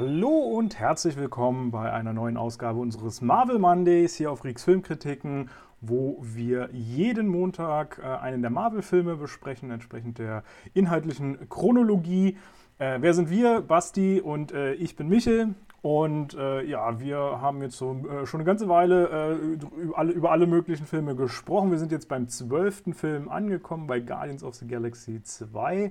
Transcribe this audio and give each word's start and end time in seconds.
Hallo 0.00 0.28
und 0.28 0.78
herzlich 0.78 1.16
willkommen 1.16 1.72
bei 1.72 1.92
einer 1.92 2.12
neuen 2.12 2.36
Ausgabe 2.36 2.78
unseres 2.78 3.20
Marvel 3.20 3.58
Mondays 3.58 4.14
hier 4.14 4.30
auf 4.30 4.44
Rix 4.44 4.62
Filmkritiken, 4.62 5.50
wo 5.80 6.18
wir 6.22 6.68
jeden 6.72 7.26
Montag 7.26 7.98
äh, 7.98 8.06
einen 8.06 8.40
der 8.40 8.52
Marvel-Filme 8.52 9.16
besprechen, 9.16 9.72
entsprechend 9.72 10.18
der 10.18 10.44
inhaltlichen 10.72 11.48
Chronologie. 11.48 12.36
Äh, 12.78 12.98
wer 13.00 13.12
sind 13.12 13.28
wir? 13.28 13.60
Basti 13.60 14.20
und 14.20 14.52
äh, 14.52 14.74
ich 14.74 14.94
bin 14.94 15.08
Michel. 15.08 15.56
Und 15.82 16.34
äh, 16.34 16.62
ja, 16.62 17.00
wir 17.00 17.18
haben 17.18 17.60
jetzt 17.60 17.76
so, 17.76 17.96
äh, 18.08 18.24
schon 18.24 18.38
eine 18.38 18.46
ganze 18.46 18.68
Weile 18.68 19.08
äh, 19.08 19.80
über 19.82 19.98
alle, 19.98 20.12
über, 20.12 20.30
alle, 20.30 20.46
möglichen 20.46 20.86
Filme 20.86 21.16
gesprochen. 21.16 21.72
Wir 21.72 21.78
sind 21.78 21.90
jetzt 21.90 22.08
beim 22.08 22.28
zwölften 22.28 22.94
Film 22.94 23.28
angekommen, 23.28 23.88
bei 23.88 23.98
Guardians 23.98 24.44
of 24.44 24.54
the 24.54 24.68
Galaxy 24.68 25.24
2. 25.24 25.90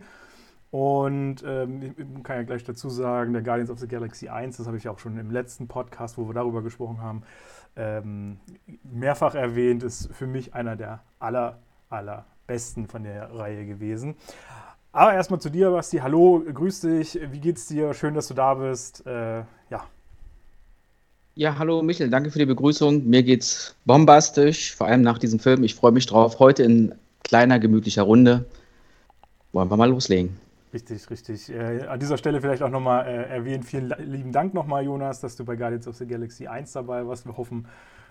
Und 0.69 1.43
ähm, 1.45 1.81
ich 1.81 2.23
kann 2.23 2.37
ja 2.37 2.43
gleich 2.43 2.63
dazu 2.63 2.89
sagen, 2.89 3.33
der 3.33 3.41
Guardians 3.41 3.69
of 3.69 3.79
the 3.79 3.87
Galaxy 3.87 4.27
1, 4.27 4.57
das 4.57 4.67
habe 4.67 4.77
ich 4.77 4.89
auch 4.89 4.99
schon 4.99 5.17
im 5.17 5.31
letzten 5.31 5.67
Podcast, 5.67 6.17
wo 6.17 6.27
wir 6.27 6.33
darüber 6.33 6.61
gesprochen 6.61 7.01
haben, 7.01 7.23
ähm, 7.77 8.37
mehrfach 8.83 9.35
erwähnt, 9.35 9.83
ist 9.83 10.13
für 10.13 10.27
mich 10.27 10.53
einer 10.53 10.75
der 10.75 11.01
aller, 11.19 11.59
allerbesten 11.89 12.87
von 12.87 13.03
der 13.03 13.33
Reihe 13.33 13.65
gewesen. 13.65 14.15
Aber 14.91 15.13
erstmal 15.13 15.39
zu 15.39 15.49
dir, 15.49 15.71
Basti. 15.71 15.99
Hallo, 15.99 16.43
grüß 16.51 16.81
dich. 16.81 17.19
Wie 17.31 17.39
geht's 17.39 17.67
dir? 17.67 17.93
Schön, 17.93 18.13
dass 18.13 18.27
du 18.27 18.33
da 18.33 18.55
bist. 18.55 19.05
Äh, 19.05 19.43
ja. 19.69 19.85
Ja, 21.35 21.59
hallo 21.59 21.83
Michel, 21.83 22.09
danke 22.09 22.31
für 22.31 22.39
die 22.39 22.47
Begrüßung. 22.47 23.07
Mir 23.07 23.21
geht's 23.21 23.75
bombastisch, 23.85 24.75
vor 24.75 24.87
allem 24.87 25.03
nach 25.03 25.19
diesem 25.19 25.39
Film. 25.39 25.63
Ich 25.63 25.75
freue 25.75 25.91
mich 25.91 26.07
drauf. 26.07 26.39
Heute 26.39 26.63
in 26.63 26.95
kleiner, 27.23 27.59
gemütlicher 27.59 28.01
Runde. 28.01 28.45
Wollen 29.51 29.69
wir 29.69 29.77
mal 29.77 29.89
loslegen. 29.89 30.46
Richtig, 30.73 31.09
richtig. 31.09 31.49
Äh, 31.49 31.85
an 31.87 31.99
dieser 31.99 32.17
Stelle 32.17 32.41
vielleicht 32.41 32.61
auch 32.61 32.69
nochmal 32.69 33.07
äh, 33.07 33.29
erwähnen, 33.29 33.63
vielen 33.63 33.93
lieben 33.99 34.31
Dank 34.31 34.53
nochmal, 34.53 34.83
Jonas, 34.83 35.21
dass 35.21 35.35
du 35.35 35.45
bei 35.45 35.55
Guardians 35.55 35.87
of 35.87 35.95
the 35.95 36.05
Galaxy 36.05 36.47
1 36.47 36.73
dabei 36.73 37.07
warst. 37.07 37.25
Wir 37.25 37.37
hoffen, 37.37 37.67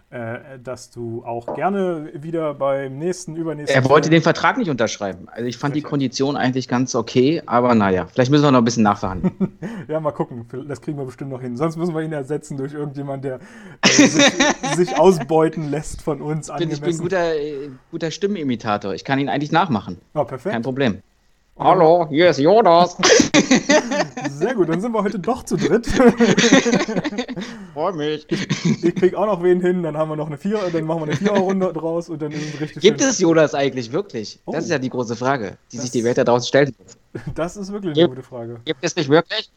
äh, 0.09 0.59
dass 0.63 0.91
du 0.91 1.25
auch 1.25 1.55
gerne 1.57 2.13
wieder 2.15 2.55
beim 2.55 2.97
nächsten, 2.97 3.35
übernächsten. 3.35 3.83
Er 3.83 3.91
wollte 3.91 4.09
den 4.09 4.23
Vertrag 4.23 4.57
nicht 4.57 4.71
unterschreiben. 4.71 5.29
Also 5.29 5.47
ich 5.47 5.59
fand 5.59 5.75
Richtig. 5.75 5.85
die 5.85 5.91
Kondition 5.91 6.37
eigentlich 6.37 6.69
ganz 6.69 6.95
okay, 6.95 7.43
aber 7.45 7.75
naja, 7.75 8.07
vielleicht 8.07 8.31
müssen 8.31 8.45
wir 8.45 8.53
noch 8.53 8.59
ein 8.59 8.65
bisschen 8.65 8.85
nachverhandeln. 8.85 9.59
ja, 9.89 9.99
mal 9.99 10.13
gucken. 10.13 10.47
Das 10.69 10.81
kriegen 10.81 10.97
wir 10.97 11.05
bestimmt 11.05 11.33
noch 11.33 11.41
hin. 11.41 11.57
Sonst 11.57 11.77
müssen 11.77 11.93
wir 11.93 12.03
ihn 12.03 12.13
ersetzen 12.13 12.57
durch 12.57 12.73
irgendjemand, 12.73 13.25
der 13.25 13.41
äh, 13.83 13.89
sich, 13.89 14.25
sich, 14.77 14.97
ausbeuten 14.97 15.71
lässt 15.71 16.03
von 16.03 16.23
uns. 16.23 16.49
Ich 16.51 16.57
bin, 16.57 16.71
ich 16.71 16.81
bin 16.81 16.95
ein 16.95 16.99
guter, 16.99 17.35
äh, 17.35 17.71
guter 17.91 18.13
Stimmenimitator. 18.13 18.95
Ich 18.95 19.05
kann 19.05 19.19
ihn 19.19 19.29
eigentlich 19.29 19.51
nachmachen. 19.51 19.99
Oh, 20.15 20.25
perfekt. 20.25 20.53
Kein 20.53 20.63
Problem. 20.63 21.03
Hallo, 21.59 22.07
hier 22.11 22.29
ist 22.29 22.39
Jonas. 22.39 22.99
Sehr 24.31 24.55
gut, 24.55 24.69
dann 24.69 24.79
sind 24.83 24.93
wir 24.93 25.03
heute 25.03 25.19
doch 25.19 25.43
zu 25.43 25.57
dritt. 25.57 25.87
Freue 27.73 27.95
mich. 27.95 28.27
Ich, 28.29 28.85
ich 28.85 28.95
krieg 28.95 29.15
auch 29.15 29.25
noch 29.25 29.43
wen 29.43 29.63
hin, 29.63 29.83
dann 29.83 29.97
haben 29.97 30.11
wir 30.11 30.17
noch 30.17 30.27
eine 30.27 30.37
Vier, 30.37 30.59
dann 30.71 30.85
machen 30.85 31.01
wir 31.01 31.07
eine 31.07 31.17
Viererrunde 31.17 31.73
draus 31.73 32.11
und 32.11 32.21
dann 32.21 32.31
ist 32.33 32.55
es 32.55 32.61
richtig 32.61 32.83
Gibt 32.83 33.01
schön. 33.01 33.09
es 33.09 33.19
Jonas 33.21 33.55
eigentlich 33.55 33.91
wirklich? 33.91 34.39
Oh. 34.45 34.53
Das 34.53 34.65
ist 34.65 34.71
ja 34.71 34.79
die 34.79 34.91
große 34.91 35.17
Frage, 35.17 35.57
die 35.73 35.79
sich 35.79 35.91
die 35.91 36.05
Welt 36.05 36.19
da 36.19 36.25
draußen 36.25 36.47
stellt. 36.47 36.75
Das 37.35 37.57
ist 37.57 37.73
wirklich 37.73 37.97
eine 37.97 38.09
gute 38.11 38.23
Frage. 38.23 38.61
Gibt 38.67 38.85
es 38.85 38.95
nicht 38.95 39.09
wirklich? 39.09 39.51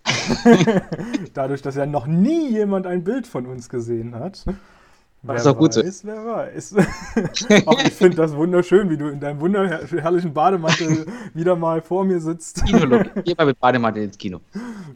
Dadurch, 1.33 1.61
dass 1.61 1.75
ja 1.75 1.85
noch 1.85 2.07
nie 2.07 2.49
jemand 2.49 2.87
ein 2.87 3.03
Bild 3.03 3.27
von 3.27 3.45
uns 3.45 3.67
gesehen 3.67 4.15
hat. 4.15 4.45
Wer 5.21 5.35
ist 5.35 5.47
auch 5.47 5.57
gut 5.57 5.73
so. 5.73 5.81
Wer 5.83 6.25
weiß. 6.25 6.75
Auch 7.65 7.79
ich 7.83 7.93
finde 7.93 8.15
das 8.15 8.33
wunderschön, 8.33 8.89
wie 8.89 8.97
du 8.97 9.09
in 9.09 9.19
deinem 9.19 9.41
wunderherrlichen 9.41 10.33
Bademantel 10.33 11.05
wieder 11.33 11.57
mal 11.57 11.81
vor 11.81 12.05
mir 12.05 12.21
sitzt. 12.21 12.65
Kino-Look. 12.65 13.07
Geh 13.25 13.35
mal 13.37 13.47
mit 13.47 13.59
Bademantel 13.59 14.03
ins 14.03 14.17
Kino. 14.17 14.39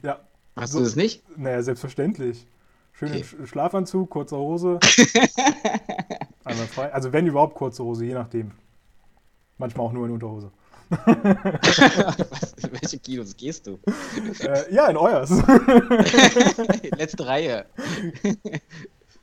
Ja. 0.01 0.19
Hast 0.55 0.71
so, 0.71 0.79
du 0.79 0.85
das 0.85 0.95
nicht? 0.95 1.23
Naja, 1.37 1.61
selbstverständlich. 1.61 2.47
Schönen 2.93 3.15
okay. 3.15 3.25
Schlafanzug, 3.45 4.09
kurze 4.09 4.37
Hose. 4.37 4.79
Einmal 6.45 6.67
frei. 6.67 6.93
Also 6.93 7.11
wenn 7.11 7.27
überhaupt 7.27 7.55
kurze 7.55 7.83
Hose, 7.83 8.05
je 8.05 8.13
nachdem. 8.13 8.51
Manchmal 9.57 9.87
auch 9.87 9.93
nur 9.93 10.05
in 10.05 10.13
Unterhose. 10.13 10.51
Was, 11.05 12.53
in 12.53 12.71
welche 12.71 12.99
Kinos 12.99 13.35
gehst 13.35 13.67
du? 13.67 13.79
Äh, 14.41 14.73
ja, 14.73 14.87
in 14.87 14.97
euers. 14.97 15.31
Letzte 16.97 17.25
Reihe. 17.25 17.65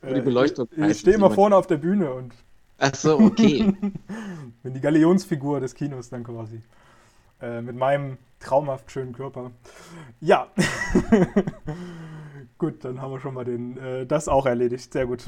Wo 0.03 0.15
die 0.15 0.21
Beleuchtung 0.21 0.69
äh, 0.77 0.87
ich, 0.87 0.91
ich 0.93 1.01
stehe 1.01 1.17
immer 1.17 1.31
vorne 1.31 1.57
auf 1.57 1.67
der 1.67 1.77
Bühne 1.77 2.13
und. 2.13 2.35
Ach 2.79 2.95
so, 2.95 3.19
okay. 3.19 3.75
bin 4.63 4.75
die 4.75 4.81
Galionsfigur 4.81 5.61
des 5.61 5.75
Kinos 5.75 6.09
dann 6.09 6.25
quasi. 6.25 6.63
Äh, 7.41 7.63
mit 7.63 7.77
meinem 7.77 8.19
traumhaft 8.39 8.91
schönen 8.91 9.13
Körper. 9.13 9.51
Ja. 10.21 10.49
gut, 12.59 12.85
dann 12.85 13.01
haben 13.01 13.13
wir 13.13 13.21
schon 13.21 13.35
mal 13.35 13.45
den, 13.45 13.77
äh, 13.79 14.07
das 14.07 14.29
auch 14.29 14.47
erledigt. 14.47 14.93
Sehr 14.93 15.07
gut. 15.07 15.25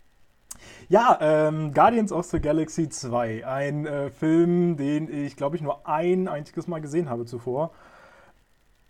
ja, 0.88 1.18
ähm, 1.20 1.74
Guardians 1.74 2.12
of 2.12 2.26
the 2.26 2.40
Galaxy 2.40 2.88
2. 2.88 3.46
Ein 3.46 3.86
äh, 3.86 4.10
Film, 4.10 4.76
den 4.76 5.12
ich, 5.12 5.36
glaube 5.36 5.56
ich, 5.56 5.62
nur 5.62 5.86
ein 5.86 6.28
einziges 6.28 6.66
Mal 6.66 6.80
gesehen 6.80 7.08
habe 7.10 7.26
zuvor. 7.26 7.72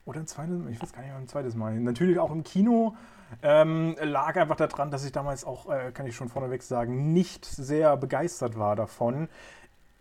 Oder 0.05 0.21
ein 0.21 0.27
zweites 0.27 0.59
Mal? 0.59 0.73
Ich 0.73 0.83
weiß 0.83 0.93
gar 0.93 1.03
nicht, 1.03 1.13
ein 1.13 1.29
zweites 1.29 1.55
Mal. 1.55 1.79
Natürlich 1.81 2.19
auch 2.19 2.31
im 2.31 2.45
Kino. 2.45 2.97
Ähm, 3.43 3.97
lag 4.01 4.37
einfach 4.37 4.57
daran, 4.57 4.91
dass 4.91 5.05
ich 5.05 5.13
damals 5.13 5.45
auch, 5.45 5.71
äh, 5.71 5.93
kann 5.93 6.07
ich 6.07 6.17
schon 6.17 6.29
vorneweg 6.29 6.63
sagen, 6.63 7.13
nicht 7.13 7.45
sehr 7.45 7.97
begeistert 7.97 8.59
war 8.59 8.77
davon. 8.77 9.29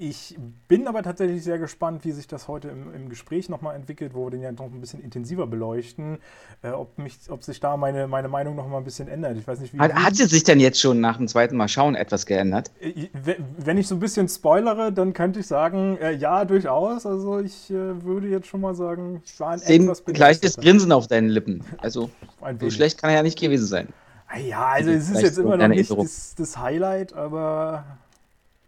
Ich 0.01 0.37
bin 0.69 0.87
aber 0.87 1.03
tatsächlich 1.03 1.43
sehr 1.43 1.59
gespannt, 1.59 2.05
wie 2.05 2.13
sich 2.13 2.25
das 2.25 2.47
heute 2.47 2.69
im, 2.69 2.93
im 2.93 3.09
Gespräch 3.09 3.49
nochmal 3.49 3.75
entwickelt, 3.75 4.13
wo 4.13 4.27
wir 4.27 4.31
den 4.31 4.41
ja 4.41 4.49
noch 4.53 4.71
ein 4.71 4.79
bisschen 4.79 5.03
intensiver 5.03 5.45
beleuchten, 5.45 6.19
äh, 6.61 6.69
ob, 6.69 6.97
mich, 6.97 7.17
ob 7.27 7.43
sich 7.43 7.59
da 7.59 7.75
meine, 7.75 8.07
meine 8.07 8.29
Meinung 8.29 8.55
nochmal 8.55 8.79
ein 8.79 8.85
bisschen 8.85 9.09
ändert. 9.09 9.35
Ich 9.37 9.45
weiß 9.45 9.59
nicht, 9.59 9.73
wie. 9.73 9.79
Hat, 9.79 9.93
hat 9.93 10.15
sie 10.15 10.23
sich 10.23 10.45
denn 10.45 10.61
jetzt 10.61 10.79
schon 10.79 11.01
nach 11.01 11.17
dem 11.17 11.27
zweiten 11.27 11.57
Mal 11.57 11.67
schauen 11.67 11.95
etwas 11.95 12.25
geändert? 12.25 12.71
Äh, 12.79 13.09
wenn 13.57 13.77
ich 13.77 13.89
so 13.89 13.95
ein 13.95 13.99
bisschen 13.99 14.29
spoilere, 14.29 14.93
dann 14.93 15.11
könnte 15.11 15.41
ich 15.41 15.47
sagen, 15.47 15.97
äh, 15.97 16.13
ja, 16.13 16.45
durchaus. 16.45 17.05
Also 17.05 17.39
ich 17.39 17.69
äh, 17.69 18.01
würde 18.01 18.29
jetzt 18.29 18.47
schon 18.47 18.61
mal 18.61 18.75
sagen, 18.75 19.21
ich 19.25 19.37
war 19.41 19.49
ein 19.49 19.59
Sehen 19.59 19.83
etwas 19.83 20.05
gleiches 20.05 20.55
Grinsen 20.55 20.93
auf 20.93 21.07
deinen 21.07 21.27
Lippen. 21.27 21.61
Also 21.77 22.09
so 22.61 22.69
schlecht 22.69 23.01
kann 23.01 23.09
er 23.09 23.17
ja 23.17 23.23
nicht 23.23 23.37
gewesen 23.37 23.67
sein. 23.67 23.89
Ja, 24.47 24.67
also 24.67 24.91
es 24.91 25.09
ist 25.09 25.21
jetzt 25.21 25.39
immer 25.39 25.57
noch 25.57 25.67
nicht 25.67 25.91
das, 25.91 26.35
das 26.35 26.57
Highlight, 26.57 27.11
aber 27.11 27.83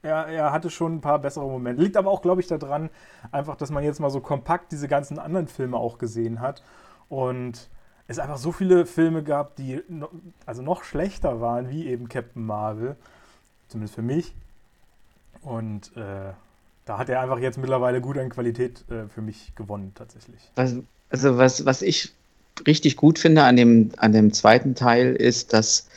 er, 0.01 0.27
er 0.27 0.51
hatte 0.51 0.69
schon 0.69 0.95
ein 0.95 1.01
paar 1.01 1.19
bessere 1.19 1.45
Momente. 1.45 1.81
Liegt 1.81 1.97
aber 1.97 2.09
auch, 2.09 2.21
glaube 2.21 2.41
ich, 2.41 2.47
daran, 2.47 2.89
einfach, 3.31 3.55
dass 3.55 3.69
man 3.69 3.83
jetzt 3.83 3.99
mal 3.99 4.09
so 4.09 4.19
kompakt 4.19 4.71
diese 4.71 4.87
ganzen 4.87 5.19
anderen 5.19 5.47
Filme 5.47 5.77
auch 5.77 5.97
gesehen 5.97 6.39
hat. 6.39 6.63
Und 7.09 7.69
es 8.07 8.19
einfach 8.19 8.37
so 8.37 8.51
viele 8.51 8.85
Filme 8.85 9.23
gab, 9.23 9.55
die 9.55 9.81
no, 9.87 10.09
also 10.45 10.61
noch 10.61 10.83
schlechter 10.83 11.39
waren, 11.39 11.69
wie 11.69 11.87
eben 11.87 12.09
Captain 12.09 12.45
Marvel. 12.45 12.95
Zumindest 13.67 13.95
für 13.95 14.01
mich. 14.01 14.33
Und 15.41 15.95
äh, 15.95 16.33
da 16.85 16.97
hat 16.97 17.09
er 17.09 17.21
einfach 17.21 17.39
jetzt 17.39 17.57
mittlerweile 17.57 18.01
gut 18.01 18.17
an 18.17 18.29
Qualität 18.29 18.83
äh, 18.89 19.07
für 19.07 19.21
mich 19.21 19.53
gewonnen, 19.55 19.93
tatsächlich. 19.95 20.51
Also, 20.55 20.83
also 21.09 21.37
was, 21.37 21.65
was 21.65 21.81
ich 21.81 22.13
richtig 22.67 22.97
gut 22.97 23.19
finde 23.19 23.43
an 23.43 23.55
dem, 23.55 23.91
an 23.97 24.11
dem 24.11 24.33
zweiten 24.33 24.75
Teil 24.75 25.15
ist, 25.15 25.53
dass 25.53 25.87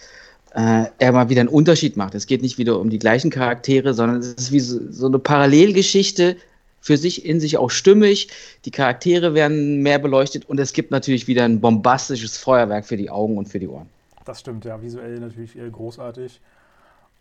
äh, 0.55 0.87
er 0.99 1.13
mal 1.13 1.29
wieder 1.29 1.41
einen 1.41 1.49
Unterschied 1.49 1.97
macht. 1.97 2.15
Es 2.15 2.27
geht 2.27 2.43
nicht 2.43 2.59
wieder 2.59 2.79
um 2.79 2.89
die 2.89 2.99
gleichen 2.99 3.31
Charaktere, 3.31 3.93
sondern 3.93 4.19
es 4.19 4.35
ist 4.35 4.53
wie 4.53 4.61
so, 4.61 4.81
so 4.91 5.07
eine 5.07 5.19
Parallelgeschichte, 5.19 6.37
für 6.81 6.97
sich 6.99 7.25
in 7.25 7.41
sich 7.41 7.57
auch 7.57 7.71
stimmig. 7.71 8.29
Die 8.67 8.71
Charaktere 8.71 9.35
werden 9.35 9.83
mehr 9.83 9.99
beleuchtet 9.99 10.45
und 10.45 10.61
es 10.61 10.75
gibt 10.75 10.91
natürlich 10.91 11.27
wieder 11.27 11.45
ein 11.45 11.61
bombastisches 11.61 12.37
Feuerwerk 12.37 12.85
für 12.85 12.99
die 12.99 13.09
Augen 13.09 13.39
und 13.39 13.49
für 13.49 13.59
die 13.59 13.69
Ohren. 13.69 13.89
Das 14.27 14.41
stimmt, 14.41 14.65
ja, 14.65 14.81
visuell 14.81 15.19
natürlich 15.19 15.57
großartig. 15.73 16.41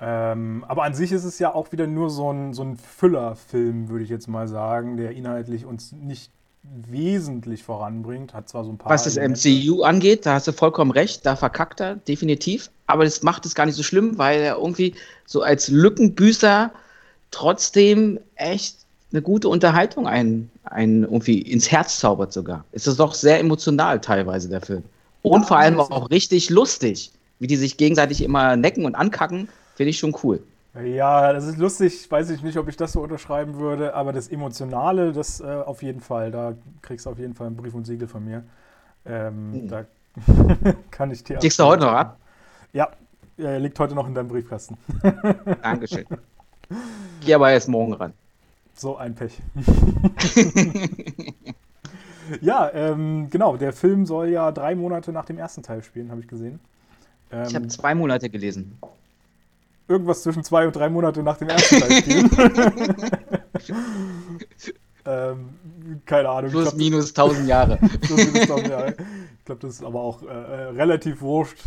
Ähm, 0.02 0.66
aber 0.68 0.84
an 0.84 0.94
sich 0.94 1.14
ist 1.14 1.24
es 1.24 1.40
ja 1.40 1.54
auch 1.54 1.72
wieder 1.72 1.88
nur 1.88 2.10
so 2.10 2.32
ein, 2.32 2.54
so 2.54 2.62
ein 2.62 2.76
Füllerfilm, 2.76 3.88
würde 3.88 4.04
ich 4.04 4.10
jetzt 4.10 4.28
mal 4.28 4.50
sagen, 4.50 4.98
der 4.98 5.12
inhaltlich 5.12 5.66
uns 5.66 5.94
nicht 5.94 6.30
wesentlich 6.64 7.64
voranbringt. 7.64 8.34
Hat 8.34 8.50
zwar 8.50 8.64
so 8.64 8.72
ein 8.72 8.78
paar. 8.78 8.92
Was 8.92 9.04
das 9.04 9.18
MCU 9.18 9.84
angeht, 9.84 10.26
da 10.26 10.36
hast 10.36 10.48
du 10.48 10.54
vollkommen 10.54 10.92
recht, 10.92 11.26
da 11.26 11.36
verkackt 11.36 11.82
er 11.82 11.96
definitiv. 11.96 12.70
Aber 12.88 13.04
das 13.04 13.24
macht 13.24 13.46
es 13.46 13.56
gar 13.56 13.66
nicht 13.66 13.76
so 13.76 13.84
schlimm, 13.84 14.18
weil 14.18 14.42
er 14.42 14.58
irgendwie 14.58 14.96
so 15.26 15.42
als 15.42 15.68
Lückenbüßer 15.68 16.72
trotzdem 17.32 18.20
echt 18.36 18.78
eine 19.12 19.22
gute 19.22 19.48
Unterhaltung 19.48 20.08
ein, 20.08 20.50
ein 20.64 21.04
irgendwie 21.04 21.40
ins 21.40 21.72
Herz 21.72 22.00
zaubert 22.00 22.34
sogar. 22.34 22.66
Es 22.72 22.88
ist 22.88 23.00
doch 23.00 23.14
sehr 23.14 23.40
emotional 23.40 24.02
teilweise 24.02 24.50
der 24.50 24.62
Film. 24.62 24.84
Und 25.22 25.46
vor 25.46 25.58
allem 25.58 25.80
auch 25.80 26.10
richtig 26.10 26.50
lustig, 26.50 27.12
wie 27.40 27.48
die 27.48 27.56
sich 27.56 27.78
gegenseitig 27.78 28.22
immer 28.24 28.56
necken 28.56 28.86
und 28.86 28.96
ankacken, 28.96 29.48
finde 29.76 29.92
ich 29.92 30.00
schon 30.00 30.16
cool. 30.24 30.42
Ja, 30.82 31.32
das 31.34 31.46
ist 31.46 31.58
lustig. 31.58 32.10
Weiß 32.10 32.30
ich 32.32 32.42
nicht, 32.42 32.58
ob 32.58 32.68
ich 32.68 32.76
das 32.76 32.94
so 32.94 33.02
unterschreiben 33.02 33.60
würde, 33.60 33.94
aber 33.94 34.12
das 34.12 34.28
Emotionale, 34.28 35.14
das 35.14 35.40
äh, 35.40 35.44
auf 35.44 35.84
jeden 35.84 36.02
Fall. 36.02 36.32
Da 36.32 36.56
kriegst 36.82 37.06
du 37.06 37.12
auf 37.12 37.20
jeden 37.20 37.36
Fall 37.36 37.48
einen 37.48 37.56
Brief 37.56 37.76
und 37.76 37.86
Siegel 37.86 38.08
von 38.08 38.26
mir. 38.26 38.44
Ähm, 39.06 39.52
mhm. 39.52 39.68
Da 39.68 39.86
kann 40.92 41.12
ich 41.12 41.24
dir. 41.24 41.38
Kriegst 41.38 41.60
du 41.60 41.64
heute 41.64 41.84
noch 41.84 41.94
ab? 41.94 42.18
Ja, 42.72 42.90
er 43.38 43.60
liegt 43.60 43.80
heute 43.80 43.94
noch 43.94 44.08
in 44.08 44.16
deinem 44.16 44.30
Briefkasten. 44.30 44.78
Dankeschön. 45.62 46.06
Geh 47.22 47.34
aber 47.36 47.52
erst 47.52 47.70
morgen 47.70 47.94
ran. 47.94 48.14
So 48.74 48.98
ein 48.98 49.14
Pech. 49.14 49.40
ja, 52.42 52.72
ähm, 52.74 53.30
genau. 53.30 53.58
Der 53.58 53.74
Film 53.74 54.08
soll 54.08 54.30
ja 54.30 54.52
drei 54.52 54.74
Monate 54.74 55.12
nach 55.12 55.26
dem 55.26 55.38
ersten 55.38 55.62
Teil 55.62 55.84
spielen, 55.84 56.10
habe 56.10 56.22
ich 56.22 56.28
gesehen. 56.28 56.60
Ähm, 57.32 57.46
ich 57.48 57.54
habe 57.54 57.68
zwei 57.68 57.94
Monate 57.94 58.32
gelesen. 58.32 58.80
Irgendwas 59.88 60.24
zwischen 60.24 60.44
zwei 60.44 60.66
und 60.66 60.76
drei 60.76 60.90
Monate 60.90 61.24
nach 61.24 61.38
dem 61.38 61.50
ersten 61.50 61.80
Teil 61.80 62.02
spielen. 62.02 62.30
ähm, 65.06 65.50
keine 66.06 66.30
Ahnung. 66.30 66.52
Plus 66.52 66.64
glaub, 66.64 66.78
minus 66.78 67.10
1000 67.10 67.48
Jahre. 67.48 67.78
Plus 68.02 68.18
minus 68.18 68.42
1000 68.42 68.68
Jahre. 68.70 68.96
Ich 69.40 69.46
glaube, 69.46 69.62
das 69.62 69.76
ist 69.76 69.84
aber 69.84 70.02
auch 70.02 70.24
äh, 70.24 70.28
äh, 70.28 70.70
relativ 70.70 71.22
wurscht. 71.22 71.60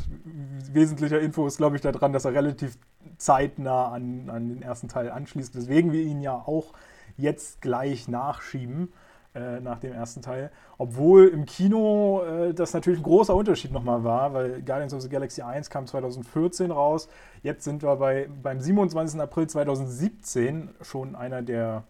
Wesentlicher 0.72 1.20
Info 1.20 1.46
ist, 1.46 1.58
glaube 1.58 1.76
ich, 1.76 1.82
daran, 1.82 2.12
dass 2.12 2.24
er 2.24 2.32
relativ 2.32 2.78
zeitnah 3.18 3.88
an, 3.88 4.30
an 4.30 4.48
den 4.48 4.62
ersten 4.62 4.88
Teil 4.88 5.10
anschließt, 5.10 5.54
weswegen 5.54 5.92
wir 5.92 6.02
ihn 6.02 6.22
ja 6.22 6.34
auch 6.34 6.72
jetzt 7.16 7.60
gleich 7.60 8.08
nachschieben 8.08 8.92
äh, 9.36 9.60
nach 9.60 9.80
dem 9.80 9.92
ersten 9.92 10.22
Teil. 10.22 10.50
Obwohl 10.78 11.28
im 11.28 11.44
Kino 11.44 12.22
äh, 12.22 12.54
das 12.54 12.72
natürlich 12.72 13.00
ein 13.00 13.02
großer 13.02 13.34
Unterschied 13.34 13.70
nochmal 13.70 14.02
war, 14.02 14.32
weil 14.32 14.62
Guardians 14.62 14.94
of 14.94 15.02
the 15.02 15.10
Galaxy 15.10 15.42
1 15.42 15.68
kam 15.68 15.86
2014 15.86 16.70
raus. 16.70 17.08
Jetzt 17.42 17.64
sind 17.64 17.82
wir 17.82 17.96
bei, 17.96 18.28
beim 18.42 18.60
27. 18.60 19.20
April 19.20 19.46
2017 19.46 20.70
schon 20.80 21.14
einer 21.14 21.42
der, 21.42 21.84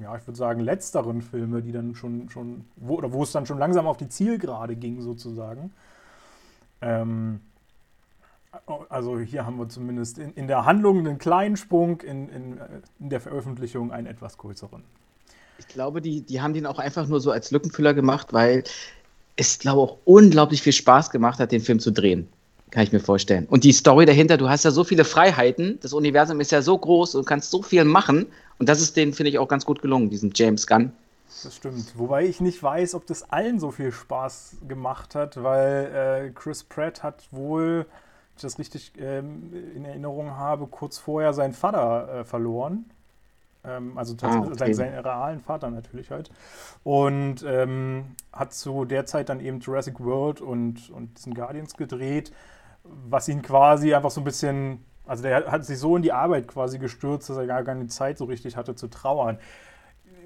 ja, 0.00 0.16
ich 0.16 0.26
würde 0.26 0.36
sagen, 0.36 0.60
letzteren 0.60 1.22
Filme, 1.22 1.62
die 1.62 1.70
dann 1.70 1.94
schon, 1.94 2.28
schon 2.30 2.64
wo, 2.74 2.96
oder 2.96 3.12
wo 3.12 3.22
es 3.22 3.30
dann 3.30 3.46
schon 3.46 3.58
langsam 3.58 3.86
auf 3.86 3.96
die 3.96 4.08
Zielgerade 4.08 4.74
ging, 4.74 5.02
sozusagen. 5.02 5.72
Ähm, 6.80 7.40
also 8.88 9.20
hier 9.20 9.46
haben 9.46 9.56
wir 9.56 9.68
zumindest 9.68 10.18
in, 10.18 10.32
in 10.34 10.48
der 10.48 10.64
Handlung 10.64 10.98
einen 10.98 11.18
kleinen 11.18 11.56
Sprung, 11.56 12.00
in, 12.00 12.28
in, 12.28 12.60
in 12.98 13.08
der 13.08 13.20
Veröffentlichung 13.20 13.92
einen 13.92 14.08
etwas 14.08 14.36
größeren. 14.36 14.82
Ich 15.68 15.74
glaube, 15.74 16.00
die, 16.00 16.22
die 16.22 16.40
haben 16.40 16.54
den 16.54 16.66
auch 16.66 16.78
einfach 16.78 17.06
nur 17.06 17.20
so 17.20 17.30
als 17.30 17.50
Lückenfüller 17.50 17.94
gemacht, 17.94 18.32
weil 18.32 18.64
es, 19.36 19.58
glaube 19.58 19.82
ich, 19.82 19.90
auch 19.90 19.98
unglaublich 20.04 20.62
viel 20.62 20.72
Spaß 20.72 21.10
gemacht 21.10 21.38
hat, 21.38 21.52
den 21.52 21.60
Film 21.60 21.80
zu 21.80 21.90
drehen. 21.90 22.28
Kann 22.70 22.84
ich 22.84 22.92
mir 22.92 23.00
vorstellen. 23.00 23.46
Und 23.50 23.64
die 23.64 23.72
Story 23.72 24.06
dahinter, 24.06 24.36
du 24.38 24.48
hast 24.48 24.64
ja 24.64 24.70
so 24.70 24.82
viele 24.82 25.04
Freiheiten, 25.04 25.78
das 25.82 25.92
Universum 25.92 26.40
ist 26.40 26.52
ja 26.52 26.62
so 26.62 26.76
groß 26.76 27.14
und 27.14 27.26
kannst 27.26 27.50
so 27.50 27.62
viel 27.62 27.84
machen. 27.84 28.26
Und 28.58 28.68
das 28.68 28.80
ist 28.80 28.96
denen, 28.96 29.12
finde 29.12 29.30
ich, 29.30 29.38
auch 29.38 29.48
ganz 29.48 29.66
gut 29.66 29.82
gelungen, 29.82 30.08
diesem 30.10 30.30
James 30.34 30.66
Gunn. 30.66 30.92
Das 31.44 31.54
stimmt. 31.54 31.92
Wobei 31.96 32.24
ich 32.26 32.40
nicht 32.40 32.62
weiß, 32.62 32.94
ob 32.94 33.06
das 33.06 33.30
allen 33.30 33.58
so 33.60 33.70
viel 33.70 33.92
Spaß 33.92 34.56
gemacht 34.68 35.14
hat, 35.14 35.42
weil 35.42 36.30
äh, 36.30 36.30
Chris 36.30 36.64
Pratt 36.64 37.02
hat 37.02 37.24
wohl 37.30 37.86
ich 38.36 38.42
das 38.42 38.58
richtig 38.58 38.92
ähm, 38.98 39.52
in 39.74 39.84
Erinnerung 39.84 40.32
habe, 40.32 40.66
kurz 40.66 40.98
vorher 40.98 41.32
seinen 41.32 41.52
Vater 41.52 42.20
äh, 42.20 42.24
verloren. 42.24 42.86
Ähm, 43.64 43.96
also 43.96 44.16
ah, 44.22 44.38
okay. 44.38 44.58
seinen, 44.58 44.74
seinen, 44.74 44.98
realen 44.98 45.40
Vater 45.40 45.70
natürlich 45.70 46.10
halt. 46.10 46.30
Und 46.82 47.44
ähm, 47.46 48.16
hat 48.32 48.52
zu 48.52 48.84
der 48.84 49.06
Zeit 49.06 49.28
dann 49.28 49.40
eben 49.40 49.60
Jurassic 49.60 50.00
World 50.00 50.40
und, 50.40 50.90
und 50.90 51.16
diesen 51.18 51.34
Guardians 51.34 51.76
gedreht, 51.76 52.32
was 52.84 53.28
ihn 53.28 53.42
quasi 53.42 53.94
einfach 53.94 54.10
so 54.10 54.20
ein 54.20 54.24
bisschen, 54.24 54.84
also 55.06 55.22
der 55.22 55.50
hat 55.50 55.64
sich 55.64 55.78
so 55.78 55.96
in 55.96 56.02
die 56.02 56.12
Arbeit 56.12 56.48
quasi 56.48 56.78
gestürzt, 56.78 57.30
dass 57.30 57.36
er 57.36 57.46
gar 57.46 57.62
keine 57.62 57.86
Zeit 57.86 58.18
so 58.18 58.24
richtig 58.24 58.56
hatte 58.56 58.74
zu 58.74 58.88
trauern 58.88 59.38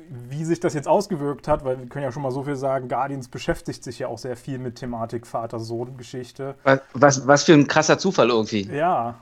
wie 0.08 0.44
sich 0.44 0.60
das 0.60 0.74
jetzt 0.74 0.88
ausgewirkt 0.88 1.48
hat, 1.48 1.64
weil 1.64 1.78
wir 1.78 1.86
können 1.86 2.04
ja 2.04 2.12
schon 2.12 2.22
mal 2.22 2.30
so 2.30 2.44
viel 2.44 2.56
sagen, 2.56 2.88
Guardians 2.88 3.28
beschäftigt 3.28 3.82
sich 3.82 3.98
ja 3.98 4.08
auch 4.08 4.18
sehr 4.18 4.36
viel 4.36 4.58
mit 4.58 4.76
Thematik 4.76 5.26
Vater-Sohn-Geschichte. 5.26 6.54
Was, 6.62 6.80
was, 6.92 7.26
was, 7.26 7.44
für 7.44 7.54
ein 7.54 7.66
krasser 7.66 7.98
Zufall 7.98 8.30
irgendwie. 8.30 8.62
Ja. 8.72 9.16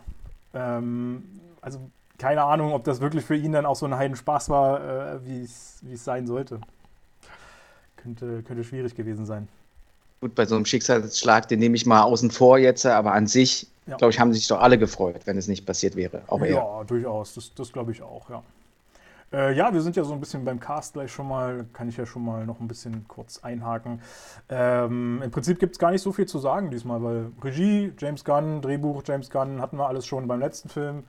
Ähm, 0.53 1.25
also 1.61 1.79
keine 2.19 2.43
Ahnung, 2.43 2.73
ob 2.73 2.85
das 2.85 3.01
wirklich 3.01 3.25
für 3.25 3.37
ihn 3.37 3.53
dann 3.53 3.67
auch 3.67 3.77
so 3.77 3.87
ein 3.87 3.97
Heidenspaß 3.97 4.49
war, 4.51 5.15
äh, 5.15 5.27
wie 5.27 5.43
es 5.43 6.05
sein 6.05 6.27
sollte. 6.27 6.61
Könnte, 7.97 8.43
könnte 8.43 8.65
schwierig 8.65 8.95
gewesen 8.95 9.25
sein. 9.25 9.49
Gut, 10.21 10.35
bei 10.35 10.47
so 10.47 10.57
einem 10.57 10.65
Schicksalsschlag, 10.65 11.49
den 11.49 11.59
nehme 11.59 11.77
ich 11.77 11.87
mal 11.87 12.03
außen 12.03 12.31
vor 12.31 12.59
jetzt, 12.59 12.87
aber 12.87 13.13
an 13.13 13.27
sich, 13.27 13.67
ja. 13.87 13.97
glaube 13.97 14.13
ich, 14.13 14.21
haben 14.21 14.33
sich 14.33 14.47
doch 14.47 14.61
alle 14.61 14.79
gefreut, 14.79 15.23
wenn 15.27 15.37
es 15.37 15.49
nicht 15.49 15.67
passiert 15.67 15.97
wäre. 15.97 16.23
Auch 16.29 16.41
ja, 16.41 16.79
er. 16.79 16.85
durchaus. 16.85 17.35
Das, 17.35 17.53
das 17.55 17.73
glaube 17.73 17.93
ich 17.93 18.03
auch, 18.03 18.31
ja. 18.31 18.43
Äh, 19.33 19.55
ja, 19.55 19.73
wir 19.73 19.81
sind 19.81 19.97
ja 19.97 20.05
so 20.05 20.13
ein 20.13 20.21
bisschen 20.21 20.45
beim 20.45 20.61
Cast 20.61 20.95
gleich 20.95 21.11
schon 21.11 21.29
mal, 21.29 21.67
kann 21.73 21.89
ich 21.89 21.97
ja 21.97 22.07
schon 22.07 22.25
mal 22.25 22.47
noch 22.47 22.61
ein 22.61 22.69
bisschen 22.69 23.07
kurz 23.09 23.43
einhaken. 23.43 24.01
Ähm, 24.49 25.21
Im 25.23 25.31
Prinzip 25.31 25.59
gibt 25.59 25.73
es 25.73 25.79
gar 25.79 25.91
nicht 25.91 26.03
so 26.03 26.13
viel 26.13 26.27
zu 26.27 26.39
sagen 26.39 26.71
diesmal, 26.71 27.03
weil 27.03 27.33
Regie, 27.43 27.93
James 27.99 28.25
Gunn, 28.25 28.63
Drehbuch, 28.63 29.03
James 29.05 29.31
Gunn 29.31 29.61
hatten 29.61 29.77
wir 29.77 29.89
alles 29.89 30.07
schon 30.07 30.29
beim 30.29 30.41
letzten 30.41 30.69
Film. 30.69 31.05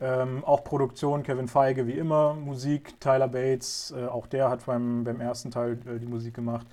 Ähm, 0.00 0.44
auch 0.44 0.62
Produktion, 0.62 1.22
Kevin 1.24 1.48
Feige 1.48 1.86
wie 1.86 1.92
immer, 1.92 2.34
Musik, 2.34 3.00
Tyler 3.00 3.28
Bates, 3.28 3.92
äh, 3.96 4.06
auch 4.06 4.26
der 4.26 4.48
hat 4.48 4.66
beim, 4.66 5.04
beim 5.04 5.20
ersten 5.20 5.50
Teil 5.50 5.78
äh, 5.86 5.98
die 5.98 6.06
Musik 6.06 6.34
gemacht. 6.34 6.66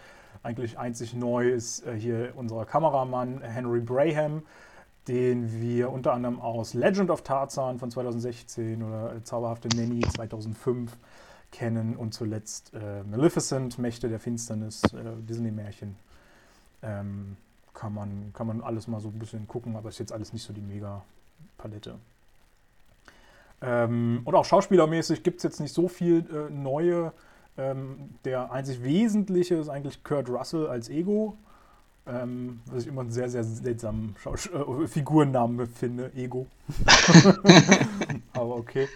Eigentlich 0.44 0.78
einzig 0.78 1.16
neu 1.16 1.50
ist 1.50 1.86
äh, 1.88 1.96
hier 1.96 2.34
unser 2.36 2.66
Kameramann 2.66 3.42
Henry 3.42 3.80
Braham 3.80 4.44
den 5.08 5.62
wir 5.62 5.92
unter 5.92 6.14
anderem 6.14 6.40
aus 6.40 6.74
Legend 6.74 7.10
of 7.10 7.22
Tarzan 7.22 7.78
von 7.80 7.92
2016 7.92 8.82
oder 8.82 9.24
Zauberhafte 9.24 9.68
Nanny 9.76 10.02
2005 10.02 10.98
kennen 11.52 11.96
und 11.96 12.14
zuletzt 12.14 12.74
äh, 12.74 13.04
Maleficent, 13.04 13.78
Mächte 13.78 14.10
der 14.10 14.20
Finsternis, 14.20 14.82
äh, 14.94 15.16
Disney-Märchen. 15.22 15.96
Ähm, 16.82 17.38
kann, 17.74 17.94
man, 17.94 18.32
kann 18.34 18.48
man 18.48 18.62
alles 18.62 18.88
mal 18.88 19.00
so 19.00 19.10
ein 19.10 19.20
bisschen 19.20 19.48
gucken, 19.48 19.76
aber 19.76 19.90
ist 19.90 20.00
jetzt 20.00 20.12
alles 20.12 20.34
nicht 20.34 20.44
so 20.44 20.54
die 20.54 20.62
Mega-Palette. 20.62 22.00
Ähm, 23.62 24.22
und 24.26 24.36
auch 24.36 24.46
schauspielermäßig 24.46 25.24
gibt 25.24 25.38
es 25.38 25.44
jetzt 25.44 25.60
nicht 25.60 25.74
so 25.74 25.88
viel 25.88 26.26
äh, 26.32 26.52
neue. 26.52 27.14
Ähm, 27.58 28.10
der 28.26 28.52
einzig 28.52 28.84
Wesentliche 28.84 29.56
ist 29.56 29.70
eigentlich 29.70 30.04
Kurt 30.04 30.30
Russell 30.30 30.68
als 30.68 30.90
Ego. 30.90 31.38
Ähm, 32.08 32.60
was 32.68 32.84
ich 32.84 32.90
immer 32.90 33.02
einen 33.02 33.12
sehr, 33.12 33.30
sehr 33.30 33.44
seltsamen 33.44 34.16
Schausch 34.22 34.48
äh, 34.52 34.88
Figurennamen 34.88 35.66
finde, 35.66 36.12
Ego. 36.16 36.46
Aber 38.34 38.58
okay. 38.58 38.88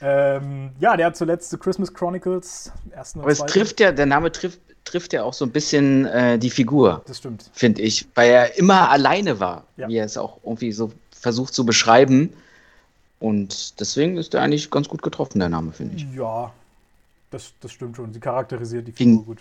Ähm, 0.00 0.70
ja, 0.80 0.96
der 0.96 1.06
hat 1.06 1.16
zuletzt 1.16 1.50
The 1.50 1.58
Christmas 1.58 1.94
Chronicles. 1.94 2.72
Ersten 2.90 3.20
Aber 3.20 3.30
es 3.30 3.38
trifft 3.38 3.78
ja, 3.78 3.92
der 3.92 4.06
Name 4.06 4.32
trifft, 4.32 4.60
trifft 4.84 5.12
ja 5.12 5.22
auch 5.22 5.34
so 5.34 5.44
ein 5.44 5.52
bisschen 5.52 6.06
äh, 6.06 6.38
die 6.38 6.50
Figur. 6.50 7.02
Das 7.06 7.18
stimmt. 7.18 7.50
Finde 7.52 7.82
ich. 7.82 8.08
Weil 8.16 8.30
er 8.30 8.58
immer 8.58 8.90
alleine 8.90 9.38
war, 9.38 9.64
ja. 9.76 9.86
wie 9.86 9.98
er 9.98 10.06
es 10.06 10.16
auch 10.16 10.38
irgendwie 10.42 10.72
so 10.72 10.90
versucht 11.12 11.54
zu 11.54 11.64
beschreiben. 11.64 12.32
Und 13.20 13.78
deswegen 13.78 14.16
ist 14.16 14.34
er 14.34 14.42
eigentlich 14.42 14.70
ganz 14.70 14.88
gut 14.88 15.02
getroffen, 15.02 15.38
der 15.38 15.50
Name, 15.50 15.72
finde 15.72 15.96
ich. 15.96 16.06
Ja, 16.14 16.52
das, 17.30 17.52
das 17.60 17.70
stimmt 17.70 17.96
schon. 17.96 18.12
Sie 18.12 18.20
charakterisiert 18.20 18.88
die 18.88 18.92
Figur 18.92 19.24
gut. 19.24 19.38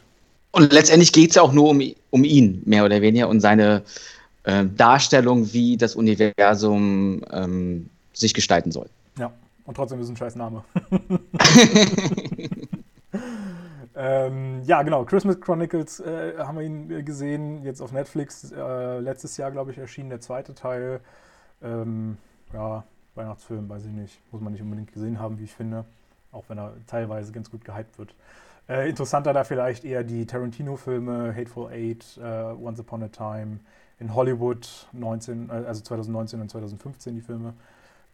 Und 0.52 0.74
letztendlich 0.74 1.14
geht 1.14 1.30
es 1.30 1.36
ja 1.36 1.42
auch 1.42 1.54
nur 1.54 1.70
um, 1.70 1.82
um 2.10 2.24
ihn, 2.24 2.62
mehr 2.66 2.84
oder 2.86 3.02
weniger, 3.02 3.30
und 3.30 3.40
seine 3.40 3.84
äh, 4.44 4.66
Darstellung, 4.66 5.54
wie 5.54 5.78
das 5.78 5.96
Universum 5.96 7.24
ähm, 7.32 7.90
sich 8.14 8.34
gestalten 8.34 8.72
soll. 8.72 8.90
Ja, 9.18 9.32
und 9.66 9.76
trotzdem 9.76 10.00
ist 10.00 10.06
es 10.06 10.12
ein 10.12 10.18
scheiß 10.18 10.36
Name. 10.36 10.64
ähm, 13.96 14.62
ja, 14.66 14.82
genau. 14.84 15.06
Christmas 15.06 15.40
Chronicles 15.40 16.00
äh, 16.00 16.34
haben 16.38 16.58
wir 16.58 16.66
ihn 16.66 16.92
äh, 16.92 17.04
gesehen, 17.04 17.64
jetzt 17.64 17.82
auf 17.82 17.92
Netflix. 17.92 18.52
Äh, 18.52 19.00
letztes 19.00 19.38
Jahr, 19.38 19.52
glaube 19.52 19.72
ich, 19.72 19.78
erschien 19.78 20.10
der 20.10 20.20
zweite 20.20 20.54
Teil. 20.54 21.00
Ähm, 21.62 22.18
ja, 22.54 22.84
Weihnachtsfilm, 23.20 23.70
weiß 23.70 23.86
ich 23.86 23.92
nicht. 23.92 24.20
Muss 24.32 24.42
man 24.42 24.54
nicht 24.54 24.62
unbedingt 24.62 24.92
gesehen 24.92 25.20
haben, 25.20 25.38
wie 25.38 25.44
ich 25.44 25.54
finde. 25.54 25.86
Auch 26.32 26.46
wenn 26.48 26.58
er 26.58 26.74
teilweise 26.88 27.32
ganz 27.32 27.52
gut 27.52 27.64
gehypt 27.64 28.00
wird. 28.00 28.16
Äh, 28.68 28.90
interessanter 28.90 29.34
da 29.34 29.44
vielleicht 29.44 29.84
eher 29.84 30.04
die 30.04 30.26
Tarantino-Filme 30.26 31.36
Hateful 31.36 31.72
Eight, 31.72 32.20
uh, 32.22 32.56
Once 32.66 32.80
Upon 32.80 33.04
a 33.04 33.08
Time, 33.08 33.60
in 34.00 34.14
Hollywood 34.14 34.88
19, 34.94 35.50
äh, 35.50 35.54
also 35.54 35.82
2019 35.82 36.42
und 36.42 36.50
2015 36.50 37.16
die 37.16 37.22
Filme, 37.22 37.54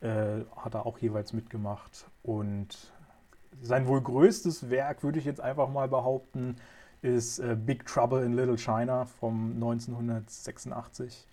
äh, 0.01 0.41
hat 0.55 0.74
er 0.74 0.85
auch 0.85 0.97
jeweils 1.00 1.33
mitgemacht. 1.33 2.07
Und 2.24 2.91
sein 3.62 3.88
wohl 3.88 4.01
größtes 4.01 4.69
Werk, 4.69 5.03
würde 5.03 5.19
ich 5.19 5.25
jetzt 5.25 5.41
einfach 5.41 5.69
mal 5.69 5.88
behaupten, 5.88 6.55
ist 7.01 7.39
äh, 7.39 7.55
Big 7.55 7.85
Trouble 7.85 8.24
in 8.24 8.33
Little 8.33 8.57
China 8.57 9.05
vom 9.05 9.53
1986. 9.53 11.27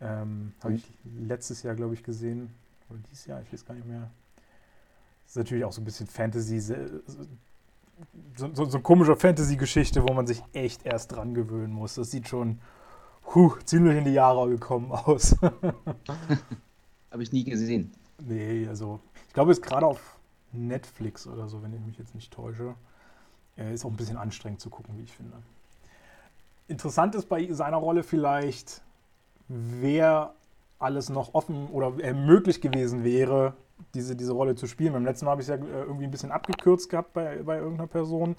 Ähm, 0.00 0.52
Habe 0.62 0.74
ich 0.74 0.92
letztes 1.04 1.62
Jahr, 1.62 1.74
glaube 1.74 1.94
ich, 1.94 2.02
gesehen. 2.02 2.54
Oder 2.90 2.98
dieses 3.10 3.26
Jahr, 3.26 3.40
ich 3.42 3.52
weiß 3.52 3.64
gar 3.64 3.74
nicht 3.74 3.86
mehr. 3.86 4.10
Das 5.24 5.32
ist 5.32 5.36
natürlich 5.36 5.64
auch 5.64 5.72
so 5.72 5.80
ein 5.80 5.84
bisschen 5.84 6.06
Fantasy, 6.06 6.60
so, 6.60 6.74
so, 8.54 8.64
so 8.64 8.80
komische 8.80 9.16
Fantasy-Geschichte, 9.16 10.02
wo 10.08 10.12
man 10.12 10.26
sich 10.26 10.42
echt 10.52 10.84
erst 10.84 11.12
dran 11.12 11.34
gewöhnen 11.34 11.72
muss. 11.72 11.94
Das 11.94 12.10
sieht 12.10 12.28
schon 12.28 12.58
huh, 13.34 13.56
ziemlich 13.64 13.96
in 13.96 14.04
die 14.04 14.12
Jahre 14.12 14.48
gekommen 14.48 14.90
aus. 14.92 15.36
Habe 17.10 17.22
ich 17.22 17.32
nie 17.32 17.44
gesehen. 17.44 17.92
Nee, 18.22 18.66
also 18.68 19.00
ich 19.28 19.34
glaube, 19.34 19.52
es 19.52 19.58
ist 19.58 19.64
gerade 19.64 19.86
auf 19.86 20.18
Netflix 20.52 21.26
oder 21.26 21.48
so, 21.48 21.62
wenn 21.62 21.72
ich 21.72 21.80
mich 21.80 21.98
jetzt 21.98 22.14
nicht 22.14 22.32
täusche. 22.32 22.74
Ist 23.56 23.84
auch 23.84 23.90
ein 23.90 23.96
bisschen 23.96 24.16
anstrengend 24.16 24.60
zu 24.60 24.70
gucken, 24.70 24.96
wie 24.96 25.02
ich 25.02 25.12
finde. 25.12 25.36
Interessant 26.66 27.14
ist 27.14 27.28
bei 27.28 27.52
seiner 27.52 27.76
Rolle 27.76 28.02
vielleicht, 28.02 28.80
wer 29.48 30.34
alles 30.80 31.08
noch 31.10 31.34
offen 31.34 31.68
oder 31.68 31.92
möglich 32.14 32.60
gewesen 32.60 33.04
wäre, 33.04 33.54
diese, 33.94 34.16
diese 34.16 34.32
Rolle 34.32 34.54
zu 34.54 34.66
spielen. 34.66 34.92
Beim 34.92 35.04
letzten 35.04 35.26
Mal 35.26 35.32
habe 35.32 35.42
ich 35.42 35.48
es 35.48 35.56
ja 35.56 35.64
äh, 35.64 35.82
irgendwie 35.82 36.04
ein 36.04 36.10
bisschen 36.10 36.32
abgekürzt 36.32 36.90
gehabt 36.90 37.12
bei, 37.12 37.42
bei 37.42 37.58
irgendeiner 37.58 37.86
Person, 37.86 38.36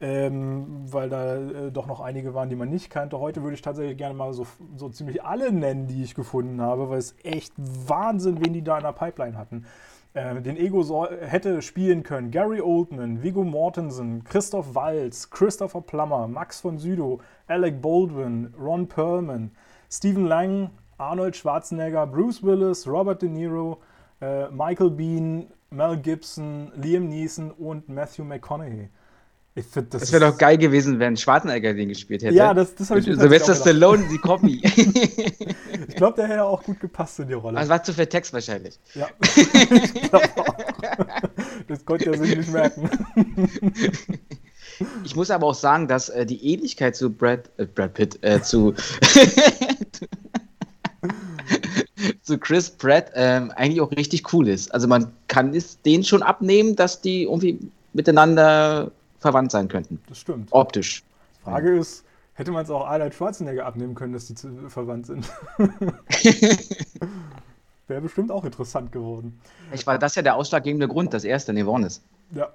ähm, 0.00 0.84
weil 0.90 1.08
da 1.08 1.36
äh, 1.36 1.70
doch 1.70 1.86
noch 1.86 2.00
einige 2.00 2.34
waren, 2.34 2.48
die 2.48 2.56
man 2.56 2.70
nicht 2.70 2.90
kannte. 2.90 3.18
Heute 3.18 3.42
würde 3.42 3.54
ich 3.54 3.62
tatsächlich 3.62 3.96
gerne 3.96 4.14
mal 4.14 4.32
so, 4.32 4.46
so 4.76 4.88
ziemlich 4.88 5.22
alle 5.22 5.52
nennen, 5.52 5.86
die 5.86 6.02
ich 6.02 6.14
gefunden 6.14 6.60
habe, 6.60 6.88
weil 6.88 6.98
es 6.98 7.14
echt 7.22 7.52
Wahnsinn, 7.56 8.44
wen 8.44 8.52
die 8.52 8.62
da 8.62 8.78
in 8.78 8.84
der 8.84 8.92
Pipeline 8.92 9.36
hatten. 9.36 9.66
Äh, 10.14 10.40
den 10.42 10.56
Ego 10.56 11.06
hätte 11.20 11.62
spielen 11.62 12.02
können 12.02 12.30
Gary 12.30 12.60
Oldman, 12.60 13.22
Viggo 13.22 13.44
Mortensen, 13.44 14.24
Christoph 14.24 14.74
Waltz, 14.74 15.30
Christopher 15.30 15.80
Plummer, 15.80 16.28
Max 16.28 16.60
von 16.60 16.78
Sydow, 16.78 17.20
Alec 17.46 17.80
Baldwin, 17.80 18.52
Ron 18.60 18.88
Perlman, 18.88 19.52
Stephen 19.90 20.26
Lang, 20.26 20.70
Arnold 21.02 21.36
Schwarzenegger, 21.36 22.06
Bruce 22.06 22.42
Willis, 22.42 22.86
Robert 22.86 23.22
De 23.22 23.28
Niro, 23.28 23.80
äh, 24.20 24.48
Michael 24.50 24.90
Bean, 24.90 25.46
Mel 25.70 25.96
Gibson, 25.96 26.70
Liam 26.76 27.08
Neeson 27.08 27.50
und 27.50 27.88
Matthew 27.88 28.24
McConaughey. 28.24 28.88
Ich 29.54 29.66
find, 29.66 29.92
das 29.92 30.02
das 30.02 30.12
wäre 30.12 30.30
doch 30.30 30.38
geil 30.38 30.56
gewesen, 30.56 30.98
wenn 30.98 31.14
Schwarzenegger 31.16 31.74
den 31.74 31.90
gespielt 31.90 32.22
hätte. 32.22 32.34
Ja, 32.34 32.54
das, 32.54 32.74
das 32.74 32.88
habe 32.88 33.00
ich 33.00 33.06
mir 33.06 33.16
Sylvester 33.16 33.54
Stallone, 33.54 34.08
die 34.10 34.16
Copy. 34.16 34.62
ich 35.88 35.94
glaube, 35.96 36.16
der 36.16 36.28
hätte 36.28 36.44
auch 36.44 36.62
gut 36.62 36.80
gepasst 36.80 37.18
in 37.18 37.28
die 37.28 37.34
Rolle. 37.34 37.58
Das 37.58 37.68
war 37.68 37.82
zu 37.82 37.92
viel 37.92 38.06
Text 38.06 38.32
wahrscheinlich. 38.32 38.78
Ja, 38.94 39.08
ich 39.20 40.08
glaube 40.08 40.30
auch. 40.38 40.56
Das 41.68 41.84
konnte 41.84 42.12
er 42.12 42.18
sich 42.18 42.36
nicht 42.36 42.52
merken. 42.52 42.88
Ich 45.04 45.14
muss 45.14 45.30
aber 45.30 45.46
auch 45.46 45.54
sagen, 45.54 45.86
dass 45.86 46.08
äh, 46.08 46.26
die 46.26 46.52
Ähnlichkeit 46.52 46.96
zu 46.96 47.10
Brad, 47.10 47.50
äh, 47.56 47.66
Brad 47.66 47.94
Pitt, 47.94 48.18
äh, 48.22 48.42
zu, 48.42 48.74
zu 52.22 52.38
Chris 52.38 52.70
Pratt 52.70 53.10
ähm, 53.14 53.52
eigentlich 53.56 53.80
auch 53.80 53.90
richtig 53.92 54.32
cool 54.32 54.48
ist. 54.48 54.72
Also 54.72 54.88
man 54.88 55.12
kann 55.28 55.54
es 55.54 55.80
denen 55.82 56.04
schon 56.04 56.22
abnehmen, 56.22 56.76
dass 56.76 57.00
die 57.00 57.24
irgendwie 57.24 57.58
miteinander 57.92 58.90
verwandt 59.20 59.50
sein 59.52 59.68
könnten. 59.68 60.00
Das 60.08 60.18
stimmt. 60.18 60.48
Optisch. 60.52 61.02
Die 61.40 61.44
Frage 61.44 61.76
ist, 61.76 62.04
hätte 62.34 62.50
man 62.50 62.64
es 62.64 62.70
auch 62.70 62.86
Arnold 62.86 63.14
Schwarzenegger 63.14 63.66
abnehmen 63.66 63.94
können, 63.94 64.12
dass 64.12 64.26
die 64.26 64.34
verwandt 64.68 65.06
sind? 65.06 65.26
Wäre 67.92 68.00
bestimmt 68.00 68.30
auch 68.30 68.46
interessant 68.46 68.90
geworden. 68.90 69.38
Ich 69.70 69.86
war 69.86 69.98
das 69.98 70.14
ja 70.14 70.22
der 70.22 70.36
ausschlaggebende 70.36 70.88
Grund, 70.88 71.12
dass 71.12 71.24
er 71.24 71.36
es 71.36 71.44
dann 71.44 71.56
geworden 71.56 71.84
ist. 71.84 72.02
Ja, 72.34 72.48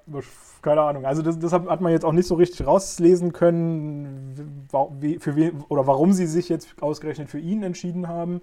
keine 0.63 0.81
Ahnung. 0.81 1.05
Also 1.05 1.21
das, 1.21 1.37
deshalb 1.37 1.69
hat 1.69 1.79
man 1.79 1.91
jetzt 1.91 2.03
auch 2.03 2.11
nicht 2.11 2.25
so 2.27 2.33
richtig 2.33 2.65
rauslesen 2.65 3.33
können, 3.33 4.67
wie, 4.99 5.19
für 5.19 5.35
wen, 5.35 5.63
oder 5.69 5.85
warum 5.85 6.11
sie 6.13 6.25
sich 6.25 6.49
jetzt 6.49 6.81
ausgerechnet 6.81 7.29
für 7.29 7.37
ihn 7.37 7.61
entschieden 7.61 8.07
haben. 8.07 8.41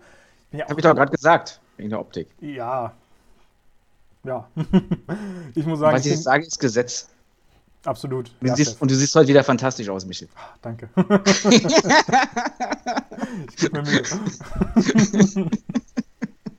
Ja, 0.52 0.68
Habe 0.68 0.78
ich 0.78 0.84
doch 0.84 0.94
gerade 0.94 1.10
gesagt, 1.10 1.60
wegen 1.76 1.90
der 1.90 1.98
Optik. 1.98 2.28
Ja. 2.40 2.92
Ja. 4.22 4.48
ich 5.56 5.66
muss 5.66 5.80
sagen. 5.80 5.96
Was 5.96 6.06
ich, 6.06 6.12
ich 6.12 6.22
sage, 6.22 6.46
ist 6.46 6.60
Gesetz. 6.60 7.08
Absolut. 7.84 8.30
Du 8.38 8.46
ja, 8.46 8.54
siehst, 8.54 8.80
und 8.80 8.88
du 8.88 8.94
siehst 8.94 9.16
heute 9.16 9.26
wieder 9.26 9.42
fantastisch 9.42 9.88
aus, 9.88 10.06
Michel. 10.06 10.28
Ah, 10.36 10.54
danke. 10.62 10.88
ich 13.48 13.56
gebe 13.56 13.82
mir 13.82 13.90
Mühe. 13.90 15.50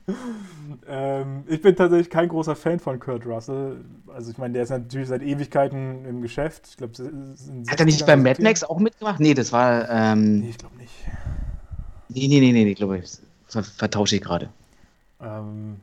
ähm, 0.88 1.44
ich 1.48 1.60
bin 1.62 1.74
tatsächlich 1.74 2.10
kein 2.10 2.28
großer 2.28 2.54
Fan 2.56 2.78
von 2.78 2.98
Kurt 2.98 3.26
Russell. 3.26 3.84
Also 4.08 4.30
ich 4.30 4.38
meine, 4.38 4.54
der 4.54 4.62
ist 4.62 4.70
natürlich 4.70 5.08
seit 5.08 5.22
Ewigkeiten 5.22 6.04
im 6.04 6.22
Geschäft. 6.22 6.68
Ich 6.68 6.76
glaub, 6.76 6.90
Hat 6.92 7.80
er 7.80 7.86
nicht 7.86 8.06
bei 8.06 8.16
Mad 8.16 8.42
Max 8.42 8.62
auch 8.64 8.78
mitgemacht? 8.78 9.20
Nee, 9.20 9.34
das 9.34 9.52
war. 9.52 9.88
Ähm... 9.90 10.40
Nee, 10.40 10.50
ich 10.50 10.58
glaube 10.58 10.76
nicht. 10.76 10.94
Nee, 12.08 12.28
nee, 12.28 12.40
nee, 12.40 12.52
nee, 12.52 12.70
ich 12.70 12.76
glaube, 12.76 13.00
das 13.00 13.68
vertausche 13.76 14.16
ich 14.16 14.22
gerade. 14.22 14.48
Ähm, 15.20 15.80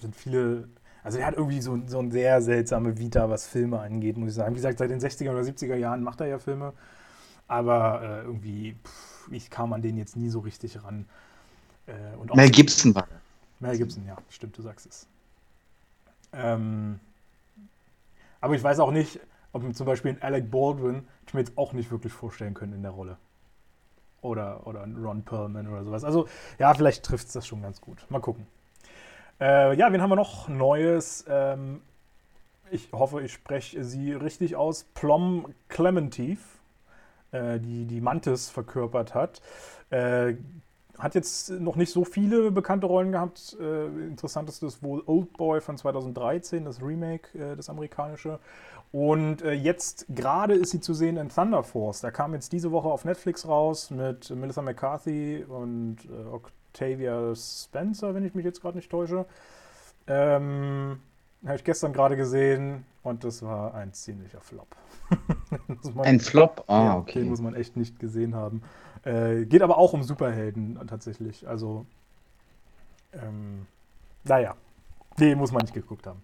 sind 0.00 0.16
viele 0.16 0.68
also 1.08 1.18
er 1.18 1.26
hat 1.26 1.36
irgendwie 1.36 1.62
so, 1.62 1.80
so 1.86 2.00
eine 2.00 2.10
sehr 2.10 2.42
seltsame 2.42 2.98
Vita, 2.98 3.30
was 3.30 3.46
Filme 3.46 3.80
angeht, 3.80 4.18
muss 4.18 4.28
ich 4.28 4.34
sagen. 4.34 4.52
Wie 4.52 4.56
gesagt, 4.56 4.78
seit 4.78 4.90
den 4.90 5.00
60er 5.00 5.30
oder 5.30 5.40
70er 5.40 5.74
Jahren 5.74 6.02
macht 6.02 6.20
er 6.20 6.26
ja 6.26 6.38
Filme. 6.38 6.74
Aber 7.46 8.02
äh, 8.02 8.26
irgendwie, 8.26 8.76
pff, 8.84 9.32
ich 9.32 9.48
kam 9.48 9.72
an 9.72 9.80
den 9.80 9.96
jetzt 9.96 10.16
nie 10.16 10.28
so 10.28 10.40
richtig 10.40 10.82
ran. 10.84 11.06
Äh, 11.86 12.34
Mel 12.34 12.50
Gibson 12.50 12.94
war 12.94 13.08
Mel 13.60 13.76
Gibson, 13.76 14.06
ja, 14.06 14.16
stimmt, 14.28 14.56
du 14.56 14.62
sagst 14.62 14.86
es. 14.86 15.06
Ähm, 16.32 17.00
aber 18.40 18.54
ich 18.54 18.62
weiß 18.62 18.80
auch 18.80 18.90
nicht, 18.90 19.20
ob 19.52 19.74
zum 19.74 19.86
Beispiel 19.86 20.12
ein 20.12 20.22
Alec 20.22 20.50
Baldwin, 20.50 21.06
ich 21.26 21.34
mir 21.34 21.40
jetzt 21.40 21.56
auch 21.56 21.72
nicht 21.72 21.90
wirklich 21.90 22.12
vorstellen 22.12 22.54
können 22.54 22.74
in 22.74 22.82
der 22.82 22.92
Rolle. 22.92 23.16
Oder, 24.20 24.66
oder 24.66 24.82
ein 24.82 24.96
Ron 24.96 25.22
Perlman 25.22 25.68
oder 25.68 25.84
sowas. 25.84 26.04
Also, 26.04 26.28
ja, 26.58 26.74
vielleicht 26.74 27.04
trifft 27.04 27.28
es 27.28 27.32
das 27.32 27.46
schon 27.46 27.62
ganz 27.62 27.80
gut. 27.80 28.04
Mal 28.10 28.20
gucken. 28.20 28.46
Äh, 29.40 29.76
ja, 29.76 29.92
wen 29.92 30.02
haben 30.02 30.10
wir 30.10 30.16
noch 30.16 30.48
Neues? 30.48 31.24
Ähm, 31.28 31.82
ich 32.70 32.90
hoffe, 32.92 33.22
ich 33.22 33.32
spreche 33.32 33.84
sie 33.84 34.12
richtig 34.12 34.56
aus. 34.56 34.84
Plom 34.94 35.54
Clementif, 35.68 36.40
äh, 37.30 37.60
die 37.60 37.86
die 37.86 38.00
Mantis 38.00 38.50
verkörpert 38.50 39.14
hat. 39.14 39.40
Äh, 39.90 40.34
hat 40.98 41.14
jetzt 41.14 41.50
noch 41.50 41.76
nicht 41.76 41.92
so 41.92 42.04
viele 42.04 42.50
bekannte 42.50 42.86
Rollen 42.86 43.12
gehabt. 43.12 43.56
Äh, 43.60 43.86
interessanteste 43.86 44.66
ist 44.66 44.82
wohl 44.82 45.02
Old 45.06 45.32
Boy 45.36 45.60
von 45.60 45.76
2013, 45.76 46.64
das 46.64 46.82
Remake, 46.82 47.38
äh, 47.38 47.56
das 47.56 47.70
amerikanische. 47.70 48.40
Und 48.90 49.42
äh, 49.42 49.52
jetzt 49.52 50.06
gerade 50.08 50.54
ist 50.54 50.70
sie 50.70 50.80
zu 50.80 50.94
sehen 50.94 51.16
in 51.18 51.28
Thunder 51.28 51.62
Force. 51.62 52.00
Der 52.00 52.10
kam 52.10 52.34
jetzt 52.34 52.52
diese 52.52 52.72
Woche 52.72 52.88
auf 52.88 53.04
Netflix 53.04 53.46
raus 53.46 53.90
mit 53.90 54.30
Melissa 54.30 54.62
McCarthy 54.62 55.44
und 55.46 55.98
äh, 56.06 56.26
Octavia 56.32 57.34
Spencer, 57.34 58.14
wenn 58.14 58.24
ich 58.24 58.34
mich 58.34 58.44
jetzt 58.44 58.60
gerade 58.60 58.78
nicht 58.78 58.90
täusche. 58.90 59.26
Ähm, 60.06 61.00
Habe 61.44 61.56
ich 61.56 61.64
gestern 61.64 61.92
gerade 61.92 62.16
gesehen 62.16 62.86
und 63.02 63.24
das 63.24 63.42
war 63.42 63.74
ein 63.74 63.92
ziemlicher 63.92 64.40
Flop. 64.40 64.74
man, 65.94 66.06
ein 66.06 66.20
Flop? 66.20 66.64
Ah, 66.66 66.84
ja, 66.84 66.96
okay. 66.96 67.20
Den 67.20 67.28
muss 67.28 67.40
man 67.40 67.54
echt 67.54 67.76
nicht 67.76 67.98
gesehen 68.00 68.34
haben. 68.34 68.62
Äh, 69.08 69.46
geht 69.46 69.62
aber 69.62 69.78
auch 69.78 69.94
um 69.94 70.02
Superhelden 70.02 70.78
tatsächlich. 70.86 71.48
Also, 71.48 71.86
ähm, 73.14 73.66
naja, 74.24 74.54
den 75.18 75.38
muss 75.38 75.50
man 75.50 75.62
nicht 75.62 75.72
geguckt 75.72 76.06
haben. 76.06 76.22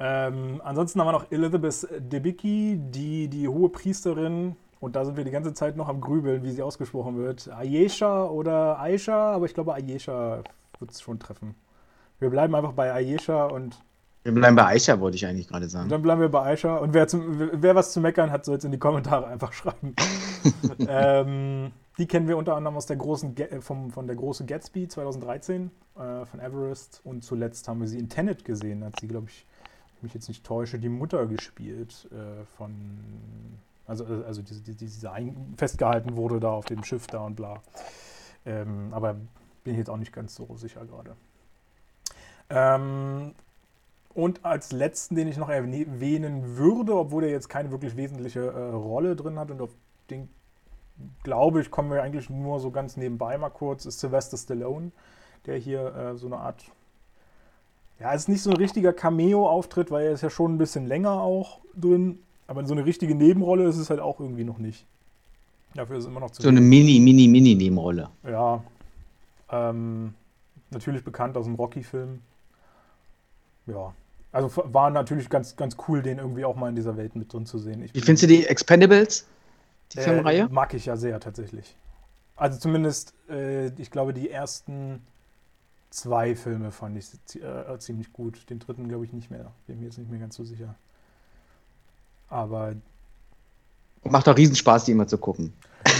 Ähm, 0.00 0.60
ansonsten 0.64 1.00
haben 1.00 1.06
wir 1.06 1.12
noch 1.12 1.30
Elizabeth 1.30 1.86
Debicki, 2.00 2.80
die 2.90 3.28
die 3.28 3.46
hohe 3.46 3.68
Priesterin 3.68 4.56
und 4.80 4.96
da 4.96 5.04
sind 5.04 5.16
wir 5.16 5.24
die 5.24 5.30
ganze 5.30 5.54
Zeit 5.54 5.76
noch 5.76 5.88
am 5.88 6.00
Grübeln, 6.00 6.42
wie 6.42 6.50
sie 6.50 6.62
ausgesprochen 6.62 7.16
wird. 7.16 7.48
Ayesha 7.48 8.24
oder 8.24 8.80
Aisha, 8.80 9.32
aber 9.32 9.46
ich 9.46 9.54
glaube, 9.54 9.72
Ayesha 9.72 10.42
wird 10.80 10.90
es 10.90 11.00
schon 11.00 11.20
treffen. 11.20 11.54
Wir 12.18 12.28
bleiben 12.28 12.56
einfach 12.56 12.72
bei 12.72 12.92
Ayesha 12.92 13.46
und. 13.46 13.84
Wir 14.26 14.34
bleiben 14.34 14.56
bei 14.56 14.66
Aisha, 14.66 14.98
wollte 14.98 15.14
ich 15.14 15.24
eigentlich 15.24 15.46
gerade 15.46 15.68
sagen. 15.68 15.88
Dann 15.88 16.02
bleiben 16.02 16.20
wir 16.20 16.28
bei 16.28 16.42
Aisha. 16.42 16.78
Und 16.78 16.92
wer, 16.94 17.06
zum, 17.06 17.62
wer 17.62 17.76
was 17.76 17.92
zu 17.92 18.00
meckern 18.00 18.32
hat, 18.32 18.44
soll 18.44 18.56
es 18.56 18.64
in 18.64 18.72
die 18.72 18.78
Kommentare 18.78 19.28
einfach 19.28 19.52
schreiben. 19.52 19.94
ähm, 20.88 21.70
die 21.96 22.06
kennen 22.06 22.26
wir 22.26 22.36
unter 22.36 22.56
anderem 22.56 22.76
aus 22.76 22.86
der 22.86 22.96
großen, 22.96 23.36
äh, 23.36 23.60
vom, 23.60 23.92
von 23.92 24.08
der 24.08 24.16
großen 24.16 24.48
Gatsby 24.48 24.88
2013 24.88 25.70
äh, 25.94 26.24
von 26.24 26.40
Everest. 26.40 27.02
Und 27.04 27.22
zuletzt 27.22 27.68
haben 27.68 27.80
wir 27.80 27.86
sie 27.86 28.00
in 28.00 28.08
Tenet 28.08 28.44
gesehen. 28.44 28.84
Hat 28.84 28.98
sie, 28.98 29.06
glaube 29.06 29.28
ich, 29.28 29.46
mich 30.02 30.12
jetzt 30.12 30.26
nicht 30.26 30.44
täusche, 30.44 30.80
die 30.80 30.88
Mutter 30.88 31.24
gespielt 31.26 32.08
äh, 32.10 32.44
von 32.56 32.74
also, 33.86 34.04
also 34.26 34.42
diese, 34.42 34.60
diese 34.62 35.12
festgehalten 35.56 36.16
wurde 36.16 36.40
da 36.40 36.50
auf 36.50 36.64
dem 36.64 36.82
Schiff 36.82 37.06
da 37.06 37.20
und 37.20 37.36
bla. 37.36 37.62
Ähm, 38.44 38.92
aber 38.92 39.14
bin 39.62 39.74
ich 39.74 39.78
jetzt 39.78 39.88
auch 39.88 39.96
nicht 39.96 40.12
ganz 40.12 40.34
so 40.34 40.56
sicher 40.56 40.84
gerade. 40.84 41.14
Ähm, 42.50 43.32
und 44.16 44.46
als 44.46 44.72
letzten, 44.72 45.14
den 45.14 45.28
ich 45.28 45.36
noch 45.36 45.50
erwähnen 45.50 46.56
würde, 46.56 46.96
obwohl 46.96 47.24
er 47.24 47.30
jetzt 47.30 47.50
keine 47.50 47.70
wirklich 47.70 47.96
wesentliche 47.96 48.40
äh, 48.40 48.70
Rolle 48.70 49.14
drin 49.14 49.38
hat 49.38 49.50
und 49.50 49.60
auf 49.60 49.70
den, 50.08 50.30
glaube 51.22 51.60
ich, 51.60 51.70
kommen 51.70 51.90
wir 51.90 52.02
eigentlich 52.02 52.30
nur 52.30 52.58
so 52.58 52.70
ganz 52.70 52.96
nebenbei 52.96 53.36
mal 53.36 53.50
kurz, 53.50 53.84
ist 53.84 54.00
Sylvester 54.00 54.38
Stallone, 54.38 54.90
der 55.44 55.58
hier 55.58 55.94
äh, 55.94 56.16
so 56.16 56.28
eine 56.28 56.38
Art, 56.38 56.64
ja, 58.00 58.14
es 58.14 58.22
ist 58.22 58.28
nicht 58.28 58.42
so 58.42 58.50
ein 58.50 58.56
richtiger 58.56 58.94
Cameo-Auftritt, 58.94 59.90
weil 59.90 60.06
er 60.06 60.12
ist 60.12 60.22
ja 60.22 60.30
schon 60.30 60.54
ein 60.54 60.58
bisschen 60.58 60.86
länger 60.86 61.20
auch 61.20 61.60
drin, 61.74 62.18
aber 62.46 62.64
so 62.64 62.72
eine 62.72 62.86
richtige 62.86 63.14
Nebenrolle 63.14 63.68
ist 63.68 63.76
es 63.76 63.90
halt 63.90 64.00
auch 64.00 64.18
irgendwie 64.18 64.44
noch 64.44 64.58
nicht. 64.58 64.86
Dafür 65.74 65.98
ist 65.98 66.04
es 66.04 66.08
immer 66.08 66.20
noch 66.20 66.30
zu. 66.30 66.40
So 66.40 66.48
eine 66.48 66.62
Mini, 66.62 67.00
Mini, 67.00 67.28
Mini-Nebenrolle. 67.28 68.08
Ja. 68.26 68.64
Ähm, 69.50 70.14
natürlich 70.70 71.04
bekannt 71.04 71.36
aus 71.36 71.44
dem 71.44 71.56
Rocky-Film. 71.56 72.22
Ja. 73.66 73.92
Also 74.36 74.50
war 74.54 74.90
natürlich 74.90 75.30
ganz, 75.30 75.56
ganz 75.56 75.78
cool, 75.88 76.02
den 76.02 76.18
irgendwie 76.18 76.44
auch 76.44 76.56
mal 76.56 76.68
in 76.68 76.76
dieser 76.76 76.98
Welt 76.98 77.16
mit 77.16 77.32
drin 77.32 77.46
zu 77.46 77.56
sehen. 77.56 77.82
Ich 77.82 77.94
Wie 77.94 78.02
findest 78.02 78.24
du 78.24 78.26
die 78.26 78.44
Expendables? 78.46 79.24
Die 79.92 79.98
äh, 79.98 80.02
Filmreihe? 80.02 80.46
Mag 80.50 80.74
ich 80.74 80.84
ja 80.84 80.98
sehr 80.98 81.18
tatsächlich. 81.20 81.74
Also 82.36 82.58
zumindest, 82.58 83.14
äh, 83.30 83.68
ich 83.80 83.90
glaube, 83.90 84.12
die 84.12 84.28
ersten 84.28 85.00
zwei 85.88 86.36
Filme 86.36 86.70
fand 86.70 86.98
ich 86.98 87.06
äh, 87.42 87.78
ziemlich 87.78 88.12
gut. 88.12 88.50
Den 88.50 88.58
dritten 88.58 88.88
glaube 88.88 89.06
ich 89.06 89.14
nicht 89.14 89.30
mehr. 89.30 89.52
Bin 89.66 89.78
mir 89.78 89.86
jetzt 89.86 89.96
nicht 89.96 90.10
mehr 90.10 90.20
ganz 90.20 90.36
so 90.36 90.44
sicher. 90.44 90.74
Aber. 92.28 92.74
Macht 94.04 94.26
doch 94.26 94.36
Riesenspaß, 94.36 94.84
die 94.84 94.92
immer 94.92 95.08
zu 95.08 95.16
gucken. 95.16 95.54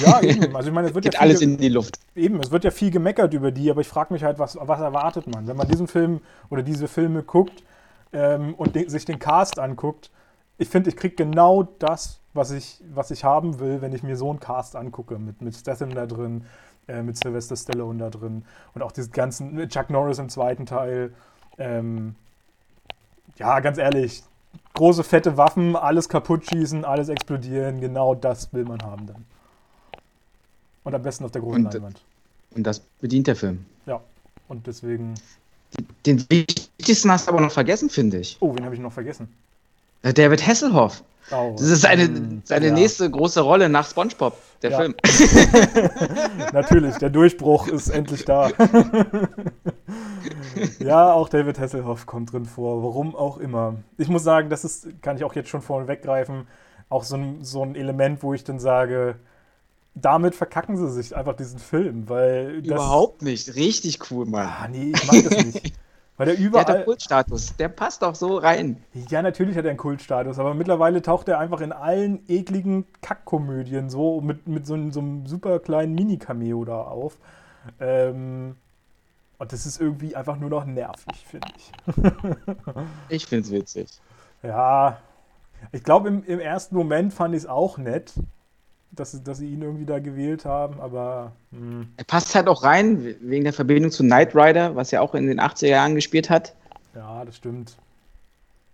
Ja, 0.05 0.21
eben. 0.21 0.55
Also 0.55 0.69
ich 0.69 0.75
meine, 0.75 0.89
es 0.89 0.95
wird 0.95 1.05
Geht 1.05 1.15
ja 1.15 1.21
alles 1.21 1.39
viel, 1.39 1.53
in 1.53 1.57
die 1.57 1.71
Luft. 1.71 1.99
eben, 2.15 2.39
es 2.41 2.51
wird 2.51 2.65
ja 2.65 2.71
viel 2.71 2.91
gemeckert 2.91 3.33
über 3.33 3.51
die, 3.51 3.71
aber 3.71 3.81
ich 3.81 3.89
frage 3.89 4.13
mich 4.13 4.25
halt, 4.25 4.39
was, 4.39 4.59
was 4.61 4.81
erwartet 4.81 5.27
man? 5.27 5.47
Wenn 5.47 5.57
man 5.57 5.67
diesen 5.67 5.89
Film 5.89 6.21
oder 6.51 6.63
diese 6.63 6.87
Filme 6.87 7.23
guckt 7.23 7.63
ähm, 8.17 8.55
und 8.55 8.75
de 8.75 8.89
sich 8.89 9.05
den 9.05 9.19
Cast 9.19 9.59
anguckt, 9.59 10.11
ich 10.59 10.69
finde, 10.69 10.89
ich 10.89 10.97
kriege 10.97 11.15
genau 11.15 11.65
das, 11.79 12.19
was 12.33 12.51
ich, 12.51 12.83
was 12.95 13.11
ich 13.11 13.25
haben 13.25 13.61
will, 13.61 13.83
wenn 13.83 13.93
ich 13.93 14.03
mir 14.03 14.17
so 14.17 14.31
einen 14.31 14.41
Cast 14.41 14.75
angucke, 14.75 15.19
mit, 15.19 15.43
mit 15.43 15.55
Statham 15.55 15.95
da 15.95 16.07
drin, 16.07 16.47
äh, 16.89 17.03
mit 17.03 17.19
Sylvester 17.19 17.57
Stallone 17.57 17.99
da 17.99 18.09
drin 18.11 18.45
und 18.75 18.83
auch 18.83 18.93
diesen 18.93 19.13
ganzen 19.13 19.55
mit 19.55 19.71
Chuck 19.71 19.91
Norris 19.91 20.19
im 20.19 20.31
zweiten 20.31 20.65
Teil. 20.65 21.13
Ähm, 21.59 22.15
ja, 23.37 23.61
ganz 23.61 23.77
ehrlich, 23.77 24.23
große 24.73 25.05
fette 25.05 25.37
Waffen, 25.37 25.77
alles 25.77 26.09
kaputt 26.09 26.47
schießen, 26.47 26.87
alles 26.87 27.11
explodieren, 27.11 27.81
genau 27.81 28.15
das 28.15 28.53
will 28.55 28.65
man 28.65 28.83
haben 28.83 29.07
dann. 29.07 29.25
Und 30.85 30.95
am 30.95 31.03
besten 31.03 31.25
auf 31.25 31.33
der 31.33 31.43
großen 31.43 31.67
Und- 31.67 31.75
Leinwand. 31.75 32.03
Und 32.55 32.63
das 32.67 32.81
bedient 32.81 33.27
der 33.27 33.37
Film. 33.37 33.67
Ja. 33.85 34.01
Und 34.49 34.67
deswegen. 34.67 35.15
Den 36.05 36.25
wichtigsten 36.31 37.11
hast 37.11 37.27
du 37.27 37.33
aber 37.33 37.41
noch 37.41 37.53
vergessen, 37.53 37.91
finde 37.91 38.19
ich. 38.19 38.37
Oh, 38.41 38.55
wen 38.55 38.65
habe 38.65 38.75
ich 38.75 38.81
noch 38.81 38.93
vergessen? 38.93 39.29
Äh, 40.03 40.13
David 40.13 40.47
Hasselhoff. 40.47 41.03
Oh, 41.33 41.57
Das 41.59 41.67
ist 41.67 41.81
seine, 41.83 42.09
seine 42.45 42.69
ja. 42.69 42.73
nächste 42.73 43.11
große 43.11 43.41
Rolle 43.41 43.69
nach 43.69 43.89
SpongeBob, 43.89 44.39
der 44.63 44.71
Ja. 44.71 44.79
Film. 44.79 44.95
Natürlich, 46.53 46.97
der 46.97 47.11
Durchbruch 47.11 47.67
ist 47.67 47.89
endlich 47.89 48.25
da. 48.25 48.51
ja, 50.79 51.13
auch 51.13 51.29
David 51.29 51.59
Hasselhoff 51.59 52.07
kommt 52.07 52.33
drin 52.33 52.45
vor, 52.45 52.85
warum 52.85 53.17
auch 53.17 53.39
immer. 53.39 53.75
Ich 53.99 54.09
muss 54.09 54.23
sagen, 54.23 54.51
das 54.51 54.65
ist, 54.65 54.87
kann 55.03 55.17
ich 55.17 55.25
auch 55.25 55.35
jetzt 55.35 55.49
schon 55.49 55.63
vorne 55.63 55.89
weggreifen, 55.89 56.47
auch 56.89 57.03
so 57.03 57.17
ein, 57.17 57.43
so 57.43 57.63
ein 57.63 57.75
Element, 57.75 58.23
wo 58.23 58.33
ich 58.33 58.45
dann 58.45 58.61
sage, 58.61 59.17
damit 59.97 60.35
verkacken 60.35 60.77
sie 60.77 60.91
sich 60.91 61.17
einfach 61.17 61.35
diesen 61.35 61.59
Film, 61.59 62.09
weil 62.09 62.63
Überhaupt 62.65 63.23
nicht. 63.23 63.55
Richtig 63.57 64.11
cool, 64.11 64.27
Mann. 64.27 64.47
Ah, 64.47 64.69
nee, 64.69 64.93
ich 64.95 65.07
mag 65.11 65.25
das 65.25 65.45
nicht. 65.45 65.73
Weil 66.19 66.29
der 66.29 66.37
Der 66.37 66.45
hat 66.45 66.49
überall. 66.49 66.79
doch 66.79 66.85
Kultstatus. 66.87 67.57
Der 67.57 67.69
passt 67.69 68.01
doch 68.01 68.15
so 68.15 68.39
rein. 68.39 68.83
Ja, 69.11 69.21
natürlich 69.21 69.55
hat 69.55 69.65
er 69.67 69.71
einen 69.71 69.77
Kultstatus, 69.79 70.39
aber 70.39 70.55
mittlerweile 70.55 71.03
taucht 71.03 71.29
er 71.29 71.39
einfach 71.39 71.61
in 71.61 71.73
allen 71.73 72.21
ekligen 72.27 72.87
Kackkomödien 73.03 73.91
so 73.91 74.23
mit, 74.23 74.47
mit 74.49 74.67
so, 74.67 74.73
einem- 74.73 74.93
so 74.93 75.01
einem 75.01 75.27
super 75.27 75.59
kleinen 75.59 75.95
Mini-Cameo 75.95 76.65
da 76.65 76.81
auf. 76.81 77.19
Ähm, 77.81 78.57
und 79.37 79.53
das 79.53 79.67
ist 79.67 79.79
irgendwie 79.79 80.17
einfach 80.17 80.39
nur 80.39 80.49
noch 80.49 80.65
nervig, 80.65 81.27
finde 81.29 81.49
ich. 81.55 81.73
Ich 83.11 83.27
find's 83.27 83.51
witzig. 83.51 83.89
Ja, 84.43 84.97
ich 85.73 85.83
glaube, 85.83 86.09
im, 86.09 86.25
im 86.25 86.41
ersten 86.41 86.77
Moment 86.77 87.13
fand 87.13 87.35
ich 87.35 87.43
es 87.43 87.47
auch 87.47 87.77
nett, 87.77 88.15
dass, 88.97 89.13
sie- 89.13 89.23
dass 89.23 89.39
sie 89.39 89.49
ihn 89.53 89.63
irgendwie 89.63 89.87
da 89.87 89.99
gewählt 89.99 90.45
haben, 90.45 90.81
aber 90.81 91.33
hm, 91.53 91.89
Er 91.97 92.05
passt 92.05 92.35
halt 92.35 92.49
auch 92.49 92.63
rein, 92.65 93.05
we- 93.05 93.17
wegen 93.21 93.45
der 93.45 93.53
Verbindung 93.53 93.91
zu 93.91 94.03
Knight 94.03 94.35
Rider, 94.35 94.75
was 94.75 94.93
er 94.93 95.03
auch 95.03 95.15
in 95.15 95.27
den 95.27 95.39
80er 95.41 95.69
Jahren 95.69 95.95
gespielt 95.95 96.31
hat. 96.31 96.55
ja, 96.95 97.25
das 97.25 97.37
stimmt. 97.37 97.77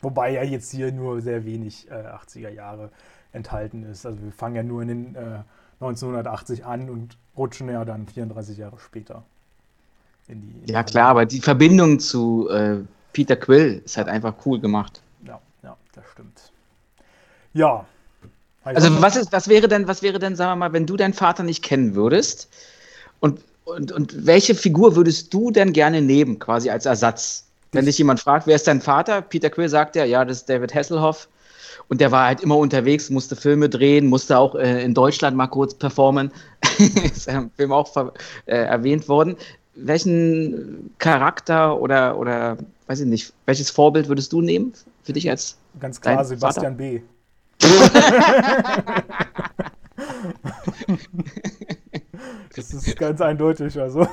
Wobei 0.01 0.33
ja 0.33 0.43
jetzt 0.43 0.71
hier 0.73 0.91
nur 0.93 1.21
sehr 1.21 1.45
wenig 1.45 1.89
äh, 1.91 1.95
80er 1.95 2.49
Jahre 2.51 2.91
enthalten 3.33 3.85
ist. 3.85 4.05
Also 4.05 4.21
wir 4.23 4.33
fangen 4.33 4.57
ja 4.57 4.63
nur 4.65 4.83
in 4.83 4.89
den 4.89 5.15
äh, 5.15 5.43
1980 5.81 6.65
an 6.65 6.91
und 6.91 7.17
rutschen 7.37 7.69
ja 7.69 7.85
dann 7.85 8.07
34 8.07 8.59
Jahre 8.59 8.79
später 8.79 9.23
in 10.29 10.41
die. 10.41 10.49
In 10.63 10.67
Ja, 10.69 10.83
klar, 10.83 11.09
aber 11.09 11.25
die 11.27 11.41
Verbindung 11.41 11.99
zu 12.01 12.49
äh, 12.51 12.79
Peter 13.13 13.37
Quill 13.37 13.83
ist 13.85 13.97
halt 13.97 14.09
einfach 14.09 14.35
cool 14.45 14.59
gemacht. 14.61 15.01
Ja, 15.25 15.41
ja, 15.63 15.77
das 15.95 16.05
stimmt. 16.13 16.51
Ja. 17.55 17.87
Also 18.65 19.03
was 19.03 19.17
ist, 19.17 19.33
was 19.33 19.49
wäre 19.49 19.69
denn, 19.69 19.89
was 19.89 20.03
wäre 20.03 20.19
denn, 20.19 20.37
sagen 20.37 20.53
wir 20.53 20.57
mal, 20.57 20.73
wenn 20.73 20.87
du 20.87 20.97
deinen 20.97 21.15
Vater 21.15 21.43
nicht 21.43 21.65
kennen 21.65 21.95
würdest 21.95 22.49
und, 23.21 23.41
und, 23.65 23.93
und 23.93 24.27
welche 24.27 24.55
Figur 24.55 24.95
würdest 24.95 25.35
du 25.35 25.51
denn 25.51 25.73
gerne 25.73 26.01
nehmen, 26.01 26.39
quasi 26.39 26.71
als 26.71 26.87
Ersatz? 26.87 27.47
Wenn 27.73 27.87
dich 27.87 27.97
jemand 27.97 28.21
fragt, 28.21 28.47
wer 28.47 28.55
ist 28.55 28.67
dein 28.67 28.83
Vater? 28.83 29.23
Peter 29.23 29.49
Quill 29.49 29.69
sagt 29.69 29.97
ja, 29.97 30.05
ja, 30.05 30.25
das 30.25 30.39
ist 30.39 30.49
David 30.49 30.75
Hasselhoff. 30.75 31.29
Und 31.89 32.01
der 32.01 32.13
war 32.13 32.27
halt 32.27 32.43
immer 32.43 32.59
unterwegs, 32.59 33.11
musste 33.11 33.35
Filme 33.35 33.69
drehen, 33.69 34.07
musste 34.07 34.39
auch 34.39 34.55
äh, 34.55 34.85
in 34.85 34.95
Deutschland 34.95 35.37
mal 35.37 35.47
kurz 35.47 35.75
performen. 35.75 36.31
ist 36.79 37.27
ja 37.27 37.39
im 37.39 37.51
Film 37.51 37.73
auch 37.73 37.91
äh, 38.47 38.57
erwähnt 38.57 39.09
worden. 39.09 39.37
Welchen 39.75 40.91
Charakter 40.99 41.81
oder, 41.81 42.19
oder, 42.19 42.59
weiß 42.89 43.01
ich 43.01 43.07
nicht, 43.07 43.33
welches 43.47 43.71
Vorbild 43.71 44.09
würdest 44.09 44.33
du 44.33 44.43
nehmen 44.43 44.75
für 45.03 45.15
dich 45.15 45.29
als 45.31 45.57
Ganz 45.81 46.01
klar, 46.01 46.23
Sebastian 46.25 46.77
B. 46.77 47.01
das 52.55 52.75
ist 52.75 52.97
ganz 52.99 53.21
eindeutig, 53.21 53.79
also. 53.79 54.03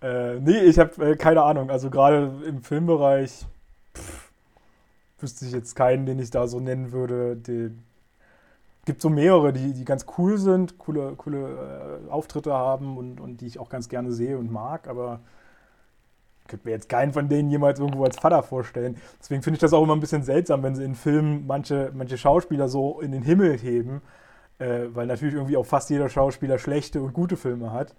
äh, 0.00 0.40
nee, 0.40 0.60
ich 0.60 0.78
habe 0.78 1.10
äh, 1.10 1.16
keine 1.16 1.42
Ahnung. 1.42 1.70
Also 1.70 1.90
gerade 1.90 2.32
im 2.46 2.62
Filmbereich 2.62 3.46
pff, 3.94 4.30
wüsste 5.18 5.46
ich 5.46 5.52
jetzt 5.52 5.74
keinen, 5.74 6.06
den 6.06 6.18
ich 6.18 6.30
da 6.30 6.46
so 6.46 6.60
nennen 6.60 6.92
würde. 6.92 7.36
Den, 7.36 7.82
gibt 8.86 9.02
so 9.02 9.10
mehrere, 9.10 9.52
die, 9.52 9.74
die 9.74 9.84
ganz 9.84 10.06
cool 10.16 10.38
sind, 10.38 10.78
coole, 10.78 11.14
coole 11.16 12.00
äh, 12.06 12.10
Auftritte 12.10 12.52
haben 12.52 12.96
und, 12.96 13.20
und 13.20 13.40
die 13.40 13.46
ich 13.46 13.58
auch 13.58 13.68
ganz 13.68 13.88
gerne 13.88 14.12
sehe 14.12 14.38
und 14.38 14.50
mag, 14.50 14.88
aber 14.88 15.20
könnte 16.48 16.66
mir 16.66 16.72
jetzt 16.72 16.88
keinen 16.88 17.12
von 17.12 17.28
denen 17.28 17.50
jemals 17.50 17.78
irgendwo 17.78 18.04
als 18.04 18.18
Vater 18.18 18.42
vorstellen. 18.42 18.96
Deswegen 19.20 19.42
finde 19.42 19.56
ich 19.56 19.60
das 19.60 19.72
auch 19.72 19.82
immer 19.82 19.94
ein 19.94 20.00
bisschen 20.00 20.22
seltsam, 20.22 20.62
wenn 20.62 20.74
sie 20.74 20.84
in 20.84 20.94
Filmen 20.94 21.46
manche, 21.46 21.92
manche 21.94 22.18
Schauspieler 22.18 22.68
so 22.68 23.00
in 23.00 23.12
den 23.12 23.22
Himmel 23.22 23.58
heben, 23.58 24.02
äh, 24.58 24.86
weil 24.92 25.06
natürlich 25.06 25.34
irgendwie 25.34 25.56
auch 25.56 25.66
fast 25.66 25.90
jeder 25.90 26.08
Schauspieler 26.08 26.58
schlechte 26.58 27.02
und 27.02 27.12
gute 27.12 27.36
Filme 27.36 27.72
hat. 27.72 27.94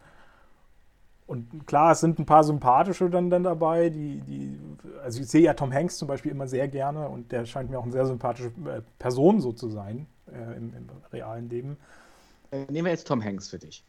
Und 1.27 1.67
klar, 1.67 1.91
es 1.91 1.99
sind 1.99 2.19
ein 2.19 2.25
paar 2.25 2.45
sympathische 2.45 3.09
dann, 3.09 3.29
dann 3.29 3.43
dabei, 3.43 3.89
die, 3.89 4.21
die, 4.21 4.57
also 5.03 5.19
ich 5.19 5.27
sehe 5.27 5.41
ja 5.41 5.53
Tom 5.53 5.73
Hanks 5.73 5.97
zum 5.97 6.07
Beispiel 6.07 6.31
immer 6.31 6.47
sehr 6.47 6.69
gerne 6.69 7.09
und 7.09 7.33
der 7.33 7.45
scheint 7.45 7.69
mir 7.69 7.77
auch 7.77 7.83
eine 7.83 7.91
sehr 7.91 8.05
sympathische 8.05 8.47
äh, 8.65 8.81
Person 8.97 9.41
so 9.41 9.51
zu 9.51 9.69
sein 9.69 10.07
äh, 10.27 10.57
im, 10.57 10.73
im 10.73 10.87
realen 11.11 11.49
Leben. 11.49 11.77
Äh, 12.51 12.59
Nehmen 12.71 12.85
wir 12.85 12.91
jetzt 12.91 13.07
Tom 13.07 13.21
Hanks 13.21 13.49
für 13.49 13.59
dich. 13.59 13.83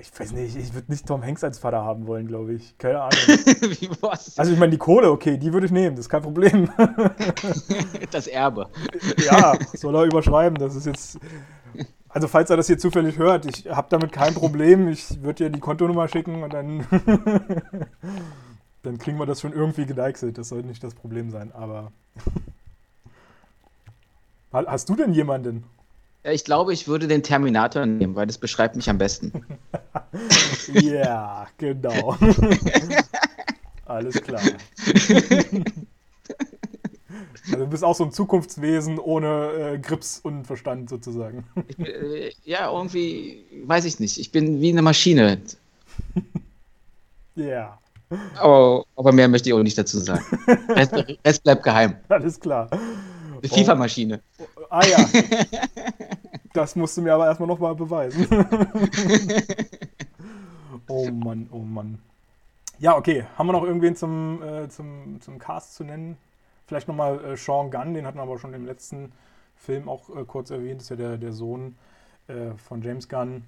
Ich 0.00 0.18
weiß 0.18 0.32
nicht, 0.32 0.56
ich 0.56 0.72
würde 0.72 0.90
nicht 0.90 1.06
Tom 1.06 1.22
Hanks 1.22 1.44
als 1.44 1.58
Vater 1.58 1.84
haben 1.84 2.06
wollen, 2.06 2.26
glaube 2.26 2.54
ich. 2.54 2.76
Keine 2.78 3.00
Ahnung. 3.02 3.12
Wie 3.18 3.90
war's? 4.00 4.38
Also 4.38 4.52
ich 4.52 4.58
meine, 4.58 4.70
die 4.70 4.78
Kohle, 4.78 5.10
okay, 5.10 5.36
die 5.36 5.52
würde 5.52 5.66
ich 5.66 5.72
nehmen, 5.72 5.96
das 5.96 6.06
ist 6.06 6.08
kein 6.08 6.22
Problem. 6.22 6.70
das 8.10 8.26
Erbe. 8.26 8.68
ja, 9.18 9.54
soll 9.74 9.94
er 9.94 10.04
überschreiben, 10.04 10.58
das 10.58 10.74
ist 10.74 10.86
jetzt... 10.86 11.18
Also 12.08 12.28
falls 12.28 12.50
er 12.50 12.56
das 12.56 12.66
hier 12.66 12.78
zufällig 12.78 13.18
hört, 13.18 13.46
ich 13.46 13.68
habe 13.70 13.86
damit 13.90 14.12
kein 14.12 14.34
Problem. 14.34 14.88
Ich 14.88 15.22
würde 15.22 15.44
dir 15.44 15.50
die 15.50 15.60
Kontonummer 15.60 16.08
schicken 16.08 16.42
und 16.42 16.52
dann... 16.52 16.86
dann 18.82 18.98
kriegen 18.98 19.18
wir 19.18 19.26
das 19.26 19.40
schon 19.40 19.52
irgendwie 19.52 19.86
gedeichselt. 19.86 20.36
Das 20.38 20.48
soll 20.48 20.62
nicht 20.62 20.82
das 20.82 20.94
Problem 20.94 21.30
sein, 21.30 21.52
aber... 21.52 21.92
Hast 24.52 24.88
du 24.88 24.96
denn 24.96 25.14
jemanden? 25.14 25.64
Ja, 26.24 26.30
Ich 26.32 26.44
glaube, 26.44 26.72
ich 26.72 26.86
würde 26.88 27.08
den 27.08 27.22
Terminator 27.22 27.84
nehmen, 27.86 28.14
weil 28.14 28.26
das 28.26 28.38
beschreibt 28.38 28.76
mich 28.76 28.88
am 28.90 28.98
besten. 28.98 29.32
Ja, 30.72 31.46
genau. 31.58 32.16
Alles 33.86 34.20
klar. 34.22 34.42
Also 37.44 37.58
du 37.58 37.66
bist 37.66 37.82
auch 37.84 37.94
so 37.94 38.04
ein 38.04 38.12
Zukunftswesen 38.12 38.98
ohne 38.98 39.50
äh, 39.74 39.78
Grips 39.78 40.18
und 40.22 40.46
Verstand 40.46 40.88
sozusagen. 40.90 41.44
Bin, 41.76 41.86
äh, 41.86 42.30
ja, 42.44 42.70
irgendwie, 42.70 43.44
weiß 43.64 43.84
ich 43.86 44.00
nicht. 44.00 44.18
Ich 44.18 44.30
bin 44.32 44.60
wie 44.60 44.70
eine 44.70 44.82
Maschine. 44.82 45.40
Ja, 47.34 47.78
Aber, 48.36 48.84
aber 48.94 49.10
mehr 49.10 49.26
möchte 49.26 49.48
ich 49.48 49.54
auch 49.54 49.62
nicht 49.62 49.78
dazu 49.78 49.98
sagen. 49.98 50.22
Rest, 50.68 50.92
Rest 51.24 51.42
bleibt 51.44 51.62
geheim. 51.62 51.96
alles 52.10 52.38
klar. 52.38 52.68
Eine 52.70 53.48
FIFA-Maschine. 53.48 54.20
Ah 54.72 54.86
ja. 54.86 54.98
Das 56.54 56.76
musst 56.76 56.96
du 56.98 57.02
mir 57.02 57.14
aber 57.14 57.26
erstmal 57.26 57.46
nochmal 57.46 57.74
beweisen. 57.74 58.26
oh 60.86 61.10
Mann, 61.10 61.48
oh 61.50 61.60
Mann. 61.60 61.98
Ja, 62.78 62.96
okay. 62.96 63.24
Haben 63.38 63.46
wir 63.46 63.52
noch 63.52 63.64
irgendwen 63.64 63.96
zum, 63.96 64.42
äh, 64.42 64.68
zum, 64.68 65.18
zum 65.22 65.38
Cast 65.38 65.74
zu 65.74 65.84
nennen? 65.84 66.18
Vielleicht 66.66 66.88
nochmal 66.88 67.24
äh, 67.24 67.36
Sean 67.38 67.70
Gunn, 67.70 67.94
den 67.94 68.06
hatten 68.06 68.18
wir 68.18 68.22
aber 68.22 68.38
schon 68.38 68.52
im 68.52 68.66
letzten 68.66 69.12
Film 69.56 69.88
auch 69.88 70.14
äh, 70.14 70.24
kurz 70.26 70.50
erwähnt. 70.50 70.80
Das 70.80 70.84
ist 70.84 70.90
ja 70.90 70.96
der, 70.96 71.16
der 71.16 71.32
Sohn 71.32 71.74
äh, 72.28 72.50
von 72.68 72.82
James 72.82 73.08
Gunn, 73.08 73.44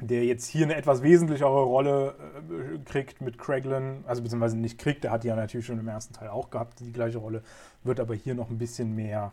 der 0.00 0.24
jetzt 0.24 0.46
hier 0.46 0.64
eine 0.64 0.74
etwas 0.74 1.04
wesentlichere 1.04 1.62
Rolle 1.62 2.16
äh, 2.50 2.78
kriegt 2.84 3.20
mit 3.20 3.38
Craiglin. 3.38 4.02
Also 4.08 4.22
beziehungsweise 4.22 4.56
nicht 4.56 4.78
kriegt, 4.78 5.04
der 5.04 5.12
hat 5.12 5.22
die 5.22 5.28
ja 5.28 5.36
natürlich 5.36 5.66
schon 5.66 5.78
im 5.78 5.86
ersten 5.86 6.14
Teil 6.14 6.28
auch 6.28 6.50
gehabt, 6.50 6.80
die 6.80 6.92
gleiche 6.92 7.18
Rolle. 7.18 7.44
Wird 7.84 8.00
aber 8.00 8.16
hier 8.16 8.34
noch 8.34 8.50
ein 8.50 8.58
bisschen 8.58 8.96
mehr 8.96 9.32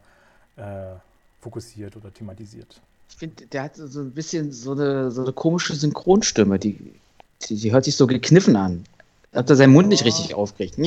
äh, 0.57 0.95
fokussiert 1.39 1.95
oder 1.95 2.13
thematisiert. 2.13 2.81
Ich 3.09 3.15
finde, 3.17 3.45
der 3.47 3.63
hat 3.63 3.75
so 3.75 3.99
ein 3.99 4.11
bisschen 4.11 4.51
so 4.51 4.71
eine, 4.71 5.11
so 5.11 5.21
eine 5.21 5.33
komische 5.33 5.75
Synchronstimme. 5.75 6.57
Die, 6.57 6.93
die, 7.47 7.55
die 7.55 7.71
hört 7.71 7.85
sich 7.85 7.95
so 7.95 8.07
gekniffen 8.07 8.55
an. 8.55 8.85
Hat 9.33 9.49
er 9.49 9.55
seinen 9.55 9.73
Mund 9.73 9.87
nicht 9.87 10.05
richtig 10.05 10.35
aufgeregt. 10.35 10.75
So 10.75 10.83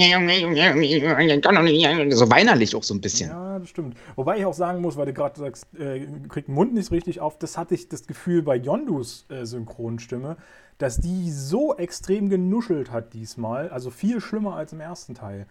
weinerlich 2.30 2.76
auch 2.76 2.82
so 2.84 2.94
ein 2.94 3.00
bisschen. 3.00 3.30
Ja, 3.30 3.58
das 3.58 3.68
stimmt. 3.68 3.96
Wobei 4.14 4.38
ich 4.38 4.44
auch 4.44 4.54
sagen 4.54 4.80
muss, 4.80 4.96
weil 4.96 5.06
du 5.06 5.12
gerade 5.12 5.38
sagst, 5.40 5.66
äh, 5.78 6.06
kriegt 6.28 6.46
den 6.46 6.54
Mund 6.54 6.72
nicht 6.72 6.92
richtig 6.92 7.20
auf, 7.20 7.38
das 7.38 7.58
hatte 7.58 7.74
ich 7.74 7.88
das 7.88 8.06
Gefühl 8.06 8.42
bei 8.42 8.56
Yondus 8.56 9.24
äh, 9.30 9.44
Synchronstimme, 9.44 10.36
dass 10.78 10.98
die 10.98 11.32
so 11.32 11.74
extrem 11.76 12.28
genuschelt 12.28 12.92
hat 12.92 13.14
diesmal, 13.14 13.68
also 13.70 13.90
viel 13.90 14.20
schlimmer 14.20 14.54
als 14.54 14.72
im 14.72 14.80
ersten 14.80 15.14
Teil. 15.14 15.46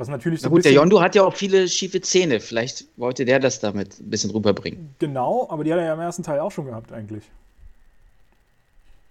Was 0.00 0.08
natürlich 0.08 0.40
so 0.40 0.48
Na 0.48 0.54
gut, 0.54 0.64
der 0.64 0.72
Yondu 0.72 1.02
hat 1.02 1.14
ja 1.14 1.22
auch 1.24 1.34
viele 1.34 1.68
schiefe 1.68 2.00
Zähne. 2.00 2.40
Vielleicht 2.40 2.86
wollte 2.96 3.26
der 3.26 3.38
das 3.38 3.60
damit 3.60 4.00
ein 4.00 4.08
bisschen 4.08 4.30
rüberbringen. 4.30 4.94
Genau, 4.98 5.46
aber 5.50 5.62
die 5.62 5.70
hat 5.70 5.78
er 5.78 5.84
ja 5.84 5.92
im 5.92 6.00
ersten 6.00 6.22
Teil 6.22 6.40
auch 6.40 6.50
schon 6.50 6.64
gehabt 6.64 6.90
eigentlich. 6.90 7.22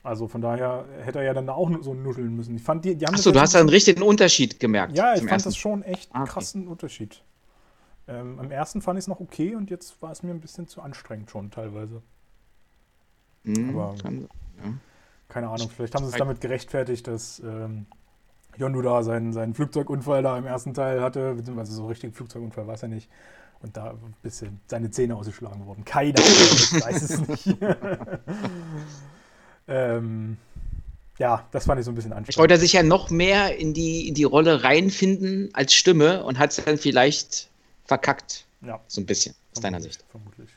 Also 0.01 0.27
von 0.27 0.41
daher 0.41 0.85
hätte 1.03 1.19
er 1.19 1.25
ja 1.25 1.33
dann 1.35 1.47
auch 1.47 1.69
so 1.81 1.93
nuscheln 1.93 2.35
müssen. 2.35 2.55
Ich 2.55 2.63
fand 2.63 2.85
die, 2.85 2.95
die 2.95 3.05
Achso, 3.05 3.31
du 3.31 3.39
hast 3.39 3.53
da 3.53 3.59
einen 3.59 3.69
richtigen 3.69 4.01
Unterschied 4.01 4.59
gemerkt. 4.59 4.97
Ja, 4.97 5.13
ich 5.13 5.19
fand 5.19 5.33
ersten. 5.33 5.49
das 5.49 5.57
schon 5.57 5.83
echt 5.83 6.11
einen 6.11 6.21
ah, 6.21 6.23
okay. 6.23 6.33
krassen 6.33 6.67
Unterschied. 6.67 7.21
Ähm, 8.07 8.39
am 8.39 8.49
ersten 8.49 8.81
fand 8.81 8.97
ich 8.97 9.03
es 9.03 9.07
noch 9.07 9.19
okay 9.19 9.53
und 9.53 9.69
jetzt 9.69 10.01
war 10.01 10.11
es 10.11 10.23
mir 10.23 10.31
ein 10.31 10.41
bisschen 10.41 10.67
zu 10.67 10.81
anstrengend 10.81 11.29
schon 11.29 11.51
teilweise. 11.51 12.01
Mhm, 13.43 13.77
Aber 13.77 13.95
kann, 14.01 14.27
ja. 14.57 14.73
keine 15.27 15.49
Ahnung, 15.49 15.69
vielleicht 15.69 15.93
haben 15.93 16.05
sie 16.05 16.13
es 16.13 16.17
damit 16.17 16.41
gerechtfertigt, 16.41 17.05
dass 17.05 17.39
ähm, 17.45 17.85
Yondu 18.59 18.81
da 18.81 19.03
seinen, 19.03 19.33
seinen 19.33 19.53
Flugzeugunfall 19.53 20.21
da 20.21 20.37
im 20.37 20.45
ersten 20.45 20.73
Teil 20.73 21.01
hatte, 21.01 21.33
beziehungsweise 21.33 21.73
so 21.73 21.87
richtig 21.87 22.15
Flugzeugunfall 22.15 22.67
war 22.67 22.75
es 22.75 22.81
ja 22.81 22.87
nicht. 22.87 23.09
Und 23.61 23.75
da 23.75 23.91
ein 23.91 24.15
bisschen 24.21 24.59
seine 24.67 24.89
Zähne 24.91 25.15
ausgeschlagen 25.15 25.65
wurden. 25.65 25.83
Keine 25.83 26.17
Ahnung, 26.17 26.27
ich 26.53 26.85
weiß 26.85 27.01
es 27.01 27.27
nicht. 27.27 27.57
ähm, 29.67 30.37
ja, 31.17 31.45
das 31.51 31.65
fand 31.65 31.79
ich 31.79 31.85
so 31.85 31.91
ein 31.91 31.95
bisschen 31.95 32.13
anstrengend. 32.13 32.29
Ich 32.29 32.37
wollte 32.37 32.57
sich 32.57 32.73
ja 32.73 32.83
noch 32.83 33.09
mehr 33.09 33.57
in 33.57 33.73
die, 33.73 34.07
in 34.07 34.13
die 34.13 34.23
Rolle 34.23 34.63
reinfinden 34.63 35.49
als 35.53 35.73
Stimme 35.73 36.23
und 36.23 36.39
hat 36.39 36.51
es 36.51 36.63
dann 36.63 36.77
vielleicht 36.77 37.49
verkackt. 37.83 38.45
Ja. 38.61 38.79
So 38.87 39.01
ein 39.01 39.05
bisschen, 39.05 39.35
aus 39.53 39.61
deiner 39.61 39.81
Sicht. 39.81 40.05
Vermutlich. 40.09 40.49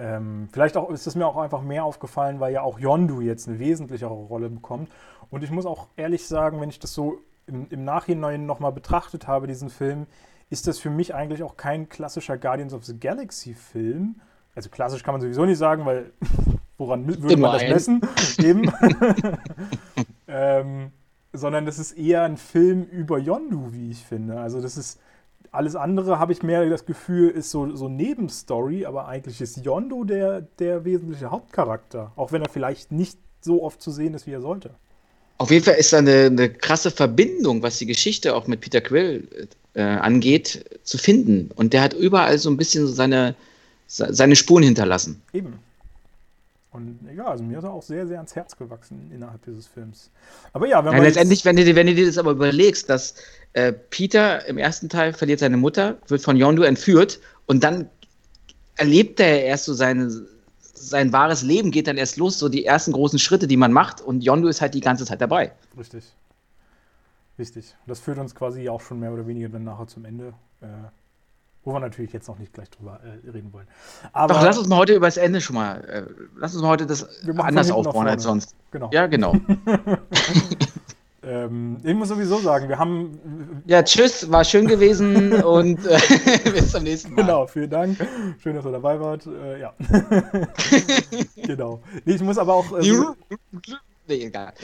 Ähm, 0.00 0.48
vielleicht 0.50 0.78
auch, 0.78 0.88
ist 0.88 1.06
es 1.06 1.14
mir 1.14 1.26
auch 1.26 1.36
einfach 1.36 1.60
mehr 1.60 1.84
aufgefallen, 1.84 2.40
weil 2.40 2.54
ja 2.54 2.62
auch 2.62 2.78
Yondu 2.78 3.20
jetzt 3.20 3.46
eine 3.48 3.58
wesentlichere 3.58 4.08
Rolle 4.08 4.48
bekommt. 4.48 4.90
Und 5.30 5.44
ich 5.44 5.50
muss 5.50 5.66
auch 5.66 5.88
ehrlich 5.96 6.26
sagen, 6.26 6.60
wenn 6.60 6.70
ich 6.70 6.78
das 6.78 6.94
so 6.94 7.18
im, 7.46 7.66
im 7.68 7.84
Nachhinein 7.84 8.46
nochmal 8.46 8.72
betrachtet 8.72 9.28
habe, 9.28 9.46
diesen 9.46 9.68
Film, 9.68 10.06
ist 10.48 10.66
das 10.66 10.78
für 10.78 10.88
mich 10.88 11.14
eigentlich 11.14 11.42
auch 11.42 11.58
kein 11.58 11.90
klassischer 11.90 12.38
Guardians 12.38 12.72
of 12.72 12.84
the 12.84 12.98
Galaxy 12.98 13.52
Film. 13.52 14.16
Also 14.54 14.70
klassisch 14.70 15.02
kann 15.02 15.12
man 15.12 15.20
sowieso 15.20 15.44
nicht 15.44 15.58
sagen, 15.58 15.84
weil 15.84 16.12
woran 16.78 17.06
würde 17.06 17.36
man 17.36 17.52
das 17.52 17.62
messen? 17.62 18.00
Eben. 18.38 18.72
ähm, 20.28 20.92
sondern 21.32 21.66
das 21.66 21.78
ist 21.78 21.92
eher 21.92 22.22
ein 22.22 22.38
Film 22.38 22.84
über 22.84 23.18
Yondu, 23.18 23.72
wie 23.72 23.90
ich 23.90 24.04
finde. 24.04 24.40
Also 24.40 24.62
das 24.62 24.78
ist 24.78 24.98
alles 25.52 25.76
andere 25.76 26.18
habe 26.18 26.32
ich 26.32 26.42
mehr 26.42 26.68
das 26.68 26.86
Gefühl, 26.86 27.30
ist 27.30 27.50
so, 27.50 27.74
so 27.74 27.88
Nebenstory, 27.88 28.86
aber 28.86 29.08
eigentlich 29.08 29.40
ist 29.40 29.64
Yondu 29.64 30.04
der, 30.04 30.42
der 30.58 30.84
wesentliche 30.84 31.30
Hauptcharakter, 31.30 32.12
auch 32.16 32.32
wenn 32.32 32.42
er 32.42 32.48
vielleicht 32.48 32.92
nicht 32.92 33.18
so 33.40 33.62
oft 33.62 33.82
zu 33.82 33.90
sehen 33.90 34.14
ist, 34.14 34.26
wie 34.26 34.32
er 34.32 34.40
sollte. 34.40 34.70
Auf 35.38 35.50
jeden 35.50 35.64
Fall 35.64 35.74
ist 35.74 35.92
da 35.92 35.98
eine, 35.98 36.26
eine 36.26 36.50
krasse 36.50 36.90
Verbindung, 36.90 37.62
was 37.62 37.78
die 37.78 37.86
Geschichte 37.86 38.34
auch 38.34 38.46
mit 38.46 38.60
Peter 38.60 38.82
Quill 38.82 39.26
äh, 39.74 39.80
angeht, 39.80 40.64
zu 40.82 40.98
finden. 40.98 41.50
Und 41.56 41.72
der 41.72 41.80
hat 41.80 41.94
überall 41.94 42.36
so 42.38 42.50
ein 42.50 42.58
bisschen 42.58 42.86
so 42.86 42.92
seine, 42.92 43.34
seine 43.86 44.36
Spuren 44.36 44.62
hinterlassen. 44.62 45.22
Eben. 45.32 45.58
Und 46.72 47.00
ja, 47.16 47.26
also 47.26 47.42
mir 47.42 47.58
ist 47.58 47.64
er 47.64 47.72
auch 47.72 47.82
sehr, 47.82 48.06
sehr 48.06 48.18
ans 48.18 48.36
Herz 48.36 48.56
gewachsen 48.56 49.10
innerhalb 49.12 49.44
dieses 49.44 49.66
Films. 49.66 50.10
Aber 50.52 50.68
ja, 50.68 50.84
wenn 50.84 50.92
ja, 50.92 51.02
letztendlich, 51.02 51.44
wenn 51.44 51.56
du, 51.56 51.74
wenn 51.74 51.86
du 51.86 51.94
dir 51.94 52.06
das 52.06 52.16
aber 52.16 52.30
überlegst, 52.30 52.88
dass 52.88 53.14
äh, 53.54 53.72
Peter 53.72 54.46
im 54.46 54.56
ersten 54.56 54.88
Teil 54.88 55.12
verliert 55.12 55.40
seine 55.40 55.56
Mutter, 55.56 55.98
wird 56.06 56.22
von 56.22 56.36
Yondu 56.36 56.62
entführt 56.62 57.18
und 57.46 57.64
dann 57.64 57.90
erlebt 58.76 59.18
er 59.18 59.44
erst 59.44 59.64
so 59.64 59.74
seine, 59.74 60.10
sein 60.60 61.12
wahres 61.12 61.42
Leben 61.42 61.72
geht 61.72 61.88
dann 61.88 61.98
erst 61.98 62.16
los, 62.16 62.38
so 62.38 62.48
die 62.48 62.64
ersten 62.64 62.92
großen 62.92 63.18
Schritte, 63.18 63.48
die 63.48 63.56
man 63.56 63.72
macht. 63.72 64.00
Und 64.00 64.22
Yondu 64.22 64.46
ist 64.46 64.60
halt 64.60 64.74
die 64.74 64.80
ganze 64.80 65.04
Zeit 65.04 65.20
dabei. 65.20 65.52
Richtig. 65.76 66.04
Richtig. 67.36 67.74
Das 67.86 67.98
führt 68.00 68.18
uns 68.18 68.34
quasi 68.34 68.68
auch 68.68 68.80
schon 68.80 69.00
mehr 69.00 69.12
oder 69.12 69.26
weniger 69.26 69.48
dann 69.48 69.64
nachher 69.64 69.86
zum 69.88 70.04
Ende. 70.04 70.34
Äh, 70.60 70.66
wo 71.64 71.72
wir 71.72 71.80
natürlich 71.80 72.12
jetzt 72.12 72.28
noch 72.28 72.38
nicht 72.38 72.52
gleich 72.52 72.70
drüber 72.70 73.00
äh, 73.02 73.28
reden 73.30 73.52
wollen. 73.52 73.66
Aber 74.12 74.34
Doch, 74.34 74.42
lass 74.42 74.58
uns 74.58 74.68
mal 74.68 74.78
heute 74.78 74.94
über 74.94 75.06
das 75.06 75.16
Ende 75.16 75.40
schon 75.40 75.56
mal. 75.56 75.84
Äh, 75.84 76.02
lass 76.36 76.54
uns 76.54 76.62
mal 76.62 76.70
heute 76.70 76.86
das 76.86 77.06
anders 77.36 77.70
aufbauen 77.70 78.08
als 78.08 78.22
sonst. 78.22 78.54
Genau. 78.70 78.90
Ja, 78.92 79.06
genau. 79.06 79.34
Ähm, 81.22 81.76
ich 81.82 81.94
muss 81.94 82.08
sowieso 82.08 82.38
sagen, 82.38 82.68
wir 82.68 82.78
haben. 82.78 83.62
Ja, 83.66 83.82
tschüss, 83.82 84.30
war 84.30 84.42
schön 84.42 84.66
gewesen 84.66 85.32
und 85.42 85.84
äh, 85.86 85.98
bis 86.50 86.72
zum 86.72 86.84
nächsten 86.84 87.14
Mal. 87.14 87.22
Genau, 87.22 87.46
vielen 87.46 87.68
Dank. 87.68 87.98
Schön, 88.42 88.56
dass 88.56 88.64
ihr 88.64 88.72
dabei 88.72 88.98
wart. 88.98 89.26
Äh, 89.26 89.60
ja. 89.60 89.74
genau. 91.36 91.82
Nee, 92.04 92.14
ich 92.14 92.22
muss 92.22 92.38
aber 92.38 92.54
auch. 92.54 92.78
Äh, 92.78 92.82
so 92.84 93.14
nee, 94.08 94.24
egal. 94.24 94.54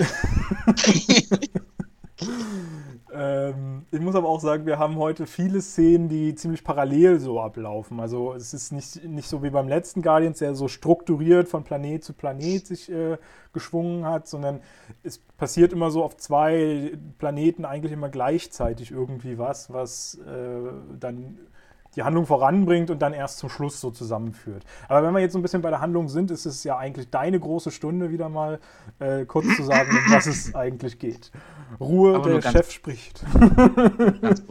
Ähm, 3.13 3.85
ich 3.91 4.01
muss 4.01 4.15
aber 4.15 4.29
auch 4.29 4.41
sagen, 4.41 4.65
wir 4.65 4.79
haben 4.79 4.97
heute 4.97 5.27
viele 5.27 5.61
Szenen, 5.61 6.09
die 6.09 6.35
ziemlich 6.35 6.65
parallel 6.65 7.21
so 7.21 7.41
ablaufen. 7.41 8.01
Also 8.01 8.33
es 8.33 8.55
ist 8.55 8.73
nicht, 8.73 9.05
nicht 9.05 9.29
so 9.29 9.43
wie 9.43 9.51
beim 9.51 9.69
letzten 9.69 10.03
Guardians, 10.03 10.39
der 10.39 10.55
so 10.55 10.69
strukturiert 10.69 11.49
von 11.49 11.65
Planet 11.65 12.03
zu 12.03 12.15
Planet 12.15 12.67
sich 12.67 12.91
äh, 12.91 13.19
geschwungen 13.53 14.07
hat, 14.07 14.29
sondern 14.29 14.61
es 15.03 15.19
passiert 15.19 15.73
immer 15.73 15.91
so 15.91 16.03
auf 16.03 16.17
zwei 16.17 16.93
Planeten 17.19 17.65
eigentlich 17.65 17.93
immer 17.93 18.09
gleichzeitig 18.09 18.91
irgendwie 18.91 19.39
was, 19.39 19.73
was 19.73 20.19
äh, 20.27 20.71
dann 20.99 21.39
die 21.97 22.03
Handlung 22.03 22.27
voranbringt 22.27 22.91
und 22.91 23.01
dann 23.01 23.15
erst 23.15 23.39
zum 23.39 23.49
Schluss 23.49 23.81
so 23.81 23.91
zusammenführt. 23.91 24.63
Aber 24.89 25.07
wenn 25.07 25.15
wir 25.15 25.21
jetzt 25.21 25.33
so 25.33 25.39
ein 25.39 25.43
bisschen 25.43 25.63
bei 25.63 25.71
der 25.71 25.81
Handlung 25.81 26.09
sind, 26.09 26.31
ist 26.31 26.45
es 26.45 26.63
ja 26.63 26.77
eigentlich 26.77 27.09
deine 27.11 27.41
große 27.41 27.71
Stunde 27.71 28.11
wieder 28.11 28.29
mal 28.29 28.61
äh, 28.99 29.25
kurz 29.25 29.47
zu 29.57 29.65
sagen, 29.65 29.91
um 29.91 30.13
was 30.13 30.27
es 30.27 30.55
eigentlich 30.55 30.99
geht. 30.99 31.31
Ruhe, 31.81 32.17
Aber 32.17 32.39
der 32.39 32.51
Chef 32.51 32.71
spricht. 32.71 33.25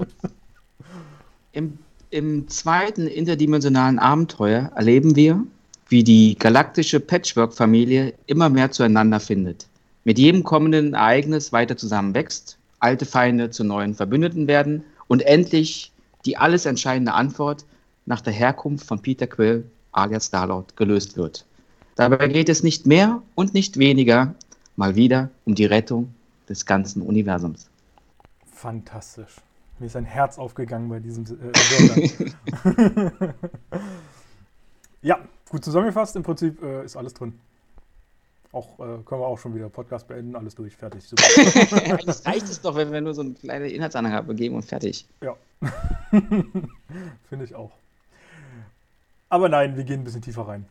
Im, 1.51 1.77
Im 2.09 2.47
zweiten 2.49 3.07
interdimensionalen 3.07 3.99
Abenteuer 3.99 4.71
erleben 4.75 5.15
wir, 5.15 5.43
wie 5.87 6.03
die 6.03 6.35
galaktische 6.37 6.99
Patchwork-Familie 6.99 8.13
immer 8.25 8.49
mehr 8.49 8.71
zueinander 8.71 9.19
findet. 9.19 9.67
Mit 10.03 10.17
jedem 10.17 10.43
kommenden 10.43 10.95
Ereignis 10.95 11.53
weiter 11.53 11.77
zusammenwächst, 11.77 12.57
alte 12.79 13.05
Feinde 13.05 13.51
zu 13.51 13.63
neuen 13.63 13.93
Verbündeten 13.93 14.47
werden 14.47 14.83
und 15.07 15.21
endlich 15.21 15.91
die 16.25 16.37
alles 16.37 16.65
entscheidende 16.65 17.13
Antwort 17.13 17.65
nach 18.05 18.21
der 18.21 18.33
Herkunft 18.33 18.85
von 18.85 19.01
Peter 19.01 19.27
Quill 19.27 19.69
alias 19.91 20.27
Starlord 20.27 20.75
gelöst 20.75 21.17
wird. 21.17 21.45
Dabei 21.95 22.27
geht 22.27 22.49
es 22.49 22.63
nicht 22.63 22.85
mehr 22.85 23.21
und 23.35 23.53
nicht 23.53 23.77
weniger 23.77 24.35
mal 24.75 24.95
wieder 24.95 25.29
um 25.45 25.55
die 25.55 25.65
Rettung 25.65 26.13
des 26.49 26.65
ganzen 26.65 27.01
Universums. 27.01 27.69
Fantastisch. 28.51 29.35
Mir 29.79 29.87
ist 29.87 29.95
ein 29.95 30.05
Herz 30.05 30.37
aufgegangen 30.37 30.89
bei 30.89 30.99
diesem 30.99 31.25
äh, 31.25 32.09
Ja, 35.05 35.19
gut 35.49 35.63
zusammengefasst. 35.63 36.15
Im 36.15 36.23
Prinzip 36.23 36.63
äh, 36.63 36.83
ist 36.83 36.95
alles 36.95 37.13
drin. 37.13 37.33
Auch 38.55 38.79
äh, 38.79 39.03
können 39.03 39.19
wir 39.19 39.27
auch 39.27 39.37
schon 39.37 39.53
wieder 39.53 39.67
Podcast 39.67 40.07
beenden, 40.07 40.33
alles 40.33 40.55
durch, 40.55 40.77
fertig. 40.77 41.03
Super. 41.03 41.97
das 42.05 42.25
reicht 42.25 42.43
es 42.43 42.61
doch, 42.61 42.73
wenn 42.77 42.89
wir 42.89 43.01
nur 43.01 43.13
so 43.13 43.19
eine 43.19 43.33
kleine 43.33 43.67
Inhaltsangabe 43.67 44.33
geben 44.33 44.55
und 44.55 44.63
fertig. 44.63 45.05
Ja. 45.21 45.35
Finde 46.09 47.43
ich 47.43 47.53
auch. 47.53 47.71
Aber 49.27 49.49
nein, 49.49 49.75
wir 49.75 49.83
gehen 49.83 49.99
ein 49.99 50.03
bisschen 50.05 50.21
tiefer 50.21 50.47
rein. 50.47 50.65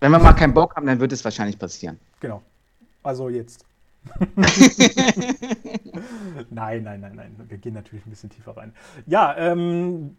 Wenn 0.00 0.10
wir 0.10 0.18
mal 0.18 0.32
keinen 0.32 0.52
Bock 0.52 0.74
haben, 0.74 0.86
dann 0.86 0.98
wird 0.98 1.12
es 1.12 1.24
wahrscheinlich 1.24 1.56
passieren. 1.60 2.00
Genau. 2.18 2.42
Also 3.04 3.28
jetzt. 3.28 3.64
nein, 6.50 6.82
nein, 6.82 7.00
nein, 7.00 7.12
nein. 7.14 7.36
Wir 7.46 7.58
gehen 7.58 7.74
natürlich 7.74 8.04
ein 8.04 8.10
bisschen 8.10 8.30
tiefer 8.30 8.56
rein. 8.56 8.74
Ja, 9.06 9.36
ähm, 9.36 10.16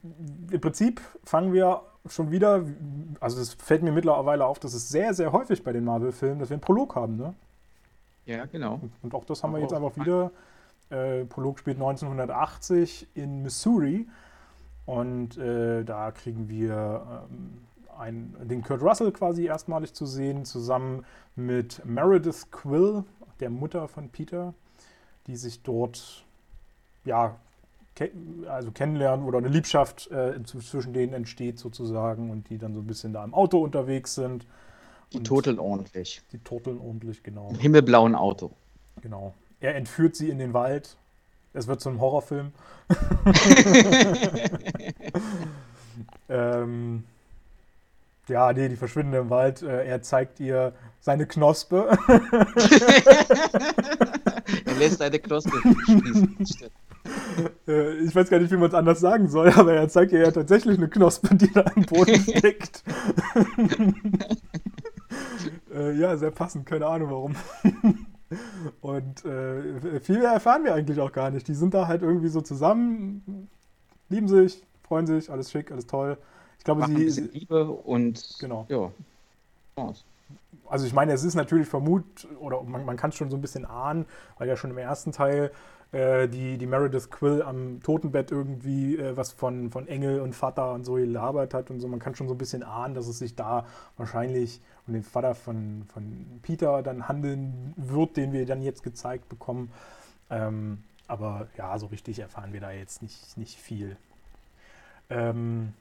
im 0.50 0.62
Prinzip 0.62 1.02
fangen 1.26 1.52
wir 1.52 1.82
schon 2.12 2.32
wieder, 2.32 2.64
also 3.20 3.40
es 3.42 3.54
fällt 3.54 3.84
mir 3.84 3.92
mittlerweile 3.92 4.46
auf, 4.46 4.60
dass 4.60 4.74
es 4.74 4.90
sehr, 4.90 5.14
sehr 5.14 5.32
häufig 5.32 5.64
bei 5.64 5.72
den 5.72 5.86
Marvel-Filmen, 5.86 6.40
dass 6.40 6.50
wir 6.50 6.56
einen 6.56 6.62
Prolog 6.62 6.96
haben, 6.96 7.18
ne? 7.18 7.34
Ja, 8.26 8.46
genau. 8.46 8.80
Und 9.02 9.16
auch 9.16 9.26
das 9.26 9.44
haben 9.44 9.54
wir 9.54 9.60
jetzt 9.60 9.74
einfach 9.74 9.96
wieder. 9.96 10.32
Äh, 10.92 11.26
Prolog 11.26 11.60
spielt 11.60 11.78
1980 11.78 13.08
in 13.16 13.42
Missouri 13.42 14.08
und 14.86 15.38
äh, 15.38 15.84
da 15.84 16.12
kriegen 16.12 16.50
wir 16.50 17.28
ähm, 17.32 17.62
einen, 17.98 18.36
den 18.48 18.64
Kurt 18.64 18.82
Russell 18.82 19.12
quasi 19.12 19.46
erstmalig 19.46 19.94
zu 19.94 20.06
sehen, 20.06 20.46
zusammen 20.46 21.06
mit 21.36 21.84
Meredith 21.86 22.52
Quill, 22.52 23.04
der 23.40 23.50
Mutter 23.50 23.88
von 23.88 24.10
Peter, 24.10 24.54
die 25.28 25.36
sich 25.36 25.62
dort 25.64 26.26
ja 27.06 27.36
also 28.48 28.72
kennenlernen 28.72 29.26
oder 29.26 29.40
eine 29.40 29.48
Liebschaft 29.48 30.10
äh, 30.12 30.42
zwischen 30.44 30.94
denen 30.94 31.14
entsteht 31.14 31.60
sozusagen 31.60 32.32
und 32.32 32.50
die 32.50 32.58
dann 32.58 32.74
so 32.74 32.82
ein 32.82 32.88
bisschen 32.88 33.14
da 33.14 33.24
im 33.24 33.34
Auto 33.34 33.60
unterwegs 33.60 34.16
sind. 34.16 34.46
Die 35.14 35.24
turteln 35.24 35.60
ordentlich. 35.60 36.22
Die 36.32 36.38
turteln 36.40 36.80
ordentlich, 36.80 37.24
genau. 37.24 37.50
Im 37.50 37.60
himmelblauen 37.60 38.16
Auto. 38.16 38.52
Genau. 39.02 39.34
Er 39.60 39.76
entführt 39.76 40.16
sie 40.16 40.30
in 40.30 40.38
den 40.40 40.54
Wald. 40.54 40.98
Es 41.54 41.68
wird 41.68 41.82
zu 41.82 41.90
einem 41.90 42.00
Horrorfilm. 42.00 42.52
ähm, 46.30 46.64
Ähm, 47.00 47.04
ja, 48.28 48.54
nee, 48.54 48.70
die 48.70 48.76
verschwinden 48.76 49.14
im 49.14 49.30
Wald. 49.32 49.64
Äh, 49.64 49.88
er 49.88 50.02
zeigt 50.02 50.40
ihr 50.40 50.74
seine 51.00 51.26
Knospe. 51.26 51.98
er 54.66 54.74
lässt 54.78 55.00
seine 55.00 55.20
Knospe 55.20 55.52
schließen. 55.86 56.38
Äh, 57.68 57.94
ich 58.00 58.16
weiß 58.16 58.30
gar 58.30 58.40
nicht, 58.40 58.52
wie 58.52 58.58
man 58.58 58.70
es 58.70 58.74
anders 58.74 59.00
sagen 59.00 59.30
soll, 59.30 59.50
aber 59.52 59.74
er 59.74 59.90
zeigt 59.90 60.12
ihr 60.12 60.20
ja 60.20 60.32
tatsächlich 60.32 60.78
eine 60.78 60.90
Knospe, 60.90 61.36
die 61.36 61.52
da 61.52 61.62
im 61.76 61.84
Boden 61.84 62.16
steckt. 62.22 62.84
äh, 65.74 65.94
ja, 65.98 66.18
sehr 66.18 66.32
passend, 66.32 66.66
keine 66.66 66.88
Ahnung 66.88 67.10
warum. 67.10 67.36
Und 68.82 69.26
äh, 69.26 70.00
viel 70.02 70.20
mehr 70.20 70.32
erfahren 70.32 70.64
wir 70.64 70.76
eigentlich 70.76 71.00
auch 71.00 71.12
gar 71.12 71.32
nicht. 71.32 71.48
Die 71.48 71.56
sind 71.56 71.74
da 71.74 71.88
halt 71.88 72.04
irgendwie 72.04 72.28
so 72.30 72.42
zusammen, 72.42 73.50
lieben 74.10 74.28
sich, 74.28 74.64
freuen 74.84 75.08
sich, 75.08 75.32
alles 75.32 75.50
schick, 75.52 75.72
alles 75.72 75.88
toll. 75.88 76.18
Ich 76.60 76.64
glaube, 76.64 76.82
Machen 76.82 76.96
sie. 76.96 77.02
ein 77.02 77.06
bisschen 77.06 77.32
Liebe 77.32 77.66
und 77.66 78.36
Genau. 78.40 78.66
ja. 78.70 78.92
Also 80.68 80.86
ich 80.86 80.94
meine, 80.94 81.14
es 81.14 81.24
ist 81.24 81.34
natürlich 81.36 81.68
vermut, 81.68 82.04
oder 82.40 82.62
man, 82.62 82.86
man 82.86 82.98
kann 82.98 83.10
es 83.10 83.16
schon 83.16 83.32
so 83.32 83.38
ein 83.38 83.42
bisschen 83.42 83.66
ahnen, 83.66 84.06
weil 84.38 84.48
ja 84.48 84.56
schon 84.58 84.70
im 84.70 84.78
ersten 84.78 85.12
Teil 85.12 85.52
äh, 85.92 86.28
die, 86.28 86.58
die 86.58 86.68
Meredith 86.68 87.10
Quill 87.10 87.42
am 87.42 87.82
Totenbett 87.82 88.32
irgendwie 88.32 88.98
äh, 88.98 89.18
was 89.18 89.32
von, 89.32 89.72
von 89.72 89.88
Engel 89.88 90.22
und 90.22 90.36
Vater 90.36 90.74
und 90.74 90.86
so 90.86 90.94
gelabert 90.94 91.54
hat 91.54 91.72
und 91.72 91.80
so. 91.80 91.88
Man 91.88 92.00
kann 92.00 92.16
schon 92.16 92.28
so 92.28 92.36
ein 92.36 92.38
bisschen 92.38 92.64
ahnen, 92.64 92.94
dass 92.94 93.08
es 93.08 93.20
sich 93.20 93.36
da 93.36 93.66
wahrscheinlich 93.98 94.62
um 94.88 94.94
den 94.94 95.04
Vater 95.04 95.34
von, 95.34 95.84
von 95.92 96.40
Peter 96.44 96.84
dann 96.84 97.08
handeln 97.08 97.74
wird, 97.76 98.18
den 98.18 98.34
wir 98.34 98.46
dann 98.46 98.62
jetzt 98.62 98.84
gezeigt 98.84 99.30
bekommen. 99.30 99.72
Ähm, 100.30 100.84
aber 101.08 101.48
ja, 101.58 101.78
so 101.80 101.88
richtig 101.88 102.20
erfahren 102.20 102.54
wir 102.54 102.62
da 102.62 102.72
jetzt 102.72 103.02
nicht, 103.02 103.36
nicht 103.36 103.58
viel. 103.58 103.98
Ähm, 105.10 105.74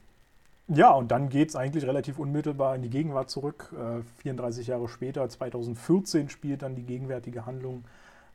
ja, 0.67 0.91
und 0.91 1.09
dann 1.11 1.29
geht 1.29 1.49
es 1.49 1.55
eigentlich 1.55 1.85
relativ 1.85 2.19
unmittelbar 2.19 2.75
in 2.75 2.81
die 2.81 2.89
Gegenwart 2.89 3.29
zurück. 3.29 3.73
Äh, 3.73 4.01
34 4.21 4.67
Jahre 4.67 4.87
später, 4.87 5.27
2014, 5.27 6.29
spielt 6.29 6.63
dann 6.63 6.75
die 6.75 6.83
gegenwärtige 6.83 7.45
Handlung. 7.45 7.83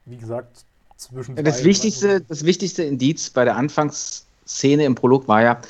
Wie 0.04 0.16
gesagt, 0.16 0.66
zwischen. 0.96 1.36
Das 1.36 1.64
wichtigste, 1.64 2.20
das 2.20 2.44
wichtigste 2.44 2.82
Indiz 2.82 3.30
bei 3.30 3.44
der 3.44 3.56
Anfangsszene 3.56 4.84
im 4.84 4.94
Prolog 4.94 5.28
war 5.28 5.42
ja, 5.42 5.60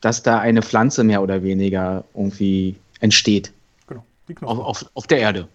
dass 0.00 0.22
da 0.22 0.38
eine 0.40 0.62
Pflanze 0.62 1.04
mehr 1.04 1.22
oder 1.22 1.42
weniger 1.42 2.04
irgendwie 2.14 2.76
entsteht 3.00 3.52
Genau, 3.86 4.04
die 4.28 4.34
auf, 4.34 4.38
Knochen. 4.38 4.60
auf, 4.60 4.86
auf 4.94 5.06
der 5.06 5.18
Erde. 5.18 5.48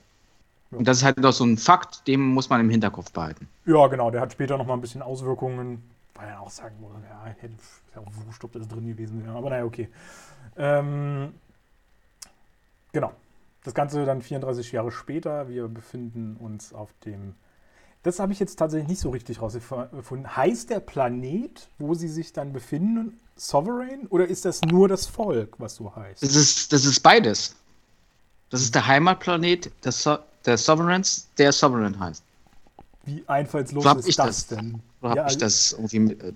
Ja. 0.72 0.78
Und 0.80 0.88
das 0.88 0.98
ist 0.98 1.04
halt 1.04 1.18
noch 1.18 1.32
so 1.34 1.46
ein 1.46 1.58
Fakt, 1.58 2.08
den 2.08 2.22
muss 2.22 2.50
man 2.50 2.62
im 2.62 2.70
Hinterkopf 2.70 3.12
behalten. 3.12 3.48
Ja, 3.66 3.88
genau, 3.88 4.12
der 4.12 4.22
hat 4.22 4.34
später 4.34 4.58
nochmal 4.58 4.78
ein 4.78 4.82
bisschen 4.82 5.02
Auswirkungen. 5.02 5.82
Weil 6.18 6.30
er 6.30 6.42
auch 6.42 6.50
sagen 6.50 6.76
muss, 6.82 6.92
ja, 7.08 7.26
hätte 7.26 7.54
ist 7.54 7.82
ja 7.96 8.02
auch 8.02 8.12
wurscht, 8.26 8.44
ob 8.44 8.52
das 8.52 8.68
drin 8.68 8.88
gewesen 8.88 9.24
wäre. 9.24 9.36
Aber 9.36 9.52
naja, 9.52 9.66
okay. 9.66 9.88
Ähm, 10.58 11.32
genau. 12.92 13.12
Das 13.63 13.76
Ganze 13.76 14.04
dann 14.04 14.22
34 14.24 14.72
Jahre 14.72 14.92
später. 14.92 15.48
Wir 15.48 15.68
befinden 15.68 16.36
uns 16.38 16.74
auf 16.74 16.90
dem. 17.06 17.36
Das 18.04 18.20
habe 18.20 18.32
ich 18.32 18.40
jetzt 18.40 18.58
tatsächlich 18.58 18.88
nicht 18.88 19.00
so 19.02 19.10
richtig 19.10 19.42
rausgefunden. 19.42 20.36
Heißt 20.36 20.70
der 20.70 20.80
Planet, 20.80 21.68
wo 21.78 21.94
sie 21.94 22.08
sich 22.08 22.32
dann 22.34 22.54
befinden, 22.54 23.20
Sovereign? 23.36 24.08
Oder 24.08 24.28
ist 24.28 24.46
das 24.46 24.62
nur 24.62 24.88
das 24.88 25.06
Volk, 25.08 25.56
was 25.60 25.76
so 25.76 25.96
heißt? 25.96 26.24
Das 26.24 26.36
ist, 26.36 26.72
das 26.74 26.86
ist 26.86 27.02
beides. 27.02 27.56
Das 28.50 28.62
ist 28.62 28.74
der 28.74 28.88
Heimatplanet 28.88 29.72
der, 29.84 29.92
so 29.92 30.18
der 30.46 30.58
Sovereigns, 30.58 31.28
der 31.38 31.52
Sovereign 31.52 32.00
heißt. 32.00 32.24
Wie 33.06 33.24
einfallslos 33.28 33.84
So 33.84 33.90
hab 33.90 33.98
ist 34.00 34.20
das, 34.20 34.48
das. 34.48 34.48
denn? 34.48 34.82
So 35.02 35.10
habe 35.10 35.18
Ja, 35.18 35.28
ich 35.28 35.38
das 35.38 35.74
irgendwie 35.74 36.00
mit- 36.00 36.24
äh, 36.24 36.34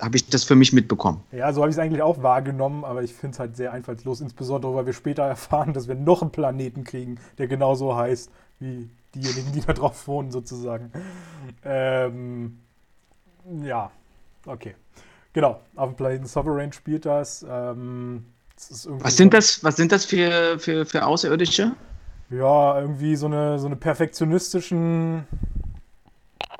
habe 0.00 0.16
ich 0.16 0.28
das 0.28 0.44
für 0.44 0.54
mich 0.54 0.72
mitbekommen. 0.72 1.20
Ja, 1.32 1.52
so 1.52 1.60
habe 1.62 1.70
ich 1.70 1.76
es 1.76 1.80
eigentlich 1.80 2.02
auch 2.02 2.22
wahrgenommen, 2.22 2.84
aber 2.84 3.02
ich 3.02 3.12
finde 3.12 3.34
es 3.34 3.40
halt 3.40 3.56
sehr 3.56 3.72
einfallslos, 3.72 4.20
insbesondere 4.20 4.74
weil 4.74 4.86
wir 4.86 4.92
später 4.92 5.24
erfahren, 5.24 5.72
dass 5.72 5.88
wir 5.88 5.96
noch 5.96 6.22
einen 6.22 6.30
Planeten 6.30 6.84
kriegen, 6.84 7.18
der 7.38 7.48
genauso 7.48 7.96
heißt 7.96 8.30
wie 8.60 8.88
diejenigen, 9.14 9.52
die 9.52 9.60
da 9.60 9.72
drauf 9.72 10.06
wohnen, 10.06 10.30
sozusagen. 10.30 10.90
Ähm, 11.64 12.58
ja, 13.62 13.90
okay. 14.46 14.74
Genau, 15.32 15.60
auf 15.74 15.90
dem 15.90 15.96
Planeten 15.96 16.26
Sovereign 16.26 16.72
spielt 16.72 17.06
das. 17.06 17.44
Ähm, 17.48 18.24
das 18.54 18.88
Was 18.88 19.16
sind 19.16 19.34
das, 19.34 19.62
was 19.64 19.76
sind 19.76 19.90
das 19.90 20.04
für, 20.04 20.58
für, 20.58 20.86
für 20.86 21.04
Außerirdische? 21.04 21.72
Ja, 22.30 22.80
irgendwie 22.80 23.16
so 23.16 23.26
eine, 23.26 23.58
so 23.58 23.66
eine 23.66 23.76
perfektionistischen. 23.76 25.24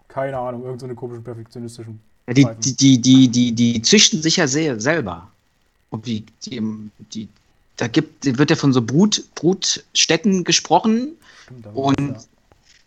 Keine 0.09 0.39
Ahnung, 0.39 0.65
irgend 0.65 0.81
so 0.81 0.87
eine 0.87 0.95
komischen 0.95 1.25
perfektionistischen. 1.25 2.01
Ja, 2.27 2.35
die, 2.35 2.47
die, 2.59 2.77
die, 2.77 3.01
die, 3.01 3.29
die, 3.29 3.53
die 3.53 3.83
züchten 3.83 4.23
sich 4.23 4.37
ja 4.37 4.47
sehr 4.47 4.81
selber. 4.81 5.31
Und 5.91 6.07
die, 6.07 6.25
die, 6.45 6.61
die, 7.13 7.29
da 7.77 7.87
gibt, 7.87 8.25
wird 8.25 8.51
ja 8.51 8.57
von 8.57 8.73
so 8.73 8.83
Brut, 8.83 9.25
Brutstätten 9.35 10.45
gesprochen 10.45 11.13
Stimmt, 11.45 11.67
und 11.75 12.01
ja. 12.01 12.21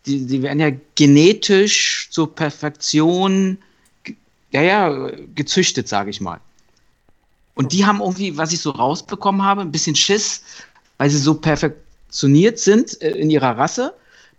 Die, 0.08 0.26
die 0.26 0.41
werden 0.41 0.60
ja 0.60 0.72
genetisch 0.96 2.08
zur 2.12 2.34
Perfektion, 2.34 3.58
ja, 4.52 4.62
ja, 4.62 5.12
gezüchtet, 5.36 5.88
sage 5.88 6.10
ich 6.10 6.22
mal. 6.22 6.39
Und 7.54 7.74
die 7.74 7.86
haben 7.86 8.00
irgendwie, 8.00 8.38
was 8.38 8.54
ich 8.54 8.62
so 8.62 8.72
rausbekommen 8.72 9.43
habe, 9.43 9.62
ein 9.62 9.72
bisschen 9.72 9.96
Schiss, 9.96 10.43
weil 10.98 11.10
sie 11.10 11.17
so 11.17 11.36
perfektioniert 11.36 12.60
sind 12.60 13.02
äh, 13.02 13.12
in 13.12 13.30
ihrer 13.30 13.58
Rasse, 13.58 13.93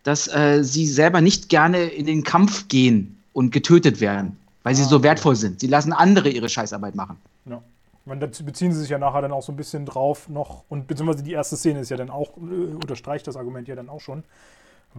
dass 0.04 0.28
äh, 0.28 0.62
sie 0.62 0.86
selber 0.86 1.20
nicht 1.20 1.48
gerne 1.48 1.84
in 1.84 2.06
den 2.06 2.22
Kampf 2.24 2.68
gehen 2.68 3.20
und 3.32 3.50
getötet 3.50 4.00
werden, 4.00 4.36
weil 4.62 4.74
sie 4.74 4.82
Ah, 4.82 4.86
so 4.86 4.96
okay. 4.96 5.04
wertvoll 5.04 5.36
sind. 5.36 5.60
Sie 5.60 5.66
lassen 5.66 5.92
andere 5.92 6.30
ihre 6.30 6.48
Scheißarbeit 6.48 6.94
machen. 6.94 7.16
Ja. 7.44 7.62
Meine, 8.04 8.20
dazu 8.20 8.42
beziehen 8.42 8.72
sie 8.72 8.80
sich 8.80 8.88
ja 8.88 8.98
nachher 8.98 9.20
dann 9.20 9.32
auch 9.32 9.42
so 9.42 9.52
ein 9.52 9.56
bisschen 9.56 9.84
drauf 9.84 10.30
noch, 10.30 10.64
und 10.70 10.86
beziehungsweise 10.86 11.22
die 11.22 11.32
erste 11.32 11.56
Szene 11.56 11.80
ist 11.80 11.90
ja 11.90 11.98
dann 11.98 12.08
auch, 12.08 12.38
äh, 12.38 12.74
unterstreicht 12.74 13.26
das 13.26 13.36
Argument 13.36 13.68
ja 13.68 13.74
dann 13.74 13.90
auch 13.90 14.00
schon, 14.00 14.24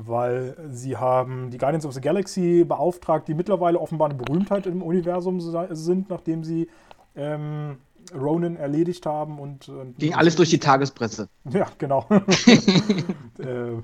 weil 0.06 0.56
sie 0.72 0.98
haben 0.98 1.50
die 1.52 1.58
Guardians 1.58 1.86
of 1.86 1.94
the 1.94 2.02
Galaxy 2.02 2.64
beauftragt, 2.68 3.28
die 3.28 3.34
mittlerweile 3.34 3.80
offenbar 3.80 4.10
eine 4.10 4.18
Berühmtheit 4.18 4.66
im 4.66 4.82
Universum 4.82 5.40
sind, 5.42 6.10
nachdem 6.10 6.44
sie 6.44 6.70
ähm, 7.16 7.78
Ronan 8.14 8.56
erledigt 8.56 9.06
haben 9.06 9.40
und. 9.40 9.70
und 9.70 9.98
Ging 9.98 10.14
alles 10.14 10.36
durch 10.36 10.50
die 10.50 10.60
Tagespresse. 10.60 11.28
Ja, 11.52 11.68
genau. 11.78 12.06
äh, 13.40 13.82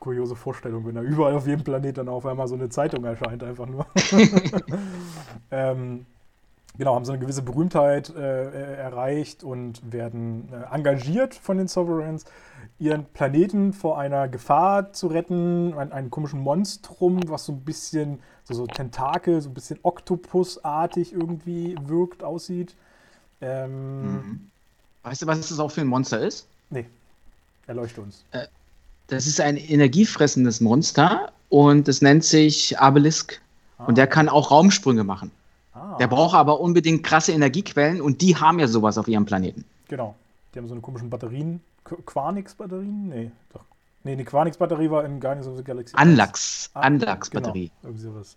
kuriose 0.00 0.34
Vorstellung, 0.34 0.86
wenn 0.86 0.94
da 0.94 1.02
überall 1.02 1.34
auf 1.34 1.46
jedem 1.46 1.62
Planet 1.62 1.98
dann 1.98 2.08
auf 2.08 2.26
einmal 2.26 2.48
so 2.48 2.54
eine 2.54 2.70
Zeitung 2.70 3.04
erscheint, 3.04 3.44
einfach 3.44 3.66
nur. 3.66 3.86
ähm, 5.50 6.06
genau, 6.78 6.94
haben 6.94 7.04
so 7.04 7.12
eine 7.12 7.20
gewisse 7.20 7.42
Berühmtheit 7.42 8.12
äh, 8.16 8.48
äh, 8.48 8.76
erreicht 8.76 9.44
und 9.44 9.92
werden 9.92 10.48
äh, 10.52 10.74
engagiert 10.74 11.34
von 11.34 11.58
den 11.58 11.68
Sovereigns, 11.68 12.24
ihren 12.80 13.04
Planeten 13.04 13.72
vor 13.72 13.98
einer 13.98 14.26
Gefahr 14.26 14.92
zu 14.92 15.06
retten, 15.08 15.74
ein, 15.74 15.92
einem 15.92 16.10
komischen 16.10 16.40
Monstrum, 16.40 17.20
was 17.28 17.44
so 17.44 17.52
ein 17.52 17.60
bisschen, 17.60 18.18
so, 18.44 18.54
so 18.54 18.66
Tentakel, 18.66 19.40
so 19.40 19.50
ein 19.50 19.54
bisschen 19.54 19.78
Oktopusartig 19.82 21.12
irgendwie 21.12 21.76
wirkt, 21.84 22.24
aussieht. 22.24 22.74
Ähm, 23.42 24.50
Weißt 25.02 25.22
du, 25.22 25.26
was 25.26 25.48
das 25.48 25.60
auch 25.60 25.70
für 25.70 25.82
ein 25.82 25.86
Monster 25.86 26.20
ist? 26.20 26.46
Nee, 26.70 26.86
erleuchte 27.66 28.00
uns. 28.00 28.24
Das 29.06 29.26
ist 29.26 29.40
ein 29.40 29.56
energiefressendes 29.56 30.60
Monster 30.60 31.32
und 31.48 31.88
es 31.88 32.02
nennt 32.02 32.24
sich 32.24 32.78
Abelisk. 32.78 33.40
Und 33.86 33.96
der 33.96 34.06
kann 34.06 34.28
auch 34.28 34.50
Raumsprünge 34.50 35.04
machen. 35.04 35.30
Ah, 35.72 35.96
Der 35.98 36.06
braucht 36.06 36.34
aber 36.34 36.60
unbedingt 36.60 37.02
krasse 37.02 37.32
Energiequellen 37.32 38.02
und 38.02 38.20
die 38.20 38.36
haben 38.36 38.58
ja 38.58 38.68
sowas 38.68 38.98
auf 38.98 39.08
ihrem 39.08 39.24
Planeten. 39.24 39.64
Genau. 39.88 40.14
Die 40.54 40.58
haben 40.58 40.68
so 40.68 40.74
eine 40.74 40.82
komischen 40.82 41.08
Batterien. 41.08 41.60
Qu- 41.90 42.02
Quanix-Batterien? 42.06 43.08
Nee, 43.08 43.30
doch. 43.52 43.64
Nee, 44.04 44.14
die 44.16 44.24
Quanix-Batterie 44.24 44.90
war 44.90 45.04
in 45.04 45.18
Guardians 45.20 45.46
of 45.48 45.56
the 45.56 45.64
Galaxy. 45.64 45.94
Anlax, 45.96 46.70
Ah, 46.74 46.80
Anlax-Batterie. 46.82 47.70
Genau, 47.82 47.94
irgendwie 47.94 48.02
sowas. 48.02 48.36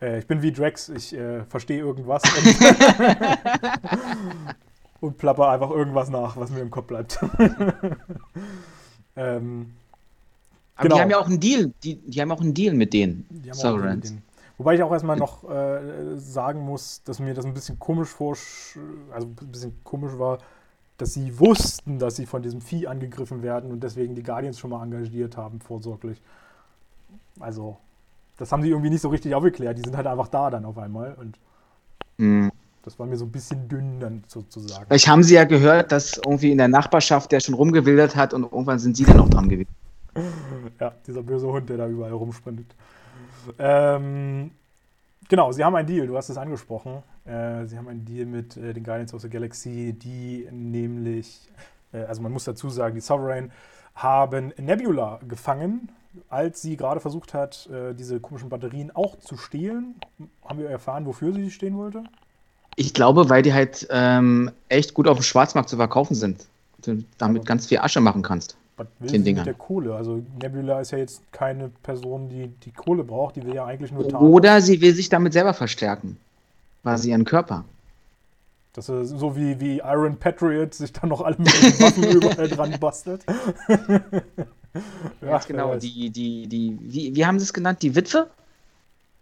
Äh, 0.00 0.18
ich 0.18 0.26
bin 0.26 0.42
wie 0.42 0.50
Drax, 0.52 0.88
ich 0.88 1.14
äh, 1.14 1.44
verstehe 1.44 1.78
irgendwas 1.78 2.22
und, 2.24 2.56
und 5.00 5.18
plapper 5.18 5.48
einfach 5.50 5.70
irgendwas 5.70 6.10
nach, 6.10 6.36
was 6.36 6.50
mir 6.50 6.60
im 6.60 6.70
Kopf 6.70 6.86
bleibt. 6.88 7.18
ähm, 9.16 9.72
Aber 10.76 10.84
Genau. 10.88 10.96
die 10.96 11.00
haben 11.02 11.10
ja 11.10 11.18
auch 11.18 11.26
einen 11.28 11.40
Deal, 11.40 11.72
die, 11.82 11.96
die 11.96 12.20
haben 12.20 12.30
auch 12.32 12.40
einen 12.40 12.54
Deal 12.54 12.74
mit 12.74 12.92
denen, 12.92 13.26
Sovereigns. 13.52 14.08
den- 14.08 14.16
den- 14.18 14.22
Wobei 14.58 14.74
ich 14.74 14.82
auch 14.82 14.92
erstmal 14.92 15.16
noch 15.16 15.48
äh, 15.48 16.18
sagen 16.18 16.60
muss, 16.60 17.02
dass 17.04 17.18
mir 17.18 17.32
das 17.32 17.46
ein 17.46 17.54
bisschen 17.54 17.78
komisch 17.78 18.10
vor, 18.10 18.36
also 19.10 19.26
ein 19.26 19.34
bisschen 19.50 19.82
komisch 19.84 20.18
war, 20.18 20.36
dass 21.00 21.14
sie 21.14 21.38
wussten, 21.38 21.98
dass 21.98 22.16
sie 22.16 22.26
von 22.26 22.42
diesem 22.42 22.60
Vieh 22.60 22.86
angegriffen 22.86 23.42
werden 23.42 23.70
und 23.70 23.82
deswegen 23.82 24.14
die 24.14 24.22
Guardians 24.22 24.58
schon 24.58 24.70
mal 24.70 24.82
engagiert 24.82 25.36
haben, 25.36 25.60
vorsorglich. 25.60 26.20
Also, 27.38 27.78
das 28.36 28.52
haben 28.52 28.62
sie 28.62 28.70
irgendwie 28.70 28.90
nicht 28.90 29.00
so 29.00 29.08
richtig 29.08 29.34
aufgeklärt. 29.34 29.78
Die 29.78 29.82
sind 29.82 29.96
halt 29.96 30.06
einfach 30.06 30.28
da 30.28 30.50
dann 30.50 30.64
auf 30.64 30.78
einmal 30.78 31.14
und 31.14 31.38
Hm. 32.18 32.50
das 32.82 32.98
war 32.98 33.06
mir 33.06 33.16
so 33.16 33.24
ein 33.24 33.32
bisschen 33.32 33.66
dünn 33.68 33.98
dann 33.98 34.24
sozusagen. 34.26 34.84
Vielleicht 34.86 35.08
haben 35.08 35.22
sie 35.22 35.34
ja 35.34 35.44
gehört, 35.44 35.90
dass 35.90 36.18
irgendwie 36.18 36.52
in 36.52 36.58
der 36.58 36.68
Nachbarschaft 36.68 37.32
der 37.32 37.40
schon 37.40 37.54
rumgewildert 37.54 38.14
hat 38.14 38.34
und 38.34 38.42
irgendwann 38.42 38.78
sind 38.78 38.96
sie 38.96 39.04
dann 39.04 39.20
auch 39.20 39.28
dran 39.28 39.48
gewesen. 39.48 39.74
Ja, 40.78 40.92
dieser 41.06 41.22
böse 41.22 41.46
Hund, 41.46 41.68
der 41.70 41.76
da 41.78 41.88
überall 41.88 42.12
rumsprintet. 42.12 42.74
Ähm, 43.58 44.50
genau, 45.28 45.52
sie 45.52 45.64
haben 45.64 45.74
einen 45.76 45.86
Deal, 45.86 46.06
du 46.06 46.16
hast 46.16 46.28
es 46.28 46.36
angesprochen. 46.36 47.02
Äh, 47.30 47.66
sie 47.66 47.78
haben 47.78 47.88
einen 47.88 48.04
Deal 48.04 48.26
mit 48.26 48.56
äh, 48.56 48.72
den 48.74 48.82
Guardians 48.82 49.14
of 49.14 49.22
the 49.22 49.28
Galaxy, 49.28 49.92
die 49.92 50.48
nämlich, 50.50 51.40
äh, 51.92 52.02
also 52.02 52.22
man 52.22 52.32
muss 52.32 52.44
dazu 52.44 52.70
sagen, 52.70 52.94
die 52.94 53.00
Sovereign 53.00 53.52
haben 53.94 54.52
Nebula 54.56 55.20
gefangen, 55.28 55.92
als 56.28 56.60
sie 56.60 56.76
gerade 56.76 56.98
versucht 56.98 57.34
hat, 57.34 57.68
äh, 57.72 57.94
diese 57.94 58.18
komischen 58.18 58.48
Batterien 58.48 58.90
auch 58.94 59.18
zu 59.20 59.36
stehlen. 59.36 59.94
Haben 60.44 60.58
wir 60.58 60.68
erfahren, 60.68 61.06
wofür 61.06 61.32
sie 61.32 61.50
stehen 61.50 61.76
wollte? 61.76 62.02
Ich 62.74 62.94
glaube, 62.94 63.28
weil 63.28 63.42
die 63.42 63.52
halt 63.52 63.86
ähm, 63.90 64.50
echt 64.68 64.94
gut 64.94 65.06
auf 65.06 65.18
dem 65.18 65.22
Schwarzmarkt 65.22 65.68
zu 65.68 65.76
verkaufen 65.76 66.14
sind. 66.14 66.46
Du 66.82 67.04
damit 67.18 67.46
ganz 67.46 67.66
viel 67.66 67.78
Asche 67.78 68.00
machen 68.00 68.22
kannst. 68.22 68.56
Was 68.76 68.86
will 68.98 69.10
Den 69.10 69.24
Dingern. 69.24 69.44
mit 69.44 69.46
der 69.46 69.54
Kohle? 69.54 69.94
Also 69.94 70.22
Nebula 70.40 70.80
ist 70.80 70.90
ja 70.90 70.98
jetzt 70.98 71.30
keine 71.30 71.68
Person, 71.68 72.28
die 72.28 72.48
die 72.64 72.72
Kohle 72.72 73.04
braucht, 73.04 73.36
die 73.36 73.44
will 73.44 73.54
ja 73.54 73.66
eigentlich 73.66 73.92
nur 73.92 74.08
Thanos. 74.08 74.28
Oder 74.28 74.60
sie 74.62 74.80
will 74.80 74.94
sich 74.94 75.10
damit 75.10 75.34
selber 75.34 75.52
verstärken. 75.52 76.16
Quasi 76.82 77.10
ihren 77.10 77.24
Körper. 77.24 77.64
Das 78.72 78.88
ist 78.88 79.10
so 79.10 79.36
wie, 79.36 79.58
wie 79.60 79.78
Iron 79.78 80.16
Patriot 80.16 80.74
sich 80.74 80.92
dann 80.92 81.08
noch 81.10 81.20
alle 81.22 81.36
möglichen 81.38 81.80
Waffen 81.80 82.04
überall 82.10 82.48
dran 82.48 82.78
bastelt. 82.78 83.26
Ganz 83.26 84.22
wer 85.20 85.38
genau. 85.46 85.74
Die, 85.76 86.10
die, 86.10 86.46
die, 86.46 86.78
wie, 86.80 87.14
wie 87.16 87.26
haben 87.26 87.38
sie 87.40 87.44
es 87.44 87.52
genannt? 87.52 87.82
Die 87.82 87.94
Witwe? 87.96 88.30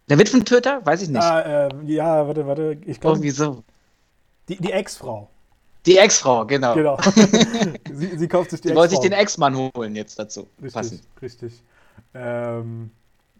Der 0.07 0.19
Witwentöter? 0.19 0.85
Weiß 0.85 1.01
ich 1.01 1.09
nicht. 1.09 1.21
Ah, 1.21 1.67
ähm, 1.71 1.87
ja, 1.87 2.27
warte, 2.27 2.45
warte. 2.47 2.77
Ich 2.85 2.99
glaube, 2.99 3.17
Irgendwie 3.17 3.31
so. 3.31 3.63
die, 4.47 4.57
die 4.57 4.71
Ex-Frau. 4.71 5.29
Die 5.85 5.97
Ex-Frau, 5.97 6.45
genau. 6.45 6.75
Genau. 6.75 6.97
sie, 7.93 8.17
sie 8.17 8.27
kauft 8.27 8.51
sich 8.51 8.61
die 8.61 8.67
Sie 8.69 8.75
wollte 8.75 8.91
sich 8.91 8.99
Ex-Frau. 8.99 9.09
den 9.09 9.19
Ex-Mann 9.19 9.71
holen 9.75 9.95
jetzt 9.95 10.19
dazu. 10.19 10.47
Richtig, 10.61 10.73
Passend. 10.73 11.01
richtig. 11.21 11.63
Ähm, 12.13 12.91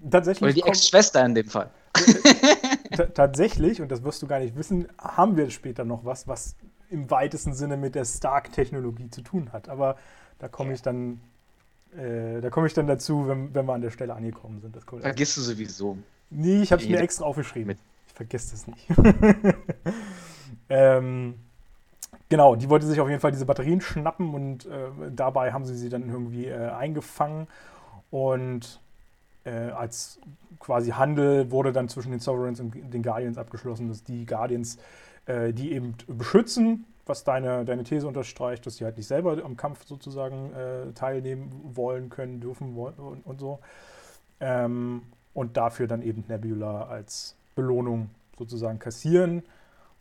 tatsächlich, 0.09 0.41
Oder 0.43 0.53
die 0.53 0.61
kommt- 0.61 0.75
Ex-Schwester 0.75 1.23
in 1.25 1.35
dem 1.35 1.47
Fall. 1.47 1.69
ta- 2.91 3.05
tatsächlich, 3.07 3.81
und 3.81 3.91
das 3.91 4.03
wirst 4.03 4.21
du 4.21 4.27
gar 4.27 4.39
nicht 4.39 4.55
wissen, 4.55 4.87
haben 4.97 5.37
wir 5.37 5.49
später 5.49 5.85
noch 5.85 6.05
was, 6.05 6.27
was 6.27 6.55
im 6.89 7.09
weitesten 7.11 7.53
Sinne 7.53 7.77
mit 7.77 7.95
der 7.95 8.05
Stark-Technologie 8.05 9.09
zu 9.09 9.21
tun 9.21 9.51
hat. 9.51 9.69
Aber 9.69 9.95
da 10.39 10.47
komme 10.47 10.73
ich 10.73 10.81
dann, 10.81 11.21
äh, 11.95 12.41
da 12.41 12.49
komme 12.49 12.67
ich 12.67 12.73
dann 12.73 12.87
dazu, 12.87 13.27
wenn, 13.27 13.53
wenn 13.53 13.65
wir 13.65 13.73
an 13.73 13.81
der 13.81 13.91
Stelle 13.91 14.13
angekommen 14.15 14.59
sind. 14.61 14.77
Vergisst 15.01 15.37
du 15.37 15.41
sowieso. 15.41 15.97
Nee, 16.29 16.61
ich 16.61 16.71
habe 16.71 16.81
es 16.81 16.89
mir 16.89 16.99
extra 16.99 17.25
aufgeschrieben. 17.25 17.67
Mit. 17.67 17.79
Ich 18.07 18.13
vergesse 18.13 18.51
das 18.51 18.67
nicht. 18.67 18.87
ähm, 20.69 21.35
genau, 22.27 22.55
die 22.55 22.69
wollte 22.69 22.85
sich 22.85 22.99
auf 22.99 23.07
jeden 23.09 23.21
Fall 23.21 23.31
diese 23.31 23.45
Batterien 23.45 23.81
schnappen 23.81 24.33
und 24.33 24.65
äh, 24.65 24.89
dabei 25.11 25.53
haben 25.53 25.65
sie 25.65 25.75
sie 25.75 25.89
dann 25.89 26.09
irgendwie 26.09 26.45
äh, 26.47 26.69
eingefangen. 26.69 27.47
Und 28.11 28.79
äh, 29.49 29.71
als 29.71 30.19
quasi 30.59 30.91
Handel 30.91 31.51
wurde 31.51 31.71
dann 31.71 31.89
zwischen 31.89 32.11
den 32.11 32.19
Sovereigns 32.19 32.59
und 32.59 32.73
den 32.93 33.01
Guardians 33.01 33.37
abgeschlossen, 33.37 33.87
dass 33.87 34.03
die 34.03 34.25
Guardians 34.25 34.77
äh, 35.25 35.53
die 35.53 35.71
eben 35.73 35.95
beschützen, 36.07 36.85
was 37.05 37.23
deine, 37.23 37.65
deine 37.65 37.83
These 37.83 38.07
unterstreicht, 38.07 38.65
dass 38.65 38.77
sie 38.77 38.85
halt 38.85 38.97
nicht 38.97 39.07
selber 39.07 39.43
am 39.43 39.57
Kampf 39.57 39.85
sozusagen 39.85 40.53
äh, 40.53 40.91
teilnehmen 40.93 41.51
wollen, 41.73 42.09
können, 42.09 42.39
dürfen 42.39 42.75
wollen 42.75 42.95
und, 42.95 43.25
und 43.25 43.39
so. 43.39 43.59
Ähm, 44.39 45.03
und 45.33 45.57
dafür 45.57 45.87
dann 45.87 46.01
eben 46.01 46.23
Nebula 46.27 46.87
als 46.87 47.35
Belohnung 47.55 48.09
sozusagen 48.37 48.79
kassieren, 48.79 49.43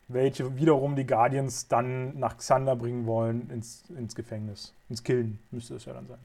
welche 0.08 0.56
wiederum 0.56 0.96
die 0.96 1.06
Guardians 1.06 1.68
dann 1.68 2.18
nach 2.18 2.38
Xander 2.38 2.76
bringen 2.76 3.06
wollen 3.06 3.50
ins, 3.50 3.84
ins 3.96 4.14
Gefängnis. 4.14 4.72
Ins 4.88 5.02
Killen 5.02 5.38
müsste 5.50 5.74
es 5.74 5.84
ja 5.84 5.92
dann 5.92 6.06
sein. 6.06 6.18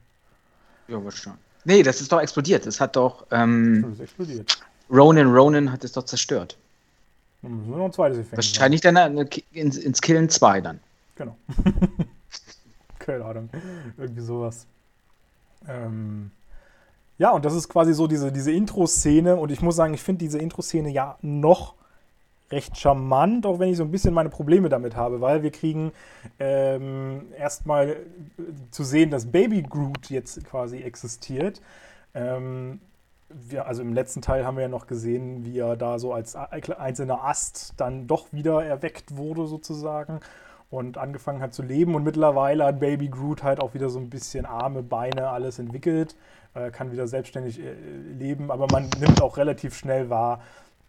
Ja, 0.88 1.10
schon. 1.10 1.34
Nee, 1.64 1.82
das 1.82 2.00
ist 2.00 2.12
doch 2.12 2.20
explodiert. 2.20 2.66
Das 2.66 2.80
hat 2.80 2.96
doch. 2.96 3.26
Ähm, 3.30 3.82
Das 3.82 3.92
ist 3.94 4.00
explodiert. 4.00 4.58
Ronan 4.90 5.32
Ronan 5.32 5.72
hat 5.72 5.84
es 5.84 5.92
doch 5.92 6.04
zerstört. 6.04 6.58
Dann 7.42 7.70
noch 7.70 7.84
ein 7.84 7.92
zweites 7.92 8.18
Gefängnis 8.18 8.54
Wahrscheinlich 8.54 8.80
dann 8.80 8.96
eine, 8.96 9.28
ins, 9.52 9.76
ins 9.76 10.00
Killen 10.00 10.28
2 10.28 10.60
dann. 10.60 10.80
Genau. 11.16 11.36
Keine 12.98 13.24
Ahnung. 13.24 13.50
Irgendwie 13.98 14.22
sowas. 14.22 14.66
Ähm, 15.68 16.30
ja, 17.18 17.30
und 17.30 17.44
das 17.44 17.54
ist 17.54 17.68
quasi 17.68 17.94
so 17.94 18.06
diese, 18.06 18.32
diese 18.32 18.50
Intro-Szene. 18.50 19.36
Und 19.36 19.52
ich 19.52 19.60
muss 19.60 19.76
sagen, 19.76 19.94
ich 19.94 20.02
finde 20.02 20.20
diese 20.20 20.38
Intro-Szene 20.38 20.90
ja 20.90 21.18
noch 21.22 21.74
recht 22.50 22.76
charmant, 22.76 23.46
auch 23.46 23.58
wenn 23.58 23.70
ich 23.70 23.76
so 23.76 23.84
ein 23.84 23.90
bisschen 23.90 24.14
meine 24.14 24.28
Probleme 24.28 24.68
damit 24.68 24.96
habe, 24.96 25.20
weil 25.20 25.42
wir 25.42 25.50
kriegen 25.50 25.92
ähm, 26.38 27.26
erstmal 27.38 27.88
äh, 27.90 27.96
zu 28.70 28.84
sehen, 28.84 29.10
dass 29.10 29.26
Baby 29.26 29.62
Groot 29.62 30.10
jetzt 30.10 30.44
quasi 30.44 30.78
existiert. 30.78 31.60
Ähm, 32.14 32.80
wir, 33.28 33.66
also 33.66 33.82
im 33.82 33.92
letzten 33.92 34.22
Teil 34.22 34.44
haben 34.44 34.56
wir 34.56 34.62
ja 34.62 34.68
noch 34.68 34.86
gesehen, 34.86 35.44
wie 35.44 35.58
er 35.58 35.76
da 35.76 35.98
so 35.98 36.12
als 36.12 36.36
einzelner 36.36 37.24
Ast 37.24 37.74
dann 37.76 38.06
doch 38.06 38.32
wieder 38.32 38.64
erweckt 38.64 39.16
wurde 39.16 39.46
sozusagen 39.46 40.20
und 40.70 40.98
angefangen 40.98 41.40
hat 41.40 41.54
zu 41.54 41.62
leben. 41.62 41.94
Und 41.94 42.04
mittlerweile 42.04 42.64
hat 42.64 42.80
Baby 42.80 43.08
Groot 43.08 43.42
halt 43.42 43.60
auch 43.60 43.74
wieder 43.74 43.88
so 43.88 43.98
ein 43.98 44.10
bisschen 44.10 44.46
Arme, 44.46 44.82
Beine, 44.82 45.28
alles 45.28 45.58
entwickelt, 45.58 46.16
äh, 46.54 46.70
kann 46.70 46.92
wieder 46.92 47.08
selbstständig 47.08 47.60
äh, 47.60 47.74
leben, 48.18 48.50
aber 48.50 48.66
man 48.70 48.88
nimmt 49.00 49.22
auch 49.22 49.36
relativ 49.36 49.76
schnell 49.76 50.10
wahr, 50.10 50.40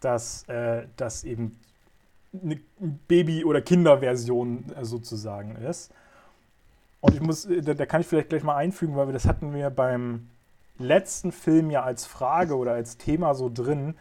dass 0.06 0.44
äh, 0.48 0.86
das 0.96 1.24
eben 1.24 1.58
eine 2.32 2.60
Baby- 3.08 3.44
oder 3.44 3.60
Kinderversion 3.60 4.66
äh, 4.76 4.84
sozusagen 4.84 5.56
ist. 5.56 5.90
Und 7.00 7.14
ich 7.14 7.20
muss, 7.20 7.46
äh, 7.46 7.60
da, 7.60 7.74
da 7.74 7.86
kann 7.86 8.02
ich 8.02 8.06
vielleicht 8.06 8.28
gleich 8.28 8.44
mal 8.44 8.54
einfügen, 8.54 8.94
weil 8.94 9.08
wir 9.08 9.12
das 9.12 9.26
hatten 9.26 9.52
wir 9.52 9.68
beim 9.70 10.28
letzten 10.78 11.32
Film 11.32 11.70
ja 11.70 11.82
als 11.82 12.06
Frage 12.06 12.56
oder 12.56 12.72
als 12.72 12.98
Thema 12.98 13.34
so 13.34 13.50
drin. 13.52 13.96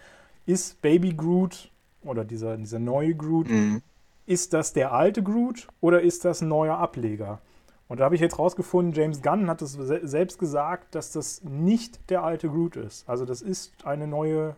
Ist 0.45 0.79
Baby 0.83 1.15
Groot 1.15 1.71
oder 2.03 2.23
dieser, 2.23 2.55
dieser 2.57 2.77
neue 2.77 3.15
Groot, 3.15 3.49
Mhm. 3.49 3.81
ist 4.27 4.53
das 4.53 4.73
der 4.73 4.91
alte 4.91 5.23
Groot 5.23 5.67
oder 5.81 6.01
ist 6.01 6.23
das 6.23 6.41
ein 6.41 6.49
neuer 6.49 6.77
Ableger? 6.77 7.39
Und 7.87 7.99
da 7.99 8.05
habe 8.05 8.13
ich 8.13 8.21
jetzt 8.21 8.37
rausgefunden, 8.37 8.93
James 8.93 9.23
Gunn 9.23 9.49
hat 9.49 9.63
es 9.63 9.73
se 9.73 10.01
selbst 10.07 10.37
gesagt, 10.37 10.93
dass 10.93 11.11
das 11.11 11.43
nicht 11.43 12.11
der 12.11 12.23
alte 12.23 12.47
Groot 12.47 12.75
ist. 12.75 13.09
Also 13.09 13.25
das 13.25 13.41
ist 13.41 13.73
eine 13.85 14.05
neue 14.05 14.55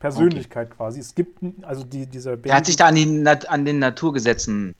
Persönlichkeit 0.00 0.70
quasi. 0.70 0.98
Es 0.98 1.14
gibt, 1.14 1.38
also 1.62 1.84
die, 1.84 2.06
dieser 2.06 2.36
Baby 2.36 2.48
Er 2.48 2.56
hat 2.56 2.66
sich 2.66 2.76
da 2.76 2.86
an, 2.86 2.94
die, 2.96 3.24
an 3.48 3.64
den 3.64 3.78
Naturgesetzen 3.78 4.74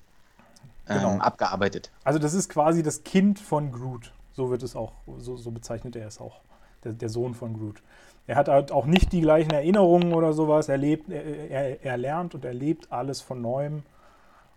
ähm, 0.88 0.96
Genau. 0.96 1.18
abgearbeitet. 1.18 1.90
Also 2.02 2.18
das 2.18 2.35
ist 2.35 2.48
quasi 2.48 2.83
das 2.83 3.04
Kind 3.04 3.38
von 3.38 3.70
Groot. 3.70 4.12
So 4.33 4.50
wird 4.50 4.62
es 4.62 4.74
auch, 4.74 4.92
so, 5.18 5.37
so 5.37 5.50
bezeichnet 5.50 5.94
er 5.94 6.09
es 6.09 6.20
auch. 6.20 6.40
Der, 6.85 6.92
der 6.92 7.09
Sohn 7.11 7.35
von 7.35 7.52
Groot. 7.56 7.83
Er 8.26 8.37
hat 8.37 8.48
halt 8.48 8.72
auch 8.72 8.87
nicht 8.87 9.12
die 9.12 9.20
gleichen 9.20 9.50
Erinnerungen 9.50 10.14
oder 10.14 10.33
sowas. 10.33 10.68
Er 10.68 10.78
lebt, 10.78 11.11
er, 11.11 11.50
er, 11.50 11.85
er 11.85 11.96
lernt 11.96 12.35
und 12.35 12.44
erlebt 12.44 12.90
alles 12.90 13.20
von 13.20 13.40
neuem. 13.40 13.83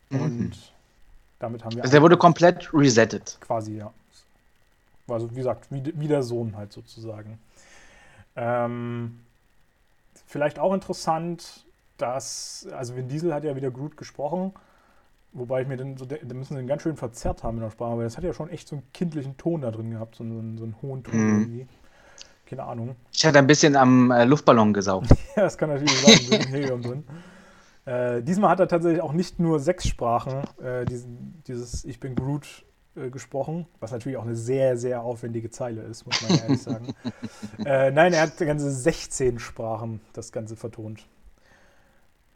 Und 0.10 0.54
damit 1.40 1.66
haben 1.66 1.76
wir 1.76 1.84
Also 1.84 1.96
er 1.98 2.02
wurde 2.04 2.18
komplett 2.18 2.74
resettet. 2.74 3.38
quasi, 3.42 3.78
ja. 3.78 3.92
Also 5.08 5.30
wie 5.32 5.36
gesagt, 5.36 5.68
wie, 5.72 5.92
wie 6.00 6.08
der 6.08 6.24
Sohn 6.24 6.56
halt 6.56 6.72
sozusagen. 6.72 7.40
Ähm, 8.36 9.20
vielleicht 10.34 10.58
auch 10.58 10.74
interessant, 10.74 11.66
dass, 11.98 12.68
also 12.76 12.96
Vin 12.96 13.08
Diesel 13.08 13.34
hat 13.34 13.44
ja 13.44 13.56
wieder 13.56 13.70
Groot 13.70 13.96
gesprochen, 13.98 14.52
wobei 15.32 15.62
ich 15.62 15.68
mir 15.68 15.78
dann 15.78 15.96
so, 15.96 16.06
da 16.06 16.18
müssen 16.34 16.56
sie 16.56 16.60
ihn 16.60 16.68
ganz 16.68 16.82
schön 16.82 16.98
verzerrt 16.98 17.44
haben 17.44 17.58
in 17.58 17.64
der 17.64 17.70
Sprache, 17.70 17.98
weil 17.98 18.04
das 18.04 18.18
hat 18.18 18.24
ja 18.24 18.34
schon 18.34 18.50
echt 18.50 18.68
so 18.68 18.78
einen 18.78 18.92
kindlichen 18.94 19.38
Ton 19.38 19.62
da 19.62 19.70
drin 19.70 19.92
gehabt, 19.92 20.16
so 20.16 20.24
einen, 20.24 20.58
so 20.58 20.64
einen 20.64 20.76
hohen 20.82 21.04
Ton 21.04 21.14
Mhm. 21.16 21.30
irgendwie. 21.30 21.68
Keine 22.48 22.64
Ahnung. 22.64 22.96
Ich 23.14 23.24
hatte 23.26 23.38
ein 23.38 23.48
bisschen 23.48 23.76
am 23.76 24.10
äh, 24.12 24.26
Luftballon 24.26 24.74
gesaugt. 24.74 25.08
Ja, 25.36 25.44
das 25.44 25.58
kann 25.58 25.70
natürlich 25.70 26.00
sein, 26.02 26.12
ein 26.14 26.30
bisschen 26.30 26.48
Helium 26.48 26.82
drin. 26.82 27.04
Äh, 27.86 28.24
diesmal 28.24 28.50
hat 28.50 28.60
er 28.60 28.68
tatsächlich 28.68 29.02
auch 29.02 29.14
nicht 29.14 29.40
nur 29.40 29.60
sechs 29.60 29.88
Sprachen, 29.88 30.44
äh, 30.64 30.86
diesen, 30.86 31.44
dieses 31.48 31.86
Ich 31.86 32.00
bin 32.00 32.16
Groot 32.16 32.66
äh, 32.96 33.10
gesprochen, 33.10 33.66
was 33.80 33.92
natürlich 33.92 34.18
auch 34.18 34.26
eine 34.26 34.36
sehr, 34.36 34.78
sehr 34.78 35.02
aufwendige 35.02 35.50
Zeile 35.50 35.82
ist, 35.82 36.06
muss 36.06 36.22
man 36.22 36.40
ehrlich 36.40 36.62
sagen. 36.64 36.94
Äh, 37.66 37.92
nein, 37.92 38.14
er 38.14 38.22
hat 38.22 38.38
ganze 38.38 38.72
16 38.72 39.40
Sprachen 39.40 40.00
das 40.14 40.32
Ganze 40.32 40.56
vertont. 40.56 41.06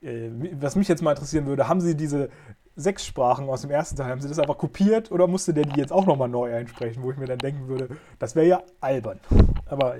Äh, 0.02 0.30
was 0.60 0.76
mich 0.76 0.88
jetzt 0.88 1.02
mal 1.02 1.12
interessieren 1.12 1.46
würde, 1.46 1.68
haben 1.68 1.82
Sie 1.82 1.96
diese 1.96 2.30
sechs 2.76 3.06
Sprachen 3.06 3.50
aus 3.50 3.62
dem 3.62 3.72
ersten 3.72 3.96
Teil, 3.96 4.10
haben 4.10 4.22
Sie 4.22 4.30
das 4.30 4.40
einfach 4.40 4.58
kopiert 4.58 5.12
oder 5.12 5.28
musste 5.28 5.54
der 5.54 5.66
die 5.66 5.80
jetzt 5.80 5.92
auch 5.92 6.06
nochmal 6.06 6.30
neu 6.30 6.56
einsprechen, 6.56 7.04
wo 7.04 7.12
ich 7.12 7.18
mir 7.18 7.26
dann 7.26 7.40
denken 7.40 7.68
würde, 7.68 7.90
das 8.20 8.36
wäre 8.36 8.48
ja 8.48 8.64
albern. 8.80 9.20
Aber 9.66 9.98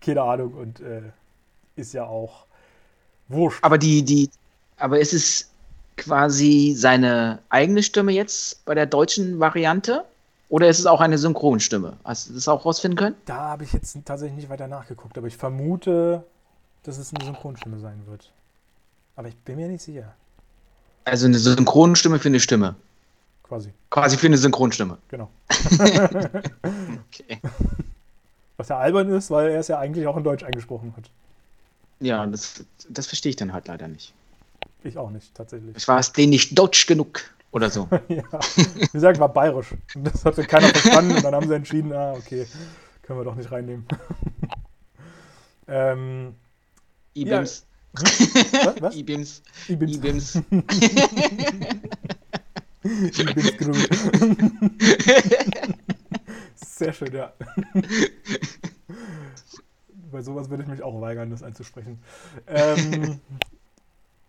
keine 0.00 0.22
Ahnung 0.22 0.54
und 0.54 0.80
äh, 0.80 1.02
ist 1.76 1.92
ja 1.92 2.06
auch 2.06 2.46
wurscht. 3.28 3.62
Aber 3.62 3.78
die, 3.78 4.02
die, 4.02 4.30
aber 4.76 4.98
ist 4.98 5.12
es 5.12 5.50
quasi 5.96 6.74
seine 6.76 7.38
eigene 7.48 7.82
Stimme 7.82 8.12
jetzt 8.12 8.64
bei 8.64 8.74
der 8.74 8.86
deutschen 8.86 9.40
Variante? 9.40 10.04
Oder 10.48 10.68
ist 10.68 10.78
es 10.78 10.86
auch 10.86 11.00
eine 11.00 11.18
Synchronstimme? 11.18 11.96
Hast 12.04 12.28
du 12.28 12.34
das 12.34 12.46
auch 12.48 12.64
rausfinden 12.64 12.98
können? 12.98 13.16
Da 13.24 13.36
habe 13.36 13.64
ich 13.64 13.72
jetzt 13.72 13.96
tatsächlich 14.04 14.36
nicht 14.36 14.48
weiter 14.48 14.68
nachgeguckt, 14.68 15.16
aber 15.18 15.26
ich 15.26 15.36
vermute, 15.36 16.22
dass 16.84 16.98
es 16.98 17.12
eine 17.14 17.24
Synchronstimme 17.24 17.78
sein 17.80 18.02
wird. 18.06 18.30
Aber 19.16 19.28
ich 19.28 19.36
bin 19.36 19.56
mir 19.56 19.68
nicht 19.68 19.82
sicher. 19.82 20.14
Also 21.04 21.26
eine 21.26 21.38
Synchronstimme 21.38 22.18
für 22.18 22.28
eine 22.28 22.40
Stimme. 22.40 22.76
Quasi, 23.42 23.72
Quasi 23.90 24.16
für 24.16 24.26
eine 24.26 24.38
Synchronstimme. 24.38 24.98
genau. 25.08 25.28
Okay. 27.10 27.40
Was 28.56 28.68
ja 28.68 28.78
albern 28.78 29.08
ist, 29.10 29.30
weil 29.30 29.50
er 29.50 29.60
es 29.60 29.68
ja 29.68 29.78
eigentlich 29.78 30.06
auch 30.06 30.16
in 30.16 30.24
Deutsch 30.24 30.44
eingesprochen 30.44 30.94
hat. 30.96 31.10
Ja, 32.00 32.26
das, 32.26 32.64
das 32.88 33.06
verstehe 33.06 33.30
ich 33.30 33.36
dann 33.36 33.52
halt 33.52 33.68
leider 33.68 33.88
nicht. 33.88 34.12
Ich 34.84 34.98
auch 34.98 35.10
nicht, 35.10 35.34
tatsächlich. 35.34 35.76
Ich 35.76 35.88
war 35.88 35.98
es 35.98 36.12
denen 36.12 36.30
nicht 36.30 36.58
deutsch 36.58 36.86
genug 36.86 37.22
oder 37.52 37.70
so. 37.70 37.88
ja, 38.08 38.22
wie 38.56 38.86
gesagt, 38.92 39.18
war 39.18 39.32
bayerisch. 39.32 39.74
Und 39.94 40.06
das 40.06 40.24
hatte 40.26 40.44
keiner 40.44 40.68
verstanden 40.68 41.16
und 41.16 41.24
dann 41.24 41.34
haben 41.34 41.48
sie 41.48 41.54
entschieden, 41.54 41.92
ah, 41.92 42.12
okay, 42.12 42.46
können 43.02 43.18
wir 43.18 43.24
doch 43.24 43.34
nicht 43.34 43.50
reinnehmen. 43.50 43.86
ähm, 45.68 46.34
Ibims. 47.14 47.64
Ja. 47.64 48.02
Hm? 48.02 48.74
Was? 48.80 48.96
Ibims. 48.96 49.42
Ibims. 49.68 49.94
Ibims. 49.96 50.42
Ibims 52.82 53.56
Groot. 53.56 53.88
Sehr 56.56 56.92
schön, 56.92 57.14
ja. 57.14 57.32
Bei 60.10 60.22
sowas 60.22 60.50
würde 60.50 60.64
ich 60.64 60.68
mich 60.68 60.82
auch 60.82 61.00
weigern, 61.00 61.30
das 61.30 61.42
einzusprechen. 61.42 62.00
Ähm, 62.46 63.20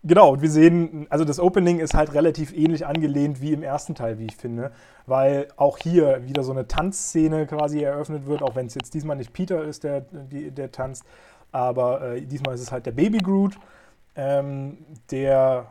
genau, 0.06 0.32
und 0.32 0.42
wir 0.42 0.50
sehen, 0.50 1.06
also 1.10 1.24
das 1.24 1.40
Opening 1.40 1.78
ist 1.78 1.94
halt 1.94 2.14
relativ 2.14 2.56
ähnlich 2.56 2.86
angelehnt 2.86 3.40
wie 3.40 3.52
im 3.52 3.62
ersten 3.62 3.94
Teil, 3.94 4.18
wie 4.18 4.26
ich 4.26 4.36
finde, 4.36 4.72
weil 5.06 5.48
auch 5.56 5.78
hier 5.78 6.24
wieder 6.26 6.42
so 6.42 6.52
eine 6.52 6.66
Tanzszene 6.66 7.46
quasi 7.46 7.82
eröffnet 7.82 8.26
wird, 8.26 8.42
auch 8.42 8.54
wenn 8.54 8.66
es 8.66 8.74
jetzt 8.74 8.94
diesmal 8.94 9.16
nicht 9.16 9.32
Peter 9.32 9.62
ist, 9.64 9.84
der, 9.84 10.00
die, 10.00 10.50
der 10.50 10.72
tanzt, 10.72 11.04
aber 11.52 12.02
äh, 12.02 12.22
diesmal 12.22 12.54
ist 12.54 12.62
es 12.62 12.72
halt 12.72 12.86
der 12.86 12.92
Baby 12.92 13.18
Groot, 13.18 13.58
ähm, 14.14 14.78
der 15.10 15.66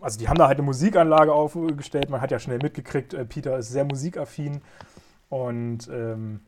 also 0.00 0.18
die 0.18 0.28
haben 0.28 0.38
da 0.38 0.48
halt 0.48 0.58
eine 0.58 0.66
Musikanlage 0.66 1.32
aufgestellt. 1.32 2.10
Man 2.10 2.20
hat 2.20 2.30
ja 2.30 2.38
schnell 2.38 2.58
mitgekriegt, 2.62 3.14
äh, 3.14 3.24
Peter 3.24 3.58
ist 3.58 3.70
sehr 3.70 3.84
musikaffin 3.84 4.62
und 5.28 5.88
ähm, 5.92 6.40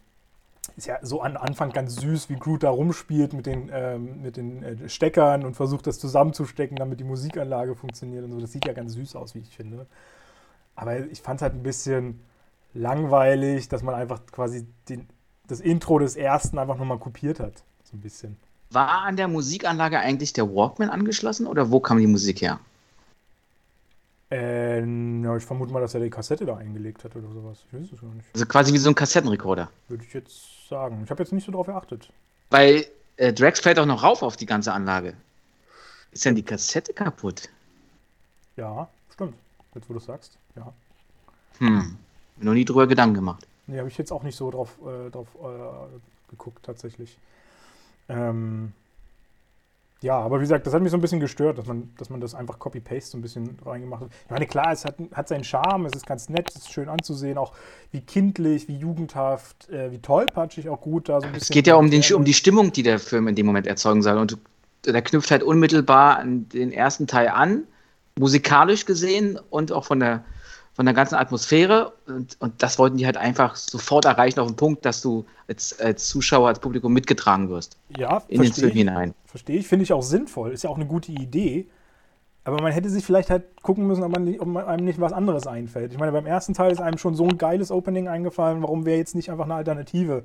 ist 0.76 0.86
ja 0.86 0.98
so 1.02 1.22
am 1.22 1.36
Anfang 1.36 1.70
ganz 1.70 1.96
süß, 1.96 2.30
wie 2.30 2.36
Groot 2.36 2.62
da 2.62 2.70
rumspielt 2.70 3.32
mit 3.32 3.46
den, 3.46 3.70
ähm, 3.72 4.22
mit 4.22 4.36
den 4.36 4.62
äh, 4.62 4.88
Steckern 4.88 5.44
und 5.44 5.54
versucht 5.54 5.86
das 5.86 5.98
zusammenzustecken, 5.98 6.76
damit 6.76 7.00
die 7.00 7.04
Musikanlage 7.04 7.74
funktioniert 7.74 8.24
und 8.24 8.32
so. 8.32 8.40
Das 8.40 8.52
sieht 8.52 8.66
ja 8.66 8.72
ganz 8.72 8.94
süß 8.94 9.16
aus, 9.16 9.34
wie 9.34 9.40
ich 9.40 9.54
finde. 9.54 9.86
Aber 10.74 10.98
ich 10.98 11.20
fand 11.20 11.38
es 11.38 11.42
halt 11.42 11.54
ein 11.54 11.62
bisschen 11.62 12.20
langweilig, 12.74 13.68
dass 13.68 13.82
man 13.82 13.94
einfach 13.94 14.20
quasi 14.30 14.66
den, 14.88 15.06
das 15.46 15.60
Intro 15.60 15.98
des 15.98 16.16
ersten 16.16 16.58
einfach 16.58 16.78
nochmal 16.78 16.98
kopiert 16.98 17.40
hat. 17.40 17.64
So 17.84 17.96
ein 17.96 18.00
bisschen. 18.00 18.36
War 18.70 19.02
an 19.02 19.16
der 19.16 19.28
Musikanlage 19.28 19.98
eigentlich 19.98 20.32
der 20.32 20.48
Walkman 20.48 20.88
angeschlossen 20.88 21.46
oder 21.46 21.70
wo 21.70 21.80
kam 21.80 21.98
die 21.98 22.06
Musik 22.06 22.40
her? 22.40 22.58
Äh, 24.32 24.80
ja, 25.22 25.36
ich 25.36 25.44
vermute 25.44 25.74
mal, 25.74 25.80
dass 25.80 25.92
er 25.92 26.00
die 26.00 26.08
Kassette 26.08 26.46
da 26.46 26.56
eingelegt 26.56 27.04
hat 27.04 27.14
oder 27.14 27.28
sowas. 27.28 27.58
Ich 27.66 27.78
weiß 27.78 27.92
es 27.92 28.00
gar 28.00 28.14
nicht. 28.14 28.26
Also 28.32 28.46
quasi 28.46 28.72
wie 28.72 28.78
so 28.78 28.88
ein 28.88 28.94
Kassettenrekorder. 28.94 29.70
Würde 29.88 30.04
ich 30.04 30.14
jetzt 30.14 30.68
sagen. 30.68 31.02
Ich 31.04 31.10
habe 31.10 31.22
jetzt 31.22 31.32
nicht 31.32 31.44
so 31.44 31.52
drauf 31.52 31.66
geachtet. 31.66 32.10
Weil 32.48 32.86
äh, 33.18 33.34
Drax 33.34 33.60
fällt 33.60 33.78
auch 33.78 33.84
noch 33.84 34.02
rauf 34.02 34.22
auf 34.22 34.38
die 34.38 34.46
ganze 34.46 34.72
Anlage. 34.72 35.14
Ist 36.12 36.24
denn 36.24 36.34
die 36.34 36.42
Kassette 36.42 36.94
kaputt? 36.94 37.50
Ja, 38.56 38.88
stimmt. 39.12 39.34
Jetzt, 39.74 39.90
wo 39.90 39.92
du 39.92 39.98
es 39.98 40.06
sagst. 40.06 40.38
Ja. 40.56 40.72
Hm. 41.58 41.98
Mir 42.36 42.44
noch 42.44 42.54
nie 42.54 42.64
drüber 42.64 42.86
Gedanken 42.86 43.16
gemacht. 43.16 43.46
Nee, 43.66 43.78
habe 43.78 43.88
ich 43.88 43.98
jetzt 43.98 44.12
auch 44.12 44.22
nicht 44.22 44.36
so 44.36 44.50
drauf, 44.50 44.78
äh, 44.80 45.10
drauf 45.10 45.28
äh, 45.42 46.30
geguckt, 46.30 46.64
tatsächlich. 46.64 47.18
Ähm, 48.08 48.72
ja, 50.02 50.18
aber 50.18 50.38
wie 50.38 50.42
gesagt, 50.42 50.66
das 50.66 50.74
hat 50.74 50.82
mich 50.82 50.90
so 50.90 50.96
ein 50.96 51.00
bisschen 51.00 51.20
gestört, 51.20 51.58
dass 51.58 51.66
man, 51.66 51.90
dass 51.96 52.10
man 52.10 52.20
das 52.20 52.34
einfach 52.34 52.58
Copy-Paste 52.58 53.12
so 53.12 53.18
ein 53.18 53.22
bisschen 53.22 53.56
reingemacht 53.64 54.02
hat. 54.02 54.10
Ich 54.24 54.30
meine, 54.30 54.46
klar, 54.46 54.72
es 54.72 54.84
hat, 54.84 54.96
hat 55.14 55.28
seinen 55.28 55.44
Charme, 55.44 55.86
es 55.86 55.92
ist 55.94 56.06
ganz 56.06 56.28
nett, 56.28 56.50
es 56.50 56.56
ist 56.56 56.72
schön 56.72 56.88
anzusehen, 56.88 57.38
auch 57.38 57.52
wie 57.92 58.00
kindlich, 58.00 58.68
wie 58.68 58.76
jugendhaft, 58.76 59.68
äh, 59.70 59.92
wie 59.92 59.98
tollpatschig 59.98 60.68
auch 60.68 60.80
gut 60.80 61.08
da 61.08 61.20
so 61.20 61.26
ein 61.26 61.32
bisschen. 61.32 61.42
Es 61.42 61.50
geht 61.50 61.66
ja 61.66 61.76
um, 61.76 61.90
den, 61.90 62.02
um 62.14 62.24
die 62.24 62.34
Stimmung, 62.34 62.72
die 62.72 62.82
der 62.82 62.98
Film 62.98 63.28
in 63.28 63.34
dem 63.34 63.46
Moment 63.46 63.66
erzeugen 63.66 64.02
soll. 64.02 64.18
Und 64.18 64.36
der 64.84 65.02
knüpft 65.02 65.30
halt 65.30 65.42
unmittelbar 65.42 66.18
an 66.18 66.48
den 66.48 66.72
ersten 66.72 67.06
Teil 67.06 67.28
an, 67.28 67.64
musikalisch 68.18 68.84
gesehen 68.84 69.38
und 69.50 69.72
auch 69.72 69.84
von 69.84 70.00
der, 70.00 70.24
von 70.74 70.86
der 70.86 70.94
ganzen 70.94 71.16
Atmosphäre. 71.16 71.92
Und, 72.06 72.36
und 72.40 72.62
das 72.62 72.78
wollten 72.78 72.96
die 72.96 73.06
halt 73.06 73.16
einfach 73.16 73.56
sofort 73.56 74.04
erreichen 74.04 74.40
auf 74.40 74.48
den 74.48 74.56
Punkt, 74.56 74.84
dass 74.84 75.02
du 75.02 75.24
als, 75.48 75.78
als 75.80 76.08
Zuschauer, 76.08 76.48
als 76.48 76.60
Publikum 76.60 76.92
mitgetragen 76.92 77.48
wirst. 77.50 77.76
Ja, 77.96 78.22
in 78.28 78.42
den 78.42 78.52
Film 78.52 78.72
hinein. 78.72 79.14
Verstehe 79.26 79.58
ich, 79.58 79.66
finde 79.66 79.84
ich 79.84 79.92
auch 79.92 80.02
sinnvoll. 80.02 80.52
Ist 80.52 80.64
ja 80.64 80.70
auch 80.70 80.76
eine 80.76 80.86
gute 80.86 81.12
Idee. 81.12 81.66
Aber 82.44 82.60
man 82.60 82.72
hätte 82.72 82.90
sich 82.90 83.04
vielleicht 83.04 83.30
halt 83.30 83.62
gucken 83.62 83.86
müssen, 83.86 84.02
ob, 84.02 84.12
man 84.12 84.24
nicht, 84.24 84.40
ob 84.40 84.56
einem 84.56 84.84
nicht 84.84 85.00
was 85.00 85.12
anderes 85.12 85.46
einfällt. 85.46 85.92
Ich 85.92 85.98
meine, 85.98 86.10
beim 86.10 86.26
ersten 86.26 86.54
Teil 86.54 86.72
ist 86.72 86.80
einem 86.80 86.98
schon 86.98 87.14
so 87.14 87.28
ein 87.28 87.38
geiles 87.38 87.70
Opening 87.70 88.08
eingefallen. 88.08 88.62
Warum 88.62 88.84
wäre 88.84 88.98
jetzt 88.98 89.14
nicht 89.14 89.30
einfach 89.30 89.44
eine 89.44 89.54
Alternative, 89.54 90.24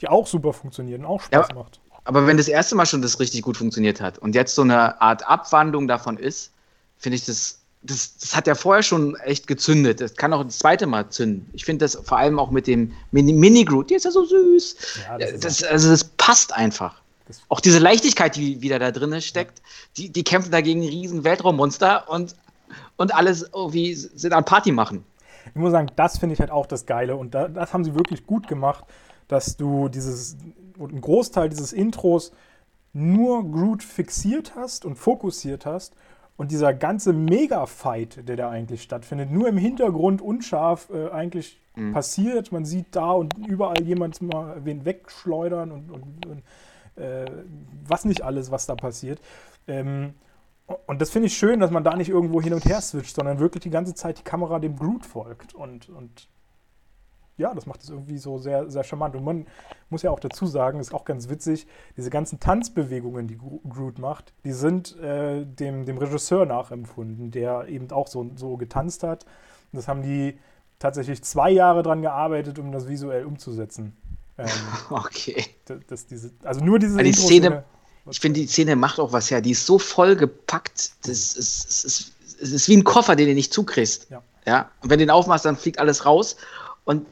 die 0.00 0.08
auch 0.08 0.26
super 0.26 0.54
funktioniert 0.54 1.00
und 1.00 1.06
auch 1.06 1.20
Spaß 1.20 1.48
Ja, 1.50 1.54
macht? 1.54 1.80
Aber 2.04 2.26
wenn 2.26 2.38
das 2.38 2.48
erste 2.48 2.74
Mal 2.74 2.86
schon 2.86 3.02
das 3.02 3.20
richtig 3.20 3.42
gut 3.42 3.58
funktioniert 3.58 4.00
hat 4.00 4.18
und 4.18 4.34
jetzt 4.34 4.54
so 4.54 4.62
eine 4.62 4.98
Art 5.02 5.28
Abwandlung 5.28 5.86
davon 5.88 6.16
ist, 6.16 6.54
finde 6.96 7.16
ich 7.16 7.26
das, 7.26 7.57
das, 7.82 8.16
das 8.18 8.34
hat 8.36 8.46
ja 8.46 8.54
vorher 8.54 8.82
schon 8.82 9.16
echt 9.16 9.46
gezündet. 9.46 10.00
Das 10.00 10.16
kann 10.16 10.32
auch 10.32 10.42
das 10.44 10.58
zweite 10.58 10.86
Mal 10.86 11.10
zünden. 11.10 11.48
Ich 11.52 11.64
finde 11.64 11.84
das 11.84 11.94
vor 12.04 12.18
allem 12.18 12.38
auch 12.38 12.50
mit 12.50 12.66
dem 12.66 12.92
Mini- 13.12 13.32
Mini-Groot, 13.32 13.90
der 13.90 13.98
ist 13.98 14.04
ja 14.04 14.10
so 14.10 14.24
süß. 14.24 14.76
Ja, 15.08 15.18
das, 15.18 15.60
ist 15.60 15.64
also 15.64 15.90
das 15.90 16.04
passt 16.04 16.52
einfach. 16.52 17.00
Das- 17.26 17.40
auch 17.48 17.60
diese 17.60 17.78
Leichtigkeit, 17.78 18.36
die 18.36 18.60
wieder 18.62 18.78
da 18.78 18.90
drin 18.90 19.20
steckt, 19.20 19.62
die, 19.96 20.10
die 20.10 20.24
kämpfen 20.24 20.50
dagegen 20.50 20.80
riesen 20.80 21.24
Weltraummonster 21.24 22.08
und, 22.10 22.34
und 22.96 23.14
alles 23.14 23.48
irgendwie 23.54 23.94
sind 23.94 24.32
an 24.32 24.44
Party 24.44 24.72
machen. 24.72 25.04
Ich 25.46 25.54
muss 25.54 25.70
sagen, 25.70 25.90
das 25.96 26.18
finde 26.18 26.34
ich 26.34 26.40
halt 26.40 26.50
auch 26.50 26.66
das 26.66 26.84
Geile 26.84 27.16
und 27.16 27.34
da, 27.34 27.48
das 27.48 27.72
haben 27.72 27.84
sie 27.84 27.94
wirklich 27.94 28.26
gut 28.26 28.48
gemacht, 28.48 28.84
dass 29.28 29.56
du 29.56 29.88
dieses, 29.88 30.36
einen 30.78 31.00
Großteil 31.00 31.48
dieses 31.48 31.72
Intros 31.72 32.32
nur 32.92 33.50
Groot 33.50 33.82
fixiert 33.82 34.54
hast 34.56 34.84
und 34.84 34.96
fokussiert 34.96 35.64
hast 35.64 35.92
und 36.38 36.50
dieser 36.50 36.72
ganze 36.72 37.12
Mega-Fight, 37.12 38.26
der 38.26 38.36
da 38.36 38.48
eigentlich 38.48 38.82
stattfindet, 38.82 39.30
nur 39.30 39.46
im 39.48 39.58
Hintergrund 39.58 40.22
unscharf 40.22 40.88
äh, 40.90 41.10
eigentlich 41.10 41.60
Mhm. 41.78 41.92
passiert. 41.92 42.52
Man 42.52 42.64
sieht 42.64 42.86
da 42.90 43.12
und 43.12 43.36
überall 43.46 43.82
jemand 43.82 44.20
mal 44.20 44.64
wen 44.64 44.84
wegschleudern 44.84 45.70
und, 45.70 45.90
und, 45.90 46.26
und 46.26 46.42
äh, 47.02 47.26
was 47.86 48.04
nicht 48.04 48.22
alles, 48.22 48.50
was 48.50 48.66
da 48.66 48.74
passiert. 48.74 49.20
Ähm, 49.66 50.14
und 50.86 51.00
das 51.00 51.10
finde 51.10 51.28
ich 51.28 51.36
schön, 51.36 51.60
dass 51.60 51.70
man 51.70 51.84
da 51.84 51.96
nicht 51.96 52.10
irgendwo 52.10 52.42
hin 52.42 52.52
und 52.52 52.64
her 52.66 52.80
switcht, 52.80 53.14
sondern 53.14 53.38
wirklich 53.38 53.62
die 53.62 53.70
ganze 53.70 53.94
Zeit 53.94 54.18
die 54.18 54.22
Kamera 54.22 54.58
dem 54.58 54.76
Groot 54.76 55.06
folgt. 55.06 55.54
Und, 55.54 55.88
und 55.88 56.28
ja, 57.38 57.54
das 57.54 57.66
macht 57.66 57.82
es 57.82 57.88
irgendwie 57.88 58.18
so 58.18 58.38
sehr, 58.38 58.70
sehr 58.70 58.84
charmant. 58.84 59.14
Und 59.16 59.24
man 59.24 59.46
muss 59.90 60.02
ja 60.02 60.10
auch 60.10 60.20
dazu 60.20 60.46
sagen, 60.46 60.80
ist 60.80 60.92
auch 60.92 61.04
ganz 61.04 61.28
witzig, 61.30 61.66
diese 61.96 62.10
ganzen 62.10 62.40
Tanzbewegungen, 62.40 63.26
die 63.28 63.38
Gro- 63.38 63.60
Groot 63.68 63.98
macht, 63.98 64.32
die 64.44 64.52
sind 64.52 64.98
äh, 65.00 65.44
dem, 65.46 65.86
dem 65.86 65.98
Regisseur 65.98 66.44
nachempfunden, 66.46 67.30
der 67.30 67.66
eben 67.68 67.90
auch 67.90 68.08
so, 68.08 68.30
so 68.36 68.56
getanzt 68.56 69.02
hat. 69.02 69.24
Und 69.72 69.76
das 69.78 69.88
haben 69.88 70.02
die 70.02 70.38
tatsächlich 70.78 71.22
zwei 71.24 71.50
Jahre 71.50 71.82
dran 71.82 72.02
gearbeitet, 72.02 72.58
um 72.58 72.70
das 72.72 72.86
visuell 72.88 73.24
umzusetzen. 73.24 73.96
Ähm, 74.36 74.46
Okay. 74.90 75.44
das, 75.64 75.78
das, 75.88 76.06
diese, 76.06 76.30
also 76.44 76.64
nur 76.64 76.78
diese 76.78 76.96
die 77.02 77.12
Szene- 77.12 77.64
Ich 78.10 78.20
finde, 78.20 78.40
die 78.40 78.46
Szene 78.46 78.74
macht 78.76 78.98
auch 79.00 79.12
was 79.12 79.30
her. 79.30 79.40
Die 79.40 79.50
ist 79.52 79.64
so 79.66 79.78
voll 79.78 80.16
gepackt. 80.16 80.92
Das 81.02 81.10
ist, 81.12 81.36
es 81.38 81.84
ist, 81.84 82.12
es 82.40 82.52
ist 82.52 82.68
wie 82.68 82.76
ein 82.76 82.84
Koffer, 82.84 83.16
den 83.16 83.26
du 83.28 83.34
nicht 83.34 83.52
zukriegst. 83.52 84.08
Ja. 84.10 84.22
Ja. 84.46 84.70
Und 84.80 84.88
wenn 84.90 84.98
du 84.98 85.04
den 85.04 85.10
aufmachst, 85.10 85.44
dann 85.44 85.56
fliegt 85.56 85.78
alles 85.78 86.06
raus. 86.06 86.36
Und 86.84 87.06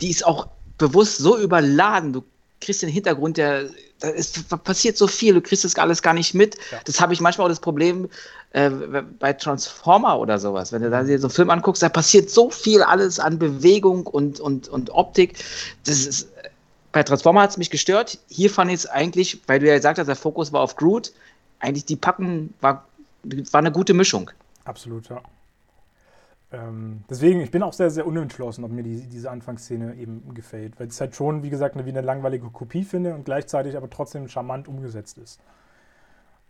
die 0.00 0.10
ist 0.10 0.24
auch 0.24 0.48
bewusst 0.78 1.18
so 1.18 1.38
überladen. 1.38 2.12
Du 2.12 2.24
kriegst 2.60 2.82
den 2.82 2.88
Hintergrund, 2.88 3.36
der, 3.36 3.68
da 4.00 4.08
ist, 4.08 4.48
passiert 4.64 4.96
so 4.96 5.06
viel, 5.06 5.34
du 5.34 5.40
kriegst 5.40 5.64
das 5.64 5.76
alles 5.76 6.02
gar 6.02 6.14
nicht 6.14 6.34
mit. 6.34 6.56
Ja. 6.70 6.78
Das 6.84 7.00
habe 7.00 7.12
ich 7.12 7.20
manchmal 7.20 7.46
auch 7.46 7.50
das 7.50 7.60
Problem 7.60 8.08
äh, 8.52 8.70
bei 9.18 9.32
Transformer 9.32 10.18
oder 10.18 10.38
sowas. 10.38 10.72
Wenn 10.72 10.82
du 10.82 10.90
da 10.90 11.02
dir 11.02 11.18
so 11.18 11.26
einen 11.26 11.34
Film 11.34 11.50
anguckst, 11.50 11.82
da 11.82 11.88
passiert 11.88 12.30
so 12.30 12.50
viel 12.50 12.82
alles 12.82 13.20
an 13.20 13.38
Bewegung 13.38 14.06
und, 14.06 14.40
und, 14.40 14.68
und 14.68 14.90
Optik. 14.90 15.38
Das 15.84 16.06
ist, 16.06 16.28
bei 16.92 17.02
Transformer 17.02 17.42
hat 17.42 17.50
es 17.50 17.56
mich 17.56 17.70
gestört. 17.70 18.18
Hier 18.28 18.50
fand 18.50 18.70
ich 18.70 18.78
es 18.78 18.86
eigentlich, 18.86 19.40
weil 19.46 19.60
du 19.60 19.66
ja 19.66 19.76
gesagt 19.76 19.98
hast, 19.98 20.06
der 20.06 20.16
Fokus 20.16 20.52
war 20.52 20.62
auf 20.62 20.76
Groot, 20.76 21.12
eigentlich 21.60 21.84
die 21.84 21.96
Packen 21.96 22.54
war, 22.60 22.86
war 23.24 23.58
eine 23.58 23.72
gute 23.72 23.94
Mischung. 23.94 24.30
Absolut, 24.64 25.08
ja. 25.08 25.20
Ähm, 26.50 27.04
deswegen, 27.10 27.40
ich 27.40 27.50
bin 27.50 27.62
auch 27.62 27.74
sehr, 27.74 27.90
sehr 27.90 28.06
unentschlossen, 28.06 28.64
ob 28.64 28.70
mir 28.70 28.82
die, 28.82 29.06
diese 29.06 29.30
Anfangsszene 29.30 29.94
eben 29.96 30.34
gefällt. 30.34 30.80
Weil 30.80 30.86
es 30.88 31.00
halt 31.00 31.14
schon, 31.14 31.42
wie 31.42 31.50
gesagt, 31.50 31.74
eine, 31.74 31.84
wie 31.84 31.90
eine 31.90 32.00
langweilige 32.00 32.48
Kopie 32.48 32.84
finde 32.84 33.14
und 33.14 33.24
gleichzeitig 33.24 33.76
aber 33.76 33.90
trotzdem 33.90 34.28
charmant 34.28 34.66
umgesetzt 34.66 35.18
ist. 35.18 35.40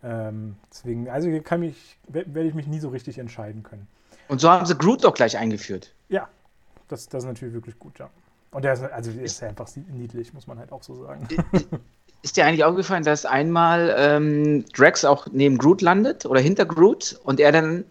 Ähm, 0.04 0.56
deswegen, 0.70 1.08
also 1.10 1.28
hier 1.28 1.42
kann 1.42 1.60
mich, 1.60 1.98
wer- 2.06 2.32
werde 2.32 2.48
ich 2.48 2.54
mich 2.54 2.68
nie 2.68 2.78
so 2.78 2.90
richtig 2.90 3.18
entscheiden 3.18 3.64
können. 3.64 3.88
Und 4.28 4.40
so 4.40 4.48
haben 4.48 4.66
sie 4.66 4.76
Groot 4.76 5.02
doch 5.02 5.14
gleich 5.14 5.36
eingeführt. 5.36 5.94
Ja, 6.08 6.28
das, 6.86 7.08
das 7.08 7.24
ist 7.24 7.28
natürlich 7.28 7.54
wirklich 7.54 7.78
gut, 7.78 7.98
ja. 7.98 8.08
Und 8.52 8.64
der 8.64 8.74
ist, 8.74 8.82
also 8.82 9.10
der 9.10 9.24
ist 9.24 9.40
ja 9.40 9.48
einfach 9.48 9.68
niedlich, 9.92 10.32
muss 10.32 10.46
man 10.46 10.58
halt 10.58 10.70
auch 10.70 10.82
so 10.82 10.94
sagen. 11.04 11.26
Ist 12.22 12.36
dir 12.36 12.46
eigentlich 12.46 12.64
aufgefallen, 12.64 13.04
dass 13.04 13.26
einmal 13.26 13.94
ähm, 13.98 14.64
Drax 14.74 15.04
auch 15.04 15.26
neben 15.32 15.58
Groot 15.58 15.82
landet 15.82 16.24
oder 16.24 16.40
hinter 16.40 16.64
Groot 16.66 17.20
und 17.24 17.40
er 17.40 17.52
dann 17.52 17.84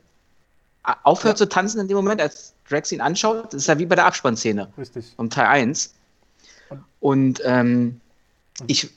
aufhört 1.03 1.33
Ja. 1.35 1.45
zu 1.45 1.49
tanzen 1.49 1.79
in 1.79 1.88
dem 1.88 1.97
Moment, 1.97 2.21
als 2.21 2.53
Drax 2.69 2.91
ihn 2.91 3.01
anschaut? 3.01 3.45
Das 3.53 3.55
ist 3.61 3.67
ja 3.67 3.77
wie 3.79 3.85
bei 3.85 3.95
der 3.95 4.05
Abspannszene 4.05 4.67
Richtig. 4.77 5.13
vom 5.15 5.29
Teil 5.29 5.47
1. 5.47 5.93
Und- 6.99 7.41
ähm, 7.45 7.99
ich, 8.67 8.89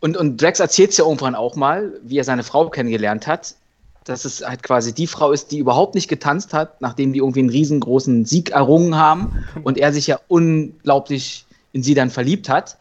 Und, 0.00 0.16
und 0.16 0.40
Drax 0.40 0.60
erzählt 0.60 0.90
es 0.92 0.96
ja 0.98 1.04
irgendwann 1.04 1.34
auch 1.34 1.56
mal, 1.56 1.92
wie 2.04 2.18
er 2.18 2.24
seine 2.24 2.44
Frau 2.44 2.68
kennengelernt 2.70 3.26
hat, 3.26 3.56
dass 4.04 4.24
es 4.24 4.46
halt 4.46 4.62
quasi 4.62 4.94
die 4.94 5.08
Frau 5.08 5.32
ist, 5.32 5.50
die 5.50 5.58
überhaupt 5.58 5.96
nicht 5.96 6.06
getanzt 6.06 6.54
hat, 6.54 6.80
nachdem 6.80 7.12
die 7.12 7.18
irgendwie 7.18 7.40
einen 7.40 7.50
riesengroßen 7.50 8.24
Sieg 8.24 8.50
errungen 8.50 8.94
haben 8.94 9.44
und 9.64 9.76
er 9.76 9.92
sich 9.92 10.06
ja 10.06 10.20
unglaublich 10.28 11.46
in 11.72 11.82
sie 11.82 11.94
dann 11.94 12.10
verliebt 12.10 12.48
hat. 12.48 12.76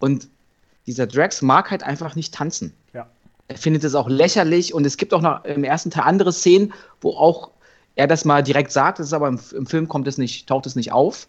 Und 0.00 0.26
dieser 0.88 1.06
Drax 1.06 1.40
mag 1.40 1.70
halt 1.70 1.84
einfach 1.84 2.16
nicht 2.16 2.34
tanzen. 2.34 2.74
Ja. 2.92 3.06
Er 3.46 3.56
findet 3.58 3.84
es 3.84 3.94
auch 3.94 4.08
lächerlich 4.08 4.74
und 4.74 4.84
es 4.84 4.96
gibt 4.96 5.14
auch 5.14 5.20
noch 5.22 5.44
im 5.44 5.62
ersten 5.62 5.92
Teil 5.92 6.02
andere 6.04 6.32
Szenen, 6.32 6.72
wo 7.00 7.10
auch 7.12 7.50
er 7.96 8.06
das 8.06 8.24
mal 8.24 8.42
direkt 8.42 8.70
sagt, 8.70 8.98
das 8.98 9.08
ist 9.08 9.12
aber 9.12 9.28
im, 9.28 9.40
im 9.52 9.66
Film 9.66 9.88
kommt 9.88 10.06
es 10.06 10.18
nicht, 10.18 10.48
taucht 10.48 10.66
es 10.66 10.76
nicht 10.76 10.92
auf. 10.92 11.26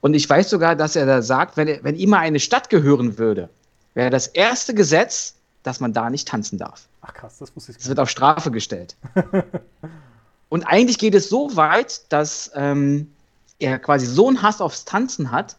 Und 0.00 0.14
ich 0.14 0.28
weiß 0.28 0.48
sogar, 0.48 0.76
dass 0.76 0.96
er 0.96 1.06
da 1.06 1.22
sagt, 1.22 1.56
wenn, 1.56 1.82
wenn 1.82 1.96
ihm 1.96 2.10
mal 2.10 2.20
eine 2.20 2.40
Stadt 2.40 2.70
gehören 2.70 3.18
würde, 3.18 3.48
wäre 3.94 4.10
das 4.10 4.28
erste 4.28 4.74
Gesetz, 4.74 5.34
dass 5.62 5.80
man 5.80 5.92
da 5.92 6.08
nicht 6.08 6.28
tanzen 6.28 6.58
darf. 6.58 6.86
Ach 7.02 7.12
krass, 7.12 7.38
das 7.38 7.54
wusste 7.56 7.72
ich 7.72 7.78
Das 7.78 7.88
wird 7.88 7.98
auf 7.98 8.08
Strafe 8.08 8.50
gestellt. 8.50 8.96
Und 10.48 10.64
eigentlich 10.64 10.98
geht 10.98 11.14
es 11.14 11.28
so 11.28 11.56
weit, 11.56 12.02
dass 12.12 12.50
ähm, 12.54 13.12
er 13.58 13.78
quasi 13.78 14.06
so 14.06 14.28
einen 14.28 14.42
Hass 14.42 14.60
aufs 14.60 14.84
Tanzen 14.84 15.30
hat, 15.30 15.56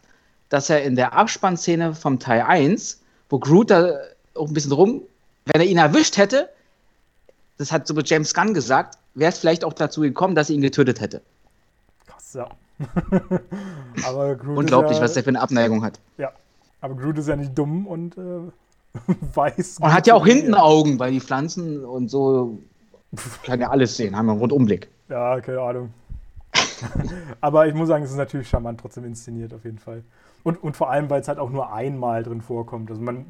dass 0.50 0.70
er 0.70 0.84
in 0.84 0.96
der 0.96 1.14
Abspannszene 1.14 1.96
vom 1.96 2.20
Teil 2.20 2.42
1, 2.42 3.00
wo 3.30 3.40
Groot 3.40 3.72
da 3.72 4.00
auch 4.36 4.48
ein 4.48 4.54
bisschen 4.54 4.74
rum, 4.74 5.02
wenn 5.46 5.62
er 5.62 5.68
ihn 5.68 5.78
erwischt 5.78 6.18
hätte, 6.18 6.50
das 7.58 7.72
hat 7.72 7.88
so 7.88 8.00
James 8.00 8.34
Gunn 8.34 8.54
gesagt, 8.54 8.98
wäre 9.14 9.32
es 9.32 9.40
vielleicht 9.40 9.64
auch 9.64 9.74
dazu 9.74 10.02
gekommen, 10.02 10.36
dass 10.36 10.50
er 10.50 10.56
ihn 10.56 10.62
getötet 10.62 11.02
hätte. 11.02 11.22
Krass, 12.08 12.34
ja. 12.34 12.50
aber 14.08 14.36
Groot 14.36 14.58
Unglaublich, 14.58 14.98
ja, 14.98 15.04
was 15.04 15.14
der 15.14 15.24
für 15.24 15.30
eine 15.30 15.42
Abneigung 15.42 15.84
hat. 15.84 16.00
Ja, 16.18 16.32
aber 16.82 16.96
Groot 16.96 17.18
ist 17.18 17.28
ja 17.28 17.36
nicht 17.36 17.58
dumm 17.58 17.86
und 17.86 18.18
äh, 18.18 18.22
weiß. 19.36 19.78
Und 19.82 19.94
hat 19.94 20.08
ja 20.08 20.16
auch 20.16 20.26
hinten 20.26 20.56
Augen, 20.56 21.00
weil 21.00 21.12
die 21.12 21.20
Pflanzen 21.20 21.86
und 21.86 22.10
so 22.10 22.60
kann 23.44 23.60
ja 23.60 23.70
alles 23.70 23.98
sehen, 23.98 24.16
haben 24.16 24.30
einen 24.30 24.40
Rundumblick. 24.40 24.90
Ja, 25.10 25.40
keine 25.42 25.62
Ahnung. 25.62 25.94
aber 27.42 27.68
ich 27.68 27.74
muss 27.74 27.88
sagen, 27.88 28.04
es 28.04 28.12
ist 28.12 28.18
natürlich 28.18 28.50
charmant 28.50 28.80
trotzdem 28.80 29.06
inszeniert, 29.06 29.54
auf 29.54 29.64
jeden 29.64 29.78
Fall. 29.78 30.04
Und, 30.44 30.64
und 30.64 30.76
vor 30.76 30.90
allem, 30.90 31.10
weil 31.10 31.22
es 31.22 31.28
halt 31.28 31.38
auch 31.40 31.50
nur 31.50 31.72
einmal 31.72 32.24
drin 32.24 32.42
vorkommt. 32.42 32.90
Also 32.90 33.02
man 33.02 33.26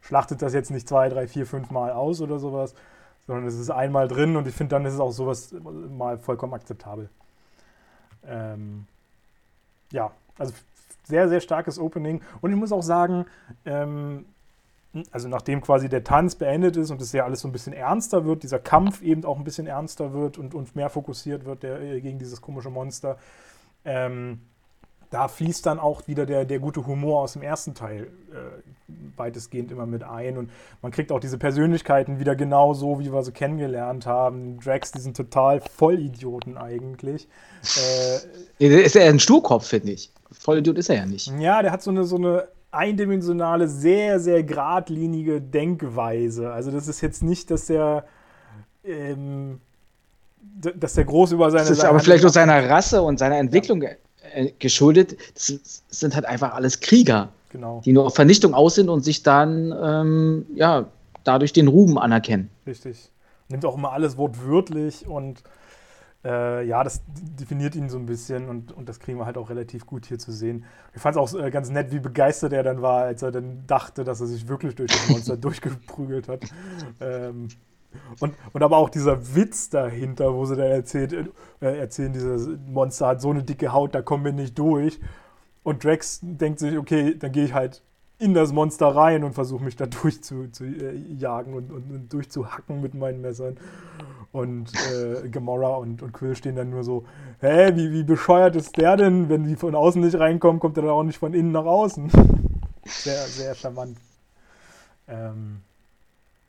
schlachtet 0.00 0.40
das 0.42 0.54
jetzt 0.54 0.70
nicht 0.70 0.88
zwei, 0.88 1.08
drei, 1.08 1.26
vier, 1.26 1.46
fünf 1.46 1.70
Mal 1.70 1.92
aus 1.92 2.20
oder 2.20 2.38
sowas, 2.38 2.74
sondern 3.26 3.46
es 3.46 3.54
ist 3.54 3.70
einmal 3.70 4.08
drin 4.08 4.36
und 4.36 4.46
ich 4.46 4.54
finde, 4.54 4.74
dann 4.76 4.84
ist 4.84 4.94
es 4.94 5.00
auch 5.00 5.12
sowas 5.12 5.54
mal 5.62 6.18
vollkommen 6.18 6.54
akzeptabel. 6.54 7.08
Ähm, 8.26 8.86
ja, 9.92 10.10
also 10.38 10.52
sehr, 11.04 11.28
sehr 11.28 11.40
starkes 11.40 11.78
Opening. 11.78 12.22
Und 12.40 12.50
ich 12.50 12.56
muss 12.56 12.72
auch 12.72 12.82
sagen, 12.82 13.26
ähm, 13.64 14.24
also 15.12 15.28
nachdem 15.28 15.60
quasi 15.60 15.88
der 15.88 16.02
Tanz 16.02 16.34
beendet 16.34 16.76
ist 16.76 16.90
und 16.90 17.00
es 17.00 17.12
ja 17.12 17.24
alles 17.24 17.40
so 17.40 17.48
ein 17.48 17.52
bisschen 17.52 17.72
ernster 17.72 18.24
wird, 18.24 18.42
dieser 18.42 18.58
Kampf 18.58 19.02
eben 19.02 19.24
auch 19.24 19.38
ein 19.38 19.44
bisschen 19.44 19.66
ernster 19.66 20.12
wird 20.12 20.38
und, 20.38 20.54
und 20.54 20.74
mehr 20.74 20.90
fokussiert 20.90 21.44
wird 21.44 21.62
der, 21.62 21.80
äh, 21.80 22.00
gegen 22.00 22.18
dieses 22.18 22.40
komische 22.40 22.70
Monster, 22.70 23.16
ähm, 23.84 24.40
da 25.10 25.28
fließt 25.28 25.66
dann 25.66 25.78
auch 25.78 26.06
wieder 26.06 26.26
der, 26.26 26.44
der 26.44 26.60
gute 26.60 26.86
Humor 26.86 27.22
aus 27.22 27.32
dem 27.34 27.42
ersten 27.42 27.74
Teil 27.74 28.08
äh, 28.32 28.62
weitestgehend 29.16 29.70
immer 29.70 29.86
mit 29.86 30.02
ein. 30.02 30.36
Und 30.36 30.50
man 30.82 30.92
kriegt 30.92 31.12
auch 31.12 31.20
diese 31.20 31.38
Persönlichkeiten 31.38 32.18
wieder 32.18 32.36
genau 32.36 32.74
so, 32.74 33.00
wie 33.00 33.12
wir 33.12 33.22
sie 33.22 33.32
kennengelernt 33.32 34.06
haben. 34.06 34.58
Drax, 34.60 34.92
diesen 34.92 35.14
total 35.14 35.60
Vollidioten 35.60 36.56
eigentlich. 36.56 37.28
Äh, 38.58 38.66
ist 38.66 38.96
er 38.96 39.08
ein 39.08 39.20
Sturkopf, 39.20 39.66
finde 39.66 39.92
ich. 39.92 40.10
Vollidiot 40.32 40.78
ist 40.78 40.88
er 40.88 40.96
ja 40.96 41.06
nicht. 41.06 41.32
Ja, 41.38 41.62
der 41.62 41.72
hat 41.72 41.82
so 41.82 41.90
eine, 41.90 42.04
so 42.04 42.16
eine 42.16 42.48
eindimensionale, 42.70 43.68
sehr, 43.68 44.20
sehr 44.20 44.42
geradlinige 44.42 45.40
Denkweise. 45.40 46.52
Also 46.52 46.70
das 46.70 46.88
ist 46.88 47.00
jetzt 47.00 47.22
nicht, 47.22 47.50
dass 47.50 47.66
der 47.66 48.04
ähm, 48.84 49.60
dass 50.76 50.94
der 50.94 51.04
groß 51.04 51.32
über 51.32 51.50
seine. 51.50 51.64
Das 51.64 51.78
ist 51.78 51.84
aber 51.84 52.00
vielleicht 52.00 52.24
auch 52.24 52.30
seiner 52.30 52.68
Rasse 52.68 53.02
und 53.02 53.18
seiner 53.18 53.38
Entwicklung 53.38 53.82
ja. 53.82 53.90
Äh, 54.34 54.52
geschuldet. 54.58 55.16
Das 55.34 55.82
sind 55.90 56.14
halt 56.14 56.24
einfach 56.24 56.54
alles 56.54 56.80
Krieger, 56.80 57.30
genau. 57.50 57.82
die 57.84 57.92
nur 57.92 58.06
auf 58.06 58.14
Vernichtung 58.14 58.54
aus 58.54 58.74
sind 58.74 58.88
und 58.88 59.04
sich 59.04 59.22
dann 59.22 59.74
ähm, 59.82 60.46
ja 60.54 60.86
dadurch 61.24 61.52
den 61.52 61.68
Ruhm 61.68 61.98
anerkennen. 61.98 62.50
Richtig. 62.66 63.10
Nimmt 63.48 63.64
auch 63.64 63.76
immer 63.76 63.92
alles 63.92 64.16
wortwörtlich 64.16 65.06
und 65.06 65.42
äh, 66.24 66.66
ja, 66.66 66.84
das 66.84 67.02
definiert 67.38 67.74
ihn 67.74 67.88
so 67.88 67.98
ein 67.98 68.06
bisschen 68.06 68.48
und, 68.48 68.72
und 68.72 68.88
das 68.88 69.00
kriegen 69.00 69.18
wir 69.18 69.26
halt 69.26 69.38
auch 69.38 69.48
relativ 69.48 69.86
gut 69.86 70.06
hier 70.06 70.18
zu 70.18 70.32
sehen. 70.32 70.64
Ich 70.94 71.00
fand 71.00 71.16
es 71.16 71.20
auch 71.20 71.38
äh, 71.38 71.50
ganz 71.50 71.70
nett, 71.70 71.92
wie 71.92 71.98
begeistert 71.98 72.52
er 72.52 72.62
dann 72.62 72.82
war, 72.82 73.04
als 73.04 73.22
er 73.22 73.32
dann 73.32 73.64
dachte, 73.66 74.04
dass 74.04 74.20
er 74.20 74.26
sich 74.26 74.46
wirklich 74.48 74.74
durch 74.74 74.90
das 74.90 75.08
Monster 75.08 75.36
durchgeprügelt 75.38 76.28
hat. 76.28 76.44
Ähm, 77.00 77.48
und, 78.20 78.34
und 78.52 78.62
aber 78.62 78.76
auch 78.76 78.90
dieser 78.90 79.34
Witz 79.34 79.70
dahinter, 79.70 80.34
wo 80.34 80.44
sie 80.44 80.56
dann 80.56 80.70
erzählt, 80.70 81.12
äh, 81.60 81.78
erzählen, 81.78 82.12
dieses 82.12 82.48
Monster 82.66 83.08
hat 83.08 83.20
so 83.20 83.30
eine 83.30 83.42
dicke 83.42 83.72
Haut, 83.72 83.94
da 83.94 84.02
kommen 84.02 84.24
wir 84.24 84.32
nicht 84.32 84.58
durch. 84.58 85.00
Und 85.62 85.84
Drax 85.84 86.20
denkt 86.22 86.58
sich, 86.58 86.76
okay, 86.78 87.16
dann 87.18 87.32
gehe 87.32 87.44
ich 87.44 87.54
halt 87.54 87.82
in 88.18 88.34
das 88.34 88.52
Monster 88.52 88.88
rein 88.88 89.24
und 89.24 89.32
versuche 89.32 89.64
mich 89.64 89.76
da 89.76 89.86
durchzujagen 90.02 90.52
zu, 90.52 90.64
äh, 90.64 91.56
und, 91.56 91.70
und, 91.70 91.90
und, 91.90 92.12
durchzuhacken 92.12 92.80
mit 92.80 92.94
meinen 92.94 93.20
Messern. 93.20 93.56
Und 94.32 94.72
äh, 94.92 95.28
Gamora 95.28 95.76
und, 95.76 96.02
und 96.02 96.12
Quill 96.12 96.36
stehen 96.36 96.54
dann 96.54 96.70
nur 96.70 96.84
so, 96.84 97.04
hä, 97.40 97.72
wie, 97.74 97.90
wie 97.90 98.04
bescheuert 98.04 98.54
ist 98.54 98.76
der 98.76 98.96
denn? 98.96 99.28
Wenn 99.28 99.44
die 99.44 99.56
von 99.56 99.74
außen 99.74 100.00
nicht 100.00 100.18
reinkommen, 100.18 100.60
kommt 100.60 100.76
er 100.76 100.84
dann 100.84 100.92
auch 100.92 101.02
nicht 101.02 101.18
von 101.18 101.34
innen 101.34 101.50
nach 101.50 101.64
außen. 101.64 102.10
sehr, 102.84 103.22
sehr 103.22 103.54
charmant. 103.54 103.98
Ähm, 105.08 105.62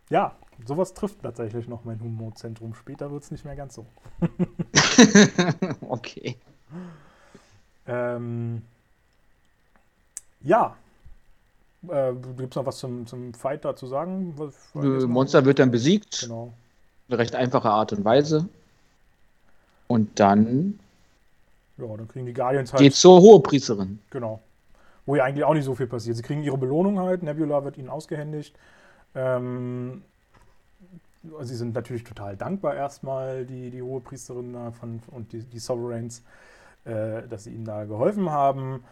ja, 0.10 0.36
sowas 0.66 0.94
trifft 0.94 1.24
tatsächlich 1.24 1.68
noch 1.68 1.86
mein 1.86 2.00
Humorzentrum. 2.02 2.76
Später 2.76 3.12
wird 3.12 3.24
es 3.24 3.32
nicht 3.32 3.46
mehr 3.46 3.56
ganz 3.56 3.76
so. 3.76 3.86
okay. 5.90 6.38
Ähm, 7.88 8.62
ja. 10.44 10.76
Äh, 11.88 12.14
Gibt 12.38 12.54
es 12.54 12.56
noch 12.56 12.66
was 12.66 12.78
zum, 12.78 13.08
zum 13.08 13.34
Fight 13.34 13.66
da 13.66 13.76
zu 13.76 13.88
sagen? 13.88 14.36
Monster 14.74 15.46
wird 15.46 15.60
dann 15.60 15.72
besiegt. 15.72 16.22
Genau. 16.22 16.54
Eine 17.10 17.18
recht 17.18 17.36
einfache 17.36 17.70
Art 17.70 17.94
und 17.94 18.06
Weise. 18.06 18.48
Und 19.88 20.20
dann. 20.20 20.80
Ja, 21.78 21.98
dann 21.98 22.08
kriegen 22.08 22.26
die 22.26 22.34
Guardians 22.34 22.72
halt. 22.72 22.82
Geht 22.82 22.96
zur 22.96 23.20
Hohepriesterin. 23.20 24.00
Genau. 24.12 24.40
Wo 25.06 25.16
ja 25.16 25.24
eigentlich 25.24 25.44
auch 25.44 25.54
nicht 25.54 25.66
so 25.66 25.76
viel 25.76 25.88
passiert. 25.88 26.16
Sie 26.16 26.22
kriegen 26.22 26.44
ihre 26.44 26.58
Belohnung 26.58 27.00
halt. 27.00 27.24
Nebula 27.24 27.64
wird 27.64 27.78
ihnen 27.78 27.90
ausgehändigt. 27.90 28.56
Ähm, 29.16 30.04
sie 31.42 31.56
sind 31.56 31.74
natürlich 31.74 32.04
total 32.04 32.38
dankbar 32.38 32.76
erstmal, 32.76 33.46
die, 33.46 33.70
die 33.70 33.82
Hohepriesterin 33.82 34.56
von, 34.80 35.02
und 35.08 35.34
die, 35.34 35.44
die 35.44 35.60
Sovereigns, 35.60 36.24
äh, 36.86 37.24
dass 37.30 37.44
sie 37.44 37.52
ihnen 37.52 37.66
da 37.66 37.86
geholfen 37.86 38.30
haben. 38.30 38.84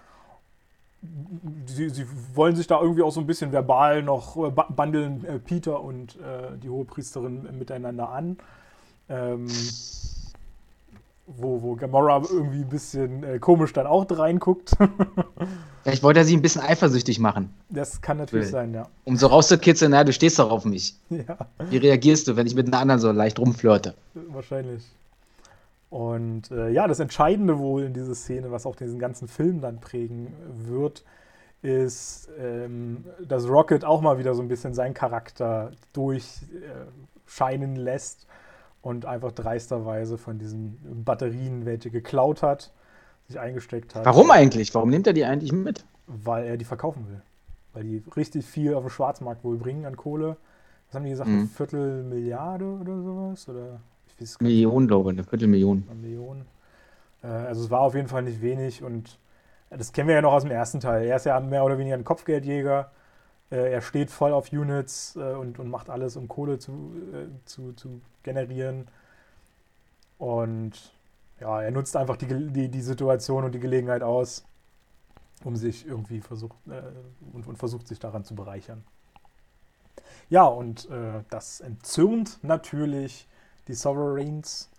Sie, 1.65 1.89
sie, 1.89 2.05
wollen 2.33 2.55
sich 2.55 2.67
da 2.67 2.81
irgendwie 2.81 3.03
auch 3.03 3.11
so 3.11 3.21
ein 3.21 3.27
bisschen 3.27 3.53
verbal 3.53 4.03
noch 4.03 4.35
äh, 4.35 4.51
bandeln 4.51 5.23
äh, 5.23 5.39
Peter 5.39 5.81
und 5.81 6.17
äh, 6.17 6.57
die 6.61 6.69
Hohepriesterin 6.69 7.47
miteinander 7.57 8.09
an. 8.09 8.37
Ähm, 9.07 9.47
wo, 11.37 11.61
wo 11.61 11.75
Gamora 11.75 12.21
irgendwie 12.29 12.59
ein 12.59 12.69
bisschen 12.69 13.23
äh, 13.23 13.39
komisch 13.39 13.73
dann 13.73 13.87
auch 13.87 14.05
reinguckt. 14.09 14.71
Vielleicht 15.83 16.03
wollte 16.03 16.19
er 16.19 16.25
sie 16.25 16.35
ein 16.35 16.41
bisschen 16.41 16.61
eifersüchtig 16.61 17.19
machen. 17.19 17.53
Das 17.69 18.01
kann 18.01 18.17
natürlich 18.17 18.47
Will. 18.47 18.51
sein, 18.51 18.73
ja. 18.73 18.87
Um 19.05 19.15
so 19.15 19.27
rauszukitzeln, 19.27 19.91
na, 19.91 20.03
du 20.03 20.11
stehst 20.11 20.39
doch 20.39 20.51
auf 20.51 20.65
mich. 20.65 20.95
Ja. 21.09 21.37
Wie 21.69 21.77
reagierst 21.77 22.27
du, 22.27 22.35
wenn 22.37 22.47
ich 22.47 22.55
mit 22.55 22.67
einer 22.67 22.79
anderen 22.79 23.01
so 23.01 23.11
leicht 23.11 23.39
rumflirte? 23.39 23.93
Wahrscheinlich. 24.13 24.83
Und 25.89 26.51
äh, 26.51 26.69
ja, 26.69 26.87
das 26.87 26.99
Entscheidende 26.99 27.57
wohl 27.57 27.83
in 27.83 27.93
dieser 27.93 28.13
Szene, 28.13 28.51
was 28.51 28.65
auch 28.65 28.75
diesen 28.75 28.99
ganzen 28.99 29.27
Film 29.27 29.59
dann 29.61 29.79
prägen 29.79 30.33
wird, 30.67 31.03
ist, 31.61 32.29
ähm, 32.39 33.03
dass 33.27 33.49
Rocket 33.49 33.83
auch 33.83 34.01
mal 34.01 34.17
wieder 34.17 34.33
so 34.35 34.41
ein 34.41 34.47
bisschen 34.47 34.73
seinen 34.73 34.93
Charakter 34.93 35.71
durchscheinen 35.91 37.75
äh, 37.75 37.79
lässt 37.79 38.27
und 38.81 39.05
einfach 39.05 39.31
dreisterweise 39.31 40.17
von 40.17 40.37
diesen 40.37 41.03
Batterien 41.03 41.65
welche 41.65 41.89
geklaut 41.89 42.43
hat, 42.43 42.71
sich 43.27 43.39
eingesteckt 43.39 43.95
hat. 43.95 44.05
Warum 44.05 44.31
eigentlich? 44.31 44.73
Warum 44.73 44.89
nimmt 44.89 45.07
er 45.07 45.13
die 45.13 45.25
eigentlich 45.25 45.51
mit? 45.51 45.85
Weil 46.07 46.45
er 46.45 46.57
die 46.57 46.65
verkaufen 46.65 47.07
will. 47.09 47.21
Weil 47.73 47.83
die 47.83 48.03
richtig 48.15 48.45
viel 48.45 48.73
auf 48.73 48.83
dem 48.83 48.89
Schwarzmarkt 48.89 49.43
wohl 49.43 49.57
bringen 49.57 49.85
an 49.85 49.97
Kohle. 49.97 50.37
Was 50.87 50.95
haben 50.95 51.03
die 51.03 51.11
gesagt? 51.11 51.29
Mhm. 51.29 51.39
Eine 51.39 51.47
Viertelmilliarde 51.47 52.65
oder 52.65 53.01
sowas? 53.01 53.49
Oder 53.49 53.81
weiß 54.21 54.39
Millionen, 54.41 54.87
glaube 54.87 55.11
ich, 55.11 55.17
eine 55.17 55.23
Viertelmillion. 55.23 55.85
Eine 55.89 55.99
Million. 55.99 56.45
Äh, 57.23 57.27
also 57.27 57.63
es 57.63 57.69
war 57.69 57.81
auf 57.81 57.95
jeden 57.95 58.07
Fall 58.07 58.23
nicht 58.23 58.41
wenig 58.41 58.83
und 58.83 59.19
das 59.69 59.93
kennen 59.93 60.07
wir 60.07 60.15
ja 60.15 60.21
noch 60.21 60.33
aus 60.33 60.43
dem 60.43 60.51
ersten 60.51 60.79
Teil. 60.79 61.05
Er 61.05 61.17
ist 61.17 61.25
ja 61.25 61.39
mehr 61.39 61.63
oder 61.63 61.77
weniger 61.77 61.95
ein 61.95 62.03
Kopfgeldjäger 62.03 62.91
äh, 63.51 63.73
er 63.73 63.81
steht 63.81 64.11
voll 64.11 64.33
auf 64.33 64.51
Units 64.51 65.15
äh, 65.15 65.33
und, 65.33 65.59
und 65.59 65.69
macht 65.69 65.89
alles, 65.89 66.15
um 66.15 66.27
Kohle 66.27 66.59
zu, 66.59 66.93
zu, 67.45 67.73
zu 67.73 68.01
generieren. 68.23 68.87
Und 70.17 70.93
ja, 71.39 71.61
er 71.61 71.71
nutzt 71.71 71.95
einfach 71.95 72.17
die, 72.17 72.27
die, 72.27 72.69
die 72.69 72.81
Situation 72.81 73.43
und 73.43 73.53
die 73.53 73.59
Gelegenheit 73.59 74.03
aus, 74.03 74.45
um 75.43 75.55
sich 75.55 75.87
irgendwie 75.87 76.21
versucht 76.21 76.57
äh, 76.67 76.81
und, 77.33 77.47
und 77.47 77.57
versucht 77.57 77.87
sich 77.87 77.99
daran 77.99 78.23
zu 78.23 78.35
bereichern. 78.35 78.83
Ja, 80.29 80.45
und 80.45 80.89
äh, 80.89 81.23
das 81.29 81.59
entzürnt 81.59 82.39
natürlich 82.43 83.27
die 83.69 83.75
Sovereigns, 83.75 84.69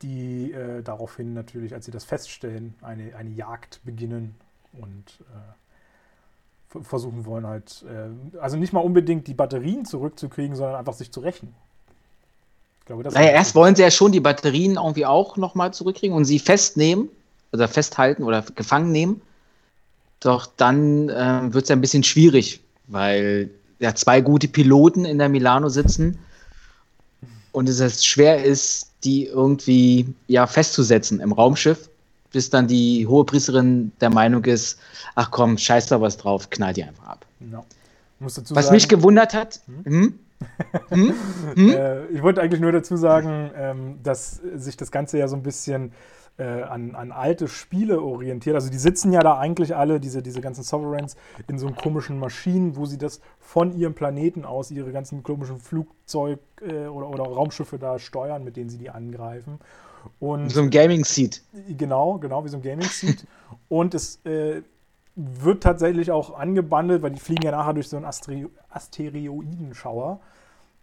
die 0.00 0.52
äh, 0.52 0.82
daraufhin 0.82 1.34
natürlich, 1.34 1.74
als 1.74 1.84
sie 1.84 1.90
das 1.90 2.04
feststellen, 2.04 2.74
eine, 2.80 3.14
eine 3.16 3.30
Jagd 3.30 3.80
beginnen 3.84 4.34
und 4.72 5.04
äh, 5.20 6.82
versuchen 6.82 7.26
wollen 7.26 7.46
halt, 7.46 7.84
äh, 7.88 8.38
also 8.38 8.56
nicht 8.56 8.72
mal 8.72 8.80
unbedingt 8.80 9.26
die 9.26 9.34
Batterien 9.34 9.84
zurückzukriegen, 9.84 10.56
sondern 10.56 10.76
einfach 10.76 10.94
sich 10.94 11.10
zu 11.10 11.20
rächen. 11.20 11.54
Ich 12.80 12.86
glaube, 12.86 13.02
das 13.02 13.12
naja, 13.12 13.30
erst 13.30 13.54
wollen 13.54 13.74
sie 13.74 13.82
ja 13.82 13.90
schon 13.90 14.12
die 14.12 14.20
Batterien 14.20 14.76
irgendwie 14.76 15.04
auch 15.04 15.36
nochmal 15.36 15.74
zurückkriegen 15.74 16.16
und 16.16 16.24
sie 16.24 16.38
festnehmen 16.38 17.08
oder 17.52 17.68
festhalten 17.68 18.22
oder 18.22 18.42
gefangen 18.54 18.92
nehmen. 18.92 19.20
Doch 20.20 20.46
dann 20.46 21.08
äh, 21.08 21.52
wird 21.52 21.64
es 21.64 21.68
ja 21.68 21.76
ein 21.76 21.80
bisschen 21.80 22.04
schwierig, 22.04 22.60
weil 22.86 23.50
ja 23.80 23.94
zwei 23.94 24.20
gute 24.20 24.48
Piloten 24.48 25.04
in 25.04 25.18
der 25.18 25.28
Milano 25.28 25.68
sitzen 25.68 26.20
und 27.52 27.68
es 27.68 28.04
schwer 28.04 28.44
ist, 28.44 28.90
die 29.04 29.26
irgendwie 29.26 30.14
ja 30.26 30.46
festzusetzen 30.46 31.20
im 31.20 31.32
Raumschiff, 31.32 31.88
bis 32.32 32.50
dann 32.50 32.66
die 32.66 33.06
hohe 33.06 33.24
Priesterin 33.24 33.92
der 34.00 34.10
Meinung 34.10 34.44
ist, 34.44 34.78
ach 35.14 35.30
komm, 35.30 35.58
scheiß 35.58 35.86
da 35.86 36.00
was 36.00 36.16
drauf, 36.16 36.50
knall 36.50 36.72
die 36.72 36.84
einfach 36.84 37.06
ab. 37.06 37.26
No. 37.40 37.64
was 38.18 38.34
sagen, 38.34 38.74
mich 38.74 38.88
gewundert 38.88 39.34
hat, 39.34 39.60
hm? 39.66 39.84
Hm? 39.84 41.14
Hm? 41.54 41.70
Äh, 41.70 42.06
ich 42.06 42.22
wollte 42.22 42.40
eigentlich 42.40 42.60
nur 42.60 42.72
dazu 42.72 42.96
sagen, 42.96 43.50
ähm, 43.56 43.98
dass 44.02 44.40
sich 44.56 44.76
das 44.76 44.90
Ganze 44.90 45.18
ja 45.18 45.28
so 45.28 45.36
ein 45.36 45.42
bisschen 45.42 45.92
äh, 46.38 46.62
an, 46.62 46.94
an 46.94 47.12
alte 47.12 47.48
Spiele 47.48 48.00
orientiert. 48.00 48.54
Also 48.54 48.70
die 48.70 48.78
sitzen 48.78 49.12
ja 49.12 49.20
da 49.20 49.38
eigentlich 49.38 49.76
alle, 49.76 50.00
diese, 50.00 50.22
diese 50.22 50.40
ganzen 50.40 50.62
Sovereigns, 50.62 51.16
in 51.48 51.58
so 51.58 51.70
komischen 51.70 52.18
Maschinen, 52.18 52.76
wo 52.76 52.86
sie 52.86 52.98
das 52.98 53.20
von 53.38 53.76
ihrem 53.76 53.94
Planeten 53.94 54.44
aus, 54.44 54.70
ihre 54.70 54.92
ganzen 54.92 55.22
komischen 55.22 55.58
Flugzeug- 55.58 56.40
äh, 56.62 56.86
oder, 56.86 57.08
oder 57.08 57.24
Raumschiffe 57.24 57.78
da 57.78 57.98
steuern, 57.98 58.44
mit 58.44 58.56
denen 58.56 58.70
sie 58.70 58.78
die 58.78 58.90
angreifen. 58.90 59.58
Und, 60.18 60.50
so 60.50 60.62
ein 60.62 60.70
Gaming-Seat. 60.70 61.42
Genau, 61.76 62.18
genau, 62.18 62.44
wie 62.44 62.48
so 62.48 62.56
ein 62.56 62.62
Gaming-Seat. 62.62 63.26
Und 63.68 63.94
es 63.94 64.24
äh, 64.24 64.62
wird 65.14 65.62
tatsächlich 65.62 66.10
auch 66.10 66.38
angebandelt, 66.38 67.02
weil 67.02 67.10
die 67.10 67.20
fliegen 67.20 67.42
ja 67.42 67.50
nachher 67.50 67.74
durch 67.74 67.88
so 67.88 67.96
einen 67.96 68.06
Asteri 68.06 68.46
Asteroidenschauer. 68.70 70.20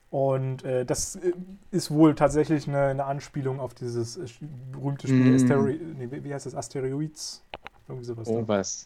Und 0.10 0.64
äh, 0.64 0.86
das 0.86 1.18
äh, 1.18 1.34
ist 1.72 1.92
wohl 1.92 2.16
tatsächlich 2.16 2.68
eine, 2.68 2.86
eine 2.86 3.06
Anspielung 3.06 3.60
auf 3.60 3.74
dieses 3.74 4.18
äh, 4.18 4.26
berühmte 4.72 5.08
Spiel, 5.08 5.32
mm. 5.32 5.36
Asteri 5.36 5.80
nee, 5.98 6.08
wie 6.10 6.34
heißt 6.34 6.46
das, 6.46 6.56
Asteroids? 6.56 7.42
Irgendwie 7.88 8.06
sowas. 8.06 8.28
Oh, 8.30 8.44
was. 8.46 8.86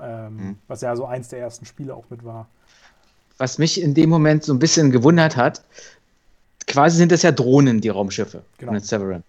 Ähm, 0.00 0.36
mm. 0.36 0.58
Was 0.68 0.82
ja 0.82 0.94
so 0.96 1.06
eins 1.06 1.28
der 1.28 1.38
ersten 1.38 1.64
Spiele 1.64 1.94
auch 1.94 2.04
mit 2.10 2.24
war. 2.24 2.46
Was 3.38 3.58
mich 3.58 3.80
in 3.80 3.94
dem 3.94 4.10
Moment 4.10 4.44
so 4.44 4.52
ein 4.52 4.58
bisschen 4.58 4.90
gewundert 4.90 5.36
hat, 5.36 5.62
quasi 6.66 6.98
sind 6.98 7.10
das 7.10 7.22
ja 7.22 7.32
Drohnen, 7.32 7.80
die 7.80 7.88
Raumschiffe 7.88 8.42
genau. 8.58 8.72
von 8.72 8.80
Severin. 8.80 9.22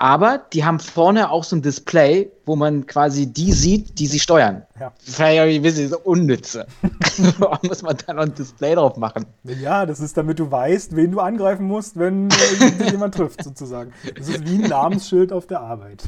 Aber 0.00 0.38
die 0.52 0.64
haben 0.64 0.78
vorne 0.78 1.28
auch 1.28 1.42
so 1.42 1.56
ein 1.56 1.62
Display, 1.62 2.30
wo 2.46 2.54
man 2.54 2.86
quasi 2.86 3.26
die 3.32 3.50
sieht, 3.50 3.98
die 3.98 4.06
sie 4.06 4.20
steuern. 4.20 4.62
Ja. 4.78 4.92
Das 5.04 5.18
wäre 5.18 5.34
ja 5.34 5.42
ein 5.42 5.60
bisschen 5.60 5.88
so 5.88 5.98
unnütze. 5.98 6.68
Warum 7.38 7.58
muss 7.66 7.82
man 7.82 7.96
da 8.06 8.12
noch 8.12 8.22
ein 8.22 8.32
Display 8.32 8.76
drauf 8.76 8.96
machen? 8.96 9.26
Ja, 9.42 9.86
das 9.86 9.98
ist, 9.98 10.16
damit 10.16 10.38
du 10.38 10.48
weißt, 10.48 10.94
wen 10.94 11.10
du 11.10 11.18
angreifen 11.18 11.66
musst, 11.66 11.98
wenn 11.98 12.28
äh, 12.30 12.90
jemand 12.92 13.16
trifft, 13.16 13.42
sozusagen. 13.42 13.92
Das 14.16 14.28
ist 14.28 14.48
wie 14.48 14.62
ein 14.62 14.70
Namensschild 14.70 15.32
auf 15.32 15.48
der 15.48 15.62
Arbeit. 15.62 16.04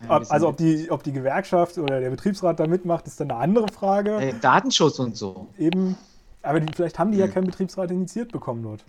Ja, 0.00 0.22
also 0.30 0.48
ob 0.48 0.56
die, 0.56 0.90
ob 0.90 1.02
die 1.02 1.12
Gewerkschaft 1.12 1.76
oder 1.76 2.00
der 2.00 2.08
Betriebsrat 2.08 2.58
da 2.58 2.66
mitmacht, 2.66 3.06
ist 3.06 3.20
dann 3.20 3.30
eine 3.30 3.40
andere 3.40 3.68
Frage. 3.68 4.16
Äh, 4.16 4.32
Datenschutz 4.40 4.98
und 4.98 5.14
so. 5.14 5.48
Eben, 5.58 5.98
aber 6.42 6.60
die, 6.60 6.72
vielleicht 6.72 6.98
haben 6.98 7.12
die 7.12 7.18
ja 7.18 7.26
hm. 7.26 7.34
keinen 7.34 7.46
Betriebsrat 7.48 7.90
initiiert 7.90 8.32
bekommen 8.32 8.62
dort. 8.62 8.82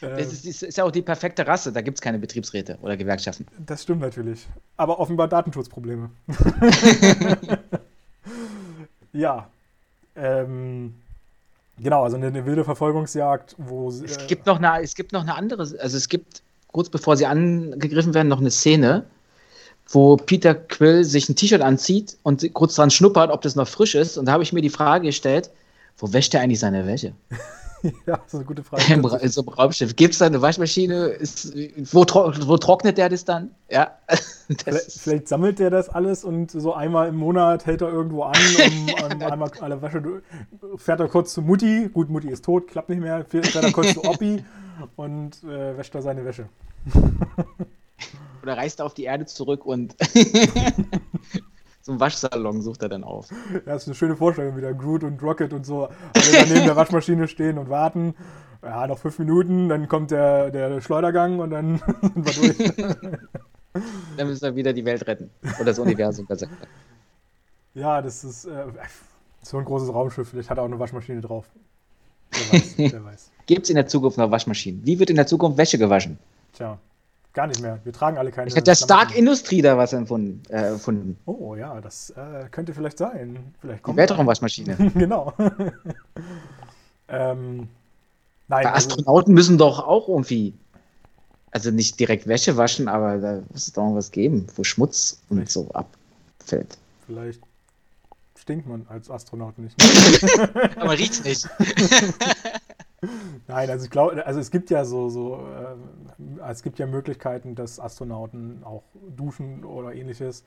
Das 0.00 0.32
ist, 0.32 0.44
ist, 0.44 0.62
ist, 0.62 0.76
ja 0.78 0.84
auch 0.84 0.90
die 0.90 1.02
perfekte 1.02 1.46
Rasse, 1.46 1.72
da 1.72 1.80
gibt 1.80 1.98
es 1.98 2.00
keine 2.00 2.18
Betriebsräte 2.18 2.78
oder 2.82 2.96
Gewerkschaften. 2.96 3.46
Das 3.66 3.82
stimmt 3.82 4.00
natürlich. 4.00 4.46
Aber 4.76 5.00
offenbar 5.00 5.28
Datenschutzprobleme. 5.28 6.10
ja. 9.12 9.48
Ähm, 10.14 10.94
genau, 11.78 12.04
also 12.04 12.16
eine, 12.16 12.28
eine, 12.28 12.46
wilde 12.46 12.64
Verfolgungsjagd, 12.64 13.56
wo. 13.58 13.88
Es, 13.88 14.16
äh, 14.16 14.26
gibt 14.26 14.46
noch 14.46 14.60
eine, 14.60 14.82
es 14.82 14.94
gibt 14.94 15.12
noch 15.12 15.22
eine 15.22 15.34
andere, 15.34 15.62
also 15.62 15.96
es 15.96 16.08
gibt 16.08 16.42
kurz 16.68 16.88
bevor 16.88 17.16
sie 17.16 17.26
angegriffen 17.26 18.14
werden, 18.14 18.28
noch 18.28 18.40
eine 18.40 18.50
Szene, 18.50 19.04
wo 19.88 20.16
Peter 20.16 20.54
Quill 20.54 21.04
sich 21.04 21.28
ein 21.28 21.36
T-Shirt 21.36 21.62
anzieht 21.62 22.16
und 22.22 22.52
kurz 22.52 22.74
dran 22.76 22.90
schnuppert, 22.90 23.30
ob 23.30 23.42
das 23.42 23.56
noch 23.56 23.66
frisch 23.66 23.94
ist. 23.94 24.18
Und 24.18 24.26
da 24.26 24.32
habe 24.32 24.42
ich 24.42 24.52
mir 24.52 24.60
die 24.60 24.70
Frage 24.70 25.06
gestellt, 25.06 25.50
wo 25.96 26.12
wäscht 26.12 26.34
er 26.34 26.42
eigentlich 26.42 26.60
seine 26.60 26.86
Wäsche? 26.86 27.12
ja, 28.06 28.16
das 28.16 28.26
ist 28.26 28.34
eine 28.34 28.44
gute 28.44 28.62
Frage. 28.62 28.82
Im, 28.92 29.04
in 29.04 29.28
so 29.28 29.42
einem 29.42 29.48
Raumschiff. 29.50 29.94
Gibt 29.96 30.14
es 30.14 30.18
da 30.18 30.26
eine 30.26 30.40
Waschmaschine? 30.42 31.06
Ist, 31.06 31.54
wo, 31.92 32.00
wo, 32.00 32.56
trocknet 32.56 32.98
der 32.98 33.08
das 33.08 33.24
dann? 33.24 33.50
Ja. 33.70 33.98
Das 34.64 34.98
vielleicht, 35.02 35.28
sammelt 35.28 35.58
der 35.58 35.68
das 35.68 35.90
alles 35.90 36.24
und 36.24 36.50
so 36.50 36.72
einmal 36.72 37.08
im 37.08 37.16
Monat 37.16 37.66
hält 37.66 37.82
er 37.82 37.90
irgendwo 37.90 38.22
an, 38.22 38.34
um, 38.34 39.12
um 39.12 39.22
einmal 39.30 39.50
alle 39.60 39.82
Wäsche. 39.82 40.22
Fährt 40.76 41.00
er 41.00 41.08
kurz 41.08 41.34
zu 41.34 41.42
Mutti. 41.42 41.90
Gut, 41.92 42.08
Mutti 42.08 42.30
ist 42.30 42.46
tot, 42.46 42.66
klappt 42.66 42.88
nicht 42.88 43.00
mehr. 43.00 43.26
Fährt 43.26 43.54
er 43.54 43.70
kurz 43.72 43.92
zu 43.92 44.02
Oppi 44.04 44.42
und 44.96 45.44
äh, 45.44 45.76
wäscht 45.76 45.94
da 45.94 46.00
seine 46.00 46.24
Wäsche. 46.24 46.48
Oder 48.42 48.56
reist 48.56 48.80
er 48.80 48.86
auf 48.86 48.94
die 48.94 49.04
Erde 49.04 49.26
zurück 49.26 49.66
und 49.66 49.94
so 51.88 51.92
einen 51.92 52.00
Waschsalon 52.00 52.60
sucht 52.60 52.82
er 52.82 52.90
dann 52.90 53.02
auf. 53.02 53.30
Ja, 53.30 53.60
das 53.64 53.82
ist 53.82 53.88
eine 53.88 53.94
schöne 53.94 54.14
Vorstellung 54.14 54.58
wieder. 54.58 54.74
Groot 54.74 55.04
und 55.04 55.22
Rocket 55.22 55.54
und 55.54 55.64
so 55.64 55.86
alle 55.86 56.46
neben 56.46 56.66
der 56.66 56.76
Waschmaschine 56.76 57.26
stehen 57.28 57.56
und 57.56 57.70
warten. 57.70 58.14
Ja, 58.62 58.86
noch 58.86 58.98
fünf 58.98 59.18
Minuten, 59.18 59.70
dann 59.70 59.88
kommt 59.88 60.10
der, 60.10 60.50
der 60.50 60.82
Schleudergang 60.82 61.38
und 61.38 61.48
dann 61.48 61.78
sind 62.02 62.26
wir 62.26 62.52
durch. 62.52 63.18
dann 64.18 64.26
müssen 64.26 64.42
wir 64.42 64.54
wieder 64.54 64.74
die 64.74 64.84
Welt 64.84 65.06
retten. 65.06 65.30
Oder 65.56 65.64
das 65.64 65.78
Universum 65.78 66.26
besser. 66.26 66.48
Ja, 67.72 68.02
das 68.02 68.22
ist 68.22 68.44
äh, 68.44 68.66
so 69.40 69.56
ein 69.56 69.64
großes 69.64 69.88
Raumschiff. 69.88 70.28
Vielleicht 70.28 70.50
hat 70.50 70.58
er 70.58 70.64
auch 70.64 70.68
eine 70.68 70.78
Waschmaschine 70.78 71.22
drauf. 71.22 71.46
Wer 72.32 72.52
weiß. 72.52 72.74
Wer 72.76 73.04
weiß. 73.04 73.30
Gibt 73.46 73.62
es 73.62 73.70
in 73.70 73.76
der 73.76 73.86
Zukunft 73.86 74.18
noch 74.18 74.30
Waschmaschinen? 74.30 74.84
Wie 74.84 74.98
wird 74.98 75.08
in 75.08 75.16
der 75.16 75.26
Zukunft 75.26 75.56
Wäsche 75.56 75.78
gewaschen? 75.78 76.18
Tja, 76.52 76.78
Gar 77.38 77.46
nicht 77.46 77.60
mehr. 77.60 77.78
Wir 77.84 77.92
tragen 77.92 78.18
alle 78.18 78.32
keine. 78.32 78.48
Ich 78.48 78.56
hat 78.56 78.66
der 78.66 78.74
Stark 78.74 79.16
Industrie 79.16 79.62
da 79.62 79.78
was 79.78 79.92
erfunden. 79.92 80.42
Äh, 80.48 80.72
erfunden. 80.72 81.16
Oh 81.24 81.54
ja, 81.54 81.80
das 81.80 82.10
äh, 82.10 82.48
könnte 82.50 82.74
vielleicht 82.74 82.98
sein. 82.98 83.54
Vielleicht 83.60 83.84
kommt 83.84 83.96
Die 83.96 84.00
Weltraumwaschmaschine. 84.00 84.74
genau. 84.94 85.32
ähm, 87.06 87.68
nein, 88.48 88.66
also, 88.66 88.88
Astronauten 88.88 89.34
müssen 89.34 89.56
doch 89.56 89.78
auch 89.86 90.08
irgendwie, 90.08 90.52
also 91.52 91.70
nicht 91.70 92.00
direkt 92.00 92.26
Wäsche 92.26 92.56
waschen, 92.56 92.88
aber 92.88 93.18
da 93.18 93.40
muss 93.52 93.68
es 93.68 93.72
doch 93.72 93.94
was 93.94 94.10
geben, 94.10 94.48
wo 94.56 94.64
Schmutz 94.64 95.20
und 95.28 95.48
so 95.48 95.70
abfällt. 95.70 96.76
Vielleicht 97.06 97.40
stinkt 98.36 98.66
man 98.66 98.84
als 98.88 99.08
Astronaut 99.08 99.56
nicht. 99.58 99.80
aber 100.76 100.98
riecht's 100.98 101.22
nicht. 101.22 101.48
Nein, 103.46 103.70
also 103.70 103.84
ich 103.84 103.90
glaube, 103.90 104.26
also 104.26 104.40
es 104.40 104.50
gibt 104.50 104.70
ja 104.70 104.84
so, 104.84 105.08
so 105.08 105.46
äh, 106.38 106.50
es 106.50 106.62
gibt 106.62 106.78
ja 106.78 106.86
Möglichkeiten, 106.86 107.54
dass 107.54 107.78
Astronauten 107.78 108.62
auch 108.64 108.82
duschen 109.16 109.64
oder 109.64 109.94
ähnliches. 109.94 110.44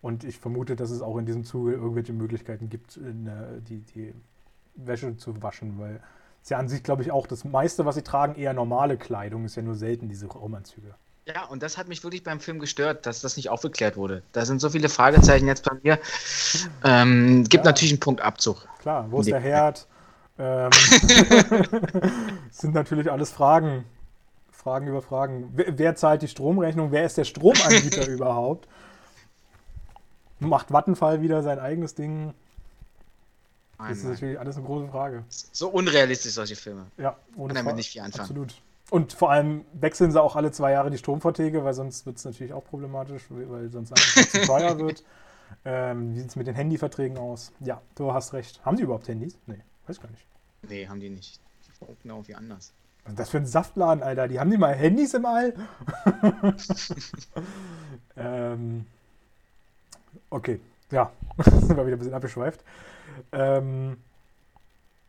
Und 0.00 0.22
ich 0.22 0.38
vermute, 0.38 0.76
dass 0.76 0.90
es 0.90 1.02
auch 1.02 1.16
in 1.18 1.26
diesem 1.26 1.44
Zuge 1.44 1.72
irgendwelche 1.72 2.12
Möglichkeiten 2.12 2.68
gibt, 2.68 2.96
in, 2.96 3.26
äh, 3.26 3.60
die, 3.60 3.80
die 3.80 4.14
Wäsche 4.76 5.16
zu 5.16 5.42
waschen, 5.42 5.78
weil 5.78 6.00
es 6.42 6.50
ja 6.50 6.58
an 6.58 6.68
sich, 6.68 6.84
glaube 6.84 7.02
ich, 7.02 7.10
auch 7.10 7.26
das 7.26 7.44
meiste, 7.44 7.84
was 7.84 7.96
sie 7.96 8.02
tragen, 8.02 8.36
eher 8.36 8.52
normale 8.52 8.96
Kleidung, 8.96 9.44
ist 9.44 9.56
ja 9.56 9.62
nur 9.62 9.74
selten 9.74 10.08
diese 10.08 10.26
Raumanzüge. 10.26 10.94
Ja, 11.26 11.44
und 11.44 11.62
das 11.62 11.76
hat 11.76 11.88
mich 11.88 12.04
wirklich 12.04 12.22
beim 12.22 12.40
Film 12.40 12.58
gestört, 12.58 13.04
dass 13.04 13.20
das 13.20 13.36
nicht 13.36 13.50
aufgeklärt 13.50 13.96
wurde. 13.96 14.22
Da 14.32 14.46
sind 14.46 14.60
so 14.60 14.70
viele 14.70 14.88
Fragezeichen 14.88 15.46
jetzt 15.46 15.64
bei 15.64 15.76
mir. 15.82 15.98
Ähm, 16.84 17.44
gibt 17.44 17.64
ja, 17.64 17.70
natürlich 17.70 17.92
einen 17.92 18.00
Punkt 18.00 18.22
Abzug. 18.22 18.66
Klar, 18.78 19.10
wo 19.10 19.20
ist 19.20 19.28
der 19.28 19.40
Herd? 19.40 19.86
Ähm, 20.38 20.70
sind 22.50 22.74
natürlich 22.74 23.10
alles 23.10 23.30
Fragen. 23.30 23.84
Fragen 24.50 24.86
über 24.86 25.02
Fragen. 25.02 25.50
Wer, 25.54 25.78
wer, 25.78 25.96
zahlt 25.96 26.22
die 26.22 26.28
Stromrechnung? 26.28 26.92
Wer 26.92 27.04
ist 27.04 27.16
der 27.16 27.24
Stromanbieter 27.24 28.08
überhaupt? 28.08 28.68
Macht 30.40 30.70
Vattenfall 30.70 31.20
wieder 31.20 31.42
sein 31.42 31.58
eigenes 31.58 31.94
Ding? 31.94 32.34
Nein, 33.78 33.88
das 33.90 33.98
ist 33.98 34.04
natürlich 34.04 34.38
alles 34.38 34.56
eine 34.56 34.66
große 34.66 34.88
Frage. 34.88 35.24
So 35.28 35.68
unrealistisch 35.68 36.32
solche 36.32 36.56
Filme. 36.56 36.86
Ja, 36.96 37.16
ohne 37.36 37.54
Kann 37.54 37.64
damit 37.64 37.76
nicht 37.76 37.90
viel 37.90 38.02
anfangen. 38.02 38.22
Absolut. 38.22 38.54
Und 38.90 39.12
vor 39.12 39.30
allem 39.30 39.64
wechseln 39.72 40.10
sie 40.12 40.20
auch 40.20 40.34
alle 40.34 40.50
zwei 40.50 40.72
Jahre 40.72 40.90
die 40.90 40.98
Stromverträge, 40.98 41.64
weil 41.64 41.74
sonst 41.74 42.06
wird 42.06 42.16
es 42.16 42.24
natürlich 42.24 42.52
auch 42.52 42.64
problematisch, 42.64 43.22
weil 43.28 43.70
sonst 43.70 43.92
einfach 43.92 44.30
zu 44.30 44.46
teuer 44.46 44.78
wird. 44.78 45.04
Ähm, 45.64 46.14
wie 46.14 46.20
sieht 46.20 46.30
es 46.30 46.36
mit 46.36 46.46
den 46.46 46.54
Handyverträgen 46.54 47.18
aus? 47.18 47.52
Ja, 47.60 47.80
du 47.94 48.12
hast 48.12 48.32
recht. 48.32 48.64
Haben 48.64 48.76
sie 48.76 48.84
überhaupt 48.84 49.08
Handys? 49.08 49.38
Nee. 49.46 49.60
Weiß 49.88 50.00
gar 50.00 50.10
nicht. 50.10 50.24
Nee, 50.68 50.86
haben 50.86 51.00
die 51.00 51.08
nicht. 51.08 51.40
Die 51.66 51.72
verrückten 51.72 52.10
irgendwie 52.10 52.34
anders. 52.34 52.72
Was 53.04 53.12
ist 53.12 53.18
das 53.20 53.30
für 53.30 53.38
ein 53.38 53.46
Saftladen, 53.46 54.02
Alter? 54.02 54.28
Die 54.28 54.38
haben 54.38 54.50
die 54.50 54.58
mal 54.58 54.74
Handys 54.74 55.14
im 55.14 55.24
All? 55.24 55.54
ähm, 58.16 58.84
okay. 60.28 60.60
ja, 60.90 61.10
sind 61.38 61.76
wir 61.76 61.86
wieder 61.86 61.96
ein 61.96 61.98
bisschen 61.98 62.14
abgeschweift. 62.14 62.62
Ähm, 63.32 63.96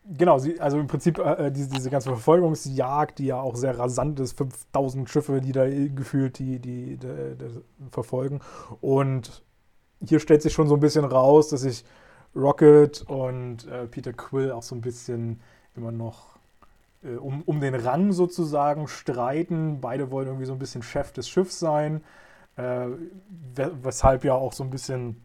genau, 0.05 0.39
sie, 0.39 0.61
also 0.61 0.79
im 0.79 0.87
Prinzip 0.87 1.19
äh, 1.19 1.51
diese, 1.51 1.71
diese 1.71 1.89
ganze 1.89 2.09
Verfolgungsjagd, 2.09 3.19
die 3.19 3.25
ja 3.25 3.41
auch 3.41 3.57
sehr 3.57 3.77
rasant 3.77 4.19
ist, 4.21 4.37
5000 4.37 5.09
Schiffe, 5.09 5.41
die 5.41 5.51
da 5.51 5.67
gefühlt 5.67 6.39
die, 6.39 6.59
die, 6.59 6.95
die, 6.95 7.35
die 7.35 7.63
verfolgen. 7.91 8.39
Und 8.79 9.43
hier 10.01 10.21
stellt 10.21 10.41
sich 10.41 10.53
schon 10.53 10.69
so 10.69 10.75
ein 10.75 10.79
bisschen 10.79 11.03
raus, 11.03 11.49
dass 11.49 11.61
sich 11.61 11.83
Rocket 12.35 13.01
und 13.07 13.67
äh, 13.67 13.87
Peter 13.87 14.13
Quill 14.13 14.51
auch 14.51 14.63
so 14.63 14.75
ein 14.75 14.81
bisschen 14.81 15.39
immer 15.75 15.91
noch 15.91 16.29
äh, 17.03 17.15
um, 17.15 17.41
um 17.43 17.59
den 17.59 17.75
Rang 17.75 18.11
sozusagen 18.11 18.87
streiten. 18.87 19.81
Beide 19.81 20.11
wollen 20.11 20.27
irgendwie 20.27 20.45
so 20.45 20.53
ein 20.53 20.59
bisschen 20.59 20.83
Chef 20.83 21.11
des 21.11 21.29
Schiffs 21.29 21.59
sein, 21.59 22.03
äh, 22.57 22.87
weshalb 23.55 24.23
ja 24.23 24.33
auch 24.33 24.53
so 24.53 24.63
ein 24.63 24.69
bisschen 24.69 25.21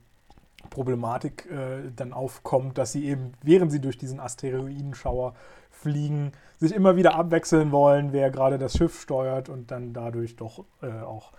Problematik 0.71 1.47
äh, 1.51 1.91
dann 1.95 2.13
aufkommt, 2.13 2.79
dass 2.79 2.93
sie 2.93 3.07
eben, 3.07 3.33
während 3.43 3.71
sie 3.71 3.81
durch 3.81 3.99
diesen 3.99 4.19
Asteroidenschauer 4.21 5.35
fliegen, 5.71 6.33
sich 6.59 6.73
immer 6.73 6.97
wieder 6.97 7.15
abwechseln 7.15 7.73
wollen, 7.73 8.13
wer 8.13 8.31
gerade 8.31 8.59
das 8.59 8.77
Schiff 8.77 9.01
steuert 9.01 9.49
und 9.49 9.71
dann 9.71 9.93
dadurch 9.93 10.37
doch 10.37 10.65
äh, 10.81 10.87
auch 10.87 11.33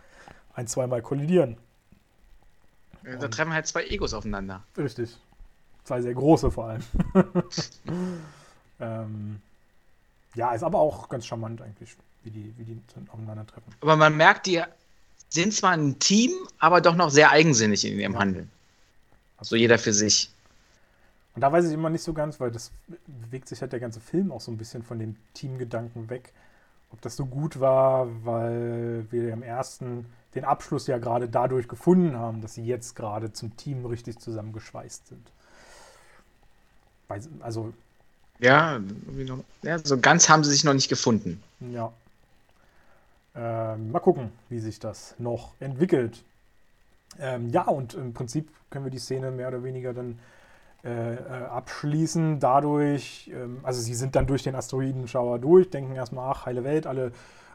ein, 0.53 0.68
zweimal 0.68 1.01
kollidieren. 1.01 1.57
Da 3.03 3.28
treffen 3.28 3.53
halt 3.53 3.68
zwei 3.68 3.86
Egos 3.86 4.13
aufeinander. 4.13 4.63
Richtig. 4.78 5.18
Zwei 5.86 6.02
sehr 6.02 6.14
große 6.14 6.52
vor 6.52 6.66
allem. 6.66 6.84
ähm, 8.80 9.42
ja, 10.34 10.54
ist 10.54 10.64
aber 10.64 10.80
auch 10.80 11.10
ganz 11.10 11.26
charmant 11.26 11.62
eigentlich, 11.62 11.96
wie 12.24 12.32
die, 12.32 12.54
wie 12.58 12.64
die 12.64 12.82
aufeinandertreffen. 13.10 13.74
Aber 13.82 13.96
man 13.96 14.18
merkt, 14.18 14.48
die 14.48 14.62
sind 15.30 15.54
zwar 15.54 15.72
ein 15.72 16.00
Team, 16.00 16.32
aber 16.60 16.82
doch 16.82 16.96
noch 16.96 17.12
sehr 17.12 17.32
eigensinnig 17.32 17.86
in 17.86 18.00
ihrem 18.00 18.14
ja. 18.14 18.20
Handeln. 18.20 18.52
So 19.42 19.56
jeder 19.56 19.78
für 19.78 19.94
sich. 19.94 20.32
Und 21.36 21.42
da 21.42 21.52
weiß 21.52 21.66
ich 21.66 21.74
immer 21.74 21.90
nicht 21.90 22.04
so 22.04 22.14
ganz, 22.14 22.40
weil 22.40 22.50
das 22.50 22.72
bewegt 23.06 23.48
sich 23.48 23.62
halt 23.62 23.74
der 23.74 23.80
ganze 23.80 24.00
Film 24.00 24.32
auch 24.32 24.42
so 24.42 24.52
ein 24.52 24.58
bisschen 24.58 24.84
von 24.84 24.98
dem 24.98 25.18
Teamgedanken 25.34 26.10
weg. 26.10 26.34
Ob 26.92 27.02
das 27.02 27.16
so 27.16 27.26
gut 27.26 27.60
war, 27.60 28.08
weil 28.26 29.06
wir 29.12 29.34
im 29.34 29.44
ersten 29.44 30.06
den 30.34 30.46
Abschluss 30.46 30.88
ja 30.88 30.98
gerade 30.98 31.30
dadurch 31.30 31.68
gefunden 31.68 32.18
haben, 32.18 32.42
dass 32.42 32.56
sie 32.56 32.66
jetzt 32.66 32.96
gerade 32.96 33.34
zum 33.34 33.56
Team 33.58 33.86
richtig 33.86 34.20
zusammengeschweißt 34.20 35.08
sind. 35.08 35.32
Also. 37.39 37.74
Ja, 38.39 38.80
ja, 39.62 39.80
so 39.80 39.97
ganz 39.97 40.28
haben 40.28 40.43
sie 40.43 40.51
sich 40.51 40.64
noch 40.64 40.74
nicht 40.74 40.89
gefunden. 40.89 41.41
Ja. 41.60 41.91
Ähm, 43.34 43.91
mal 43.91 43.99
gucken, 43.99 44.32
wie 44.49 44.60
sich 44.60 44.80
das 44.80 45.16
noch 45.20 45.53
entwickelt. 45.60 46.24
Ähm, 47.20 47.49
ja, 47.49 47.64
und 47.64 47.93
im 47.93 48.14
Prinzip 48.14 48.49
können 48.70 48.86
wir 48.86 48.91
die 48.91 48.99
Szene 48.99 49.32
mehr 49.32 49.47
oder 49.47 49.64
weniger 49.64 49.93
dann 49.93 50.20
äh, 50.84 51.16
äh, 51.16 51.45
abschließen. 51.45 52.39
Dadurch, 52.39 53.32
ähm, 53.34 53.60
also 53.64 53.82
sie 53.82 53.95
sind 53.95 54.16
dann 54.16 54.28
durch 54.28 54.43
den 54.43 54.56
Asteroidenschauer 54.56 55.39
durch, 55.39 55.70
denken 55.70 55.95
erstmal, 55.95 56.32
ach, 56.32 56.45
heile 56.45 56.64
Welt, 56.64 56.88
alle, 56.88 57.12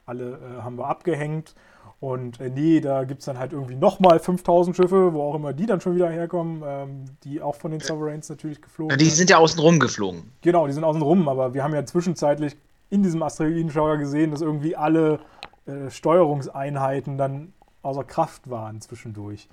alle 0.06 0.32
äh, 0.32 0.62
haben 0.62 0.76
wir 0.76 0.86
abgehängt. 0.88 1.54
Und 2.00 2.40
äh, 2.40 2.48
nee, 2.48 2.80
da 2.80 3.04
gibt 3.04 3.20
es 3.20 3.26
dann 3.26 3.38
halt 3.38 3.52
irgendwie 3.52 3.76
nochmal 3.76 4.18
5000 4.18 4.74
Schiffe, 4.74 5.12
wo 5.12 5.22
auch 5.22 5.34
immer 5.34 5.52
die 5.52 5.66
dann 5.66 5.82
schon 5.82 5.94
wieder 5.94 6.08
herkommen, 6.08 6.62
ähm, 6.66 7.04
die 7.24 7.42
auch 7.42 7.56
von 7.56 7.70
den 7.70 7.80
Sovereigns 7.80 8.30
natürlich 8.30 8.62
geflogen 8.62 8.90
sind. 8.90 9.00
Die 9.00 9.14
sind 9.14 9.28
ja 9.28 9.36
außen 9.36 9.60
rum 9.60 9.78
geflogen. 9.78 10.32
Genau, 10.40 10.66
die 10.66 10.72
sind 10.72 10.82
außen 10.82 11.02
rum, 11.02 11.28
aber 11.28 11.52
wir 11.52 11.62
haben 11.62 11.74
ja 11.74 11.84
zwischenzeitlich 11.84 12.56
in 12.88 13.02
diesem 13.02 13.22
Asteroidenschauer 13.22 13.98
gesehen, 13.98 14.30
dass 14.30 14.40
irgendwie 14.40 14.76
alle 14.76 15.20
äh, 15.66 15.90
Steuerungseinheiten 15.90 17.18
dann 17.18 17.52
außer 17.82 18.04
Kraft 18.04 18.48
waren 18.48 18.80
zwischendurch. 18.80 19.46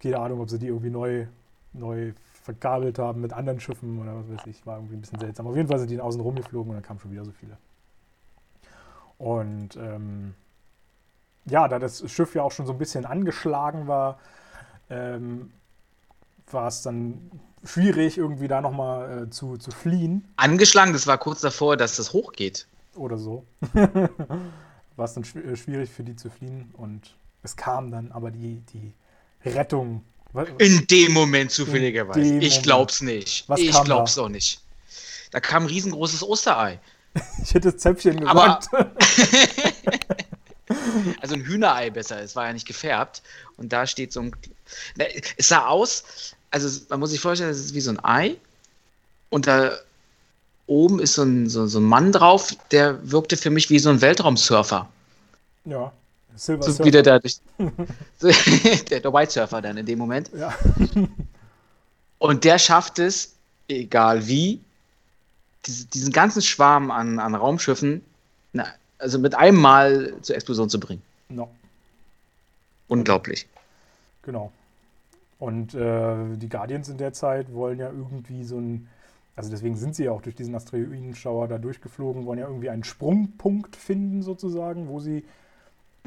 Keine 0.00 0.18
Ahnung, 0.18 0.40
ob 0.40 0.48
sie 0.48 0.58
die 0.58 0.68
irgendwie 0.68 0.90
neu, 0.90 1.26
neu 1.74 2.12
verkabelt 2.42 2.98
haben 2.98 3.20
mit 3.20 3.34
anderen 3.34 3.60
Schiffen 3.60 4.00
oder 4.00 4.16
was 4.16 4.38
weiß 4.38 4.46
ich. 4.46 4.64
War 4.64 4.78
irgendwie 4.78 4.96
ein 4.96 5.00
bisschen 5.02 5.18
seltsam. 5.18 5.46
Auf 5.46 5.56
jeden 5.56 5.68
Fall 5.68 5.78
sind 5.78 5.90
die 5.90 6.00
außen 6.00 6.20
rumgeflogen 6.22 6.70
und 6.70 6.76
dann 6.76 6.82
kamen 6.82 7.00
schon 7.00 7.12
wieder 7.12 7.24
so 7.24 7.32
viele. 7.32 7.58
Und 9.18 9.76
ähm, 9.76 10.34
ja, 11.46 11.68
da 11.68 11.78
das 11.78 12.08
Schiff 12.10 12.34
ja 12.34 12.42
auch 12.42 12.52
schon 12.52 12.66
so 12.66 12.72
ein 12.72 12.78
bisschen 12.78 13.06
angeschlagen 13.06 13.86
war, 13.86 14.18
ähm, 14.90 15.52
war 16.50 16.68
es 16.68 16.82
dann 16.82 17.30
schwierig, 17.64 18.18
irgendwie 18.18 18.48
da 18.48 18.60
nochmal 18.60 19.24
äh, 19.24 19.30
zu, 19.30 19.56
zu 19.56 19.70
fliehen. 19.70 20.28
Angeschlagen, 20.36 20.92
das 20.92 21.06
war 21.06 21.18
kurz 21.18 21.40
davor, 21.40 21.76
dass 21.76 21.96
das 21.96 22.12
hochgeht. 22.12 22.66
Oder 22.94 23.18
so. 23.18 23.44
war 23.74 25.04
es 25.04 25.14
dann 25.14 25.24
äh, 25.24 25.56
schwierig 25.56 25.90
für 25.90 26.02
die 26.02 26.16
zu 26.16 26.30
fliehen 26.30 26.72
und 26.76 27.16
es 27.42 27.56
kam 27.56 27.90
dann 27.90 28.12
aber 28.12 28.30
die, 28.30 28.62
die 28.72 28.92
Rettung. 29.44 30.04
In 30.58 30.86
dem 30.86 31.12
Moment 31.12 31.50
zufälligerweise. 31.50 32.38
Ich 32.38 32.62
glaub's 32.62 33.00
nicht. 33.00 33.48
Was 33.48 33.60
ich 33.60 33.70
glaub's 33.84 34.16
da? 34.16 34.22
auch 34.22 34.28
nicht. 34.28 34.60
Da 35.30 35.40
kam 35.40 35.64
ein 35.64 35.68
riesengroßes 35.68 36.22
Osterei. 36.22 36.80
ich 37.42 37.54
hätte 37.54 37.72
das 37.72 37.80
Zäpfchen 37.80 38.20
gesagt. 38.20 38.68
Aber 38.74 38.92
also 41.20 41.34
ein 41.34 41.42
Hühnerei 41.42 41.90
besser, 41.90 42.20
es 42.20 42.36
war 42.36 42.46
ja 42.46 42.52
nicht 42.52 42.66
gefärbt. 42.66 43.22
Und 43.56 43.72
da 43.72 43.86
steht 43.86 44.12
so 44.12 44.20
ein. 44.20 44.32
Es 45.36 45.48
sah 45.48 45.66
aus, 45.66 46.34
also 46.50 46.80
man 46.88 47.00
muss 47.00 47.10
sich 47.10 47.20
vorstellen, 47.20 47.50
es 47.50 47.58
ist 47.58 47.74
wie 47.74 47.80
so 47.80 47.90
ein 47.90 48.04
Ei. 48.04 48.36
Und 49.30 49.46
da 49.46 49.72
oben 50.66 51.00
ist 51.00 51.14
so 51.14 51.22
ein, 51.22 51.48
so, 51.48 51.66
so 51.66 51.78
ein 51.78 51.84
Mann 51.84 52.12
drauf, 52.12 52.52
der 52.70 53.10
wirkte 53.10 53.36
für 53.36 53.50
mich 53.50 53.70
wie 53.70 53.78
so 53.78 53.90
ein 53.90 54.00
Weltraumsurfer. 54.00 54.88
Ja. 55.64 55.92
Silver 56.36 56.62
so 56.62 56.70
Surfer. 56.70 56.84
wieder 56.84 57.02
da 57.02 57.18
durch, 57.18 57.38
der, 58.90 59.00
der 59.00 59.12
White 59.12 59.32
Surfer 59.32 59.62
dann 59.62 59.76
in 59.76 59.86
dem 59.86 59.98
Moment. 59.98 60.30
Ja. 60.36 60.54
Und 62.18 62.44
der 62.44 62.58
schafft 62.58 62.98
es, 62.98 63.34
egal 63.68 64.26
wie, 64.26 64.60
diese, 65.66 65.86
diesen 65.86 66.12
ganzen 66.12 66.42
Schwarm 66.42 66.90
an, 66.90 67.18
an 67.18 67.34
Raumschiffen, 67.34 68.02
also 68.98 69.18
mit 69.18 69.34
einem 69.34 69.60
Mal 69.60 70.14
zur 70.22 70.36
Explosion 70.36 70.68
zu 70.68 70.80
bringen. 70.80 71.02
No. 71.28 71.48
Unglaublich. 72.88 73.46
Genau. 74.22 74.52
Und 75.38 75.74
äh, 75.74 76.36
die 76.36 76.48
Guardians 76.48 76.88
in 76.88 76.98
der 76.98 77.12
Zeit 77.12 77.52
wollen 77.52 77.78
ja 77.78 77.88
irgendwie 77.88 78.44
so 78.44 78.58
ein 78.58 78.88
also 79.36 79.50
deswegen 79.50 79.76
sind 79.76 79.94
sie 79.94 80.04
ja 80.04 80.12
auch 80.12 80.22
durch 80.22 80.34
diesen 80.34 80.54
Asteroidenschauer 80.54 81.46
da 81.46 81.58
durchgeflogen, 81.58 82.24
wollen 82.24 82.38
ja 82.38 82.48
irgendwie 82.48 82.70
einen 82.70 82.84
Sprungpunkt 82.84 83.76
finden 83.76 84.22
sozusagen, 84.22 84.88
wo 84.88 84.98
sie, 84.98 85.24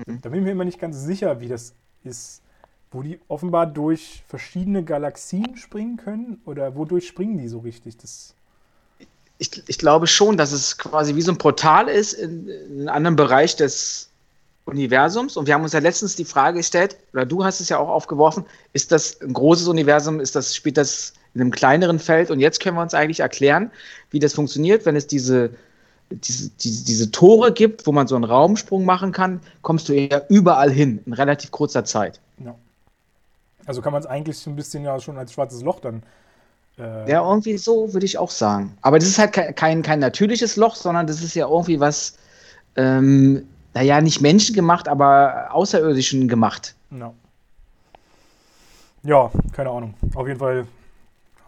mhm. 0.08 0.20
da 0.22 0.30
bin 0.30 0.40
ich 0.40 0.46
mir 0.46 0.52
immer 0.52 0.66
nicht 0.66 0.80
ganz 0.80 1.00
sicher, 1.04 1.40
wie 1.40 1.48
das 1.48 1.76
ist, 2.04 2.42
wo 2.92 3.04
die 3.04 3.20
offenbar 3.28 3.68
durch 3.68 4.24
verschiedene 4.28 4.84
Galaxien 4.84 5.58
springen 5.58 5.98
können 5.98 6.42
oder 6.46 6.76
wodurch 6.76 7.08
springen 7.08 7.38
die 7.38 7.48
so 7.48 7.60
richtig? 7.60 7.98
Das 7.98 8.34
ich, 9.40 9.64
ich 9.68 9.78
glaube 9.78 10.06
schon, 10.06 10.38
dass 10.38 10.52
es 10.52 10.78
quasi 10.78 11.16
wie 11.16 11.22
so 11.22 11.32
ein 11.32 11.38
Portal 11.38 11.88
ist 11.88 12.14
in, 12.14 12.48
in 12.48 12.80
einem 12.82 12.90
anderen 12.90 13.16
Bereich 13.16 13.56
des 13.56 14.10
Universums. 14.66 15.38
Und 15.38 15.48
wir 15.48 15.54
haben 15.54 15.64
uns 15.64 15.74
ja 15.74 15.80
letztens 15.80 16.16
die 16.16 16.26
Frage 16.26 16.58
gestellt, 16.58 16.98
oder 17.14 17.26
du 17.26 17.44
hast 17.44 17.62
es 17.62 17.70
ja 17.70 17.80
auch 17.80 17.88
aufgeworfen, 17.88 18.46
ist 18.74 18.92
das 18.92 19.20
ein 19.22 19.34
großes 19.34 19.68
Universum, 19.68 20.20
ist 20.20 20.36
das, 20.36 20.54
spielt 20.54 20.78
das 20.78 21.14
in 21.34 21.42
einem 21.42 21.52
kleineren 21.52 22.00
Feld. 22.00 22.32
Und 22.32 22.42
jetzt 22.42 22.60
können 22.60 22.76
wir 22.76 22.82
uns 22.82 22.94
eigentlich 22.94 23.22
erklären, 23.22 23.72
wie 24.12 24.20
das 24.20 24.34
funktioniert, 24.34 24.86
wenn 24.86 24.98
es 24.98 25.08
diese, 25.08 25.52
diese, 26.12 26.50
diese, 26.50 26.86
diese 26.86 27.12
Tore 27.12 27.54
gibt, 27.54 27.88
wo 27.88 27.94
man 27.94 28.08
so 28.08 28.16
einen 28.16 28.26
Raumsprung 28.26 28.84
machen 28.84 29.14
kann, 29.14 29.40
kommst 29.62 29.88
du 29.88 29.94
ja 29.94 30.22
überall 30.28 30.70
hin 30.70 31.02
in 31.06 31.14
relativ 31.14 31.52
kurzer 31.52 31.86
Zeit. 31.86 32.20
Ja. 32.44 32.56
Also 33.66 33.82
kann 33.82 33.94
man 33.94 34.02
es 34.02 34.08
eigentlich 34.08 34.38
so 34.38 34.50
ein 34.50 34.58
bisschen 34.58 34.84
ja 34.84 35.00
schon 35.00 35.18
als 35.18 35.32
schwarzes 35.32 35.62
Loch 35.62 35.80
dann. 35.80 36.04
Äh 36.80 37.10
ja, 37.10 37.28
irgendwie 37.28 37.58
so 37.58 37.94
würde 37.94 38.06
ich 38.06 38.18
auch 38.18 38.32
sagen. 38.32 38.78
Aber 38.82 39.00
das 39.00 39.08
ist 39.08 39.20
halt 39.20 39.34
kein, 39.34 39.54
kein, 39.56 39.82
kein 39.82 40.00
natürliches 40.00 40.56
Loch, 40.56 40.76
sondern 40.76 41.08
das 41.08 41.22
ist 41.22 41.36
ja 41.36 41.48
irgendwie 41.48 41.80
was, 41.80 42.18
ähm, 42.76 43.48
naja, 43.74 44.02
nicht 44.02 44.22
menschengemacht, 44.22 44.88
aber 44.88 45.50
außerirdischen 45.52 46.28
gemacht. 46.28 46.76
Ja. 46.92 47.14
ja, 49.04 49.32
keine 49.52 49.70
Ahnung. 49.70 49.94
Auf 50.16 50.28
jeden 50.28 50.40
Fall 50.40 50.66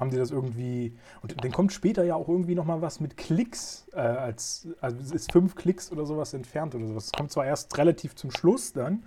haben 0.01 0.09
die 0.09 0.17
das 0.17 0.31
irgendwie. 0.31 0.93
Und 1.21 1.43
dann 1.43 1.51
kommt 1.51 1.71
später 1.71 2.03
ja 2.03 2.15
auch 2.15 2.27
irgendwie 2.27 2.55
nochmal 2.55 2.81
was 2.81 2.99
mit 2.99 3.17
Klicks, 3.17 3.85
äh, 3.93 3.99
als, 3.99 4.67
also 4.81 4.97
es 4.99 5.11
ist 5.11 5.31
fünf 5.31 5.55
Klicks 5.55 5.91
oder 5.91 6.05
sowas 6.05 6.33
entfernt 6.33 6.75
oder 6.75 6.87
sowas. 6.87 7.05
Das 7.05 7.17
kommt 7.17 7.31
zwar 7.31 7.45
erst 7.45 7.77
relativ 7.77 8.15
zum 8.15 8.31
Schluss 8.31 8.73
dann 8.73 9.03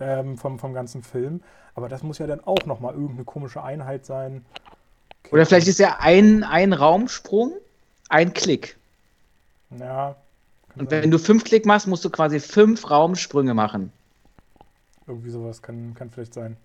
ähm, 0.00 0.36
vom, 0.36 0.58
vom 0.58 0.74
ganzen 0.74 1.02
Film, 1.02 1.42
aber 1.74 1.88
das 1.88 2.02
muss 2.02 2.18
ja 2.18 2.26
dann 2.26 2.40
auch 2.40 2.66
nochmal 2.66 2.94
irgendeine 2.94 3.24
komische 3.24 3.62
Einheit 3.62 4.04
sein. 4.04 4.44
Okay. 5.24 5.34
Oder 5.34 5.46
vielleicht 5.46 5.68
ist 5.68 5.78
ja 5.78 5.98
ein, 6.00 6.44
ein 6.44 6.72
Raumsprung, 6.72 7.52
ein 8.08 8.32
Klick. 8.32 8.76
Ja. 9.78 10.16
Und 10.76 10.90
wenn 10.90 11.10
du 11.10 11.18
fünf 11.18 11.44
Klick 11.44 11.66
machst, 11.66 11.86
musst 11.86 12.04
du 12.04 12.10
quasi 12.10 12.40
fünf 12.40 12.90
Raumsprünge 12.90 13.54
machen. 13.54 13.92
Irgendwie 15.06 15.30
sowas 15.30 15.60
kann, 15.60 15.94
kann 15.94 16.10
vielleicht 16.10 16.34
sein. 16.34 16.56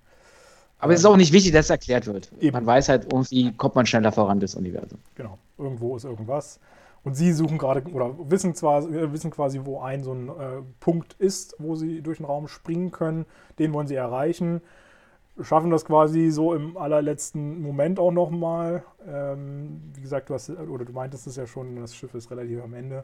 Aber 0.80 0.94
es 0.94 1.00
ist 1.00 1.06
auch 1.06 1.18
nicht 1.18 1.34
wichtig, 1.34 1.52
dass 1.54 1.66
es 1.66 1.70
erklärt 1.72 2.06
wird. 2.06 2.32
Eben. 2.40 2.54
Man 2.54 2.66
weiß 2.66 2.90
halt, 2.90 3.06
irgendwie 3.06 3.52
kommt 3.54 3.76
man 3.76 3.86
schneller 3.86 4.12
voran, 4.12 4.40
das 4.40 4.56
Universum. 4.56 5.00
Genau, 5.16 5.38
irgendwo 5.58 5.98
ist 5.98 6.04
irgendwas. 6.04 6.60
Und 7.04 7.16
sie 7.16 7.34
suchen 7.34 7.58
gerade, 7.58 7.82
oder 7.92 8.14
wissen 8.30 8.54
zwar, 8.54 8.84
äh, 8.84 9.12
wissen 9.12 9.32
quasi, 9.32 9.62
wo 9.64 9.80
ein 9.80 10.04
so 10.04 10.14
ein 10.14 10.30
äh, 10.30 10.62
Punkt 10.80 11.16
ist, 11.20 11.56
wo 11.58 11.76
sie 11.76 12.02
durch 12.02 12.18
den 12.18 12.26
Raum 12.26 12.48
springen 12.48 12.92
können. 12.92 13.26
Den 13.60 13.74
wollen 13.74 13.88
sie 13.88 13.96
erreichen. 13.96 14.62
Schaffen 15.42 15.70
das 15.70 15.86
quasi 15.86 16.30
so 16.30 16.54
im 16.54 16.78
allerletzten 16.78 17.62
Moment 17.62 18.00
auch 18.00 18.12
nochmal. 18.12 18.84
Ähm, 19.08 19.82
wie 19.94 20.02
gesagt, 20.02 20.30
du 20.30 20.34
hast, 20.34 20.50
oder 20.50 20.86
du 20.86 20.94
meintest 20.94 21.28
es 21.28 21.36
ja 21.36 21.48
schon, 21.48 21.76
das 21.76 21.96
Schiff 21.96 22.14
ist 22.14 22.32
relativ 22.32 22.64
am 22.64 22.74
Ende. 22.74 23.04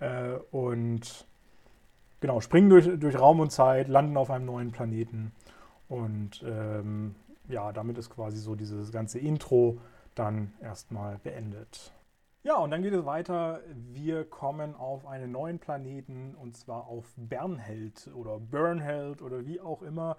Äh, 0.00 0.34
und 0.50 1.26
genau, 2.20 2.40
springen 2.40 2.70
durch, 2.70 2.88
durch 2.98 3.18
Raum 3.18 3.40
und 3.40 3.50
Zeit, 3.50 3.88
landen 3.88 4.16
auf 4.16 4.30
einem 4.30 4.46
neuen 4.46 4.72
Planeten. 4.72 5.32
Und 5.88 6.44
ähm, 6.46 7.14
ja, 7.48 7.72
damit 7.72 7.98
ist 7.98 8.10
quasi 8.10 8.38
so 8.38 8.54
dieses 8.54 8.90
ganze 8.92 9.18
Intro 9.18 9.78
dann 10.14 10.52
erstmal 10.60 11.18
beendet. 11.18 11.92
Ja, 12.46 12.58
und 12.58 12.70
dann 12.70 12.82
geht 12.82 12.92
es 12.92 13.06
weiter. 13.06 13.62
Wir 13.74 14.22
kommen 14.26 14.74
auf 14.74 15.06
einen 15.06 15.32
neuen 15.32 15.58
Planeten 15.58 16.34
und 16.34 16.54
zwar 16.58 16.86
auf 16.88 17.14
Bernheld 17.16 18.10
oder 18.14 18.38
Burnheld 18.38 19.22
oder 19.22 19.46
wie 19.46 19.62
auch 19.62 19.80
immer, 19.80 20.18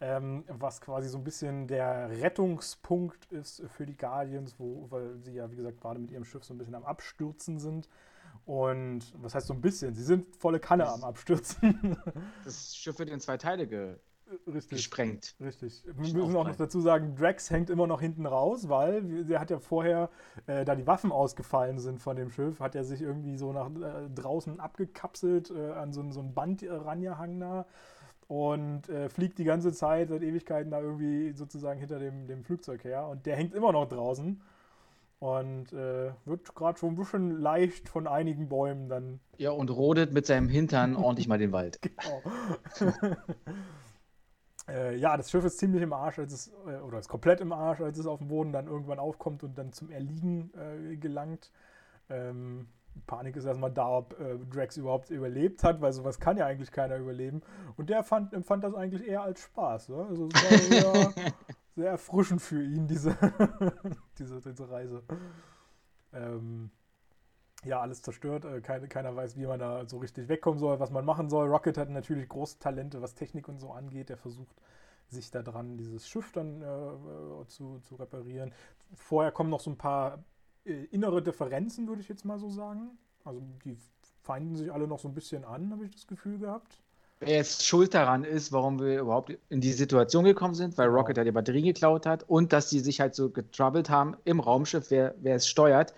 ähm, 0.00 0.44
was 0.48 0.80
quasi 0.80 1.10
so 1.10 1.18
ein 1.18 1.24
bisschen 1.24 1.68
der 1.68 2.08
Rettungspunkt 2.08 3.26
ist 3.30 3.62
für 3.68 3.84
die 3.84 3.94
Guardians, 3.94 4.58
wo, 4.58 4.86
weil 4.90 5.18
sie 5.18 5.34
ja, 5.34 5.50
wie 5.50 5.56
gesagt, 5.56 5.78
gerade 5.78 6.00
mit 6.00 6.10
ihrem 6.10 6.24
Schiff 6.24 6.44
so 6.44 6.54
ein 6.54 6.58
bisschen 6.58 6.74
am 6.74 6.84
Abstürzen 6.86 7.58
sind. 7.58 7.90
Und 8.46 9.12
was 9.22 9.34
heißt 9.34 9.46
so 9.46 9.52
ein 9.52 9.60
bisschen? 9.60 9.94
Sie 9.94 10.04
sind 10.04 10.34
volle 10.36 10.60
Kanne 10.60 10.88
am 10.88 11.04
Abstürzen. 11.04 11.98
Das 12.44 12.74
Schiff 12.74 12.98
wird 12.98 13.10
in 13.10 13.20
zwei 13.20 13.36
Teile 13.36 13.66
ge 13.66 13.96
Richtig. 14.46 14.78
gesprengt. 14.78 15.36
Richtig. 15.40 15.84
Wir 15.84 15.94
müssen 15.94 16.20
auch 16.36 16.44
noch 16.44 16.56
dazu 16.56 16.80
sagen, 16.80 17.14
Drax 17.14 17.50
hängt 17.50 17.70
immer 17.70 17.86
noch 17.86 18.00
hinten 18.00 18.26
raus, 18.26 18.68
weil 18.68 19.24
der 19.24 19.38
hat 19.38 19.50
ja 19.50 19.58
vorher, 19.58 20.10
äh, 20.46 20.64
da 20.64 20.74
die 20.74 20.86
Waffen 20.86 21.12
ausgefallen 21.12 21.78
sind 21.78 22.00
von 22.00 22.16
dem 22.16 22.30
Schiff, 22.30 22.58
hat 22.60 22.74
er 22.74 22.84
sich 22.84 23.02
irgendwie 23.02 23.36
so 23.36 23.52
nach 23.52 23.68
äh, 23.68 24.08
draußen 24.14 24.58
abgekapselt 24.58 25.50
äh, 25.50 25.72
an 25.72 25.92
so, 25.92 26.10
so 26.10 26.20
ein 26.20 26.34
Band 26.34 26.62
äh, 26.62 26.72
rangehangen 26.72 27.40
da 27.40 27.66
und 28.28 28.88
äh, 28.88 29.08
fliegt 29.08 29.38
die 29.38 29.44
ganze 29.44 29.72
Zeit 29.72 30.08
seit 30.08 30.22
Ewigkeiten 30.22 30.70
da 30.70 30.80
irgendwie 30.80 31.32
sozusagen 31.32 31.78
hinter 31.78 31.98
dem, 31.98 32.26
dem 32.26 32.44
Flugzeug 32.44 32.82
her 32.84 33.06
und 33.06 33.26
der 33.26 33.36
hängt 33.36 33.54
immer 33.54 33.70
noch 33.72 33.88
draußen 33.88 34.40
und 35.18 35.72
äh, 35.72 36.12
wird 36.24 36.54
gerade 36.54 36.78
schon 36.78 36.90
ein 36.90 36.96
bisschen 36.96 37.40
leicht 37.40 37.88
von 37.88 38.06
einigen 38.06 38.48
Bäumen 38.48 38.88
dann. 38.88 39.20
Ja, 39.38 39.50
und 39.50 39.70
rodet 39.70 40.12
mit 40.12 40.26
seinem 40.26 40.48
Hintern 40.48 40.96
ordentlich 40.96 41.28
mal 41.28 41.38
den 41.38 41.52
Wald. 41.52 41.78
Genau. 42.80 43.16
Äh, 44.68 44.96
ja, 44.96 45.16
das 45.16 45.30
Schiff 45.30 45.44
ist 45.44 45.58
ziemlich 45.58 45.82
im 45.82 45.92
Arsch, 45.92 46.18
als 46.18 46.32
es, 46.32 46.52
äh, 46.66 46.80
oder 46.80 46.98
ist 46.98 47.08
komplett 47.08 47.40
im 47.40 47.52
Arsch, 47.52 47.80
als 47.80 47.98
es 47.98 48.06
auf 48.06 48.18
dem 48.18 48.28
Boden 48.28 48.52
dann 48.52 48.66
irgendwann 48.66 48.98
aufkommt 48.98 49.44
und 49.44 49.56
dann 49.56 49.72
zum 49.72 49.90
Erliegen 49.90 50.52
äh, 50.54 50.96
gelangt. 50.96 51.52
Ähm, 52.08 52.68
Panik 53.06 53.36
ist 53.36 53.44
erstmal 53.44 53.70
da, 53.70 53.88
ob 53.88 54.18
äh, 54.18 54.38
Drax 54.50 54.76
überhaupt 54.76 55.10
überlebt 55.10 55.62
hat, 55.62 55.80
weil 55.80 55.92
sowas 55.92 56.18
kann 56.18 56.36
ja 56.36 56.46
eigentlich 56.46 56.72
keiner 56.72 56.96
überleben. 56.96 57.42
Und 57.76 57.90
der 57.90 58.02
fand, 58.02 58.32
empfand 58.32 58.64
das 58.64 58.74
eigentlich 58.74 59.06
eher 59.06 59.22
als 59.22 59.40
Spaß. 59.42 59.90
Ne? 59.90 60.06
Also 60.08 60.28
es 60.32 60.34
war 60.34 60.58
sehr, 60.58 61.14
sehr 61.76 61.90
erfrischend 61.90 62.42
für 62.42 62.62
ihn, 62.62 62.86
diese, 62.86 63.16
diese, 64.18 64.40
diese 64.40 64.70
Reise. 64.70 65.02
Ähm, 66.12 66.70
ja, 67.64 67.80
alles 67.80 68.02
zerstört. 68.02 68.44
Äh, 68.44 68.60
keine, 68.60 68.88
keiner 68.88 69.14
weiß, 69.14 69.36
wie 69.36 69.46
man 69.46 69.58
da 69.58 69.86
so 69.88 69.98
richtig 69.98 70.28
wegkommen 70.28 70.58
soll, 70.58 70.78
was 70.80 70.90
man 70.90 71.04
machen 71.04 71.28
soll. 71.28 71.48
Rocket 71.48 71.78
hat 71.78 71.90
natürlich 71.90 72.28
große 72.28 72.58
Talente, 72.58 73.02
was 73.02 73.14
Technik 73.14 73.48
und 73.48 73.58
so 73.58 73.70
angeht. 73.70 74.10
Er 74.10 74.16
versucht 74.16 74.56
sich 75.08 75.30
da 75.30 75.42
dran, 75.42 75.76
dieses 75.76 76.08
Schiff 76.08 76.32
dann 76.32 76.62
äh, 76.62 76.66
äh, 76.66 77.46
zu, 77.46 77.78
zu 77.80 77.94
reparieren. 77.96 78.52
Vorher 78.94 79.32
kommen 79.32 79.50
noch 79.50 79.60
so 79.60 79.70
ein 79.70 79.78
paar 79.78 80.24
äh, 80.64 80.84
innere 80.90 81.22
Differenzen, 81.22 81.86
würde 81.88 82.02
ich 82.02 82.08
jetzt 82.08 82.24
mal 82.24 82.38
so 82.38 82.48
sagen. 82.48 82.98
Also 83.24 83.40
die 83.64 83.76
feinden 84.22 84.56
sich 84.56 84.72
alle 84.72 84.86
noch 84.86 84.98
so 84.98 85.08
ein 85.08 85.14
bisschen 85.14 85.44
an, 85.44 85.70
habe 85.72 85.84
ich 85.84 85.90
das 85.92 86.06
Gefühl 86.06 86.38
gehabt. 86.38 86.80
Wer 87.20 87.36
jetzt 87.36 87.64
schuld 87.64 87.94
daran 87.94 88.24
ist, 88.24 88.52
warum 88.52 88.78
wir 88.78 89.00
überhaupt 89.00 89.32
in 89.48 89.62
die 89.62 89.72
Situation 89.72 90.24
gekommen 90.24 90.54
sind, 90.54 90.76
weil 90.76 90.88
Rocket 90.88 91.16
ja 91.16 91.24
die 91.24 91.32
Batterie 91.32 91.62
geklaut 91.62 92.04
hat 92.04 92.24
und 92.28 92.52
dass 92.52 92.68
die 92.68 92.80
sich 92.80 93.00
halt 93.00 93.14
so 93.14 93.30
getroubled 93.30 93.88
haben 93.88 94.16
im 94.24 94.38
Raumschiff, 94.38 94.90
wer, 94.90 95.14
wer 95.18 95.36
es 95.36 95.48
steuert 95.48 95.94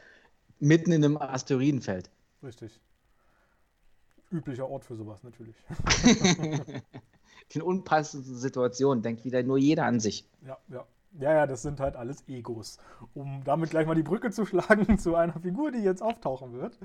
mitten 0.61 0.93
in 0.93 1.05
einem 1.05 1.17
Asteroidenfeld. 1.17 2.11
Richtig. 2.43 2.81
Üblicher 4.31 4.69
Ort 4.69 4.85
für 4.85 4.95
sowas 4.95 5.23
natürlich. 5.23 5.57
in 7.55 7.63
unpassenden 7.63 8.37
Situationen 8.37 9.03
denkt 9.03 9.25
wieder 9.25 9.43
nur 9.43 9.59
jeder 9.59 9.85
an 9.85 10.01
sich. 10.01 10.29
Ja, 10.47 10.59
ja. 10.69 10.87
Ja, 11.19 11.33
ja, 11.33 11.47
das 11.47 11.63
sind 11.63 11.81
halt 11.81 11.97
alles 11.97 12.29
Egos. 12.29 12.79
Um 13.15 13.43
damit 13.43 13.71
gleich 13.71 13.87
mal 13.87 13.95
die 13.95 14.03
Brücke 14.03 14.31
zu 14.31 14.45
schlagen 14.45 14.99
zu 14.99 15.15
einer 15.15 15.41
Figur, 15.41 15.73
die 15.73 15.79
jetzt 15.79 16.03
auftauchen 16.03 16.53
wird, 16.53 16.79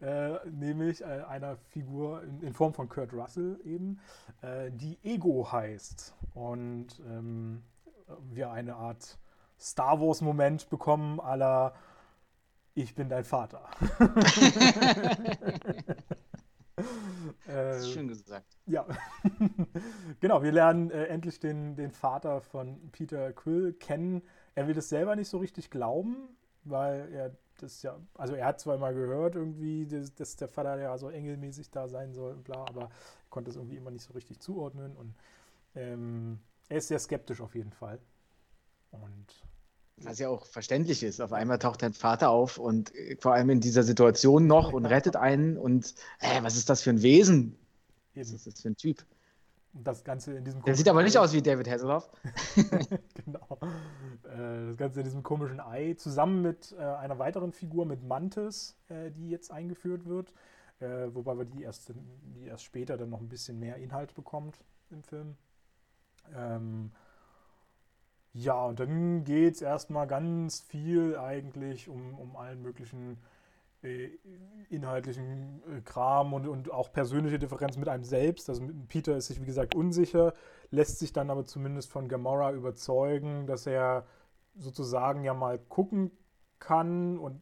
äh, 0.00 0.38
nämlich 0.48 1.02
äh, 1.02 1.22
einer 1.28 1.56
Figur 1.56 2.22
in, 2.22 2.40
in, 2.40 2.54
Form 2.54 2.72
von 2.72 2.88
Kurt 2.88 3.12
Russell 3.12 3.60
eben, 3.64 4.00
äh, 4.40 4.70
die 4.72 4.98
Ego 5.04 5.52
heißt. 5.52 6.14
Und 6.34 6.86
ähm, 7.06 7.62
wir 8.30 8.50
eine 8.50 8.76
Art 8.76 9.18
Star 9.60 10.00
Wars-Moment 10.00 10.70
bekommen, 10.70 11.20
aller 11.20 11.74
ich 12.76 12.94
bin 12.94 13.08
dein 13.08 13.24
Vater. 13.24 13.68
das 17.46 17.86
ist 17.86 17.92
schön 17.92 18.08
gesagt. 18.08 18.58
Ja, 18.66 18.86
genau. 20.20 20.42
Wir 20.42 20.52
lernen 20.52 20.90
äh, 20.90 21.06
endlich 21.06 21.40
den, 21.40 21.74
den 21.74 21.90
Vater 21.90 22.40
von 22.40 22.90
Peter 22.92 23.32
Quill 23.32 23.72
kennen. 23.72 24.22
Er 24.54 24.66
will 24.66 24.74
das 24.74 24.88
selber 24.88 25.16
nicht 25.16 25.28
so 25.28 25.38
richtig 25.38 25.70
glauben, 25.70 26.28
weil 26.64 27.12
er 27.12 27.36
das 27.58 27.82
ja, 27.82 27.98
also 28.14 28.34
er 28.34 28.44
hat 28.46 28.60
zwar 28.60 28.76
mal 28.76 28.92
gehört 28.92 29.34
irgendwie, 29.34 29.86
dass, 29.86 30.14
dass, 30.14 30.36
der 30.36 30.48
Vater 30.48 30.78
ja 30.78 30.98
so 30.98 31.08
engelmäßig 31.08 31.70
da 31.70 31.88
sein 31.88 32.12
soll 32.12 32.34
und 32.34 32.44
bla, 32.44 32.66
aber 32.68 32.82
er 32.82 32.90
konnte 33.30 33.48
das 33.48 33.56
irgendwie 33.56 33.76
immer 33.76 33.90
nicht 33.90 34.04
so 34.04 34.12
richtig 34.12 34.40
zuordnen 34.40 34.94
und 34.94 35.14
ähm, 35.74 36.38
er 36.68 36.76
ist 36.76 36.88
sehr 36.88 36.98
skeptisch 36.98 37.40
auf 37.40 37.54
jeden 37.54 37.72
Fall. 37.72 37.98
Und 38.90 39.46
was 39.98 40.18
ja 40.18 40.28
auch 40.28 40.46
verständlich 40.46 41.02
ist. 41.02 41.20
Auf 41.20 41.32
einmal 41.32 41.58
taucht 41.58 41.82
dein 41.82 41.94
Vater 41.94 42.30
auf 42.30 42.58
und 42.58 42.94
äh, 42.94 43.16
vor 43.18 43.32
allem 43.32 43.50
in 43.50 43.60
dieser 43.60 43.82
Situation 43.82 44.46
noch 44.46 44.72
und 44.72 44.86
rettet 44.86 45.16
einen 45.16 45.56
und 45.56 45.94
äh, 46.20 46.42
was 46.42 46.56
ist 46.56 46.68
das 46.68 46.82
für 46.82 46.90
ein 46.90 47.02
Wesen? 47.02 47.56
Was 48.14 48.30
ist 48.30 48.46
das 48.46 48.60
für 48.60 48.68
ein 48.68 48.76
Typ? 48.76 49.04
Das 49.72 50.04
Ganze 50.04 50.34
in 50.34 50.44
diesem 50.44 50.62
Der 50.62 50.74
sieht 50.74 50.88
aber 50.88 51.02
nicht 51.02 51.18
aus 51.18 51.34
wie 51.34 51.42
David 51.42 51.68
Hasselhoff. 51.68 52.10
genau. 53.24 53.58
Äh, 54.24 54.68
das 54.68 54.76
Ganze 54.78 55.00
in 55.00 55.04
diesem 55.04 55.22
komischen 55.22 55.60
Ei 55.60 55.94
zusammen 55.94 56.40
mit 56.40 56.74
äh, 56.78 56.82
einer 56.82 57.18
weiteren 57.18 57.52
Figur, 57.52 57.84
mit 57.84 58.02
Mantis, 58.02 58.76
die 58.88 59.28
jetzt 59.28 59.50
eingeführt 59.50 60.06
wird. 60.06 60.32
Wobei 60.78 61.38
wir 61.38 61.44
die 61.46 61.62
erst, 61.62 61.90
die 62.34 62.46
erst 62.46 62.64
später 62.64 62.98
dann 62.98 63.08
noch 63.08 63.20
ein 63.20 63.30
bisschen 63.30 63.58
mehr 63.58 63.76
Inhalt 63.76 64.14
bekommt 64.14 64.62
im 64.90 65.02
Film. 65.02 65.36
Ähm, 66.34 66.90
ja, 68.38 68.66
und 68.66 68.80
dann 68.80 69.24
geht 69.24 69.54
es 69.54 69.62
erstmal 69.62 70.06
ganz 70.06 70.60
viel 70.60 71.16
eigentlich 71.16 71.88
um, 71.88 72.18
um 72.18 72.36
allen 72.36 72.60
möglichen 72.60 73.16
äh, 73.82 74.10
inhaltlichen 74.68 75.62
äh, 75.70 75.80
Kram 75.80 76.34
und, 76.34 76.46
und 76.46 76.70
auch 76.70 76.92
persönliche 76.92 77.38
Differenzen 77.38 77.80
mit 77.80 77.88
einem 77.88 78.04
selbst. 78.04 78.50
Also 78.50 78.68
Peter 78.88 79.16
ist 79.16 79.28
sich, 79.28 79.40
wie 79.40 79.46
gesagt, 79.46 79.74
unsicher, 79.74 80.34
lässt 80.70 80.98
sich 80.98 81.14
dann 81.14 81.30
aber 81.30 81.46
zumindest 81.46 81.90
von 81.90 82.08
Gamora 82.08 82.52
überzeugen, 82.52 83.46
dass 83.46 83.66
er 83.66 84.06
sozusagen 84.54 85.24
ja 85.24 85.32
mal 85.32 85.58
gucken 85.58 86.10
kann 86.58 87.18
und 87.18 87.40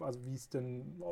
also 0.00 0.26
wie 0.26 0.34
es 0.34 0.50
denn 0.50 1.02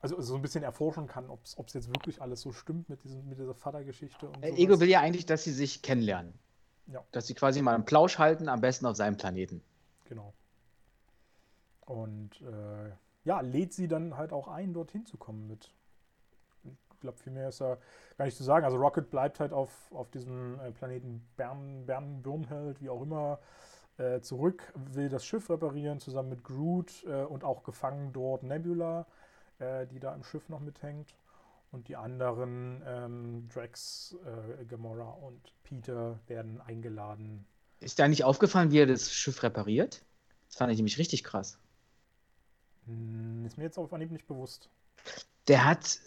also 0.00 0.20
so 0.22 0.36
ein 0.36 0.42
bisschen 0.42 0.64
erforschen 0.64 1.06
kann, 1.06 1.28
ob 1.28 1.44
es 1.44 1.74
jetzt 1.74 1.88
wirklich 1.88 2.22
alles 2.22 2.40
so 2.40 2.52
stimmt 2.52 2.88
mit, 2.88 3.04
diesem, 3.04 3.28
mit 3.28 3.38
dieser 3.38 3.54
Vatergeschichte. 3.54 4.30
Und 4.30 4.42
Ego 4.42 4.80
will 4.80 4.88
ja 4.88 5.00
eigentlich, 5.00 5.26
dass 5.26 5.44
sie 5.44 5.52
sich 5.52 5.82
kennenlernen. 5.82 6.32
Ja. 6.86 7.04
Dass 7.12 7.26
sie 7.26 7.34
quasi 7.34 7.62
mal 7.62 7.74
einen 7.74 7.84
Plausch 7.84 8.18
halten, 8.18 8.48
am 8.48 8.60
besten 8.60 8.86
auf 8.86 8.96
seinem 8.96 9.16
Planeten. 9.16 9.62
Genau. 10.08 10.32
Und 11.86 12.40
äh, 12.42 12.90
ja, 13.24 13.40
lädt 13.40 13.72
sie 13.72 13.88
dann 13.88 14.16
halt 14.16 14.32
auch 14.32 14.48
ein, 14.48 14.72
dorthin 14.74 15.06
zu 15.06 15.16
kommen 15.16 15.46
mit. 15.46 15.72
Ich 16.64 17.00
glaube, 17.00 17.18
viel 17.18 17.32
mehr 17.32 17.48
ist 17.48 17.60
da 17.60 17.78
gar 18.16 18.24
nicht 18.24 18.36
zu 18.36 18.44
sagen. 18.44 18.64
Also 18.64 18.76
Rocket 18.76 19.10
bleibt 19.10 19.40
halt 19.40 19.52
auf, 19.52 19.70
auf 19.92 20.10
diesem 20.10 20.58
äh, 20.60 20.70
Planeten 20.72 21.26
Bern, 21.36 21.84
Bern, 21.86 22.22
Birnheld, 22.22 22.80
wie 22.80 22.88
auch 22.88 23.02
immer, 23.02 23.40
äh, 23.98 24.20
zurück, 24.20 24.72
will 24.74 25.08
das 25.08 25.24
Schiff 25.24 25.50
reparieren, 25.50 26.00
zusammen 26.00 26.30
mit 26.30 26.44
Groot 26.44 27.04
äh, 27.04 27.24
und 27.24 27.44
auch 27.44 27.62
gefangen 27.62 28.12
dort 28.12 28.42
Nebula, 28.42 29.06
äh, 29.58 29.86
die 29.86 30.00
da 30.00 30.14
im 30.14 30.22
Schiff 30.24 30.48
noch 30.48 30.60
mithängt. 30.60 31.14
Und 31.72 31.88
die 31.88 31.96
anderen, 31.96 32.82
ähm, 32.86 33.48
Drax, 33.52 34.16
äh, 34.24 34.64
Gamora 34.66 35.10
und 35.10 35.54
Peter, 35.72 36.18
werden 36.26 36.60
eingeladen. 36.60 37.44
Ist 37.80 37.98
da 37.98 38.06
nicht 38.06 38.24
aufgefallen, 38.24 38.70
wie 38.70 38.78
er 38.78 38.86
das 38.86 39.12
Schiff 39.12 39.42
repariert? 39.42 40.02
Das 40.48 40.56
fand 40.56 40.70
ich 40.70 40.76
nämlich 40.76 40.98
richtig 40.98 41.24
krass. 41.24 41.58
Hm, 42.86 43.44
ist 43.46 43.56
mir 43.56 43.64
jetzt 43.64 43.78
auf 43.78 43.92
Anhieb 43.92 44.10
nicht 44.10 44.26
bewusst. 44.26 44.68
Der 45.48 45.64
hat 45.64 45.98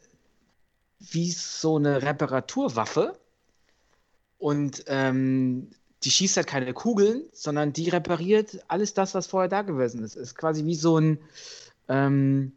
wie 0.99 1.31
so 1.31 1.77
eine 1.77 2.01
Reparaturwaffe 2.01 3.17
und 4.37 4.83
ähm, 4.87 5.71
die 6.03 6.11
schießt 6.11 6.37
halt 6.37 6.47
keine 6.47 6.73
Kugeln, 6.73 7.23
sondern 7.33 7.73
die 7.73 7.89
repariert 7.89 8.63
alles 8.67 8.93
das, 8.93 9.15
was 9.15 9.27
vorher 9.27 9.49
da 9.49 9.63
gewesen 9.63 10.03
ist. 10.03 10.15
Ist 10.15 10.35
quasi 10.35 10.63
wie 10.65 10.75
so 10.75 10.99
ein 10.99 11.19
ähm, 11.87 12.53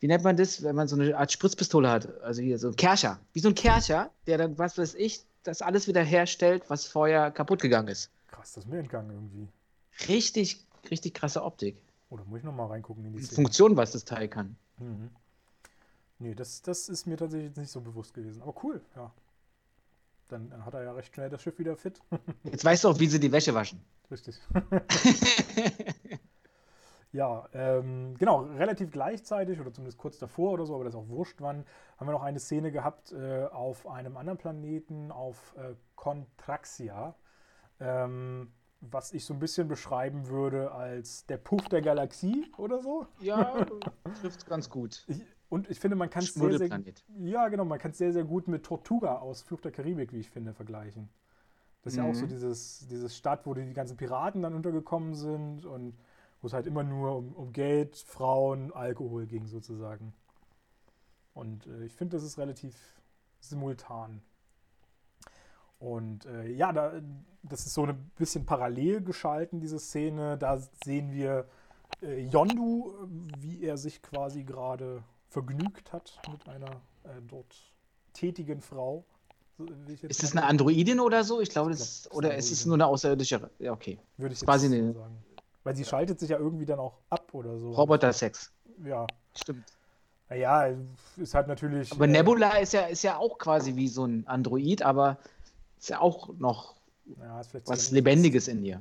wie 0.00 0.06
nennt 0.06 0.24
man 0.24 0.36
das, 0.36 0.62
wenn 0.62 0.74
man 0.74 0.88
so 0.88 0.96
eine 0.96 1.16
Art 1.16 1.30
Spritzpistole 1.30 1.90
hat? 1.90 2.20
Also 2.22 2.40
hier 2.40 2.58
so 2.58 2.68
ein 2.68 2.76
Kercher. 2.76 3.20
Wie 3.34 3.40
so 3.40 3.48
ein 3.48 3.54
Kercher, 3.54 4.10
der 4.26 4.38
dann, 4.38 4.58
was 4.58 4.78
weiß 4.78 4.94
ich, 4.94 5.20
das 5.42 5.62
alles 5.62 5.86
wieder 5.88 6.02
herstellt, 6.02 6.64
was 6.68 6.86
vorher 6.86 7.30
kaputt 7.30 7.60
gegangen 7.60 7.88
ist. 7.88 8.10
Krass, 8.28 8.52
das 8.52 8.64
ist 8.64 8.70
mir 8.70 8.78
entgangen 8.78 9.10
irgendwie. 9.10 9.48
Richtig, 10.08 10.66
richtig 10.90 11.14
krasse 11.14 11.42
Optik. 11.42 11.76
Oder 12.10 12.24
muss 12.24 12.38
ich 12.38 12.44
nochmal 12.44 12.68
reingucken 12.68 13.04
in 13.04 13.12
die 13.12 13.22
Szene? 13.22 13.36
Funktion, 13.36 13.76
was 13.76 13.92
das 13.92 14.04
Teil 14.04 14.28
kann. 14.28 14.56
Mhm. 14.78 15.10
Nee, 16.18 16.34
das, 16.34 16.62
das 16.62 16.88
ist 16.88 17.06
mir 17.06 17.16
tatsächlich 17.16 17.48
jetzt 17.48 17.56
nicht 17.56 17.70
so 17.70 17.80
bewusst 17.80 18.12
gewesen. 18.14 18.42
Aber 18.42 18.54
cool, 18.62 18.80
ja. 18.94 19.12
Dann 20.28 20.64
hat 20.64 20.74
er 20.74 20.84
ja 20.84 20.92
recht 20.92 21.14
schnell 21.14 21.30
das 21.30 21.42
Schiff 21.42 21.58
wieder 21.58 21.76
fit. 21.76 22.00
Jetzt 22.44 22.64
weißt 22.64 22.84
du 22.84 22.88
auch, 22.88 23.00
wie 23.00 23.08
sie 23.08 23.18
die 23.18 23.32
Wäsche 23.32 23.52
waschen. 23.52 23.82
Richtig. 24.12 24.38
ja, 27.12 27.48
ähm, 27.52 28.14
genau, 28.18 28.42
relativ 28.42 28.90
gleichzeitig 28.90 29.60
oder 29.60 29.72
zumindest 29.72 29.98
kurz 29.98 30.18
davor 30.18 30.52
oder 30.52 30.64
so, 30.64 30.74
aber 30.74 30.84
das 30.84 30.94
ist 30.94 31.00
auch 31.00 31.08
wurscht 31.08 31.40
wann, 31.40 31.64
haben 31.96 32.06
wir 32.06 32.12
noch 32.12 32.22
eine 32.22 32.38
Szene 32.38 32.70
gehabt 32.70 33.12
äh, 33.12 33.46
auf 33.46 33.88
einem 33.88 34.16
anderen 34.16 34.38
Planeten, 34.38 35.10
auf 35.10 35.54
äh, 35.56 35.74
Contraxia, 35.96 37.16
ähm, 37.80 38.52
was 38.80 39.12
ich 39.12 39.24
so 39.24 39.34
ein 39.34 39.40
bisschen 39.40 39.66
beschreiben 39.66 40.28
würde 40.28 40.72
als 40.72 41.26
der 41.26 41.36
Puff 41.36 41.68
der 41.68 41.82
Galaxie 41.82 42.46
oder 42.56 42.80
so. 42.80 43.06
Ja, 43.20 43.66
trifft 44.20 44.46
ganz 44.46 44.70
gut. 44.70 45.04
Ich, 45.08 45.22
und 45.48 45.68
ich 45.68 45.80
finde, 45.80 45.96
man 45.96 46.10
kann 46.10 46.22
es 46.22 46.34
sehr, 46.34 46.58
sehr, 46.58 46.80
ja, 47.18 47.48
genau, 47.48 47.64
man 47.64 47.80
kann 47.80 47.92
sehr, 47.92 48.12
sehr 48.12 48.24
gut 48.24 48.46
mit 48.46 48.64
Tortuga 48.64 49.16
aus 49.16 49.42
Fluch 49.42 49.60
der 49.60 49.72
Karibik, 49.72 50.12
wie 50.12 50.20
ich 50.20 50.30
finde, 50.30 50.54
vergleichen. 50.54 51.08
Das 51.82 51.92
ist 51.92 51.98
mhm. 51.98 52.04
ja 52.04 52.10
auch 52.10 52.14
so 52.14 52.24
mhm. 52.24 52.28
dieses, 52.28 52.86
dieses 52.88 53.16
Stadt, 53.16 53.46
wo 53.46 53.54
die 53.54 53.72
ganzen 53.72 53.96
Piraten 53.96 54.42
dann 54.42 54.54
untergekommen 54.54 55.14
sind 55.14 55.66
und 55.66 55.98
wo 56.40 56.46
es 56.46 56.52
halt 56.52 56.66
immer 56.66 56.82
nur 56.82 57.16
um, 57.16 57.32
um 57.32 57.52
Geld, 57.52 57.96
Frauen, 57.96 58.72
Alkohol 58.72 59.26
ging 59.26 59.46
sozusagen. 59.46 60.14
Und 61.34 61.66
äh, 61.66 61.84
ich 61.84 61.92
finde, 61.92 62.16
das 62.16 62.24
ist 62.24 62.38
relativ 62.38 62.74
simultan. 63.40 64.22
Und 65.78 66.26
äh, 66.26 66.48
ja, 66.48 66.72
da, 66.72 66.92
das 67.42 67.66
ist 67.66 67.74
so 67.74 67.84
ein 67.84 68.10
bisschen 68.16 68.44
parallel 68.44 69.02
geschalten, 69.02 69.60
diese 69.60 69.78
Szene. 69.78 70.36
Da 70.36 70.58
sehen 70.84 71.12
wir 71.12 71.46
äh, 72.02 72.26
Yondu, 72.26 72.94
wie 73.38 73.64
er 73.64 73.78
sich 73.78 74.02
quasi 74.02 74.44
gerade 74.44 75.02
vergnügt 75.28 75.92
hat 75.92 76.20
mit 76.30 76.48
einer 76.48 76.82
äh, 77.04 77.22
dort 77.26 77.54
tätigen 78.12 78.60
Frau. 78.60 79.04
So, 79.56 79.66
ist 80.06 80.22
das 80.22 80.32
eine 80.32 80.44
Androidin 80.44 81.00
oder 81.00 81.22
so? 81.22 81.40
Ich 81.40 81.50
glaube, 81.50 81.70
das, 81.70 82.10
oder 82.12 82.34
ist 82.34 82.50
es 82.50 82.66
nur 82.66 82.76
eine 82.76 82.86
außerirdische? 82.86 83.50
Ja, 83.58 83.72
okay. 83.72 83.98
Würde 84.16 84.34
ich 84.34 84.40
quasi 84.40 84.66
eine, 84.66 84.94
sagen. 84.94 85.24
Weil 85.64 85.76
sie 85.76 85.84
schaltet 85.84 86.18
sich 86.18 86.30
ja 86.30 86.38
irgendwie 86.38 86.66
dann 86.66 86.78
auch 86.78 86.98
ab 87.10 87.28
oder 87.32 87.58
so. 87.58 87.72
Roboter-Sex. 87.72 88.52
Ja. 88.84 89.06
Stimmt. 89.36 89.64
Naja, 90.28 90.72
ist 91.16 91.34
halt 91.34 91.48
natürlich. 91.48 91.92
Aber 91.92 92.04
äh, 92.04 92.08
Nebula 92.08 92.58
ist 92.58 92.72
ja, 92.72 92.82
ist 92.82 93.02
ja 93.02 93.16
auch 93.16 93.38
quasi 93.38 93.76
wie 93.76 93.88
so 93.88 94.04
ein 94.04 94.26
Android, 94.26 94.82
aber 94.82 95.18
ist 95.78 95.90
ja 95.90 96.00
auch 96.00 96.30
noch 96.38 96.76
ja, 97.18 97.42
was 97.66 97.90
Lebendiges 97.90 98.48
in 98.48 98.64
ihr. 98.64 98.80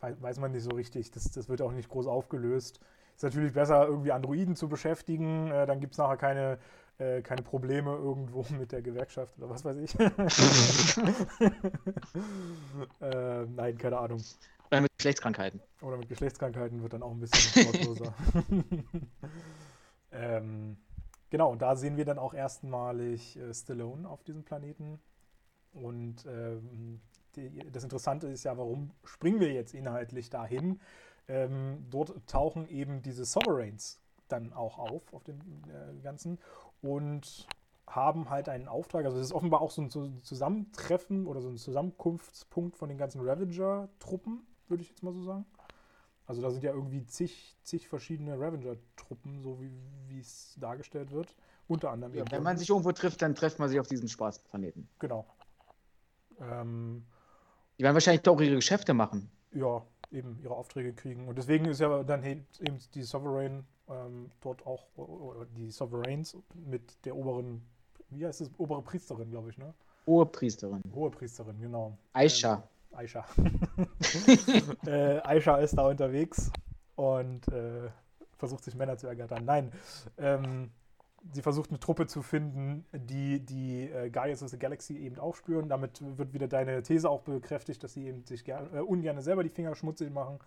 Weiß 0.00 0.38
man 0.38 0.52
nicht 0.52 0.62
so 0.62 0.70
richtig. 0.70 1.10
Das, 1.10 1.30
das 1.30 1.48
wird 1.48 1.60
auch 1.60 1.72
nicht 1.72 1.88
groß 1.88 2.06
aufgelöst. 2.06 2.80
Ist 3.14 3.22
natürlich 3.22 3.52
besser, 3.52 3.86
irgendwie 3.86 4.12
Androiden 4.12 4.56
zu 4.56 4.68
beschäftigen. 4.68 5.50
Äh, 5.50 5.66
dann 5.66 5.80
gibt 5.80 5.92
es 5.92 5.98
nachher 5.98 6.16
keine, 6.16 6.58
äh, 6.98 7.22
keine 7.22 7.42
Probleme 7.42 7.94
irgendwo 7.94 8.44
mit 8.58 8.72
der 8.72 8.82
Gewerkschaft 8.82 9.36
oder 9.38 9.50
was 9.50 9.64
weiß 9.64 9.76
ich. 9.76 9.94
äh, 13.00 13.44
nein, 13.44 13.78
keine 13.78 13.98
Ahnung. 13.98 14.22
Oder 14.70 14.80
mit 14.80 14.90
Geschlechtskrankheiten. 14.98 15.60
Oder 15.80 15.96
mit 15.96 16.08
Geschlechtskrankheiten 16.08 16.82
wird 16.82 16.92
dann 16.92 17.02
auch 17.02 17.12
ein 17.12 17.20
bisschen 17.20 17.64
sportloser. 17.64 18.14
ähm, 20.12 20.76
genau, 21.30 21.52
und 21.52 21.62
da 21.62 21.76
sehen 21.76 21.96
wir 21.96 22.04
dann 22.04 22.18
auch 22.18 22.34
erstmalig 22.34 23.36
äh, 23.36 23.52
Stallone 23.52 24.08
auf 24.08 24.22
diesem 24.24 24.44
Planeten. 24.44 25.00
Und 25.72 26.24
ähm, 26.26 27.00
die, 27.36 27.70
das 27.70 27.84
Interessante 27.84 28.28
ist 28.28 28.44
ja, 28.44 28.56
warum 28.56 28.92
springen 29.04 29.40
wir 29.40 29.52
jetzt 29.52 29.74
inhaltlich 29.74 30.30
dahin? 30.30 30.80
Ähm, 31.28 31.86
dort 31.90 32.26
tauchen 32.26 32.66
eben 32.68 33.02
diese 33.02 33.24
Sovereigns 33.24 34.00
dann 34.28 34.52
auch 34.52 34.78
auf, 34.78 35.12
auf 35.12 35.22
den 35.24 35.40
äh, 35.68 36.00
ganzen, 36.02 36.38
und 36.82 37.46
haben 37.86 38.30
halt 38.30 38.48
einen 38.48 38.68
Auftrag. 38.68 39.04
Also, 39.04 39.18
es 39.18 39.26
ist 39.26 39.32
offenbar 39.32 39.60
auch 39.60 39.70
so 39.70 39.82
ein 39.82 39.90
Zusammentreffen 40.22 41.26
oder 41.26 41.40
so 41.40 41.48
ein 41.48 41.56
Zusammenkunftspunkt 41.56 42.76
von 42.76 42.88
den 42.88 42.98
ganzen 42.98 43.20
Ravager-Truppen, 43.20 44.46
würde 44.68 44.82
ich 44.82 44.90
jetzt 44.90 45.02
mal 45.02 45.12
so 45.12 45.22
sagen. 45.22 45.44
Also, 46.26 46.42
da 46.42 46.50
sind 46.50 46.64
ja 46.64 46.72
irgendwie 46.72 47.06
zig, 47.06 47.56
zig 47.62 47.88
verschiedene 47.88 48.38
Ravager-Truppen, 48.38 49.42
so 49.42 49.60
wie 49.60 50.18
es 50.18 50.56
dargestellt 50.58 51.12
wird. 51.12 51.34
Unter 51.68 51.90
anderem. 51.90 52.14
Ja, 52.14 52.24
wenn 52.30 52.42
man 52.42 52.56
sich 52.58 52.68
irgendwo 52.70 52.92
trifft, 52.92 53.22
dann 53.22 53.34
trifft 53.34 53.58
man 53.58 53.68
sich 53.68 53.80
auf 53.80 53.88
diesem 53.88 54.08
Spaßplaneten. 54.08 54.88
Genau. 54.98 55.26
Ähm, 56.40 57.04
die 57.78 57.82
werden 57.82 57.94
wahrscheinlich 57.94 58.22
doch 58.22 58.40
ihre 58.40 58.56
Geschäfte 58.56 58.94
machen. 58.94 59.30
Ja, 59.52 59.82
eben 60.12 60.38
ihre 60.42 60.54
Aufträge 60.54 60.92
kriegen. 60.92 61.28
Und 61.28 61.38
deswegen 61.38 61.66
ist 61.66 61.80
ja 61.80 62.02
dann 62.02 62.22
eben 62.24 62.46
die 62.94 63.02
Sovereign 63.02 63.66
ähm, 63.88 64.30
dort 64.40 64.64
auch, 64.66 64.86
oder 64.96 65.46
die 65.46 65.70
Sovereigns 65.70 66.36
mit 66.54 67.04
der 67.04 67.16
oberen, 67.16 67.62
wie 68.10 68.26
heißt 68.26 68.40
es, 68.40 68.50
obere 68.58 68.82
Priesterin, 68.82 69.30
glaube 69.30 69.50
ich, 69.50 69.58
ne? 69.58 69.74
Hohe 70.06 70.26
Priesterin. 70.26 70.82
Hohe 70.94 71.10
Priesterin, 71.10 71.60
genau. 71.60 71.98
Aisha. 72.12 72.62
Aisha. 72.96 73.24
äh, 74.86 75.20
Aisha 75.20 75.56
ist 75.58 75.76
da 75.76 75.88
unterwegs 75.88 76.50
und 76.94 77.46
äh, 77.48 77.88
versucht 78.36 78.64
sich 78.64 78.74
Männer 78.74 78.96
zu 78.96 79.06
ergattern. 79.06 79.44
Nein, 79.44 79.72
ähm, 80.18 80.70
sie 81.32 81.42
versucht 81.42 81.70
eine 81.70 81.80
Truppe 81.80 82.06
zu 82.06 82.22
finden, 82.22 82.84
die 82.92 83.40
die 83.40 83.90
äh, 83.90 84.10
Guardians 84.10 84.42
of 84.42 84.50
the 84.50 84.58
Galaxy 84.58 84.96
eben 84.96 85.18
aufspüren. 85.18 85.68
Damit 85.68 86.00
wird 86.18 86.32
wieder 86.32 86.48
deine 86.48 86.82
These 86.82 87.08
auch 87.08 87.22
bekräftigt, 87.22 87.82
dass 87.82 87.94
sie 87.94 88.06
eben 88.06 88.24
sich 88.24 88.46
äh, 88.48 88.80
ungern 88.80 89.20
selber 89.20 89.42
die 89.42 89.50
Finger 89.50 89.74
schmutzig 89.74 90.12
machen. 90.12 90.38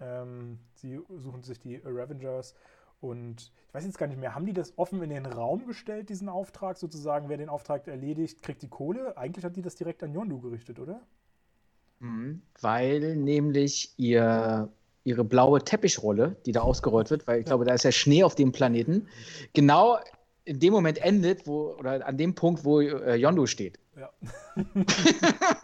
Ähm, 0.00 0.58
sie 0.74 1.00
suchen 1.18 1.42
sich 1.42 1.58
die 1.58 1.80
Ravengers 1.84 2.54
und 3.00 3.52
ich 3.68 3.74
weiß 3.74 3.84
jetzt 3.84 3.98
gar 3.98 4.06
nicht 4.06 4.18
mehr, 4.18 4.34
haben 4.34 4.46
die 4.46 4.52
das 4.52 4.76
offen 4.76 5.02
in 5.02 5.10
den 5.10 5.26
Raum 5.26 5.66
gestellt, 5.66 6.08
diesen 6.08 6.28
Auftrag 6.28 6.76
sozusagen, 6.76 7.28
wer 7.28 7.36
den 7.36 7.48
Auftrag 7.48 7.86
erledigt, 7.86 8.42
kriegt 8.42 8.62
die 8.62 8.68
Kohle? 8.68 9.16
Eigentlich 9.16 9.44
hat 9.44 9.56
die 9.56 9.62
das 9.62 9.76
direkt 9.76 10.02
an 10.02 10.12
Yondu 10.12 10.40
gerichtet, 10.40 10.78
oder? 10.78 11.00
Mhm, 12.00 12.42
weil 12.60 13.16
nämlich 13.16 13.94
ihr 13.96 14.70
ihre 15.04 15.24
blaue 15.24 15.62
Teppichrolle, 15.64 16.36
die 16.44 16.52
da 16.52 16.60
ausgerollt 16.60 17.10
wird, 17.10 17.26
weil 17.26 17.40
ich 17.40 17.46
glaube, 17.46 17.64
da 17.64 17.74
ist 17.74 17.84
ja 17.84 17.92
Schnee 17.92 18.22
auf 18.22 18.34
dem 18.34 18.52
Planeten, 18.52 19.08
genau 19.54 19.98
in 20.44 20.58
dem 20.58 20.72
Moment 20.72 20.98
endet, 20.98 21.46
wo, 21.46 21.74
oder 21.78 22.06
an 22.06 22.16
dem 22.16 22.34
Punkt, 22.34 22.64
wo 22.64 22.80
äh, 22.80 23.14
Yondu 23.16 23.46
steht. 23.46 23.78
Ja. 23.96 24.10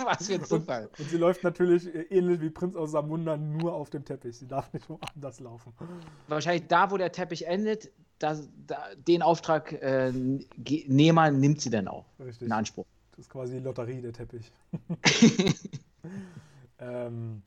Was 0.04 0.26
für 0.26 0.34
ein 0.34 0.44
Zufall. 0.44 0.86
Und, 0.86 1.00
und, 1.00 1.10
sie 1.10 1.16
läuft 1.16 1.42
natürlich 1.42 1.92
äh, 1.94 2.02
ähnlich 2.10 2.40
wie 2.40 2.50
Prinz 2.50 2.76
aus 2.76 2.92
Samunda 2.92 3.36
nur 3.36 3.74
auf 3.74 3.90
dem 3.90 4.04
Teppich. 4.04 4.36
Sie 4.36 4.46
darf 4.46 4.72
nicht 4.72 4.88
woanders 4.88 5.40
laufen. 5.40 5.72
Wahrscheinlich 6.28 6.66
da, 6.68 6.90
wo 6.90 6.96
der 6.96 7.12
Teppich 7.12 7.46
endet, 7.46 7.90
das, 8.18 8.48
da, 8.66 8.78
den 9.08 9.22
Auftrag 9.22 9.72
äh, 9.82 10.12
nimmt 10.12 11.60
sie 11.60 11.70
dann 11.70 11.88
auch 11.88 12.04
Richtig. 12.20 12.46
in 12.46 12.52
Anspruch. 12.52 12.86
Das 13.12 13.20
ist 13.20 13.30
quasi 13.30 13.54
die 13.54 13.64
Lotterie, 13.64 14.02
der 14.02 14.12
Teppich. 14.12 14.52
ähm, 16.78 17.42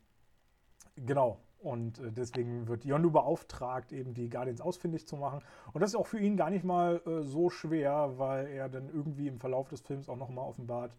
genau. 0.95 1.39
Und 1.59 1.99
äh, 1.99 2.11
deswegen 2.11 2.67
wird 2.67 2.85
Yondu 2.85 3.11
beauftragt, 3.11 3.91
eben 3.91 4.13
die 4.13 4.29
Guardians 4.29 4.61
ausfindig 4.61 5.07
zu 5.07 5.17
machen. 5.17 5.41
Und 5.73 5.81
das 5.81 5.91
ist 5.91 5.95
auch 5.95 6.07
für 6.07 6.19
ihn 6.19 6.37
gar 6.37 6.49
nicht 6.49 6.63
mal 6.63 7.01
äh, 7.05 7.23
so 7.23 7.49
schwer, 7.49 8.17
weil 8.17 8.47
er 8.47 8.69
dann 8.69 8.89
irgendwie 8.89 9.27
im 9.27 9.39
Verlauf 9.39 9.67
des 9.67 9.81
Films 9.81 10.07
auch 10.07 10.15
nochmal 10.15 10.45
offenbart, 10.47 10.95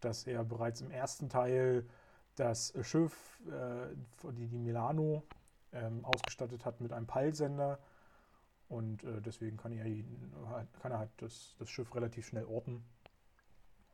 dass 0.00 0.26
er 0.26 0.44
bereits 0.44 0.80
im 0.82 0.90
ersten 0.90 1.28
Teil 1.28 1.86
das 2.36 2.74
Schiff, 2.82 3.40
äh, 3.48 4.32
die, 4.32 4.48
die 4.48 4.58
Milano, 4.58 5.22
ähm, 5.72 6.04
ausgestattet 6.04 6.64
hat 6.66 6.80
mit 6.80 6.92
einem 6.92 7.06
Peilsender. 7.06 7.78
Und 8.68 9.04
äh, 9.04 9.20
deswegen 9.20 9.56
kann 9.56 9.72
er, 9.72 9.86
ihn, 9.86 10.32
kann 10.80 10.92
er 10.92 10.98
halt 10.98 11.10
das, 11.18 11.56
das 11.58 11.70
Schiff 11.70 11.94
relativ 11.94 12.26
schnell 12.26 12.44
orten. 12.44 12.84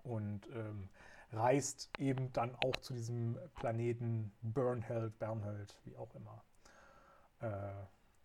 Und 0.02 0.48
ähm, 0.52 0.88
reist 1.32 1.90
eben 1.98 2.32
dann 2.32 2.54
auch 2.64 2.76
zu 2.76 2.94
diesem 2.94 3.38
Planeten 3.56 4.32
Burnheld, 4.42 5.18
Bernheld, 5.18 5.76
wie 5.84 5.96
auch 5.96 6.14
immer. 6.14 6.42
Äh, 7.40 7.72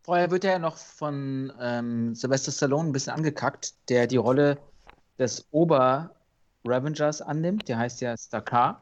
Vorher 0.03 0.31
wird 0.31 0.43
er 0.43 0.53
ja 0.53 0.59
noch 0.59 0.77
von 0.77 1.51
ähm, 1.59 2.13
Sylvester 2.13 2.51
Stallone 2.51 2.89
ein 2.89 2.91
bisschen 2.91 3.13
angekackt, 3.13 3.73
der 3.89 4.07
die 4.07 4.17
Rolle 4.17 4.57
des 5.17 5.47
Ober-Ravengers 5.51 7.21
annimmt. 7.21 7.69
Der 7.69 7.77
heißt 7.77 8.01
ja 8.01 8.17
Stakar. 8.17 8.81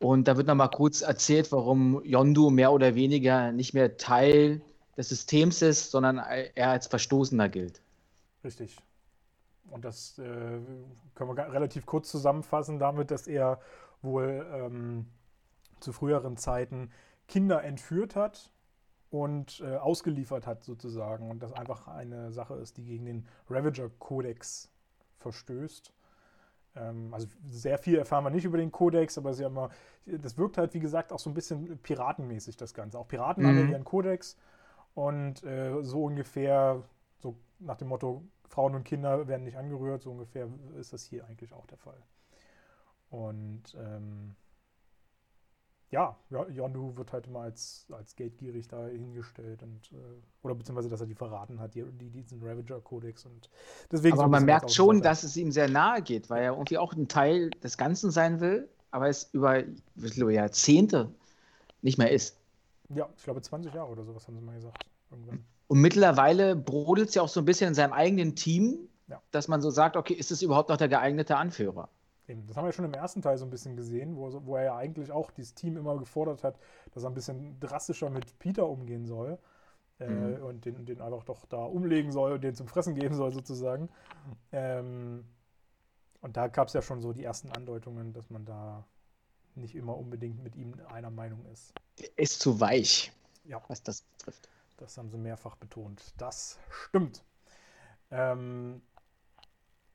Und 0.00 0.26
da 0.26 0.36
wird 0.36 0.48
nochmal 0.48 0.70
kurz 0.70 1.02
erzählt, 1.02 1.52
warum 1.52 2.04
Yondu 2.04 2.50
mehr 2.50 2.72
oder 2.72 2.96
weniger 2.96 3.52
nicht 3.52 3.72
mehr 3.72 3.96
Teil 3.96 4.60
des 4.96 5.10
Systems 5.10 5.62
ist, 5.62 5.92
sondern 5.92 6.18
er 6.18 6.70
als 6.70 6.88
Verstoßener 6.88 7.48
gilt. 7.48 7.80
Richtig. 8.42 8.76
Und 9.72 9.84
das 9.84 10.18
äh, 10.18 10.60
können 11.14 11.36
wir 11.36 11.52
relativ 11.52 11.86
kurz 11.86 12.10
zusammenfassen 12.10 12.78
damit, 12.78 13.10
dass 13.10 13.26
er 13.26 13.58
wohl 14.02 14.46
ähm, 14.52 15.06
zu 15.80 15.92
früheren 15.92 16.36
Zeiten 16.36 16.90
Kinder 17.26 17.64
entführt 17.64 18.14
hat 18.14 18.52
und 19.10 19.60
äh, 19.60 19.76
ausgeliefert 19.76 20.46
hat 20.46 20.64
sozusagen. 20.64 21.30
Und 21.30 21.42
das 21.42 21.52
einfach 21.52 21.88
eine 21.88 22.32
Sache 22.32 22.54
ist, 22.54 22.76
die 22.76 22.84
gegen 22.84 23.04
den 23.04 23.26
Ravager-Kodex 23.48 24.70
verstößt. 25.18 25.92
Ähm, 26.74 27.12
also 27.12 27.26
sehr 27.44 27.78
viel 27.78 27.96
erfahren 27.96 28.24
wir 28.24 28.30
nicht 28.30 28.44
über 28.44 28.58
den 28.58 28.72
Kodex, 28.72 29.18
aber 29.18 29.34
sie 29.34 29.44
haben 29.44 29.54
mal, 29.54 29.70
das 30.06 30.38
wirkt 30.38 30.58
halt, 30.58 30.74
wie 30.74 30.80
gesagt, 30.80 31.12
auch 31.12 31.18
so 31.18 31.30
ein 31.30 31.34
bisschen 31.34 31.78
piratenmäßig, 31.78 32.56
das 32.56 32.74
Ganze. 32.74 32.98
Auch 32.98 33.08
Piraten 33.08 33.42
mhm. 33.42 33.48
haben 33.48 33.58
ja 33.58 33.64
ihren 33.72 33.84
Kodex 33.84 34.36
und 34.94 35.42
äh, 35.44 35.82
so 35.82 36.04
ungefähr, 36.04 36.82
so 37.18 37.36
nach 37.58 37.76
dem 37.76 37.88
Motto, 37.88 38.22
Frauen 38.52 38.74
und 38.74 38.84
Kinder 38.84 39.26
werden 39.28 39.44
nicht 39.44 39.56
angerührt, 39.56 40.02
so 40.02 40.10
ungefähr 40.10 40.46
ist 40.78 40.92
das 40.92 41.06
hier 41.06 41.24
eigentlich 41.24 41.54
auch 41.54 41.66
der 41.66 41.78
Fall. 41.78 42.02
Und 43.08 43.74
ähm, 43.78 44.36
ja, 45.88 46.18
Yondu 46.28 46.94
wird 46.96 47.14
halt 47.14 47.26
immer 47.28 47.40
als, 47.40 47.86
als 47.90 48.14
geldgierig 48.14 48.68
da 48.68 48.86
hingestellt 48.88 49.62
und 49.62 49.92
äh, 49.92 49.96
oder 50.42 50.54
beziehungsweise, 50.54 50.90
dass 50.90 51.00
er 51.00 51.06
die 51.06 51.14
verraten 51.14 51.60
hat, 51.60 51.74
die, 51.74 51.82
die 51.92 52.10
diesen 52.10 52.42
Ravager-Kodex 52.42 53.24
und 53.24 53.48
deswegen. 53.90 54.18
Aber 54.18 54.28
man 54.28 54.44
merkt 54.44 54.70
schon, 54.70 55.00
dass 55.00 55.22
es 55.22 55.34
ihm 55.38 55.50
sehr 55.50 55.70
nahe 55.70 56.02
geht, 56.02 56.28
weil 56.28 56.42
er 56.42 56.52
irgendwie 56.52 56.76
auch 56.76 56.92
ein 56.92 57.08
Teil 57.08 57.48
des 57.62 57.78
Ganzen 57.78 58.10
sein 58.10 58.40
will, 58.40 58.68
aber 58.90 59.08
es 59.08 59.30
über 59.32 59.62
glaube, 59.96 60.34
Jahrzehnte 60.34 61.10
nicht 61.80 61.96
mehr 61.96 62.10
ist. 62.10 62.36
Ja, 62.90 63.08
ich 63.16 63.24
glaube 63.24 63.40
20 63.40 63.72
Jahre 63.72 63.90
oder 63.90 64.04
sowas 64.04 64.28
haben 64.28 64.36
sie 64.36 64.44
mal 64.44 64.56
gesagt. 64.56 64.84
Irgendwann. 65.10 65.42
Und 65.72 65.80
mittlerweile 65.80 66.54
brodelt 66.54 67.08
es 67.08 67.14
ja 67.14 67.22
auch 67.22 67.30
so 67.30 67.40
ein 67.40 67.46
bisschen 67.46 67.68
in 67.68 67.74
seinem 67.74 67.94
eigenen 67.94 68.36
Team, 68.36 68.90
ja. 69.08 69.22
dass 69.30 69.48
man 69.48 69.62
so 69.62 69.70
sagt, 69.70 69.96
okay, 69.96 70.12
ist 70.12 70.30
es 70.30 70.42
überhaupt 70.42 70.68
noch 70.68 70.76
der 70.76 70.90
geeignete 70.90 71.38
Anführer? 71.38 71.88
Eben, 72.28 72.46
das 72.46 72.58
haben 72.58 72.66
wir 72.66 72.72
schon 72.72 72.84
im 72.84 72.92
ersten 72.92 73.22
Teil 73.22 73.38
so 73.38 73.46
ein 73.46 73.50
bisschen 73.50 73.74
gesehen, 73.74 74.14
wo, 74.14 74.38
wo 74.44 74.56
er 74.56 74.64
ja 74.64 74.76
eigentlich 74.76 75.10
auch 75.10 75.30
dieses 75.30 75.54
Team 75.54 75.78
immer 75.78 75.96
gefordert 75.96 76.44
hat, 76.44 76.58
dass 76.92 77.04
er 77.04 77.08
ein 77.08 77.14
bisschen 77.14 77.58
drastischer 77.58 78.10
mit 78.10 78.38
Peter 78.38 78.68
umgehen 78.68 79.06
soll. 79.06 79.38
Äh, 79.98 80.08
mhm. 80.08 80.42
und 80.44 80.64
den, 80.66 80.84
den 80.84 81.00
einfach 81.00 81.24
doch 81.24 81.46
da 81.46 81.64
umlegen 81.64 82.12
soll 82.12 82.32
und 82.32 82.44
den 82.44 82.54
zum 82.54 82.68
Fressen 82.68 82.94
geben 82.94 83.14
soll, 83.14 83.32
sozusagen. 83.32 83.88
Ähm, 84.52 85.24
und 86.20 86.36
da 86.36 86.48
gab 86.48 86.68
es 86.68 86.74
ja 86.74 86.82
schon 86.82 87.00
so 87.00 87.14
die 87.14 87.24
ersten 87.24 87.50
Andeutungen, 87.50 88.12
dass 88.12 88.28
man 88.28 88.44
da 88.44 88.84
nicht 89.54 89.74
immer 89.74 89.96
unbedingt 89.96 90.42
mit 90.44 90.54
ihm 90.54 90.74
einer 90.92 91.10
Meinung 91.10 91.46
ist. 91.46 91.72
Er 91.98 92.24
ist 92.24 92.40
zu 92.40 92.60
weich, 92.60 93.10
ja. 93.44 93.62
was 93.68 93.82
das 93.82 94.02
betrifft. 94.02 94.50
Das 94.82 94.98
haben 94.98 95.10
sie 95.10 95.18
mehrfach 95.18 95.56
betont. 95.56 96.12
Das 96.18 96.58
stimmt. 96.70 97.24
Ähm, 98.10 98.82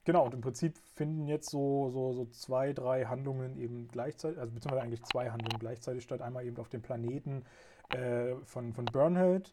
Genau, 0.08 0.26
und 0.26 0.34
im 0.34 0.40
Prinzip 0.40 0.78
finden 0.96 1.28
jetzt 1.28 1.50
so, 1.50 1.90
so, 1.90 2.14
so 2.14 2.28
zwei, 2.28 2.72
drei 2.72 3.04
Handlungen 3.04 3.58
eben 3.58 3.90
gleichzeitig, 3.90 4.40
also 4.40 4.54
beziehungsweise 4.54 4.82
eigentlich 4.82 5.04
zwei 5.04 5.30
Handlungen 5.30 5.60
gleichzeitig 5.60 6.02
statt. 6.02 6.22
Einmal 6.22 6.46
eben 6.46 6.56
auf 6.60 6.70
dem 6.70 6.82
Planeten 6.82 7.44
äh, 7.90 8.36
von, 8.46 8.72
von 8.72 8.86
Burnheld, 8.86 9.52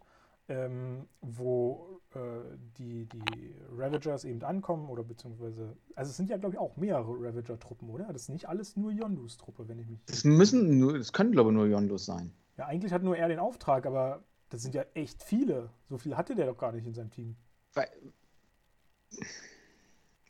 ähm, 0.48 1.08
wo 1.22 2.00
äh, 2.14 2.56
die, 2.78 3.06
die 3.06 3.56
Ravagers 3.76 4.22
eben 4.24 4.44
ankommen, 4.44 4.88
oder 4.90 5.02
beziehungsweise, 5.02 5.76
also 5.96 6.10
es 6.10 6.16
sind 6.16 6.30
ja, 6.30 6.36
glaube 6.36 6.54
ich, 6.54 6.60
auch 6.60 6.76
mehrere 6.76 7.10
Ravager-Truppen, 7.10 7.90
oder? 7.90 8.12
Das 8.12 8.22
ist 8.22 8.28
nicht 8.28 8.48
alles 8.48 8.76
nur 8.76 8.92
Yondus 8.92 9.38
Truppe, 9.38 9.66
wenn 9.66 9.80
ich 9.80 9.88
mich. 9.88 10.04
Das 10.06 10.22
müssen 10.22 10.78
nur, 10.78 10.96
das 10.96 11.12
können, 11.12 11.32
glaube 11.32 11.50
ich, 11.50 11.56
nur 11.56 11.66
Yondus 11.66 12.06
sein. 12.06 12.32
Ja, 12.58 12.66
eigentlich 12.66 12.92
hat 12.92 13.02
nur 13.02 13.16
er 13.16 13.26
den 13.26 13.40
Auftrag, 13.40 13.86
aber 13.86 14.22
das 14.54 14.62
sind 14.62 14.74
ja 14.74 14.84
echt 14.94 15.20
viele. 15.24 15.68
So 15.88 15.98
viel 15.98 16.16
hatte 16.16 16.36
der 16.36 16.46
doch 16.46 16.56
gar 16.56 16.70
nicht 16.70 16.86
in 16.86 16.94
seinem 16.94 17.10
Team. 17.10 17.34
Weil 17.72 17.88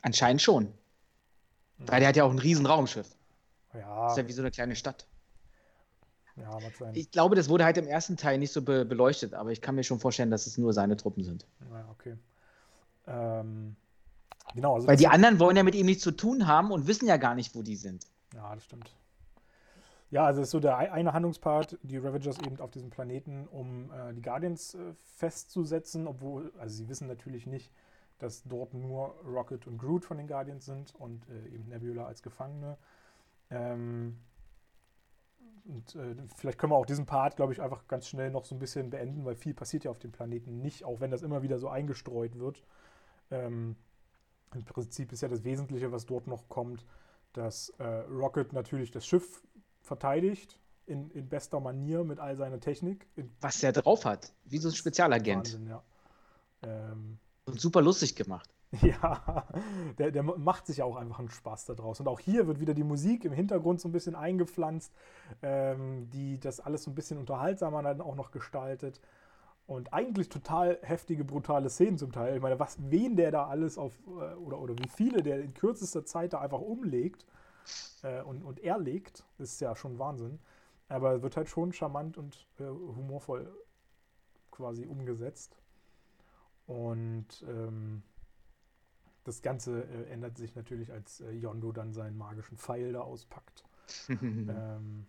Anscheinend 0.01 0.41
schon. 0.41 0.65
Mhm. 0.65 1.89
Weil 1.89 2.01
der 2.01 2.09
hat 2.09 2.17
ja 2.17 2.25
auch 2.25 2.31
ein 2.31 2.39
riesen 2.39 2.65
Raumschiff. 2.65 3.09
Ja. 3.75 4.05
Das 4.05 4.13
ist 4.13 4.19
ja 4.19 4.29
wie 4.29 4.33
so 4.33 4.41
eine 4.41 4.51
kleine 4.51 4.77
Stadt. 4.77 5.07
Ja, 6.37 6.51
mag 6.59 6.75
sein. 6.79 6.95
Ich 6.95 7.11
glaube, 7.11 7.37
das 7.37 7.51
wurde 7.51 7.65
halt 7.65 7.77
im 7.77 7.87
ersten 7.87 8.17
Teil 8.17 8.39
nicht 8.39 8.53
so 8.53 8.63
be 8.63 8.87
beleuchtet, 8.87 9.35
aber 9.35 9.53
ich 9.53 9.61
kann 9.61 9.75
mir 9.75 9.85
schon 9.85 10.01
vorstellen, 10.01 10.31
dass 10.31 10.47
es 10.47 10.57
nur 10.57 10.73
seine 10.73 10.97
Truppen 10.97 11.23
sind. 11.23 11.47
Ja, 11.71 11.89
okay. 11.91 12.17
Ähm, 13.07 13.77
genau. 14.55 14.75
Also 14.75 14.89
Weil 14.89 14.97
die 14.97 15.07
anderen 15.07 15.39
wollen 15.39 15.57
ja 15.57 15.63
mit 15.63 15.75
ihm 15.75 15.87
nichts 15.87 16.03
zu 16.03 16.13
tun 16.13 16.47
haben 16.47 16.71
und 16.73 16.87
wissen 16.87 17.07
ja 17.07 17.19
gar 17.19 17.35
nicht, 17.35 17.55
wo 17.55 17.63
die 17.63 17.77
sind. 17.77 18.07
Ja, 18.35 18.55
das 18.55 18.65
stimmt. 18.65 18.91
Ja, 20.15 20.27
also 20.27 20.43
ist 20.43 20.53
so 20.53 20.61
der 20.61 20.79
eine 20.79 21.13
Handlungspart, 21.13 21.77
die 21.83 21.99
Ravagers 21.99 22.39
eben 22.39 22.61
auf 22.61 22.71
diesem 22.71 22.89
Planeten, 22.89 23.49
um 23.49 23.91
äh, 23.91 24.15
die 24.15 24.23
Guardians 24.23 24.77
äh, 24.77 24.95
festzusetzen, 25.17 26.07
obwohl, 26.07 26.53
also 26.57 26.77
sie 26.77 26.89
wissen 26.89 27.09
natürlich 27.09 27.49
nicht, 27.49 27.73
dass 28.21 28.45
dort 28.45 28.75
nur 28.75 29.17
Rocket 29.27 29.67
und 29.67 29.77
Groot 29.77 30.05
von 30.05 30.17
den 30.17 30.29
Guardians 30.29 30.67
sind 30.67 30.95
und 30.95 31.29
äh, 31.29 31.49
eben 31.49 31.67
Nebula 31.67 32.07
als 32.07 32.23
Gefangene. 32.23 32.79
Ähm, 33.51 34.21
und 35.65 35.97
äh, 35.97 36.15
vielleicht 36.37 36.61
können 36.61 36.71
wir 36.71 36.77
auch 36.77 36.87
diesen 36.87 37.07
Part, 37.07 37.35
glaube 37.35 37.53
ich, 37.53 37.61
einfach 37.61 37.89
ganz 37.89 38.07
schnell 38.07 38.31
noch 38.31 38.45
so 38.45 38.55
ein 38.55 38.61
bisschen 38.61 38.91
beenden, 38.91 39.25
weil 39.25 39.35
viel 39.35 39.53
passiert 39.53 39.83
ja 39.83 39.91
auf 39.91 39.99
dem 39.99 40.13
Planeten 40.13 40.61
nicht, 40.61 40.85
auch 40.85 41.01
wenn 41.01 41.11
das 41.11 41.23
immer 41.23 41.43
wieder 41.43 41.59
so 41.59 41.69
eingestreut 41.69 42.39
wird. 42.39 42.63
Ähm, 43.33 43.75
Im 44.55 44.65
Prinzip 44.65 45.11
ist 45.11 45.23
ja 45.23 45.29
das 45.29 45.43
Wesentliche, 45.43 45.91
was 45.91 46.07
dort 46.07 46.29
noch 46.29 46.49
kommt, 46.49 46.87
dass 47.33 47.71
äh, 47.81 47.85
Rocket 47.85 48.53
natürlich 48.53 48.93
das 48.93 49.05
Schiff 49.05 49.43
verteidigt, 49.85 50.59
in, 50.87 51.11
in, 51.11 51.29
bester 51.29 51.61
Manier 51.61 52.05
mit 52.05 52.19
all 52.19 52.37
seiner 52.37 52.61
Technik. 52.61 53.07
Was 53.41 53.63
er 53.63 53.73
drauf 53.73 54.05
hat, 54.05 54.33
wie 54.45 54.59
so 54.59 54.69
ein 54.69 54.75
Spezialagent. 54.75 55.55
Wahnsinn, 55.55 55.69
ja. 55.69 55.83
Ähm, 56.63 57.19
und 57.47 57.61
super 57.61 57.83
lustig 57.83 58.17
gemacht. 58.17 58.51
Ja, 58.83 59.47
der, 59.99 60.11
der 60.11 60.25
macht 60.25 60.67
sich 60.67 60.83
auch 60.83 60.97
einfach 60.97 61.21
einen 61.21 61.31
Spaß 61.31 61.67
daraus. 61.67 62.01
Und 62.01 62.09
auch 62.09 62.19
hier 62.19 62.49
wird 62.49 62.59
wieder 62.59 62.75
die 62.75 62.83
Musik 62.83 63.25
im 63.25 63.33
Hintergrund 63.33 63.81
so 63.81 63.89
ein 63.89 63.93
bisschen 63.93 64.17
eingepflanzt, 64.17 64.93
ähm, 65.43 66.11
die 66.11 66.41
das 66.41 66.59
alles 66.59 66.83
so 66.83 66.91
ein 66.91 66.97
bisschen 66.97 67.19
unterhaltsamer 67.19 67.85
dann 67.85 68.01
auch 68.01 68.17
noch 68.17 68.33
gestaltet. 68.33 69.01
Und 69.69 69.93
eigentlich 69.93 70.29
total 70.29 70.79
heftige, 70.83 71.25
brutale 71.25 71.71
Szenen 71.71 71.99
zum 71.99 72.11
Teil. 72.11 72.35
Ich 72.35 72.43
meine, 72.43 72.59
was, 72.59 72.77
wen 72.91 73.15
der 73.15 73.31
da 73.31 73.47
alles 73.47 73.79
auf, 73.79 73.93
äh, 74.09 74.35
oder, 74.35 74.59
oder 74.59 74.75
wie 74.77 74.89
viele 74.89 75.23
der 75.23 75.41
in 75.41 75.55
kürzester 75.55 76.05
Zeit 76.05 76.33
da 76.33 76.41
einfach 76.41 76.61
umlegt 76.61 77.25
äh, 78.03 78.23
und, 78.23 78.43
und 78.43 78.61
erlegt, 78.61 79.25
ist 79.39 79.61
ja 79.61 79.75
schon 79.77 79.99
Wahnsinn. 79.99 80.39
Aber 80.89 81.23
wird 81.23 81.37
halt 81.37 81.49
schon 81.49 81.73
charmant 81.73 82.19
und 82.19 82.47
äh, 82.59 82.65
humorvoll 82.65 83.51
quasi 84.51 84.87
umgesetzt. 84.87 85.57
Und 86.67 87.45
ähm, 87.49 88.03
das 89.25 89.43
Ganze 89.43 89.83
äh, 89.85 90.11
ändert 90.11 90.37
sich 90.37 90.55
natürlich, 90.55 90.93
als 90.93 91.21
äh, 91.21 91.31
Yondo 91.31 91.73
dann 91.73 91.93
seinen 91.93 92.17
magischen 92.17 92.59
Pfeil 92.59 92.93
da 92.93 93.01
auspackt. 93.01 93.65
ähm, 94.09 95.07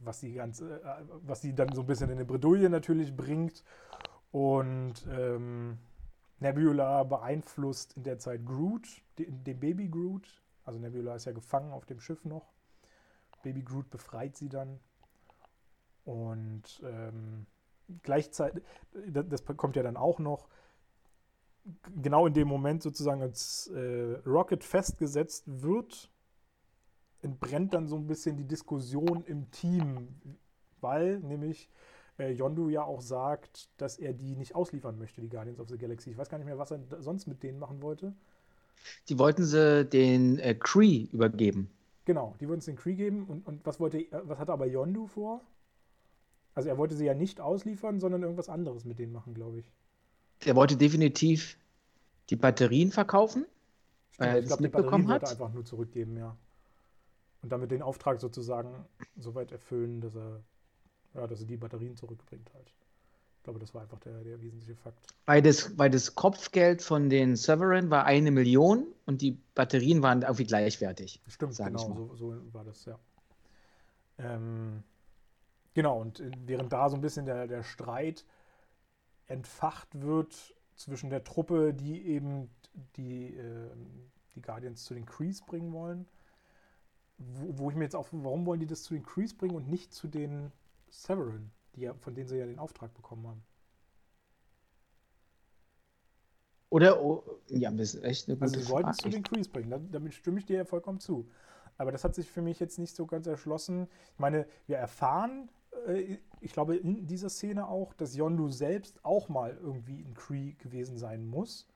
was 0.00 0.20
die 0.20 0.32
ganze, 0.32 0.82
äh, 0.82 1.04
was 1.22 1.40
die 1.40 1.54
dann 1.54 1.72
so 1.74 1.82
ein 1.82 1.86
bisschen 1.86 2.10
in 2.10 2.16
eine 2.16 2.24
Bredouille 2.24 2.70
natürlich 2.70 3.14
bringt. 3.14 3.64
Und 4.30 5.06
ähm, 5.10 5.78
Nebula 6.40 7.02
beeinflusst 7.04 7.96
in 7.96 8.04
der 8.04 8.18
Zeit 8.18 8.44
Groot, 8.44 9.02
den, 9.18 9.42
den 9.44 9.58
Baby 9.58 9.88
Groot. 9.88 10.28
Also 10.68 10.78
Nebula 10.78 11.14
ist 11.14 11.24
ja 11.24 11.32
gefangen 11.32 11.72
auf 11.72 11.86
dem 11.86 11.98
Schiff 11.98 12.26
noch. 12.26 12.52
Baby 13.42 13.62
Groot 13.62 13.88
befreit 13.88 14.36
sie 14.36 14.50
dann. 14.50 14.80
Und 16.04 16.82
ähm, 16.84 17.46
gleichzeitig, 18.02 18.62
das 18.92 19.46
kommt 19.56 19.76
ja 19.76 19.82
dann 19.82 19.96
auch 19.96 20.18
noch, 20.18 20.46
genau 22.02 22.26
in 22.26 22.34
dem 22.34 22.48
Moment 22.48 22.82
sozusagen, 22.82 23.22
als 23.22 23.68
äh, 23.68 24.20
Rocket 24.26 24.62
festgesetzt 24.62 25.44
wird, 25.46 26.10
entbrennt 27.22 27.72
dann 27.72 27.88
so 27.88 27.96
ein 27.96 28.06
bisschen 28.06 28.36
die 28.36 28.46
Diskussion 28.46 29.24
im 29.24 29.50
Team, 29.50 30.36
weil 30.82 31.18
nämlich 31.20 31.70
äh, 32.18 32.30
Yondu 32.30 32.68
ja 32.68 32.82
auch 32.82 33.00
sagt, 33.00 33.70
dass 33.80 33.96
er 33.96 34.12
die 34.12 34.36
nicht 34.36 34.54
ausliefern 34.54 34.98
möchte, 34.98 35.22
die 35.22 35.30
Guardians 35.30 35.60
of 35.60 35.70
the 35.70 35.78
Galaxy. 35.78 36.10
Ich 36.10 36.18
weiß 36.18 36.28
gar 36.28 36.36
nicht 36.36 36.46
mehr, 36.46 36.58
was 36.58 36.72
er 36.72 36.80
sonst 37.00 37.26
mit 37.26 37.42
denen 37.42 37.58
machen 37.58 37.80
wollte. 37.80 38.14
Die 39.08 39.18
wollten 39.18 39.44
sie 39.44 39.84
den 39.84 40.38
äh, 40.38 40.54
Kree 40.54 41.08
übergeben. 41.12 41.70
Genau, 42.04 42.34
die 42.40 42.48
wollten 42.48 42.60
es 42.60 42.66
den 42.66 42.76
Kree 42.76 42.94
geben. 42.94 43.24
Und, 43.24 43.46
und 43.46 43.66
was, 43.66 43.80
wollte, 43.80 44.06
was 44.10 44.38
hatte 44.38 44.52
aber 44.52 44.66
Yondu 44.66 45.06
vor? 45.06 45.42
Also 46.54 46.68
er 46.68 46.78
wollte 46.78 46.96
sie 46.96 47.04
ja 47.04 47.14
nicht 47.14 47.40
ausliefern, 47.40 48.00
sondern 48.00 48.22
irgendwas 48.22 48.48
anderes 48.48 48.84
mit 48.84 48.98
denen 48.98 49.12
machen, 49.12 49.34
glaube 49.34 49.60
ich. 49.60 49.70
Er 50.44 50.56
wollte 50.56 50.76
definitiv 50.76 51.56
die 52.30 52.36
Batterien 52.36 52.90
verkaufen, 52.90 53.46
weil 54.16 54.28
er 54.28 54.42
das 54.42 54.58
mitbekommen 54.60 55.08
hat. 55.08 55.22
Er 55.22 55.30
einfach 55.30 55.52
nur 55.52 55.64
zurückgeben, 55.64 56.16
ja. 56.16 56.36
Und 57.42 57.52
damit 57.52 57.70
den 57.70 57.82
Auftrag 57.82 58.20
sozusagen 58.20 58.84
so 59.16 59.34
weit 59.34 59.52
erfüllen, 59.52 60.00
dass 60.00 60.16
er, 60.16 60.42
ja, 61.14 61.26
dass 61.26 61.40
er 61.40 61.46
die 61.46 61.56
Batterien 61.56 61.96
zurückbringt 61.96 62.52
halt. 62.54 62.72
Ich 63.38 63.42
glaube, 63.44 63.58
das 63.60 63.72
war 63.72 63.82
einfach 63.82 64.00
der, 64.00 64.22
der 64.24 64.42
wesentliche 64.42 64.76
Fakt. 64.76 64.98
Weil 65.24 65.40
das, 65.40 65.78
weil 65.78 65.90
das 65.90 66.14
Kopfgeld 66.14 66.82
von 66.82 67.08
den 67.08 67.34
Severin 67.34 67.88
war 67.88 68.04
eine 68.04 68.30
Million 68.30 68.86
und 69.06 69.22
die 69.22 69.38
Batterien 69.54 70.02
waren 70.02 70.22
irgendwie 70.22 70.44
gleichwertig. 70.44 71.22
Stimmt, 71.28 71.56
genau, 71.56 71.78
so, 71.78 72.14
so, 72.14 72.52
war 72.52 72.64
das, 72.64 72.84
ja. 72.84 72.98
Ähm, 74.18 74.82
Genau, 75.78 76.00
und 76.00 76.20
während 76.44 76.72
da 76.72 76.88
so 76.90 76.96
ein 76.96 77.00
bisschen 77.00 77.24
der, 77.24 77.46
der 77.46 77.62
Streit 77.62 78.24
entfacht 79.28 79.88
wird 80.00 80.56
zwischen 80.74 81.08
der 81.08 81.22
Truppe, 81.22 81.72
die 81.72 82.04
eben 82.04 82.50
die, 82.96 83.36
äh, 83.36 83.70
die 84.34 84.42
Guardians 84.42 84.84
zu 84.84 84.94
den 84.94 85.06
Crees 85.06 85.40
bringen 85.40 85.72
wollen, 85.72 86.08
wo, 87.16 87.58
wo, 87.58 87.70
ich 87.70 87.76
mir 87.76 87.84
jetzt 87.84 87.94
auch, 87.94 88.08
warum 88.10 88.44
wollen 88.44 88.58
die 88.58 88.66
das 88.66 88.82
zu 88.82 88.94
den 88.94 89.04
Crees 89.04 89.36
bringen 89.36 89.54
und 89.54 89.68
nicht 89.68 89.94
zu 89.94 90.08
den 90.08 90.50
Severin, 90.90 91.52
die 91.78 91.84
ja, 91.84 91.94
von 91.94 92.14
denen 92.14 92.28
sie 92.28 92.36
ja 92.36 92.46
den 92.46 92.58
Auftrag 92.58 92.92
bekommen 92.94 93.26
haben? 93.26 93.42
Oder, 96.70 97.02
oh, 97.02 97.24
ja, 97.48 97.70
das 97.70 97.94
ist 97.94 98.04
echt 98.04 98.28
eine 98.28 98.36
gute 98.36 98.44
Also, 98.44 98.60
sie 98.60 98.68
wollten 98.68 98.90
es 98.90 98.98
zu 98.98 99.08
den 99.08 99.22
Crees 99.22 99.48
bringen, 99.48 99.88
damit 99.90 100.12
stimme 100.12 100.38
ich 100.38 100.44
dir 100.44 100.58
ja 100.58 100.64
vollkommen 100.64 101.00
zu. 101.00 101.30
Aber 101.78 101.92
das 101.92 102.04
hat 102.04 102.14
sich 102.14 102.28
für 102.28 102.42
mich 102.42 102.60
jetzt 102.60 102.78
nicht 102.78 102.94
so 102.94 103.06
ganz 103.06 103.26
erschlossen. 103.26 103.88
Ich 104.12 104.18
meine, 104.18 104.46
wir 104.66 104.76
erfahren, 104.76 105.48
äh, 105.86 106.18
ich 106.40 106.52
glaube, 106.52 106.76
in 106.76 107.06
dieser 107.06 107.30
Szene 107.30 107.68
auch, 107.68 107.94
dass 107.94 108.16
Yondu 108.16 108.50
selbst 108.50 109.02
auch 109.04 109.28
mal 109.28 109.56
irgendwie 109.62 110.02
in 110.02 110.14
Cree 110.14 110.52
gewesen 110.58 110.98
sein 110.98 111.26
muss. 111.26 111.68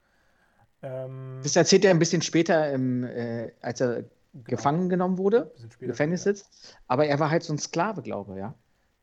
Ähm, 0.82 1.40
das 1.42 1.56
erzählt 1.56 1.84
er 1.84 1.92
ein 1.92 1.98
bisschen 1.98 2.22
später, 2.22 2.70
im, 2.72 3.04
äh, 3.04 3.52
als 3.62 3.80
er 3.80 4.02
genau. 4.02 4.08
gefangen 4.44 4.88
genommen 4.88 5.18
wurde, 5.18 5.54
Gefängnis 5.78 6.24
sitzt. 6.24 6.76
Aber 6.88 7.06
er 7.06 7.18
war 7.18 7.30
halt 7.30 7.44
so 7.44 7.52
ein 7.52 7.58
Sklave, 7.58 8.02
glaube 8.02 8.32
ich, 8.32 8.38
ja. 8.38 8.54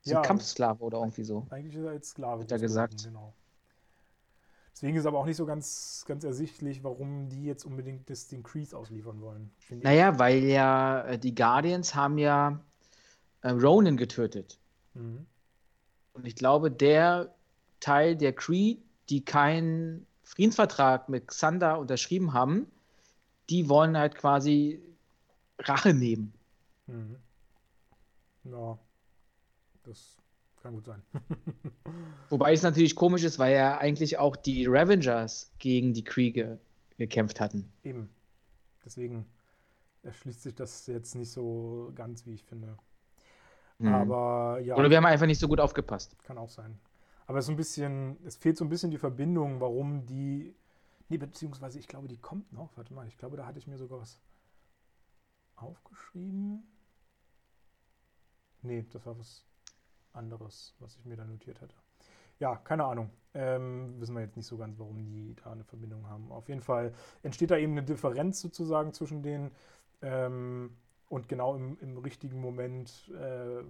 So 0.09 0.15
ja, 0.15 0.21
ein 0.21 0.27
Kampfsklave 0.27 0.83
oder 0.83 0.97
irgendwie 0.99 1.23
so. 1.23 1.45
Eigentlich 1.51 1.75
ist 1.75 1.83
er 1.83 1.91
als 1.91 2.09
Sklave. 2.09 2.41
Hat 2.41 2.51
er 2.51 2.59
gesagt. 2.59 3.03
Genau. 3.03 3.33
Deswegen 4.73 4.97
ist 4.97 5.05
aber 5.05 5.19
auch 5.19 5.25
nicht 5.25 5.37
so 5.37 5.45
ganz, 5.45 6.03
ganz 6.07 6.23
ersichtlich, 6.23 6.83
warum 6.83 7.29
die 7.29 7.43
jetzt 7.43 7.65
unbedingt 7.65 8.09
das, 8.09 8.27
den 8.27 8.43
Crease 8.43 8.75
ausliefern 8.75 9.21
wollen. 9.21 9.51
Naja, 9.69 10.17
weil 10.17 10.43
ja 10.45 11.03
äh, 11.03 11.19
die 11.19 11.35
Guardians 11.35 11.93
haben 11.93 12.17
ja 12.17 12.59
äh, 13.41 13.49
Ronan 13.49 13.97
getötet. 13.97 14.57
Mhm. 14.93 15.25
Und 16.13 16.25
ich 16.25 16.35
glaube, 16.35 16.71
der 16.71 17.35
Teil 17.79 18.15
der 18.15 18.33
Cree, 18.33 18.77
die 19.09 19.23
keinen 19.23 20.07
Friedensvertrag 20.23 21.09
mit 21.09 21.27
Xander 21.27 21.77
unterschrieben 21.77 22.33
haben, 22.33 22.65
die 23.49 23.69
wollen 23.69 23.97
halt 23.97 24.15
quasi 24.15 24.81
Rache 25.59 25.93
nehmen. 25.93 26.33
Mhm. 26.87 27.17
Ja, 28.45 28.79
das 29.89 30.17
kann 30.61 30.75
gut 30.75 30.85
sein. 30.85 31.01
Wobei 32.29 32.53
es 32.53 32.61
natürlich 32.61 32.95
komisch 32.95 33.23
ist, 33.23 33.39
weil 33.39 33.55
ja 33.55 33.77
eigentlich 33.77 34.17
auch 34.17 34.35
die 34.35 34.65
Ravengers 34.67 35.51
gegen 35.57 35.93
die 35.93 36.03
Kriege 36.03 36.59
gekämpft 36.97 37.39
hatten. 37.39 37.71
Eben. 37.83 38.09
Deswegen 38.85 39.25
erschließt 40.03 40.43
sich 40.43 40.55
das 40.55 40.87
jetzt 40.87 41.15
nicht 41.15 41.31
so 41.31 41.91
ganz, 41.95 42.25
wie 42.25 42.33
ich 42.33 42.43
finde. 42.43 42.77
Mhm. 43.79 43.93
Aber 43.93 44.59
ja. 44.59 44.75
Oder 44.75 44.89
wir 44.89 44.97
haben 44.97 45.05
einfach 45.05 45.25
nicht 45.25 45.39
so 45.39 45.47
gut 45.47 45.59
aufgepasst. 45.59 46.15
Kann 46.23 46.37
auch 46.37 46.49
sein. 46.49 46.79
Aber 47.27 47.39
es 47.39 47.45
ist 47.45 47.49
ein 47.49 47.57
bisschen, 47.57 48.17
es 48.25 48.35
fehlt 48.35 48.57
so 48.57 48.65
ein 48.65 48.69
bisschen 48.69 48.91
die 48.91 48.97
Verbindung, 48.97 49.59
warum 49.61 50.05
die. 50.05 50.55
Nee, 51.09 51.17
beziehungsweise 51.17 51.79
ich 51.79 51.87
glaube, 51.87 52.07
die 52.07 52.17
kommt 52.17 52.51
noch. 52.53 52.75
Warte 52.75 52.93
mal, 52.93 53.07
ich 53.07 53.17
glaube, 53.17 53.37
da 53.37 53.45
hatte 53.45 53.59
ich 53.59 53.67
mir 53.67 53.77
sogar 53.77 53.99
was 53.99 54.19
aufgeschrieben. 55.55 56.63
Nee, 58.61 58.85
das 58.91 59.05
war 59.05 59.17
was 59.17 59.45
anderes, 60.19 60.75
was 60.79 60.95
ich 60.97 61.05
mir 61.05 61.15
da 61.15 61.25
notiert 61.25 61.59
hatte. 61.61 61.73
Ja, 62.37 62.55
keine 62.55 62.85
Ahnung. 62.85 63.09
Ähm, 63.33 63.99
wissen 63.99 64.15
wir 64.15 64.21
jetzt 64.21 64.37
nicht 64.37 64.45
so 64.45 64.57
ganz, 64.57 64.77
warum 64.79 65.03
die 65.03 65.35
da 65.43 65.51
eine 65.51 65.63
Verbindung 65.63 66.07
haben. 66.07 66.31
Auf 66.31 66.47
jeden 66.47 66.61
Fall 66.61 66.93
entsteht 67.23 67.51
da 67.51 67.57
eben 67.57 67.73
eine 67.73 67.83
Differenz 67.83 68.39
sozusagen 68.39 68.93
zwischen 68.93 69.23
denen. 69.23 69.51
Ähm, 70.01 70.77
und 71.09 71.27
genau 71.27 71.55
im, 71.55 71.77
im 71.81 71.97
richtigen 71.97 72.39
Moment, 72.39 73.11
äh, 73.19 73.63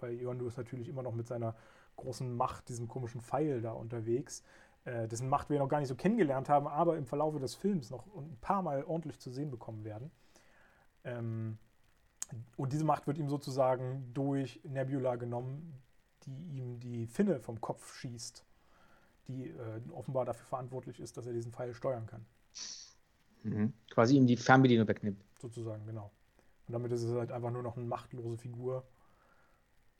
weil 0.00 0.20
Yondu 0.20 0.46
ist 0.46 0.56
natürlich 0.56 0.88
immer 0.88 1.02
noch 1.02 1.14
mit 1.14 1.26
seiner 1.26 1.54
großen 1.96 2.34
Macht, 2.34 2.68
diesem 2.68 2.88
komischen 2.88 3.20
Pfeil 3.20 3.60
da 3.62 3.72
unterwegs, 3.72 4.42
äh, 4.84 5.06
dessen 5.06 5.28
Macht 5.28 5.48
wir 5.48 5.58
noch 5.58 5.68
gar 5.68 5.78
nicht 5.78 5.88
so 5.88 5.94
kennengelernt 5.94 6.48
haben, 6.48 6.66
aber 6.66 6.96
im 6.96 7.06
Verlauf 7.06 7.38
des 7.38 7.54
Films 7.54 7.90
noch 7.90 8.06
ein 8.16 8.36
paar 8.40 8.62
Mal 8.62 8.84
ordentlich 8.84 9.20
zu 9.20 9.30
sehen 9.30 9.50
bekommen 9.50 9.84
werden. 9.84 10.10
Ähm, 11.04 11.58
und 12.56 12.72
diese 12.72 12.84
Macht 12.84 13.06
wird 13.06 13.18
ihm 13.18 13.28
sozusagen 13.28 14.10
durch 14.14 14.60
Nebula 14.64 15.16
genommen, 15.16 15.82
die 16.24 16.56
ihm 16.56 16.80
die 16.80 17.06
Finne 17.06 17.40
vom 17.40 17.60
Kopf 17.60 17.94
schießt, 17.96 18.44
die 19.28 19.48
äh, 19.48 19.80
offenbar 19.92 20.24
dafür 20.24 20.46
verantwortlich 20.46 21.00
ist, 21.00 21.16
dass 21.16 21.26
er 21.26 21.32
diesen 21.32 21.52
Pfeil 21.52 21.74
steuern 21.74 22.06
kann. 22.06 22.24
Mhm. 23.42 23.72
Quasi 23.90 24.16
ihm 24.16 24.26
die 24.26 24.36
Fernbedienung 24.36 24.86
wegnimmt. 24.86 25.22
Sozusagen, 25.40 25.84
genau. 25.86 26.10
Und 26.68 26.72
damit 26.74 26.92
ist 26.92 27.02
es 27.02 27.12
halt 27.12 27.32
einfach 27.32 27.50
nur 27.50 27.62
noch 27.62 27.76
eine 27.76 27.86
machtlose 27.86 28.36
Figur. 28.36 28.84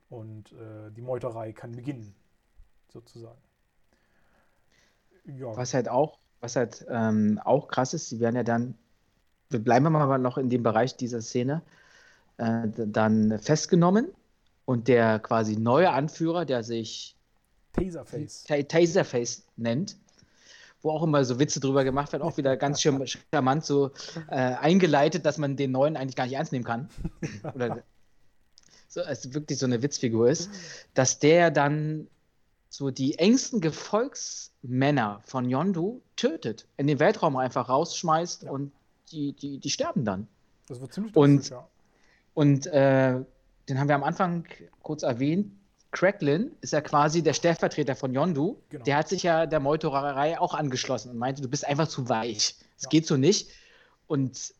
Und 0.09 0.53
äh, 0.53 0.91
die 0.91 1.01
Meuterei 1.01 1.53
kann 1.53 1.73
beginnen, 1.73 2.15
sozusagen. 2.93 3.41
Ja. 5.25 5.57
Was 5.57 5.75
halt 5.75 5.89
auch, 5.89 6.19
was 6.41 6.57
halt 6.57 6.85
ähm, 6.89 7.41
auch 7.43 7.69
krass 7.69 7.95
ist, 7.95 8.09
sie 8.09 8.21
werden 8.21 8.37
ja 8.37 8.43
dann, 8.43 8.77
wir 9.49 9.63
bleiben 9.63 9.91
mal 9.91 10.19
noch 10.19 10.39
in 10.39 10.51
dem 10.51 10.63
Bereich 10.63 10.97
dieser 10.97 11.23
Szene, 11.23 11.63
äh, 12.39 12.69
dann 12.69 13.39
festgenommen 13.39 14.09
und 14.65 14.89
der 14.89 15.19
quasi 15.19 15.57
neue 15.57 15.91
Anführer, 15.91 16.45
der 16.45 16.63
sich 16.63 17.17
Taserface, 17.73 18.45
Taserface 18.45 19.45
nennt, 19.57 19.97
wo 20.83 20.91
auch 20.91 21.03
immer 21.03 21.25
so 21.25 21.39
Witze 21.39 21.61
drüber 21.61 21.85
gemacht 21.85 22.13
werden, 22.13 22.23
auch 22.23 22.37
wieder 22.37 22.57
ganz 22.57 22.83
charmant 22.83 23.65
so 23.65 23.93
äh, 24.29 24.37
eingeleitet, 24.37 25.25
dass 25.25 25.39
man 25.39 25.57
den 25.57 25.73
neuen 25.73 25.97
eigentlich 25.97 26.17
gar 26.17 26.25
nicht 26.25 26.35
ernst 26.35 26.53
nehmen 26.53 26.65
kann. 26.65 26.89
Oder 27.55 27.83
so, 28.89 29.01
es 29.01 29.33
wirklich 29.33 29.59
so 29.59 29.67
eine 29.67 29.83
Witzfigur 29.83 30.29
ist, 30.29 30.51
dass 30.95 31.19
der 31.19 31.51
dann 31.51 32.09
so 32.69 32.91
die 32.91 33.19
engsten 33.19 33.61
Gefolgsmänner 33.61 35.21
von 35.25 35.49
Yondu 35.49 36.01
tötet, 36.17 36.67
in 36.77 36.87
den 36.87 36.99
Weltraum 36.99 37.37
einfach 37.37 37.69
rausschmeißt 37.69 38.45
ja. 38.45 38.51
und 38.51 38.73
die, 39.11 39.33
die, 39.33 39.59
die 39.59 39.71
sterben 39.71 40.05
dann. 40.05 40.27
Das 40.69 40.81
wird 40.81 40.93
ziemlich 40.93 41.15
und, 41.17 41.51
ja. 41.51 41.69
Und 42.35 42.67
äh, 42.67 43.21
den 43.69 43.79
haben 43.79 43.89
wir 43.89 43.95
am 43.95 44.05
Anfang 44.05 44.47
kurz 44.83 45.03
erwähnt. 45.03 45.53
Cracklin 45.91 46.53
ist 46.63 46.73
ja 46.73 46.81
quasi 46.81 47.23
der 47.23 47.35
Stellvertreter 47.35 47.95
von 47.95 48.15
Yondu. 48.15 48.57
Genau. 48.71 48.85
Der 48.85 48.97
hat 48.97 49.09
sich 49.09 49.23
ja 49.23 49.47
der 49.47 49.61
Meutererei 49.61 50.41
auch 50.41 50.55
angeschlossen 50.55 51.11
und 51.11 51.19
meinte, 51.19 51.43
du 51.43 51.49
bist 51.49 51.67
einfach 51.67 51.87
zu 51.87 52.09
weich. 52.09 52.57
Es 52.77 52.85
ja. 52.85 52.89
geht 52.89 53.07
so 53.07 53.17
nicht. 53.19 53.51
Und 54.07 54.55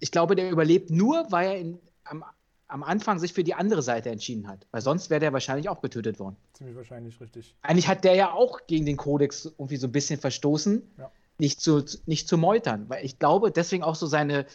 ich 0.00 0.10
glaube, 0.10 0.34
der 0.34 0.50
überlebt 0.50 0.90
nur, 0.90 1.26
weil 1.30 1.46
er 1.48 1.58
in, 1.58 1.78
am, 2.04 2.24
am 2.68 2.82
Anfang 2.82 3.18
sich 3.18 3.34
für 3.34 3.44
die 3.44 3.54
andere 3.54 3.82
Seite 3.82 4.10
entschieden 4.10 4.48
hat. 4.48 4.66
Weil 4.70 4.80
sonst 4.80 5.10
wäre 5.10 5.20
der 5.20 5.32
wahrscheinlich 5.34 5.68
auch 5.68 5.82
getötet 5.82 6.18
worden. 6.18 6.36
Ziemlich 6.54 6.76
wahrscheinlich, 6.76 7.20
richtig. 7.20 7.54
Eigentlich 7.62 7.88
hat 7.88 8.04
der 8.04 8.14
ja 8.14 8.32
auch 8.32 8.60
gegen 8.66 8.86
den 8.86 8.96
Kodex 8.96 9.44
irgendwie 9.44 9.76
so 9.76 9.86
ein 9.86 9.92
bisschen 9.92 10.18
verstoßen, 10.18 10.82
ja. 10.98 11.10
nicht, 11.38 11.60
zu, 11.60 11.84
nicht 12.06 12.26
zu 12.26 12.38
meutern. 12.38 12.88
Weil 12.88 13.04
ich 13.04 13.18
glaube, 13.18 13.50
deswegen 13.50 13.82
auch 13.82 13.94
so 13.94 14.06
seine 14.06 14.46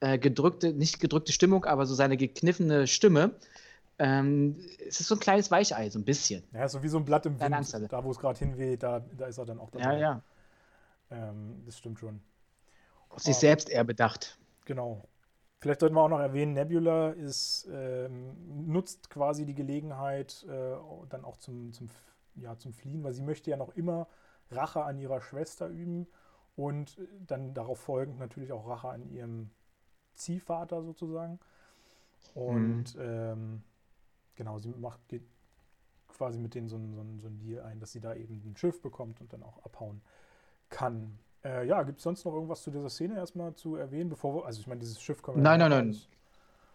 äh, 0.00 0.18
gedrückte, 0.18 0.72
nicht 0.72 1.00
gedrückte 1.00 1.32
Stimmung, 1.32 1.64
aber 1.64 1.86
so 1.86 1.94
seine 1.94 2.16
gekniffene 2.16 2.86
Stimme. 2.86 3.32
Ähm, 3.98 4.56
es 4.86 5.00
ist 5.00 5.08
so 5.08 5.16
ein 5.16 5.20
kleines 5.20 5.50
Weichei, 5.50 5.90
so 5.90 5.98
ein 5.98 6.04
bisschen. 6.04 6.44
Ja, 6.52 6.68
so 6.68 6.82
wie 6.82 6.88
so 6.88 6.98
ein 6.98 7.04
Blatt 7.04 7.26
im 7.26 7.40
Wind. 7.40 7.92
Da, 7.92 8.04
wo 8.04 8.10
es 8.10 8.18
gerade 8.18 8.38
hinweht, 8.38 8.82
da, 8.82 9.00
da 9.16 9.26
ist 9.26 9.38
er 9.38 9.46
dann 9.46 9.58
auch 9.58 9.70
dabei. 9.70 9.94
Ja, 9.94 9.98
ja. 9.98 10.22
Ähm, 11.10 11.62
das 11.66 11.78
stimmt 11.78 11.98
schon. 11.98 12.20
Auf 13.08 13.22
sich 13.22 13.36
selbst 13.36 13.68
eher 13.68 13.84
bedacht. 13.84 14.38
Genau. 14.66 15.02
Vielleicht 15.60 15.80
sollten 15.80 15.96
wir 15.96 16.02
auch 16.02 16.08
noch 16.08 16.20
erwähnen, 16.20 16.52
Nebula 16.52 17.10
ist, 17.10 17.68
ähm, 17.72 18.36
nutzt 18.66 19.10
quasi 19.10 19.44
die 19.44 19.54
Gelegenheit 19.54 20.46
äh, 20.48 20.76
dann 21.08 21.24
auch 21.24 21.36
zum, 21.38 21.72
zum, 21.72 21.88
ja, 22.36 22.56
zum 22.56 22.72
Fliehen, 22.72 23.02
weil 23.02 23.12
sie 23.12 23.22
möchte 23.22 23.50
ja 23.50 23.56
noch 23.56 23.74
immer 23.74 24.06
Rache 24.52 24.84
an 24.84 24.98
ihrer 24.98 25.20
Schwester 25.20 25.66
üben 25.66 26.06
und 26.54 26.96
dann 27.26 27.54
darauf 27.54 27.80
folgend 27.80 28.20
natürlich 28.20 28.52
auch 28.52 28.68
Rache 28.68 28.88
an 28.88 29.10
ihrem 29.10 29.50
Ziehvater 30.18 30.82
sozusagen. 30.82 31.38
Und 32.34 32.94
mhm. 32.94 33.00
ähm, 33.00 33.62
genau, 34.34 34.58
sie 34.58 34.70
macht, 34.70 35.06
geht 35.08 35.22
quasi 36.08 36.38
mit 36.38 36.54
denen 36.54 36.68
so 36.68 36.76
ein, 36.76 36.94
so, 36.94 37.00
ein, 37.00 37.20
so 37.20 37.28
ein 37.28 37.38
Deal 37.38 37.62
ein, 37.62 37.80
dass 37.80 37.92
sie 37.92 38.00
da 38.00 38.14
eben 38.14 38.42
ein 38.44 38.56
Schiff 38.56 38.82
bekommt 38.82 39.20
und 39.20 39.32
dann 39.32 39.42
auch 39.42 39.64
abhauen 39.64 40.00
kann. 40.68 41.18
Äh, 41.44 41.66
ja, 41.66 41.82
gibt 41.84 41.98
es 41.98 42.04
sonst 42.04 42.24
noch 42.24 42.34
irgendwas 42.34 42.62
zu 42.62 42.70
dieser 42.70 42.90
Szene 42.90 43.14
erstmal 43.14 43.54
zu 43.54 43.76
erwähnen, 43.76 44.10
bevor 44.10 44.34
wir, 44.34 44.46
also 44.46 44.60
ich 44.60 44.66
meine, 44.66 44.80
dieses 44.80 45.00
Schiff 45.00 45.22
wir 45.26 45.36
Nein, 45.36 45.60
nein, 45.60 45.70
nein. 45.70 45.96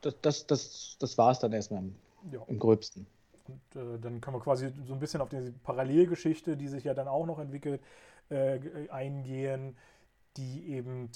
Das, 0.02 0.16
das, 0.22 0.48
das, 0.48 0.98
das 1.00 1.18
war 1.18 1.32
es 1.32 1.40
dann 1.40 1.54
erstmal 1.54 1.84
im, 1.84 1.96
ja. 2.32 2.42
im 2.48 2.60
Gröbsten. 2.60 3.06
Und 3.46 3.76
äh, 3.76 4.00
dann 4.00 4.22
können 4.22 4.38
wir 4.38 4.42
quasi 4.42 4.72
so 4.86 4.94
ein 4.94 5.00
bisschen 5.00 5.22
auf 5.22 5.30
diese 5.30 5.52
Parallelgeschichte, 5.52 6.56
die 6.56 6.70
sich 6.70 6.86
ja 6.86 6.94
dann 6.94 7.08
auch 7.08 7.26
noch 7.26 7.40
entwickelt, 7.40 7.82
äh, 8.30 8.90
eingehen, 8.90 9.76
die 10.38 10.70
eben 10.70 11.10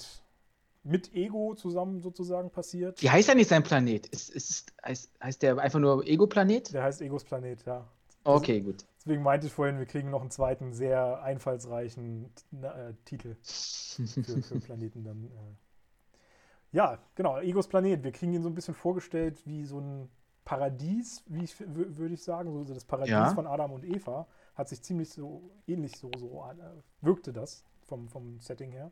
mit 0.88 1.14
Ego 1.14 1.54
zusammen 1.54 2.00
sozusagen 2.00 2.50
passiert. 2.50 3.02
Wie 3.02 3.10
heißt 3.10 3.28
ja 3.28 3.34
nicht 3.34 3.48
sein 3.48 3.62
Planet? 3.62 4.06
Ist, 4.06 4.30
ist, 4.30 4.72
heißt, 4.84 5.10
heißt 5.22 5.42
der 5.42 5.58
einfach 5.58 5.78
nur 5.78 6.06
Ego-Planet? 6.06 6.72
Der 6.72 6.82
heißt 6.82 7.02
Egos 7.02 7.24
Planet, 7.24 7.64
ja. 7.66 7.86
Okay, 8.24 8.60
gut. 8.60 8.84
Deswegen 8.98 9.22
meinte 9.22 9.46
ich 9.46 9.52
vorhin, 9.52 9.78
wir 9.78 9.86
kriegen 9.86 10.10
noch 10.10 10.22
einen 10.22 10.30
zweiten 10.30 10.72
sehr 10.72 11.22
einfallsreichen 11.22 12.30
äh, 12.62 12.94
Titel 13.04 13.36
für, 13.42 14.42
für, 14.42 14.60
Planeten 14.60 15.04
dann. 15.04 15.24
Äh. 15.24 16.76
Ja, 16.76 16.98
genau, 17.14 17.38
Egos 17.38 17.68
Planet. 17.68 18.02
Wir 18.02 18.12
kriegen 18.12 18.32
ihn 18.32 18.42
so 18.42 18.48
ein 18.48 18.54
bisschen 18.54 18.74
vorgestellt 18.74 19.46
wie 19.46 19.64
so 19.64 19.80
ein 19.80 20.08
Paradies, 20.44 21.22
wie 21.26 21.44
ich 21.44 21.54
würde 21.60 22.14
ich 22.14 22.22
sagen, 22.22 22.52
so 22.52 22.64
das 22.64 22.86
Paradies 22.86 23.12
ja. 23.12 23.34
von 23.34 23.46
Adam 23.46 23.72
und 23.72 23.84
Eva 23.84 24.26
hat 24.54 24.70
sich 24.70 24.82
ziemlich 24.82 25.10
so 25.10 25.50
ähnlich 25.66 25.96
so 25.98 26.10
so 26.16 26.42
äh, 26.50 26.82
wirkte 27.02 27.34
das 27.34 27.64
vom, 27.82 28.08
vom 28.08 28.40
Setting 28.40 28.72
her. 28.72 28.90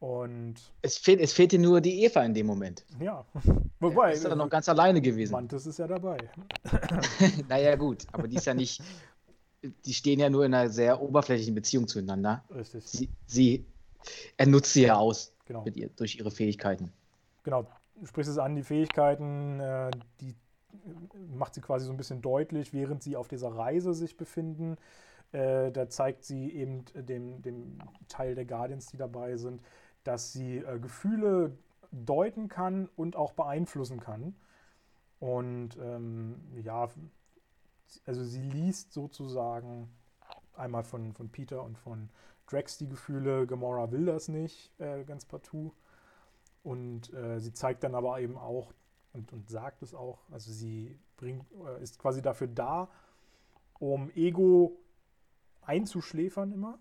Und 0.00 0.56
es, 0.82 0.98
fehlt, 0.98 1.20
es 1.20 1.32
fehlte 1.32 1.58
nur 1.58 1.80
die 1.80 2.04
Eva 2.04 2.22
in 2.24 2.34
dem 2.34 2.46
Moment. 2.46 2.84
Ja. 3.00 3.24
Wobei. 3.80 4.12
ist 4.12 4.24
er 4.24 4.36
noch 4.36 4.50
ganz 4.50 4.68
alleine 4.68 5.00
gewesen. 5.00 5.32
Mantis 5.32 5.66
ist 5.66 5.78
ja 5.78 5.86
dabei. 5.86 6.18
naja, 7.48 7.76
gut, 7.76 8.06
aber 8.12 8.28
die 8.28 8.36
ist 8.36 8.46
ja 8.46 8.54
nicht 8.54 8.82
die 9.84 9.94
stehen 9.94 10.20
ja 10.20 10.30
nur 10.30 10.44
in 10.44 10.54
einer 10.54 10.70
sehr 10.70 11.00
oberflächlichen 11.00 11.54
Beziehung 11.54 11.88
zueinander. 11.88 12.44
Richtig. 12.54 12.86
Sie, 12.86 13.08
sie 13.26 13.64
er 14.36 14.46
nutzt 14.46 14.72
sie 14.72 14.82
ja 14.82 14.96
aus 14.96 15.32
Genau. 15.46 15.64
ihr, 15.66 15.90
durch 15.90 16.16
ihre 16.16 16.30
Fähigkeiten. 16.30 16.90
Genau, 17.42 17.66
du 17.96 18.06
sprichst 18.06 18.30
es 18.30 18.38
an, 18.38 18.56
die 18.56 18.62
Fähigkeiten, 18.62 19.60
äh, 19.60 19.90
die 20.20 20.34
macht 21.34 21.54
sie 21.54 21.60
quasi 21.60 21.86
so 21.86 21.92
ein 21.92 21.98
bisschen 21.98 22.22
deutlich, 22.22 22.72
während 22.72 23.02
sie 23.02 23.16
auf 23.16 23.28
dieser 23.28 23.48
Reise 23.48 23.92
sich 23.92 24.16
befinden. 24.16 24.76
Äh, 25.32 25.70
da 25.70 25.88
zeigt 25.88 26.24
sie 26.24 26.50
eben 26.50 26.84
dem, 26.94 27.42
dem 27.42 27.78
Teil 28.08 28.34
der 28.34 28.46
Guardians, 28.46 28.86
die 28.86 28.96
dabei 28.96 29.36
sind, 29.36 29.60
dass 30.04 30.32
sie 30.32 30.58
äh, 30.58 30.78
Gefühle 30.78 31.56
deuten 31.90 32.48
kann 32.48 32.88
und 32.96 33.16
auch 33.16 33.32
beeinflussen 33.32 34.00
kann. 34.00 34.34
Und 35.20 35.78
ähm, 35.80 36.36
ja, 36.62 36.88
also 38.06 38.24
sie 38.24 38.42
liest 38.42 38.92
sozusagen 38.92 39.88
einmal 40.56 40.84
von, 40.84 41.12
von 41.14 41.28
Peter 41.28 41.62
und 41.62 41.78
von 41.78 42.10
Drax 42.46 42.78
die 42.78 42.88
Gefühle, 42.88 43.46
Gamora 43.46 43.90
will 43.90 44.04
das 44.06 44.28
nicht 44.28 44.70
äh, 44.78 45.04
ganz 45.04 45.24
partout. 45.24 45.72
Und 46.62 47.12
äh, 47.12 47.40
sie 47.40 47.52
zeigt 47.52 47.84
dann 47.84 47.94
aber 47.94 48.20
eben 48.20 48.36
auch 48.36 48.72
und, 49.12 49.32
und 49.32 49.48
sagt 49.48 49.82
es 49.82 49.94
auch, 49.94 50.18
also 50.30 50.52
sie 50.52 50.98
bringt, 51.16 51.44
äh, 51.66 51.82
ist 51.82 51.98
quasi 51.98 52.20
dafür 52.20 52.48
da, 52.48 52.88
um 53.78 54.10
Ego 54.10 54.76
einzuschläfern 55.62 56.52
immer. 56.52 56.78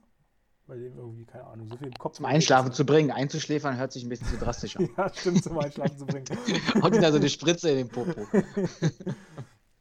Weil 0.67 0.79
dem 0.79 0.97
irgendwie, 0.97 1.25
keine 1.25 1.45
Ahnung, 1.45 1.67
so 1.67 1.75
viel 1.75 1.87
im 1.87 1.93
Kopf. 1.93 2.13
Zum 2.15 2.25
Einschlafen 2.25 2.71
zu 2.71 2.85
bringen, 2.85 3.11
einzuschläfern, 3.11 3.77
hört 3.77 3.91
sich 3.91 4.03
ein 4.03 4.09
bisschen 4.09 4.27
zu 4.27 4.37
drastisch 4.37 4.77
an. 4.77 4.89
Ja, 4.97 5.11
stimmt, 5.13 5.43
zum 5.43 5.59
Einschlafen 5.59 5.97
zu 5.97 6.05
bringen. 6.05 6.25
Und 6.81 6.95
da 7.01 7.11
so 7.11 7.17
eine 7.17 7.29
Spritze 7.29 7.69
in 7.71 7.77
den 7.77 7.89
Popo. 7.89 8.25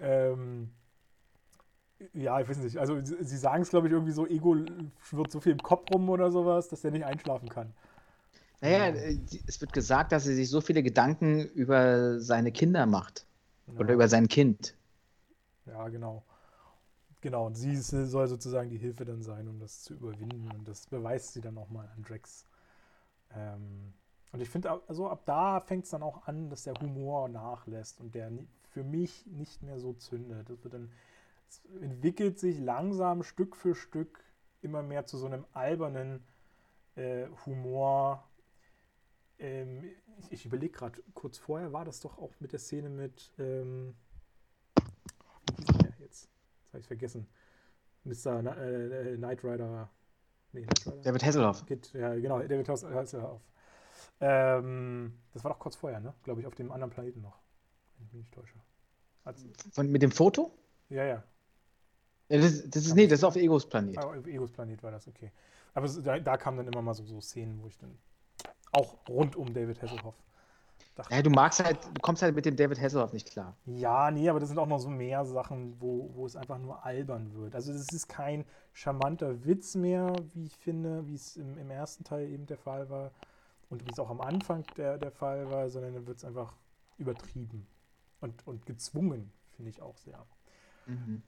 Ähm, 0.05 0.73
ja, 2.13 2.41
ich 2.41 2.49
weiß 2.49 2.59
nicht. 2.59 2.77
Also 2.77 2.99
sie, 3.05 3.37
sagen 3.37 3.63
es, 3.63 3.71
glaube 3.71 3.87
ich, 3.87 3.93
irgendwie 3.93 4.11
so, 4.11 4.27
Ego 4.27 4.57
schwirrt 5.01 5.31
so 5.31 5.39
viel 5.39 5.53
im 5.53 5.63
Kopf 5.63 5.89
rum 5.95 6.09
oder 6.11 6.33
sowas, 6.33 6.69
dass 6.69 6.81
der 6.81 6.91
nicht 6.91 7.05
einschlafen 7.05 7.49
kann. 7.49 7.73
Naja, 8.61 8.87
äh, 8.87 9.19
es 9.47 9.61
wird 9.61 9.73
gesagt, 9.73 10.11
dass 10.11 10.27
er 10.27 10.35
sich 10.35 10.51
so 10.51 10.61
viele 10.61 10.83
Gedanken 10.83 11.45
über 11.45 12.19
seine 12.19 12.51
Kinder 12.51 12.87
macht. 12.87 13.27
Oder 13.69 13.91
Ja. 13.91 13.95
über 13.95 14.09
sein 14.09 14.27
Kind. 14.27 14.75
Ja, 15.67 15.89
genau. 15.89 16.25
Genau, 17.23 17.47
und 17.47 17.55
sie 17.55 17.77
soll 17.77 18.27
sozusagen 18.27 18.69
die 18.69 18.79
Hilfe 18.79 19.05
dann 19.05 19.23
sein, 19.23 19.49
um 19.49 19.61
das 19.61 19.83
zu 19.83 19.95
überwinden. 19.95 20.51
Und 20.51 20.67
das 20.67 20.87
beweist 20.89 21.33
sie 21.33 21.41
dann 21.41 21.57
auch 21.57 21.71
mal 21.71 21.89
an 21.97 22.03
Drax. 22.03 22.47
Ähm, 23.35 23.95
und 24.33 24.41
ich 24.41 24.51
finde, 24.51 24.83
also 24.89 25.09
ab 25.09 25.23
da 25.25 25.61
fängt 25.61 25.85
es 25.85 25.91
dann 25.91 26.03
auch 26.03 26.27
an, 26.27 26.51
dass 26.51 26.65
der 26.65 26.75
Humor 26.75 27.29
nachlässt 27.29 28.01
und 28.01 28.15
der 28.17 28.33
für 28.71 28.83
mich 28.83 29.25
nicht 29.27 29.63
mehr 29.63 29.79
so 29.79 29.93
zündet. 29.93 30.51
Das 30.51 30.65
wird 30.65 30.75
dann, 30.75 30.91
es 31.49 31.65
entwickelt 31.81 32.41
sich 32.41 32.59
langsam 32.59 33.23
Stück 33.23 33.57
für 33.57 33.77
Stück 33.77 34.25
immer 34.61 34.83
mehr 34.83 35.07
zu 35.07 35.17
so 35.17 35.27
einem 35.27 35.45
albernen 35.53 36.25
äh, 36.97 37.29
Humor. 37.47 38.29
Ähm, 39.39 39.85
ich 40.19 40.33
ich 40.33 40.47
überlege 40.47 40.73
gerade, 40.73 41.01
kurz 41.15 41.39
vorher 41.39 41.73
war 41.73 41.85
das 41.85 42.01
doch 42.01 42.19
auch 42.19 42.33
mit 42.41 42.53
der 42.53 42.59
Szene 42.59 42.89
mit. 42.89 43.33
Ähm, 43.39 43.95
wie 45.57 45.65
hieß 45.65 45.79
der 45.79 45.93
jetzt? 46.01 46.01
Jetzt 46.01 46.29
habe 46.73 46.81
ich 46.81 46.87
vergessen. 46.87 47.27
Mr. 48.05 48.43
Na, 48.43 48.55
äh, 48.57 49.13
äh, 49.13 49.17
Knight 49.17 49.45
Rider. 49.45 49.89
Nee, 50.53 50.63
Knight 50.63 50.87
Rider? 50.87 51.03
David 51.03 51.25
Hasselhoff. 51.25 51.67
Kid, 51.67 51.93
ja, 51.93 52.15
genau, 52.15 52.41
David 52.41 52.69
Hasselhoff. 52.69 53.41
Ähm, 54.21 55.19
das 55.33 55.45
war 55.45 55.53
doch 55.53 55.59
kurz 55.59 55.77
vorher, 55.77 56.01
ne? 56.01 56.15
Glaube 56.23 56.41
ich, 56.41 56.47
auf 56.47 56.55
dem 56.55 56.73
anderen 56.73 56.91
Planeten 56.91 57.21
noch. 57.21 57.39
Wenn 57.97 58.07
ich 58.07 58.13
mich 58.13 58.23
nicht 58.23 58.35
täusche. 58.35 58.59
Als, 59.25 59.45
Von, 59.73 59.91
mit 59.91 60.03
dem 60.03 60.11
Foto? 60.11 60.53
ja, 60.89 61.05
ja. 61.05 61.23
Ja, 62.29 62.39
das, 62.39 62.69
das 62.71 62.87
ist, 62.87 62.95
nee, 62.95 63.07
das 63.07 63.19
ist 63.19 63.25
auf 63.25 63.37
Egos 63.37 63.69
Planet. 63.69 63.99
Ah, 63.99 64.05
auf 64.05 64.27
Egos 64.27 64.51
Planet 64.51 64.83
war 64.83 64.91
das, 64.91 65.07
okay. 65.07 65.31
Aber 65.75 65.87
da, 65.87 66.19
da 66.19 66.37
kamen 66.39 66.57
dann 66.57 66.67
immer 66.69 66.81
mal 66.81 66.95
so, 66.95 67.05
so 67.05 67.21
Szenen, 67.21 67.61
wo 67.61 67.67
ich 67.67 67.77
dann 67.77 67.99
auch 68.73 69.07
rund 69.07 69.37
um 69.37 69.53
David 69.53 69.83
Hasselhoff. 69.83 70.15
Ja, 71.11 71.23
du 71.23 71.31
magst 71.31 71.63
halt, 71.65 71.79
du 71.95 72.01
kommst 72.01 72.23
halt 72.23 72.35
mit 72.35 72.45
dem 72.45 72.57
David 72.57 72.81
Hasselhoff 72.81 73.13
nicht 73.13 73.31
klar. 73.31 73.57
Ja, 73.67 74.11
nee, 74.11 74.29
aber 74.29 74.41
das 74.41 74.49
sind 74.49 74.59
auch 74.59 74.67
noch 74.67 74.79
so 74.79 74.89
mehr 74.89 75.25
Sachen, 75.25 75.81
wo, 75.81 76.11
wo 76.15 76.27
es 76.27 76.37
einfach 76.37 76.59
nur 76.59 76.85
albern 76.85 77.35
wird. 77.35 77.55
Also 77.55 77.73
es 77.73 77.89
ist 77.93 78.09
kein 78.09 78.45
charmanter 78.73 79.45
Witz 79.45 79.75
mehr, 79.75 80.15
wie 80.35 80.45
ich 80.45 80.57
finde, 80.57 81.07
wie 81.07 81.15
es 81.15 81.37
im, 81.37 81.57
im 81.59 81.71
ersten 81.71 82.05
Teil 82.05 82.29
eben 82.29 82.47
der 82.47 82.59
Fall 82.59 82.91
war 82.91 83.13
und 83.71 83.87
wie 83.87 83.91
es 83.91 83.99
auch 83.99 84.11
am 84.11 84.21
Anfang 84.21 84.65
der, 84.77 84.99
der 84.99 85.11
Fall 85.11 85.51
war, 85.51 85.71
sondern 85.71 85.95
dann 85.95 86.07
wird 86.07 86.19
es 86.19 86.25
einfach 86.25 86.55
übertrieben 86.99 87.67
und, 88.21 88.47
und 88.47 88.67
gezwungen, 88.67 89.33
finde 89.57 89.71
ich 89.71 89.81
auch 89.81 89.97
sehr. 89.97 90.25
Mhm. 90.87 91.23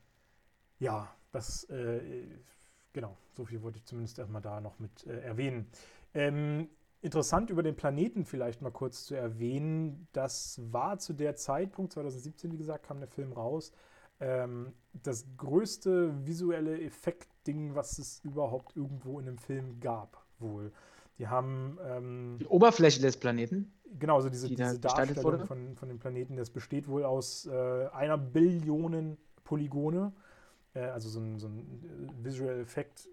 Ja, 0.78 1.08
das, 1.32 1.64
äh, 1.70 2.26
genau, 2.92 3.16
so 3.32 3.44
viel 3.44 3.62
wollte 3.62 3.78
ich 3.78 3.84
zumindest 3.84 4.18
erstmal 4.18 4.42
da 4.42 4.60
noch 4.60 4.78
mit 4.78 5.06
äh, 5.06 5.20
erwähnen. 5.20 5.68
Ähm, 6.12 6.68
interessant 7.04 7.50
über 7.50 7.62
den 7.62 7.76
Planeten 7.76 8.24
vielleicht 8.24 8.62
mal 8.62 8.70
kurz 8.70 9.04
zu 9.04 9.14
erwähnen, 9.14 10.08
das 10.12 10.60
war 10.72 10.98
zu 10.98 11.12
der 11.12 11.36
Zeitpunkt, 11.36 11.92
2017, 11.92 12.50
wie 12.52 12.56
gesagt, 12.56 12.86
kam 12.86 12.98
der 12.98 13.08
Film 13.08 13.32
raus, 13.32 13.72
ähm, 14.20 14.72
das 15.02 15.26
größte 15.36 16.26
visuelle 16.26 16.80
Effektding, 16.80 17.74
was 17.74 17.98
es 17.98 18.20
überhaupt 18.24 18.76
irgendwo 18.76 19.20
in 19.20 19.28
einem 19.28 19.38
Film 19.38 19.80
gab, 19.80 20.24
wohl. 20.38 20.72
Die 21.18 21.28
haben 21.28 21.78
ähm, 21.86 22.38
Die 22.40 22.46
Oberfläche 22.46 23.00
des 23.00 23.16
Planeten. 23.16 23.72
Genau, 23.98 24.16
also 24.16 24.30
diese, 24.30 24.48
die 24.48 24.56
diese 24.56 24.80
Darstellung 24.80 25.46
von, 25.46 25.76
von 25.76 25.88
dem 25.88 25.98
Planeten, 25.98 26.36
das 26.36 26.50
besteht 26.50 26.88
wohl 26.88 27.04
aus 27.04 27.46
äh, 27.46 27.86
einer 27.92 28.18
Billion 28.18 29.16
Polygone. 29.44 30.12
Äh, 30.72 30.80
also 30.80 31.08
so 31.08 31.20
ein, 31.20 31.38
so 31.38 31.46
ein 31.48 32.08
äh, 32.20 32.24
Visual 32.24 32.58
Effekt 32.58 33.08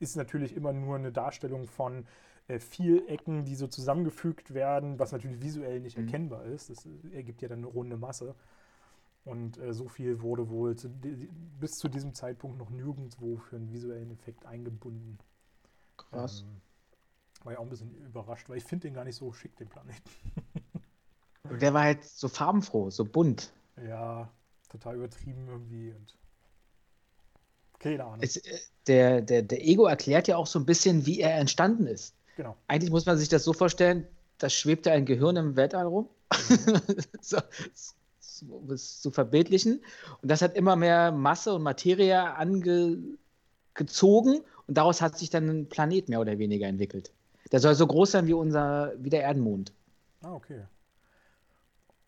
ist 0.00 0.16
natürlich 0.16 0.56
immer 0.56 0.72
nur 0.72 0.96
eine 0.96 1.12
Darstellung 1.12 1.66
von 1.66 2.06
äh, 2.48 2.58
Vielecken, 2.60 3.44
die 3.44 3.56
so 3.56 3.66
zusammengefügt 3.66 4.54
werden, 4.54 4.98
was 4.98 5.12
natürlich 5.12 5.42
visuell 5.42 5.80
nicht 5.80 5.96
Mhm. 5.96 6.02
erkennbar 6.04 6.44
ist. 6.44 6.70
Das 6.70 6.86
äh, 6.86 6.90
ergibt 7.16 7.42
ja 7.42 7.48
dann 7.48 7.58
eine 7.60 7.66
runde 7.68 7.96
Masse. 7.96 8.34
Und 9.24 9.58
äh, 9.58 9.72
so 9.74 9.88
viel 9.88 10.22
wurde 10.22 10.48
wohl 10.50 10.76
zu, 10.76 10.90
bis 11.60 11.78
zu 11.78 11.88
diesem 11.88 12.14
Zeitpunkt 12.14 12.58
noch 12.58 12.70
nirgendwo 12.70 13.38
für 13.38 13.56
einen 13.56 13.72
visuellen 13.72 14.10
Effekt 14.12 14.46
eingebunden. 14.46 15.18
Krass. 15.96 16.44
Ähm, 16.44 16.60
war 17.44 17.52
ja 17.54 17.58
auch 17.60 17.64
ein 17.64 17.70
bisschen 17.70 17.94
überrascht, 18.04 18.48
weil 18.48 18.58
ich 18.58 18.64
finde 18.64 18.88
den 18.88 18.94
gar 18.94 19.04
nicht 19.04 19.16
so 19.16 19.32
schick, 19.32 19.56
den 19.56 19.68
Planeten. 19.68 20.02
Der 21.50 21.72
war 21.74 21.82
halt 21.84 22.04
so 22.04 22.28
farbenfroh, 22.28 22.90
so 22.90 23.04
bunt. 23.04 23.52
Ja, 23.76 24.30
total 24.68 24.96
übertrieben 24.96 25.48
irgendwie 25.48 25.92
und 25.92 26.16
keine 27.78 28.04
Ahnung. 28.04 28.20
Es, 28.20 28.36
äh, 28.36 28.58
der, 28.86 29.20
der, 29.22 29.42
der 29.42 29.64
Ego 29.66 29.86
erklärt 29.86 30.28
ja 30.28 30.36
auch 30.36 30.46
so 30.46 30.58
ein 30.58 30.66
bisschen, 30.66 31.06
wie 31.06 31.20
er 31.20 31.36
entstanden 31.38 31.86
ist. 31.86 32.14
Genau. 32.36 32.56
Eigentlich 32.68 32.90
muss 32.90 33.06
man 33.06 33.18
sich 33.18 33.28
das 33.28 33.42
so 33.42 33.52
vorstellen, 33.52 34.06
da 34.38 34.48
schwebt 34.48 34.86
ja 34.86 34.92
ein 34.92 35.04
Gehirn 35.06 35.36
im 35.36 35.56
Weltall 35.56 35.86
rum. 35.86 36.08
so, 37.20 37.38
so, 38.20 38.46
um 38.54 38.70
es 38.70 39.00
zu 39.00 39.10
verbildlichen. 39.10 39.82
Und 40.22 40.30
das 40.30 40.42
hat 40.42 40.54
immer 40.54 40.76
mehr 40.76 41.10
Masse 41.10 41.54
und 41.54 41.62
Materie 41.62 42.34
angezogen 42.34 43.18
und 44.66 44.76
daraus 44.76 45.00
hat 45.00 45.18
sich 45.18 45.30
dann 45.30 45.48
ein 45.48 45.68
Planet 45.68 46.08
mehr 46.08 46.20
oder 46.20 46.38
weniger 46.38 46.66
entwickelt. 46.66 47.12
Der 47.52 47.60
soll 47.60 47.74
so 47.74 47.86
groß 47.86 48.12
sein 48.12 48.26
wie 48.26 48.32
unser, 48.34 48.92
wie 48.98 49.10
der 49.10 49.22
Erdenmond. 49.22 49.72
Ah, 50.22 50.34
okay. 50.34 50.64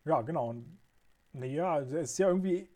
Ja, 0.05 0.23
genau. 0.23 0.55
Naja, 1.33 1.75
also 1.75 1.97
er 1.97 2.03
ist 2.03 2.19
ja 2.19 2.29
irgendwie, 2.29 2.69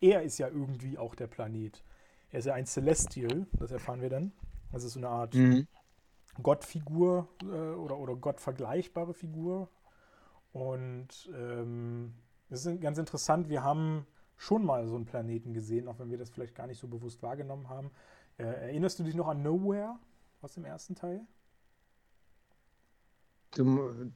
er 0.00 0.22
ist 0.22 0.38
ja 0.38 0.48
irgendwie 0.48 0.96
auch 0.96 1.14
der 1.14 1.26
Planet. 1.26 1.82
Er 2.30 2.38
ist 2.38 2.46
ja 2.46 2.54
ein 2.54 2.66
Celestial, 2.66 3.46
das 3.58 3.72
erfahren 3.72 4.00
wir 4.00 4.08
dann. 4.08 4.32
Das 4.72 4.84
ist 4.84 4.94
so 4.94 5.00
eine 5.00 5.08
Art 5.08 5.34
Mhm. 5.34 5.66
Gottfigur 6.42 7.28
äh, 7.42 7.46
oder, 7.46 7.98
oder 7.98 8.16
gottvergleichbare 8.16 9.14
Figur. 9.14 9.68
Und 10.52 11.30
ähm, 11.34 12.14
das 12.48 12.66
ist 12.66 12.80
ganz 12.80 12.98
interessant. 12.98 13.48
Wir 13.48 13.62
haben 13.62 14.06
schon 14.36 14.64
mal 14.64 14.86
so 14.88 14.96
einen 14.96 15.04
Planeten 15.04 15.52
gesehen, 15.52 15.86
auch 15.86 15.98
wenn 15.98 16.10
wir 16.10 16.18
das 16.18 16.30
vielleicht 16.30 16.54
gar 16.54 16.66
nicht 16.66 16.80
so 16.80 16.88
bewusst 16.88 17.22
wahrgenommen 17.22 17.68
haben. 17.68 17.90
Äh, 18.38 18.44
erinnerst 18.44 18.98
du 18.98 19.04
dich 19.04 19.14
noch 19.14 19.28
an 19.28 19.42
Nowhere 19.42 19.98
aus 20.40 20.54
dem 20.54 20.64
ersten 20.64 20.94
Teil? 20.94 21.20
Du, 23.52 24.12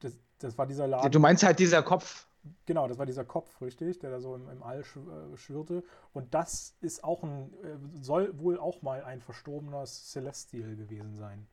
Das, 0.00 0.18
das 0.38 0.58
war 0.58 0.66
dieser 0.66 0.86
Laden. 0.86 1.12
du 1.12 1.20
meinst 1.20 1.42
halt 1.42 1.58
dieser 1.58 1.82
Kopf. 1.82 2.26
Genau, 2.64 2.88
das 2.88 2.98
war 2.98 3.04
dieser 3.04 3.24
Kopf, 3.24 3.60
richtig, 3.60 3.98
der 3.98 4.10
da 4.10 4.20
so 4.20 4.34
im, 4.34 4.48
im 4.48 4.62
All 4.62 4.80
äh, 4.80 5.36
schwirrte. 5.36 5.84
Und 6.14 6.34
das 6.34 6.74
ist 6.80 7.04
auch 7.04 7.22
ein, 7.22 7.52
äh, 7.62 7.76
soll 8.00 8.38
wohl 8.38 8.58
auch 8.58 8.80
mal 8.82 9.04
ein 9.04 9.20
verstorbener 9.20 9.84
Celestial 9.84 10.74
gewesen 10.74 11.16
sein. 11.16 11.46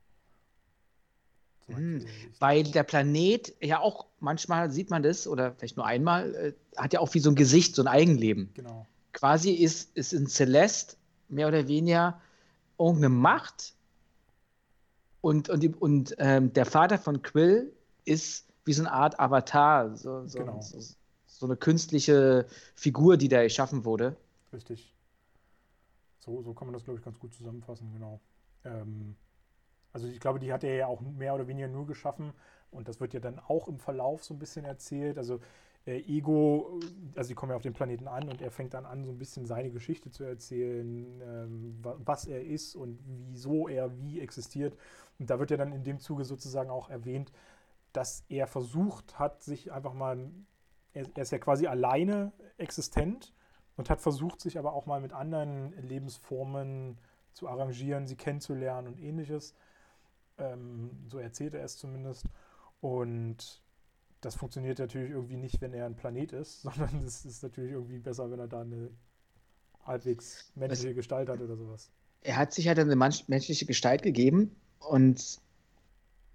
Hm, 1.68 1.98
ich- 1.98 2.39
Weil 2.41 2.64
der 2.64 2.84
Planet 2.84 3.53
ja 3.61 3.80
auch, 3.80 4.06
manchmal 4.19 4.72
sieht 4.72 4.89
man 4.89 5.03
das, 5.03 5.27
oder 5.27 5.53
vielleicht 5.56 5.76
nur 5.77 5.85
einmal, 5.85 6.34
äh, 6.35 6.53
hat 6.77 6.94
ja 6.94 6.99
auch 6.99 7.14
wie 7.14 7.19
so 7.19 7.30
ein 7.30 7.35
Gesicht, 7.35 7.76
so 7.76 7.81
ein 7.84 7.88
Eigenleben. 7.88 8.49
Genau, 8.53 8.85
Quasi 9.14 9.52
ist, 9.52 9.95
ist 9.98 10.14
in 10.14 10.27
Celeste 10.27 10.95
mehr 11.27 11.48
oder 11.48 11.68
weniger 11.68 12.22
irgendeine 12.77 13.10
Macht 13.10 13.73
und, 15.22 15.49
und, 15.49 15.81
und 15.81 16.15
ähm, 16.19 16.53
der 16.53 16.65
Vater 16.65 16.98
von 16.98 17.22
Quill 17.22 17.73
ist 18.06 18.45
wie 18.65 18.73
so 18.73 18.84
eine 18.84 18.91
Art 18.91 19.19
Avatar, 19.19 19.95
so, 19.95 20.26
so, 20.27 20.39
Genau. 20.39 20.61
so, 20.61 20.80
so 21.26 21.45
eine 21.45 21.57
künstliche 21.57 22.45
Figur, 22.76 23.18
die 23.18 23.27
da 23.27 23.44
geschaffen 23.44 23.84
wurde. 23.84 24.15
richtig. 24.53 24.94
So, 26.19 26.41
so 26.44 26.53
kann 26.53 26.68
man 26.68 26.73
das, 26.73 26.84
glaube 26.84 26.99
ich, 26.99 27.06
ganz 27.06 27.18
gut 27.19 27.34
zusammenfassen, 27.34 27.91
genau. 27.94 28.19
Ähm, 28.65 29.15
also 29.98 30.07
ich 30.07 30.19
glaube, 30.19 30.38
die 30.38 30.53
hat 30.53 30.64
er 30.64 30.76
ja 30.76 30.88
auch 30.88 31.02
mehr 31.02 31.34
oder 31.34 31.48
weniger 31.48 31.68
nur 31.68 31.88
geschaffen 31.88 32.32
und 32.69 32.88
das 32.88 32.99
wird 32.99 33.15
ja 33.15 33.19
dann 33.19 33.40
auch 33.40 33.68
im 33.68 33.80
Verlauf 33.80 34.24
so 34.24 34.36
ein 34.36 34.40
bisschen 34.40 34.64
erzählt. 34.64 35.18
Also 35.18 35.40
äh, 35.88 35.98
Ego, 36.02 36.80
also 37.15 37.30
die 37.30 37.34
kommen 37.34 37.49
ja 37.49 37.56
auf 37.56 37.64
den 37.64 37.74
Planeten 37.74 38.07
an 38.07 38.30
und 38.30 38.40
er 38.40 38.52
fängt 38.52 38.76
dann 38.76 38.86
an, 38.86 39.06
so 39.06 39.11
ein 39.11 39.18
bisschen 39.18 39.48
seine 39.48 39.72
Geschichte 39.72 40.11
zu 40.11 40.24
erzählen, 40.24 41.19
ähm, 41.22 41.80
was 41.82 42.26
er 42.26 42.45
ist 42.45 42.76
und 42.76 42.99
wieso 43.32 43.68
er 43.68 43.99
wie 43.99 44.19
existiert. 44.19 44.78
Und 45.18 45.32
da 45.32 45.40
wird 45.40 45.49
ja 45.49 45.57
dann 45.57 45.74
in 45.74 45.84
dem 45.84 45.99
Zuge 45.99 46.24
sozusagen 46.24 46.69
auch 46.69 46.91
erwähnt, 46.91 47.32
dass 47.91 48.24
er 48.30 48.45
versucht 48.45 49.18
hat, 49.18 49.41
sich 49.41 49.72
einfach 49.72 49.94
mal, 49.94 50.30
er, 50.94 51.07
er 51.15 51.24
ist 51.24 51.32
ja 51.32 51.40
quasi 51.40 51.65
alleine 51.65 52.34
existent 52.57 53.34
und 53.78 53.90
hat 53.90 53.99
versucht, 53.99 54.41
sich 54.41 54.60
aber 54.60 54.74
auch 54.74 54.86
mal 54.86 55.02
mit 55.02 55.11
anderen 55.14 55.72
Lebensformen 55.82 56.99
zu 57.34 57.48
arrangieren, 57.48 58.06
sie 58.06 58.15
kennenzulernen 58.15 58.88
und 58.88 58.99
ähnliches. 58.99 59.56
Ähm, 60.38 60.91
so 61.09 61.19
erzählt 61.19 61.53
er 61.53 61.64
es 61.64 61.77
zumindest. 61.77 62.26
Und 62.81 63.61
das 64.22 64.35
funktioniert 64.35 64.80
natürlich 64.80 65.11
irgendwie 65.11 65.38
nicht, 65.38 65.61
wenn 65.61 65.73
er 65.73 65.85
ein 65.85 65.95
Planet 65.95 66.34
ist, 66.34 66.61
sondern 66.64 67.03
es 67.05 67.26
ist 67.26 67.43
natürlich 67.43 67.72
irgendwie 67.72 67.99
besser, 67.99 68.30
wenn 68.31 68.39
er 68.39 68.47
da 68.47 68.61
eine 68.61 68.89
halbwegs 69.85 70.51
menschliche 70.55 70.93
Gestalt 70.93 71.30
hat 71.30 71.39
oder 71.39 71.55
sowas. 71.55 71.89
Er 72.22 72.35
hat 72.35 72.53
sich 72.53 72.68
halt 72.68 72.80
eine 72.80 72.95
menschliche 72.95 73.65
Gestalt 73.65 74.01
gegeben 74.01 74.55
und 74.80 75.39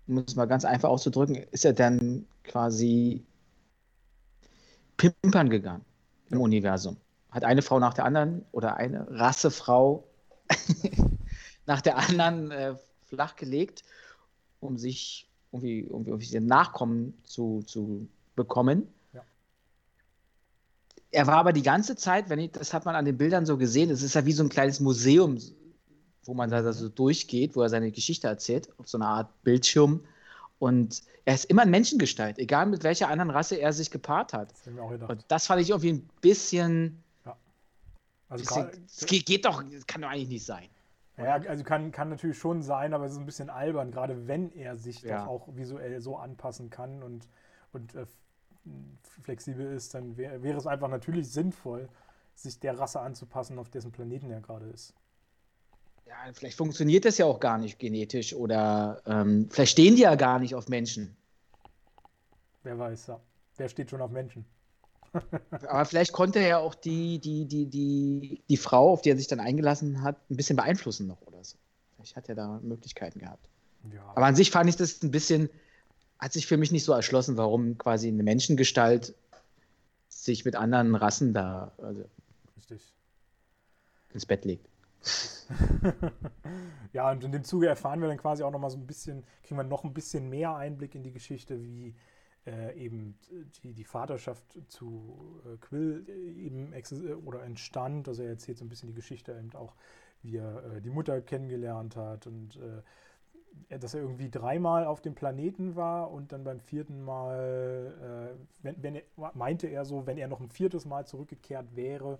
um 0.09 0.19
es 0.19 0.37
mal 0.37 0.47
ganz 0.47 0.65
einfach 0.65 0.89
auszudrücken, 0.89 1.37
ist 1.37 1.65
er 1.65 1.75
dann 1.75 2.27
quasi 2.45 3.25
pimpern 4.97 5.51
gegangen 5.51 5.85
im 6.31 6.39
ja. 6.39 6.45
Universum. 6.45 6.97
Hat 7.31 7.45
eine 7.45 7.63
Frau 7.63 7.79
nach 7.79 7.95
der 7.95 8.05
anderen 8.05 8.45
oder 8.53 8.77
eine 8.77 9.07
Rassefrau 9.11 10.05
nach 11.67 11.81
der 11.81 11.99
anderen 11.99 12.51
äh, 12.51 12.75
flachgelegt, 13.13 13.85
um 14.61 14.79
sich 14.79 15.29
irgendwie, 15.53 15.81
irgendwie 15.81 16.31
den 16.31 16.47
Nachkommen 16.47 17.15
zu, 17.25 17.63
zu 17.67 18.09
bekommen. 18.35 18.89
Ja. 19.13 19.23
Er 21.11 21.27
war 21.27 21.37
aber 21.37 21.53
die 21.53 21.63
ganze 21.63 21.95
Zeit, 21.95 22.31
wenn 22.31 22.39
ich, 22.39 22.53
das 22.53 22.73
hat 22.73 22.85
man 22.87 22.95
an 22.95 23.05
den 23.05 23.19
Bildern 23.19 23.45
so 23.45 23.59
gesehen, 23.59 23.91
es 23.91 24.03
ist 24.03 24.15
ja 24.15 24.25
wie 24.25 24.33
so 24.33 24.43
ein 24.43 24.49
kleines 24.49 24.81
Museum, 24.81 25.39
wo 26.25 26.35
man 26.35 26.51
da 26.51 26.73
so 26.73 26.89
durchgeht, 26.89 27.55
wo 27.55 27.63
er 27.63 27.69
seine 27.69 27.91
Geschichte 27.91 28.29
erzählt, 28.29 28.69
auf 28.79 28.89
so 28.89 28.97
einer 28.97 29.09
Art 29.09 29.43
Bildschirm. 29.43 30.01
Und 30.59 31.03
er 31.25 31.35
ist 31.35 31.47
immer 31.47 31.65
in 31.65 31.71
Menschengestalt, 31.71 32.39
egal 32.39 32.67
mit 32.67 32.85
welcher 32.85 33.09
anderen 33.09 33.31
Rasse 33.31 33.57
er 33.57 33.73
sich 33.73 33.91
gepaart 33.91 34.33
hat. 34.33 34.55
Das 34.65 35.09
Und 35.09 35.25
das 35.29 35.47
fand 35.47 35.61
ich 35.61 35.71
irgendwie 35.71 35.95
ein 35.95 36.09
bisschen. 36.21 37.03
Ja. 37.27 37.37
Also 38.29 38.45
bisschen, 38.45 39.07
geht, 39.07 39.27
geht 39.27 39.45
doch, 39.45 39.63
das 39.63 39.87
kann 39.87 40.03
doch 40.03 40.09
eigentlich 40.09 40.29
nicht 40.29 40.47
sein. 40.47 40.69
Ja, 41.19 41.35
also 41.35 41.63
kann, 41.63 41.93
kann 41.93 42.09
natürlich 42.09 42.39
schon 42.39 42.63
sein, 42.63 42.95
aber 42.95 43.05
es 43.05 43.13
ist 43.13 43.19
ein 43.19 43.27
bisschen 43.27 43.51
albern, 43.51 43.91
gerade 43.91 44.27
wenn 44.27 44.51
er 44.53 44.77
sich 44.77 45.03
ja. 45.03 45.21
doch 45.21 45.27
auch 45.29 45.49
visuell 45.55 46.01
so 46.01 46.17
anpassen 46.17 46.71
kann 46.71 47.03
und, 47.03 47.29
und 47.73 47.95
äh, 47.95 48.07
flexibel 49.21 49.75
ist, 49.75 49.95
dann 49.95 50.17
wär, 50.17 50.43
wäre 50.43 50.57
es 50.57 50.67
einfach 50.67 50.89
natürlich 50.89 51.31
sinnvoll, 51.31 51.89
sich 52.35 52.59
der 52.61 52.79
Rasse 52.79 53.01
anzupassen, 53.01 53.59
auf 53.59 53.69
dessen 53.69 53.93
Planeten 53.93 54.31
er 54.31 54.41
gerade 54.41 54.67
ist. 54.67 54.95
Ja, 56.07 56.17
vielleicht 56.33 56.57
funktioniert 56.57 57.05
das 57.05 57.19
ja 57.19 57.27
auch 57.27 57.41
gar 57.41 57.59
nicht 57.59 57.79
genetisch 57.79 58.35
oder 58.35 59.03
ähm, 59.07 59.49
vielleicht 59.51 59.73
stehen 59.73 59.97
die 59.97 60.03
ja 60.03 60.15
gar 60.15 60.39
nicht 60.39 60.55
auf 60.55 60.69
Menschen. 60.69 61.17
Wer 62.63 62.79
weiß, 62.79 63.09
ja. 63.09 63.21
Wer 63.57 63.69
steht 63.69 63.91
schon 63.91 64.01
auf 64.01 64.11
Menschen? 64.11 64.45
Aber 65.69 65.85
vielleicht 65.85 66.13
konnte 66.13 66.39
er 66.39 66.49
ja 66.49 66.59
auch 66.59 66.75
die, 66.75 67.19
die, 67.19 67.45
die, 67.45 67.67
die, 67.67 68.43
die 68.49 68.57
Frau, 68.57 68.93
auf 68.93 69.03
die 69.03 69.11
er 69.11 69.17
sich 69.17 69.27
dann 69.27 69.41
eingelassen 69.41 70.03
hat, 70.03 70.17
ein 70.31 70.37
bisschen 70.37 70.57
beeinflussen 70.57 71.07
noch 71.07 71.21
oder 71.23 71.43
so. 71.45 71.57
Vielleicht 71.97 72.17
hat 72.17 72.29
er 72.29 72.35
da 72.35 72.61
Möglichkeiten 72.63 73.19
gehabt. 73.19 73.49
Ja. 73.93 74.03
Aber 74.15 74.27
an 74.27 74.35
sich 74.35 74.51
fand 74.51 74.69
ich 74.69 74.77
das 74.77 75.03
ein 75.03 75.11
bisschen, 75.11 75.51
hat 76.19 76.33
sich 76.33 76.47
für 76.47 76.57
mich 76.57 76.73
nicht 76.73 76.85
so 76.85 76.93
erschlossen, 76.93 77.37
warum 77.37 77.79
quasi 77.79 78.09
eine 78.09 78.23
Menschengestalt 78.23 79.15
sich 80.09 80.45
mit 80.45 80.57
anderen 80.57 80.95
Rassen 80.95 81.35
da 81.35 81.73
also 81.79 82.05
Richtig. 82.57 82.93
ins 84.13 84.27
Bett 84.27 84.45
legt. 84.45 84.69
ja, 86.93 87.11
und 87.11 87.25
in 87.25 87.33
dem 87.33 87.45
Zuge 87.45 87.67
erfahren 87.67 88.01
wir 88.01 88.09
dann 88.09 88.19
quasi 88.19 88.43
auch 88.43 88.51
noch 88.51 88.61
mal 88.61 88.71
so 88.71 88.79
ein 88.79 88.87
bisschen, 88.87 89.25
kriegen 89.43 89.59
wir 89.59 89.65
noch 89.65 89.85
ein 89.85 89.93
bisschen 89.93 90.29
mehr 90.29 90.55
Einblick 90.55 90.95
in 90.95 91.03
die 91.03 91.13
Geschichte, 91.13 91.61
wie 91.61 91.95
äh, 92.47 92.77
eben 92.77 93.19
die, 93.63 93.73
die 93.73 93.85
Vaterschaft 93.85 94.59
zu 94.69 95.41
äh, 95.45 95.57
Quill 95.59 96.05
äh, 96.09 96.47
eben 96.47 96.73
äh, 96.73 97.13
oder 97.25 97.43
entstand. 97.45 98.09
Also 98.09 98.23
er 98.23 98.31
erzählt 98.31 98.59
so 98.59 98.65
ein 98.65 98.69
bisschen 98.69 98.89
die 98.89 98.95
Geschichte 98.95 99.33
eben 99.33 99.55
auch, 99.55 99.75
wie 100.23 100.37
er 100.37 100.65
äh, 100.65 100.81
die 100.81 100.91
Mutter 100.91 101.21
kennengelernt 101.21 101.97
hat 101.97 102.27
und 102.27 102.57
äh, 102.57 103.79
dass 103.79 103.95
er 103.95 104.01
irgendwie 104.01 104.31
dreimal 104.31 104.87
auf 104.87 105.01
dem 105.03 105.15
Planeten 105.15 105.77
war 105.77 106.11
und 106.11 106.33
dann 106.33 106.43
beim 106.43 106.59
vierten 106.59 107.05
Mal, 107.05 108.35
wenn, 108.63 108.83
wenn 108.83 108.95
er, 108.95 109.03
meinte 109.35 109.67
er 109.67 109.85
so, 109.85 110.07
wenn 110.07 110.17
er 110.17 110.27
noch 110.27 110.41
ein 110.41 110.49
viertes 110.49 110.87
Mal 110.87 111.07
zurückgekehrt 111.07 111.77
wäre, 111.77 112.19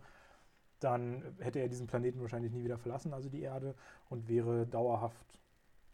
dann 0.79 1.23
hätte 1.39 1.61
er 1.61 1.69
diesen 1.69 1.87
Planeten 1.87 2.21
wahrscheinlich 2.21 2.53
nie 2.53 2.65
wieder 2.65 2.77
verlassen, 2.77 3.15
also 3.15 3.31
die 3.31 3.41
Erde, 3.41 3.75
und 4.11 4.29
wäre 4.29 4.67
dauerhaft 4.67 5.41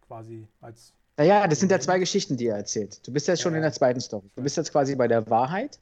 quasi 0.09 0.49
als 0.61 0.93
naja, 1.19 1.49
das 1.49 1.59
sind 1.59 1.73
ja 1.73 1.81
zwei 1.81 1.99
Geschichten, 1.99 2.37
die 2.37 2.47
er 2.47 2.57
erzählt. 2.57 3.05
Du 3.05 3.13
bist 3.13 3.27
ja 3.27 3.37
schon 3.37 3.53
ja. 3.53 3.57
in 3.57 3.63
der 3.63 3.73
zweiten 3.73 4.01
Story. 4.01 4.31
Du 4.37 4.43
bist 4.43 4.57
jetzt 4.57 4.71
quasi 4.71 4.95
bei 4.95 5.09
der 5.09 5.29
Wahrheit, 5.29 5.81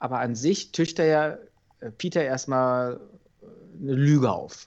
aber 0.00 0.18
an 0.18 0.34
sich 0.34 0.72
tischt 0.72 0.98
er 0.98 1.06
ja 1.06 1.38
äh, 1.78 1.92
Peter 1.92 2.24
erstmal 2.24 3.00
äh, 3.40 3.46
eine 3.80 3.94
Lüge 3.94 4.32
auf. 4.32 4.66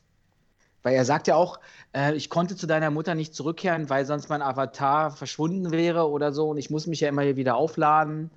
Weil 0.81 0.95
er 0.95 1.03
sagt 1.03 1.27
ja 1.27 1.35
auch, 1.35 1.59
äh, 1.93 2.15
ich 2.15 2.29
konnte 2.29 2.55
zu 2.55 2.67
deiner 2.67 2.89
Mutter 2.89 3.15
nicht 3.15 3.35
zurückkehren, 3.35 3.89
weil 3.89 4.05
sonst 4.05 4.29
mein 4.29 4.41
Avatar 4.41 5.11
verschwunden 5.11 5.71
wäre 5.71 6.09
oder 6.09 6.31
so 6.31 6.51
und 6.51 6.57
ich 6.57 6.69
muss 6.69 6.87
mich 6.87 7.01
ja 7.01 7.09
immer 7.09 7.23
hier 7.23 7.35
wieder 7.35 7.57
aufladen. 7.57 8.31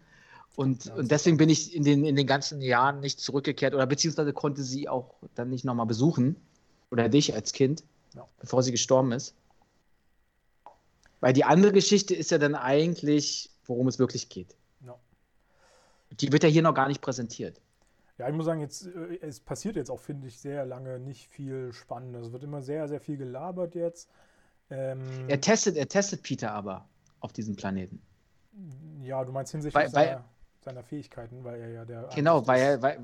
Und, 0.57 0.87
ja, 0.87 0.95
und 0.97 1.13
deswegen 1.13 1.37
bin 1.37 1.49
ich 1.51 1.73
in 1.77 1.85
den, 1.85 2.05
in 2.05 2.17
den 2.17 2.27
ganzen 2.27 2.61
Jahren 2.61 2.99
nicht 2.99 3.21
zurückgekehrt 3.21 3.75
oder 3.75 3.87
beziehungsweise 3.87 4.33
konnte 4.33 4.65
sie 4.65 4.89
auch 4.89 5.15
dann 5.37 5.51
nicht 5.51 5.65
nochmal 5.65 5.87
besuchen 5.87 6.35
oder 6.91 7.09
dich 7.09 7.33
als 7.33 7.53
Kind, 7.53 7.85
ja. 8.17 8.27
bevor 8.41 8.65
sie 8.65 8.73
gestorben 8.73 9.13
ist. 9.13 9.37
Weil 11.21 11.33
die 11.33 11.45
andere 11.45 11.73
Geschichte 11.73 12.15
ist 12.15 12.31
ja 12.31 12.39
dann 12.39 12.55
eigentlich, 12.55 13.51
worum 13.67 13.89
es 13.89 13.99
wirklich 13.99 14.29
geht. 14.29 14.57
Ja. 14.85 14.99
Die 16.13 16.33
wird 16.33 16.43
ja 16.43 16.49
hier 16.49 16.63
noch 16.63 16.75
gar 16.75 16.89
nicht 16.89 17.03
präsentiert. 17.03 17.61
Ja, 18.19 18.29
ich 18.29 18.35
muss 18.35 18.45
sagen, 18.45 18.61
jetzt, 18.61 18.87
äh, 18.87 19.19
es 19.23 19.41
passiert 19.41 19.77
jetzt 19.77 19.91
auch, 19.91 20.01
finde 20.01 20.27
ich, 20.27 20.39
sehr 20.39 20.67
lange 20.67 20.99
nicht 20.99 21.29
viel 21.29 21.73
Spannendes. 21.73 22.27
Es 22.27 22.33
wird 22.33 22.45
immer 22.45 22.63
sehr, 22.63 22.89
sehr 22.89 23.01
viel 23.01 23.17
gelabert 23.17 23.75
jetzt. 23.75 24.11
Ähm, 24.71 25.01
er, 25.29 25.41
testet, 25.41 25.77
er 25.77 25.89
testet 25.89 26.23
Peter 26.23 26.53
aber 26.53 26.87
auf 27.21 27.33
diesem 27.33 27.57
Planeten. 27.57 28.01
Ja, 29.03 29.25
du 29.25 29.33
meinst 29.33 29.53
hinsichtlich 29.53 29.85
weil, 29.85 29.91
seiner, 29.91 30.25
seiner, 30.61 30.83
Fähigkeiten, 30.83 31.45
weil 31.45 31.61
er 31.61 31.71
ja 31.71 31.85
der. 31.85 32.09
Genau, 32.15 32.47
weil 32.47 32.61
er, 32.61 32.83
weil, 32.83 33.01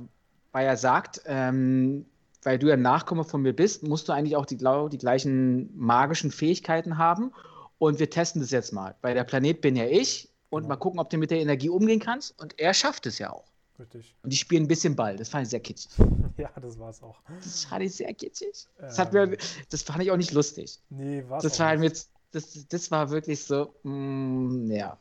weil 0.52 0.66
er 0.66 0.76
sagt, 0.76 1.22
ähm, 1.24 2.04
weil 2.42 2.58
du 2.58 2.68
ja 2.68 2.76
Nachkomme 2.76 3.24
von 3.24 3.42
mir 3.42 3.54
bist, 3.54 3.82
musst 3.82 4.08
du 4.08 4.12
eigentlich 4.12 4.36
auch 4.36 4.46
die, 4.46 4.56
die 4.56 4.98
gleichen 4.98 5.76
magischen 5.76 6.30
Fähigkeiten 6.30 6.98
haben. 6.98 7.32
Und 7.78 7.98
wir 7.98 8.08
testen 8.08 8.40
das 8.40 8.50
jetzt 8.50 8.72
mal. 8.72 8.94
Weil 9.02 9.14
der 9.14 9.24
Planet 9.24 9.60
bin 9.60 9.76
ja 9.76 9.86
ich 9.86 10.28
und 10.50 10.62
genau. 10.62 10.74
mal 10.74 10.76
gucken, 10.78 11.00
ob 11.00 11.10
du 11.10 11.18
mit 11.18 11.30
der 11.30 11.40
Energie 11.40 11.68
umgehen 11.68 12.00
kannst. 12.00 12.38
Und 12.40 12.58
er 12.58 12.72
schafft 12.74 13.06
es 13.06 13.18
ja 13.18 13.32
auch. 13.32 13.44
Richtig. 13.78 14.14
Und 14.22 14.32
die 14.32 14.36
spielen 14.36 14.64
ein 14.64 14.68
bisschen 14.68 14.96
Ball. 14.96 15.16
Das 15.16 15.28
fand 15.28 15.44
ich 15.44 15.50
sehr 15.50 15.60
kitschig. 15.60 15.92
Ja, 16.38 16.50
das 16.60 16.78
war 16.78 16.90
es 16.90 17.02
auch. 17.02 17.22
Das 17.42 17.64
fand 17.64 17.82
ich 17.82 17.94
sehr 17.94 18.12
kitschig. 18.12 18.66
Das, 18.78 18.98
hat 18.98 19.14
mir, 19.14 19.38
das 19.70 19.82
fand 19.82 20.02
ich 20.02 20.10
auch 20.10 20.18
nicht 20.18 20.32
lustig. 20.32 20.78
Nee, 20.90 21.24
war 21.28 21.40
das 21.40 21.58
war 21.58 21.74
nicht. 21.76 22.08
das, 22.30 22.66
das 22.68 22.90
war 22.90 23.08
wirklich 23.08 23.42
so, 23.42 23.74
mm, 23.84 24.70
ja. 24.70 24.98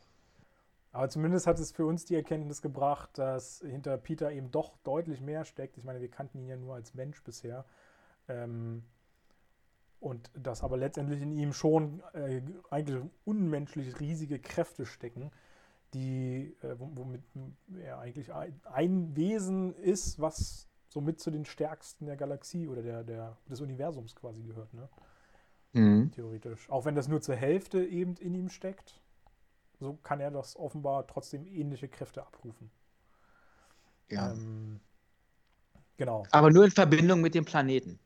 Aber 0.92 1.10
zumindest 1.10 1.46
hat 1.46 1.58
es 1.58 1.72
für 1.72 1.84
uns 1.84 2.06
die 2.06 2.14
Erkenntnis 2.14 2.62
gebracht, 2.62 3.10
dass 3.18 3.58
hinter 3.60 3.98
Peter 3.98 4.32
eben 4.32 4.50
doch 4.50 4.78
deutlich 4.82 5.20
mehr 5.20 5.44
steckt. 5.44 5.76
Ich 5.76 5.84
meine, 5.84 6.00
wir 6.00 6.08
kannten 6.08 6.38
ihn 6.38 6.48
ja 6.48 6.56
nur 6.56 6.74
als 6.74 6.94
Mensch 6.94 7.22
bisher. 7.22 7.66
Ähm, 8.28 8.82
und 10.06 10.30
dass 10.34 10.62
aber 10.62 10.76
letztendlich 10.76 11.20
in 11.20 11.32
ihm 11.32 11.52
schon 11.52 12.00
äh, 12.14 12.40
eigentlich 12.70 13.02
unmenschlich 13.24 13.98
riesige 13.98 14.38
Kräfte 14.38 14.86
stecken, 14.86 15.32
die, 15.94 16.56
äh, 16.62 16.76
womit 16.78 17.22
er 17.82 17.98
eigentlich 17.98 18.32
ein, 18.32 18.60
ein, 18.64 19.16
Wesen 19.16 19.74
ist, 19.74 20.20
was 20.20 20.68
somit 20.88 21.18
zu 21.18 21.32
den 21.32 21.44
stärksten 21.44 22.06
der 22.06 22.16
Galaxie 22.16 22.68
oder 22.68 22.82
der, 22.82 23.02
der, 23.02 23.36
des 23.50 23.60
Universums 23.60 24.14
quasi 24.14 24.42
gehört, 24.42 24.72
ne? 24.74 24.88
Mhm. 25.72 26.12
Theoretisch. 26.12 26.70
Auch 26.70 26.84
wenn 26.84 26.94
das 26.94 27.08
nur 27.08 27.20
zur 27.20 27.34
Hälfte 27.34 27.84
eben 27.84 28.14
in 28.14 28.34
ihm 28.34 28.48
steckt, 28.48 29.00
so 29.80 29.94
kann 30.04 30.20
er 30.20 30.30
das 30.30 30.56
offenbar 30.56 31.08
trotzdem 31.08 31.46
ähnliche 31.46 31.88
Kräfte 31.88 32.24
abrufen. 32.24 32.70
Ja. 34.08 34.30
Ähm, 34.30 34.78
genau. 35.96 36.24
Aber 36.30 36.50
nur 36.50 36.64
in 36.64 36.70
Verbindung 36.70 37.20
mit 37.20 37.34
dem 37.34 37.44
Planeten. 37.44 37.98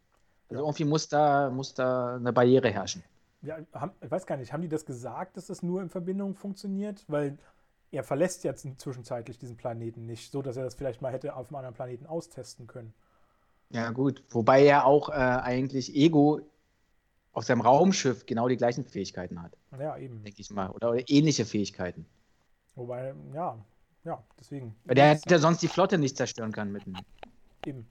Also 0.51 0.65
irgendwie 0.65 0.85
muss 0.85 1.09
da, 1.09 1.51
muss 1.51 1.75
da 1.75 2.17
eine 2.17 2.33
Barriere 2.33 2.71
herrschen. 2.71 3.03
Ja, 3.43 3.59
haben, 3.73 3.93
ich 4.03 4.11
weiß 4.11 4.27
gar 4.27 4.37
nicht, 4.37 4.53
haben 4.53 4.63
die 4.63 4.69
das 4.69 4.85
gesagt, 4.85 5.37
dass 5.37 5.47
das 5.47 5.63
nur 5.63 5.81
in 5.81 5.89
Verbindung 5.89 6.35
funktioniert? 6.35 7.05
Weil 7.09 7.39
er 7.91 8.05
verlässt 8.05 8.45
jetzt 8.45 8.67
zwischenzeitlich 8.79 9.39
diesen 9.39 9.57
Planeten 9.57 10.07
nicht, 10.07 10.31
so 10.31 10.43
dass 10.43 10.57
er 10.57 10.65
das 10.65 10.75
vielleicht 10.75 11.01
mal 11.03 11.13
hätte 11.13 11.35
auf 11.35 11.49
einem 11.49 11.57
anderen 11.57 11.75
Planeten 11.75 12.07
austesten 12.07 12.67
können. 12.67 12.93
Ja, 13.71 13.91
gut. 13.91 14.23
Wobei 14.31 14.65
er 14.65 14.85
auch 14.85 15.09
äh, 15.09 15.13
eigentlich 15.13 15.95
Ego 15.95 16.41
auf 17.33 17.45
seinem 17.45 17.61
Raumschiff 17.61 18.27
genau 18.27 18.49
die 18.49 18.57
gleichen 18.57 18.85
Fähigkeiten 18.85 19.41
hat. 19.41 19.57
Ja, 19.79 19.97
eben. 19.97 20.23
Denke 20.25 20.41
ich 20.41 20.51
mal. 20.51 20.71
Oder, 20.71 20.91
oder, 20.91 21.09
ähnliche 21.09 21.45
Fähigkeiten. 21.45 22.07
Wobei, 22.75 23.15
ja, 23.33 23.59
ja, 24.05 24.23
deswegen. 24.39 24.75
Weil 24.85 24.97
der 24.97 25.11
hätte 25.11 25.39
sonst 25.39 25.63
die 25.63 25.69
Flotte 25.69 25.99
nicht 25.99 26.17
zerstören 26.17 26.53
kann 26.53 26.73
mitten. 26.73 26.97
Eben. 27.65 27.87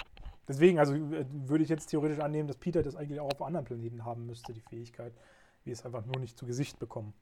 Deswegen, 0.49 0.80
also 0.80 0.95
äh, 0.95 1.26
würde 1.30 1.63
ich 1.63 1.69
jetzt 1.69 1.85
theoretisch 1.85 2.19
annehmen, 2.19 2.47
dass 2.47 2.57
Peter 2.57 2.81
das 2.81 2.95
eigentlich 2.95 3.19
auch 3.19 3.31
auf 3.31 3.41
anderen 3.43 3.65
Planeten 3.65 4.03
haben 4.03 4.26
müsste, 4.26 4.51
die 4.51 4.61
Fähigkeit. 4.61 5.13
Wir 5.63 5.73
es 5.73 5.85
einfach 5.85 6.03
nur 6.05 6.19
nicht 6.19 6.39
zu 6.39 6.47
Gesicht 6.47 6.80
bekommen. 6.80 7.13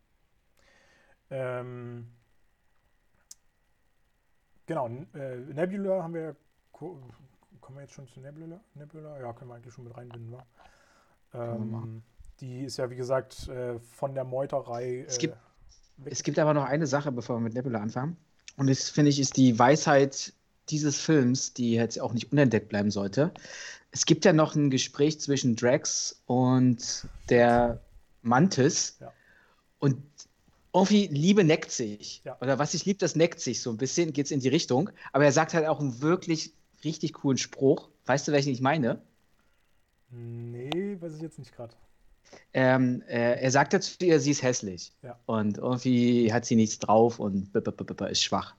Ähm, 1.30 2.08
genau, 4.66 4.88
äh, 5.14 5.40
Nebula 5.40 6.02
haben 6.02 6.14
wir. 6.14 6.38
Kommen 6.72 7.12
wir 7.76 7.82
jetzt 7.82 7.94
schon 7.94 8.08
zu 8.08 8.22
Nebula? 8.22 8.62
Nebula? 8.76 9.20
Ja, 9.20 9.34
können 9.34 9.52
wir 9.52 9.56
eigentlich 9.56 9.74
schon 9.74 9.84
mit 9.84 9.98
reinbinden, 9.98 10.32
wa? 10.32 10.45
Ähm, 11.34 12.04
die 12.40 12.64
ist 12.64 12.78
ja, 12.78 12.90
wie 12.90 12.95
gesagt, 12.95 13.49
äh, 13.49 13.78
von 13.80 14.14
der 14.14 14.24
Meuterei. 14.24 15.04
es, 15.06 15.18
gibt, 15.18 15.34
äh, 15.34 16.10
es 16.10 16.24
gibt 16.24 16.40
aber 16.40 16.54
noch 16.54 16.64
eine 16.64 16.88
Sache, 16.88 17.12
bevor 17.12 17.38
wir 17.38 17.41
mit 17.41 17.56
Nebula 17.56 17.82
anfangen. 17.82 18.16
Und 18.56 18.70
das, 18.70 18.90
finde 18.90 19.10
ich, 19.10 19.20
ist 19.20 19.36
die 19.36 19.60
Weisheit 19.60 20.34
dieses 20.69 20.99
Films, 20.99 21.53
die 21.53 21.73
jetzt 21.73 21.99
auch 21.99 22.14
nicht 22.14 22.31
unentdeckt 22.31 22.69
bleiben 22.69 22.91
sollte. 22.91 23.31
Es 23.91 24.06
gibt 24.06 24.26
ja 24.26 24.34
noch 24.34 24.56
ein 24.56 24.69
Gespräch 24.69 25.19
zwischen 25.19 25.56
Drax 25.56 26.22
und 26.26 27.07
der 27.30 27.81
Mantis. 28.22 28.98
Ja. 28.99 29.11
Und 29.80 29.98
irgendwie 30.73 31.07
Liebe 31.07 31.44
neckt 31.44 31.72
sich. 31.72 32.22
Ja. 32.23 32.38
Oder 32.41 32.60
was 32.60 32.73
ich 32.73 32.85
liebe, 32.85 32.99
das 32.99 33.15
neckt 33.15 33.39
sich 33.39 33.61
so 33.61 33.69
ein 33.72 33.77
bisschen, 33.77 34.14
geht 34.14 34.26
es 34.26 34.31
in 34.31 34.39
die 34.39 34.49
Richtung. 34.49 34.89
Aber 35.14 35.26
er 35.26 35.31
sagt 35.31 35.53
halt 35.53 35.65
auch 35.65 35.80
einen 35.80 36.02
wirklich 36.02 36.53
richtig 36.84 37.14
coolen 37.14 37.38
Spruch. 37.38 37.89
Weißt 38.06 38.27
du, 38.27 38.31
welchen 38.31 38.52
ich 38.52 38.61
meine? 38.61 39.02
Nee, 40.11 40.98
weiß 40.99 41.15
ich 41.15 41.22
jetzt 41.22 41.39
nicht 41.39 41.56
gerade. 41.56 41.73
Ähm, 42.53 43.02
äh, 43.07 43.41
er 43.41 43.52
sagt 43.52 43.73
dazu 43.73 43.94
ihr, 44.02 44.19
sie 44.19 44.31
ist 44.31 44.44
hässlich. 44.44 44.91
Ja. 45.02 45.18
Und 45.26 45.57
irgendwie 45.57 46.31
hat 46.31 46.45
sie 46.45 46.56
nichts 46.56 46.80
drauf 46.80 47.19
und 47.19 47.53
ist 47.56 48.23
schwach. 48.23 48.56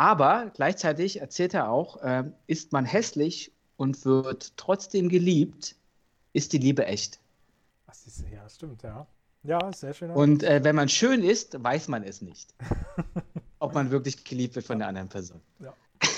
Aber 0.00 0.50
gleichzeitig 0.54 1.20
erzählt 1.20 1.52
er 1.52 1.68
auch, 1.68 1.98
äh, 2.02 2.24
ist 2.46 2.72
man 2.72 2.86
hässlich 2.86 3.52
und 3.76 4.02
wird 4.06 4.56
trotzdem 4.56 5.10
geliebt, 5.10 5.76
ist 6.32 6.54
die 6.54 6.58
Liebe 6.58 6.86
echt. 6.86 7.20
Ach, 7.86 7.94
ja, 8.32 8.42
das 8.42 8.54
stimmt, 8.54 8.82
ja. 8.82 9.06
Ja, 9.42 9.70
sehr 9.74 9.92
schön. 9.92 10.10
Und 10.10 10.42
äh, 10.42 10.64
wenn 10.64 10.74
man 10.74 10.88
schön 10.88 11.22
ist, 11.22 11.62
weiß 11.62 11.88
man 11.88 12.02
es 12.02 12.22
nicht. 12.22 12.54
ob 13.58 13.74
man 13.74 13.90
wirklich 13.90 14.24
geliebt 14.24 14.54
wird 14.54 14.64
von 14.64 14.78
der 14.78 14.88
anderen 14.88 15.10
Person. 15.10 15.42
Ja. 15.58 15.74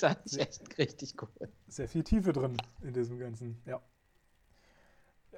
das 0.00 0.16
ist 0.24 0.38
echt 0.38 0.78
richtig 0.78 1.14
cool. 1.22 1.48
Sehr 1.68 1.86
viel 1.86 2.02
Tiefe 2.02 2.32
drin 2.32 2.56
in 2.82 2.92
diesem 2.92 3.20
Ganzen, 3.20 3.62
ja. 3.66 3.80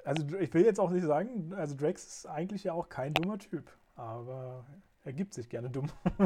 Also 0.05 0.23
ich 0.39 0.51
will 0.55 0.65
jetzt 0.65 0.79
auch 0.79 0.89
nicht 0.89 1.05
sagen, 1.05 1.53
also 1.53 1.75
Drax 1.75 2.03
ist 2.03 2.25
eigentlich 2.25 2.63
ja 2.63 2.73
auch 2.73 2.89
kein 2.89 3.13
dummer 3.13 3.37
Typ, 3.37 3.71
aber 3.95 4.65
er 5.03 5.13
gibt 5.13 5.33
sich 5.33 5.49
gerne 5.49 5.69
dumm. 5.69 5.89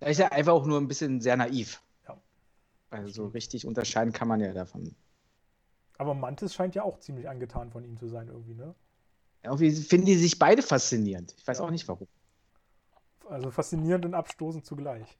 er 0.00 0.10
ist 0.10 0.18
ja 0.18 0.28
einfach 0.32 0.52
auch 0.52 0.66
nur 0.66 0.80
ein 0.80 0.88
bisschen 0.88 1.20
sehr 1.20 1.36
naiv. 1.36 1.82
Ja. 2.06 2.20
Also 2.90 3.08
so 3.08 3.26
richtig 3.28 3.66
unterscheiden 3.66 4.12
kann 4.12 4.28
man 4.28 4.40
ja 4.40 4.52
davon. 4.52 4.94
Aber 5.98 6.14
Mantis 6.14 6.54
scheint 6.54 6.74
ja 6.74 6.82
auch 6.82 6.98
ziemlich 6.98 7.28
angetan 7.28 7.70
von 7.70 7.84
ihm 7.84 7.96
zu 7.96 8.08
sein, 8.08 8.28
irgendwie, 8.28 8.54
ne? 8.54 8.74
Irgendwie 9.42 9.72
finden 9.72 10.06
die 10.06 10.16
sich 10.16 10.38
beide 10.38 10.62
faszinierend. 10.62 11.34
Ich 11.36 11.46
weiß 11.46 11.58
ja. 11.58 11.64
auch 11.64 11.70
nicht 11.70 11.86
warum. 11.86 12.08
Also 13.28 13.50
faszinierend 13.50 14.06
und 14.06 14.14
abstoßend 14.14 14.64
zugleich. 14.64 15.18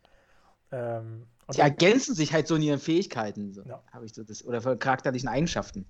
Ähm, 0.73 1.27
die 1.55 1.61
ergänzen 1.61 2.15
sich 2.15 2.33
halt 2.33 2.47
so 2.49 2.57
in 2.57 2.63
ihren 2.63 2.81
Fähigkeiten, 2.81 3.53
so, 3.53 3.63
ja. 3.63 3.83
habe 3.93 4.07
ich 4.07 4.15
so 4.15 4.25
das, 4.25 4.45
oder 4.45 4.63
von 4.63 4.79
charakterlichen 4.79 5.29
Eigenschaften. 5.29 5.87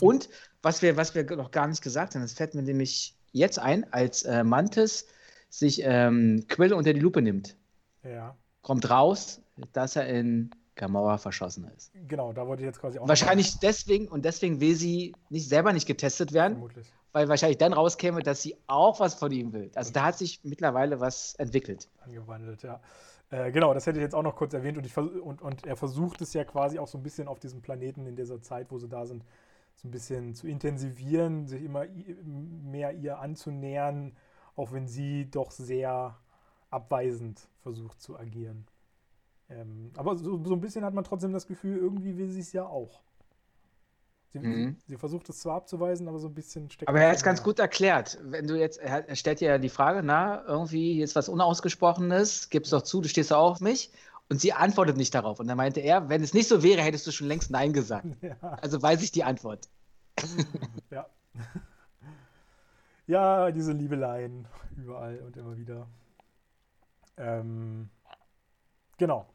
Und 0.00 0.28
was 0.62 0.80
wir, 0.82 0.96
was 0.96 1.14
wir 1.14 1.24
noch 1.36 1.50
gar 1.50 1.66
nicht 1.66 1.82
gesagt 1.82 2.14
haben, 2.14 2.22
das 2.22 2.34
fällt 2.34 2.54
mir 2.54 2.62
nämlich 2.62 3.15
jetzt 3.36 3.58
ein, 3.58 3.90
als 3.92 4.22
äh, 4.22 4.44
Mantis 4.44 5.06
sich 5.48 5.80
ähm, 5.84 6.44
Quill 6.48 6.72
unter 6.72 6.92
die 6.92 7.00
Lupe 7.00 7.22
nimmt. 7.22 7.56
Ja. 8.02 8.36
Kommt 8.62 8.88
raus, 8.90 9.40
dass 9.72 9.96
er 9.96 10.06
in 10.08 10.50
Gamora 10.74 11.16
verschossen 11.18 11.70
ist. 11.76 11.92
Genau, 12.06 12.32
da 12.32 12.46
wollte 12.46 12.62
ich 12.62 12.66
jetzt 12.66 12.80
quasi 12.80 12.98
auch. 12.98 13.08
Wahrscheinlich 13.08 13.48
machen. 13.48 13.60
deswegen 13.62 14.08
und 14.08 14.24
deswegen 14.24 14.60
will 14.60 14.74
sie 14.74 15.14
nicht 15.30 15.48
selber 15.48 15.72
nicht 15.72 15.86
getestet 15.86 16.32
werden, 16.32 16.54
Vermutlich. 16.54 16.92
weil 17.12 17.28
wahrscheinlich 17.28 17.58
dann 17.58 17.72
rauskäme, 17.72 18.22
dass 18.22 18.42
sie 18.42 18.56
auch 18.66 19.00
was 19.00 19.14
von 19.14 19.32
ihm 19.32 19.52
will. 19.52 19.70
Also 19.74 19.92
da 19.92 20.04
hat 20.04 20.18
sich 20.18 20.40
mittlerweile 20.42 21.00
was 21.00 21.34
entwickelt. 21.36 21.88
Angewandelt, 22.04 22.62
ja. 22.62 22.80
Äh, 23.30 23.50
genau, 23.50 23.74
das 23.74 23.86
hätte 23.86 23.98
ich 23.98 24.02
jetzt 24.02 24.14
auch 24.14 24.22
noch 24.22 24.36
kurz 24.36 24.54
erwähnt 24.54 24.76
und, 24.76 24.86
ich, 24.86 24.96
und, 24.96 25.42
und 25.42 25.66
er 25.66 25.76
versucht 25.76 26.20
es 26.20 26.32
ja 26.34 26.44
quasi 26.44 26.78
auch 26.78 26.86
so 26.86 26.98
ein 26.98 27.02
bisschen 27.02 27.26
auf 27.26 27.40
diesem 27.40 27.60
Planeten 27.62 28.06
in 28.06 28.14
dieser 28.14 28.40
Zeit, 28.40 28.70
wo 28.70 28.78
sie 28.78 28.88
da 28.88 29.06
sind, 29.06 29.24
so 29.76 29.88
ein 29.88 29.90
bisschen 29.90 30.34
zu 30.34 30.46
intensivieren, 30.48 31.46
sich 31.46 31.62
immer 31.62 31.86
mehr 31.86 32.92
ihr 32.94 33.18
anzunähern, 33.18 34.16
auch 34.56 34.72
wenn 34.72 34.88
sie 34.88 35.30
doch 35.30 35.50
sehr 35.50 36.18
abweisend 36.70 37.48
versucht 37.62 38.00
zu 38.00 38.18
agieren. 38.18 38.66
Ähm, 39.48 39.92
aber 39.96 40.16
so, 40.16 40.42
so, 40.44 40.54
ein 40.54 40.60
bisschen 40.60 40.84
hat 40.84 40.94
man 40.94 41.04
trotzdem 41.04 41.32
das 41.32 41.46
Gefühl, 41.46 41.76
irgendwie 41.76 42.16
will 42.16 42.30
sie 42.30 42.40
es 42.40 42.52
ja 42.52 42.64
auch. 42.64 43.02
Sie, 44.32 44.40
mhm. 44.40 44.76
sie, 44.86 44.96
versucht 44.96 45.28
es 45.28 45.38
zwar 45.38 45.56
abzuweisen, 45.56 46.08
aber 46.08 46.18
so 46.18 46.26
ein 46.26 46.34
bisschen 46.34 46.68
steckt. 46.70 46.88
Aber 46.88 47.00
er 47.00 47.10
hat 47.10 47.16
es 47.16 47.22
ganz 47.22 47.42
gut 47.42 47.58
erklärt. 47.58 48.18
Wenn 48.22 48.46
du 48.46 48.58
jetzt, 48.58 48.78
er, 48.78 49.14
stellt 49.14 49.40
ja 49.40 49.58
die 49.58 49.68
Frage, 49.68 50.02
na, 50.02 50.44
irgendwie 50.46 50.98
jetzt 50.98 51.14
was 51.14 51.28
Unausgesprochenes, 51.28 52.50
gib's 52.50 52.70
doch 52.70 52.82
zu, 52.82 53.00
du 53.00 53.08
stehst 53.08 53.30
doch 53.30 53.38
auf 53.38 53.60
mich. 53.60 53.92
Und 54.28 54.40
sie 54.40 54.52
antwortet 54.52 54.96
nicht 54.96 55.14
darauf. 55.14 55.38
Und 55.38 55.46
dann 55.46 55.56
meinte 55.56 55.80
er, 55.80 56.08
wenn 56.08 56.22
es 56.22 56.34
nicht 56.34 56.48
so 56.48 56.62
wäre, 56.62 56.82
hättest 56.82 57.06
du 57.06 57.12
schon 57.12 57.28
längst 57.28 57.50
Nein 57.50 57.72
gesagt. 57.72 58.06
Ja. 58.22 58.36
Also 58.60 58.82
weiß 58.82 59.02
ich 59.02 59.12
die 59.12 59.24
Antwort. 59.24 59.68
ja. 60.90 61.06
Ja, 63.06 63.50
diese 63.52 63.72
Liebeleien 63.72 64.48
überall 64.76 65.18
und 65.20 65.36
immer 65.36 65.56
wieder. 65.56 65.86
Ähm, 67.16 67.88
genau 68.98 69.26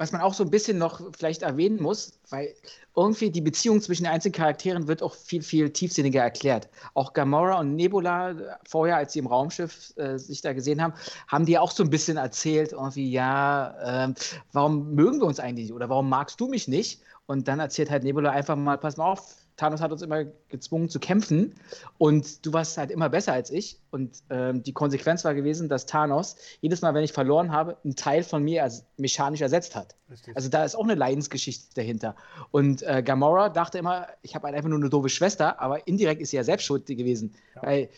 was 0.00 0.12
man 0.12 0.22
auch 0.22 0.32
so 0.32 0.42
ein 0.42 0.50
bisschen 0.50 0.78
noch 0.78 1.02
vielleicht 1.14 1.42
erwähnen 1.42 1.80
muss, 1.82 2.18
weil 2.30 2.54
irgendwie 2.96 3.28
die 3.30 3.42
Beziehung 3.42 3.82
zwischen 3.82 4.04
den 4.04 4.12
einzelnen 4.12 4.32
Charakteren 4.32 4.88
wird 4.88 5.02
auch 5.02 5.14
viel, 5.14 5.42
viel 5.42 5.68
tiefsinniger 5.68 6.22
erklärt. 6.22 6.70
Auch 6.94 7.12
Gamora 7.12 7.60
und 7.60 7.76
Nebula, 7.76 8.34
vorher, 8.66 8.96
als 8.96 9.12
sie 9.12 9.18
im 9.18 9.26
Raumschiff 9.26 9.92
äh, 9.98 10.16
sich 10.16 10.40
da 10.40 10.54
gesehen 10.54 10.80
haben, 10.80 10.94
haben 11.28 11.44
die 11.44 11.58
auch 11.58 11.70
so 11.70 11.82
ein 11.82 11.90
bisschen 11.90 12.16
erzählt, 12.16 12.72
irgendwie, 12.72 13.10
ja, 13.10 14.06
äh, 14.06 14.14
warum 14.52 14.94
mögen 14.94 15.20
wir 15.20 15.26
uns 15.26 15.38
eigentlich 15.38 15.70
oder 15.70 15.90
warum 15.90 16.08
magst 16.08 16.40
du 16.40 16.48
mich 16.48 16.66
nicht? 16.66 17.02
Und 17.26 17.46
dann 17.46 17.60
erzählt 17.60 17.90
halt 17.90 18.02
Nebula 18.02 18.30
einfach 18.30 18.56
mal, 18.56 18.78
pass 18.78 18.96
mal 18.96 19.12
auf, 19.12 19.36
Thanos 19.60 19.82
hat 19.82 19.92
uns 19.92 20.00
immer 20.00 20.24
gezwungen 20.48 20.88
zu 20.88 20.98
kämpfen 20.98 21.54
und 21.98 22.46
du 22.46 22.52
warst 22.54 22.78
halt 22.78 22.90
immer 22.90 23.10
besser 23.10 23.34
als 23.34 23.50
ich. 23.50 23.78
Und 23.90 24.22
ähm, 24.30 24.62
die 24.62 24.72
Konsequenz 24.72 25.22
war 25.24 25.34
gewesen, 25.34 25.68
dass 25.68 25.84
Thanos 25.84 26.36
jedes 26.62 26.80
Mal, 26.80 26.94
wenn 26.94 27.04
ich 27.04 27.12
verloren 27.12 27.52
habe, 27.52 27.76
einen 27.84 27.94
Teil 27.94 28.22
von 28.22 28.42
mir 28.42 28.62
als 28.62 28.86
mechanisch 28.96 29.42
ersetzt 29.42 29.76
hat. 29.76 29.96
Richtig. 30.10 30.34
Also 30.34 30.48
da 30.48 30.64
ist 30.64 30.74
auch 30.76 30.84
eine 30.84 30.94
Leidensgeschichte 30.94 31.74
dahinter. 31.74 32.16
Und 32.50 32.82
äh, 32.82 33.02
Gamora 33.02 33.50
dachte 33.50 33.76
immer, 33.76 34.06
ich 34.22 34.34
habe 34.34 34.46
halt 34.46 34.56
einfach 34.56 34.70
nur 34.70 34.78
eine 34.78 34.88
doofe 34.88 35.10
Schwester, 35.10 35.60
aber 35.60 35.86
indirekt 35.86 36.22
ist 36.22 36.30
sie 36.30 36.36
ja 36.36 36.44
selbst 36.44 36.64
schuld 36.64 36.86
gewesen. 36.86 37.34
Ja. 37.56 37.62
Weil 37.62 37.90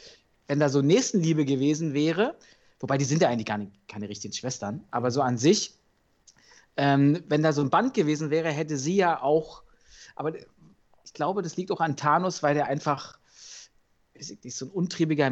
wenn 0.48 0.58
da 0.58 0.68
so 0.68 0.82
Nächstenliebe 0.82 1.44
gewesen 1.44 1.94
wäre, 1.94 2.34
wobei 2.80 2.98
die 2.98 3.04
sind 3.04 3.22
ja 3.22 3.28
eigentlich 3.28 3.46
gar 3.46 3.58
nicht, 3.58 3.70
keine 3.86 4.08
richtigen 4.08 4.34
Schwestern, 4.34 4.82
aber 4.90 5.12
so 5.12 5.22
an 5.22 5.38
sich, 5.38 5.74
ähm, 6.76 7.22
wenn 7.28 7.44
da 7.44 7.52
so 7.52 7.62
ein 7.62 7.70
Band 7.70 7.94
gewesen 7.94 8.30
wäre, 8.30 8.48
hätte 8.50 8.76
sie 8.76 8.96
ja 8.96 9.22
auch, 9.22 9.62
aber 10.16 10.32
ich 11.12 11.14
glaube, 11.14 11.42
das 11.42 11.58
liegt 11.58 11.70
auch 11.70 11.82
an 11.82 11.94
Thanos, 11.94 12.42
weil 12.42 12.54
der 12.54 12.68
einfach 12.68 13.18
nicht 14.14 14.56
so 14.56 14.64
ein 14.64 14.70
untriebiger 14.70 15.30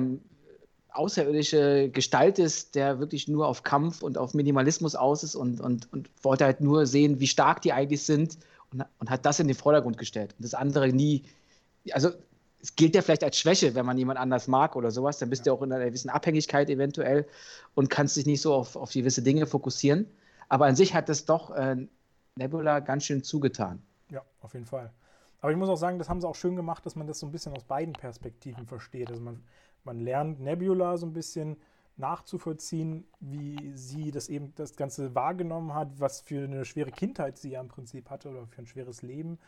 außerirdische 0.92 1.88
Gestalt 1.88 2.38
ist, 2.38 2.74
der 2.74 2.98
wirklich 2.98 3.28
nur 3.28 3.46
auf 3.46 3.62
Kampf 3.62 4.02
und 4.02 4.18
auf 4.18 4.34
Minimalismus 4.34 4.94
aus 4.94 5.22
ist 5.22 5.36
und, 5.36 5.58
und, 5.58 5.90
und 5.90 6.10
wollte 6.20 6.44
halt 6.44 6.60
nur 6.60 6.84
sehen, 6.84 7.18
wie 7.18 7.26
stark 7.26 7.62
die 7.62 7.72
eigentlich 7.72 8.02
sind 8.02 8.36
und, 8.72 8.84
und 8.98 9.08
hat 9.08 9.24
das 9.24 9.40
in 9.40 9.48
den 9.48 9.56
Vordergrund 9.56 9.96
gestellt. 9.96 10.34
Und 10.36 10.44
das 10.44 10.52
andere 10.52 10.88
nie, 10.88 11.22
also 11.92 12.10
es 12.60 12.76
gilt 12.76 12.94
ja 12.94 13.00
vielleicht 13.00 13.24
als 13.24 13.38
Schwäche, 13.38 13.74
wenn 13.74 13.86
man 13.86 13.96
jemand 13.96 14.18
anders 14.18 14.48
mag 14.48 14.76
oder 14.76 14.90
sowas, 14.90 15.16
dann 15.16 15.30
bist 15.30 15.46
ja. 15.46 15.52
du 15.52 15.58
auch 15.58 15.62
in 15.62 15.72
einer 15.72 15.86
gewissen 15.86 16.10
Abhängigkeit 16.10 16.68
eventuell 16.68 17.26
und 17.74 17.88
kannst 17.88 18.18
dich 18.18 18.26
nicht 18.26 18.42
so 18.42 18.52
auf, 18.52 18.76
auf 18.76 18.92
gewisse 18.92 19.22
Dinge 19.22 19.46
fokussieren. 19.46 20.06
Aber 20.50 20.66
an 20.66 20.76
sich 20.76 20.92
hat 20.92 21.08
das 21.08 21.24
doch 21.24 21.52
äh, 21.52 21.76
Nebula 22.34 22.80
ganz 22.80 23.04
schön 23.04 23.22
zugetan. 23.22 23.80
Ja, 24.10 24.22
auf 24.42 24.52
jeden 24.52 24.66
Fall. 24.66 24.90
Aber 25.40 25.52
ich 25.52 25.58
muss 25.58 25.68
auch 25.68 25.76
sagen, 25.76 25.98
das 25.98 26.08
haben 26.08 26.20
sie 26.20 26.28
auch 26.28 26.34
schön 26.34 26.56
gemacht, 26.56 26.84
dass 26.84 26.96
man 26.96 27.06
das 27.06 27.18
so 27.18 27.26
ein 27.26 27.32
bisschen 27.32 27.54
aus 27.54 27.64
beiden 27.64 27.94
Perspektiven 27.94 28.66
versteht. 28.66 29.10
Also 29.10 29.22
man, 29.22 29.42
man 29.84 29.98
lernt 29.98 30.40
Nebula 30.40 30.96
so 30.96 31.06
ein 31.06 31.12
bisschen 31.12 31.56
nachzuvollziehen, 31.96 33.06
wie 33.20 33.72
sie 33.74 34.10
das 34.10 34.28
eben 34.28 34.54
das 34.54 34.76
Ganze 34.76 35.14
wahrgenommen 35.14 35.74
hat, 35.74 36.00
was 36.00 36.20
für 36.20 36.44
eine 36.44 36.64
schwere 36.64 36.90
Kindheit 36.90 37.38
sie 37.38 37.50
ja 37.50 37.60
im 37.60 37.68
Prinzip 37.68 38.10
hatte 38.10 38.30
oder 38.30 38.46
für 38.46 38.62
ein 38.62 38.66
schweres 38.66 39.02
Leben, 39.02 39.38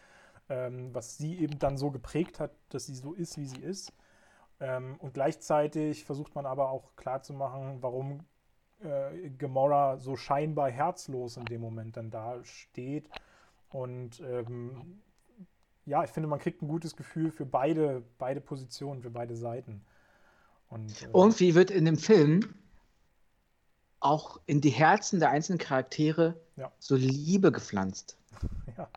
ähm, 0.48 0.94
was 0.94 1.18
sie 1.18 1.38
eben 1.38 1.58
dann 1.58 1.76
so 1.76 1.90
geprägt 1.90 2.40
hat, 2.40 2.52
dass 2.68 2.86
sie 2.86 2.94
so 2.94 3.14
ist, 3.14 3.38
wie 3.38 3.46
sie 3.46 3.60
ist. 3.60 3.92
Ähm, 4.60 4.96
und 4.98 5.14
gleichzeitig 5.14 6.04
versucht 6.04 6.34
man 6.34 6.46
aber 6.46 6.70
auch 6.70 6.94
klarzumachen, 6.96 7.82
warum 7.82 8.20
äh, 8.80 9.30
Gamora 9.30 9.98
so 9.98 10.16
scheinbar 10.16 10.70
herzlos 10.70 11.36
in 11.36 11.44
dem 11.46 11.60
Moment 11.60 11.96
dann 11.96 12.10
da 12.10 12.44
steht. 12.44 13.08
Und 13.70 14.20
ähm, 14.20 15.00
ja, 15.84 16.04
ich 16.04 16.10
finde, 16.10 16.28
man 16.28 16.38
kriegt 16.38 16.62
ein 16.62 16.68
gutes 16.68 16.96
Gefühl 16.96 17.30
für 17.30 17.46
beide, 17.46 18.02
beide 18.18 18.40
Positionen, 18.40 19.02
für 19.02 19.10
beide 19.10 19.36
Seiten. 19.36 19.84
Und, 20.68 21.02
äh, 21.02 21.08
Irgendwie 21.12 21.54
wird 21.54 21.70
in 21.70 21.84
dem 21.84 21.96
Film 21.96 22.54
auch 24.00 24.40
in 24.46 24.60
die 24.60 24.70
Herzen 24.70 25.20
der 25.20 25.30
einzelnen 25.30 25.58
Charaktere 25.58 26.40
ja. 26.56 26.72
so 26.78 26.96
Liebe 26.96 27.52
gepflanzt. 27.52 28.16
ja, 28.76 28.88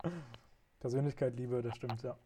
Persönlichkeit, 0.79 1.35
Liebe, 1.37 1.61
das 1.61 1.75
stimmt, 1.75 2.01
ja. 2.03 2.17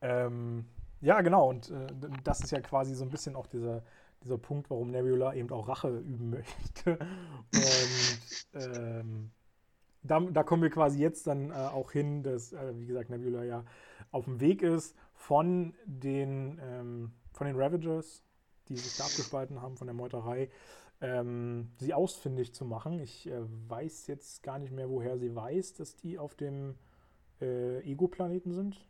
Ähm, 0.00 0.66
ja, 1.00 1.20
genau, 1.20 1.50
und 1.50 1.70
äh, 1.70 1.86
das 2.24 2.40
ist 2.40 2.50
ja 2.50 2.60
quasi 2.60 2.94
so 2.94 3.04
ein 3.04 3.10
bisschen 3.10 3.36
auch 3.36 3.46
dieser, 3.46 3.82
dieser 4.22 4.38
Punkt, 4.38 4.70
warum 4.70 4.90
Nebula 4.90 5.34
eben 5.34 5.50
auch 5.50 5.68
Rache 5.68 5.88
üben 5.98 6.30
möchte. 6.30 6.98
Und 7.54 8.62
ähm, 8.76 9.30
da, 10.04 10.20
da, 10.20 10.42
kommen 10.42 10.62
wir 10.62 10.70
quasi 10.70 11.00
jetzt 11.00 11.26
dann 11.26 11.50
äh, 11.50 11.54
auch 11.54 11.90
hin, 11.90 12.22
dass, 12.22 12.52
äh, 12.52 12.72
wie 12.78 12.86
gesagt, 12.86 13.10
Nebula 13.10 13.42
ja 13.42 13.64
auf 14.10 14.26
dem 14.26 14.40
Weg 14.40 14.62
ist 14.62 14.94
von 15.14 15.74
den, 15.86 16.60
ähm, 16.62 17.12
von 17.32 17.46
den 17.46 17.56
Ravagers, 17.56 18.22
die 18.68 18.76
sich 18.76 18.96
da 18.96 19.04
abgespalten 19.04 19.60
haben 19.60 19.76
von 19.76 19.86
der 19.86 19.94
Meuterei, 19.94 20.50
ähm, 21.00 21.70
sie 21.78 21.94
ausfindig 21.94 22.54
zu 22.54 22.64
machen. 22.64 23.00
Ich 23.00 23.28
äh, 23.28 23.40
weiß 23.68 24.06
jetzt 24.06 24.42
gar 24.42 24.58
nicht 24.58 24.72
mehr, 24.72 24.88
woher 24.88 25.18
sie 25.18 25.34
weiß, 25.34 25.74
dass 25.74 25.96
die 25.96 26.18
auf 26.18 26.34
dem 26.34 26.76
äh, 27.40 27.80
Ego-Planeten 27.80 28.52
sind. 28.52 28.84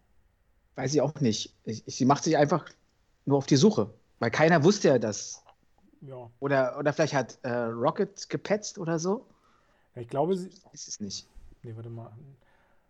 Weiß 0.74 0.92
ich 0.94 1.00
auch 1.00 1.20
nicht. 1.20 1.54
Ich, 1.64 1.86
ich, 1.86 1.96
sie 1.96 2.04
macht 2.04 2.24
sich 2.24 2.36
einfach 2.36 2.68
nur 3.24 3.38
auf 3.38 3.46
die 3.46 3.56
Suche, 3.56 3.90
weil 4.18 4.30
keiner 4.30 4.64
wusste 4.64 4.88
ja 4.88 4.98
das. 4.98 5.42
Ja. 6.02 6.30
Oder, 6.40 6.78
oder 6.78 6.92
vielleicht 6.92 7.14
hat 7.14 7.38
äh, 7.42 7.50
Rocket 7.50 8.28
gepetzt 8.28 8.78
oder 8.78 8.98
so. 8.98 9.26
Ja, 9.94 10.02
ich 10.02 10.08
glaube, 10.08 10.36
sie. 10.36 10.50
Ist 10.72 10.88
es 10.88 11.00
nicht. 11.00 11.26
Nee, 11.62 11.74
warte 11.76 11.90
mal. 11.90 12.12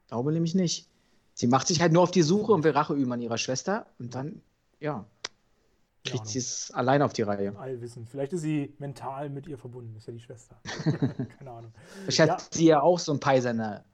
Ich 0.03 0.09
glaube 0.09 0.33
nämlich 0.33 0.55
nicht. 0.55 0.89
Sie 1.35 1.47
macht 1.47 1.67
sich 1.67 1.81
halt 1.81 1.93
nur 1.93 2.03
auf 2.03 2.11
die 2.11 2.23
Suche 2.23 2.53
und 2.53 2.65
will 2.65 2.73
Rache 2.73 2.95
üben 2.95 3.13
an 3.13 3.21
ihrer 3.21 3.39
Schwester 3.39 3.87
und 3.99 4.15
dann, 4.15 4.41
ja, 4.79 5.05
kriegt 6.05 6.27
sie 6.27 6.39
es 6.39 6.71
allein 6.73 7.03
auf 7.03 7.13
die 7.13 7.23
Reihe. 7.23 7.57
Allwissen. 7.59 8.07
Vielleicht 8.07 8.33
ist 8.35 8.43
sie 8.43 8.75
mental 8.79 9.31
mit 9.31 9.47
ihr 9.47 9.59
verbunden, 9.59 9.97
ist 9.97 10.07
ja 10.07 10.13
die 10.13 10.21
Schwester. 10.21 10.57
Keine 11.39 11.51
Ahnung. 11.51 11.73
Vielleicht 12.03 12.19
ja. 12.19 12.29
hat 12.29 12.55
sie 12.55 12.67
ja 12.67 12.83
auch 12.83 12.99
so 12.99 13.13
ein 13.13 13.21
Peisener 13.21 13.85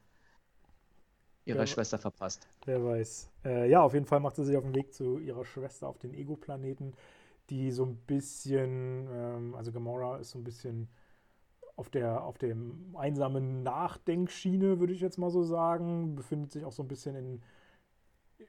ihrer 1.44 1.60
wer, 1.60 1.66
Schwester 1.66 1.98
verpasst. 1.98 2.46
Wer 2.66 2.84
weiß. 2.84 3.30
Äh, 3.44 3.70
ja, 3.70 3.80
auf 3.82 3.94
jeden 3.94 4.06
Fall 4.06 4.20
macht 4.20 4.36
sie 4.36 4.44
sich 4.44 4.56
auf 4.56 4.64
den 4.64 4.74
Weg 4.74 4.92
zu 4.92 5.18
ihrer 5.18 5.44
Schwester 5.44 5.88
auf 5.88 5.98
den 5.98 6.12
Ego-Planeten, 6.12 6.94
die 7.48 7.70
so 7.70 7.84
ein 7.84 7.96
bisschen, 7.96 9.08
ähm, 9.10 9.54
also 9.54 9.72
Gamora 9.72 10.18
ist 10.18 10.30
so 10.30 10.38
ein 10.38 10.44
bisschen 10.44 10.88
auf 11.80 11.88
der 11.88 12.24
auf 12.24 12.38
dem 12.38 12.94
einsamen 12.94 13.62
Nachdenkschiene, 13.62 14.80
würde 14.80 14.92
ich 14.92 15.00
jetzt 15.00 15.18
mal 15.18 15.30
so 15.30 15.42
sagen, 15.42 16.14
befindet 16.14 16.52
sich 16.52 16.64
auch 16.64 16.72
so 16.72 16.82
ein 16.82 16.88
bisschen 16.88 17.16
in, 17.16 17.42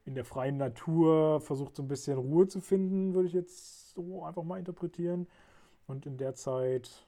in 0.05 0.15
der 0.15 0.25
freien 0.25 0.57
Natur, 0.57 1.39
versucht 1.41 1.75
so 1.75 1.83
ein 1.83 1.87
bisschen 1.87 2.17
Ruhe 2.17 2.47
zu 2.47 2.59
finden, 2.59 3.13
würde 3.13 3.27
ich 3.27 3.33
jetzt 3.33 3.91
so 3.93 4.23
einfach 4.25 4.43
mal 4.43 4.59
interpretieren. 4.59 5.27
Und 5.87 6.05
in 6.05 6.17
der 6.17 6.35
Zeit 6.35 7.05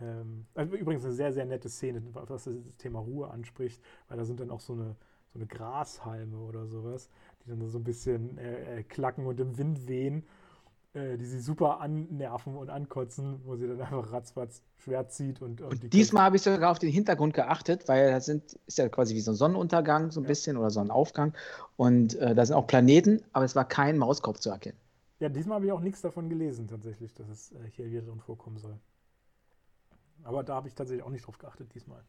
ähm, 0.00 0.46
also 0.54 0.76
übrigens 0.76 1.04
eine 1.04 1.14
sehr, 1.14 1.32
sehr 1.32 1.44
nette 1.44 1.68
Szene, 1.68 2.02
was 2.12 2.44
das 2.44 2.48
Thema 2.78 3.00
Ruhe 3.00 3.30
anspricht, 3.30 3.80
weil 4.08 4.18
da 4.18 4.24
sind 4.24 4.40
dann 4.40 4.50
auch 4.50 4.60
so 4.60 4.72
eine, 4.72 4.96
so 5.32 5.38
eine 5.38 5.46
Grashalme 5.46 6.36
oder 6.38 6.66
sowas, 6.66 7.08
die 7.44 7.50
dann 7.50 7.66
so 7.68 7.78
ein 7.78 7.84
bisschen 7.84 8.38
äh, 8.38 8.78
äh, 8.78 8.82
klacken 8.82 9.26
und 9.26 9.40
im 9.40 9.56
Wind 9.58 9.86
wehen, 9.88 10.24
die 10.96 11.24
sie 11.26 11.40
super 11.40 11.80
annerven 11.80 12.56
und 12.56 12.70
ankotzen, 12.70 13.40
wo 13.44 13.56
sie 13.56 13.66
dann 13.66 13.80
einfach 13.80 14.12
ratzfatz 14.12 14.62
Schwert 14.78 15.12
zieht. 15.12 15.42
Und, 15.42 15.60
und, 15.60 15.82
und 15.82 15.92
diesmal 15.92 16.24
habe 16.24 16.36
ich 16.36 16.42
sogar 16.42 16.70
auf 16.70 16.78
den 16.78 16.90
Hintergrund 16.90 17.34
geachtet, 17.34 17.86
weil 17.88 18.10
das 18.10 18.26
sind, 18.26 18.58
ist 18.66 18.78
ja 18.78 18.88
quasi 18.88 19.14
wie 19.14 19.20
so 19.20 19.32
ein 19.32 19.36
Sonnenuntergang 19.36 20.10
so 20.10 20.20
ein 20.20 20.24
ja. 20.24 20.28
bisschen 20.28 20.56
oder 20.56 20.70
so 20.70 20.80
ein 20.80 20.90
Aufgang 20.90 21.34
und 21.76 22.14
äh, 22.16 22.34
da 22.34 22.46
sind 22.46 22.56
auch 22.56 22.66
Planeten, 22.66 23.22
aber 23.32 23.44
es 23.44 23.54
war 23.54 23.66
kein 23.66 23.98
Mauskopf 23.98 24.38
zu 24.38 24.50
erkennen. 24.50 24.78
Ja, 25.18 25.28
diesmal 25.28 25.56
habe 25.56 25.66
ich 25.66 25.72
auch 25.72 25.80
nichts 25.80 26.02
davon 26.02 26.28
gelesen, 26.28 26.68
tatsächlich, 26.68 27.12
dass 27.14 27.28
es 27.28 27.52
äh, 27.52 27.56
hier 27.72 27.86
wieder 27.86 28.02
drin 28.02 28.20
vorkommen 28.20 28.58
soll. 28.58 28.78
Aber 30.24 30.42
da 30.42 30.54
habe 30.54 30.68
ich 30.68 30.74
tatsächlich 30.74 31.04
auch 31.04 31.10
nicht 31.10 31.26
drauf 31.26 31.38
geachtet 31.38 31.74
diesmal. 31.74 32.02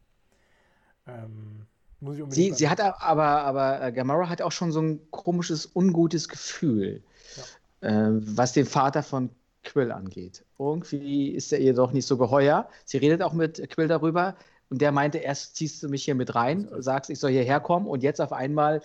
Ähm, 1.06 1.66
muss 2.00 2.16
ich 2.16 2.22
unbedingt 2.22 2.54
sie, 2.56 2.64
sie 2.64 2.68
hat 2.68 2.80
aber, 2.80 3.42
aber 3.42 3.82
äh, 3.82 3.92
Gamora 3.92 4.28
hat 4.28 4.40
auch 4.42 4.52
schon 4.52 4.72
so 4.72 4.80
ein 4.80 5.10
komisches, 5.10 5.70
ungutes 5.74 6.28
Gefühl, 6.28 7.02
ja. 7.36 7.42
Äh, 7.80 8.10
was 8.10 8.52
den 8.52 8.66
Vater 8.66 9.02
von 9.02 9.30
Quill 9.64 9.92
angeht. 9.92 10.44
Irgendwie 10.58 11.30
ist 11.30 11.52
er 11.52 11.58
ihr 11.58 11.74
doch 11.74 11.92
nicht 11.92 12.06
so 12.06 12.16
geheuer. 12.16 12.68
Sie 12.84 12.98
redet 12.98 13.22
auch 13.22 13.32
mit 13.32 13.68
Quill 13.70 13.88
darüber 13.88 14.36
und 14.70 14.80
der 14.80 14.92
meinte, 14.92 15.18
erst 15.18 15.56
ziehst 15.56 15.82
du 15.82 15.88
mich 15.88 16.04
hier 16.04 16.14
mit 16.14 16.34
rein, 16.34 16.68
sagst, 16.78 17.10
ich 17.10 17.18
soll 17.18 17.30
hierher 17.30 17.60
kommen 17.60 17.86
und 17.86 18.02
jetzt 18.02 18.20
auf 18.20 18.32
einmal, 18.32 18.82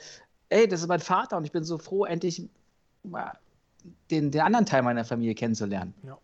ey, 0.49 0.67
das 0.67 0.81
ist 0.81 0.87
mein 0.87 0.99
Vater 0.99 1.37
und 1.37 1.45
ich 1.45 1.51
bin 1.51 1.63
so 1.63 1.77
froh, 1.77 2.05
endlich 2.05 2.49
den, 4.11 4.31
den 4.31 4.41
anderen 4.41 4.65
Teil 4.65 4.81
meiner 4.81 5.05
Familie 5.05 5.35
kennenzulernen. 5.35 5.93
Ja 6.03 6.17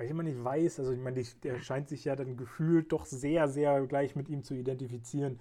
weil 0.00 0.06
ich 0.06 0.12
immer 0.12 0.22
nicht 0.22 0.42
weiß, 0.42 0.80
also 0.80 0.92
ich 0.92 0.98
meine, 0.98 1.22
der 1.42 1.60
scheint 1.60 1.90
sich 1.90 2.06
ja 2.06 2.16
dann 2.16 2.38
gefühlt 2.38 2.90
doch 2.90 3.04
sehr, 3.04 3.48
sehr 3.48 3.86
gleich 3.86 4.16
mit 4.16 4.30
ihm 4.30 4.42
zu 4.42 4.54
identifizieren. 4.54 5.38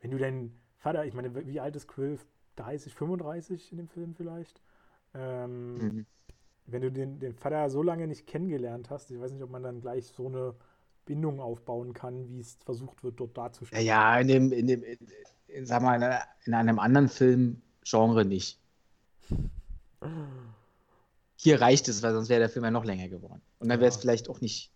Wenn 0.00 0.10
du 0.10 0.18
deinen 0.18 0.58
Vater, 0.78 1.04
ich 1.04 1.14
meine, 1.14 1.46
wie 1.46 1.60
alt 1.60 1.76
ist 1.76 1.86
Quill? 1.86 2.18
30, 2.56 2.96
35 2.96 3.70
in 3.70 3.78
dem 3.78 3.86
Film 3.86 4.16
vielleicht? 4.16 4.60
Ähm, 5.14 5.74
mhm. 5.74 6.06
Wenn 6.66 6.82
du 6.82 6.92
den, 6.92 7.18
den 7.18 7.34
Vater 7.34 7.68
so 7.70 7.82
lange 7.82 8.06
nicht 8.06 8.26
kennengelernt 8.26 8.90
hast, 8.90 9.10
ich 9.10 9.20
weiß 9.20 9.32
nicht, 9.32 9.42
ob 9.42 9.50
man 9.50 9.62
dann 9.62 9.80
gleich 9.80 10.06
so 10.06 10.26
eine 10.26 10.54
Bindung 11.04 11.40
aufbauen 11.40 11.92
kann, 11.92 12.28
wie 12.28 12.40
es 12.40 12.56
versucht 12.64 13.02
wird, 13.02 13.18
dort 13.18 13.36
darzustellen. 13.36 13.84
Ja, 13.84 14.18
in 14.18 14.28
dem, 14.28 14.52
in 14.52 14.66
dem, 14.66 14.82
in, 14.82 14.98
in, 15.48 15.66
sag 15.66 15.82
mal, 15.82 16.22
in 16.44 16.54
einem 16.54 16.78
anderen 16.78 17.08
Film-Genre 17.08 18.24
nicht. 18.24 18.58
hier 21.36 21.60
reicht 21.60 21.88
es, 21.88 22.02
weil 22.02 22.12
sonst 22.12 22.28
wäre 22.28 22.40
der 22.40 22.48
Film 22.48 22.64
ja 22.64 22.70
noch 22.70 22.84
länger 22.84 23.08
geworden. 23.08 23.42
Und 23.58 23.68
dann 23.68 23.80
wäre 23.80 23.88
es 23.88 23.96
vielleicht 23.96 24.28
auch 24.28 24.40
nicht. 24.40 24.72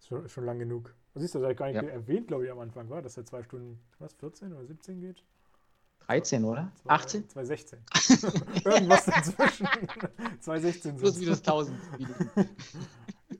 Schon, 0.00 0.28
schon 0.28 0.44
lang 0.44 0.58
genug. 0.58 0.94
Das 1.14 1.22
ist 1.22 1.34
das 1.34 1.42
ja 1.42 1.52
gar 1.52 1.66
nicht 1.66 1.76
ja. 1.76 1.82
erwähnt, 1.82 2.28
glaube 2.28 2.44
ich, 2.44 2.50
am 2.50 2.58
Anfang, 2.58 2.88
war, 2.90 3.02
dass 3.02 3.16
er 3.16 3.24
zwei 3.24 3.42
Stunden, 3.42 3.78
was, 3.98 4.14
14 4.14 4.52
oder 4.52 4.66
17 4.66 5.00
geht? 5.00 5.22
13, 6.06 6.44
oder? 6.44 6.70
2, 6.82 6.90
18? 6.90 7.28
216. 7.28 7.78
Irgendwas 8.64 9.04
dazwischen. 9.06 9.68
216 10.40 10.96
Plus 10.96 11.18
minus 11.18 11.38
1000. 11.38 11.78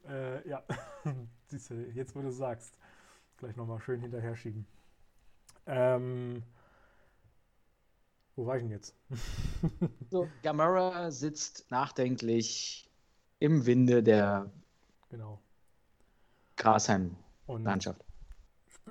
äh, 0.09 0.49
ja, 0.49 0.63
siehst 1.47 1.71
du, 1.71 1.75
jetzt 1.95 2.15
wo 2.17 2.23
du 2.23 2.31
sagst. 2.31 2.75
Gleich 3.39 3.55
nochmal 3.57 3.81
schön 3.81 4.01
hinterher 4.01 4.35
schieben. 4.35 4.67
Ähm, 5.67 6.43
wo 8.35 8.47
war 8.47 8.57
ich 8.57 8.63
denn 8.63 8.71
jetzt? 8.71 8.95
so, 10.11 10.29
Gamora 10.43 11.11
sitzt 11.11 11.71
nachdenklich 11.71 12.91
im 13.39 13.67
Winde 13.67 14.03
der 14.03 14.51
genau. 15.11 15.41
Grasheim-Landschaft. 16.57 18.05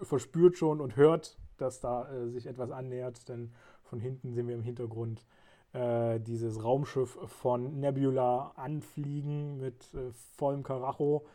Verspürt 0.02 0.58
schon 0.58 0.80
und 0.82 0.96
hört, 0.96 1.38
dass 1.58 1.80
da 1.80 2.10
äh, 2.12 2.30
sich 2.30 2.48
etwas 2.48 2.72
annähert, 2.72 3.28
denn 3.30 3.54
von 3.84 4.00
hinten 4.00 4.34
sehen 4.34 4.48
wir 4.48 4.56
im 4.56 4.64
Hintergrund 4.64 5.26
äh, 5.74 6.20
dieses 6.20 6.64
Raumschiff 6.64 7.18
von 7.28 7.80
Nebula 7.80 8.54
anfliegen 8.56 9.58
mit 9.58 9.94
äh, 9.94 10.12
vollem 10.38 10.64
Karacho. 10.64 11.26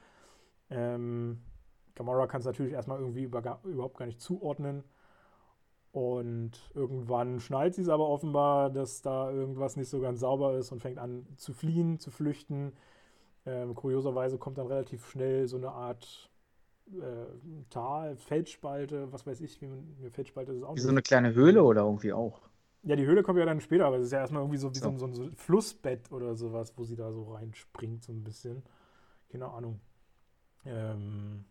Ähm, 0.70 1.40
Gamora 1.94 2.26
kann 2.26 2.40
es 2.40 2.46
natürlich 2.46 2.72
erstmal 2.72 3.00
irgendwie 3.00 3.24
über, 3.24 3.60
überhaupt 3.64 3.98
gar 3.98 4.06
nicht 4.06 4.20
zuordnen 4.20 4.84
und 5.92 6.52
irgendwann 6.74 7.40
schnallt 7.40 7.74
sie 7.74 7.82
es 7.82 7.88
aber 7.88 8.08
offenbar, 8.08 8.70
dass 8.70 9.02
da 9.02 9.30
irgendwas 9.30 9.76
nicht 9.76 9.88
so 9.88 10.00
ganz 10.00 10.20
sauber 10.20 10.56
ist 10.56 10.70
und 10.70 10.80
fängt 10.80 10.98
an 10.98 11.26
zu 11.36 11.52
fliehen, 11.52 11.98
zu 11.98 12.10
flüchten. 12.10 12.72
Ähm, 13.44 13.74
kurioserweise 13.74 14.38
kommt 14.38 14.58
dann 14.58 14.68
relativ 14.68 15.08
schnell 15.08 15.48
so 15.48 15.56
eine 15.56 15.72
Art 15.72 16.29
äh, 16.98 17.26
Tal, 17.70 18.16
Felsspalte, 18.16 19.12
was 19.12 19.26
weiß 19.26 19.40
ich, 19.40 19.60
wie 19.60 19.66
eine 19.66 20.10
Felsspalte 20.10 20.52
ist 20.52 20.62
auch 20.62 20.76
Wie 20.76 20.80
so 20.80 20.88
eine 20.88 21.02
kleine 21.02 21.34
Höhle 21.34 21.62
oder 21.62 21.82
irgendwie 21.82 22.12
auch. 22.12 22.40
Ja, 22.82 22.96
die 22.96 23.06
Höhle 23.06 23.22
kommt 23.22 23.38
ja 23.38 23.44
dann 23.44 23.60
später, 23.60 23.86
aber 23.86 23.98
es 23.98 24.06
ist 24.06 24.12
ja 24.12 24.20
erstmal 24.20 24.42
irgendwie 24.42 24.58
so 24.58 24.74
wie 24.74 24.78
so, 24.78 24.96
so, 24.96 25.12
so 25.12 25.22
ein 25.24 25.32
Flussbett 25.36 26.10
oder 26.12 26.34
sowas, 26.34 26.72
wo 26.76 26.84
sie 26.84 26.96
da 26.96 27.12
so 27.12 27.24
reinspringt, 27.34 28.04
so 28.04 28.12
ein 28.12 28.24
bisschen. 28.24 28.62
Keine 29.30 29.48
Ahnung. 29.48 29.80
Ähm, 30.64 31.44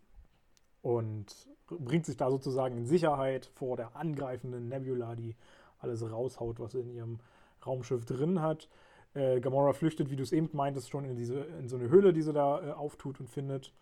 und 0.82 1.48
bringt 1.68 2.06
sich 2.06 2.18
da 2.18 2.32
sozusagen 2.32 2.78
in 2.78 2.86
Sicherheit 2.86 3.46
vor 3.46 3.78
der 3.78 3.96
angreifenden 3.96 4.70
Nebula, 4.70 5.16
die 5.16 5.36
alles 5.80 6.10
raushaut, 6.10 6.60
was 6.60 6.72
sie 6.72 6.80
in 6.80 6.90
ihrem 6.90 7.20
Raumschiff 7.66 8.06
drin 8.06 8.42
hat. 8.42 8.70
Äh, 9.14 9.40
Gamora 9.40 9.74
flüchtet, 9.74 10.10
wie 10.10 10.16
du 10.16 10.24
es 10.24 10.32
eben 10.32 10.50
meintest, 10.54 10.90
schon 10.90 11.06
in, 11.06 11.16
diese, 11.16 11.42
in 11.60 11.68
so 11.68 11.78
eine 11.78 11.90
Höhle, 11.90 12.14
die 12.14 12.22
sie 12.22 12.34
da 12.34 12.62
äh, 12.62 12.72
auftut 12.72 13.20
und 13.20 13.30
findet. 13.30 13.74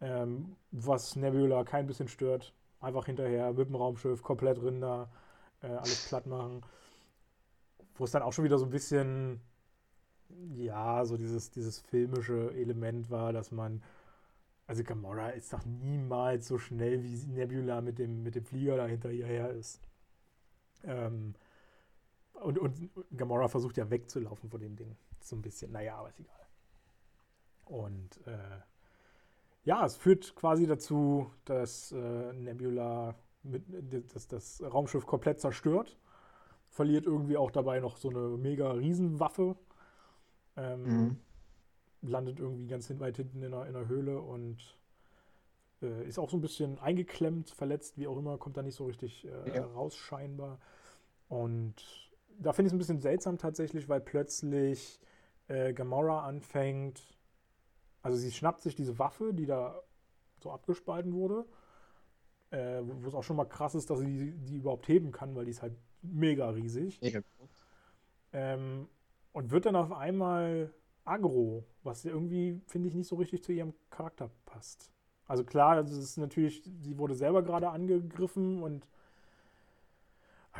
Ähm, 0.00 0.56
was 0.70 1.16
Nebula 1.16 1.64
kein 1.64 1.86
bisschen 1.86 2.08
stört. 2.08 2.54
Einfach 2.80 3.06
hinterher 3.06 3.52
mit 3.52 3.68
dem 3.68 3.74
Raumschiff 3.76 4.22
komplett 4.22 4.58
drin 4.58 4.80
da, 4.80 5.10
äh, 5.62 5.66
alles 5.66 6.08
platt 6.08 6.26
machen. 6.26 6.62
Wo 7.94 8.04
es 8.04 8.10
dann 8.10 8.22
auch 8.22 8.32
schon 8.32 8.44
wieder 8.44 8.58
so 8.58 8.64
ein 8.64 8.70
bisschen 8.70 9.40
ja, 10.54 11.04
so 11.04 11.16
dieses, 11.16 11.50
dieses 11.50 11.80
filmische 11.80 12.52
Element 12.54 13.10
war, 13.10 13.32
dass 13.32 13.50
man, 13.50 13.82
also 14.66 14.82
Gamora 14.84 15.30
ist 15.30 15.52
doch 15.52 15.64
niemals 15.64 16.46
so 16.46 16.58
schnell 16.58 17.02
wie 17.02 17.16
Nebula 17.26 17.80
mit 17.80 17.98
dem, 17.98 18.22
mit 18.22 18.34
dem 18.34 18.44
Flieger 18.44 18.76
da 18.76 18.86
hinter 18.86 19.10
ihr 19.10 19.26
her 19.26 19.50
ist. 19.50 19.80
Ähm, 20.84 21.34
und, 22.34 22.58
und 22.58 22.90
Gamora 23.16 23.48
versucht 23.48 23.76
ja 23.76 23.90
wegzulaufen 23.90 24.50
von 24.50 24.60
dem 24.60 24.76
Ding. 24.76 24.96
So 25.20 25.36
ein 25.36 25.42
bisschen, 25.42 25.72
naja, 25.72 25.96
aber 25.96 26.08
ist 26.08 26.20
egal. 26.20 26.46
Und 27.66 28.26
äh, 28.26 28.60
ja, 29.64 29.84
es 29.84 29.96
führt 29.96 30.34
quasi 30.34 30.66
dazu, 30.66 31.30
dass 31.44 31.92
äh, 31.92 32.32
Nebula 32.32 33.14
mit, 33.42 33.64
dass 34.14 34.28
das 34.28 34.62
Raumschiff 34.62 35.06
komplett 35.06 35.40
zerstört. 35.40 35.98
Verliert 36.68 37.06
irgendwie 37.06 37.36
auch 37.36 37.50
dabei 37.50 37.80
noch 37.80 37.96
so 37.96 38.10
eine 38.10 38.36
mega 38.36 38.70
Riesenwaffe. 38.70 39.56
Ähm, 40.56 40.82
mhm. 40.82 41.16
Landet 42.02 42.38
irgendwie 42.40 42.66
ganz 42.66 42.90
weit 42.98 43.16
hinten 43.16 43.42
in 43.42 43.52
einer, 43.52 43.66
in 43.66 43.76
einer 43.76 43.88
Höhle 43.88 44.20
und 44.20 44.58
äh, 45.82 46.06
ist 46.06 46.18
auch 46.18 46.30
so 46.30 46.36
ein 46.36 46.40
bisschen 46.40 46.78
eingeklemmt, 46.78 47.50
verletzt, 47.50 47.98
wie 47.98 48.06
auch 48.06 48.16
immer, 48.16 48.38
kommt 48.38 48.56
da 48.56 48.62
nicht 48.62 48.74
so 48.76 48.86
richtig 48.86 49.26
äh, 49.26 49.56
ja. 49.56 49.64
raus 49.64 49.96
scheinbar. 49.96 50.58
Und 51.28 51.74
da 52.38 52.52
finde 52.52 52.68
ich 52.68 52.70
es 52.70 52.74
ein 52.74 52.78
bisschen 52.78 53.00
seltsam 53.00 53.38
tatsächlich, 53.38 53.88
weil 53.88 54.00
plötzlich 54.00 55.00
äh, 55.48 55.72
Gamora 55.72 56.26
anfängt, 56.26 57.02
also 58.02 58.16
sie 58.16 58.32
schnappt 58.32 58.62
sich 58.62 58.74
diese 58.74 58.98
Waffe, 58.98 59.32
die 59.34 59.46
da 59.46 59.80
so 60.42 60.50
abgespalten 60.50 61.12
wurde, 61.12 61.44
äh, 62.50 62.80
wo 62.82 63.08
es 63.08 63.14
auch 63.14 63.24
schon 63.24 63.36
mal 63.36 63.44
krass 63.44 63.74
ist, 63.74 63.90
dass 63.90 64.00
sie 64.00 64.32
die 64.32 64.56
überhaupt 64.56 64.88
heben 64.88 65.12
kann, 65.12 65.34
weil 65.34 65.44
die 65.44 65.50
ist 65.50 65.62
halt 65.62 65.76
mega 66.02 66.48
riesig. 66.50 67.00
Mega 67.02 67.20
groß. 67.20 67.50
Ähm, 68.32 68.88
und 69.32 69.50
wird 69.50 69.66
dann 69.66 69.76
auf 69.76 69.92
einmal 69.92 70.72
aggro, 71.04 71.64
was 71.82 72.04
irgendwie, 72.04 72.60
finde 72.66 72.88
ich, 72.88 72.94
nicht 72.94 73.08
so 73.08 73.16
richtig 73.16 73.42
zu 73.42 73.52
ihrem 73.52 73.74
Charakter 73.90 74.30
passt. 74.46 74.90
Also 75.26 75.44
klar, 75.44 75.76
das 75.76 75.92
ist 75.92 76.16
natürlich, 76.16 76.62
sie 76.82 76.98
wurde 76.98 77.14
selber 77.14 77.42
gerade 77.42 77.70
angegriffen 77.70 78.62
und 78.62 78.86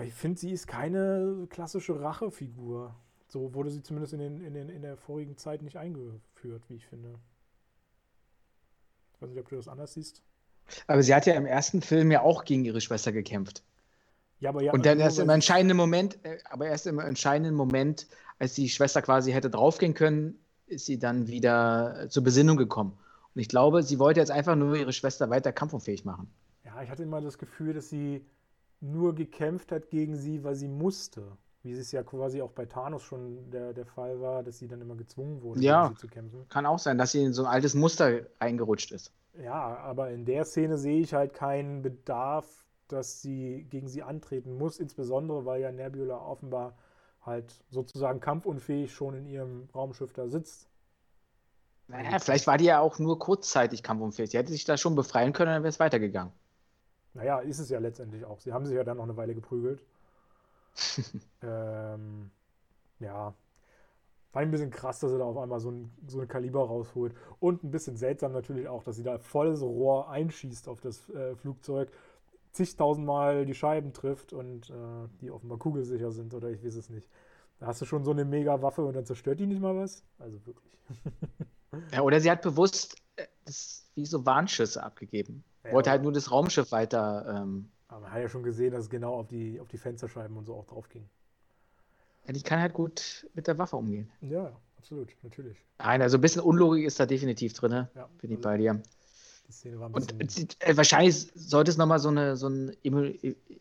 ich 0.04 0.14
finde, 0.14 0.38
sie 0.38 0.52
ist 0.52 0.66
keine 0.66 1.46
klassische 1.50 2.00
Rachefigur. 2.00 2.94
So 3.26 3.52
wurde 3.54 3.70
sie 3.70 3.82
zumindest 3.82 4.12
in, 4.12 4.20
den, 4.20 4.40
in, 4.40 4.54
den, 4.54 4.68
in 4.68 4.82
der 4.82 4.96
vorigen 4.96 5.36
Zeit 5.36 5.62
nicht 5.62 5.76
eingeführt, 5.76 6.62
wie 6.68 6.74
ich 6.74 6.86
finde. 6.86 7.14
Ich 9.20 9.22
weiß 9.22 9.30
nicht, 9.32 9.40
ob 9.40 9.48
du 9.50 9.56
das 9.56 9.68
anders 9.68 9.92
siehst. 9.92 10.22
Aber 10.86 11.02
sie 11.02 11.14
hat 11.14 11.26
ja 11.26 11.34
im 11.34 11.44
ersten 11.44 11.82
Film 11.82 12.10
ja 12.10 12.22
auch 12.22 12.44
gegen 12.44 12.64
ihre 12.64 12.80
Schwester 12.80 13.12
gekämpft. 13.12 13.62
Ja, 14.38 14.48
aber 14.48 14.62
ja, 14.62 14.72
und 14.72 14.86
dann 14.86 14.98
erst 14.98 15.18
im 15.18 15.28
entscheidenden 15.28 15.76
Moment, 15.76 16.18
äh, 16.24 16.38
aber 16.48 16.68
erst 16.68 16.86
im 16.86 16.98
entscheidenden 16.98 17.54
Moment, 17.54 18.06
als 18.38 18.54
die 18.54 18.70
Schwester 18.70 19.02
quasi 19.02 19.32
hätte 19.32 19.50
draufgehen 19.50 19.92
können, 19.92 20.42
ist 20.66 20.86
sie 20.86 20.98
dann 20.98 21.28
wieder 21.28 22.06
zur 22.08 22.24
Besinnung 22.24 22.56
gekommen. 22.56 22.96
Und 23.34 23.42
ich 23.42 23.48
glaube, 23.48 23.82
sie 23.82 23.98
wollte 23.98 24.20
jetzt 24.20 24.30
einfach 24.30 24.56
nur 24.56 24.74
ihre 24.74 24.94
Schwester 24.94 25.28
weiter 25.28 25.52
kampfunfähig 25.52 26.06
machen. 26.06 26.30
Ja, 26.64 26.82
ich 26.82 26.88
hatte 26.88 27.02
immer 27.02 27.20
das 27.20 27.36
Gefühl, 27.36 27.74
dass 27.74 27.90
sie 27.90 28.24
nur 28.80 29.14
gekämpft 29.14 29.70
hat 29.70 29.90
gegen 29.90 30.16
sie, 30.16 30.42
weil 30.44 30.54
sie 30.54 30.68
musste. 30.68 31.36
Wie 31.62 31.72
es 31.72 31.92
ja 31.92 32.02
quasi 32.02 32.40
auch 32.40 32.52
bei 32.52 32.64
Thanos 32.64 33.02
schon 33.02 33.50
der, 33.50 33.74
der 33.74 33.84
Fall 33.84 34.20
war, 34.20 34.42
dass 34.42 34.58
sie 34.58 34.66
dann 34.66 34.80
immer 34.80 34.96
gezwungen 34.96 35.42
wurde, 35.42 35.60
ja, 35.60 35.92
zu 35.98 36.06
kämpfen. 36.06 36.48
Kann 36.48 36.64
auch 36.64 36.78
sein, 36.78 36.96
dass 36.96 37.12
sie 37.12 37.22
in 37.22 37.34
so 37.34 37.42
ein 37.42 37.48
altes 37.48 37.74
Muster 37.74 38.22
eingerutscht 38.38 38.92
ist. 38.92 39.12
Ja, 39.42 39.76
aber 39.76 40.10
in 40.10 40.24
der 40.24 40.44
Szene 40.44 40.78
sehe 40.78 41.00
ich 41.00 41.12
halt 41.12 41.34
keinen 41.34 41.82
Bedarf, 41.82 42.64
dass 42.88 43.20
sie 43.20 43.66
gegen 43.68 43.88
sie 43.88 44.02
antreten 44.02 44.56
muss, 44.56 44.78
insbesondere 44.78 45.44
weil 45.44 45.60
ja 45.60 45.70
Nebula 45.70 46.18
offenbar 46.18 46.76
halt 47.22 47.62
sozusagen 47.68 48.20
kampfunfähig 48.20 48.92
schon 48.92 49.14
in 49.14 49.26
ihrem 49.26 49.68
Raumschiff 49.74 50.12
da 50.12 50.28
sitzt. 50.28 50.68
Naja, 51.88 52.18
vielleicht 52.18 52.46
war 52.46 52.56
die 52.56 52.66
ja 52.66 52.80
auch 52.80 52.98
nur 52.98 53.18
kurzzeitig 53.18 53.82
kampfunfähig. 53.82 54.30
Sie 54.30 54.38
hätte 54.38 54.52
sich 54.52 54.64
da 54.64 54.76
schon 54.76 54.94
befreien 54.94 55.32
können, 55.32 55.52
dann 55.52 55.62
wäre 55.62 55.70
es 55.70 55.80
weitergegangen. 55.80 56.32
Naja, 57.14 57.40
ist 57.40 57.58
es 57.58 57.68
ja 57.68 57.80
letztendlich 57.80 58.24
auch. 58.24 58.40
Sie 58.40 58.52
haben 58.52 58.64
sich 58.64 58.76
ja 58.76 58.84
dann 58.84 58.96
noch 58.96 59.04
eine 59.04 59.16
Weile 59.16 59.34
geprügelt. 59.34 59.82
ähm, 61.42 62.30
ja. 62.98 63.34
War 64.32 64.42
ein 64.42 64.50
bisschen 64.52 64.70
krass, 64.70 65.00
dass 65.00 65.10
sie 65.10 65.18
da 65.18 65.24
auf 65.24 65.38
einmal 65.38 65.58
so 65.58 65.72
ein, 65.72 65.90
so 66.06 66.20
ein 66.20 66.28
Kaliber 66.28 66.64
rausholt. 66.64 67.14
Und 67.40 67.64
ein 67.64 67.70
bisschen 67.72 67.96
seltsam 67.96 68.32
natürlich 68.32 68.68
auch, 68.68 68.84
dass 68.84 68.96
sie 68.96 69.02
da 69.02 69.18
volles 69.18 69.60
Rohr 69.60 70.08
einschießt 70.08 70.68
auf 70.68 70.80
das 70.80 71.08
äh, 71.10 71.34
Flugzeug 71.34 71.90
zigtausendmal 72.52 73.46
die 73.46 73.54
Scheiben 73.54 73.92
trifft 73.92 74.32
und 74.32 74.70
äh, 74.70 75.08
die 75.20 75.30
offenbar 75.30 75.58
kugelsicher 75.58 76.10
sind 76.10 76.34
oder 76.34 76.50
ich 76.50 76.64
weiß 76.64 76.74
es 76.74 76.90
nicht. 76.90 77.08
Da 77.58 77.66
hast 77.66 77.80
du 77.80 77.84
schon 77.84 78.04
so 78.04 78.10
eine 78.10 78.24
mega 78.24 78.60
Waffe 78.62 78.84
und 78.84 78.94
dann 78.94 79.04
zerstört 79.04 79.38
die 79.40 79.46
nicht 79.46 79.60
mal 79.60 79.76
was. 79.76 80.02
Also 80.18 80.38
wirklich. 80.46 80.72
ja, 81.92 82.00
oder 82.02 82.20
sie 82.20 82.30
hat 82.30 82.42
bewusst 82.42 82.96
äh, 83.16 83.26
das, 83.44 83.88
wie 83.94 84.06
so 84.06 84.24
Warnschüsse 84.26 84.82
abgegeben. 84.82 85.44
Ja, 85.64 85.72
Wollte 85.72 85.90
halt 85.90 86.02
nur 86.02 86.12
das 86.12 86.30
Raumschiff 86.30 86.72
weiter. 86.72 87.42
Ähm, 87.42 87.70
aber 87.90 88.02
man 88.02 88.12
hat 88.12 88.20
ja 88.20 88.28
schon 88.28 88.42
gesehen, 88.42 88.72
dass 88.72 88.84
es 88.84 88.90
genau 88.90 89.14
auf 89.14 89.26
die, 89.26 89.60
auf 89.60 89.68
die 89.68 89.78
Fensterscheiben 89.78 90.36
und 90.36 90.46
so 90.46 90.54
auch 90.54 90.66
drauf 90.66 90.88
ging. 90.88 91.08
Ja, 92.26 92.32
die 92.32 92.42
kann 92.42 92.60
halt 92.60 92.72
gut 92.72 93.26
mit 93.34 93.46
der 93.46 93.58
Waffe 93.58 93.76
umgehen. 93.76 94.10
Ja, 94.20 94.52
absolut, 94.78 95.08
natürlich. 95.22 95.58
Nein, 95.78 96.00
also 96.00 96.18
ein 96.18 96.20
bisschen 96.20 96.42
Unlogik 96.42 96.86
ist 96.86 97.00
da 97.00 97.06
definitiv 97.06 97.52
drin, 97.54 97.72
ne? 97.72 97.90
ja, 97.94 98.08
bin 98.20 98.30
ich 98.30 98.36
also 98.36 98.48
bei 98.48 98.56
dir. 98.58 98.80
Die 99.48 99.52
Szene 99.52 99.80
war 99.80 99.88
ein 99.88 99.92
bisschen. 99.92 100.20
Und 100.20 100.56
äh, 100.60 100.76
wahrscheinlich 100.76 101.32
sollte 101.34 101.70
es 101.70 101.76
nochmal 101.76 101.98
so, 101.98 102.10
eine, 102.10 102.36
so 102.36 102.48
ein 102.48 102.76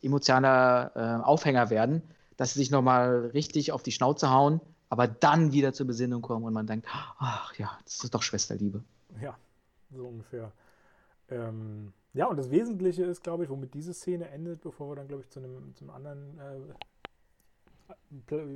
emotionaler 0.03 0.91
äh, 0.95 1.23
Aufhänger 1.23 1.69
werden, 1.72 2.03
dass 2.38 2.53
sie 2.53 2.60
sich 2.60 2.69
nochmal 2.69 3.31
richtig 3.34 3.72
auf 3.72 3.81
die 3.81 3.91
Schnauze 3.91 4.30
hauen, 4.30 4.61
aber 4.89 5.07
dann 5.07 5.51
wieder 5.51 5.73
zur 5.73 5.88
Besinnung 5.88 6.22
kommen 6.22 6.45
und 6.45 6.53
man 6.53 6.68
denkt, 6.68 6.88
ach 7.18 7.56
ja, 7.56 7.80
das 7.85 8.03
ist 8.03 8.14
doch 8.14 8.22
Schwesterliebe. 8.22 8.84
Ja, 9.22 9.35
so 9.91 10.06
ungefähr. 10.06 10.51
Ähm, 11.30 11.93
ja, 12.14 12.27
und 12.27 12.38
das 12.38 12.49
Wesentliche 12.49 13.03
ist, 13.03 13.23
glaube 13.23 13.44
ich, 13.44 13.49
womit 13.49 13.73
diese 13.73 13.94
Szene 13.94 14.30
endet, 14.30 14.61
bevor 14.61 14.90
wir 14.90 14.95
dann, 14.95 15.07
glaube 15.07 15.23
ich, 15.23 15.30
zu 15.30 15.40
einem, 15.40 15.76
zu 15.76 15.90
anderen 15.91 16.40
äh, 16.40 16.73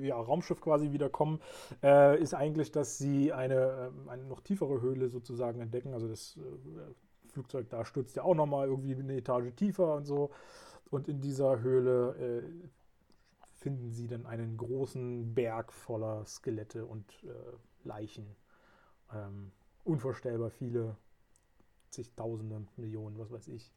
ja, 0.05 0.15
Raumschiff 0.15 0.61
quasi 0.61 0.91
wiederkommen, 0.91 1.39
äh, 1.81 2.21
ist 2.21 2.34
eigentlich, 2.34 2.71
dass 2.71 2.97
sie 2.97 3.31
eine, 3.31 3.91
äh, 4.07 4.09
eine 4.09 4.23
noch 4.23 4.41
tiefere 4.41 4.81
Höhle 4.81 5.09
sozusagen 5.09 5.59
entdecken. 5.59 5.93
Also 5.93 6.07
das 6.07 6.38
äh, 6.38 7.30
Flugzeug 7.30 7.69
da 7.69 7.85
stürzt 7.85 8.15
ja 8.15 8.23
auch 8.23 8.35
nochmal 8.35 8.67
irgendwie 8.67 8.95
eine 8.95 9.17
Etage 9.17 9.53
tiefer 9.55 9.95
und 9.95 10.05
so. 10.05 10.31
Und 10.89 11.07
in 11.07 11.21
dieser 11.21 11.61
Höhle 11.61 12.15
äh, 12.15 12.43
finden 13.55 13.91
sie 13.91 14.07
dann 14.07 14.25
einen 14.25 14.57
großen 14.57 15.34
Berg 15.34 15.71
voller 15.71 16.25
Skelette 16.25 16.85
und 16.85 17.05
äh, 17.23 17.88
Leichen. 17.88 18.35
Ähm, 19.13 19.51
unvorstellbar 19.84 20.49
viele, 20.49 20.95
zigtausende, 21.94 22.65
Millionen, 22.78 23.18
was 23.18 23.32
weiß 23.32 23.48
ich. 23.49 23.72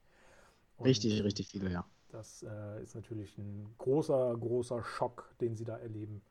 Und 0.79 0.87
richtig, 0.87 1.23
richtig 1.23 1.49
viele, 1.49 1.71
ja. 1.71 1.87
Das 2.09 2.43
äh, 2.43 2.83
ist 2.83 2.95
natürlich 2.95 3.37
ein 3.39 3.75
großer, 3.79 4.37
großer 4.37 4.83
Schock, 4.83 5.35
den 5.41 5.57
sie 5.57 5.65
da 5.65 5.77
erleben. 5.77 6.23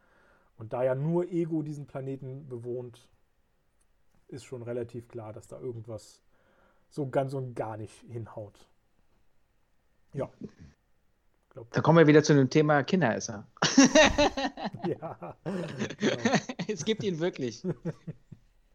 Und 0.57 0.74
da 0.74 0.84
ja 0.84 0.95
nur 0.95 1.30
Ego 1.32 1.62
diesen 1.62 1.86
Planeten 1.86 2.48
bewohnt, 2.48 3.10
ist 4.28 4.45
schon 4.45 4.64
relativ 4.64 5.07
klar, 5.07 5.34
dass 5.34 5.48
da 5.48 5.60
irgendwas 5.60 6.22
so 6.90 7.10
ganz 7.10 7.34
und 7.34 7.56
gar 7.56 7.78
nicht 7.78 7.94
hinhaut. 8.07 8.68
Ja. 10.14 10.30
Glaub, 11.49 11.72
da 11.72 11.82
kommen 11.82 11.98
wir 11.98 12.07
wieder 12.07 12.24
zu 12.24 12.34
dem 12.34 12.49
Thema 12.49 12.84
Kinderesser. 12.84 13.48
ja. 14.88 15.38
Genau. 15.45 16.18
es 16.68 16.86
gibt 16.86 17.03
ihn 17.03 17.20
wirklich. 17.20 17.64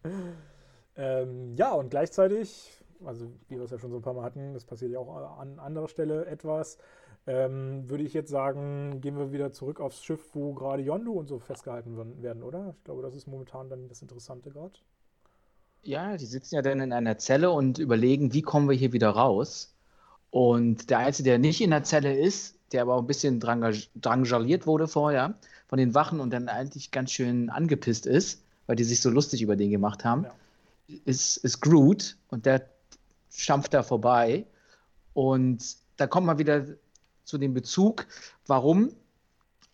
ähm, 0.96 1.56
ja, 1.56 1.72
und 1.72 1.90
gleichzeitig, 1.90 2.70
also 3.04 3.30
wie 3.48 3.56
wir 3.56 3.64
es 3.64 3.70
ja 3.70 3.78
schon 3.78 3.90
so 3.90 3.96
ein 3.96 4.02
paar 4.02 4.14
Mal 4.14 4.22
hatten, 4.22 4.54
das 4.54 4.64
passiert 4.64 4.92
ja 4.92 4.98
auch 4.98 5.38
an 5.38 5.58
anderer 5.58 5.88
Stelle 5.88 6.26
etwas, 6.26 6.78
ähm, 7.26 7.88
würde 7.88 8.04
ich 8.04 8.14
jetzt 8.14 8.30
sagen, 8.30 9.00
gehen 9.00 9.18
wir 9.18 9.32
wieder 9.32 9.52
zurück 9.52 9.80
aufs 9.80 10.02
Schiff, 10.02 10.30
wo 10.32 10.54
gerade 10.54 10.82
Yondu 10.82 11.12
und 11.12 11.28
so 11.28 11.38
festgehalten 11.38 12.22
werden, 12.22 12.42
oder? 12.42 12.74
Ich 12.78 12.84
glaube, 12.84 13.02
das 13.02 13.14
ist 13.14 13.26
momentan 13.26 13.68
dann 13.68 13.88
das 13.88 14.02
Interessante 14.02 14.50
gerade. 14.50 14.74
Ja, 15.82 16.16
die 16.16 16.26
sitzen 16.26 16.56
ja 16.56 16.62
dann 16.62 16.80
in 16.80 16.92
einer 16.92 17.18
Zelle 17.18 17.50
und 17.50 17.78
überlegen, 17.78 18.32
wie 18.32 18.42
kommen 18.42 18.68
wir 18.68 18.76
hier 18.76 18.92
wieder 18.92 19.10
raus. 19.10 19.74
Und 20.30 20.90
der 20.90 20.98
Einzige, 20.98 21.30
der 21.30 21.38
nicht 21.38 21.60
in 21.60 21.70
der 21.70 21.84
Zelle 21.84 22.18
ist, 22.18 22.56
der 22.72 22.82
aber 22.82 22.94
auch 22.94 23.00
ein 23.00 23.06
bisschen 23.06 23.40
drangaliert 23.40 24.66
wurde 24.66 24.88
vorher 24.88 25.34
von 25.66 25.78
den 25.78 25.94
Wachen 25.94 26.20
und 26.20 26.32
dann 26.32 26.48
eigentlich 26.48 26.90
ganz 26.90 27.10
schön 27.10 27.50
angepisst 27.50 28.06
ist, 28.06 28.42
weil 28.66 28.76
die 28.76 28.84
sich 28.84 29.00
so 29.00 29.10
lustig 29.10 29.42
über 29.42 29.56
den 29.56 29.70
gemacht 29.70 30.04
haben, 30.04 30.24
ja. 30.24 30.96
ist, 31.04 31.38
ist 31.38 31.60
Groot 31.60 32.16
und 32.28 32.46
der 32.46 32.68
schampft 33.30 33.74
da 33.74 33.82
vorbei. 33.82 34.46
Und 35.14 35.76
da 35.96 36.06
kommt 36.06 36.26
man 36.26 36.38
wieder 36.38 36.66
zu 37.24 37.38
dem 37.38 37.54
Bezug, 37.54 38.06
warum 38.46 38.92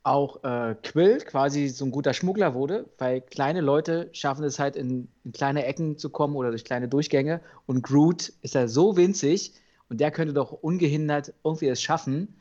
auch 0.02 0.44
äh, 0.44 0.76
Quill 0.82 1.18
quasi 1.18 1.68
so 1.68 1.84
ein 1.84 1.90
guter 1.90 2.14
Schmuggler 2.14 2.54
wurde, 2.54 2.88
weil 2.98 3.20
kleine 3.20 3.60
Leute 3.60 4.08
schaffen 4.12 4.44
es 4.44 4.58
halt 4.60 4.76
in, 4.76 5.08
in, 5.24 5.32
kleine 5.32 5.64
Ecken 5.64 5.98
zu 5.98 6.10
kommen 6.10 6.36
oder 6.36 6.50
durch 6.50 6.64
kleine 6.64 6.86
Durchgänge 6.86 7.40
und 7.66 7.82
Groot 7.82 8.32
ist 8.42 8.54
ja 8.54 8.68
so 8.68 8.96
winzig 8.96 9.54
und 9.88 10.00
der 10.00 10.12
könnte 10.12 10.32
doch 10.32 10.52
ungehindert 10.52 11.34
irgendwie 11.42 11.68
es 11.68 11.82
schaffen, 11.82 12.36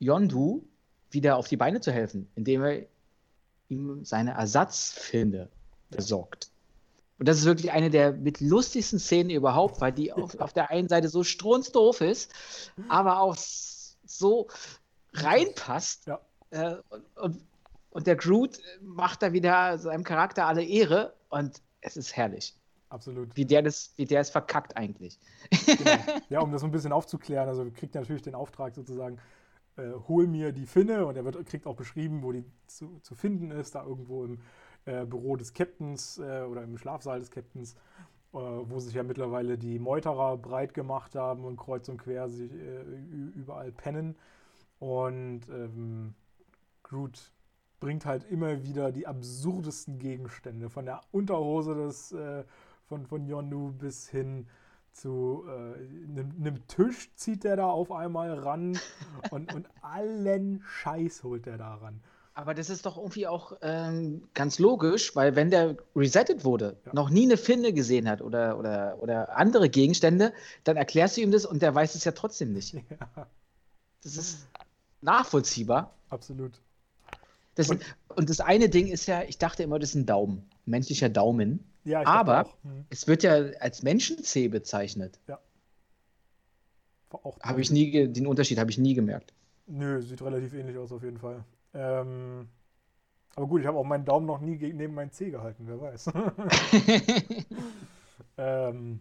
Yondu 0.00 0.64
wieder 1.10 1.36
auf 1.36 1.46
die 1.46 1.56
Beine 1.56 1.80
zu 1.80 1.92
helfen, 1.92 2.28
indem 2.34 2.64
er 2.64 2.82
ihm 3.68 4.04
seine 4.04 4.32
Ersatz 4.32 4.90
finde. 4.90 5.48
besorgt. 5.90 6.50
Und 7.18 7.26
das 7.26 7.38
ist 7.38 7.44
wirklich 7.46 7.72
eine 7.72 7.90
der 7.90 8.12
mit 8.12 8.40
lustigsten 8.40 8.98
Szenen 8.98 9.30
überhaupt, 9.30 9.80
weil 9.80 9.92
die 9.92 10.12
auf, 10.12 10.38
auf 10.40 10.52
der 10.52 10.70
einen 10.70 10.88
Seite 10.88 11.08
so 11.08 11.24
strunzdoof 11.24 12.00
ist, 12.00 12.32
aber 12.88 13.20
auch 13.20 13.36
so 13.36 14.46
reinpasst. 15.12 16.06
Ja. 16.06 16.20
Äh, 16.50 16.76
und, 16.90 17.04
und, 17.16 17.46
und, 17.90 18.06
der 18.06 18.16
Groot 18.16 18.58
macht 18.80 19.22
da 19.22 19.32
wieder 19.32 19.78
seinem 19.78 20.04
Charakter 20.04 20.46
alle 20.46 20.62
Ehre 20.62 21.14
und 21.28 21.60
es 21.80 21.96
ist 21.96 22.16
herrlich. 22.16 22.54
Absolut. 22.88 23.36
Wie 23.36 23.44
der, 23.44 23.62
das, 23.62 23.92
wie 23.96 24.06
der 24.06 24.20
es 24.20 24.30
verkackt 24.30 24.76
eigentlich. 24.76 25.18
Genau. 25.66 25.90
Ja, 26.30 26.40
um 26.40 26.52
das 26.52 26.60
so 26.60 26.66
ein 26.66 26.70
bisschen 26.70 26.92
aufzuklären, 26.92 27.48
also 27.48 27.70
kriegt 27.74 27.94
er 27.94 28.02
natürlich 28.02 28.22
den 28.22 28.34
Auftrag 28.34 28.74
sozusagen, 28.74 29.18
äh, 29.76 29.90
hol 30.06 30.26
mir 30.26 30.52
die 30.52 30.66
Finne 30.66 31.04
und 31.04 31.16
er 31.16 31.24
wird, 31.24 31.44
kriegt 31.46 31.66
auch 31.66 31.76
beschrieben, 31.76 32.22
wo 32.22 32.32
die 32.32 32.44
zu, 32.66 33.00
zu 33.02 33.14
finden 33.14 33.50
ist, 33.50 33.74
da 33.74 33.84
irgendwo 33.84 34.24
im 34.24 34.40
äh, 34.88 35.04
Büro 35.04 35.36
des 35.36 35.52
Captains 35.52 36.18
äh, 36.18 36.42
oder 36.42 36.62
im 36.62 36.78
Schlafsaal 36.78 37.20
des 37.20 37.30
Captains, 37.30 37.74
äh, 38.32 38.38
wo 38.38 38.80
sich 38.80 38.94
ja 38.94 39.02
mittlerweile 39.02 39.58
die 39.58 39.78
Meuterer 39.78 40.36
breit 40.38 40.74
gemacht 40.74 41.14
haben 41.14 41.44
und 41.44 41.56
kreuz 41.56 41.88
und 41.88 41.98
quer 41.98 42.28
sich 42.28 42.50
äh, 42.52 42.82
überall 43.34 43.70
pennen. 43.72 44.16
Und 44.78 45.42
ähm, 45.50 46.14
Groot 46.82 47.32
bringt 47.80 48.06
halt 48.06 48.24
immer 48.30 48.64
wieder 48.64 48.90
die 48.90 49.06
absurdesten 49.06 49.98
Gegenstände, 49.98 50.70
von 50.70 50.86
der 50.86 51.02
Unterhose 51.12 51.74
des, 51.74 52.12
äh, 52.12 52.44
von, 52.86 53.06
von 53.06 53.26
Yondu 53.26 53.72
bis 53.72 54.08
hin 54.08 54.46
zu 54.92 55.44
einem 55.46 56.56
äh, 56.56 56.60
Tisch 56.66 57.14
zieht 57.14 57.44
der 57.44 57.56
da 57.56 57.66
auf 57.66 57.92
einmal 57.92 58.36
ran 58.36 58.76
und, 59.30 59.54
und 59.54 59.68
allen 59.80 60.60
Scheiß 60.62 61.22
holt 61.22 61.46
der 61.46 61.58
da 61.58 61.74
ran. 61.74 62.00
Aber 62.38 62.54
das 62.54 62.70
ist 62.70 62.86
doch 62.86 62.96
irgendwie 62.96 63.26
auch 63.26 63.54
ähm, 63.62 64.28
ganz 64.32 64.60
logisch, 64.60 65.16
weil 65.16 65.34
wenn 65.34 65.50
der 65.50 65.76
resettet 65.96 66.44
wurde, 66.44 66.76
ja. 66.86 66.94
noch 66.94 67.10
nie 67.10 67.24
eine 67.24 67.36
Finne 67.36 67.72
gesehen 67.72 68.08
hat 68.08 68.22
oder, 68.22 68.56
oder, 68.56 69.02
oder 69.02 69.36
andere 69.36 69.68
Gegenstände, 69.68 70.32
dann 70.62 70.76
erklärst 70.76 71.16
du 71.16 71.20
ihm 71.22 71.32
das 71.32 71.44
und 71.44 71.62
der 71.62 71.74
weiß 71.74 71.96
es 71.96 72.04
ja 72.04 72.12
trotzdem 72.12 72.52
nicht. 72.52 72.74
Ja. 72.90 73.26
Das 74.04 74.16
ist 74.16 74.46
nachvollziehbar. 75.00 75.92
Absolut. 76.10 76.52
Das 77.56 77.70
und, 77.70 77.82
und, 78.14 78.30
das 78.30 78.38
eine 78.38 78.68
Ding 78.68 78.86
ist 78.86 79.06
ja, 79.06 79.24
ich 79.24 79.38
dachte 79.38 79.64
immer, 79.64 79.80
das 79.80 79.88
ist 79.90 79.96
ein 79.96 80.06
Daumen, 80.06 80.48
menschlicher 80.64 81.08
Daumen. 81.08 81.64
Ja, 81.82 82.06
aber 82.06 82.44
hm. 82.62 82.84
es 82.88 83.08
wird 83.08 83.24
ja 83.24 83.32
als 83.58 83.82
Menschenzeh 83.82 84.46
bezeichnet. 84.46 85.18
Ja. 85.26 85.40
Habe 87.40 87.60
ich 87.60 87.72
nie, 87.72 88.06
den 88.06 88.28
Unterschied 88.28 88.58
habe 88.58 88.70
ich 88.70 88.78
nie 88.78 88.94
gemerkt. 88.94 89.32
Nö, 89.66 90.00
sieht 90.00 90.22
relativ 90.22 90.54
ähnlich 90.54 90.78
aus 90.78 90.92
auf 90.92 91.02
jeden 91.02 91.18
Fall. 91.18 91.44
Ähm, 91.74 92.48
aber 93.36 93.46
gut, 93.46 93.60
ich 93.60 93.66
habe 93.66 93.78
auch 93.78 93.84
meinen 93.84 94.04
Daumen 94.04 94.26
noch 94.26 94.40
nie 94.40 94.56
neben 94.72 94.94
meinen 94.94 95.12
Zeh 95.12 95.30
gehalten, 95.30 95.64
wer 95.66 95.80
weiß. 95.80 96.10
ähm, 98.38 99.00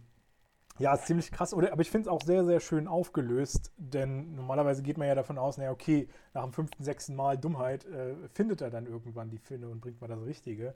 ja, 0.80 0.94
ist 0.94 1.08
ziemlich 1.08 1.32
krass. 1.32 1.54
Oder, 1.54 1.72
aber 1.72 1.82
ich 1.82 1.90
finde 1.90 2.08
es 2.08 2.14
auch 2.14 2.22
sehr, 2.22 2.46
sehr 2.46 2.60
schön 2.60 2.88
aufgelöst, 2.88 3.72
denn 3.78 4.36
normalerweise 4.36 4.84
geht 4.84 4.98
man 4.98 5.08
ja 5.08 5.16
davon 5.16 5.38
aus, 5.38 5.58
naja, 5.58 5.72
okay, 5.72 6.08
nach 6.34 6.44
dem 6.44 6.54
fünften, 6.54 6.84
sechsten 6.84 7.16
Mal 7.16 7.38
Dummheit 7.38 7.86
äh, 7.86 8.16
findet 8.34 8.62
er 8.62 8.70
dann 8.70 8.86
irgendwann 8.86 9.30
die 9.30 9.40
Finne 9.40 9.70
und 9.70 9.82
bringt 9.82 10.00
mal 10.02 10.08
das 10.08 10.24
Richtige. 10.26 10.76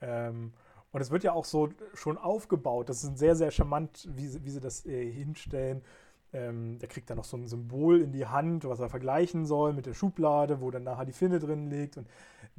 Ähm, 0.00 0.52
und 0.92 1.00
es 1.00 1.10
wird 1.10 1.24
ja 1.24 1.32
auch 1.32 1.44
so 1.44 1.68
schon 1.94 2.18
aufgebaut. 2.18 2.88
Das 2.88 3.02
ist 3.04 3.18
sehr, 3.18 3.36
sehr 3.36 3.50
charmant, 3.50 4.08
wie, 4.12 4.26
sie, 4.28 4.44
wie 4.44 4.50
sie 4.50 4.60
das 4.60 4.86
äh, 4.86 5.10
hinstellen. 5.10 5.82
Ähm, 6.32 6.78
der 6.78 6.88
kriegt 6.88 7.10
dann 7.10 7.16
noch 7.16 7.24
so 7.24 7.36
ein 7.36 7.48
Symbol 7.48 8.00
in 8.00 8.12
die 8.12 8.26
Hand, 8.26 8.64
was 8.64 8.80
er 8.80 8.88
vergleichen 8.88 9.46
soll 9.46 9.72
mit 9.72 9.86
der 9.86 9.94
Schublade, 9.94 10.60
wo 10.60 10.70
dann 10.70 10.84
nachher 10.84 11.04
die 11.04 11.12
Finne 11.12 11.40
drin 11.40 11.68
liegt. 11.68 11.96
Und 11.96 12.08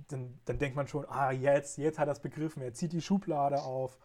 dann, 0.09 0.39
dann 0.45 0.57
denkt 0.57 0.75
man 0.75 0.87
schon, 0.87 1.05
ah, 1.07 1.31
jetzt, 1.31 1.77
jetzt 1.77 1.97
hat 1.97 2.07
er 2.07 2.13
es 2.13 2.19
begriffen. 2.19 2.61
Er 2.61 2.73
zieht 2.73 2.91
die 2.91 3.01
Schublade 3.01 3.61
auf. 3.61 3.97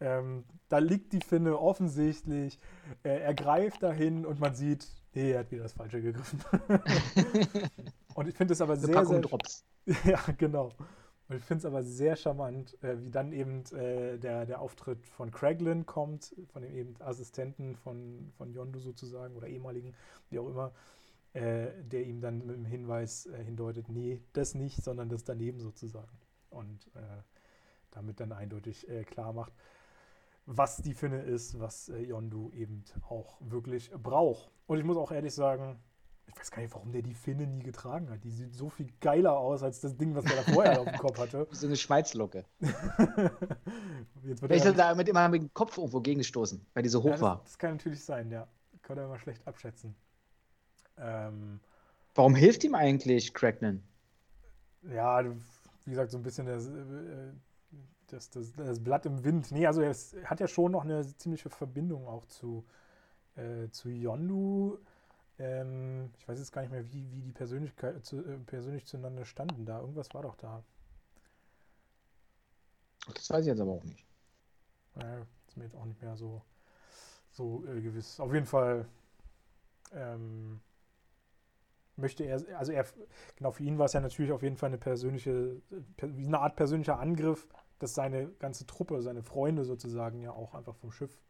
Ähm, 0.00 0.44
da 0.68 0.78
liegt 0.78 1.12
die 1.12 1.20
Finne 1.20 1.58
offensichtlich. 1.58 2.58
Äh, 3.02 3.20
er 3.20 3.34
greift 3.34 3.82
dahin 3.82 4.26
und 4.26 4.40
man 4.40 4.54
sieht, 4.54 4.86
nee, 5.14 5.32
er 5.32 5.40
hat 5.40 5.50
wieder 5.50 5.62
das 5.62 5.72
Falsche 5.72 6.02
gegriffen. 6.02 6.40
und 8.14 8.28
ich 8.28 8.34
finde 8.34 8.52
es 8.52 8.60
aber 8.60 8.76
sehr, 8.76 9.06
sehr. 9.06 9.20
Drops. 9.20 9.64
ja, 10.04 10.20
genau. 10.36 10.72
Und 11.28 11.36
ich 11.36 11.44
finde 11.44 11.60
es 11.60 11.64
aber 11.64 11.82
sehr 11.82 12.16
charmant, 12.16 12.76
äh, 12.82 13.02
wie 13.02 13.10
dann 13.10 13.32
eben 13.32 13.64
äh, 13.72 14.18
der, 14.18 14.44
der 14.44 14.60
Auftritt 14.60 15.06
von 15.06 15.30
Craiglin 15.30 15.86
kommt, 15.86 16.34
von 16.52 16.62
dem 16.62 16.74
eben 16.74 16.94
Assistenten 17.00 17.76
von, 17.76 18.30
von 18.36 18.52
Yondu 18.52 18.78
sozusagen 18.78 19.34
oder 19.34 19.48
ehemaligen, 19.48 19.94
wie 20.28 20.38
auch 20.38 20.48
immer, 20.48 20.72
äh, 21.32 21.68
der 21.82 22.04
ihm 22.04 22.20
dann 22.20 22.46
mit 22.46 22.56
dem 22.56 22.66
Hinweis 22.66 23.26
äh, 23.26 23.42
hindeutet, 23.42 23.88
nee, 23.88 24.20
das 24.34 24.54
nicht, 24.54 24.82
sondern 24.82 25.08
das 25.08 25.24
daneben 25.24 25.60
sozusagen. 25.60 26.18
Und 26.50 26.88
äh, 26.94 27.22
damit 27.90 28.20
dann 28.20 28.32
eindeutig 28.32 28.88
äh, 28.88 29.04
klar 29.04 29.32
macht, 29.32 29.54
was 30.46 30.76
die 30.76 30.92
Finne 30.92 31.22
ist, 31.22 31.58
was 31.58 31.88
Yondu 31.88 32.50
eben 32.50 32.84
auch 33.08 33.38
wirklich 33.40 33.90
braucht. 33.92 34.50
Und 34.66 34.78
ich 34.78 34.84
muss 34.84 34.98
auch 34.98 35.10
ehrlich 35.10 35.32
sagen, 35.32 35.78
ich 36.26 36.38
weiß 36.38 36.50
gar 36.50 36.62
nicht, 36.62 36.74
warum 36.74 36.92
der 36.92 37.02
die 37.02 37.14
Finne 37.14 37.46
nie 37.46 37.62
getragen 37.62 38.10
hat. 38.10 38.24
Die 38.24 38.30
sieht 38.30 38.54
so 38.54 38.68
viel 38.68 38.88
geiler 39.00 39.36
aus 39.36 39.62
als 39.62 39.80
das 39.80 39.96
Ding, 39.96 40.14
was 40.14 40.24
der 40.24 40.36
da 40.36 40.52
vorher 40.52 40.80
auf 40.80 40.88
dem 40.88 40.98
Kopf 40.98 41.18
hatte. 41.18 41.46
So 41.50 41.66
eine 41.66 41.76
Schweizlocke. 41.76 42.44
Jetzt 44.24 44.42
wird 44.42 44.50
er 44.50 44.60
da 44.60 44.72
damit 44.72 45.08
immer 45.08 45.28
mit 45.28 45.42
dem 45.42 45.54
Kopf 45.54 45.76
irgendwo 45.76 46.00
gegengestoßen, 46.00 46.64
weil 46.74 46.82
die 46.82 46.88
so 46.88 47.02
hoch 47.02 47.06
ja, 47.06 47.12
das, 47.12 47.20
war. 47.20 47.40
Das 47.44 47.58
kann 47.58 47.72
natürlich 47.72 48.04
sein, 48.04 48.30
ja. 48.30 48.48
Kann 48.82 48.98
er 48.98 49.04
immer 49.04 49.18
schlecht 49.18 49.46
abschätzen. 49.46 49.94
Ähm, 50.98 51.60
warum 52.14 52.34
hilft 52.34 52.64
ihm 52.64 52.74
eigentlich 52.74 53.34
Crackman? 53.34 53.82
Ja, 54.82 55.24
wie 55.24 55.90
gesagt, 55.90 56.10
so 56.10 56.18
ein 56.18 56.22
bisschen 56.22 56.46
das, 56.46 56.66
äh, 56.66 57.32
das, 58.08 58.30
das, 58.30 58.52
das 58.52 58.82
Blatt 58.82 59.06
im 59.06 59.24
Wind. 59.24 59.50
Nee, 59.50 59.66
also 59.66 59.80
er 59.80 59.94
hat 60.24 60.40
ja 60.40 60.48
schon 60.48 60.72
noch 60.72 60.84
eine 60.84 61.04
ziemliche 61.16 61.50
Verbindung 61.50 62.06
auch 62.06 62.26
zu, 62.26 62.64
äh, 63.36 63.68
zu 63.70 63.88
Yondu. 63.88 64.78
Ähm, 65.38 66.12
ich 66.18 66.28
weiß 66.28 66.38
jetzt 66.38 66.52
gar 66.52 66.62
nicht 66.62 66.70
mehr, 66.70 66.92
wie, 66.92 67.10
wie 67.12 67.22
die 67.22 67.32
Persönlichkeit, 67.32 68.04
zu, 68.04 68.18
äh, 68.24 68.38
persönlich 68.38 68.86
zueinander 68.86 69.24
standen 69.24 69.66
da. 69.66 69.80
Irgendwas 69.80 70.12
war 70.14 70.22
doch 70.22 70.36
da. 70.36 70.62
Das 73.12 73.30
weiß 73.30 73.40
ich 73.40 73.48
jetzt 73.48 73.60
aber 73.60 73.72
auch 73.72 73.84
nicht. 73.84 74.06
Naja, 74.94 75.26
ist 75.48 75.56
mir 75.56 75.64
jetzt 75.64 75.76
auch 75.76 75.84
nicht 75.84 76.00
mehr 76.00 76.16
so, 76.16 76.42
so 77.30 77.64
äh, 77.66 77.80
gewiss. 77.80 78.20
Auf 78.20 78.32
jeden 78.32 78.46
Fall 78.46 78.86
ähm, 79.92 80.60
möchte 81.96 82.24
er, 82.24 82.40
also 82.58 82.72
er, 82.72 82.86
genau, 83.36 83.50
für 83.50 83.64
ihn 83.64 83.78
war 83.78 83.86
es 83.86 83.92
ja 83.92 84.00
natürlich 84.00 84.32
auf 84.32 84.42
jeden 84.42 84.56
Fall 84.56 84.68
eine 84.68 84.78
persönliche, 84.78 85.60
wie 86.00 86.26
eine 86.26 86.40
Art 86.40 86.56
persönlicher 86.56 86.98
Angriff, 86.98 87.48
dass 87.78 87.94
seine 87.94 88.28
ganze 88.38 88.66
Truppe, 88.66 89.02
seine 89.02 89.22
Freunde 89.22 89.64
sozusagen 89.64 90.20
ja 90.20 90.32
auch 90.32 90.54
einfach 90.54 90.76
vom 90.76 90.92
Schiff 90.92 91.20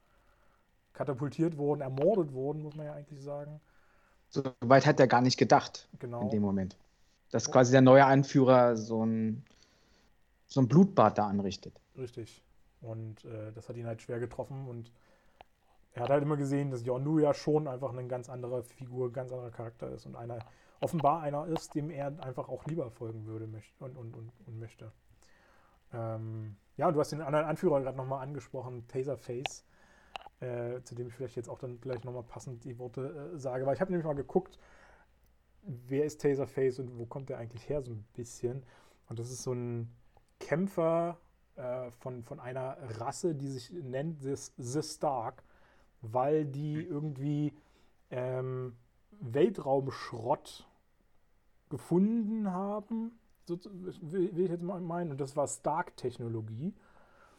katapultiert 0.92 1.56
wurden, 1.56 1.80
ermordet 1.80 2.32
wurden, 2.32 2.62
muss 2.62 2.76
man 2.76 2.86
ja 2.86 2.92
eigentlich 2.92 3.22
sagen. 3.22 3.60
So 4.34 4.42
weit 4.62 4.84
hat 4.84 4.98
er 4.98 5.06
gar 5.06 5.20
nicht 5.20 5.36
gedacht 5.36 5.88
genau. 6.00 6.22
in 6.22 6.30
dem 6.30 6.42
Moment. 6.42 6.76
Dass 7.30 7.52
quasi 7.52 7.70
der 7.70 7.82
neue 7.82 8.04
Anführer 8.04 8.76
so 8.76 9.06
ein, 9.06 9.44
so 10.48 10.60
ein 10.60 10.66
Blutbad 10.66 11.18
da 11.18 11.28
anrichtet. 11.28 11.80
Richtig. 11.96 12.42
Und 12.80 13.24
äh, 13.24 13.52
das 13.54 13.68
hat 13.68 13.76
ihn 13.76 13.86
halt 13.86 14.02
schwer 14.02 14.18
getroffen 14.18 14.66
und 14.66 14.90
er 15.92 16.02
hat 16.02 16.10
halt 16.10 16.24
immer 16.24 16.36
gesehen, 16.36 16.72
dass 16.72 16.84
Yondu 16.84 17.20
ja 17.20 17.32
schon 17.32 17.68
einfach 17.68 17.92
eine 17.92 18.08
ganz 18.08 18.28
andere 18.28 18.64
Figur, 18.64 19.12
ganz 19.12 19.30
anderer 19.30 19.52
Charakter 19.52 19.88
ist 19.90 20.04
und 20.04 20.16
einer 20.16 20.40
offenbar 20.80 21.22
einer 21.22 21.46
ist, 21.46 21.76
dem 21.76 21.88
er 21.88 22.06
einfach 22.20 22.48
auch 22.48 22.66
lieber 22.66 22.90
folgen 22.90 23.26
würde 23.26 23.44
und, 23.44 23.96
und, 23.96 24.16
und, 24.16 24.32
und 24.46 24.58
möchte. 24.58 24.90
Ähm, 25.92 26.56
ja, 26.76 26.88
und 26.88 26.94
du 26.94 27.00
hast 27.00 27.12
den 27.12 27.22
anderen 27.22 27.46
Anführer 27.46 27.80
gerade 27.80 27.96
nochmal 27.96 28.24
angesprochen, 28.24 28.84
Taserface 28.88 29.64
äh, 30.40 30.82
zu 30.82 30.94
dem 30.94 31.08
ich 31.08 31.14
vielleicht 31.14 31.36
jetzt 31.36 31.48
auch 31.48 31.58
dann 31.58 31.80
gleich 31.80 32.04
nochmal 32.04 32.22
passend 32.22 32.64
die 32.64 32.78
Worte 32.78 33.32
äh, 33.34 33.38
sage. 33.38 33.66
Weil 33.66 33.74
ich 33.74 33.80
habe 33.80 33.90
nämlich 33.90 34.06
mal 34.06 34.14
geguckt, 34.14 34.58
wer 35.62 36.04
ist 36.04 36.20
Taserface 36.20 36.78
und 36.80 36.98
wo 36.98 37.06
kommt 37.06 37.28
der 37.28 37.38
eigentlich 37.38 37.68
her, 37.68 37.82
so 37.82 37.92
ein 37.92 38.04
bisschen. 38.14 38.64
Und 39.08 39.18
das 39.18 39.30
ist 39.30 39.42
so 39.42 39.52
ein 39.52 39.90
Kämpfer 40.40 41.18
äh, 41.56 41.90
von, 41.92 42.22
von 42.24 42.40
einer 42.40 42.76
Rasse, 42.98 43.34
die 43.34 43.48
sich 43.48 43.70
nennt 43.70 44.22
The, 44.22 44.82
Stark, 44.82 45.42
weil 46.00 46.44
die 46.44 46.82
irgendwie 46.82 47.54
ähm, 48.10 48.76
Weltraumschrott 49.20 50.68
gefunden 51.70 52.50
haben, 52.50 53.18
so, 53.46 53.58
will, 53.64 54.34
will 54.34 54.44
ich 54.44 54.50
jetzt 54.50 54.62
mal 54.62 54.80
meinen. 54.80 55.12
Und 55.12 55.20
das 55.20 55.36
war 55.36 55.46
Stark-Technologie. 55.46 56.74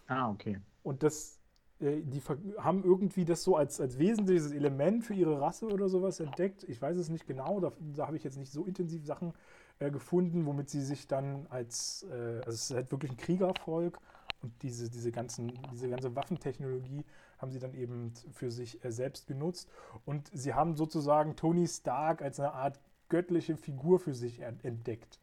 Ah, 0.07 0.29
okay. 0.29 0.59
Und 0.83 1.03
das 1.03 1.39
die 1.79 2.21
haben 2.57 2.83
irgendwie 2.83 3.25
das 3.25 3.43
so 3.43 3.57
als, 3.57 3.81
als 3.81 3.97
wesentliches 3.99 4.51
Element 4.51 5.03
für 5.03 5.13
ihre 5.13 5.41
Rasse 5.41 5.67
oder 5.67 5.89
sowas 5.89 6.21
entdeckt. 6.21 6.63
Ich 6.63 6.81
weiß 6.81 6.95
es 6.97 7.09
nicht 7.09 7.27
genau, 7.27 7.59
da, 7.59 7.73
da 7.95 8.07
habe 8.07 8.15
ich 8.15 8.23
jetzt 8.23 8.37
nicht 8.37 8.51
so 8.51 8.65
intensiv 8.65 9.05
Sachen 9.05 9.33
äh, 9.79 9.91
gefunden, 9.91 10.45
womit 10.45 10.69
sie 10.69 10.81
sich 10.81 11.07
dann 11.07 11.47
als, 11.49 12.05
äh, 12.09 12.37
also 12.37 12.51
es 12.51 12.69
ist 12.69 12.75
halt 12.75 12.91
wirklich 12.91 13.11
ein 13.11 13.17
Kriegervolk 13.17 13.99
und 14.41 14.53
diese, 14.63 14.89
diese, 14.89 15.11
ganzen, 15.11 15.59
diese 15.73 15.89
ganze 15.89 16.15
Waffentechnologie 16.15 17.03
haben 17.39 17.51
sie 17.51 17.59
dann 17.59 17.73
eben 17.73 18.13
für 18.31 18.51
sich 18.51 18.83
äh, 18.85 18.91
selbst 18.91 19.27
genutzt 19.27 19.69
und 20.05 20.29
sie 20.33 20.53
haben 20.53 20.75
sozusagen 20.77 21.35
Tony 21.35 21.67
Stark 21.67 22.21
als 22.21 22.39
eine 22.39 22.53
Art 22.53 22.79
göttliche 23.09 23.57
Figur 23.57 23.99
für 23.99 24.15
sich 24.15 24.39
entdeckt. 24.39 25.19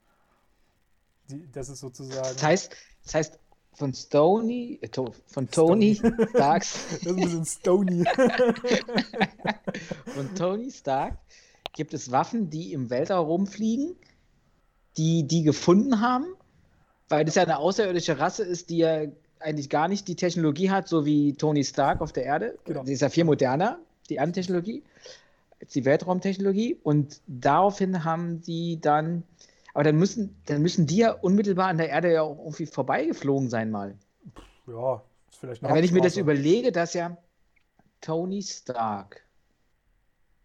Die, 1.30 1.50
das 1.50 1.70
ist 1.70 1.80
sozusagen. 1.80 2.34
Das 2.34 2.42
heißt, 2.42 2.76
das 3.04 3.14
heißt 3.14 3.38
von 3.74 3.94
Stony, 3.94 4.78
äh, 4.82 4.88
von 5.26 5.50
Tony 5.50 5.94
Stony. 5.94 6.28
Starks, 6.30 6.78
Das 6.90 7.00
ist 7.00 7.08
ein 7.08 7.16
bisschen 7.16 7.44
stony. 7.44 8.04
von 10.06 10.34
Tony 10.34 10.70
Stark 10.70 11.18
gibt 11.74 11.94
es 11.94 12.10
Waffen, 12.10 12.50
die 12.50 12.72
im 12.72 12.90
Weltraum 12.90 13.26
rumfliegen, 13.26 13.96
die 14.96 15.26
die 15.26 15.42
gefunden 15.42 16.00
haben, 16.00 16.26
weil 17.08 17.24
das 17.24 17.34
ja 17.34 17.42
eine 17.42 17.58
außerirdische 17.58 18.18
Rasse 18.18 18.44
ist, 18.44 18.70
die 18.70 18.78
ja 18.78 19.06
eigentlich 19.42 19.68
gar 19.68 19.88
nicht 19.88 20.08
die 20.08 20.16
Technologie 20.16 20.70
hat, 20.70 20.88
so 20.88 21.04
wie 21.04 21.34
Tony 21.34 21.64
Stark 21.64 22.00
auf 22.00 22.12
der 22.12 22.24
Erde. 22.24 22.58
Genau. 22.64 22.84
Die 22.84 22.92
ist 22.92 23.02
ja 23.02 23.08
viel 23.08 23.24
moderner, 23.24 23.78
die 24.08 24.16
Erdentechnologie, 24.16 24.82
als 25.60 25.72
die 25.72 25.84
Weltraumtechnologie. 25.84 26.78
Und 26.82 27.20
daraufhin 27.26 28.04
haben 28.04 28.40
die 28.42 28.80
dann, 28.80 29.24
aber 29.74 29.84
dann 29.84 29.96
müssen, 29.96 30.40
dann 30.46 30.62
müssen 30.62 30.86
die 30.86 30.98
ja 30.98 31.12
unmittelbar 31.12 31.68
an 31.68 31.78
der 31.78 31.88
Erde 31.88 32.12
ja 32.12 32.22
auch 32.22 32.38
irgendwie 32.38 32.66
vorbeigeflogen 32.66 33.48
sein 33.48 33.70
mal. 33.70 33.96
ja, 34.66 35.02
ist 35.30 35.38
vielleicht 35.38 35.62
eine 35.62 35.70
Aber 35.70 35.78
wenn 35.78 35.84
ich 35.84 35.92
mir 35.92 36.02
das 36.02 36.16
überlege, 36.16 36.72
dass 36.72 36.94
ja 36.94 37.16
Tony 38.00 38.42
Stark 38.42 39.24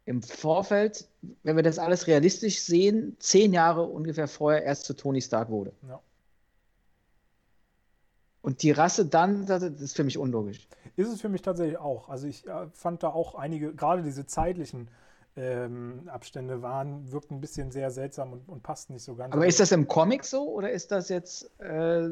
im 0.05 0.21
Vorfeld, 0.21 1.07
wenn 1.43 1.57
wir 1.57 1.63
das 1.63 1.79
alles 1.79 2.07
realistisch 2.07 2.61
sehen, 2.61 3.17
zehn 3.19 3.51
Jahre 3.51 3.83
ungefähr 3.83 4.29
vorher 4.29 4.63
erst 4.63 4.85
zu 4.85 4.93
Tony 4.93 5.21
Stark 5.21 5.49
wurde. 5.49 5.73
Ja. 5.87 5.99
Und 8.41 8.63
die 8.63 8.71
Rasse 8.71 9.05
dann, 9.05 9.45
das 9.45 9.61
ist 9.61 9.97
für 9.97 10.05
mich 10.05 10.17
unlogisch. 10.17 10.69
Ist 10.95 11.09
es 11.09 11.19
für 11.19 11.27
mich 11.27 11.41
tatsächlich 11.41 11.77
auch. 11.77 12.07
Also 12.07 12.27
ich 12.27 12.47
äh, 12.47 12.67
fand 12.71 13.03
da 13.03 13.09
auch 13.09 13.35
einige, 13.35 13.73
gerade 13.73 14.03
diese 14.03 14.25
zeitlichen 14.25 14.87
ähm, 15.37 16.09
Abstände 16.11 16.61
waren, 16.61 17.11
wirkten 17.11 17.35
ein 17.35 17.41
bisschen 17.41 17.71
sehr 17.71 17.91
seltsam 17.91 18.33
und, 18.33 18.49
und 18.49 18.63
passten 18.63 18.93
nicht 18.93 19.03
so 19.03 19.15
ganz. 19.15 19.33
Aber 19.33 19.45
ist 19.45 19.59
das 19.59 19.71
im 19.71 19.87
Comic 19.87 20.25
so 20.25 20.49
oder 20.49 20.71
ist 20.71 20.91
das 20.91 21.09
jetzt 21.09 21.49
äh, 21.59 22.09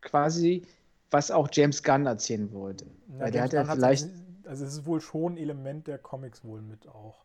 quasi, 0.00 0.62
was 1.10 1.30
auch 1.30 1.48
James 1.52 1.82
Gunn 1.82 2.06
erzählen 2.06 2.52
wollte? 2.52 2.86
Na, 3.08 3.24
Weil 3.24 3.30
der 3.30 3.42
hat 3.44 3.52
ja 3.52 3.64
vielleicht. 3.64 4.08
Also 4.44 4.64
es 4.64 4.72
ist 4.72 4.86
wohl 4.86 5.00
schon 5.00 5.34
ein 5.34 5.36
Element 5.36 5.86
der 5.86 5.98
Comics 5.98 6.44
wohl 6.44 6.60
mit 6.60 6.88
auch. 6.88 7.24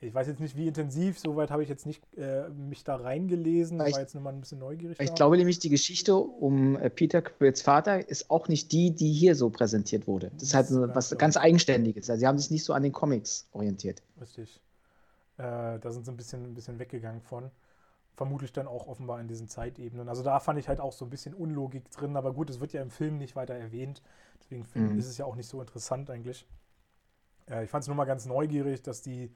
Ich 0.00 0.12
weiß 0.12 0.26
jetzt 0.26 0.40
nicht, 0.40 0.56
wie 0.56 0.68
intensiv, 0.68 1.18
soweit 1.18 1.50
habe 1.50 1.62
ich 1.62 1.68
jetzt 1.70 1.86
nicht 1.86 2.02
äh, 2.18 2.48
mich 2.50 2.84
da 2.84 2.96
reingelesen, 2.96 3.78
ich- 3.80 3.94
war 3.94 4.00
jetzt 4.00 4.14
nur 4.14 4.22
mal 4.22 4.32
ein 4.32 4.40
bisschen 4.40 4.58
neugierig. 4.58 4.98
Ich 4.98 5.08
da. 5.08 5.14
glaube 5.14 5.36
nämlich, 5.38 5.58
die 5.58 5.70
Geschichte 5.70 6.14
um 6.16 6.76
äh, 6.76 6.90
Peter 6.90 7.22
Quills 7.22 7.62
Vater 7.62 8.06
ist 8.08 8.30
auch 8.30 8.48
nicht 8.48 8.72
die, 8.72 8.90
die 8.90 9.12
hier 9.12 9.34
so 9.34 9.48
präsentiert 9.50 10.06
wurde. 10.06 10.30
Das 10.34 10.42
ist 10.44 10.54
halt 10.54 10.68
so 10.68 10.86
Das 10.86 10.94
was 10.94 11.08
glaube 11.08 11.20
ganz. 11.20 11.36
Eigenständiges. 11.36 12.10
Also 12.10 12.20
sie 12.20 12.26
haben 12.26 12.38
sich 12.38 12.50
nicht 12.50 12.64
so 12.64 12.72
an 12.74 12.82
den 12.82 12.92
Comics 12.92 13.48
orientiert. 13.52 14.02
Richtig. 14.20 14.60
Äh, 15.38 15.78
da 15.80 15.90
sind 15.92 16.06
sie 16.06 16.12
ein 16.12 16.16
bisschen, 16.18 16.44
ein 16.44 16.54
bisschen 16.54 16.78
weggegangen 16.78 17.22
von. 17.22 17.50
Vermutlich 18.16 18.52
dann 18.52 18.68
auch 18.68 18.86
offenbar 18.88 19.20
in 19.20 19.28
diesen 19.28 19.48
Zeitebenen. 19.48 20.08
Also 20.08 20.22
da 20.22 20.40
fand 20.40 20.58
ich 20.58 20.68
halt 20.68 20.80
auch 20.80 20.92
so 20.92 21.04
ein 21.06 21.10
bisschen 21.10 21.34
Unlogik 21.34 21.90
drin, 21.92 22.16
aber 22.16 22.32
gut, 22.34 22.50
es 22.50 22.60
wird 22.60 22.72
ja 22.74 22.82
im 22.82 22.90
Film 22.90 23.18
nicht 23.18 23.36
weiter 23.36 23.54
erwähnt. 23.54 24.02
Deswegen 24.42 24.66
Mhm. 24.74 24.98
ist 24.98 25.08
es 25.08 25.18
ja 25.18 25.26
auch 25.26 25.36
nicht 25.36 25.48
so 25.48 25.60
interessant 25.60 26.10
eigentlich. 26.10 26.46
Äh, 27.48 27.64
ich 27.64 27.70
fand 27.70 27.82
es 27.82 27.88
nur 27.88 27.96
mal 27.96 28.04
ganz 28.04 28.26
neugierig, 28.26 28.82
dass 28.82 29.02
die 29.02 29.30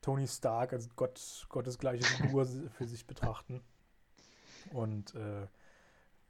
Tony 0.00 0.26
Stark 0.26 0.72
als 0.72 0.88
Gott, 0.96 1.46
gottesgleiche 1.48 2.04
Figur 2.04 2.46
für 2.72 2.86
sich 2.86 3.06
betrachten. 3.06 3.60
Und 4.72 5.14
äh, 5.14 5.46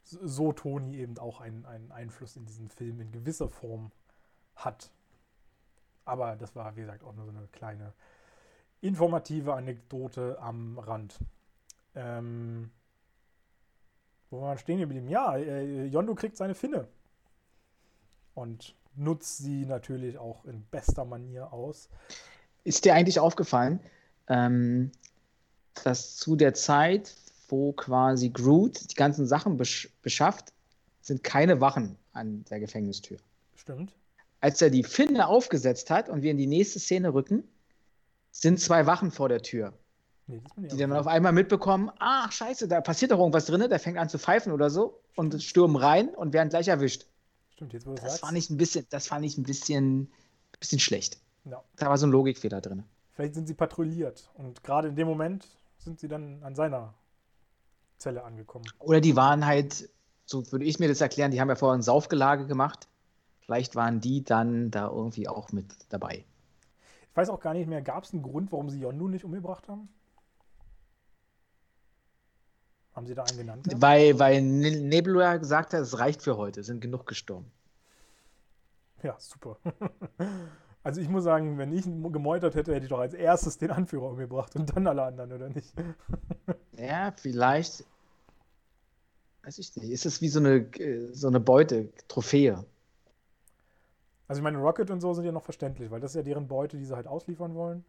so- 0.03 0.51
Tony 0.53 0.97
eben 0.97 1.17
auch 1.17 1.41
einen, 1.41 1.65
einen 1.65 1.91
Einfluss 1.91 2.35
in 2.35 2.45
diesen 2.45 2.69
Film 2.69 2.99
in 2.99 3.11
gewisser 3.11 3.49
Form 3.49 3.91
hat. 4.55 4.91
Aber 6.05 6.35
das 6.35 6.55
war, 6.55 6.75
wie 6.75 6.81
gesagt, 6.81 7.03
auch 7.03 7.13
nur 7.13 7.25
so 7.25 7.31
eine 7.31 7.47
kleine 7.51 7.93
informative 8.81 9.53
Anekdote 9.53 10.37
am 10.39 10.79
Rand. 10.79 11.19
Ähm, 11.95 12.71
wo 14.29 14.41
waren 14.41 14.55
wir 14.55 14.57
stehen 14.57 14.79
geblieben? 14.79 15.07
Ja, 15.09 15.35
äh, 15.37 15.85
Yondu 15.85 16.15
kriegt 16.15 16.37
seine 16.37 16.55
Finne 16.55 16.87
und 18.33 18.75
nutzt 18.95 19.37
sie 19.37 19.65
natürlich 19.65 20.17
auch 20.17 20.45
in 20.45 20.63
bester 20.65 21.05
Manier 21.05 21.53
aus. 21.53 21.89
Ist 22.63 22.85
dir 22.85 22.93
eigentlich 22.93 23.19
aufgefallen, 23.19 23.79
ähm, 24.27 24.91
dass 25.83 26.15
zu 26.17 26.35
der 26.35 26.53
Zeit, 26.53 27.15
wo 27.47 27.73
quasi 27.73 28.29
Groot 28.29 28.91
die 28.91 28.95
ganzen 28.95 29.25
Sachen 29.27 29.57
besch 29.57 29.89
beschafft, 30.01 30.53
sind 31.01 31.23
keine 31.23 31.59
Wachen 31.61 31.97
an 32.13 32.45
der 32.49 32.59
Gefängnistür. 32.59 33.17
Stimmt. 33.55 33.93
Als 34.39 34.61
er 34.61 34.69
die 34.69 34.83
Finne 34.83 35.27
aufgesetzt 35.27 35.89
hat 35.89 36.09
und 36.09 36.21
wir 36.21 36.31
in 36.31 36.37
die 36.37 36.47
nächste 36.47 36.79
Szene 36.79 37.13
rücken, 37.13 37.43
sind 38.31 38.59
zwei 38.59 38.85
Wachen 38.85 39.11
vor 39.11 39.29
der 39.29 39.41
Tür, 39.41 39.73
Nee, 40.27 40.41
die 40.55 40.77
dann 40.77 40.93
auf 40.93 41.07
einmal 41.07 41.33
mitbekommen, 41.33 41.91
ach 41.99 42.31
scheiße, 42.31 42.67
da 42.67 42.79
passiert 42.79 43.11
doch 43.11 43.19
irgendwas 43.19 43.45
drin, 43.47 43.67
der 43.69 43.79
fängt 43.79 43.97
an 43.97 44.07
zu 44.07 44.17
pfeifen 44.17 44.53
oder 44.53 44.69
so 44.69 45.01
und 45.15 45.41
stürmen 45.43 45.75
rein 45.75 46.09
und 46.09 46.31
werden 46.31 46.49
gleich 46.49 46.69
erwischt. 46.69 47.05
Stimmt, 47.49 47.73
jetzt 47.73 47.85
wo 47.85 47.89
du 47.91 47.95
Das 47.95 48.11
sagst. 48.11 48.19
fand 48.21 48.37
ich 48.37 48.49
ein 48.49 48.57
bisschen, 48.57 48.85
das 48.89 49.07
fand 49.07 49.25
ich 49.25 49.37
ein 49.37 49.43
bisschen, 49.43 50.09
bisschen 50.59 50.79
schlecht. 50.79 51.19
Ja. 51.45 51.63
Da 51.77 51.89
war 51.89 51.97
so 51.97 52.05
ein 52.07 52.11
Logikfehler 52.11 52.61
drin. 52.61 52.83
Vielleicht 53.13 53.33
sind 53.35 53.47
sie 53.47 53.53
patrouilliert 53.53 54.29
und 54.35 54.63
gerade 54.63 54.87
in 54.89 54.95
dem 54.95 55.07
Moment 55.07 55.47
sind 55.77 55.99
sie 55.99 56.07
dann 56.07 56.43
an 56.43 56.55
seiner 56.55 56.93
Zelle 57.97 58.23
angekommen. 58.23 58.65
Oder 58.79 59.01
die 59.01 59.15
waren 59.15 59.45
halt, 59.45 59.89
so 60.25 60.49
würde 60.51 60.65
ich 60.65 60.79
mir 60.79 60.87
das 60.87 61.01
erklären, 61.01 61.31
die 61.31 61.41
haben 61.41 61.49
ja 61.49 61.55
vorher 61.55 61.77
ein 61.77 61.81
Saufgelage 61.83 62.47
gemacht. 62.47 62.87
Vielleicht 63.41 63.75
waren 63.75 63.99
die 64.01 64.23
dann 64.23 64.71
da 64.71 64.87
irgendwie 64.87 65.27
auch 65.27 65.51
mit 65.51 65.65
dabei. 65.89 66.25
Ich 67.09 67.17
weiß 67.17 67.29
auch 67.29 67.39
gar 67.41 67.53
nicht 67.53 67.67
mehr, 67.67 67.81
gab 67.81 68.05
es 68.05 68.13
einen 68.13 68.21
Grund, 68.23 68.51
warum 68.51 68.69
sie 68.69 68.79
Yondu 68.79 69.07
nicht 69.07 69.25
umgebracht 69.25 69.67
haben? 69.67 69.89
Haben 72.93 73.05
sie 73.07 73.15
da 73.15 73.23
einen 73.23 73.37
genannt? 73.37 73.63
gehabt? 73.65 73.81
Weil, 73.81 74.19
weil 74.19 74.41
Ne- 74.41 74.79
Nebula 74.81 75.37
gesagt 75.37 75.73
hat, 75.73 75.81
es 75.81 75.99
reicht 75.99 76.21
für 76.21 76.37
heute, 76.37 76.63
sind 76.63 76.81
genug 76.81 77.05
gestorben. 77.05 77.51
Ja, 79.03 79.15
super. 79.19 79.57
Also 80.83 80.99
ich 80.99 81.09
muss 81.09 81.23
sagen, 81.23 81.57
wenn 81.57 81.71
ich 81.73 81.85
gemeutert 81.85 82.55
hätte, 82.55 82.73
hätte 82.73 82.85
ich 82.85 82.89
doch 82.89 82.99
als 82.99 83.13
erstes 83.13 83.57
den 83.57 83.71
Anführer 83.71 84.09
umgebracht 84.09 84.55
und 84.55 84.75
dann 84.75 84.87
alle 84.87 85.03
anderen, 85.03 85.31
oder 85.31 85.49
nicht? 85.49 85.73
Ja, 86.77 87.11
vielleicht, 87.15 87.85
weiß 89.43 89.57
ich 89.59 89.75
nicht, 89.75 89.91
ist 89.91 90.05
es 90.05 90.21
wie 90.21 90.29
so 90.29 90.39
eine, 90.39 90.55
äh, 90.79 91.13
so 91.13 91.27
eine 91.27 91.39
Beute, 91.39 91.89
Trophäe. 92.07 92.63
Also 94.27 94.39
ich 94.39 94.43
meine, 94.43 94.57
Rocket 94.59 94.89
und 94.91 95.01
so 95.01 95.13
sind 95.13 95.25
ja 95.25 95.31
noch 95.31 95.43
verständlich, 95.43 95.91
weil 95.91 95.99
das 95.99 96.11
ist 96.11 96.15
ja 96.15 96.23
deren 96.23 96.47
Beute, 96.47 96.77
die 96.77 96.85
sie 96.85 96.95
halt 96.95 97.07
ausliefern 97.07 97.53
wollen. 97.53 97.83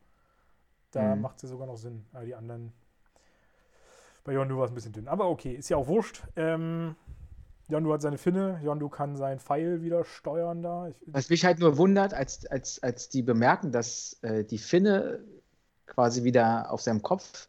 Da 0.91 1.15
Mhm. 1.15 1.23
macht 1.23 1.41
sie 1.41 1.47
sogar 1.47 1.67
noch 1.67 1.77
Sinn. 1.77 2.05
Aber 2.13 2.25
die 2.25 2.35
anderen, 2.35 2.73
bei 4.25 4.33
Yondu 4.33 4.57
war 4.59 4.65
es 4.65 4.71
ein 4.71 4.75
bisschen 4.75 4.93
dünn. 4.93 5.09
Aber 5.09 5.29
okay, 5.29 5.53
ist 5.55 5.69
ja 5.69 5.77
auch 5.77 5.87
wurscht. 5.87 6.23
Ähm, 6.37 6.97
Yondu 7.73 7.93
hat 7.93 8.03
seine 8.03 8.19
Finne, 8.19 8.61
Yondu 8.63 8.91
kann 8.91 9.17
seinen 9.17 9.41
Pfeil 9.41 9.83
wieder 9.83 10.05
steuern 10.05 10.63
da. 10.63 10.89
Ich, 10.89 10.97
Was 11.07 11.31
mich 11.31 11.45
halt 11.45 11.59
nur 11.59 11.79
wundert, 11.79 12.13
als, 12.13 12.47
als, 12.47 12.83
als 12.83 13.09
die 13.09 13.23
bemerken, 13.23 13.73
dass 13.73 14.19
äh, 14.23 14.45
die 14.45 14.59
Finne 14.59 15.25
quasi 15.87 16.23
wieder 16.23 16.71
auf 16.71 16.83
seinem 16.83 17.03
Kopf 17.03 17.49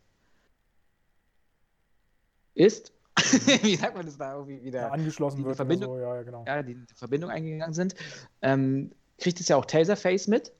ist. 2.53 2.93
Wie 3.61 3.75
sagt 3.75 3.95
man 3.95 4.05
das 4.05 4.17
da 4.17 4.33
irgendwie 4.35 4.63
wieder? 4.63 4.81
ja, 4.81 4.89
angeschlossen 4.89 5.39
die 5.39 5.45
wird 5.45 5.57
Verbindung- 5.57 5.91
oder 5.91 6.01
so, 6.01 6.15
ja, 6.15 6.23
genau. 6.23 6.45
ja, 6.47 6.63
die 6.63 6.71
in 6.71 6.87
Verbindung 6.95 7.29
eingegangen 7.29 7.73
sind, 7.73 7.95
ähm, 8.41 8.91
kriegt 9.17 9.41
es 9.41 9.49
ja 9.49 9.57
auch 9.57 9.65
Taserface 9.65 10.27
mit. 10.27 10.53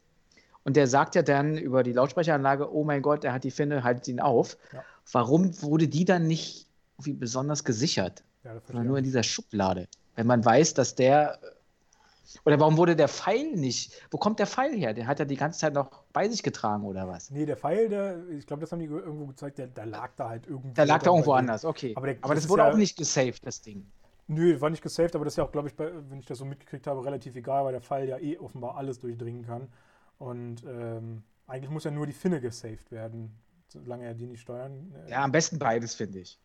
Und 0.66 0.76
der 0.76 0.88
sagt 0.88 1.16
ja 1.16 1.24
dann 1.24 1.58
über 1.58 1.84
die 1.84 1.94
Lautsprecheranlage, 1.94 2.74
oh 2.74 2.84
mein 2.84 3.02
Gott, 3.02 3.24
er 3.24 3.34
hat 3.34 3.44
die 3.44 3.52
Finne, 3.52 3.84
haltet 3.84 4.08
ihn 4.10 4.20
auf. 4.20 4.58
Ja. 4.74 4.84
Warum 5.12 5.62
wurde 5.62 5.88
die 5.88 6.06
dann 6.06 6.28
nicht 6.28 6.68
irgendwie 6.98 7.14
besonders 7.14 7.64
gesichert, 7.64 8.24
Ja, 8.44 8.54
das 8.56 8.68
sondern 8.68 8.88
nur 8.88 8.98
in 8.98 9.04
dieser 9.04 9.24
Schublade? 9.24 9.88
Wenn 10.16 10.28
man 10.28 10.44
weiß, 10.44 10.74
dass 10.74 10.96
der. 10.96 11.40
Oder 12.46 12.60
warum 12.60 12.78
wurde 12.78 12.96
der 12.96 13.10
Pfeil 13.10 13.52
nicht? 13.56 13.94
Wo 14.10 14.18
kommt 14.18 14.40
der 14.40 14.48
Pfeil 14.48 14.74
her? 14.76 14.94
Den 14.94 15.06
hat 15.08 15.20
er 15.20 15.26
die 15.26 15.36
ganze 15.36 15.60
Zeit 15.60 15.74
noch 15.74 16.04
bei 16.14 16.28
sich 16.28 16.42
getragen 16.42 16.84
oder 16.84 17.08
was? 17.08 17.30
Nee, 17.30 17.46
der 17.46 17.58
Pfeil, 17.58 17.90
der, 17.90 18.28
ich 18.30 18.48
glaube, 18.48 18.62
das 18.62 18.72
haben 18.72 18.80
die 18.80 18.86
irgendwo 18.86 19.28
gezeigt, 19.28 19.58
der, 19.60 19.68
der 19.68 19.86
lag 19.86 20.12
da 20.16 20.30
halt 20.30 20.48
irgendwo. 20.48 20.74
Der 20.74 20.86
lag 20.86 21.04
da 21.04 21.12
irgendwo 21.12 21.34
anders, 21.34 21.64
okay. 21.64 21.94
Aber 21.96 22.08
Aber, 22.08 22.08
der- 22.08 22.16
das 22.22 22.30
das 22.32 22.44
ist 22.46 22.50
wurde 22.50 22.64
ja- 22.64 22.72
auch 22.72 22.78
nicht 22.78 22.98
gesaved, 22.98 23.46
das 23.46 23.62
Ding. 23.62 23.86
Nö, 24.28 24.60
war 24.62 24.70
nicht 24.70 24.82
gesaved, 24.82 25.16
aber 25.16 25.26
das 25.26 25.34
ist 25.34 25.38
ja 25.38 25.44
auch, 25.44 25.52
glaube 25.52 25.68
ich, 25.68 25.76
bei, 25.76 25.92
wenn 26.10 26.18
ich 26.20 26.26
das 26.26 26.38
so 26.40 26.46
mitgekriegt 26.46 26.88
habe, 26.88 27.04
relativ 27.06 27.36
egal, 27.36 27.66
weil 27.66 27.74
der 27.74 27.82
Pfeil 27.82 28.08
ja 28.08 28.18
eh 28.18 28.38
offenbar 28.38 28.78
alles 28.78 29.00
durchdringen 29.00 29.46
kann. 29.46 29.68
Und 30.18 30.64
ähm, 30.66 31.24
eigentlich 31.46 31.70
muss 31.70 31.84
ja 31.84 31.92
nur 31.92 32.08
die 32.08 32.14
Finne 32.14 32.40
gesaved 32.40 32.90
werden, 32.92 33.36
solange 33.68 34.06
er 34.06 34.14
die 34.14 34.26
nicht 34.26 34.42
steuern. 34.42 34.92
äh, 35.06 35.12
Ja, 35.12 35.24
am 35.24 35.32
besten 35.32 35.60
beides, 35.60 35.94
finde 35.94 36.20
ich. 36.20 36.40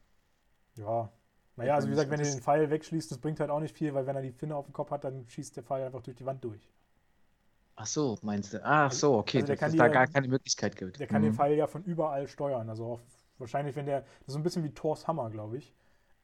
Ja. 0.77 1.11
Naja, 1.59 1.75
also 1.75 1.89
wie 1.89 1.93
gesagt, 1.93 2.11
wenn 2.11 2.21
er 2.21 2.27
den 2.27 2.41
Pfeil 2.41 2.71
wegschließt, 2.71 3.11
das 3.11 3.19
bringt 3.19 3.41
halt 3.41 3.51
auch 3.51 3.61
nicht 3.61 3.77
viel, 3.77 3.93
weil 3.93 4.07
wenn 4.07 4.17
er 4.17 4.23
die 4.23 4.33
Finne 4.33 4.57
auf 4.57 4.65
dem 4.67 4.73
Kopf 4.73 4.91
hat, 4.91 5.05
dann 5.05 5.29
schießt 5.29 5.57
der 5.57 5.65
Pfeil 5.65 5.85
einfach 5.85 6.03
durch 6.03 6.17
die 6.17 6.25
Wand 6.25 6.43
durch. 6.45 6.71
Ach 7.77 7.87
so, 7.87 8.19
meinst 8.23 8.53
du? 8.55 8.65
Ach 8.65 8.93
so, 8.93 9.15
okay, 9.19 9.39
Also 9.39 9.47
der 9.47 9.57
dass 9.57 9.63
es 9.67 9.77
da 9.77 9.89
gar 9.89 10.07
keine 10.07 10.29
Möglichkeit 10.29 10.77
gibt. 10.77 10.99
Der 10.99 11.07
kann 11.07 11.23
den 11.23 11.33
Mhm. 11.33 11.37
Pfeil 11.37 11.55
ja 11.57 11.67
von 11.67 11.83
überall 11.85 12.29
steuern. 12.29 12.69
Also 12.69 12.85
auch 12.87 13.01
wahrscheinlich, 13.39 13.75
wenn 13.77 13.87
der, 13.87 14.03
das 14.03 14.29
ist 14.29 14.33
so 14.35 14.39
ein 14.39 14.43
bisschen 14.43 14.65
wie 14.65 14.75
Thors 14.75 15.07
Hammer, 15.09 15.31
glaube 15.31 15.57
ich. 15.59 15.75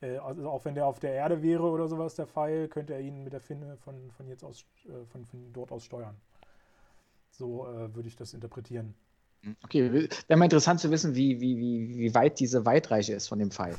Äh, 0.02 0.18
also 0.18 0.50
auch 0.50 0.64
wenn 0.64 0.74
der 0.74 0.86
auf 0.86 1.00
der 1.00 1.12
Erde 1.14 1.42
wäre 1.42 1.64
oder 1.64 1.88
sowas, 1.88 2.14
der 2.16 2.26
Pfeil, 2.26 2.68
könnte 2.68 2.94
er 2.94 3.00
ihn 3.00 3.24
mit 3.24 3.32
der 3.32 3.40
Finne 3.40 3.76
von, 3.78 4.10
von 4.12 4.28
jetzt 4.28 4.44
aus, 4.44 4.64
äh, 4.86 5.06
von, 5.06 5.24
von 5.24 5.52
dort 5.52 5.72
aus 5.72 5.84
steuern. 5.84 6.16
So 7.30 7.66
äh, 7.66 7.94
würde 7.94 8.08
ich 8.08 8.16
das 8.16 8.32
interpretieren. 8.32 8.94
Okay, 9.62 10.08
wäre 10.26 10.38
mal 10.38 10.44
interessant 10.46 10.80
zu 10.80 10.90
wissen, 10.90 11.14
wie, 11.14 11.40
wie, 11.40 11.58
wie, 11.58 11.98
wie 11.98 12.14
weit 12.14 12.40
diese 12.40 12.64
Weitreiche 12.64 13.12
ist 13.14 13.28
von 13.28 13.38
dem 13.38 13.50
Pfeil. 13.50 13.76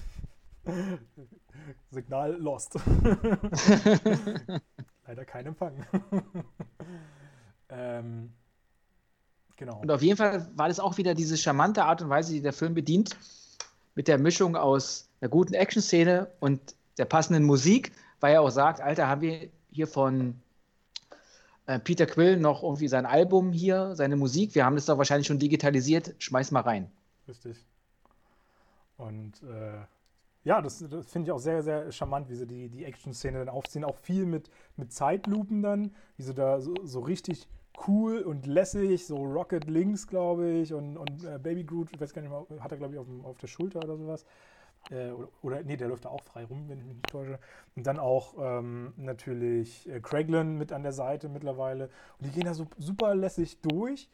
Signal 1.91 2.33
lost. 2.33 2.75
Leider 5.07 5.25
kein 5.25 5.45
Empfang. 5.45 5.85
ähm, 7.69 8.33
genau. 9.55 9.79
Und 9.81 9.91
auf 9.91 10.01
jeden 10.01 10.17
Fall 10.17 10.49
war 10.55 10.67
das 10.67 10.79
auch 10.79 10.97
wieder 10.97 11.13
diese 11.13 11.37
charmante 11.37 11.83
Art 11.85 12.01
und 12.01 12.09
Weise, 12.09 12.33
die 12.33 12.41
der 12.41 12.53
Film 12.53 12.73
bedient, 12.73 13.15
mit 13.93 14.07
der 14.07 14.17
Mischung 14.17 14.55
aus 14.55 15.09
einer 15.21 15.29
guten 15.29 15.53
Action-Szene 15.53 16.31
und 16.39 16.75
der 16.97 17.05
passenden 17.05 17.43
Musik, 17.43 17.91
weil 18.19 18.33
er 18.33 18.41
auch 18.41 18.49
sagt, 18.49 18.81
Alter, 18.81 19.07
haben 19.07 19.21
wir 19.21 19.49
hier 19.71 19.87
von 19.87 20.41
äh, 21.67 21.79
Peter 21.79 22.05
Quill 22.05 22.37
noch 22.37 22.63
irgendwie 22.63 22.87
sein 22.87 23.05
Album 23.05 23.51
hier, 23.51 23.95
seine 23.95 24.15
Musik, 24.15 24.55
wir 24.55 24.65
haben 24.65 24.75
das 24.75 24.85
doch 24.85 24.97
wahrscheinlich 24.97 25.27
schon 25.27 25.39
digitalisiert, 25.39 26.15
schmeiß 26.19 26.51
mal 26.51 26.61
rein. 26.61 26.89
Richtig. 27.27 27.57
Und 28.97 29.43
äh, 29.43 29.83
ja, 30.45 30.61
das, 30.61 30.85
das 30.87 31.07
finde 31.07 31.27
ich 31.27 31.31
auch 31.31 31.39
sehr, 31.39 31.63
sehr 31.63 31.91
charmant, 31.91 32.29
wie 32.29 32.35
sie 32.35 32.45
die, 32.45 32.69
die 32.69 32.85
Action-Szene 32.85 33.39
dann 33.39 33.49
aufziehen. 33.49 33.83
Auch 33.83 33.97
viel 33.97 34.25
mit, 34.25 34.49
mit 34.77 34.93
Zeitlupen 34.93 35.63
dann, 35.63 35.91
wie 36.17 36.23
sie 36.23 36.35
da 36.35 36.61
so, 36.61 36.75
so 36.83 36.99
richtig 36.99 37.47
cool 37.87 38.19
und 38.19 38.45
lässig, 38.45 39.05
so 39.07 39.17
Rocket 39.17 39.65
Links, 39.65 40.07
glaube 40.07 40.49
ich, 40.49 40.71
und, 40.71 40.97
und 40.97 41.25
äh, 41.25 41.39
Baby 41.39 41.63
Groot, 41.63 41.89
ich 41.91 41.99
weiß 41.99 42.13
gar 42.13 42.21
nicht 42.21 42.31
mal, 42.31 42.45
hat 42.59 42.71
er, 42.71 42.77
glaube 42.77 42.93
ich, 42.93 42.99
auf, 42.99 43.07
auf 43.23 43.37
der 43.39 43.47
Schulter 43.47 43.79
oder 43.79 43.97
sowas. 43.97 44.23
Äh, 44.91 45.09
oder, 45.09 45.29
oder, 45.41 45.63
nee, 45.63 45.77
der 45.77 45.87
läuft 45.87 46.05
da 46.05 46.09
auch 46.09 46.21
frei 46.21 46.45
rum, 46.45 46.69
wenn 46.69 46.77
ich 46.77 46.85
mich 46.85 46.95
nicht 46.95 47.09
täusche. 47.09 47.39
Und 47.75 47.87
dann 47.87 47.97
auch 47.97 48.35
ähm, 48.39 48.93
natürlich 48.97 49.89
äh, 49.89 49.99
Craiglin 49.99 50.59
mit 50.59 50.71
an 50.71 50.83
der 50.83 50.93
Seite 50.93 51.27
mittlerweile. 51.27 51.89
Und 52.19 52.27
die 52.27 52.29
gehen 52.29 52.45
da 52.45 52.53
so 52.53 52.67
super 52.77 53.15
lässig 53.15 53.61
durch. 53.61 54.09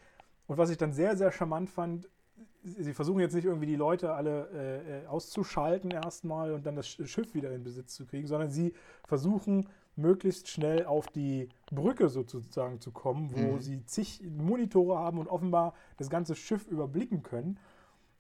Und 0.48 0.58
was 0.58 0.70
ich 0.70 0.78
dann 0.78 0.94
sehr, 0.94 1.18
sehr 1.18 1.32
charmant 1.32 1.70
fand, 1.70 2.10
sie 2.64 2.94
versuchen 2.94 3.20
jetzt 3.20 3.34
nicht 3.34 3.46
irgendwie 3.46 3.66
die 3.66 3.76
Leute 3.76 4.14
alle 4.14 4.50
äh, 4.54 5.04
äh, 5.04 5.08
auszuschalten 5.08 5.92
erstmal 5.92 6.54
und 6.54 6.66
dann 6.66 6.76
das 6.76 6.88
Schiff 6.88 7.34
wieder 7.34 7.52
in 7.52 7.64
Besitz 7.64 7.96
zu 7.96 8.06
kriegen, 8.06 8.28
sondern 8.28 8.52
sie 8.52 8.74
versuchen 9.06 9.68
möglichst 9.96 10.48
schnell 10.48 10.86
auf 10.86 11.08
die 11.08 11.50
Brücke 11.72 12.10
sozusagen 12.10 12.80
zu 12.80 12.92
kommen, 12.92 13.32
wo 13.34 13.54
mhm. 13.54 13.60
sie 13.60 13.86
zig 13.86 14.22
Monitore 14.24 14.98
haben 14.98 15.18
und 15.18 15.28
offenbar 15.28 15.74
das 15.98 16.10
ganze 16.10 16.36
Schiff 16.36 16.68
überblicken 16.68 17.24
können. 17.24 17.60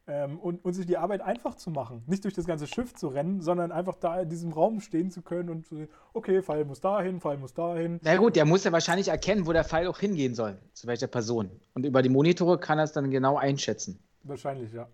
Ähm, 0.08 0.40
und, 0.40 0.66
und 0.66 0.74
sich 0.74 0.88
die 0.88 0.98
Arbeit 0.98 1.22
einfach 1.22 1.54
zu 1.54 1.70
machen. 1.70 2.02
Nicht 2.08 2.24
durch 2.24 2.34
das 2.34 2.46
ganze 2.48 2.66
Schiff 2.66 2.96
zu 2.96 3.08
rennen, 3.08 3.40
sondern 3.40 3.72
einfach 3.72 3.96
da 3.96 4.22
in 4.22 4.30
diesem 4.30 4.52
Raum 4.52 4.82
stehen 4.82 5.12
zu 5.12 5.22
können 5.22 5.50
und 5.50 5.68
zu 5.68 5.88
okay, 6.14 6.42
Pfeil 6.42 6.66
muss 6.66 6.82
dahin, 6.82 7.22
Pfeil 7.22 7.38
muss 7.38 7.54
dahin. 7.54 8.00
Na 8.02 8.18
gut, 8.18 8.36
der 8.36 8.46
muss 8.46 8.64
ja 8.64 8.72
wahrscheinlich 8.72 9.10
erkennen, 9.10 9.46
wo 9.46 9.54
der 9.54 9.64
Pfeil 9.64 9.86
auch 9.86 10.00
hingehen 10.00 10.34
soll, 10.34 10.58
zu 10.74 10.88
welcher 10.88 11.06
Person. 11.06 11.52
Und 11.76 11.86
über 11.86 12.02
die 12.02 12.10
Monitore 12.10 12.58
kann 12.58 12.80
er 12.80 12.86
es 12.86 12.94
dann 12.94 13.12
genau 13.12 13.38
einschätzen. 13.38 14.00
Wahrscheinlich, 14.24 14.72
ja. 14.74 14.88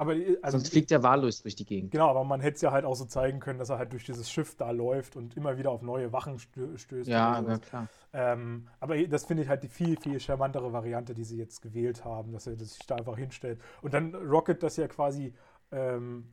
Aber, 0.00 0.14
also, 0.40 0.56
Sonst 0.56 0.70
fliegt 0.70 0.90
er 0.92 1.02
wahllos 1.02 1.42
durch 1.42 1.56
die 1.56 1.66
Gegend. 1.66 1.90
Genau, 1.90 2.08
aber 2.08 2.24
man 2.24 2.40
hätte 2.40 2.54
es 2.54 2.62
ja 2.62 2.72
halt 2.72 2.86
auch 2.86 2.94
so 2.94 3.04
zeigen 3.04 3.38
können, 3.38 3.58
dass 3.58 3.68
er 3.68 3.76
halt 3.76 3.92
durch 3.92 4.04
dieses 4.04 4.30
Schiff 4.30 4.56
da 4.56 4.70
läuft 4.70 5.14
und 5.14 5.36
immer 5.36 5.58
wieder 5.58 5.70
auf 5.70 5.82
neue 5.82 6.10
Wachen 6.10 6.38
stößt. 6.38 7.06
Ja, 7.06 7.38
ja 7.38 7.58
klar. 7.58 7.86
Ähm, 8.14 8.66
aber 8.80 8.96
das 9.06 9.26
finde 9.26 9.42
ich 9.42 9.50
halt 9.50 9.62
die 9.62 9.68
viel, 9.68 10.00
viel 10.00 10.18
charmantere 10.18 10.72
Variante, 10.72 11.12
die 11.12 11.24
sie 11.24 11.36
jetzt 11.36 11.60
gewählt 11.60 12.02
haben, 12.02 12.32
dass 12.32 12.46
er 12.46 12.56
sich 12.56 12.78
da 12.86 12.94
einfach 12.96 13.18
hinstellt. 13.18 13.60
Und 13.82 13.92
dann 13.92 14.14
Rocket 14.14 14.62
das 14.62 14.78
ja 14.78 14.88
quasi 14.88 15.34
ähm, 15.70 16.32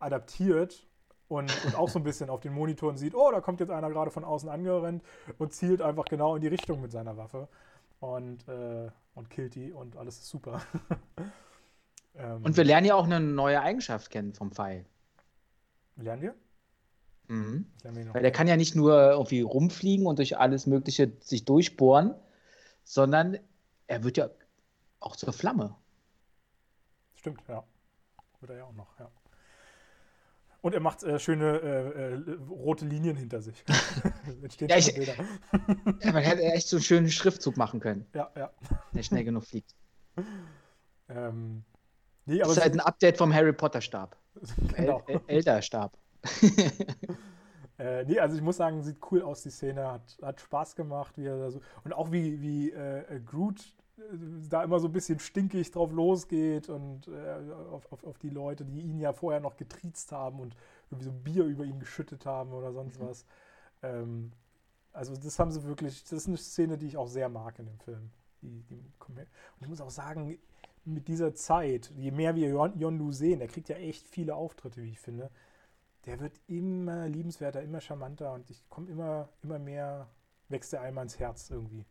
adaptiert 0.00 0.84
und, 1.28 1.52
und, 1.64 1.76
auch 1.76 1.88
so 1.88 2.00
ein 2.00 2.04
bisschen 2.04 2.28
auf 2.28 2.40
den 2.40 2.54
Monitoren 2.54 2.96
sieht, 2.96 3.14
oh, 3.14 3.30
da 3.30 3.40
kommt 3.40 3.60
jetzt 3.60 3.70
einer 3.70 3.88
gerade 3.88 4.10
von 4.10 4.24
außen 4.24 4.48
angerannt 4.48 5.04
und 5.38 5.52
zielt 5.52 5.80
einfach 5.80 6.06
genau 6.06 6.34
in 6.34 6.40
die 6.40 6.48
Richtung 6.48 6.80
mit 6.80 6.90
seiner 6.90 7.16
Waffe 7.16 7.46
und, 8.00 8.48
äh, 8.48 8.90
und 9.14 9.30
killt 9.30 9.54
die 9.54 9.72
und 9.72 9.96
alles 9.96 10.18
ist 10.18 10.28
super. 10.28 10.60
ähm, 12.18 12.42
und 12.42 12.56
wir 12.56 12.64
lernen 12.64 12.86
ja 12.86 12.94
auch 12.94 13.04
eine 13.04 13.20
neue 13.20 13.60
Eigenschaft 13.60 14.10
kennen 14.10 14.34
vom 14.34 14.52
Pfeil. 14.52 14.84
Lernen 15.96 16.22
wir? 16.22 16.34
Mhm. 17.28 17.66
wir 17.82 18.14
Weil 18.14 18.22
der 18.22 18.30
kann 18.30 18.46
ja 18.46 18.56
nicht 18.56 18.76
nur 18.76 19.10
irgendwie 19.10 19.40
rumfliegen 19.40 20.06
und 20.06 20.18
durch 20.18 20.38
alles 20.38 20.66
Mögliche 20.66 21.12
sich 21.20 21.44
durchbohren, 21.44 22.14
sondern 22.84 23.38
er 23.86 24.04
wird 24.04 24.16
ja 24.16 24.30
auch 25.00 25.16
zur 25.16 25.32
Flamme. 25.32 25.74
Stimmt, 27.14 27.42
ja. 27.48 27.64
Wird 28.40 28.50
er 28.50 28.58
ja 28.58 28.64
auch 28.64 28.74
noch, 28.74 28.98
ja. 28.98 29.10
Und 30.60 30.74
er 30.74 30.80
macht 30.80 31.02
äh, 31.04 31.18
schöne 31.18 31.58
äh, 31.58 32.14
äh, 32.14 32.38
rote 32.48 32.84
Linien 32.86 33.16
hinter 33.16 33.40
sich. 33.40 33.64
Entstehen 34.42 34.68
ja, 34.68 34.76
ich, 34.76 34.94
Bilder. 34.94 35.14
ja, 36.00 36.12
man 36.12 36.22
hätte 36.22 36.42
echt 36.42 36.68
so 36.68 36.76
einen 36.76 36.82
schönen 36.82 37.10
Schriftzug 37.10 37.56
machen 37.56 37.78
können. 37.80 38.06
Ja, 38.14 38.30
ja. 38.36 38.50
Der 38.92 39.02
schnell 39.02 39.24
genug 39.24 39.44
fliegt. 39.44 39.74
Ähm, 41.08 41.62
nee, 42.26 42.38
das 42.38 42.50
ist 42.50 42.62
halt 42.62 42.74
ein 42.74 42.80
Update 42.80 43.18
vom 43.18 43.32
Harry 43.32 43.52
Potter 43.52 43.80
Stab. 43.80 44.16
Genau. 44.76 45.02
El 45.06 45.20
Elder 45.26 45.62
Stab. 45.62 45.96
äh, 47.78 48.04
nee, 48.04 48.18
also 48.18 48.36
ich 48.36 48.42
muss 48.42 48.58
sagen, 48.58 48.82
sieht 48.82 48.98
cool 49.10 49.22
aus, 49.22 49.42
die 49.42 49.50
Szene. 49.50 49.90
Hat, 49.90 50.18
hat 50.20 50.40
Spaß 50.40 50.76
gemacht. 50.76 51.16
Wie 51.16 51.24
so, 51.24 51.60
und 51.84 51.94
auch 51.94 52.12
wie, 52.12 52.40
wie 52.42 52.70
äh, 52.70 53.20
Groot 53.24 53.64
da 54.50 54.62
immer 54.62 54.78
so 54.78 54.88
ein 54.88 54.92
bisschen 54.92 55.18
stinkig 55.18 55.70
drauf 55.70 55.90
losgeht 55.92 56.68
und 56.68 57.08
äh, 57.08 57.52
auf, 57.72 57.90
auf, 57.92 58.04
auf, 58.04 58.18
die 58.18 58.28
Leute, 58.28 58.64
die 58.64 58.80
ihn 58.80 59.00
ja 59.00 59.12
vorher 59.12 59.40
noch 59.40 59.56
getriezt 59.56 60.12
haben 60.12 60.40
und 60.40 60.54
irgendwie 60.90 61.06
so 61.06 61.12
Bier 61.12 61.44
über 61.44 61.64
ihn 61.64 61.80
geschüttet 61.80 62.26
haben 62.26 62.52
oder 62.52 62.72
sonst 62.72 63.00
mhm. 63.00 63.08
was. 63.08 63.24
Ähm, 63.82 64.32
also 64.92 65.16
das 65.16 65.38
haben 65.38 65.50
sie 65.50 65.64
wirklich, 65.64 66.02
das 66.02 66.12
ist 66.12 66.28
eine 66.28 66.36
Szene, 66.36 66.78
die 66.78 66.86
ich 66.86 66.96
auch 66.96 67.08
sehr 67.08 67.28
mag 67.28 67.58
in 67.58 67.66
dem 67.66 67.78
Film. 67.80 68.10
Die, 68.42 68.62
die, 68.64 68.74
und 69.08 69.26
ich 69.62 69.68
muss 69.68 69.80
auch 69.80 69.90
sagen, 69.90 70.38
mit 70.86 71.08
dieser 71.08 71.34
Zeit, 71.34 71.92
je 71.96 72.10
mehr 72.10 72.34
wir 72.36 72.48
Yondu 72.48 73.12
sehen, 73.12 73.40
der 73.40 73.48
kriegt 73.48 73.68
ja 73.68 73.76
echt 73.76 74.08
viele 74.08 74.34
Auftritte, 74.36 74.82
wie 74.82 74.90
ich 74.90 75.00
finde, 75.00 75.30
der 76.06 76.20
wird 76.20 76.40
immer 76.46 77.08
liebenswerter, 77.08 77.62
immer 77.62 77.80
charmanter 77.80 78.32
und 78.32 78.48
ich 78.50 78.68
komme 78.68 78.88
immer, 78.88 79.28
immer 79.42 79.58
mehr, 79.58 80.08
wächst 80.48 80.72
der 80.72 80.82
einmal 80.82 81.04
ins 81.04 81.18
Herz 81.18 81.50
irgendwie. 81.50 81.84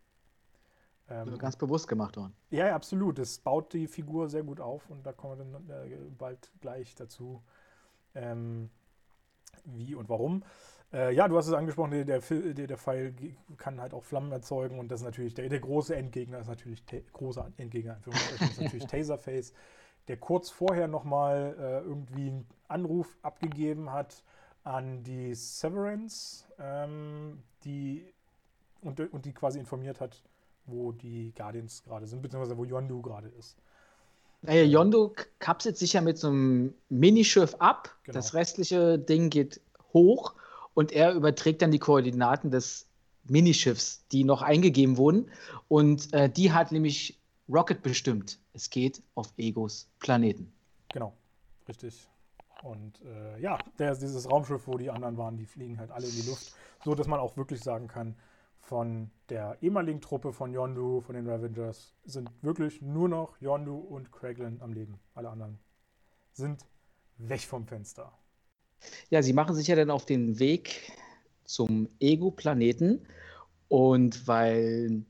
Ähm, 1.08 1.38
ganz 1.38 1.56
bewusst 1.56 1.88
gemacht 1.88 2.18
worden. 2.18 2.34
Ja, 2.50 2.68
ja, 2.68 2.76
absolut. 2.76 3.20
Das 3.20 3.38
baut 3.38 3.74
die 3.74 3.88
Figur 3.88 4.28
sehr 4.28 4.44
gut 4.44 4.60
auf 4.60 4.90
und 4.90 5.06
da 5.06 5.14
kommen 5.14 5.38
wir 5.38 5.60
dann 5.60 5.70
äh, 5.70 5.98
bald 6.18 6.52
gleich 6.62 6.96
dazu, 6.96 7.44
ähm, 8.16 8.70
wie 9.66 9.94
und 9.94 10.10
warum. 10.10 10.44
Äh, 10.96 11.14
ja, 11.14 11.28
du 11.28 11.36
hast 11.38 11.48
es 11.48 11.54
angesprochen, 11.54 11.92
der, 11.92 12.06
der, 12.06 12.68
der, 12.68 12.78
Pfeil 12.78 13.14
kann 13.58 13.82
halt 13.82 13.94
auch 13.94 14.06
Flammen 14.06 14.32
erzeugen 14.32 14.80
und 14.80 14.90
das 14.90 15.02
ist 15.02 15.06
natürlich 15.06 15.34
der, 15.34 15.50
der 15.50 15.60
große 15.60 15.94
Endgegner, 15.94 16.40
ist 16.40 16.48
natürlich 16.48 16.82
großer 17.12 17.52
Endgegner, 17.58 17.98
ist 18.50 18.62
natürlich 18.62 18.86
Taserface, 18.88 19.52
der 20.08 20.16
kurz 20.16 20.50
vorher 20.50 20.88
nochmal 20.88 21.54
äh, 21.60 21.80
irgendwie 21.86 22.30
einen 22.30 22.48
Anruf 22.70 23.18
abgegeben 23.24 23.92
hat 23.92 24.24
an 24.64 25.04
die 25.04 25.36
Severance, 25.36 26.46
ähm, 26.60 27.44
die 27.66 28.06
und, 28.82 29.02
und 29.12 29.26
die 29.26 29.34
quasi 29.34 29.60
informiert 29.60 30.00
hat, 30.00 30.24
wo 30.66 30.94
die 30.94 31.34
Guardians 31.36 31.84
gerade 31.84 32.08
sind, 32.08 32.22
beziehungsweise 32.22 32.58
wo 32.58 32.64
Yondu 32.64 33.02
gerade 33.02 33.28
ist. 33.38 33.58
Naja, 34.44 34.64
Yondu 34.64 35.12
kapselt 35.40 35.78
sich 35.78 35.94
ja 35.94 36.02
mit 36.02 36.18
so 36.18 36.28
einem 36.28 36.74
Minischiff 36.88 37.56
ab. 37.56 37.94
Genau. 38.04 38.14
Das 38.14 38.34
restliche 38.34 38.98
Ding 38.98 39.30
geht 39.30 39.60
hoch 39.92 40.36
und 40.76 40.92
er 40.92 41.14
überträgt 41.14 41.64
dann 41.64 41.72
die 41.72 41.80
Koordinaten 41.80 42.52
des 42.52 42.88
Minischiffs, 43.24 44.06
die 44.12 44.24
noch 44.24 44.44
eingegeben 44.44 44.98
wurden. 44.98 45.32
Und 45.68 46.14
äh, 46.14 46.30
die 46.30 46.52
hat 46.52 46.72
nämlich 46.72 47.20
Rocket 47.50 47.82
bestimmt. 47.82 48.40
Es 48.54 48.70
geht 48.70 49.02
auf 49.16 49.34
Egos 49.38 49.90
Planeten. 50.00 50.54
Genau, 50.90 51.14
richtig. 51.68 52.08
Und 52.62 53.02
äh, 53.04 53.40
ja, 53.40 53.58
der, 53.80 53.96
dieses 53.96 54.30
Raumschiff, 54.30 54.68
wo 54.68 54.78
die 54.78 54.90
anderen 54.90 55.18
waren, 55.18 55.38
die 55.38 55.46
fliegen 55.46 55.80
halt 55.80 55.92
alle 55.92 56.06
in 56.06 56.16
die 56.16 56.28
Luft, 56.28 56.54
so 56.84 56.94
dass 56.96 57.08
man 57.08 57.20
auch 57.20 57.38
wirklich 57.38 57.62
sagen 57.62 57.88
kann, 57.88 58.16
von 58.60 59.12
der 59.30 59.58
ehemaligen 59.62 60.02
Truppe 60.02 60.34
von 60.34 60.52
Yondu, 60.52 61.02
von 61.02 61.16
den 61.16 61.30
Ravengers, 61.30 61.94
sind 62.04 62.32
wirklich 62.42 62.82
nur 62.82 63.08
noch 63.08 63.40
Yondu 63.40 63.78
und 63.78 64.12
Craiglin 64.12 64.62
am 64.62 64.74
Leben. 64.74 65.00
Alle 65.14 65.30
anderen 65.30 65.60
sind 66.34 66.66
weg 67.18 67.42
vom 67.42 67.68
Fenster. 67.68 68.12
Ja, 69.10 69.22
sie 69.22 69.34
machen 69.34 69.56
sich 69.56 69.68
ja 69.68 69.76
dann 69.76 69.92
auf 69.92 70.06
den 70.06 70.40
Weg 70.40 70.92
zum 71.46 71.90
Ego-Planeten. 72.00 73.06
Und 73.68 74.28
weil 74.28 75.04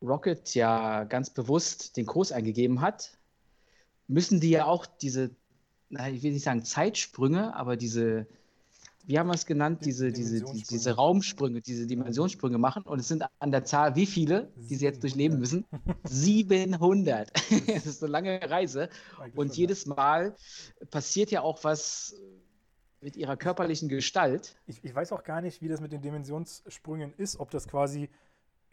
Rocket 0.00 0.54
ja 0.54 1.04
ganz 1.04 1.30
bewusst 1.30 1.96
den 1.96 2.06
Kurs 2.06 2.32
eingegeben 2.32 2.80
hat, 2.80 3.16
müssen 4.08 4.40
die 4.40 4.50
ja 4.50 4.66
auch 4.66 4.84
diese, 4.86 5.30
ich 5.90 6.22
will 6.22 6.32
nicht 6.32 6.44
sagen 6.44 6.64
Zeitsprünge, 6.64 7.54
aber 7.54 7.76
diese 7.76 8.26
wie 9.04 9.18
haben 9.18 9.26
wir 9.26 9.34
es 9.34 9.46
genannt, 9.46 9.84
diese, 9.84 10.12
diese, 10.12 10.44
diese 10.70 10.92
Raumsprünge, 10.92 11.60
diese 11.60 11.86
Dimensionssprünge 11.86 12.58
machen. 12.58 12.84
Und 12.84 13.00
es 13.00 13.08
sind 13.08 13.24
an 13.40 13.50
der 13.50 13.64
Zahl, 13.64 13.96
wie 13.96 14.06
viele, 14.06 14.52
die 14.56 14.76
sie 14.76 14.84
jetzt 14.84 15.02
durchleben 15.02 15.38
müssen? 15.38 15.64
700. 16.04 17.32
das 17.66 17.86
ist 17.86 18.02
eine 18.02 18.12
lange 18.12 18.40
Reise. 18.48 18.88
Und 19.34 19.56
jedes 19.56 19.86
Mal 19.86 20.36
passiert 20.90 21.32
ja 21.32 21.42
auch 21.42 21.64
was 21.64 22.14
mit 23.02 23.16
ihrer 23.16 23.36
körperlichen 23.36 23.88
Gestalt. 23.88 24.56
Ich, 24.66 24.82
ich 24.84 24.94
weiß 24.94 25.12
auch 25.12 25.24
gar 25.24 25.42
nicht, 25.42 25.60
wie 25.60 25.68
das 25.68 25.80
mit 25.80 25.92
den 25.92 26.00
Dimensionssprüngen 26.00 27.12
ist, 27.16 27.38
ob 27.38 27.50
das 27.50 27.68
quasi, 27.68 28.08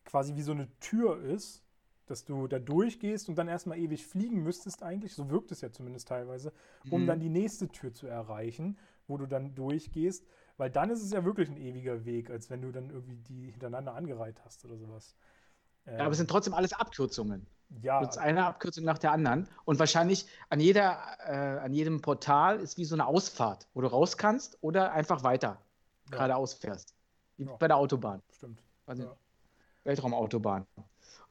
quasi 0.06 0.36
wie 0.36 0.44
so 0.44 0.52
eine 0.52 0.70
Tür 0.80 1.22
ist, 1.22 1.64
dass 2.06 2.26
du 2.26 2.48
da 2.48 2.60
durchgehst 2.60 3.28
und 3.28 3.36
dann 3.36 3.48
erstmal 3.48 3.78
ewig 3.78 4.06
fliegen 4.06 4.44
müsstest 4.44 4.84
eigentlich, 4.84 5.14
so 5.14 5.30
wirkt 5.30 5.52
es 5.52 5.62
ja 5.62 5.72
zumindest 5.72 6.08
teilweise, 6.08 6.54
um 6.90 7.04
mhm. 7.04 7.08
dann 7.08 7.20
die 7.20 7.30
nächste 7.30 7.68
Tür 7.70 7.94
zu 7.94 8.08
erreichen, 8.08 8.78
wo 9.08 9.18
du 9.18 9.26
dann 9.26 9.56
durchgehst, 9.56 10.26
weil 10.58 10.70
dann 10.70 10.90
ist 10.90 11.04
es 11.04 11.12
ja 11.12 11.26
wirklich 11.26 11.50
ein 11.50 11.58
ewiger 11.58 12.06
Weg, 12.06 12.30
als 12.30 12.50
wenn 12.50 12.62
du 12.62 12.72
dann 12.72 12.90
irgendwie 12.90 13.18
die 13.18 13.52
hintereinander 13.52 13.96
angereiht 13.96 14.44
hast 14.46 14.64
oder 14.66 14.78
sowas. 14.78 15.16
Ähm, 15.86 15.98
ja, 15.98 16.02
aber 16.02 16.12
es 16.12 16.18
sind 16.18 16.30
trotzdem 16.30 16.54
alles 16.54 16.74
Abkürzungen. 16.74 17.48
Ja. 17.82 18.04
Du 18.04 18.20
eine 18.20 18.46
Abkürzung 18.46 18.84
nach 18.84 18.98
der 18.98 19.12
anderen. 19.12 19.48
Und 19.66 19.80
wahrscheinlich 19.80 20.26
an, 20.50 20.60
jeder, 20.60 20.98
äh, 21.26 21.60
an 21.60 21.74
jedem 21.74 22.02
Portal 22.02 22.60
ist 22.60 22.78
wie 22.78 22.86
so 22.86 22.96
eine 22.96 23.06
Ausfahrt, 23.06 23.68
wo 23.74 23.82
du 23.82 23.88
raus 23.88 24.18
kannst 24.18 24.58
oder 24.62 24.92
einfach 24.92 25.24
weiter 25.24 25.60
ja. 26.06 26.12
geradeaus 26.12 26.54
fährst. 26.54 26.96
Wie 27.38 27.46
ja. 27.46 27.56
bei 27.56 27.68
der 27.68 27.78
Autobahn. 27.78 28.22
Stimmt. 28.32 28.62
Also 28.86 29.04
ja. 29.04 29.16
Weltraumautobahn. 29.84 30.66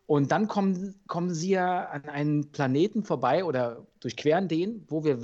Und 0.06 0.32
dann 0.32 0.48
kommen, 0.48 0.94
kommen 1.06 1.34
sie 1.34 1.50
ja 1.50 1.84
an 1.84 2.06
einen 2.06 2.50
Planeten 2.50 3.04
vorbei 3.04 3.44
oder 3.44 3.86
durchqueren 4.00 4.48
den, 4.48 4.84
wo 4.88 5.04
wir 5.04 5.18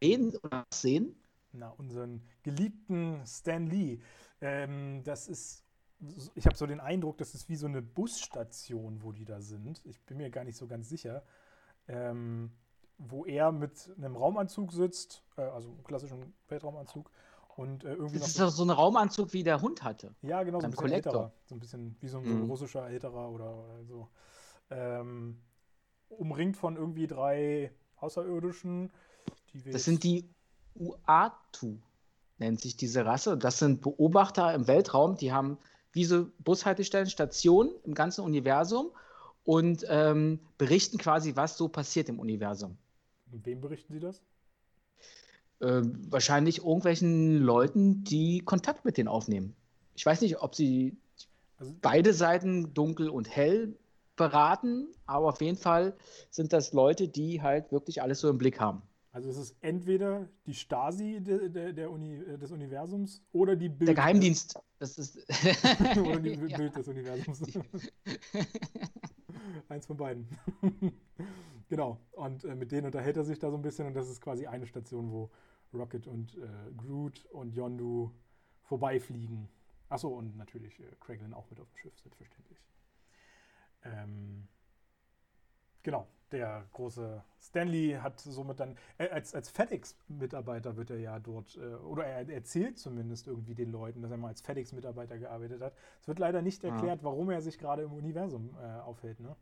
wen 0.00 0.36
sehen? 0.72 1.16
Na, 1.52 1.70
unseren 1.70 2.22
geliebten 2.42 3.22
Stan 3.26 3.66
Lee. 3.66 4.00
Ähm, 4.40 5.02
das 5.04 5.28
ist, 5.28 5.64
ich 6.34 6.46
habe 6.46 6.56
so 6.56 6.66
den 6.66 6.80
Eindruck, 6.80 7.18
das 7.18 7.34
ist 7.34 7.48
wie 7.48 7.56
so 7.56 7.66
eine 7.66 7.82
Busstation, 7.82 9.02
wo 9.02 9.12
die 9.12 9.24
da 9.24 9.40
sind. 9.40 9.82
Ich 9.84 10.00
bin 10.02 10.18
mir 10.18 10.30
gar 10.30 10.44
nicht 10.44 10.56
so 10.56 10.66
ganz 10.66 10.88
sicher. 10.88 11.24
Ähm, 11.88 12.52
wo 12.98 13.24
er 13.24 13.52
mit 13.52 13.90
einem 13.96 14.16
Raumanzug 14.16 14.72
sitzt, 14.72 15.22
äh, 15.36 15.42
also 15.42 15.70
einem 15.70 15.84
klassischen 15.84 16.34
Weltraumanzug, 16.48 17.10
und 17.58 17.82
äh, 17.82 17.94
irgendwie 17.94 18.20
das 18.20 18.28
ist 18.28 18.38
doch 18.38 18.50
so 18.50 18.62
ein 18.62 18.70
Raumanzug, 18.70 19.32
wie 19.32 19.42
der 19.42 19.60
Hund 19.60 19.82
hatte. 19.82 20.14
Ja, 20.22 20.44
genau, 20.44 20.60
so 20.60 20.66
ein 20.66 20.70
bisschen 20.70 20.92
älterer. 20.92 21.32
So 21.46 21.56
ein 21.56 21.58
bisschen 21.58 21.96
wie 22.00 22.06
so 22.06 22.18
ein, 22.18 22.42
mhm. 22.44 22.50
russischer 22.50 22.88
älterer 22.88 23.30
oder, 23.30 23.56
oder 23.56 23.84
so. 23.84 24.08
Ähm, 24.70 25.40
umringt 26.08 26.56
von 26.56 26.76
irgendwie 26.76 27.08
drei 27.08 27.72
Außerirdischen. 27.96 28.92
das 29.72 29.84
sind 29.84 30.04
die 30.04 30.30
Uatu, 30.76 31.78
nennt 32.38 32.60
sich 32.60 32.76
diese 32.76 33.04
Rasse. 33.04 33.36
Das 33.36 33.58
sind 33.58 33.80
Beobachter 33.80 34.54
im 34.54 34.68
Weltraum, 34.68 35.16
die 35.16 35.32
haben 35.32 35.58
diese 35.94 36.24
Bushaltestellen, 36.38 37.08
Stationen 37.08 37.72
im 37.84 37.94
ganzen 37.94 38.24
Universum 38.24 38.90
und 39.44 39.84
ähm, 39.88 40.40
berichten 40.58 40.98
quasi, 40.98 41.36
was 41.36 41.56
so 41.56 41.68
passiert 41.68 42.08
im 42.08 42.18
Universum. 42.18 42.76
Und 43.32 43.44
wem 43.46 43.60
berichten 43.60 43.92
sie 43.92 44.00
das? 44.00 44.22
äh, 45.60 45.82
wahrscheinlich 46.08 46.58
irgendwelchen 46.58 47.38
Leuten, 47.38 48.04
die 48.04 48.40
Kontakt 48.40 48.84
mit 48.84 48.96
denen 48.96 49.08
aufnehmen. 49.08 49.54
Ich 49.94 50.06
weiß 50.06 50.20
nicht, 50.20 50.40
ob 50.40 50.54
sie 50.54 50.96
also, 51.58 51.74
beide 51.80 52.14
Seiten 52.14 52.72
dunkel 52.74 53.08
und 53.08 53.28
hell 53.28 53.76
beraten, 54.16 54.88
aber 55.06 55.28
auf 55.28 55.40
jeden 55.40 55.56
Fall 55.56 55.96
sind 56.30 56.52
das 56.52 56.72
Leute, 56.72 57.08
die 57.08 57.42
halt 57.42 57.70
wirklich 57.72 58.02
alles 58.02 58.20
so 58.20 58.28
im 58.28 58.38
Blick 58.38 58.60
haben. 58.60 58.82
Also 59.10 59.30
es 59.30 59.36
ist 59.38 59.56
entweder 59.62 60.28
die 60.46 60.54
Stasi 60.54 61.20
de, 61.20 61.48
de, 61.48 61.72
der 61.72 61.90
Uni, 61.90 62.14
äh, 62.14 62.36
des 62.38 62.52
Universums 62.52 63.22
oder 63.32 63.56
die 63.56 63.68
Bild. 63.68 63.88
Der 63.88 63.94
Geheimdienst. 63.94 64.58
Das 64.78 64.98
ist 64.98 65.16
oder 65.98 66.20
die 66.20 66.36
Bild 66.36 66.50
ja. 66.50 66.68
des 66.68 66.88
Universums. 66.88 67.42
Eins 69.68 69.86
von 69.86 69.96
beiden. 69.96 70.28
genau. 71.68 72.00
Und 72.12 72.44
äh, 72.44 72.54
mit 72.54 72.70
denen 72.70 72.86
unterhält 72.86 73.16
er 73.16 73.24
sich 73.24 73.38
da 73.38 73.50
so 73.50 73.56
ein 73.56 73.62
bisschen 73.62 73.86
und 73.86 73.94
das 73.94 74.08
ist 74.08 74.20
quasi 74.20 74.46
eine 74.46 74.66
Station, 74.66 75.10
wo 75.10 75.30
Rocket 75.72 76.06
und 76.06 76.36
äh, 76.36 76.72
Groot 76.76 77.24
und 77.26 77.54
Yondu 77.54 78.12
vorbeifliegen. 78.62 79.48
Achso, 79.88 80.08
und 80.08 80.36
natürlich 80.36 80.78
äh, 80.80 80.96
Craiglin 81.00 81.32
auch 81.32 81.48
mit 81.50 81.60
auf 81.60 81.68
dem 81.70 81.76
Schiff, 81.78 81.98
selbstverständlich. 81.98 82.58
Ähm, 83.84 84.48
genau, 85.82 86.06
der 86.32 86.64
große 86.72 87.22
Stanley 87.40 87.98
hat 88.00 88.20
somit 88.20 88.60
dann, 88.60 88.76
äh, 88.98 89.08
als, 89.08 89.34
als 89.34 89.48
FedEx-Mitarbeiter 89.50 90.76
wird 90.76 90.90
er 90.90 90.98
ja 90.98 91.18
dort, 91.18 91.56
äh, 91.56 91.74
oder 91.76 92.04
er 92.04 92.28
erzählt 92.28 92.78
zumindest 92.78 93.26
irgendwie 93.26 93.54
den 93.54 93.70
Leuten, 93.70 94.02
dass 94.02 94.10
er 94.10 94.16
mal 94.16 94.28
als 94.28 94.40
FedEx-Mitarbeiter 94.40 95.18
gearbeitet 95.18 95.62
hat. 95.62 95.74
Es 96.00 96.08
wird 96.08 96.18
leider 96.18 96.42
nicht 96.42 96.62
erklärt, 96.64 97.00
ja. 97.00 97.04
warum 97.04 97.30
er 97.30 97.40
sich 97.40 97.58
gerade 97.58 97.82
im 97.82 97.92
Universum 97.92 98.56
äh, 98.62 98.80
aufhält, 98.80 99.20
ne? 99.20 99.34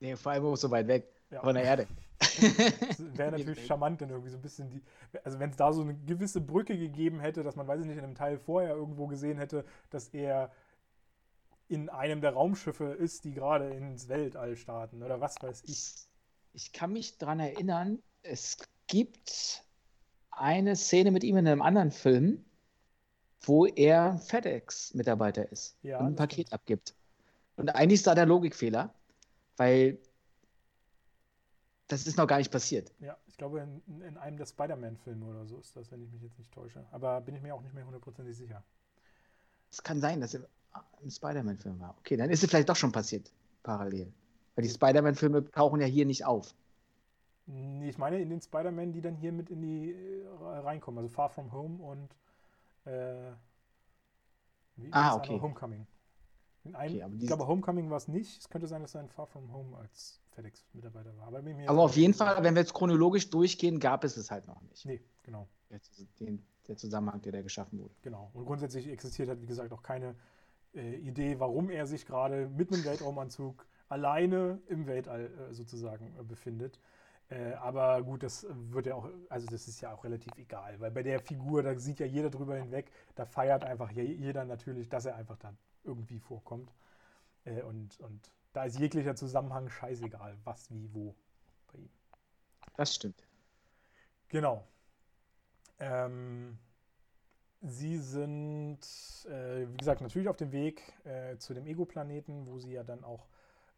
Nee, 0.00 0.16
vor 0.16 0.32
allem 0.32 0.44
auch 0.44 0.56
so 0.56 0.70
weit 0.70 0.88
weg 0.88 1.08
ja. 1.30 1.40
von 1.40 1.54
der 1.54 1.64
Erde. 1.64 1.86
Wäre 3.14 3.30
natürlich 3.30 3.66
charmant, 3.66 4.00
dann 4.00 4.10
irgendwie 4.10 4.30
so 4.30 4.36
ein 4.36 4.42
bisschen 4.42 4.68
die. 4.68 4.82
Also, 5.22 5.38
wenn 5.38 5.50
es 5.50 5.56
da 5.56 5.72
so 5.72 5.82
eine 5.82 5.94
gewisse 5.94 6.40
Brücke 6.40 6.76
gegeben 6.76 7.20
hätte, 7.20 7.42
dass 7.42 7.56
man, 7.56 7.66
weiß 7.66 7.80
ich 7.80 7.86
nicht, 7.86 7.96
in 7.96 8.04
einem 8.04 8.14
Teil 8.14 8.38
vorher 8.38 8.74
irgendwo 8.74 9.06
gesehen 9.06 9.38
hätte, 9.38 9.64
dass 9.90 10.08
er 10.08 10.50
in 11.68 11.88
einem 11.88 12.20
der 12.20 12.32
Raumschiffe 12.32 12.92
ist, 12.92 13.24
die 13.24 13.32
gerade 13.32 13.70
ins 13.70 14.08
Weltall 14.08 14.56
starten 14.56 15.02
oder 15.02 15.20
was 15.20 15.36
weiß 15.40 15.62
ich. 15.66 15.94
Ich 16.52 16.72
kann 16.72 16.92
mich 16.92 17.18
daran 17.18 17.40
erinnern, 17.40 18.02
es 18.22 18.58
gibt 18.86 19.64
eine 20.30 20.76
Szene 20.76 21.10
mit 21.10 21.24
ihm 21.24 21.36
in 21.36 21.48
einem 21.48 21.62
anderen 21.62 21.90
Film, 21.90 22.44
wo 23.42 23.66
er 23.66 24.18
FedEx-Mitarbeiter 24.18 25.50
ist 25.50 25.76
ja, 25.82 25.98
und 25.98 26.06
ein 26.06 26.16
Paket 26.16 26.48
stimmt. 26.48 26.52
abgibt. 26.52 26.94
Und 27.56 27.68
eigentlich 27.70 28.00
ist 28.00 28.06
da 28.06 28.14
der 28.14 28.26
Logikfehler, 28.26 28.94
weil 29.56 29.98
das 31.88 32.06
ist 32.06 32.16
noch 32.16 32.26
gar 32.26 32.38
nicht 32.38 32.50
passiert. 32.50 32.92
Ja, 33.00 33.16
ich 33.26 33.36
glaube, 33.36 33.60
in, 33.60 34.02
in 34.02 34.16
einem 34.16 34.36
der 34.36 34.46
Spider-Man-Filme 34.46 35.24
oder 35.26 35.44
so 35.46 35.58
ist 35.58 35.76
das, 35.76 35.90
wenn 35.90 36.02
ich 36.02 36.10
mich 36.10 36.22
jetzt 36.22 36.38
nicht 36.38 36.50
täusche. 36.52 36.84
Aber 36.90 37.20
bin 37.20 37.34
ich 37.34 37.42
mir 37.42 37.54
auch 37.54 37.60
nicht 37.60 37.74
mehr 37.74 37.84
hundertprozentig 37.84 38.36
sicher. 38.36 38.64
Es 39.70 39.82
kann 39.82 40.00
sein, 40.00 40.20
dass 40.20 40.34
er 40.34 40.48
im 41.02 41.10
Spider-Man-Film 41.10 41.80
war. 41.80 41.94
Okay, 42.00 42.16
dann 42.16 42.30
ist 42.30 42.42
es 42.42 42.50
vielleicht 42.50 42.68
doch 42.68 42.76
schon 42.76 42.92
passiert, 42.92 43.32
parallel. 43.62 44.12
Weil 44.54 44.64
die 44.64 44.70
Spider-Man-Filme 44.70 45.50
tauchen 45.50 45.80
ja 45.80 45.86
hier 45.86 46.06
nicht 46.06 46.24
auf. 46.24 46.54
Nee, 47.46 47.90
ich 47.90 47.98
meine 47.98 48.20
in 48.20 48.30
den 48.30 48.40
Spider-Man, 48.40 48.92
die 48.92 49.00
dann 49.00 49.16
hier 49.16 49.32
mit 49.32 49.50
in 49.50 49.60
die 49.60 49.92
äh, 49.92 50.26
reinkommen. 50.58 50.98
Also 50.98 51.08
Far 51.14 51.28
From 51.28 51.52
Home 51.52 51.82
und 51.82 52.08
äh, 52.90 53.32
wie 54.76 54.92
ah, 54.92 55.16
okay. 55.16 55.38
Homecoming. 55.40 55.86
In 56.64 56.74
einem, 56.74 56.94
okay, 56.94 57.16
ich 57.20 57.26
glaube, 57.26 57.46
Homecoming 57.46 57.90
war 57.90 57.98
es 57.98 58.08
nicht. 58.08 58.40
Es 58.40 58.48
könnte 58.48 58.66
sein, 58.66 58.80
dass 58.80 58.94
er 58.94 59.02
in 59.02 59.10
Far 59.10 59.26
From 59.26 59.52
Home 59.52 59.76
als 59.76 60.20
FedEx-Mitarbeiter 60.30 61.14
war. 61.18 61.26
Aber, 61.26 61.42
aber 61.66 61.82
auf 61.82 61.96
jeden 61.96 62.14
Fall, 62.14 62.42
wenn 62.42 62.54
wir 62.54 62.62
jetzt 62.62 62.72
chronologisch 62.72 63.28
durchgehen, 63.28 63.78
gab 63.78 64.04
es 64.04 64.16
es 64.16 64.30
halt 64.30 64.46
noch 64.46 64.62
nicht. 64.62 64.84
Nee, 64.86 65.02
genau. 65.22 65.46
Den, 66.20 66.42
der 66.66 66.76
Zusammenhang, 66.76 67.20
der 67.20 67.32
da 67.32 67.42
geschaffen 67.42 67.78
wurde. 67.78 67.94
Genau. 68.02 68.30
Und 68.32 68.46
grundsätzlich 68.46 68.88
existiert 68.88 69.28
halt, 69.28 69.42
wie 69.42 69.46
gesagt, 69.46 69.72
auch 69.72 69.82
keine 69.82 70.14
äh, 70.74 70.96
Idee, 70.96 71.40
warum 71.40 71.70
er 71.70 71.86
sich 71.86 72.06
gerade 72.06 72.48
mit 72.48 72.72
einem 72.72 72.84
Weltraumanzug 72.84 73.66
alleine 73.88 74.60
im 74.68 74.86
Weltall 74.86 75.30
äh, 75.50 75.54
sozusagen 75.54 76.14
äh, 76.18 76.22
befindet. 76.22 76.80
Äh, 77.30 77.54
aber 77.54 78.02
gut, 78.02 78.22
das 78.22 78.46
wird 78.50 78.86
ja 78.86 78.94
auch, 78.94 79.08
also 79.28 79.46
das 79.46 79.66
ist 79.66 79.80
ja 79.80 79.92
auch 79.92 80.04
relativ 80.04 80.36
egal, 80.36 80.78
weil 80.80 80.90
bei 80.90 81.02
der 81.02 81.20
Figur, 81.20 81.62
da 81.62 81.78
sieht 81.78 81.98
ja 82.00 82.06
jeder 82.06 82.30
drüber 82.30 82.56
hinweg, 82.56 82.90
da 83.14 83.24
feiert 83.24 83.64
einfach 83.64 83.90
jeder 83.90 84.44
natürlich, 84.44 84.88
dass 84.88 85.06
er 85.06 85.16
einfach 85.16 85.38
da 85.38 85.54
irgendwie 85.84 86.18
vorkommt. 86.18 86.72
Äh, 87.44 87.62
und, 87.62 87.98
und 88.00 88.30
da 88.52 88.64
ist 88.64 88.78
jeglicher 88.78 89.16
Zusammenhang 89.16 89.68
scheißegal, 89.68 90.36
was, 90.44 90.70
wie, 90.70 90.92
wo 90.92 91.14
bei 91.72 91.78
ihm. 91.78 91.90
Das 92.76 92.94
stimmt. 92.94 93.26
Genau. 94.28 94.66
Ähm, 95.78 96.58
sie 97.64 97.98
sind, 97.98 98.78
äh, 99.26 99.66
wie 99.70 99.76
gesagt, 99.76 100.00
natürlich 100.00 100.28
auf 100.28 100.36
dem 100.36 100.52
Weg 100.52 100.82
äh, 101.04 101.36
zu 101.38 101.54
dem 101.54 101.66
Ego-Planeten, 101.66 102.46
wo 102.46 102.58
sie 102.58 102.72
ja 102.72 102.84
dann 102.84 103.02
auch 103.04 103.26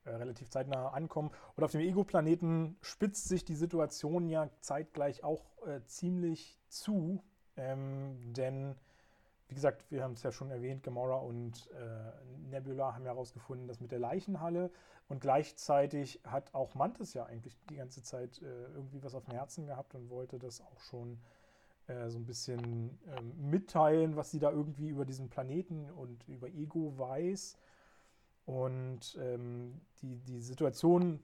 äh, 0.05 0.11
relativ 0.11 0.51
zeitnah 0.51 0.89
ankommen. 0.89 1.31
Und 1.57 1.65
auf 1.65 1.73
dem 1.73 1.81
Ego-Planeten 1.81 2.77
spitzt 2.81 3.29
sich 3.29 3.45
die 3.45 3.55
Situation 3.55 4.29
ja 4.29 4.51
zeitgleich 4.61 5.23
auch 5.23 5.45
äh, 5.67 5.81
ziemlich 5.87 6.59
zu, 6.69 7.23
ähm, 7.57 8.33
denn 8.33 8.75
wie 9.49 9.55
gesagt, 9.55 9.89
wir 9.93 10.03
haben 10.03 10.15
es 10.15 10.25
ja 10.25 10.33
schon 10.33 10.51
erwähnt, 10.51 10.83
Gamora 10.83 11.17
und 11.17 11.71
äh, 11.71 12.51
Nebula 12.51 12.95
haben 12.95 13.05
ja 13.05 13.13
herausgefunden, 13.13 13.69
dass 13.69 13.81
mit 13.81 13.93
der 13.93 14.01
Leichenhalle 14.01 14.73
und 15.09 15.21
gleichzeitig 15.21 16.21
hat 16.25 16.53
auch 16.53 16.75
Mantis 16.75 17.15
ja 17.15 17.25
eigentlich 17.27 17.57
die 17.71 17.77
ganze 17.77 18.03
Zeit 18.03 18.43
äh, 18.43 18.65
irgendwie 18.75 19.03
was 19.05 19.15
auf 19.15 19.25
dem 19.25 19.35
Herzen 19.35 19.67
gehabt 19.67 19.95
und 19.95 20.11
wollte 20.11 20.41
das 20.41 20.61
auch 20.61 20.81
schon 20.81 21.21
äh, 21.89 22.11
so 22.11 22.19
ein 22.19 22.27
bisschen 22.27 22.99
ähm, 23.17 23.51
mitteilen, 23.51 24.17
was 24.17 24.31
sie 24.31 24.41
da 24.41 24.51
irgendwie 24.51 24.89
über 24.89 25.05
diesen 25.05 25.29
Planeten 25.29 25.89
und 25.91 26.27
über 26.29 26.49
Ego 26.49 26.99
weiß. 26.99 27.57
Und 28.45 29.17
ähm, 29.21 29.81
die, 30.03 30.17
die 30.17 30.41
Situation 30.41 31.21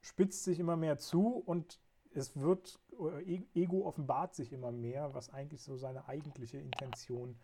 spitzt 0.00 0.44
sich 0.44 0.58
immer 0.58 0.76
mehr 0.76 0.98
zu 0.98 1.28
und 1.28 1.78
es 2.12 2.36
wird, 2.36 2.78
äh, 3.26 3.40
Ego 3.54 3.86
offenbart 3.86 4.34
sich 4.34 4.52
immer 4.52 4.72
mehr, 4.72 5.14
was 5.14 5.32
eigentlich 5.32 5.62
so 5.62 5.76
seine 5.76 6.08
eigentliche 6.08 6.58
Intention 6.58 7.36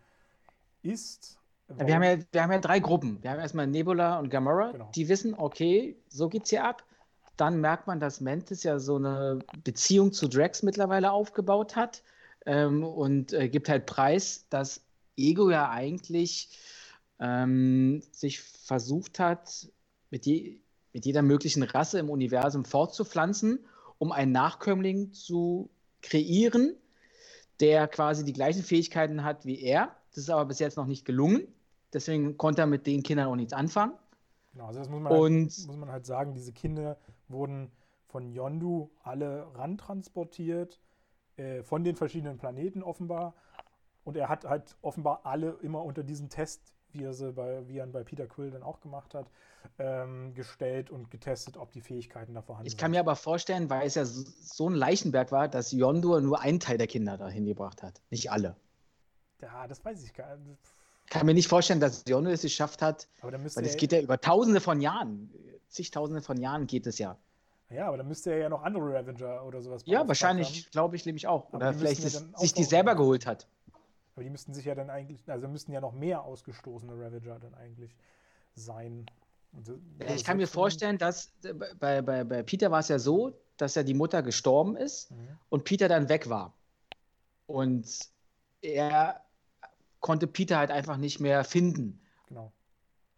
ist. 0.81 1.39
Ja, 1.69 1.87
wir, 1.87 1.95
haben 1.95 2.03
ja, 2.03 2.17
wir 2.31 2.43
haben 2.43 2.51
ja 2.51 2.59
drei 2.59 2.79
Gruppen. 2.79 3.21
Wir 3.23 3.31
haben 3.31 3.39
erstmal 3.39 3.67
Nebula 3.67 4.19
und 4.19 4.29
Gamora, 4.29 4.71
genau. 4.71 4.91
die 4.93 5.07
wissen, 5.07 5.35
okay, 5.35 5.97
so 6.09 6.27
geht's 6.27 6.49
hier 6.49 6.65
ab. 6.65 6.83
Dann 7.37 7.61
merkt 7.61 7.87
man, 7.87 7.99
dass 7.99 8.19
Mantis 8.19 8.63
ja 8.63 8.77
so 8.77 8.97
eine 8.97 9.39
Beziehung 9.63 10.11
zu 10.11 10.27
Drax 10.27 10.63
mittlerweile 10.63 11.11
aufgebaut 11.11 11.77
hat 11.77 12.03
ähm, 12.45 12.83
und 12.83 13.33
äh, 13.33 13.49
gibt 13.49 13.69
halt 13.69 13.85
Preis, 13.85 14.45
dass 14.49 14.83
Ego 15.17 15.49
ja 15.49 15.69
eigentlich 15.69 16.49
ähm, 17.19 18.01
sich 18.11 18.41
versucht 18.41 19.19
hat, 19.19 19.69
mit 20.09 20.25
die, 20.25 20.61
mit 20.93 21.05
jeder 21.05 21.21
möglichen 21.21 21.63
Rasse 21.63 21.99
im 21.99 22.09
Universum 22.09 22.65
fortzupflanzen, 22.65 23.59
um 23.97 24.11
einen 24.11 24.31
Nachkömmling 24.31 25.13
zu 25.13 25.69
kreieren, 26.01 26.75
der 27.59 27.87
quasi 27.87 28.25
die 28.25 28.33
gleichen 28.33 28.63
Fähigkeiten 28.63 29.23
hat 29.23 29.45
wie 29.45 29.61
er. 29.61 29.95
Das 30.09 30.23
ist 30.23 30.29
aber 30.29 30.45
bis 30.45 30.59
jetzt 30.59 30.77
noch 30.77 30.87
nicht 30.87 31.05
gelungen. 31.05 31.47
Deswegen 31.93 32.37
konnte 32.37 32.61
er 32.61 32.67
mit 32.67 32.87
den 32.87 33.03
Kindern 33.03 33.27
auch 33.27 33.35
nichts 33.35 33.53
anfangen. 33.53 33.93
Genau, 34.53 34.65
also 34.65 34.79
das 34.79 34.89
muss 34.89 35.01
man, 35.01 35.13
halt, 35.13 35.67
muss 35.67 35.77
man 35.77 35.91
halt 35.91 36.05
sagen, 36.05 36.33
diese 36.33 36.51
Kinder 36.51 36.97
wurden 37.27 37.71
von 38.07 38.29
Yondu 38.29 38.89
alle 39.01 39.47
rantransportiert, 39.55 40.81
äh, 41.37 41.63
von 41.63 41.83
den 41.83 41.95
verschiedenen 41.95 42.37
Planeten 42.37 42.83
offenbar. 42.83 43.33
Und 44.03 44.17
er 44.17 44.29
hat 44.29 44.45
halt 44.45 44.75
offenbar 44.81 45.21
alle 45.23 45.57
immer 45.61 45.83
unter 45.83 46.03
diesen 46.03 46.29
Test, 46.29 46.73
wie 46.91 47.03
er, 47.03 47.13
sie 47.13 47.31
bei, 47.31 47.67
wie 47.67 47.77
er 47.77 47.87
bei 47.87 48.03
Peter 48.03 48.27
Quill 48.27 48.51
dann 48.51 48.63
auch 48.63 48.81
gemacht 48.81 49.13
hat, 49.13 49.29
ähm, 49.77 50.33
gestellt 50.33 50.89
und 50.89 51.11
getestet, 51.11 51.55
ob 51.55 51.71
die 51.71 51.81
Fähigkeiten 51.81 52.33
da 52.33 52.41
vorhanden 52.41 52.67
sind. 52.67 52.73
Ich 52.73 52.79
kann 52.79 52.91
mir 52.91 52.99
aber 52.99 53.15
vorstellen, 53.15 53.69
weil 53.69 53.85
es 53.85 53.95
ja 53.95 54.05
so 54.05 54.69
ein 54.69 54.73
Leichenberg 54.73 55.31
war, 55.31 55.47
dass 55.47 55.71
Yondu 55.71 56.19
nur 56.19 56.41
einen 56.41 56.59
Teil 56.59 56.77
der 56.77 56.87
Kinder 56.87 57.17
dahin 57.17 57.45
gebracht 57.45 57.83
hat, 57.83 58.01
nicht 58.09 58.31
alle. 58.31 58.55
Ja, 59.41 59.67
das 59.67 59.83
weiß 59.85 60.03
ich 60.03 60.13
gar 60.13 60.35
nicht 60.37 60.59
kann 61.11 61.25
mir 61.25 61.33
nicht 61.33 61.49
vorstellen, 61.49 61.81
dass 61.81 62.05
Yondu 62.07 62.31
es 62.31 62.41
geschafft 62.41 62.81
hat, 62.81 63.07
weil 63.21 63.65
es 63.65 63.75
geht 63.75 63.91
ja 63.91 63.99
über 63.99 64.19
tausende 64.19 64.61
von 64.61 64.79
Jahren, 64.79 65.29
zigtausende 65.67 66.21
von 66.21 66.37
Jahren 66.37 66.67
geht 66.67 66.87
es 66.87 66.97
ja. 66.97 67.17
Ja, 67.71 67.87
aber 67.87 67.97
dann 67.97 68.07
müsste 68.07 68.31
er 68.31 68.37
ja 68.37 68.49
noch 68.49 68.63
andere 68.63 68.93
Ravager 68.93 69.45
oder 69.45 69.61
sowas 69.61 69.83
Ja, 69.85 70.07
wahrscheinlich, 70.07 70.69
glaube 70.71 70.95
ich, 70.95 71.05
nämlich 71.05 71.27
auch. 71.27 71.51
Oder 71.53 71.73
vielleicht 71.73 72.01
sich 72.01 72.53
die 72.53 72.63
selber 72.63 72.95
geholt 72.95 73.25
hat. 73.25 73.47
Aber 74.15 74.23
die 74.23 74.29
müssten 74.29 74.53
sich 74.53 74.65
ja 74.65 74.75
dann 74.75 74.89
eigentlich, 74.89 75.29
also 75.29 75.47
müssten 75.47 75.71
ja 75.71 75.79
noch 75.79 75.93
mehr 75.93 76.23
ausgestoßene 76.23 76.93
Ravager 76.93 77.39
dann 77.39 77.53
eigentlich 77.53 77.95
sein. 78.55 79.05
Ja, 79.99 80.13
ich 80.13 80.23
kann 80.23 80.37
mir 80.37 80.47
vorstellen, 80.47 80.97
dass 80.97 81.33
bei, 81.79 82.01
bei, 82.01 82.23
bei 82.23 82.43
Peter 82.43 82.71
war 82.71 82.79
es 82.79 82.87
ja 82.87 82.99
so, 82.99 83.33
dass 83.57 83.75
ja 83.75 83.83
die 83.83 83.93
Mutter 83.93 84.21
gestorben 84.21 84.75
ist 84.75 85.11
mhm. 85.11 85.37
und 85.49 85.63
Peter 85.63 85.87
dann 85.87 86.09
weg 86.09 86.29
war. 86.29 86.53
Und 87.47 87.87
er 88.61 89.21
konnte 89.99 90.27
Peter 90.27 90.57
halt 90.57 90.71
einfach 90.71 90.97
nicht 90.97 91.19
mehr 91.19 91.43
finden. 91.43 92.01
Genau. 92.27 92.51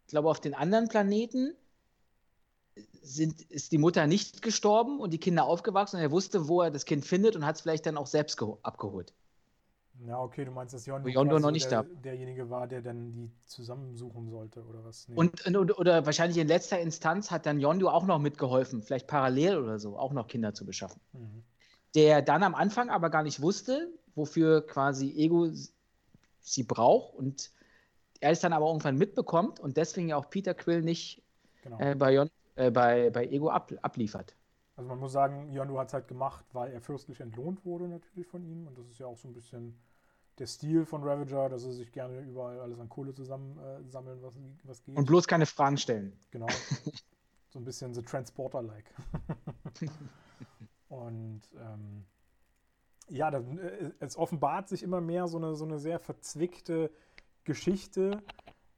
Ich 0.06 0.10
glaube, 0.10 0.28
auf 0.28 0.40
den 0.40 0.54
anderen 0.54 0.88
Planeten 0.88 1.54
sind, 3.04 3.40
ist 3.42 3.72
die 3.72 3.78
Mutter 3.78 4.06
nicht 4.06 4.42
gestorben 4.42 5.00
und 5.00 5.12
die 5.12 5.18
Kinder 5.18 5.44
aufgewachsen 5.44 5.96
und 5.96 6.02
er 6.02 6.10
wusste, 6.10 6.48
wo 6.48 6.62
er 6.62 6.70
das 6.70 6.84
Kind 6.84 7.04
findet 7.04 7.36
und 7.36 7.44
hat 7.44 7.56
es 7.56 7.62
vielleicht 7.62 7.86
dann 7.86 7.96
auch 7.96 8.06
selbst 8.06 8.42
abgeholt. 8.62 9.12
Ja, 10.06 10.20
okay, 10.20 10.44
du 10.44 10.50
meinst, 10.50 10.74
dass 10.74 10.86
Yondo, 10.86 11.08
Yondo 11.08 11.38
noch 11.38 11.52
nicht 11.52 11.70
der, 11.70 11.84
da. 11.84 11.88
derjenige 12.02 12.50
war, 12.50 12.66
der 12.66 12.82
dann 12.82 13.12
die 13.12 13.30
zusammensuchen 13.46 14.28
sollte 14.28 14.62
oder 14.64 14.84
was? 14.84 15.08
Nee. 15.08 15.14
Und, 15.14 15.46
und, 15.46 15.78
oder 15.78 16.04
wahrscheinlich 16.04 16.38
in 16.38 16.48
letzter 16.48 16.80
Instanz 16.80 17.30
hat 17.30 17.46
dann 17.46 17.60
Yondo 17.60 17.88
auch 17.88 18.04
noch 18.04 18.18
mitgeholfen, 18.18 18.82
vielleicht 18.82 19.06
parallel 19.06 19.58
oder 19.58 19.78
so, 19.78 19.96
auch 19.96 20.12
noch 20.12 20.26
Kinder 20.26 20.52
zu 20.52 20.66
beschaffen. 20.66 21.00
Mhm. 21.12 21.44
Der 21.94 22.22
dann 22.22 22.42
am 22.42 22.56
Anfang 22.56 22.90
aber 22.90 23.08
gar 23.08 23.22
nicht 23.22 23.40
wusste, 23.40 23.88
wofür 24.16 24.66
quasi 24.66 25.14
Ego 25.16 25.48
sie 26.40 26.64
braucht 26.64 27.14
und 27.14 27.52
er 28.20 28.30
es 28.30 28.40
dann 28.40 28.52
aber 28.52 28.66
irgendwann 28.66 28.96
mitbekommt 28.96 29.60
und 29.60 29.76
deswegen 29.76 30.12
auch 30.12 30.28
Peter 30.28 30.54
Quill 30.54 30.82
nicht 30.82 31.22
genau. 31.62 31.78
äh, 31.78 31.94
bei, 31.94 32.14
Jon, 32.14 32.30
äh, 32.56 32.70
bei, 32.70 33.10
bei 33.10 33.26
Ego 33.26 33.50
ab, 33.50 33.72
abliefert. 33.82 34.36
Also 34.76 34.88
man 34.88 34.98
muss 34.98 35.12
sagen, 35.12 35.52
Yondu 35.52 35.78
hat 35.78 35.88
es 35.88 35.94
halt 35.94 36.08
gemacht, 36.08 36.44
weil 36.52 36.72
er 36.72 36.80
fürstlich 36.80 37.20
entlohnt 37.20 37.64
wurde 37.64 37.86
natürlich 37.86 38.26
von 38.26 38.44
ihm 38.44 38.66
und 38.66 38.76
das 38.76 38.88
ist 38.88 38.98
ja 38.98 39.06
auch 39.06 39.16
so 39.16 39.28
ein 39.28 39.34
bisschen 39.34 39.78
der 40.38 40.46
Stil 40.46 40.84
von 40.84 41.02
Ravager, 41.04 41.48
dass 41.48 41.62
sie 41.62 41.72
sich 41.72 41.92
gerne 41.92 42.20
überall 42.20 42.58
alles 42.60 42.80
an 42.80 42.88
Kohle 42.88 43.14
zusammensammeln, 43.14 44.18
äh, 44.18 44.22
was, 44.22 44.34
was 44.64 44.82
geht. 44.82 44.96
Und 44.96 45.06
bloß 45.06 45.28
keine 45.28 45.46
Fragen 45.46 45.76
stellen. 45.76 46.18
Genau. 46.30 46.48
so 47.50 47.60
ein 47.60 47.64
bisschen 47.64 47.94
The 47.94 48.02
Transporter-like. 48.02 48.90
und 50.88 51.42
ähm, 51.56 52.04
ja, 53.08 53.30
das, 53.30 53.44
äh, 53.44 53.90
es 54.00 54.16
offenbart 54.16 54.68
sich 54.68 54.82
immer 54.82 55.00
mehr 55.00 55.28
so 55.28 55.38
eine, 55.38 55.54
so 55.54 55.64
eine 55.64 55.78
sehr 55.78 56.00
verzwickte 56.00 56.90
Geschichte, 57.44 58.22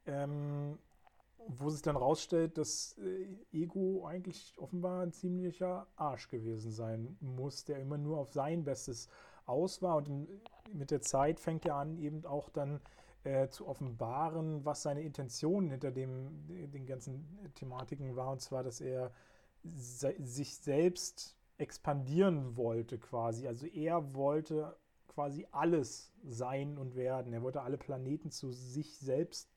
ähm, 0.05 0.77
wo 1.47 1.69
sich 1.69 1.81
dann 1.81 1.95
rausstellt, 1.95 2.57
dass 2.57 2.97
äh, 2.97 3.27
Ego 3.51 4.05
eigentlich 4.05 4.53
offenbar 4.57 5.01
ein 5.01 5.13
ziemlicher 5.13 5.87
Arsch 5.95 6.27
gewesen 6.27 6.71
sein 6.71 7.17
muss, 7.21 7.63
der 7.63 7.79
immer 7.79 7.97
nur 7.97 8.17
auf 8.17 8.33
sein 8.33 8.63
Bestes 8.63 9.07
aus 9.45 9.81
war. 9.81 9.95
Und 9.97 10.27
mit 10.73 10.91
der 10.91 11.01
Zeit 11.01 11.39
fängt 11.39 11.65
er 11.65 11.75
an, 11.75 11.97
eben 11.97 12.25
auch 12.25 12.49
dann 12.49 12.81
äh, 13.23 13.47
zu 13.47 13.67
offenbaren, 13.67 14.65
was 14.65 14.83
seine 14.83 15.01
Intention 15.01 15.69
hinter 15.69 15.91
dem, 15.91 16.45
den 16.47 16.85
ganzen 16.85 17.25
Thematiken 17.55 18.15
war. 18.15 18.31
Und 18.31 18.41
zwar, 18.41 18.63
dass 18.63 18.81
er 18.81 19.11
se 19.63 20.13
sich 20.19 20.57
selbst 20.57 21.35
expandieren 21.57 22.55
wollte 22.57 22.99
quasi. 22.99 23.47
Also 23.47 23.65
er 23.67 24.13
wollte 24.13 24.75
quasi 25.07 25.47
alles 25.51 26.11
sein 26.23 26.77
und 26.77 26.95
werden. 26.95 27.33
Er 27.33 27.41
wollte 27.41 27.61
alle 27.61 27.77
Planeten 27.77 28.31
zu 28.31 28.51
sich 28.51 28.97
selbst 28.97 29.49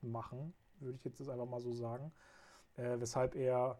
machen, 0.00 0.54
würde 0.82 0.96
ich 0.96 1.04
jetzt 1.04 1.20
das 1.20 1.28
einfach 1.28 1.46
mal 1.46 1.60
so 1.60 1.72
sagen. 1.72 2.12
Äh, 2.76 2.98
weshalb 2.98 3.34
er 3.34 3.78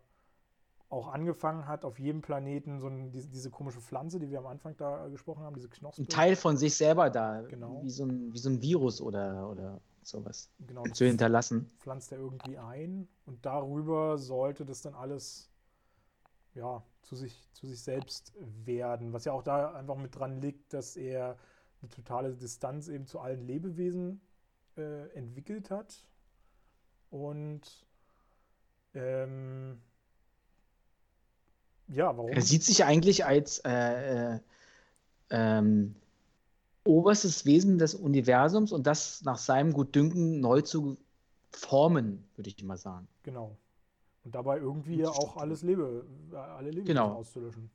auch 0.88 1.08
angefangen 1.08 1.66
hat, 1.66 1.84
auf 1.86 1.98
jedem 1.98 2.20
Planeten 2.20 2.78
so 2.78 2.88
ein, 2.88 3.10
diese, 3.12 3.28
diese, 3.28 3.50
komische 3.50 3.80
Pflanze, 3.80 4.20
die 4.20 4.30
wir 4.30 4.40
am 4.40 4.46
Anfang 4.46 4.76
da 4.76 5.08
gesprochen 5.08 5.42
haben, 5.42 5.54
diese 5.54 5.70
Knospe. 5.70 6.02
Ein 6.02 6.08
Teil 6.08 6.36
von 6.36 6.58
sich 6.58 6.76
selber 6.76 7.08
da, 7.08 7.40
genau. 7.42 7.82
wie, 7.82 7.88
so 7.88 8.04
ein, 8.04 8.32
wie 8.34 8.38
so 8.38 8.50
ein 8.50 8.60
Virus 8.60 9.00
oder, 9.00 9.48
oder 9.48 9.80
sowas 10.02 10.50
genau, 10.66 10.82
zu 10.84 11.06
hinterlassen. 11.06 11.70
Pflanzt 11.78 12.12
er 12.12 12.18
irgendwie 12.18 12.58
ein 12.58 13.08
und 13.24 13.44
darüber 13.46 14.18
sollte 14.18 14.66
das 14.66 14.82
dann 14.82 14.94
alles 14.94 15.50
ja, 16.54 16.82
zu 17.00 17.16
sich, 17.16 17.48
zu 17.52 17.66
sich 17.66 17.80
selbst 17.80 18.34
werden. 18.64 19.14
Was 19.14 19.24
ja 19.24 19.32
auch 19.32 19.42
da 19.42 19.72
einfach 19.72 19.96
mit 19.96 20.14
dran 20.14 20.42
liegt, 20.42 20.74
dass 20.74 20.96
er 20.96 21.38
eine 21.80 21.88
totale 21.88 22.34
Distanz 22.34 22.88
eben 22.88 23.06
zu 23.06 23.18
allen 23.18 23.46
Lebewesen 23.46 24.20
äh, 24.76 25.08
entwickelt 25.14 25.70
hat. 25.70 26.04
Und 27.12 27.60
ähm, 28.94 29.78
ja, 31.88 32.16
warum? 32.16 32.30
Er 32.30 32.40
sieht 32.40 32.64
sich 32.64 32.84
eigentlich 32.84 33.26
als 33.26 33.58
äh, 33.66 34.34
äh, 34.34 34.40
ähm, 35.28 35.94
oberstes 36.84 37.44
Wesen 37.44 37.76
des 37.76 37.94
Universums 37.94 38.72
und 38.72 38.86
das 38.86 39.22
nach 39.24 39.36
seinem 39.36 39.74
Gutdünken 39.74 40.40
neu 40.40 40.62
zu 40.62 40.96
formen, 41.50 42.24
würde 42.34 42.48
ich 42.48 42.64
mal 42.64 42.78
sagen. 42.78 43.06
Genau. 43.24 43.58
Und 44.24 44.34
dabei 44.34 44.56
irgendwie 44.56 45.04
auch 45.04 45.36
alles 45.36 45.62
Lebe, 45.62 46.06
äh, 46.32 46.36
alle 46.36 46.70
Lebewesen 46.70 46.86
genau. 46.86 47.12
auszulöschen. 47.12 47.70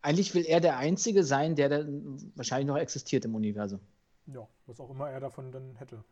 Eigentlich 0.00 0.32
will 0.32 0.44
er 0.46 0.60
der 0.60 0.78
Einzige 0.78 1.24
sein, 1.24 1.56
der 1.56 1.68
dann 1.70 2.32
wahrscheinlich 2.36 2.68
noch 2.68 2.78
existiert 2.78 3.24
im 3.24 3.34
Universum. 3.34 3.80
Ja, 4.26 4.46
was 4.66 4.78
auch 4.78 4.90
immer 4.90 5.10
er 5.10 5.18
davon 5.18 5.50
dann 5.50 5.74
hätte. 5.74 6.04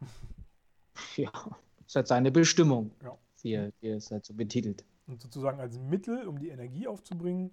Ja, 1.17 1.31
ist 1.89 1.97
halt 1.97 2.07
seine 2.07 2.31
Bestimmung, 2.31 2.93
ja. 3.03 3.19
wie, 3.43 3.53
er, 3.55 3.73
wie 3.81 3.89
es 3.89 4.11
halt 4.11 4.25
so 4.25 4.35
betitelt. 4.35 4.85
Und 5.07 5.21
sozusagen 5.21 5.59
als 5.59 5.79
Mittel, 5.79 6.29
um 6.29 6.39
die 6.39 6.51
Energie 6.51 6.87
aufzubringen, 6.87 7.51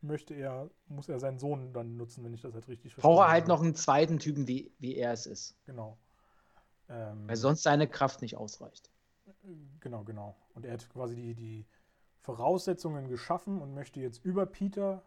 möchte 0.00 0.34
er, 0.34 0.70
muss 0.88 1.08
er 1.08 1.20
seinen 1.20 1.38
Sohn 1.38 1.72
dann 1.72 1.96
nutzen, 1.96 2.24
wenn 2.24 2.34
ich 2.34 2.42
das 2.42 2.52
halt 2.54 2.66
richtig 2.68 2.94
verstehe. 2.94 3.08
Braucht 3.08 3.26
er 3.26 3.30
halt 3.30 3.48
noch 3.48 3.62
einen 3.62 3.74
zweiten 3.74 4.18
Typen, 4.18 4.48
wie, 4.48 4.72
wie 4.78 4.96
er 4.96 5.12
es 5.12 5.26
ist. 5.26 5.56
Genau. 5.66 5.98
Ähm, 6.88 7.28
Weil 7.28 7.36
sonst 7.36 7.62
seine 7.62 7.86
Kraft 7.86 8.22
nicht 8.22 8.36
ausreicht. 8.36 8.90
Genau, 9.78 10.02
genau. 10.02 10.36
Und 10.54 10.66
er 10.66 10.72
hat 10.72 10.88
quasi 10.90 11.14
die, 11.14 11.34
die 11.34 11.66
Voraussetzungen 12.18 13.08
geschaffen 13.08 13.60
und 13.60 13.72
möchte 13.72 14.00
jetzt 14.00 14.24
über 14.24 14.46
Peter, 14.46 15.04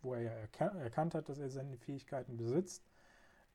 wo 0.00 0.14
er 0.14 0.22
ja 0.22 0.32
erkannt 0.32 1.14
hat, 1.14 1.28
dass 1.28 1.38
er 1.38 1.50
seine 1.50 1.76
Fähigkeiten 1.76 2.36
besitzt, 2.36 2.84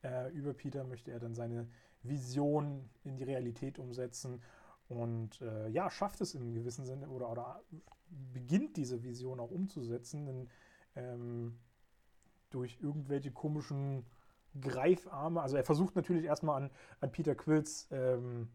äh, 0.02 0.30
über 0.32 0.54
Peter 0.54 0.84
möchte 0.84 1.10
er 1.10 1.18
dann 1.18 1.34
seine 1.34 1.68
Vision 2.02 2.88
in 3.04 3.16
die 3.16 3.24
Realität 3.24 3.78
umsetzen 3.78 4.42
und 4.88 5.40
äh, 5.42 5.68
ja, 5.68 5.90
schafft 5.90 6.20
es 6.20 6.34
im 6.34 6.54
gewissen 6.54 6.84
Sinne 6.86 7.08
oder, 7.08 7.30
oder 7.30 7.62
beginnt 8.32 8.76
diese 8.76 9.02
Vision 9.02 9.40
auch 9.40 9.50
umzusetzen, 9.50 10.26
denn 10.26 10.48
ähm, 10.96 11.58
durch 12.50 12.78
irgendwelche 12.80 13.30
komischen 13.30 14.06
Greifarme, 14.60 15.42
also 15.42 15.56
er 15.56 15.64
versucht 15.64 15.94
natürlich 15.94 16.24
erstmal 16.24 16.62
an, 16.62 16.70
an 17.00 17.12
Peter 17.12 17.34
Quills 17.34 17.88
ähm, 17.90 18.48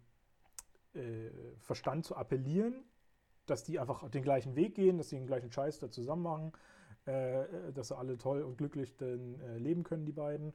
äh, 0.95 1.29
Verstand 1.59 2.05
zu 2.05 2.15
appellieren, 2.15 2.83
dass 3.45 3.63
die 3.63 3.79
einfach 3.79 4.09
den 4.09 4.23
gleichen 4.23 4.55
Weg 4.55 4.75
gehen, 4.75 4.97
dass 4.97 5.09
sie 5.09 5.17
den 5.17 5.27
gleichen 5.27 5.51
Scheiß 5.51 5.79
da 5.79 5.91
zusammen 5.91 6.23
machen, 6.23 6.51
äh, 7.05 7.71
dass 7.73 7.89
sie 7.89 7.97
alle 7.97 8.17
toll 8.17 8.41
und 8.41 8.57
glücklich 8.57 8.95
dann 8.97 9.39
äh, 9.39 9.57
leben 9.57 9.83
können, 9.83 10.05
die 10.05 10.13
beiden. 10.13 10.53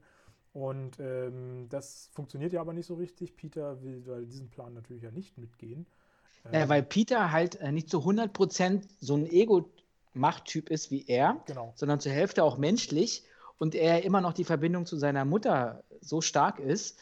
Und 0.53 0.99
ähm, 0.99 1.67
das 1.69 2.09
funktioniert 2.13 2.53
ja 2.53 2.61
aber 2.61 2.73
nicht 2.73 2.87
so 2.87 2.95
richtig. 2.95 3.35
Peter 3.35 3.81
will 3.83 4.03
weil 4.05 4.25
diesen 4.25 4.49
Plan 4.49 4.73
natürlich 4.73 5.03
ja 5.03 5.11
nicht 5.11 5.37
mitgehen. 5.37 5.85
Ähm, 6.51 6.69
weil 6.69 6.83
Peter 6.83 7.31
halt 7.31 7.55
äh, 7.55 7.71
nicht 7.71 7.89
zu 7.89 7.99
100% 7.99 8.81
so 8.99 9.15
ein 9.15 9.29
Ego-Machttyp 9.29 10.69
ist 10.69 10.89
wie 10.89 11.05
er, 11.07 11.41
genau. 11.45 11.73
sondern 11.75 11.99
zur 11.99 12.11
Hälfte 12.11 12.43
auch 12.43 12.57
menschlich 12.57 13.23
und 13.57 13.75
er 13.75 14.03
immer 14.03 14.21
noch 14.21 14.33
die 14.33 14.45
Verbindung 14.45 14.85
zu 14.85 14.97
seiner 14.97 15.25
Mutter 15.25 15.83
so 16.01 16.21
stark 16.21 16.59
ist, 16.59 16.97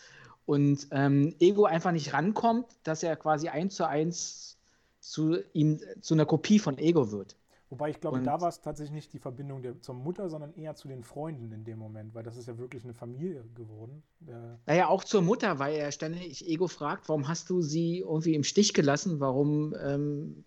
und 0.48 0.88
ähm, 0.92 1.36
Ego 1.40 1.66
einfach 1.66 1.92
nicht 1.92 2.14
rankommt, 2.14 2.66
dass 2.84 3.04
er 3.04 3.16
quasi 3.18 3.50
eins 3.50 3.76
zu 3.76 3.86
eins 3.86 4.58
zu 5.02 5.38
ihm, 5.54 5.80
zu 6.02 6.14
einer 6.14 6.26
Kopie 6.26 6.58
von 6.58 6.78
Ego 6.78 7.12
wird. 7.12 7.36
Wobei 7.70 7.90
ich 7.90 8.00
glaube, 8.00 8.18
und 8.18 8.24
da 8.24 8.40
war 8.40 8.48
es 8.48 8.62
tatsächlich 8.62 8.94
nicht 8.94 9.14
die 9.14 9.20
Verbindung 9.20 9.62
der, 9.62 9.82
zur 9.82 9.96
Mutter, 9.96 10.30
sondern 10.30 10.54
eher 10.54 10.76
zu 10.76 10.88
den 10.88 11.04
Freunden 11.04 11.52
in 11.52 11.66
dem 11.66 11.78
Moment, 11.78 12.16
weil 12.16 12.24
das 12.24 12.38
ist 12.38 12.48
ja 12.48 12.58
wirklich 12.58 12.84
eine 12.86 12.94
Familie 12.94 13.44
geworden. 13.56 14.04
Äh 14.26 14.32
naja, 14.66 14.88
auch 14.88 15.04
zur 15.04 15.22
Mutter, 15.22 15.60
weil 15.60 15.76
er 15.76 15.92
ständig 15.92 16.48
Ego 16.48 16.68
fragt, 16.70 17.10
warum 17.10 17.28
hast 17.28 17.50
du 17.50 17.62
sie 17.62 18.00
irgendwie 18.00 18.36
im 18.36 18.46
Stich 18.46 18.74
gelassen? 18.74 19.20
Warum, 19.20 19.76
ähm, 19.84 20.46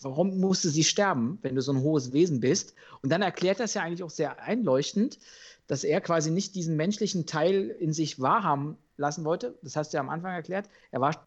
warum 0.00 0.40
musste 0.40 0.70
sie 0.70 0.84
sterben, 0.84 1.38
wenn 1.42 1.54
du 1.54 1.60
so 1.60 1.72
ein 1.72 1.82
hohes 1.82 2.14
Wesen 2.14 2.40
bist? 2.40 2.74
Und 3.02 3.10
dann 3.12 3.20
erklärt 3.20 3.60
das 3.60 3.74
ja 3.74 3.82
eigentlich 3.82 4.02
auch 4.02 4.10
sehr 4.10 4.40
einleuchtend, 4.40 5.18
dass 5.66 5.84
er 5.84 6.00
quasi 6.00 6.30
nicht 6.30 6.54
diesen 6.54 6.76
menschlichen 6.76 7.26
Teil 7.26 7.68
in 7.68 7.92
sich 7.92 8.18
wahrhaben 8.18 8.78
lassen 8.96 9.26
wollte. 9.26 9.58
Das 9.60 9.76
hast 9.76 9.92
du 9.92 9.98
ja 9.98 10.00
am 10.00 10.08
Anfang 10.08 10.32
erklärt. 10.32 10.70
Er 10.92 11.02
war 11.02 11.26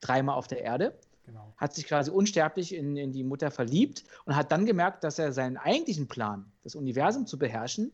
dreimal 0.00 0.36
auf 0.36 0.46
der 0.46 0.60
Erde 0.60 0.96
Genau. 1.26 1.52
Hat 1.56 1.74
sich 1.74 1.86
quasi 1.86 2.10
unsterblich 2.10 2.74
in, 2.74 2.96
in 2.96 3.12
die 3.12 3.22
Mutter 3.22 3.50
verliebt 3.50 4.04
und 4.24 4.34
hat 4.34 4.50
dann 4.50 4.66
gemerkt, 4.66 5.04
dass 5.04 5.18
er 5.18 5.32
seinen 5.32 5.56
eigentlichen 5.56 6.08
Plan, 6.08 6.50
das 6.62 6.74
Universum 6.74 7.26
zu 7.26 7.38
beherrschen, 7.38 7.92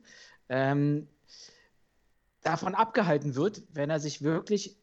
ähm, 0.48 1.06
davon 2.42 2.74
abgehalten 2.74 3.34
wird, 3.34 3.62
wenn 3.72 3.90
er 3.90 4.00
sich 4.00 4.22
wirklich, 4.22 4.76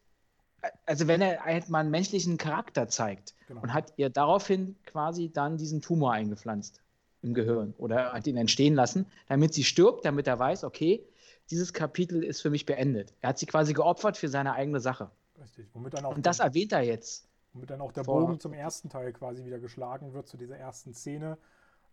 also 0.84 1.08
wenn 1.08 1.20
er 1.20 1.44
halt 1.44 1.68
mal 1.68 1.80
einen 1.80 1.90
menschlichen 1.90 2.36
Charakter 2.36 2.88
zeigt 2.88 3.34
genau. 3.48 3.62
und 3.62 3.74
hat 3.74 3.92
ihr 3.96 4.10
daraufhin 4.10 4.76
quasi 4.86 5.30
dann 5.32 5.56
diesen 5.56 5.80
Tumor 5.80 6.12
eingepflanzt 6.12 6.80
im 7.22 7.34
Gehirn 7.34 7.74
oder 7.78 8.12
hat 8.12 8.26
ihn 8.26 8.36
entstehen 8.36 8.74
lassen, 8.74 9.06
damit 9.28 9.54
sie 9.54 9.64
stirbt, 9.64 10.04
damit 10.04 10.28
er 10.28 10.38
weiß, 10.38 10.62
okay, 10.62 11.02
dieses 11.50 11.72
Kapitel 11.72 12.22
ist 12.22 12.40
für 12.40 12.50
mich 12.50 12.66
beendet. 12.66 13.12
Er 13.20 13.30
hat 13.30 13.38
sie 13.38 13.46
quasi 13.46 13.72
geopfert 13.72 14.16
für 14.16 14.28
seine 14.28 14.52
eigene 14.54 14.80
Sache. 14.80 15.10
Richtig. 15.40 15.66
Womit 15.74 15.94
dann 15.94 16.04
auch 16.04 16.14
und 16.14 16.26
das 16.26 16.40
erwähnt 16.40 16.72
er 16.72 16.82
jetzt. 16.82 17.26
Womit 17.56 17.70
dann 17.70 17.80
auch 17.80 17.92
der 17.92 18.02
Bogen 18.02 18.38
zum 18.38 18.52
ersten 18.52 18.90
Teil 18.90 19.14
quasi 19.14 19.44
wieder 19.46 19.58
geschlagen 19.58 20.12
wird, 20.12 20.28
zu 20.28 20.36
dieser 20.36 20.58
ersten 20.58 20.92
Szene, 20.92 21.38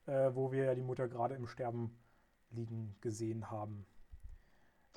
äh, 0.07 0.31
wo 0.33 0.51
wir 0.51 0.65
ja 0.65 0.75
die 0.75 0.81
Mutter 0.81 1.07
gerade 1.07 1.35
im 1.35 1.47
Sterben 1.47 1.97
liegen 2.51 2.97
gesehen 2.99 3.49
haben. 3.49 3.85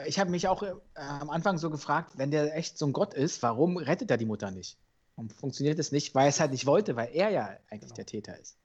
Ich 0.05 0.19
habe 0.19 0.31
mich 0.31 0.49
auch 0.49 0.65
äh, 0.65 0.75
am 0.97 1.31
Anfang 1.31 1.59
so 1.59 1.71
gefragt, 1.71 2.19
wenn 2.19 2.33
der 2.33 2.57
echt 2.57 2.79
so 2.79 2.87
ein 2.87 2.93
Gott 2.93 3.15
ist, 3.15 3.45
warum 3.45 3.77
rettet 3.77 4.11
er 4.11 4.17
die 4.17 4.27
Mutter 4.27 4.51
nicht? 4.51 4.77
Warum 5.15 5.31
funktioniert 5.31 5.79
es 5.79 5.93
nicht? 5.93 6.17
Weil 6.17 6.25
er 6.25 6.31
es 6.31 6.41
halt 6.41 6.51
nicht 6.51 6.67
wollte, 6.67 6.97
weil 6.97 7.11
er 7.15 7.31
ja 7.31 7.47
eigentlich 7.71 7.83
genau. 7.83 7.95
der 7.95 8.07
Täter 8.07 8.37
ist. 8.37 8.59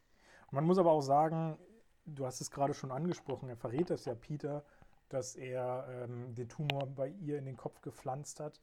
Man 0.50 0.66
muss 0.66 0.80
aber 0.80 0.92
auch 0.92 1.02
sagen, 1.02 1.56
du 2.06 2.26
hast 2.26 2.42
es 2.42 2.50
gerade 2.50 2.74
schon 2.74 2.92
angesprochen, 2.92 3.48
er 3.48 3.58
verrät 3.58 3.92
es 3.92 4.06
ja 4.06 4.16
Peter, 4.16 4.66
dass 5.10 5.36
er 5.36 5.88
ähm, 5.88 6.34
den 6.34 6.50
Tumor 6.50 6.88
bei 6.88 7.10
ihr 7.10 7.38
in 7.38 7.46
den 7.46 7.58
Kopf 7.58 7.80
gepflanzt 7.82 8.40
hat. 8.40 8.60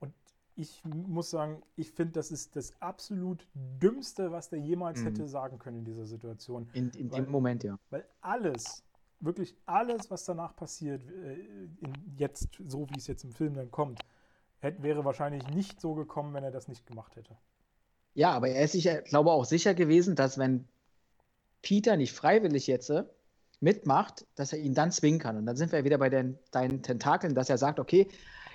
Und 0.00 0.12
ich 0.56 0.82
muss 0.84 1.30
sagen, 1.30 1.62
ich 1.76 1.90
finde, 1.90 2.12
das 2.12 2.30
ist 2.30 2.56
das 2.56 2.72
absolut 2.80 3.46
Dümmste, 3.54 4.30
was 4.32 4.50
der 4.50 4.58
jemals 4.58 5.00
mhm. 5.00 5.04
hätte 5.04 5.28
sagen 5.28 5.58
können 5.58 5.78
in 5.78 5.84
dieser 5.84 6.06
Situation. 6.06 6.68
In, 6.72 6.90
in 6.90 7.10
weil, 7.10 7.22
dem 7.22 7.30
Moment, 7.30 7.64
ja. 7.64 7.78
Weil 7.90 8.06
alles, 8.20 8.82
wirklich 9.20 9.56
alles, 9.66 10.10
was 10.10 10.24
danach 10.24 10.54
passiert, 10.56 11.02
äh, 11.10 11.36
jetzt, 12.16 12.48
so 12.66 12.88
wie 12.90 12.98
es 12.98 13.06
jetzt 13.06 13.24
im 13.24 13.32
Film 13.32 13.54
dann 13.54 13.70
kommt, 13.70 14.00
hätte, 14.58 14.82
wäre 14.82 15.04
wahrscheinlich 15.04 15.46
nicht 15.48 15.80
so 15.80 15.94
gekommen, 15.94 16.34
wenn 16.34 16.44
er 16.44 16.50
das 16.50 16.68
nicht 16.68 16.86
gemacht 16.86 17.16
hätte. 17.16 17.36
Ja, 18.14 18.32
aber 18.32 18.48
er 18.48 18.64
ist 18.64 18.72
sicher, 18.72 19.02
glaube 19.02 19.30
auch 19.30 19.44
sicher 19.44 19.74
gewesen, 19.74 20.16
dass 20.16 20.36
wenn 20.36 20.66
Peter 21.62 21.96
nicht 21.96 22.12
freiwillig 22.12 22.66
jetzt 22.66 22.90
äh, 22.90 23.04
mitmacht, 23.60 24.26
dass 24.34 24.52
er 24.52 24.58
ihn 24.58 24.74
dann 24.74 24.90
zwingen 24.90 25.20
kann. 25.20 25.36
Und 25.36 25.46
dann 25.46 25.56
sind 25.56 25.72
wir 25.72 25.84
wieder 25.84 25.98
bei 25.98 26.08
den, 26.08 26.38
deinen 26.50 26.82
Tentakeln, 26.82 27.34
dass 27.34 27.50
er 27.50 27.58
sagt, 27.58 27.78
okay, 27.78 28.08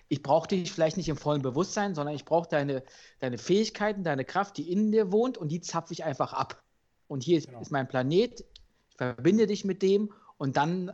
ich 0.08 0.22
brauche 0.22 0.48
dich 0.48 0.72
vielleicht 0.72 0.98
nicht 0.98 1.10
im 1.10 1.18
vollen 1.18 1.42
Bewusstsein, 1.42 1.96
sondern 1.96 2.16
ich 2.16 2.26
brauche 2.26 2.48
deine, 2.48 2.84
deine 3.20 3.38
Fähigkeiten, 3.38 4.04
deine 4.04 4.26
Kraft, 4.26 4.58
die 4.58 4.72
in 4.72 4.92
dir 4.92 5.12
wohnt 5.12 5.38
und 5.38 5.50
die 5.50 5.62
zapfe 5.62 5.94
ich 5.94 6.04
einfach 6.04 6.34
ab. 6.34 6.62
Und 7.08 7.24
hier 7.24 7.42
genau. 7.42 7.62
ist 7.62 7.72
mein 7.72 7.88
Planet, 7.88 8.46
ich 8.90 8.98
verbinde 8.98 9.48
dich 9.48 9.66
mit 9.66 9.82
dem 9.82 10.12
und 10.38 10.58
dann 10.58 10.92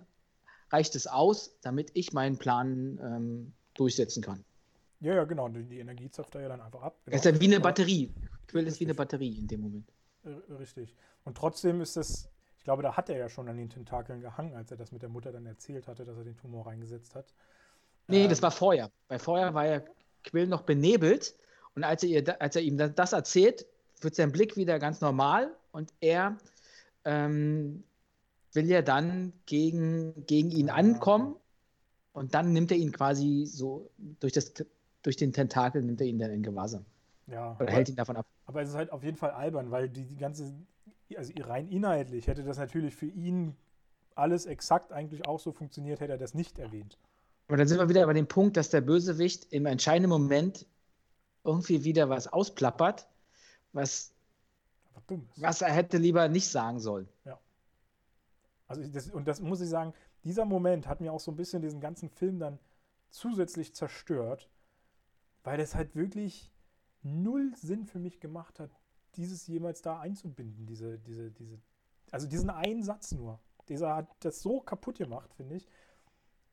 reicht 0.69 0.95
es 0.95 1.07
aus, 1.07 1.57
damit 1.61 1.91
ich 1.93 2.13
meinen 2.13 2.37
Plan 2.37 2.99
ähm, 3.03 3.53
durchsetzen 3.73 4.23
kann. 4.23 4.43
Ja, 5.01 5.15
ja, 5.15 5.23
genau. 5.23 5.49
Die, 5.49 5.63
die 5.63 5.79
Energie 5.79 6.09
zapft 6.09 6.35
er 6.35 6.41
ja 6.41 6.49
dann 6.49 6.61
einfach 6.61 6.81
ab. 6.81 6.97
Genau. 7.05 7.15
Es 7.15 7.25
ist 7.25 7.33
ja 7.33 7.39
wie 7.39 7.45
eine 7.45 7.59
Batterie. 7.59 8.13
Quill 8.47 8.67
ist 8.67 8.79
wie 8.79 8.85
eine 8.85 8.93
Batterie 8.93 9.39
in 9.39 9.47
dem 9.47 9.61
Moment. 9.61 9.91
Richtig. 10.59 10.95
Und 11.23 11.35
trotzdem 11.35 11.81
ist 11.81 11.97
das, 11.97 12.29
ich 12.57 12.63
glaube, 12.63 12.83
da 12.83 12.95
hat 12.95 13.09
er 13.09 13.17
ja 13.17 13.27
schon 13.27 13.47
an 13.49 13.57
den 13.57 13.69
Tentakeln 13.69 14.21
gehangen, 14.21 14.55
als 14.55 14.71
er 14.71 14.77
das 14.77 14.91
mit 14.91 15.01
der 15.01 15.09
Mutter 15.09 15.31
dann 15.31 15.45
erzählt 15.45 15.87
hatte, 15.87 16.05
dass 16.05 16.17
er 16.17 16.23
den 16.23 16.37
Tumor 16.37 16.67
reingesetzt 16.67 17.15
hat. 17.15 17.33
Nee, 18.11 18.27
das 18.27 18.41
war 18.41 18.51
vorher. 18.51 18.91
Bei 19.07 19.19
vorher 19.19 19.53
war 19.53 19.65
ja 19.65 19.81
Quill 20.23 20.47
noch 20.47 20.61
benebelt 20.61 21.35
und 21.75 21.83
als 21.83 22.03
er, 22.03 22.09
ihr, 22.09 22.41
als 22.41 22.55
er 22.55 22.61
ihm 22.61 22.77
das 22.77 23.13
erzählt, 23.13 23.65
wird 24.01 24.15
sein 24.15 24.31
Blick 24.31 24.57
wieder 24.57 24.79
ganz 24.79 25.01
normal 25.01 25.51
und 25.71 25.93
er 25.99 26.37
ähm, 27.05 27.83
will 28.53 28.69
ja 28.69 28.81
dann 28.81 29.33
gegen, 29.45 30.25
gegen 30.25 30.51
ihn 30.51 30.69
ankommen 30.69 31.35
und 32.13 32.33
dann 32.33 32.51
nimmt 32.53 32.71
er 32.71 32.77
ihn 32.77 32.91
quasi 32.91 33.45
so 33.45 33.89
durch, 34.19 34.33
das, 34.33 34.53
durch 35.01 35.15
den 35.15 35.33
Tentakel, 35.33 35.81
nimmt 35.81 36.01
er 36.01 36.07
ihn 36.07 36.19
dann 36.19 36.31
in 36.31 36.43
Gewahrsam. 36.43 36.85
Ja. 37.27 37.53
Oder 37.53 37.61
aber, 37.61 37.71
hält 37.71 37.89
ihn 37.89 37.95
davon 37.95 38.17
ab. 38.17 38.25
Aber 38.45 38.61
es 38.61 38.69
ist 38.69 38.75
halt 38.75 38.91
auf 38.91 39.03
jeden 39.03 39.17
Fall 39.17 39.31
albern, 39.31 39.71
weil 39.71 39.87
die, 39.89 40.05
die 40.05 40.17
ganze, 40.17 40.53
also 41.15 41.31
rein 41.43 41.67
inhaltlich 41.69 42.27
hätte 42.27 42.43
das 42.43 42.57
natürlich 42.57 42.95
für 42.95 43.07
ihn 43.07 43.55
alles 44.15 44.45
exakt 44.45 44.91
eigentlich 44.91 45.25
auch 45.25 45.39
so 45.39 45.51
funktioniert, 45.53 46.01
hätte 46.01 46.13
er 46.13 46.17
das 46.17 46.33
nicht 46.33 46.59
erwähnt. 46.59 46.97
Aber 47.51 47.57
dann 47.57 47.67
sind 47.67 47.79
wir 47.79 47.89
wieder 47.89 48.05
bei 48.05 48.13
dem 48.13 48.29
Punkt, 48.29 48.55
dass 48.55 48.69
der 48.69 48.79
Bösewicht 48.79 49.51
im 49.51 49.65
entscheidenden 49.65 50.09
Moment 50.09 50.65
irgendwie 51.43 51.83
wieder 51.83 52.07
was 52.07 52.29
ausplappert, 52.29 53.09
was, 53.73 54.13
was 55.35 55.61
er 55.61 55.73
hätte 55.73 55.97
lieber 55.97 56.29
nicht 56.29 56.47
sagen 56.47 56.79
sollen. 56.79 57.09
Ja. 57.25 57.37
Also 58.69 58.87
das, 58.87 59.09
und 59.09 59.27
das 59.27 59.41
muss 59.41 59.59
ich 59.59 59.67
sagen, 59.67 59.93
dieser 60.23 60.45
Moment 60.45 60.87
hat 60.87 61.01
mir 61.01 61.11
auch 61.11 61.19
so 61.19 61.29
ein 61.29 61.35
bisschen 61.35 61.61
diesen 61.61 61.81
ganzen 61.81 62.09
Film 62.09 62.39
dann 62.39 62.57
zusätzlich 63.09 63.75
zerstört, 63.75 64.47
weil 65.43 65.59
es 65.59 65.75
halt 65.75 65.93
wirklich 65.93 66.49
null 67.03 67.53
Sinn 67.57 67.85
für 67.85 67.99
mich 67.99 68.21
gemacht 68.21 68.61
hat, 68.61 68.71
dieses 69.17 69.45
jemals 69.47 69.81
da 69.81 69.99
einzubinden, 69.99 70.67
diese, 70.67 70.99
diese, 70.99 71.31
diese, 71.31 71.59
also 72.11 72.27
diesen 72.27 72.49
einen 72.49 72.81
Satz 72.81 73.11
nur. 73.11 73.41
Dieser 73.67 73.93
hat 73.93 74.07
das 74.21 74.41
so 74.41 74.61
kaputt 74.61 74.99
gemacht, 74.99 75.33
finde 75.33 75.55
ich. 75.55 75.67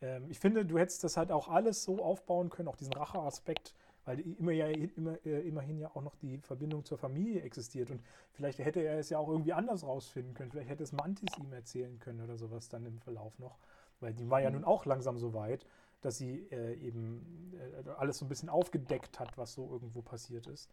Ähm, 0.00 0.26
ich 0.30 0.38
finde, 0.38 0.64
du 0.64 0.78
hättest 0.78 1.04
das 1.04 1.16
halt 1.16 1.30
auch 1.32 1.48
alles 1.48 1.84
so 1.84 2.02
aufbauen 2.02 2.50
können, 2.50 2.68
auch 2.68 2.76
diesen 2.76 2.92
Racheaspekt, 2.92 3.74
weil 4.04 4.20
immer 4.20 4.52
ja, 4.52 4.66
immer, 4.66 5.24
äh, 5.26 5.40
immerhin 5.46 5.78
ja 5.78 5.90
auch 5.94 6.02
noch 6.02 6.16
die 6.16 6.38
Verbindung 6.38 6.84
zur 6.84 6.98
Familie 6.98 7.42
existiert. 7.42 7.90
Und 7.90 8.02
vielleicht 8.32 8.58
hätte 8.58 8.80
er 8.80 8.98
es 8.98 9.10
ja 9.10 9.18
auch 9.18 9.28
irgendwie 9.28 9.52
anders 9.52 9.84
rausfinden 9.84 10.34
können. 10.34 10.50
Vielleicht 10.50 10.70
hätte 10.70 10.82
es 10.82 10.92
Mantis 10.92 11.36
ihm 11.38 11.52
erzählen 11.52 11.98
können 11.98 12.20
oder 12.22 12.36
sowas 12.36 12.68
dann 12.68 12.86
im 12.86 12.98
Verlauf 13.00 13.38
noch. 13.38 13.58
Weil 14.00 14.14
die 14.14 14.30
war 14.30 14.40
ja 14.40 14.50
mhm. 14.50 14.56
nun 14.56 14.64
auch 14.64 14.86
langsam 14.86 15.18
so 15.18 15.34
weit, 15.34 15.66
dass 16.00 16.16
sie 16.16 16.46
äh, 16.50 16.74
eben 16.74 17.52
äh, 17.86 17.90
alles 17.98 18.18
so 18.18 18.24
ein 18.24 18.28
bisschen 18.28 18.48
aufgedeckt 18.48 19.18
hat, 19.18 19.36
was 19.36 19.52
so 19.52 19.68
irgendwo 19.70 20.00
passiert 20.00 20.46
ist. 20.46 20.70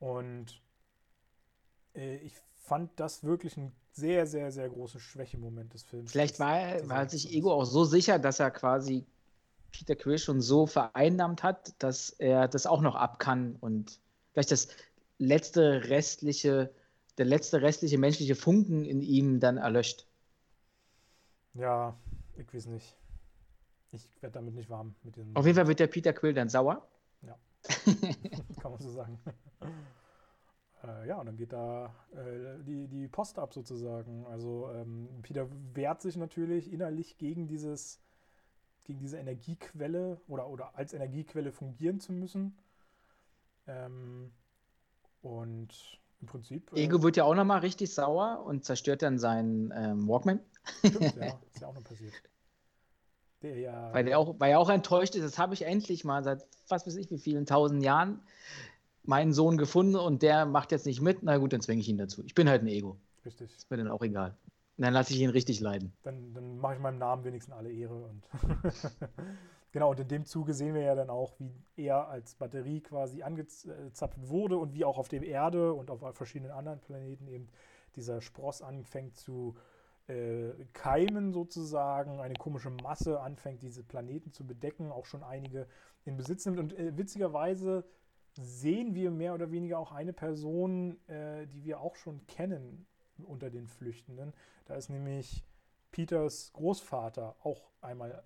Und 0.00 0.60
äh, 1.94 2.16
ich 2.16 2.34
fand 2.56 2.90
das 2.98 3.24
wirklich 3.24 3.56
ein 3.56 3.72
sehr, 3.92 4.26
sehr, 4.26 4.52
sehr 4.52 4.68
großer 4.68 5.00
Schwächemoment 5.00 5.74
des 5.74 5.82
Films. 5.82 6.12
Vielleicht 6.12 6.38
war, 6.38 6.88
war 6.88 7.08
sich 7.08 7.32
Ego 7.32 7.52
auch 7.52 7.64
so 7.64 7.84
sicher, 7.84 8.18
dass 8.18 8.40
er 8.40 8.50
quasi 8.50 9.04
Peter 9.72 9.96
Quill 9.96 10.18
schon 10.18 10.40
so 10.40 10.66
vereinnahmt 10.66 11.42
hat, 11.42 11.74
dass 11.82 12.10
er 12.10 12.48
das 12.48 12.66
auch 12.66 12.80
noch 12.80 12.94
ab 12.94 13.18
kann 13.18 13.56
und 13.60 14.00
vielleicht 14.32 14.52
das 14.52 14.68
letzte 15.18 15.88
restliche, 15.88 16.72
der 17.18 17.26
letzte 17.26 17.60
restliche 17.62 17.98
menschliche 17.98 18.34
Funken 18.34 18.84
in 18.84 19.02
ihm 19.02 19.40
dann 19.40 19.56
erlöscht. 19.56 20.06
Ja, 21.54 21.96
ich 22.36 22.52
weiß 22.52 22.66
nicht. 22.66 22.96
Ich 23.92 24.22
werde 24.22 24.34
damit 24.34 24.54
nicht 24.54 24.70
warm. 24.70 24.94
Mit 25.02 25.16
Auf 25.34 25.44
jeden 25.44 25.56
Fall 25.56 25.66
wird 25.66 25.80
der 25.80 25.88
Peter 25.88 26.12
Quill 26.12 26.32
dann 26.32 26.48
sauer. 26.48 26.86
Ja. 27.22 27.36
Kann 28.62 28.70
man 28.70 28.80
so 28.80 28.92
sagen. 28.92 29.18
Äh, 30.82 31.08
ja, 31.08 31.18
und 31.18 31.26
dann 31.26 31.36
geht 31.36 31.52
da 31.52 31.94
äh, 32.12 32.62
die, 32.64 32.88
die 32.88 33.08
Post 33.08 33.38
ab 33.38 33.52
sozusagen. 33.52 34.26
Also 34.26 34.70
ähm, 34.74 35.08
Peter 35.22 35.48
wehrt 35.74 36.00
sich 36.00 36.16
natürlich 36.16 36.72
innerlich 36.72 37.18
gegen 37.18 37.46
dieses, 37.46 38.00
gegen 38.84 38.98
diese 38.98 39.18
Energiequelle 39.18 40.20
oder, 40.26 40.48
oder 40.48 40.76
als 40.76 40.94
Energiequelle 40.94 41.52
fungieren 41.52 42.00
zu 42.00 42.12
müssen. 42.12 42.56
Ähm, 43.66 44.32
und 45.22 46.00
im 46.20 46.26
Prinzip. 46.26 46.72
Äh, 46.72 46.84
Ego 46.84 47.02
wird 47.02 47.16
ja 47.16 47.24
auch 47.24 47.34
nochmal 47.34 47.60
richtig 47.60 47.92
sauer 47.92 48.42
und 48.44 48.64
zerstört 48.64 49.02
dann 49.02 49.18
seinen 49.18 49.72
ähm, 49.74 50.08
Walkman. 50.08 50.40
Stimmt, 50.78 51.16
ja, 51.16 51.38
ist 51.52 51.60
ja 51.60 51.68
auch 51.68 51.74
noch 51.74 51.84
passiert. 51.84 52.14
Der 53.42 53.58
ja, 53.58 53.92
weil, 53.94 54.04
der 54.04 54.18
auch, 54.18 54.34
weil 54.38 54.52
er 54.52 54.58
auch 54.58 54.68
enttäuscht 54.68 55.14
ist, 55.14 55.24
das 55.24 55.38
habe 55.38 55.54
ich 55.54 55.62
endlich 55.62 56.04
mal 56.04 56.22
seit 56.22 56.46
was 56.68 56.86
weiß 56.86 56.96
ich 56.96 57.10
wie 57.10 57.18
vielen 57.18 57.46
tausend 57.46 57.82
Jahren 57.82 58.20
meinen 59.02 59.32
Sohn 59.32 59.56
gefunden 59.56 59.96
und 59.96 60.22
der 60.22 60.46
macht 60.46 60.72
jetzt 60.72 60.86
nicht 60.86 61.00
mit, 61.00 61.22
na 61.22 61.38
gut, 61.38 61.52
dann 61.52 61.60
zwinge 61.60 61.80
ich 61.80 61.88
ihn 61.88 61.98
dazu. 61.98 62.22
Ich 62.24 62.34
bin 62.34 62.48
halt 62.48 62.62
ein 62.62 62.68
Ego. 62.68 62.96
Richtig. 63.24 63.54
Ist 63.54 63.70
mir 63.70 63.76
dann 63.76 63.88
auch 63.88 64.02
egal. 64.02 64.36
Und 64.76 64.84
dann 64.84 64.94
lasse 64.94 65.12
ich 65.12 65.20
ihn 65.20 65.30
richtig 65.30 65.60
leiden. 65.60 65.92
Dann, 66.02 66.32
dann 66.32 66.58
mache 66.58 66.74
ich 66.74 66.80
meinem 66.80 66.98
Namen 66.98 67.24
wenigstens 67.24 67.54
alle 67.54 67.70
Ehre 67.70 68.06
und 68.06 68.22
Genau, 69.72 69.90
und 69.90 70.00
in 70.00 70.08
dem 70.08 70.24
Zuge 70.24 70.52
sehen 70.52 70.74
wir 70.74 70.82
ja 70.82 70.94
dann 70.96 71.10
auch, 71.10 71.34
wie 71.38 71.84
er 71.84 72.08
als 72.08 72.34
Batterie 72.34 72.80
quasi 72.80 73.22
angezapft 73.22 74.18
wurde 74.28 74.56
und 74.56 74.74
wie 74.74 74.84
auch 74.84 74.98
auf 74.98 75.08
der 75.08 75.22
Erde 75.22 75.72
und 75.72 75.90
auf 75.90 76.00
verschiedenen 76.16 76.50
anderen 76.50 76.80
Planeten 76.80 77.28
eben 77.28 77.48
dieser 77.94 78.20
Spross 78.20 78.62
anfängt 78.62 79.16
zu 79.16 79.54
äh, 80.08 80.50
keimen 80.72 81.32
sozusagen, 81.32 82.20
eine 82.20 82.34
komische 82.34 82.70
Masse 82.70 83.20
anfängt, 83.20 83.62
diese 83.62 83.84
Planeten 83.84 84.32
zu 84.32 84.44
bedecken, 84.44 84.90
auch 84.90 85.06
schon 85.06 85.22
einige 85.22 85.68
in 86.04 86.16
Besitz 86.16 86.46
nimmt. 86.46 86.58
Und 86.58 86.76
äh, 86.76 86.96
witzigerweise 86.96 87.84
sehen 88.40 88.94
wir 88.94 89.10
mehr 89.10 89.34
oder 89.34 89.50
weniger 89.50 89.78
auch 89.78 89.92
eine 89.92 90.12
Person, 90.12 90.96
äh, 91.08 91.46
die 91.46 91.64
wir 91.64 91.80
auch 91.80 91.96
schon 91.96 92.26
kennen 92.26 92.86
unter 93.24 93.50
den 93.50 93.66
Flüchtenden. 93.66 94.32
Da 94.64 94.74
ist 94.74 94.88
nämlich 94.88 95.44
Peters 95.90 96.52
Großvater 96.52 97.36
auch 97.42 97.70
einmal 97.80 98.24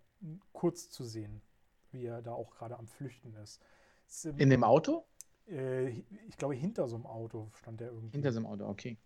kurz 0.53 0.91
zu 0.91 1.05
sehen, 1.05 1.43
wie 1.91 2.07
er 2.07 2.23
da 2.23 2.33
auch 2.33 2.51
gerade 2.51 2.79
am 2.79 2.87
Flüchten 2.87 3.35
ist. 3.35 3.61
ist 4.07 4.27
In 4.27 4.51
dem 4.51 4.65
Auto? 4.65 5.05
Äh, 5.49 5.89
ich 6.29 6.37
glaube, 6.37 6.55
hinter 6.55 6.89
so 6.89 6.97
einem 6.97 7.07
Auto 7.07 7.51
stand 7.55 7.81
er 7.81 7.89
irgendwie. 7.89 8.13
Hinter 8.13 8.33
so 8.33 8.39
einem 8.39 8.47
Auto, 8.47 8.67
okay. 8.67 8.99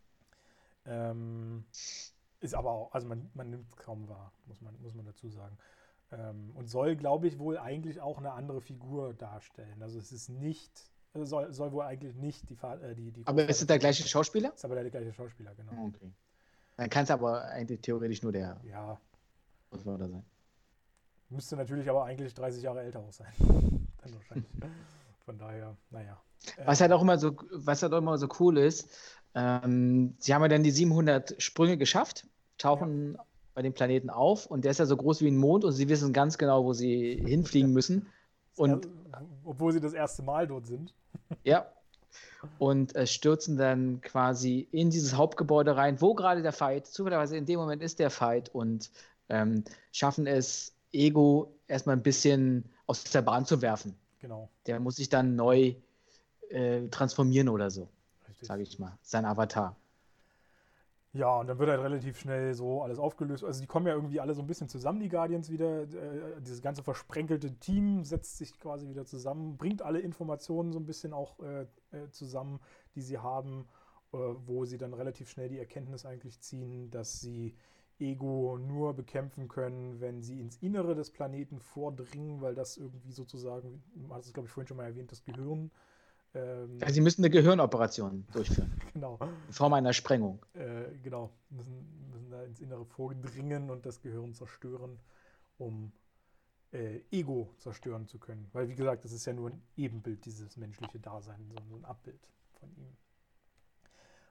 Ähm, 0.84 1.64
ist 2.40 2.54
aber 2.54 2.70
auch, 2.70 2.92
also 2.92 3.06
man, 3.06 3.30
man 3.34 3.50
nimmt 3.50 3.68
es 3.68 3.76
kaum 3.76 4.08
wahr, 4.08 4.32
muss 4.46 4.60
man, 4.60 4.80
muss 4.80 4.94
man 4.94 5.04
dazu 5.04 5.28
sagen. 5.28 5.58
Ähm, 6.10 6.52
und 6.54 6.68
soll, 6.68 6.96
glaube 6.96 7.26
ich, 7.26 7.38
wohl 7.38 7.58
eigentlich 7.58 8.00
auch 8.00 8.18
eine 8.18 8.32
andere 8.32 8.60
Figur 8.60 9.12
darstellen. 9.14 9.82
Also 9.82 9.98
es 9.98 10.12
ist 10.12 10.28
nicht, 10.28 10.90
soll, 11.14 11.52
soll 11.52 11.72
wohl 11.72 11.82
eigentlich 11.84 12.14
nicht 12.14 12.48
die, 12.48 12.54
äh, 12.54 12.94
die, 12.94 13.10
die 13.10 13.26
Aber 13.26 13.48
ist 13.48 13.60
es 13.60 13.66
der 13.66 13.78
gleiche 13.78 14.06
Schauspieler? 14.06 14.52
Ist 14.54 14.64
aber 14.64 14.74
der 14.74 14.90
gleiche 14.90 15.12
Schauspieler, 15.12 15.54
genau. 15.54 15.72
Ah, 15.72 15.86
okay. 15.86 16.12
Dann 16.76 16.90
kann 16.90 17.04
es 17.04 17.10
aber 17.10 17.44
eigentlich 17.44 17.80
theoretisch 17.80 18.22
nur 18.22 18.32
der 18.32 18.60
ja. 18.64 19.00
Großvater 19.70 20.08
sein. 20.08 20.24
Müsste 21.30 21.56
natürlich 21.56 21.88
aber 21.90 22.04
eigentlich 22.04 22.32
30 22.34 22.62
Jahre 22.62 22.82
älter 22.82 23.00
auch 23.00 23.12
sein. 23.12 23.32
Dann 23.38 24.14
wahrscheinlich. 24.14 24.48
Von 25.24 25.38
daher, 25.38 25.76
naja. 25.90 26.18
Was 26.64 26.80
halt 26.80 26.92
auch 26.92 27.02
immer 27.02 27.18
so, 27.18 27.36
was 27.50 27.82
halt 27.82 27.92
auch 27.92 27.98
immer 27.98 28.16
so 28.16 28.28
cool 28.38 28.56
ist, 28.56 28.88
ähm, 29.34 30.14
sie 30.18 30.34
haben 30.34 30.42
ja 30.42 30.48
dann 30.48 30.62
die 30.62 30.70
700 30.70 31.40
Sprünge 31.42 31.76
geschafft, 31.76 32.26
tauchen 32.56 33.14
ja. 33.14 33.24
bei 33.54 33.62
dem 33.62 33.74
Planeten 33.74 34.08
auf 34.08 34.46
und 34.46 34.64
der 34.64 34.70
ist 34.70 34.78
ja 34.78 34.86
so 34.86 34.96
groß 34.96 35.20
wie 35.20 35.28
ein 35.28 35.36
Mond 35.36 35.64
und 35.64 35.72
sie 35.72 35.88
wissen 35.88 36.12
ganz 36.12 36.38
genau, 36.38 36.64
wo 36.64 36.72
sie 36.72 37.22
hinfliegen 37.26 37.72
müssen. 37.72 38.06
Und, 38.58 38.86
ja, 39.12 39.22
obwohl 39.44 39.72
sie 39.72 39.80
das 39.80 39.92
erste 39.92 40.22
Mal 40.22 40.46
dort 40.46 40.66
sind. 40.66 40.94
Ja. 41.44 41.66
Und 42.58 42.94
äh, 42.96 43.06
stürzen 43.06 43.56
dann 43.56 44.00
quasi 44.00 44.68
in 44.72 44.90
dieses 44.90 45.14
Hauptgebäude 45.14 45.76
rein, 45.76 46.00
wo 46.00 46.14
gerade 46.14 46.42
der 46.42 46.52
Fight, 46.52 46.86
zufälligerweise 46.86 47.36
in 47.36 47.46
dem 47.46 47.58
Moment 47.58 47.82
ist 47.82 47.98
der 47.98 48.10
Fight 48.10 48.48
und 48.54 48.90
ähm, 49.28 49.64
schaffen 49.92 50.26
es, 50.26 50.74
Ego 50.92 51.52
erstmal 51.66 51.96
ein 51.96 52.02
bisschen 52.02 52.64
aus 52.86 53.04
der 53.04 53.22
Bahn 53.22 53.44
zu 53.44 53.60
werfen. 53.60 53.94
Genau. 54.20 54.48
Der 54.66 54.80
muss 54.80 54.96
sich 54.96 55.08
dann 55.08 55.36
neu 55.36 55.74
äh, 56.48 56.88
transformieren 56.88 57.48
oder 57.48 57.70
so, 57.70 57.88
sage 58.40 58.62
ich 58.62 58.78
mal, 58.78 58.96
sein 59.02 59.24
Avatar. 59.24 59.76
Ja, 61.18 61.40
und 61.40 61.48
dann 61.48 61.58
wird 61.58 61.68
halt 61.68 61.80
relativ 61.80 62.16
schnell 62.20 62.54
so 62.54 62.80
alles 62.80 63.00
aufgelöst. 63.00 63.42
Also 63.42 63.60
die 63.60 63.66
kommen 63.66 63.88
ja 63.88 63.92
irgendwie 63.92 64.20
alle 64.20 64.34
so 64.34 64.40
ein 64.40 64.46
bisschen 64.46 64.68
zusammen, 64.68 65.00
die 65.00 65.08
Guardians 65.08 65.50
wieder. 65.50 65.82
Äh, 65.82 66.40
dieses 66.40 66.62
ganze 66.62 66.84
versprenkelte 66.84 67.58
Team 67.58 68.04
setzt 68.04 68.38
sich 68.38 68.56
quasi 68.60 68.88
wieder 68.88 69.04
zusammen, 69.04 69.56
bringt 69.56 69.82
alle 69.82 69.98
Informationen 69.98 70.72
so 70.72 70.78
ein 70.78 70.86
bisschen 70.86 71.12
auch 71.12 71.40
äh, 71.40 71.62
äh, 71.90 72.08
zusammen, 72.12 72.60
die 72.94 73.00
sie 73.00 73.18
haben, 73.18 73.66
äh, 74.12 74.16
wo 74.46 74.64
sie 74.64 74.78
dann 74.78 74.94
relativ 74.94 75.28
schnell 75.28 75.48
die 75.48 75.58
Erkenntnis 75.58 76.06
eigentlich 76.06 76.38
ziehen, 76.40 76.88
dass 76.92 77.20
sie 77.20 77.56
Ego 77.98 78.56
nur 78.56 78.94
bekämpfen 78.94 79.48
können, 79.48 80.00
wenn 80.00 80.22
sie 80.22 80.38
ins 80.40 80.58
Innere 80.58 80.94
des 80.94 81.10
Planeten 81.10 81.58
vordringen, 81.58 82.42
weil 82.42 82.54
das 82.54 82.76
irgendwie 82.76 83.10
sozusagen, 83.10 83.82
man 83.96 84.18
hat 84.18 84.24
es 84.24 84.32
glaube 84.32 84.46
ich 84.46 84.52
vorhin 84.52 84.68
schon 84.68 84.76
mal 84.76 84.84
erwähnt, 84.84 85.10
das 85.10 85.24
Gehirn 85.24 85.72
ähm, 86.34 86.78
also 86.80 86.94
sie 86.94 87.00
müssen 87.00 87.22
eine 87.22 87.30
Gehirnoperation 87.30 88.26
durchführen. 88.32 88.80
genau. 88.92 89.18
In 89.46 89.52
Form 89.52 89.72
einer 89.72 89.92
Sprengung. 89.92 90.44
Äh, 90.54 90.96
genau. 91.02 91.30
Müssen, 91.50 92.10
müssen 92.10 92.30
da 92.30 92.42
ins 92.42 92.60
Innere 92.60 92.84
vordringen 92.84 93.70
und 93.70 93.86
das 93.86 94.00
Gehirn 94.00 94.34
zerstören, 94.34 94.98
um 95.58 95.92
äh, 96.72 97.00
Ego 97.10 97.54
zerstören 97.58 98.06
zu 98.06 98.18
können. 98.18 98.48
Weil, 98.52 98.68
wie 98.68 98.74
gesagt, 98.74 99.04
das 99.04 99.12
ist 99.12 99.24
ja 99.24 99.32
nur 99.32 99.50
ein 99.50 99.62
Ebenbild, 99.76 100.24
dieses 100.24 100.56
menschliche 100.56 100.98
Dasein, 100.98 101.50
so 101.68 101.76
ein 101.76 101.84
Abbild 101.84 102.20
von 102.60 102.70
ihm. 102.76 102.96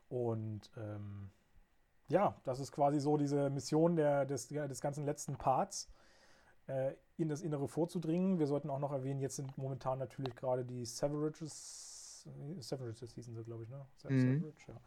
Und 0.10 0.72
ähm, 0.78 1.32
ja, 2.10 2.40
das 2.44 2.60
ist 2.60 2.72
quasi 2.72 2.99
so 2.99 3.18
diese 3.18 3.49
Mission 3.49 3.95
der, 3.95 4.26
des, 4.26 4.48
des 4.48 4.82
ganzen 4.82 5.06
letzten 5.06 5.36
Parts, 5.36 5.90
äh, 6.68 6.94
in 7.18 7.30
das 7.30 7.41
Innere 7.41 7.68
vorzudringen. 7.68 8.40
Wir 8.40 8.48
sollten 8.48 8.69
auch 8.69 8.80
noch 8.80 8.91
erwähnen, 8.91 9.19
jetzt 9.19 9.36
sind 9.36 9.57
momentan 9.57 9.99
natürlich 9.99 10.36
gerade 10.36 10.64
die 10.64 10.86
Severages 10.86 11.86
Severages 12.60 13.14
hießen 13.14 13.36
sie, 13.36 13.44
glaube 13.44 13.64
ich, 13.64 13.70
ne? 13.70 13.86
Mhm. 14.10 14.54
Ja. 14.68 14.82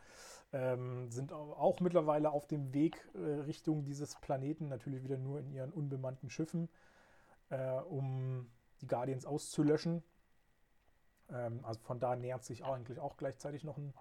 Ähm, 0.52 1.10
sind 1.10 1.32
auch 1.32 1.80
mittlerweile 1.80 2.30
auf 2.30 2.46
dem 2.46 2.74
Weg 2.74 3.08
äh, 3.14 3.18
Richtung 3.18 3.84
dieses 3.84 4.16
Planeten, 4.16 4.68
natürlich 4.68 5.04
wieder 5.04 5.16
nur 5.16 5.38
in 5.38 5.50
ihren 5.50 5.70
unbemannten 5.70 6.28
Schiffen, 6.28 6.68
äh, 7.50 7.72
um 7.80 8.50
die 8.80 8.86
Guardians 8.86 9.26
auszulöschen. 9.26 10.02
Ähm, 11.30 11.60
also 11.64 11.80
von 11.80 12.00
da 12.00 12.16
nähert 12.16 12.44
sich 12.44 12.64
auch 12.64 12.74
eigentlich 12.74 12.98
auch 12.98 13.16
gleichzeitig 13.16 13.62
noch 13.62 13.78
ein, 13.78 13.94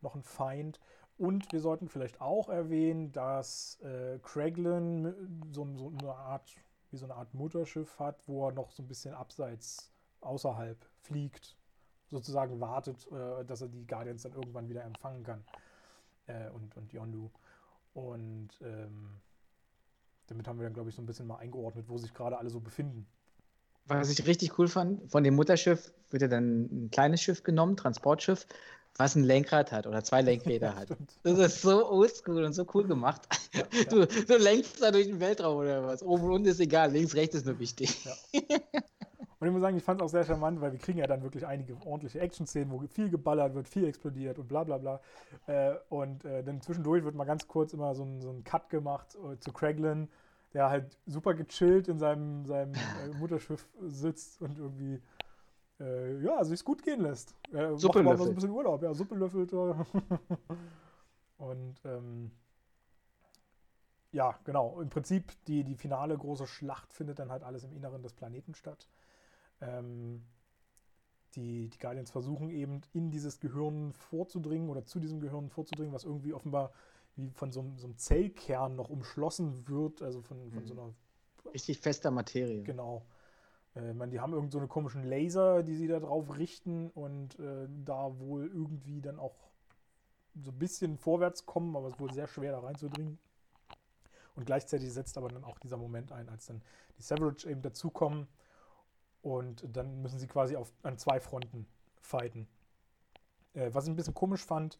noch 0.00 0.14
ein 0.14 0.22
Feind. 0.22 0.80
Und 1.18 1.52
wir 1.52 1.60
sollten 1.60 1.88
vielleicht 1.88 2.20
auch 2.20 2.48
erwähnen, 2.48 3.12
dass 3.12 3.80
äh, 3.82 4.18
Craiglin 4.22 5.42
so, 5.50 5.66
so, 5.76 5.88
eine 5.88 6.14
Art, 6.14 6.54
wie 6.90 6.96
so 6.96 7.04
eine 7.04 7.16
Art 7.16 7.34
Mutterschiff 7.34 7.98
hat, 7.98 8.26
wo 8.26 8.46
er 8.46 8.52
noch 8.52 8.70
so 8.70 8.82
ein 8.82 8.88
bisschen 8.88 9.12
abseits 9.12 9.92
außerhalb 10.20 10.78
fliegt 11.00 11.59
sozusagen 12.10 12.60
wartet, 12.60 13.06
äh, 13.12 13.44
dass 13.44 13.62
er 13.62 13.68
die 13.68 13.86
Guardians 13.86 14.22
dann 14.22 14.32
irgendwann 14.32 14.68
wieder 14.68 14.84
empfangen 14.84 15.22
kann. 15.22 15.44
Äh, 16.26 16.50
und, 16.50 16.76
und 16.76 16.92
Yondu. 16.92 17.30
Und 17.94 18.50
ähm, 18.62 19.20
damit 20.26 20.46
haben 20.46 20.58
wir 20.58 20.64
dann, 20.64 20.74
glaube 20.74 20.90
ich, 20.90 20.94
so 20.94 21.02
ein 21.02 21.06
bisschen 21.06 21.26
mal 21.26 21.36
eingeordnet, 21.36 21.88
wo 21.88 21.98
sich 21.98 22.14
gerade 22.14 22.38
alle 22.38 22.50
so 22.50 22.60
befinden. 22.60 23.06
Was 23.86 24.10
ich 24.10 24.24
richtig 24.26 24.56
cool 24.58 24.68
fand, 24.68 25.10
von 25.10 25.24
dem 25.24 25.34
Mutterschiff 25.34 25.92
wird 26.10 26.22
ja 26.22 26.28
dann 26.28 26.84
ein 26.84 26.90
kleines 26.92 27.20
Schiff 27.20 27.42
genommen, 27.42 27.76
Transportschiff, 27.76 28.46
was 28.96 29.16
ein 29.16 29.24
Lenkrad 29.24 29.72
hat 29.72 29.86
oder 29.86 30.04
zwei 30.04 30.22
Lenkräder 30.22 30.74
hat. 30.76 30.96
Das 31.24 31.38
ist 31.38 31.62
so 31.62 31.90
oldschool 31.90 32.44
und 32.44 32.52
so 32.52 32.64
cool 32.74 32.86
gemacht. 32.86 33.22
Ja, 33.52 33.64
du, 33.90 34.06
du 34.06 34.36
lenkst 34.36 34.80
da 34.80 34.92
durch 34.92 35.06
den 35.06 35.18
Weltraum 35.18 35.58
oder 35.58 35.84
was. 35.84 36.02
Oben 36.02 36.24
und 36.24 36.32
unten 36.32 36.48
ist 36.48 36.60
egal, 36.60 36.92
links, 36.92 37.14
rechts 37.14 37.34
ist 37.34 37.46
nur 37.46 37.58
wichtig. 37.58 38.04
Ja. 38.04 38.12
Und 39.40 39.46
ich 39.46 39.52
muss 39.54 39.62
sagen, 39.62 39.76
ich 39.76 39.82
fand 39.82 40.00
es 40.00 40.04
auch 40.04 40.10
sehr 40.10 40.24
charmant, 40.24 40.60
weil 40.60 40.72
wir 40.72 40.78
kriegen 40.78 40.98
ja 40.98 41.06
dann 41.06 41.22
wirklich 41.22 41.46
einige 41.46 41.74
ordentliche 41.86 42.20
Action-Szenen, 42.20 42.70
wo 42.70 42.86
viel 42.86 43.08
geballert 43.08 43.54
wird, 43.54 43.68
viel 43.68 43.86
explodiert 43.86 44.38
und 44.38 44.48
bla 44.48 44.64
bla 44.64 44.76
bla. 44.76 45.00
Äh, 45.46 45.76
und 45.88 46.26
äh, 46.26 46.44
dann 46.44 46.60
zwischendurch 46.60 47.04
wird 47.04 47.14
mal 47.14 47.24
ganz 47.24 47.48
kurz 47.48 47.72
immer 47.72 47.94
so 47.94 48.04
ein, 48.04 48.20
so 48.20 48.30
ein 48.30 48.44
Cut 48.44 48.68
gemacht 48.68 49.16
äh, 49.16 49.38
zu 49.38 49.50
Craiglin, 49.52 50.10
der 50.52 50.68
halt 50.68 50.98
super 51.06 51.32
gechillt 51.32 51.88
in 51.88 51.98
seinem, 51.98 52.44
seinem 52.44 52.74
äh, 52.74 53.08
Mutterschiff 53.18 53.66
sitzt 53.80 54.42
und 54.42 54.58
irgendwie 54.58 55.00
äh, 55.80 56.22
ja, 56.22 56.44
sich 56.44 56.62
gut 56.62 56.82
gehen 56.82 57.00
lässt. 57.00 57.34
Er 57.50 57.78
Suppe 57.78 58.02
macht 58.02 58.18
mal 58.18 58.24
so 58.24 58.28
ein 58.28 58.34
bisschen 58.34 58.50
Urlaub, 58.50 58.82
ja, 58.82 58.92
Suppe 58.92 59.14
löffelt. 59.14 59.54
und 61.38 61.80
ähm, 61.86 62.30
ja, 64.12 64.38
genau. 64.44 64.80
Im 64.82 64.90
Prinzip 64.90 65.32
die, 65.46 65.64
die 65.64 65.76
finale 65.76 66.18
große 66.18 66.46
Schlacht 66.46 66.92
findet 66.92 67.18
dann 67.18 67.30
halt 67.30 67.42
alles 67.42 67.64
im 67.64 67.72
Inneren 67.72 68.02
des 68.02 68.12
Planeten 68.12 68.54
statt. 68.54 68.86
Ähm, 69.60 70.22
die, 71.36 71.68
die 71.68 71.78
Guardians 71.78 72.10
versuchen 72.10 72.50
eben 72.50 72.80
in 72.92 73.10
dieses 73.10 73.40
Gehirn 73.40 73.92
vorzudringen 73.92 74.68
oder 74.68 74.84
zu 74.84 74.98
diesem 74.98 75.20
Gehirn 75.20 75.48
vorzudringen, 75.48 75.92
was 75.94 76.04
irgendwie 76.04 76.32
offenbar 76.32 76.72
wie 77.16 77.30
von 77.30 77.52
so, 77.52 77.64
so 77.76 77.86
einem 77.86 77.96
Zellkern 77.96 78.76
noch 78.76 78.88
umschlossen 78.88 79.68
wird, 79.68 80.02
also 80.02 80.22
von, 80.22 80.50
von 80.50 80.62
mhm. 80.62 80.66
so 80.66 80.74
einer 80.74 80.94
richtig 81.52 81.78
fester 81.78 82.10
Materie. 82.10 82.62
Genau. 82.62 83.06
Äh, 83.74 83.92
man, 83.92 84.10
die 84.10 84.20
haben 84.20 84.32
irgend 84.32 84.52
so 84.52 84.58
eine 84.58 84.68
komischen 84.68 85.04
Laser, 85.04 85.62
die 85.62 85.74
sie 85.74 85.86
da 85.86 86.00
drauf 86.00 86.36
richten 86.36 86.90
und 86.90 87.38
äh, 87.38 87.68
da 87.84 88.18
wohl 88.18 88.46
irgendwie 88.46 89.00
dann 89.00 89.18
auch 89.18 89.36
so 90.42 90.50
ein 90.50 90.58
bisschen 90.58 90.96
vorwärts 90.96 91.46
kommen, 91.46 91.76
aber 91.76 91.88
es 91.88 91.94
ist 91.94 92.00
wohl 92.00 92.12
sehr 92.12 92.28
schwer 92.28 92.52
da 92.52 92.60
reinzudringen. 92.60 93.18
Und 94.36 94.46
gleichzeitig 94.46 94.92
setzt 94.92 95.18
aber 95.18 95.28
dann 95.28 95.44
auch 95.44 95.58
dieser 95.58 95.76
Moment 95.76 96.12
ein, 96.12 96.28
als 96.28 96.46
dann 96.46 96.62
die 96.96 97.02
Severage 97.02 97.50
eben 97.50 97.62
dazukommen 97.62 98.28
und 99.22 99.64
dann 99.72 100.02
müssen 100.02 100.18
sie 100.18 100.26
quasi 100.26 100.56
auf, 100.56 100.72
an 100.82 100.98
zwei 100.98 101.20
Fronten 101.20 101.66
fighten. 102.00 102.46
Äh, 103.54 103.70
was 103.72 103.84
ich 103.84 103.90
ein 103.90 103.96
bisschen 103.96 104.14
komisch 104.14 104.44
fand, 104.44 104.78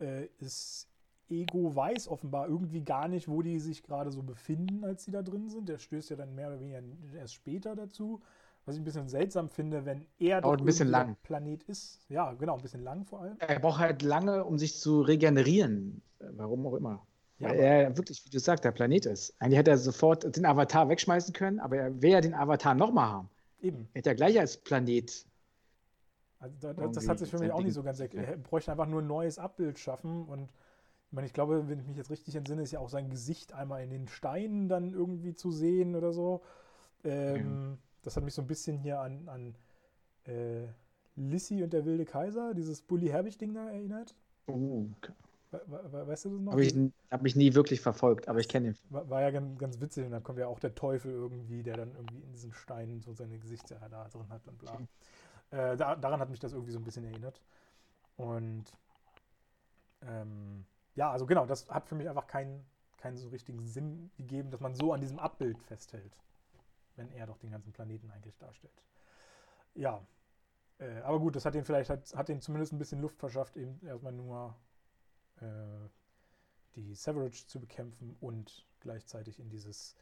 äh, 0.00 0.26
ist, 0.38 0.88
Ego 1.28 1.74
weiß 1.74 2.08
offenbar 2.08 2.48
irgendwie 2.48 2.82
gar 2.82 3.08
nicht, 3.08 3.28
wo 3.28 3.42
die 3.42 3.58
sich 3.58 3.82
gerade 3.82 4.10
so 4.10 4.22
befinden, 4.22 4.84
als 4.84 5.04
sie 5.04 5.10
da 5.10 5.22
drin 5.22 5.48
sind. 5.48 5.68
Der 5.68 5.78
stößt 5.78 6.10
ja 6.10 6.16
dann 6.16 6.34
mehr 6.34 6.48
oder 6.48 6.60
weniger 6.60 6.82
erst 7.16 7.34
später 7.34 7.74
dazu. 7.74 8.20
Was 8.66 8.76
ich 8.76 8.80
ein 8.80 8.84
bisschen 8.84 9.08
seltsam 9.08 9.50
finde, 9.50 9.84
wenn 9.84 10.06
er 10.18 10.40
doch 10.40 10.56
ein 10.56 10.64
bisschen 10.64 10.88
lang. 10.88 11.16
Planet 11.22 11.62
ist. 11.64 12.00
Ja, 12.08 12.32
genau, 12.32 12.56
ein 12.56 12.62
bisschen 12.62 12.82
lang 12.82 13.04
vor 13.04 13.20
allem. 13.20 13.36
Er 13.38 13.58
braucht 13.58 13.78
halt 13.78 14.00
lange, 14.00 14.42
um 14.44 14.58
sich 14.58 14.78
zu 14.78 15.02
regenerieren. 15.02 16.00
Warum 16.18 16.66
auch 16.66 16.74
immer. 16.74 17.06
Ja, 17.38 17.50
weil 17.50 17.58
er 17.58 17.96
wirklich, 17.96 18.24
wie 18.24 18.30
du 18.30 18.38
sagst, 18.38 18.64
der 18.64 18.72
Planet 18.72 19.04
ist. 19.04 19.34
Eigentlich 19.38 19.58
hätte 19.58 19.72
er 19.72 19.76
sofort 19.76 20.34
den 20.36 20.46
Avatar 20.46 20.88
wegschmeißen 20.88 21.34
können, 21.34 21.60
aber 21.60 21.76
er 21.76 22.00
will 22.00 22.10
ja 22.10 22.20
den 22.22 22.32
Avatar 22.32 22.74
nochmal 22.74 23.08
haben. 23.08 23.30
Eben. 23.64 23.88
Er 23.94 24.02
ja 24.04 24.12
gleich 24.12 24.38
als 24.38 24.58
Planet. 24.58 25.26
Also 26.38 26.56
da, 26.60 26.72
das 26.74 27.08
hat 27.08 27.18
sich 27.18 27.30
für 27.30 27.38
mich 27.38 27.50
auch 27.50 27.62
nicht 27.62 27.72
so 27.72 27.82
ganz 27.82 27.98
erklärt. 27.98 28.28
Er 28.28 28.36
bräuchte 28.36 28.70
einfach 28.70 28.86
nur 28.86 29.00
ein 29.00 29.06
neues 29.06 29.38
Abbild 29.38 29.78
schaffen 29.78 30.26
und 30.26 30.50
ich 31.06 31.12
meine, 31.12 31.26
ich 31.26 31.32
glaube, 31.32 31.68
wenn 31.68 31.78
ich 31.78 31.86
mich 31.86 31.96
jetzt 31.96 32.10
richtig 32.10 32.34
entsinne, 32.34 32.62
ist 32.62 32.72
ja 32.72 32.80
auch 32.80 32.90
sein 32.90 33.08
Gesicht 33.08 33.54
einmal 33.54 33.82
in 33.82 33.88
den 33.88 34.08
Steinen 34.08 34.68
dann 34.68 34.92
irgendwie 34.92 35.34
zu 35.34 35.50
sehen 35.50 35.94
oder 35.94 36.12
so. 36.12 36.42
Ähm, 37.04 37.70
mhm. 37.70 37.78
Das 38.02 38.16
hat 38.16 38.24
mich 38.24 38.34
so 38.34 38.42
ein 38.42 38.48
bisschen 38.48 38.76
hier 38.76 39.00
an, 39.00 39.28
an 39.28 39.54
äh, 40.24 40.66
Lissy 41.16 41.62
und 41.62 41.72
der 41.72 41.86
wilde 41.86 42.04
Kaiser, 42.04 42.52
dieses 42.52 42.82
Bully 42.82 43.06
Herbig-Ding 43.06 43.54
da 43.54 43.70
erinnert. 43.70 44.14
Oh, 44.46 44.86
okay. 44.98 45.12
Weißt 45.66 46.24
du 46.24 46.30
das 46.30 46.40
noch? 46.40 46.52
Hab 46.52 46.58
ich 46.58 46.74
habe 47.10 47.22
mich 47.22 47.36
nie 47.36 47.54
wirklich 47.54 47.80
verfolgt, 47.80 48.28
aber 48.28 48.40
ich 48.40 48.48
kenne 48.48 48.68
ihn. 48.68 48.78
War, 48.90 49.08
war, 49.08 49.20
ja 49.22 49.30
ganz, 49.30 49.58
ganz 49.58 49.80
witzig 49.80 50.04
und 50.04 50.12
dann 50.12 50.22
kommt 50.22 50.38
ja 50.38 50.46
auch 50.46 50.58
der 50.58 50.74
Teufel 50.74 51.12
irgendwie, 51.12 51.62
der 51.62 51.76
dann 51.76 51.94
irgendwie 51.94 52.20
in 52.20 52.32
diesen 52.32 52.52
Steinen 52.52 53.00
so 53.00 53.12
seine 53.12 53.38
Gesichter 53.38 53.80
da 53.90 54.08
drin 54.08 54.28
hat 54.28 54.46
und 54.46 54.58
bla. 54.58 54.78
Äh, 55.50 55.76
da, 55.76 55.96
daran 55.96 56.20
hat 56.20 56.30
mich 56.30 56.40
das 56.40 56.52
irgendwie 56.52 56.72
so 56.72 56.78
ein 56.78 56.84
bisschen 56.84 57.04
erinnert. 57.04 57.40
Und 58.16 58.64
ähm, 60.02 60.64
ja, 60.94 61.10
also 61.10 61.26
genau, 61.26 61.46
das 61.46 61.68
hat 61.68 61.88
für 61.88 61.94
mich 61.94 62.08
einfach 62.08 62.26
keinen, 62.26 62.64
keinen 62.98 63.16
so 63.16 63.28
richtigen 63.28 63.66
Sinn 63.66 64.10
gegeben, 64.16 64.50
dass 64.50 64.60
man 64.60 64.74
so 64.74 64.92
an 64.92 65.00
diesem 65.00 65.18
Abbild 65.18 65.62
festhält, 65.62 66.16
wenn 66.96 67.10
er 67.12 67.26
doch 67.26 67.38
den 67.38 67.50
ganzen 67.50 67.72
Planeten 67.72 68.10
eigentlich 68.10 68.36
darstellt. 68.38 68.82
Ja, 69.74 70.06
äh, 70.78 71.00
aber 71.00 71.18
gut, 71.18 71.36
das 71.36 71.44
hat 71.44 71.54
den 71.54 71.64
vielleicht, 71.64 71.90
hat, 71.90 72.14
hat 72.14 72.28
den 72.28 72.40
zumindest 72.40 72.72
ein 72.72 72.78
bisschen 72.78 73.00
Luft 73.00 73.18
verschafft, 73.18 73.56
eben 73.56 73.80
erstmal 73.84 74.12
nur 74.12 74.54
die 76.76 76.94
Severage 76.94 77.46
zu 77.46 77.60
bekämpfen 77.60 78.16
und 78.20 78.64
gleichzeitig 78.80 79.38
in 79.38 79.48
dieses 79.48 79.96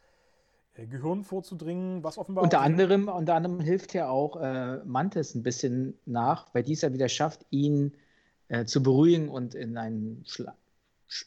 äh, 0.75 0.87
Gehirn 0.87 1.23
vorzudringen, 1.23 2.03
was 2.03 2.17
offenbar. 2.17 2.43
Unter 2.43 2.61
anderem, 2.61 3.07
unter 3.07 3.35
anderem 3.35 3.59
hilft 3.59 3.93
ja 3.93 4.09
auch 4.09 4.37
äh, 4.37 4.77
Mantis 4.85 5.35
ein 5.35 5.43
bisschen 5.43 5.97
nach, 6.05 6.53
weil 6.53 6.63
dies 6.63 6.81
ja 6.81 6.93
wieder 6.93 7.09
schafft, 7.09 7.45
ihn 7.49 7.95
äh, 8.47 8.65
zu 8.65 8.81
beruhigen 8.81 9.29
und 9.29 9.55
in, 9.55 9.77
einen 9.77 10.23
Schla 10.25 10.55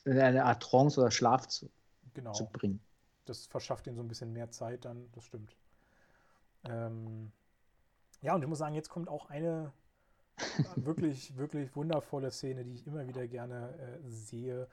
in 0.04 0.18
eine 0.18 0.44
Art 0.44 0.64
Trance 0.64 1.00
oder 1.00 1.12
Schlaf 1.12 1.46
zu, 1.46 1.70
genau. 2.12 2.32
zu 2.32 2.46
bringen. 2.46 2.80
Das 3.24 3.46
verschafft 3.46 3.86
ihm 3.86 3.94
so 3.94 4.02
ein 4.02 4.08
bisschen 4.08 4.32
mehr 4.32 4.50
Zeit 4.50 4.84
dann, 4.84 5.08
das 5.12 5.24
stimmt. 5.24 5.54
Ähm, 6.64 7.30
ja, 8.20 8.34
und 8.34 8.42
ich 8.42 8.48
muss 8.48 8.58
sagen, 8.58 8.74
jetzt 8.74 8.88
kommt 8.88 9.08
auch 9.08 9.30
eine 9.30 9.72
wirklich, 10.76 11.36
wirklich 11.36 11.74
wundervolle 11.74 12.30
Szene, 12.30 12.64
die 12.64 12.74
ich 12.74 12.86
immer 12.86 13.06
wieder 13.06 13.26
gerne 13.26 13.74
äh, 13.78 14.08
sehe. 14.08 14.68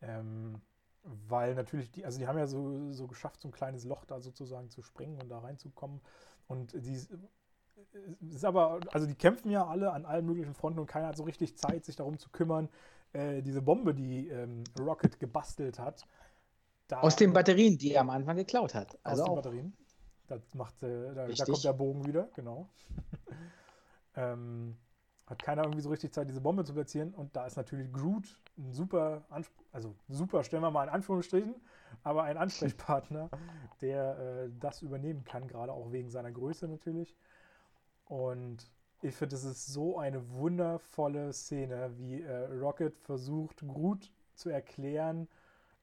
Ähm, 0.00 0.60
weil 1.02 1.54
natürlich, 1.54 1.90
die, 1.90 2.04
also 2.04 2.18
die 2.18 2.26
haben 2.26 2.38
ja 2.38 2.46
so, 2.46 2.92
so 2.92 3.06
geschafft, 3.06 3.40
so 3.40 3.48
ein 3.48 3.52
kleines 3.52 3.84
Loch 3.84 4.04
da 4.04 4.20
sozusagen 4.20 4.70
zu 4.70 4.82
sprengen 4.82 5.20
und 5.20 5.28
da 5.28 5.38
reinzukommen. 5.38 6.00
Und 6.46 6.72
die 6.74 6.98
ist 8.30 8.44
aber, 8.44 8.80
also 8.92 9.06
die 9.06 9.14
kämpfen 9.14 9.50
ja 9.50 9.66
alle 9.66 9.92
an 9.92 10.04
allen 10.04 10.26
möglichen 10.26 10.54
Fronten 10.54 10.78
und 10.78 10.86
keiner 10.86 11.08
hat 11.08 11.16
so 11.16 11.24
richtig 11.24 11.56
Zeit, 11.56 11.84
sich 11.84 11.96
darum 11.96 12.18
zu 12.18 12.30
kümmern, 12.30 12.68
äh, 13.12 13.42
diese 13.42 13.62
Bombe, 13.62 13.94
die 13.94 14.28
ähm, 14.28 14.64
Rocket 14.78 15.18
gebastelt 15.18 15.78
hat. 15.78 16.06
Da, 16.88 17.00
aus 17.00 17.16
den 17.16 17.32
Batterien, 17.32 17.78
die 17.78 17.92
er 17.92 18.00
am 18.02 18.10
Anfang 18.10 18.36
geklaut 18.36 18.74
hat. 18.74 18.98
Also 19.02 19.22
aus 19.22 19.28
den 19.28 19.34
Batterien. 19.36 19.76
Das 20.26 20.54
macht, 20.54 20.82
äh, 20.82 21.14
da, 21.14 21.26
da, 21.26 21.44
kommt 21.44 21.64
der 21.64 21.72
Bogen 21.72 22.06
wieder, 22.06 22.28
genau. 22.34 22.68
ähm, 24.16 24.76
hat 25.28 25.42
keiner 25.42 25.62
irgendwie 25.62 25.82
so 25.82 25.90
richtig 25.90 26.12
Zeit, 26.12 26.28
diese 26.28 26.40
Bombe 26.40 26.64
zu 26.64 26.72
platzieren. 26.72 27.12
Und 27.14 27.36
da 27.36 27.46
ist 27.46 27.56
natürlich 27.56 27.92
Groot 27.92 28.38
ein 28.56 28.72
super, 28.72 29.24
Anspr 29.30 29.52
also 29.70 29.94
super, 30.08 30.42
stellen 30.42 30.62
wir 30.62 30.70
mal 30.70 30.84
in 30.84 30.88
Anführungsstrichen, 30.88 31.54
aber 32.02 32.24
ein 32.24 32.38
Ansprechpartner, 32.38 33.28
der 33.82 34.18
äh, 34.18 34.50
das 34.58 34.82
übernehmen 34.82 35.24
kann, 35.24 35.46
gerade 35.46 35.72
auch 35.72 35.92
wegen 35.92 36.10
seiner 36.10 36.32
Größe 36.32 36.66
natürlich. 36.66 37.14
Und 38.06 38.70
ich 39.02 39.14
finde, 39.14 39.36
es 39.36 39.44
ist 39.44 39.66
so 39.66 39.98
eine 39.98 40.30
wundervolle 40.32 41.32
Szene, 41.32 41.92
wie 41.98 42.22
äh, 42.22 42.46
Rocket 42.58 42.98
versucht, 42.98 43.60
Groot 43.60 44.10
zu 44.34 44.48
erklären, 44.48 45.28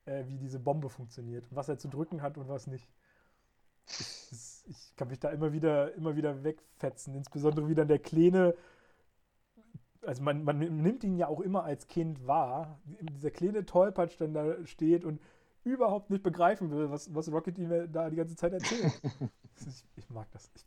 äh, 0.05 0.25
wie 0.27 0.37
diese 0.37 0.59
Bombe 0.59 0.89
funktioniert, 0.89 1.45
was 1.51 1.69
er 1.69 1.77
zu 1.77 1.87
drücken 1.87 2.21
hat 2.21 2.37
und 2.37 2.49
was 2.49 2.67
nicht. 2.67 2.89
Ich, 3.87 4.63
ich 4.67 4.95
kann 4.95 5.09
mich 5.09 5.19
da 5.19 5.29
immer 5.29 5.53
wieder, 5.53 5.93
immer 5.93 6.15
wieder 6.15 6.43
wegfetzen, 6.43 7.13
insbesondere 7.13 7.69
wie 7.69 7.75
dann 7.75 7.87
der 7.87 7.99
Kleine 7.99 8.55
also 10.05 10.23
man, 10.23 10.43
man 10.43 10.59
nimmt 10.59 11.03
ihn 11.03 11.17
ja 11.17 11.27
auch 11.27 11.41
immer 11.41 11.63
als 11.63 11.87
Kind 11.87 12.25
wahr. 12.27 12.79
Dieser 13.13 13.31
kleine 13.31 13.65
Tollpatsch 13.65 14.15
dann 14.19 14.33
da 14.33 14.65
steht 14.65 15.05
und 15.05 15.19
überhaupt 15.63 16.09
nicht 16.09 16.23
begreifen 16.23 16.71
will, 16.71 16.89
was, 16.91 17.13
was 17.13 17.31
Rocket 17.31 17.57
ihm 17.57 17.91
da 17.91 18.09
die 18.09 18.15
ganze 18.15 18.35
Zeit 18.35 18.53
erzählt. 18.53 18.91
ich, 19.67 19.85
ich, 19.95 20.09
mag 20.09 20.27
das. 20.31 20.49
Ich, 20.55 20.65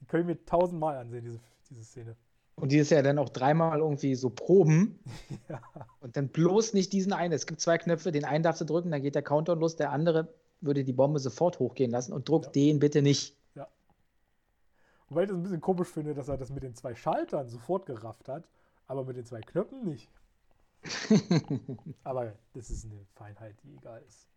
die 0.00 0.06
können 0.06 0.26
mir 0.26 0.44
tausendmal 0.44 0.96
ansehen, 0.98 1.24
diese, 1.24 1.40
diese 1.70 1.84
Szene. 1.84 2.16
Und 2.56 2.72
die 2.72 2.78
ist 2.78 2.90
ja 2.90 3.00
dann 3.00 3.18
auch 3.18 3.30
dreimal 3.30 3.78
irgendwie 3.78 4.14
so 4.14 4.28
proben. 4.28 4.98
ja. 5.48 5.60
Und 6.00 6.16
dann 6.16 6.28
bloß 6.28 6.74
nicht 6.74 6.92
diesen 6.92 7.12
einen. 7.12 7.32
Es 7.32 7.46
gibt 7.46 7.60
zwei 7.60 7.78
Knöpfe, 7.78 8.12
den 8.12 8.24
einen 8.24 8.44
darfst 8.44 8.60
du 8.60 8.66
drücken, 8.66 8.90
dann 8.90 9.02
geht 9.02 9.14
der 9.14 9.22
Countdown 9.22 9.58
los, 9.58 9.76
der 9.76 9.90
andere 9.90 10.28
würde 10.60 10.84
die 10.84 10.92
Bombe 10.92 11.18
sofort 11.18 11.58
hochgehen 11.58 11.90
lassen 11.90 12.12
und 12.12 12.28
druckt 12.28 12.46
ja. 12.46 12.52
den 12.52 12.78
bitte 12.78 13.00
nicht. 13.02 13.39
Wobei 15.10 15.24
ich 15.24 15.28
das 15.28 15.36
ein 15.36 15.42
bisschen 15.42 15.60
komisch 15.60 15.88
finde, 15.88 16.14
dass 16.14 16.28
er 16.28 16.38
das 16.38 16.50
mit 16.50 16.62
den 16.62 16.74
zwei 16.74 16.94
Schaltern 16.94 17.48
sofort 17.48 17.84
gerafft 17.84 18.28
hat, 18.28 18.48
aber 18.86 19.04
mit 19.04 19.16
den 19.16 19.26
zwei 19.26 19.40
Knöpfen 19.40 19.84
nicht. 19.84 20.08
aber 22.04 22.32
das 22.54 22.70
ist 22.70 22.86
eine 22.86 23.04
Feinheit, 23.14 23.56
die 23.62 23.74
egal 23.74 24.02
ist. 24.06 24.28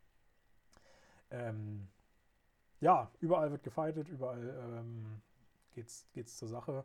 Ähm, 1.30 1.88
ja, 2.82 3.10
überall 3.22 3.52
wird 3.52 3.64
gefeitet, 3.64 4.10
überall 4.10 4.80
ähm, 4.80 5.22
geht's, 5.74 6.08
geht's 6.12 6.38
zur 6.38 6.48
Sache. 6.48 6.84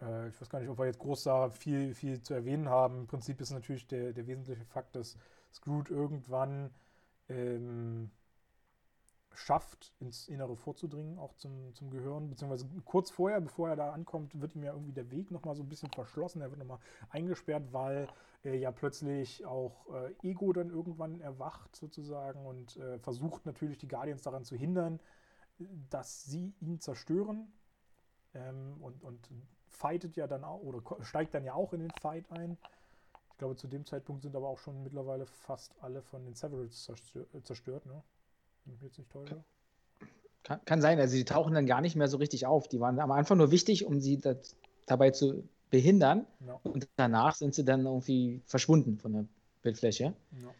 Äh, 0.00 0.28
ich 0.28 0.40
weiß 0.40 0.48
gar 0.48 0.60
nicht, 0.60 0.68
ob 0.68 0.78
wir 0.78 0.86
jetzt 0.86 1.00
groß 1.00 1.24
da 1.24 1.50
viel, 1.50 1.94
viel 1.94 2.22
zu 2.22 2.34
erwähnen 2.34 2.68
haben. 2.68 3.00
Im 3.00 3.06
Prinzip 3.08 3.40
ist 3.40 3.50
natürlich 3.50 3.86
der, 3.88 4.12
der 4.12 4.26
wesentliche 4.28 4.64
Fakt, 4.64 4.94
dass 4.96 5.16
Scrooge 5.52 5.92
irgendwann 5.92 6.70
ähm, 7.28 8.10
schafft, 9.38 9.92
ins 10.00 10.26
Innere 10.28 10.56
vorzudringen, 10.56 11.18
auch 11.18 11.32
zum, 11.36 11.72
zum 11.72 11.90
Gehirn, 11.90 12.28
beziehungsweise 12.28 12.66
kurz 12.84 13.10
vorher, 13.10 13.40
bevor 13.40 13.68
er 13.68 13.76
da 13.76 13.92
ankommt, 13.92 14.40
wird 14.40 14.56
ihm 14.56 14.64
ja 14.64 14.72
irgendwie 14.72 14.92
der 14.92 15.10
Weg 15.12 15.30
nochmal 15.30 15.54
so 15.54 15.62
ein 15.62 15.68
bisschen 15.68 15.90
verschlossen, 15.92 16.42
er 16.42 16.50
wird 16.50 16.58
nochmal 16.58 16.80
eingesperrt, 17.10 17.72
weil 17.72 18.08
äh, 18.44 18.56
ja 18.56 18.72
plötzlich 18.72 19.46
auch 19.46 19.86
äh, 19.94 20.28
Ego 20.28 20.52
dann 20.52 20.70
irgendwann 20.70 21.20
erwacht 21.20 21.76
sozusagen 21.76 22.44
und 22.46 22.76
äh, 22.78 22.98
versucht 22.98 23.46
natürlich 23.46 23.78
die 23.78 23.86
Guardians 23.86 24.22
daran 24.22 24.44
zu 24.44 24.56
hindern, 24.56 24.98
dass 25.88 26.24
sie 26.24 26.52
ihn 26.60 26.80
zerstören 26.80 27.52
ähm, 28.34 28.76
und, 28.80 29.04
und 29.04 29.30
fightet 29.68 30.16
ja 30.16 30.26
dann 30.26 30.42
auch, 30.42 30.60
oder 30.62 30.82
steigt 31.04 31.34
dann 31.34 31.44
ja 31.44 31.54
auch 31.54 31.72
in 31.72 31.80
den 31.80 31.92
Fight 32.00 32.30
ein. 32.32 32.58
Ich 33.30 33.38
glaube, 33.38 33.54
zu 33.54 33.68
dem 33.68 33.86
Zeitpunkt 33.86 34.22
sind 34.22 34.34
aber 34.34 34.48
auch 34.48 34.58
schon 34.58 34.82
mittlerweile 34.82 35.26
fast 35.26 35.76
alle 35.80 36.02
von 36.02 36.24
den 36.24 36.34
Severals 36.34 36.90
zerstört, 37.44 37.86
ne? 37.86 38.02
Wenn 38.68 38.76
ich 38.76 38.82
jetzt 38.82 38.98
nicht 38.98 39.10
täusche. 39.10 39.42
Kann, 40.42 40.64
kann, 40.64 40.80
sein, 40.80 41.00
also 41.00 41.16
die 41.16 41.24
tauchen 41.24 41.54
dann 41.54 41.66
gar 41.66 41.80
nicht 41.80 41.96
mehr 41.96 42.08
so 42.08 42.18
richtig 42.18 42.46
auf. 42.46 42.68
Die 42.68 42.80
waren 42.80 43.00
am 43.00 43.10
Anfang 43.10 43.38
nur 43.38 43.50
wichtig, 43.50 43.86
um 43.86 44.00
sie 44.00 44.18
das, 44.18 44.56
dabei 44.86 45.10
zu 45.10 45.48
behindern. 45.70 46.26
Ja. 46.46 46.60
Und 46.62 46.88
danach 46.96 47.34
sind 47.34 47.54
sie 47.54 47.64
dann 47.64 47.86
irgendwie 47.86 48.42
verschwunden 48.46 48.98
von 48.98 49.12
der 49.12 49.24
Bildfläche. 49.62 50.14
Ja. 50.32 50.54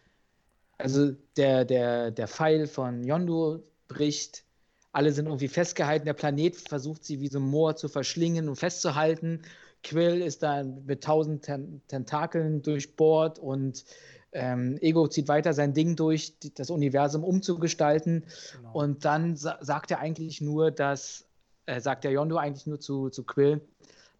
Also 0.78 1.12
der, 1.36 1.64
der, 1.64 2.10
der 2.10 2.28
Pfeil 2.28 2.66
von 2.66 3.04
Yondu 3.04 3.62
bricht, 3.88 4.44
alle 4.92 5.12
sind 5.12 5.26
irgendwie 5.26 5.48
festgehalten, 5.48 6.06
der 6.06 6.14
Planet 6.14 6.56
versucht 6.56 7.04
sie 7.04 7.20
wie 7.20 7.28
so 7.28 7.38
ein 7.38 7.44
Moor 7.44 7.76
zu 7.76 7.88
verschlingen 7.88 8.48
und 8.48 8.56
festzuhalten. 8.56 9.42
Quill 9.82 10.22
ist 10.22 10.42
da 10.42 10.64
mit 10.64 11.04
tausend 11.04 11.48
Tentakeln 11.88 12.62
durchbohrt 12.62 13.38
und 13.38 13.84
ähm, 14.32 14.78
Ego 14.80 15.08
zieht 15.08 15.28
weiter 15.28 15.54
sein 15.54 15.72
Ding 15.72 15.96
durch, 15.96 16.34
das 16.54 16.70
Universum 16.70 17.24
umzugestalten. 17.24 18.24
Genau. 18.56 18.72
Und 18.72 19.04
dann 19.04 19.36
sa 19.36 19.58
sagt 19.60 19.90
er 19.90 20.00
eigentlich 20.00 20.40
nur, 20.40 20.70
dass, 20.70 21.24
äh, 21.66 21.80
sagt 21.80 22.04
der 22.04 22.12
Yondo 22.12 22.36
eigentlich 22.36 22.66
nur 22.66 22.80
zu, 22.80 23.10
zu 23.10 23.24
Quill, 23.24 23.60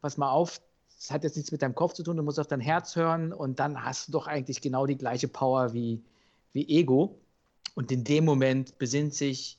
pass 0.00 0.16
mal 0.16 0.30
auf, 0.30 0.60
das 0.96 1.10
hat 1.10 1.24
jetzt 1.24 1.36
nichts 1.36 1.52
mit 1.52 1.62
deinem 1.62 1.74
Kopf 1.74 1.92
zu 1.92 2.02
tun, 2.02 2.16
du 2.16 2.22
musst 2.22 2.40
auf 2.40 2.46
dein 2.46 2.60
Herz 2.60 2.96
hören 2.96 3.32
und 3.32 3.60
dann 3.60 3.84
hast 3.84 4.08
du 4.08 4.12
doch 4.12 4.26
eigentlich 4.26 4.60
genau 4.60 4.86
die 4.86 4.96
gleiche 4.96 5.28
Power 5.28 5.72
wie, 5.72 6.02
wie 6.52 6.68
Ego. 6.68 7.18
Und 7.74 7.92
in 7.92 8.02
dem 8.02 8.24
Moment 8.24 8.78
besinnt 8.78 9.14
sich 9.14 9.58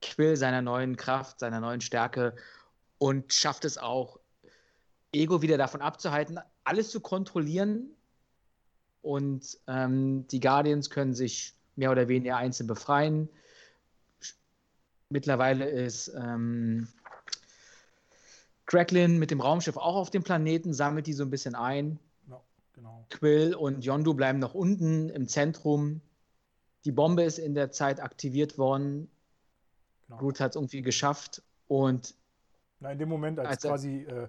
Quill 0.00 0.36
seiner 0.36 0.62
neuen 0.62 0.96
Kraft, 0.96 1.40
seiner 1.40 1.60
neuen 1.60 1.80
Stärke 1.80 2.34
und 2.98 3.32
schafft 3.32 3.64
es 3.64 3.78
auch, 3.78 4.18
Ego 5.12 5.42
wieder 5.42 5.58
davon 5.58 5.82
abzuhalten, 5.82 6.40
alles 6.64 6.90
zu 6.90 7.00
kontrollieren, 7.00 7.90
und 9.02 9.58
ähm, 9.66 10.26
die 10.28 10.40
Guardians 10.40 10.90
können 10.90 11.14
sich 11.14 11.54
mehr 11.76 11.90
oder 11.90 12.08
weniger 12.08 12.36
einzeln 12.36 12.66
befreien. 12.66 13.28
Mittlerweile 15.08 15.68
ist 15.68 16.08
ähm, 16.16 16.88
Cracklin 18.66 19.18
mit 19.18 19.30
dem 19.30 19.40
Raumschiff 19.40 19.76
auch 19.76 19.96
auf 19.96 20.10
dem 20.10 20.22
Planeten, 20.22 20.72
sammelt 20.72 21.06
die 21.06 21.12
so 21.12 21.24
ein 21.24 21.30
bisschen 21.30 21.54
ein. 21.54 21.98
Ja, 22.28 22.40
genau. 22.72 23.04
Quill 23.10 23.54
und 23.54 23.84
Yondu 23.84 24.14
bleiben 24.14 24.38
noch 24.38 24.54
unten 24.54 25.10
im 25.10 25.28
Zentrum 25.28 26.00
die 26.84 26.92
Bombe 26.92 27.22
ist 27.22 27.38
in 27.38 27.54
der 27.54 27.70
Zeit 27.70 28.00
aktiviert 28.00 28.58
worden. 28.58 29.10
Genau. 30.06 30.18
Groot 30.18 30.40
hat 30.40 30.50
es 30.50 30.56
irgendwie 30.56 30.82
geschafft 30.82 31.42
und. 31.68 32.14
Na, 32.80 32.92
in 32.92 32.98
dem 32.98 33.08
Moment, 33.08 33.38
als, 33.38 33.48
als 33.48 33.62
quasi 33.62 34.02
äh, 34.02 34.28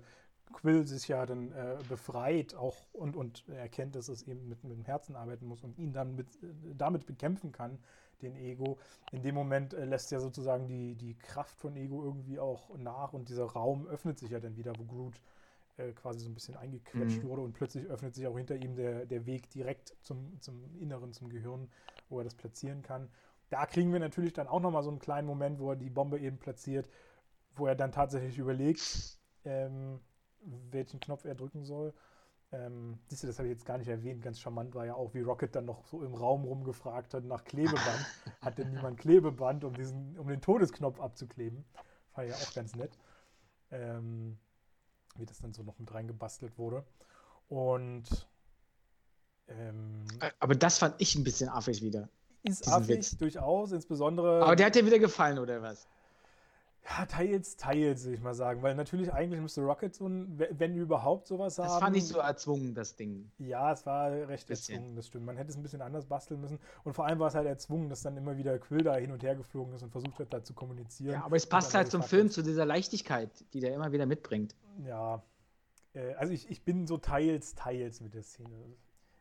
Quill 0.53 0.87
sich 0.87 1.07
ja 1.07 1.25
dann 1.25 1.51
äh, 1.51 1.77
befreit 1.89 2.55
auch 2.55 2.77
und, 2.93 3.15
und 3.15 3.47
erkennt, 3.49 3.95
dass 3.95 4.07
es 4.07 4.23
eben 4.23 4.47
mit, 4.47 4.63
mit 4.63 4.71
dem 4.71 4.85
Herzen 4.85 5.15
arbeiten 5.15 5.45
muss 5.45 5.63
und 5.63 5.77
ihn 5.77 5.91
dann 5.91 6.15
mit, 6.15 6.27
äh, 6.41 6.47
damit 6.77 7.05
bekämpfen 7.05 7.51
kann, 7.51 7.79
den 8.21 8.35
Ego. 8.37 8.77
In 9.11 9.21
dem 9.21 9.35
Moment 9.35 9.73
äh, 9.73 9.85
lässt 9.85 10.11
ja 10.11 10.19
sozusagen 10.19 10.67
die, 10.67 10.95
die 10.95 11.15
Kraft 11.15 11.59
von 11.59 11.75
Ego 11.75 12.03
irgendwie 12.03 12.39
auch 12.39 12.75
nach 12.77 13.13
und 13.13 13.29
dieser 13.29 13.45
Raum 13.45 13.87
öffnet 13.87 14.17
sich 14.17 14.29
ja 14.29 14.39
dann 14.39 14.55
wieder, 14.55 14.73
wo 14.77 14.85
Groot 14.85 15.19
äh, 15.77 15.91
quasi 15.91 16.19
so 16.19 16.29
ein 16.29 16.33
bisschen 16.33 16.55
eingequetscht 16.55 17.23
mhm. 17.23 17.27
wurde 17.27 17.41
und 17.41 17.53
plötzlich 17.53 17.87
öffnet 17.87 18.15
sich 18.15 18.27
auch 18.27 18.37
hinter 18.37 18.55
ihm 18.55 18.75
der, 18.75 19.05
der 19.05 19.25
Weg 19.25 19.49
direkt 19.49 19.95
zum, 20.01 20.39
zum 20.39 20.75
Inneren, 20.79 21.13
zum 21.13 21.29
Gehirn, 21.29 21.69
wo 22.09 22.19
er 22.19 22.23
das 22.23 22.35
platzieren 22.35 22.81
kann. 22.81 23.09
Da 23.49 23.65
kriegen 23.65 23.91
wir 23.91 23.99
natürlich 23.99 24.33
dann 24.33 24.47
auch 24.47 24.61
nochmal 24.61 24.83
so 24.83 24.89
einen 24.89 24.99
kleinen 24.99 25.27
Moment, 25.27 25.59
wo 25.59 25.71
er 25.71 25.75
die 25.75 25.89
Bombe 25.89 26.19
eben 26.19 26.37
platziert, 26.37 26.89
wo 27.55 27.67
er 27.67 27.75
dann 27.75 27.91
tatsächlich 27.91 28.37
überlegt, 28.37 29.19
ähm, 29.45 29.99
welchen 30.71 30.99
Knopf 30.99 31.25
er 31.25 31.35
drücken 31.35 31.65
soll. 31.65 31.93
Ähm, 32.51 32.99
siehst 33.07 33.23
du, 33.23 33.27
das 33.27 33.39
habe 33.39 33.47
ich 33.47 33.53
jetzt 33.53 33.65
gar 33.65 33.77
nicht 33.77 33.87
erwähnt. 33.87 34.21
Ganz 34.21 34.39
charmant 34.39 34.75
war 34.75 34.85
ja 34.85 34.93
auch, 34.93 35.13
wie 35.13 35.21
Rocket 35.21 35.55
dann 35.55 35.65
noch 35.65 35.85
so 35.87 36.03
im 36.03 36.13
Raum 36.13 36.43
rumgefragt 36.43 37.13
hat 37.13 37.23
nach 37.23 37.43
Klebeband. 37.43 38.05
hat 38.41 38.57
denn 38.59 38.69
niemand 38.71 38.99
Klebeband, 38.99 39.63
um, 39.63 39.73
diesen, 39.73 40.17
um 40.19 40.27
den 40.27 40.41
Todesknopf 40.41 40.99
abzukleben? 40.99 41.65
War 42.13 42.25
ja 42.25 42.35
auch 42.35 42.53
ganz 42.53 42.75
nett. 42.75 42.91
Ähm, 43.71 44.37
wie 45.15 45.25
das 45.25 45.39
dann 45.39 45.53
so 45.53 45.63
noch 45.63 45.79
mit 45.79 45.93
reingebastelt 45.93 46.57
wurde. 46.57 46.85
Und. 47.47 48.27
Ähm, 49.47 50.05
Aber 50.39 50.55
das 50.55 50.77
fand 50.77 50.95
ich 50.99 51.15
ein 51.15 51.23
bisschen 51.23 51.49
affig 51.49 51.81
wieder. 51.81 52.07
Ist 52.43 52.67
affig, 52.67 52.97
Witz. 52.97 53.17
durchaus, 53.17 53.71
insbesondere. 53.71 54.43
Aber 54.43 54.55
der 54.55 54.67
hat 54.67 54.75
dir 54.75 54.85
wieder 54.85 54.99
gefallen, 54.99 55.39
oder 55.39 55.61
was? 55.61 55.87
Ja, 56.85 57.05
teils, 57.05 57.55
teils, 57.55 58.03
würde 58.03 58.15
ich 58.15 58.21
mal 58.21 58.33
sagen. 58.33 58.61
Weil 58.61 58.75
natürlich 58.75 59.13
eigentlich 59.13 59.39
müsste 59.39 59.61
Rocket 59.61 59.95
so 59.95 60.07
ein, 60.07 60.37
wenn 60.37 60.75
überhaupt 60.75 61.27
sowas 61.27 61.55
das 61.55 61.65
haben. 61.65 61.71
Das 61.71 61.79
fand 61.79 61.95
ich 61.95 62.07
so 62.07 62.19
erzwungen, 62.19 62.75
das 62.75 62.95
Ding. 62.95 63.31
Ja, 63.37 63.71
es 63.71 63.85
war 63.85 64.11
recht 64.11 64.47
bisschen. 64.47 64.75
erzwungen, 64.75 64.95
das 64.95 65.07
stimmt. 65.07 65.25
Man 65.25 65.37
hätte 65.37 65.51
es 65.51 65.55
ein 65.55 65.63
bisschen 65.63 65.81
anders 65.81 66.05
basteln 66.05 66.41
müssen. 66.41 66.59
Und 66.83 66.93
vor 66.93 67.05
allem 67.05 67.19
war 67.19 67.29
es 67.29 67.35
halt 67.35 67.47
erzwungen, 67.47 67.89
dass 67.89 68.01
dann 68.01 68.17
immer 68.17 68.37
wieder 68.37 68.59
Quill 68.59 68.83
da 68.83 68.95
hin 68.95 69.11
und 69.11 69.23
her 69.23 69.35
geflogen 69.35 69.73
ist 69.73 69.81
und 69.81 69.91
versucht 69.91 70.19
hat, 70.19 70.33
da 70.33 70.43
zu 70.43 70.53
kommunizieren. 70.53 71.13
Ja, 71.13 71.23
aber 71.23 71.37
es 71.37 71.45
passt 71.45 71.73
halt 71.73 71.89
zum 71.89 72.03
Film, 72.03 72.29
zu 72.29 72.41
dieser 72.41 72.65
Leichtigkeit, 72.65 73.31
die 73.53 73.61
der 73.61 73.73
immer 73.73 73.93
wieder 73.93 74.05
mitbringt. 74.05 74.55
Ja. 74.85 75.23
Äh, 75.93 76.13
also 76.15 76.33
ich, 76.33 76.49
ich 76.49 76.63
bin 76.63 76.85
so 76.85 76.97
teils, 76.97 77.55
teils 77.55 78.01
mit 78.01 78.13
der 78.13 78.23
Szene. 78.23 78.75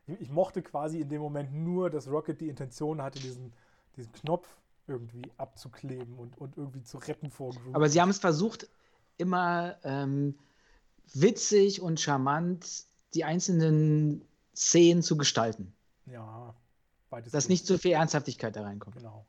Ich, 0.05 0.19
ich 0.19 0.31
mochte 0.31 0.61
quasi 0.61 0.99
in 0.99 1.07
dem 1.07 1.21
Moment 1.21 1.53
nur, 1.53 1.89
dass 1.89 2.09
Rocket 2.09 2.41
die 2.41 2.49
Intention 2.49 3.01
hatte, 3.01 3.19
diesen, 3.19 3.53
diesen 3.95 4.11
Knopf 4.11 4.47
irgendwie 4.87 5.31
abzukleben 5.37 6.17
und, 6.17 6.37
und 6.37 6.57
irgendwie 6.57 6.83
zu 6.83 6.97
retten 6.97 7.29
vor 7.29 7.51
Groot. 7.51 7.75
Aber 7.75 7.89
sie 7.89 8.01
haben 8.01 8.09
es 8.09 8.19
versucht, 8.19 8.67
immer 9.17 9.77
ähm, 9.83 10.37
witzig 11.13 11.81
und 11.81 11.99
charmant 11.99 12.85
die 13.13 13.23
einzelnen 13.23 14.25
Szenen 14.55 15.01
zu 15.01 15.17
gestalten. 15.17 15.73
Ja, 16.05 16.53
beides. 17.09 17.31
Dass 17.31 17.49
nicht 17.49 17.65
so 17.65 17.77
viel 17.77 17.91
Ernsthaftigkeit 17.91 18.55
da 18.55 18.63
reinkommt. 18.63 18.97
Genau. 18.97 19.25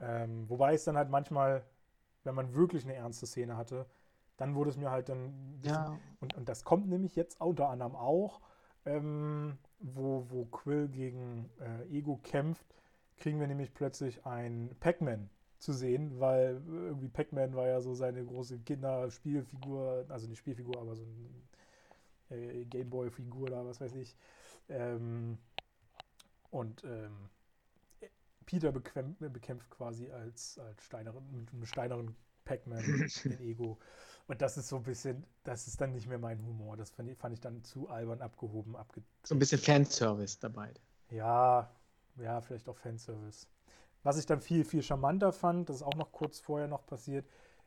Ähm, 0.00 0.48
wobei 0.48 0.74
es 0.74 0.84
dann 0.84 0.96
halt 0.96 1.10
manchmal, 1.10 1.64
wenn 2.24 2.34
man 2.34 2.54
wirklich 2.54 2.84
eine 2.84 2.94
ernste 2.94 3.26
Szene 3.26 3.56
hatte, 3.56 3.86
dann 4.36 4.54
wurde 4.54 4.70
es 4.70 4.76
mir 4.76 4.90
halt 4.90 5.08
dann. 5.08 5.60
Ja. 5.62 5.98
Und, 6.20 6.34
und 6.34 6.48
das 6.48 6.64
kommt 6.64 6.88
nämlich 6.88 7.14
jetzt 7.14 7.40
unter 7.40 7.68
anderem 7.68 7.94
auch, 7.94 8.40
ähm, 8.84 9.58
wo, 9.78 10.26
wo 10.30 10.44
Quill 10.46 10.88
gegen 10.88 11.50
äh, 11.60 11.96
Ego 11.96 12.18
kämpft 12.22 12.66
kriegen 13.22 13.38
wir 13.38 13.46
nämlich 13.46 13.72
plötzlich 13.72 14.26
ein 14.26 14.74
Pac-Man 14.80 15.30
zu 15.58 15.72
sehen, 15.72 16.18
weil 16.18 16.60
irgendwie 16.66 17.08
Pac-Man 17.08 17.54
war 17.54 17.68
ja 17.68 17.80
so 17.80 17.94
seine 17.94 18.24
große 18.24 18.58
Kinderspielfigur, 18.58 20.06
also 20.08 20.26
nicht 20.26 20.40
Spielfigur, 20.40 20.80
aber 20.80 20.96
so 20.96 21.04
ein 21.04 21.48
äh, 22.30 22.64
Gameboy-Figur 22.64 23.42
oder 23.42 23.64
was 23.64 23.80
weiß 23.80 23.94
ich. 23.94 24.16
Ähm, 24.68 25.38
und 26.50 26.82
ähm, 26.82 27.30
Peter 28.44 28.72
bekämpft 28.72 29.70
quasi 29.70 30.10
als, 30.10 30.58
als 30.58 30.82
steineren, 30.82 31.24
mit 31.30 31.52
einem 31.52 31.64
steineren 31.64 32.16
Pac-Man 32.44 32.82
den 33.24 33.40
Ego. 33.40 33.78
Und 34.26 34.42
das 34.42 34.58
ist 34.58 34.68
so 34.68 34.76
ein 34.76 34.82
bisschen, 34.82 35.24
das 35.44 35.68
ist 35.68 35.80
dann 35.80 35.92
nicht 35.92 36.08
mehr 36.08 36.18
mein 36.18 36.44
Humor. 36.44 36.76
Das 36.76 36.90
fand 36.90 37.08
ich, 37.08 37.16
fand 37.16 37.34
ich 37.34 37.40
dann 37.40 37.62
zu 37.62 37.88
albern 37.88 38.20
abgehoben. 38.20 38.74
Abge 38.74 39.00
so 39.22 39.36
ein 39.36 39.38
bisschen 39.38 39.60
Fanservice 39.60 40.40
dabei. 40.40 40.74
Ja, 41.10 41.70
ja, 42.16 42.40
vielleicht 42.40 42.68
auch 42.68 42.76
Fanservice. 42.76 43.46
Was 44.02 44.18
ich 44.18 44.26
dann 44.26 44.40
viel, 44.40 44.64
viel 44.64 44.82
charmanter 44.82 45.32
fand, 45.32 45.68
das 45.68 45.76
ist 45.76 45.82
auch 45.82 45.94
noch 45.94 46.12
kurz 46.12 46.40
vorher 46.40 46.66
noch 46.66 46.86
passiert, 46.86 47.24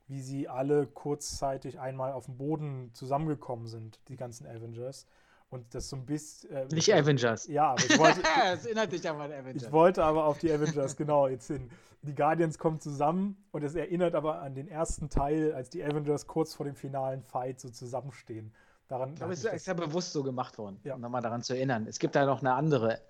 wie 0.08 0.22
sie 0.22 0.48
alle 0.48 0.86
kurzzeitig 0.86 1.80
einmal 1.80 2.12
auf 2.12 2.26
dem 2.26 2.38
Boden 2.38 2.92
zusammengekommen 2.94 3.68
sind, 3.68 4.00
die 4.08 4.18
ganzen 4.18 4.46
Avengers. 4.46 5.08
Und 5.50 5.74
das 5.74 5.90
so 5.90 5.96
ein 5.96 6.06
bisschen. 6.06 6.52
Äh, 6.52 6.66
Nicht 6.74 6.94
Avengers. 6.94 7.48
Ja, 7.48 7.72
aber 7.72 7.84
ich 7.86 7.98
wollte. 7.98 8.22
das 8.44 8.66
erinnert 8.66 8.92
dich 8.92 9.08
aber 9.08 9.24
an 9.24 9.32
Avengers. 9.32 9.64
Ich 9.64 9.72
wollte 9.72 10.04
aber 10.04 10.26
auf 10.26 10.40
die 10.40 10.52
Avengers, 10.52 10.96
genau, 10.98 11.28
jetzt 11.28 11.48
hin. 11.48 11.70
Die 12.02 12.14
Guardians 12.14 12.58
kommen 12.58 12.80
zusammen 12.80 13.38
und 13.52 13.64
es 13.64 13.74
erinnert 13.74 14.16
aber 14.16 14.42
an 14.42 14.54
den 14.54 14.68
ersten 14.68 15.10
Teil, 15.10 15.54
als 15.54 15.70
die 15.70 15.84
Avengers 15.84 16.28
kurz 16.28 16.54
vor 16.54 16.66
dem 16.66 16.76
finalen 16.76 17.24
Fight 17.24 17.60
so 17.60 17.70
zusammenstehen. 17.70 18.54
Daran, 18.88 19.16
aber 19.20 19.34
es 19.34 19.44
ist 19.44 19.66
ja 19.66 19.74
bewusst 19.74 20.14
so 20.14 20.22
gemacht 20.22 20.60
worden, 20.60 20.80
ja. 20.84 20.94
um 20.94 21.02
nochmal 21.02 21.22
daran 21.22 21.42
zu 21.42 21.54
erinnern. 21.54 21.88
Es 21.88 21.98
gibt 21.98 22.16
da 22.16 22.26
noch 22.26 22.42
eine 22.42 22.54
andere 22.54 23.02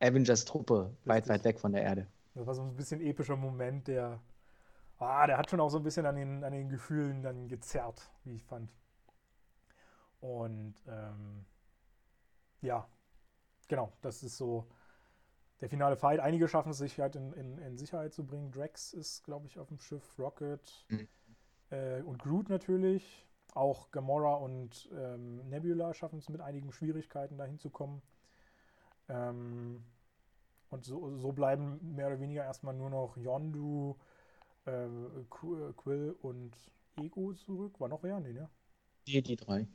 Avengers-Truppe 0.00 0.96
weit, 1.04 1.28
weit 1.28 1.44
weg 1.44 1.58
von 1.58 1.72
der 1.72 1.82
Erde. 1.82 2.06
Das 2.34 2.46
war 2.46 2.54
so 2.54 2.62
ein 2.62 2.76
bisschen 2.76 3.00
epischer 3.00 3.36
Moment, 3.36 3.88
der, 3.88 4.20
ah, 4.98 5.26
der 5.26 5.38
hat 5.38 5.50
schon 5.50 5.60
auch 5.60 5.70
so 5.70 5.78
ein 5.78 5.82
bisschen 5.82 6.06
an 6.06 6.16
den, 6.16 6.44
an 6.44 6.52
den 6.52 6.68
Gefühlen 6.68 7.22
dann 7.22 7.48
gezerrt, 7.48 8.10
wie 8.24 8.34
ich 8.34 8.44
fand. 8.44 8.70
Und 10.20 10.74
ähm, 10.88 11.44
ja, 12.60 12.86
genau, 13.68 13.92
das 14.02 14.22
ist 14.22 14.36
so 14.36 14.66
der 15.60 15.68
finale 15.68 15.96
Fight. 15.96 16.20
Einige 16.20 16.48
schaffen 16.48 16.70
es 16.70 16.78
sich 16.78 16.98
halt 17.00 17.16
in, 17.16 17.32
in, 17.32 17.58
in 17.58 17.78
Sicherheit 17.78 18.12
zu 18.12 18.26
bringen. 18.26 18.50
Drax 18.50 18.92
ist, 18.92 19.24
glaube 19.24 19.46
ich, 19.46 19.58
auf 19.58 19.68
dem 19.68 19.78
Schiff, 19.78 20.18
Rocket 20.18 20.86
mhm. 20.88 21.08
äh, 21.70 22.02
und 22.02 22.22
Groot 22.22 22.48
natürlich. 22.48 23.26
Auch 23.54 23.90
Gamora 23.90 24.34
und 24.34 24.90
ähm, 24.92 25.48
Nebula 25.48 25.94
schaffen 25.94 26.18
es 26.18 26.28
mit 26.28 26.42
einigen 26.42 26.72
Schwierigkeiten 26.72 27.38
dahin 27.38 27.58
zu 27.58 27.70
kommen. 27.70 28.02
Ähm, 29.08 29.82
und 30.70 30.84
so, 30.84 31.16
so, 31.18 31.32
bleiben 31.32 31.94
mehr 31.94 32.08
oder 32.08 32.20
weniger 32.20 32.44
erstmal 32.44 32.74
nur 32.74 32.90
noch 32.90 33.16
Yondu, 33.16 33.96
äh, 34.64 34.88
Quill 35.30 36.16
und 36.22 36.56
Ego 36.96 37.34
zurück. 37.34 37.78
War 37.78 37.88
noch 37.88 38.02
wer? 38.02 38.18
Nee, 38.20 38.32
ne? 38.32 38.48
Die, 39.06 39.22
die 39.22 39.36
drei. 39.36 39.68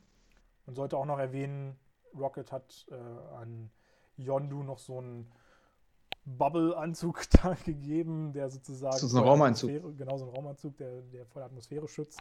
Man 0.66 0.74
sollte 0.74 0.96
auch 0.96 1.06
noch 1.06 1.18
erwähnen, 1.18 1.76
Rocket 2.14 2.52
hat 2.52 2.86
äh, 2.90 2.94
an 2.94 3.70
Yondu 4.16 4.62
noch 4.62 4.78
so 4.78 4.98
einen 4.98 5.32
Bubble-Anzug 6.24 7.24
da 7.42 7.54
gegeben, 7.54 8.32
der 8.32 8.50
sozusagen. 8.50 8.92
Das 8.92 9.02
ist 9.02 9.14
ein 9.14 9.24
Raumanzug. 9.24 9.96
Genau, 9.96 10.18
so 10.18 10.26
ein 10.26 10.30
Raumanzug, 10.30 10.76
der, 10.76 11.00
der 11.02 11.26
vor 11.26 11.40
der 11.40 11.46
Atmosphäre 11.46 11.88
schützt 11.88 12.20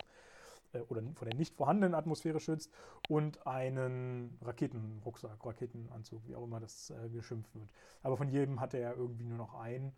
äh, 0.74 0.80
oder 0.82 1.02
vor 1.14 1.28
der 1.28 1.36
nicht 1.36 1.56
vorhandenen 1.56 1.96
Atmosphäre 1.96 2.40
schützt 2.40 2.72
und 3.10 3.46
einen 3.46 4.38
Raketenrucksack, 4.42 5.46
Raketenanzug, 5.46 6.28
wie 6.28 6.36
auch 6.36 6.44
immer 6.44 6.60
das 6.60 6.90
äh, 6.92 7.10
geschimpft 7.10 7.54
wird. 7.56 7.70
Aber 8.04 8.18
von 8.18 8.30
jedem 8.30 8.60
hatte 8.60 8.78
er 8.78 8.96
irgendwie 8.96 9.26
nur 9.26 9.38
noch 9.38 9.56
einen. 9.56 9.94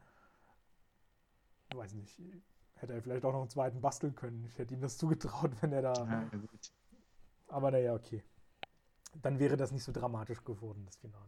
Ich 1.72 1.78
weiß 1.78 1.94
nicht, 1.94 2.22
hätte 2.76 2.94
er 2.94 3.02
vielleicht 3.02 3.26
auch 3.26 3.34
noch 3.34 3.42
einen 3.42 3.50
zweiten 3.50 3.82
basteln 3.82 4.16
können. 4.16 4.46
Ich 4.46 4.58
hätte 4.58 4.74
ihm 4.74 4.82
das 4.82 4.98
zugetraut, 5.00 5.52
wenn 5.62 5.72
er 5.72 5.82
da. 5.82 5.94
Ja, 5.94 6.30
Aber 7.48 7.72
naja, 7.72 7.94
okay. 7.94 8.24
Dann 9.22 9.38
wäre 9.40 9.58
das 9.58 9.72
nicht 9.72 9.84
so 9.84 9.92
dramatisch 9.92 10.44
geworden, 10.44 10.86
das 10.86 10.96
Finale. 10.96 11.28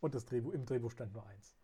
Und 0.00 0.14
das 0.14 0.26
Drehbuch, 0.26 0.52
im 0.52 0.66
Drehbuch 0.66 0.90
stand 0.90 1.14
nur 1.14 1.26
eins. 1.26 1.56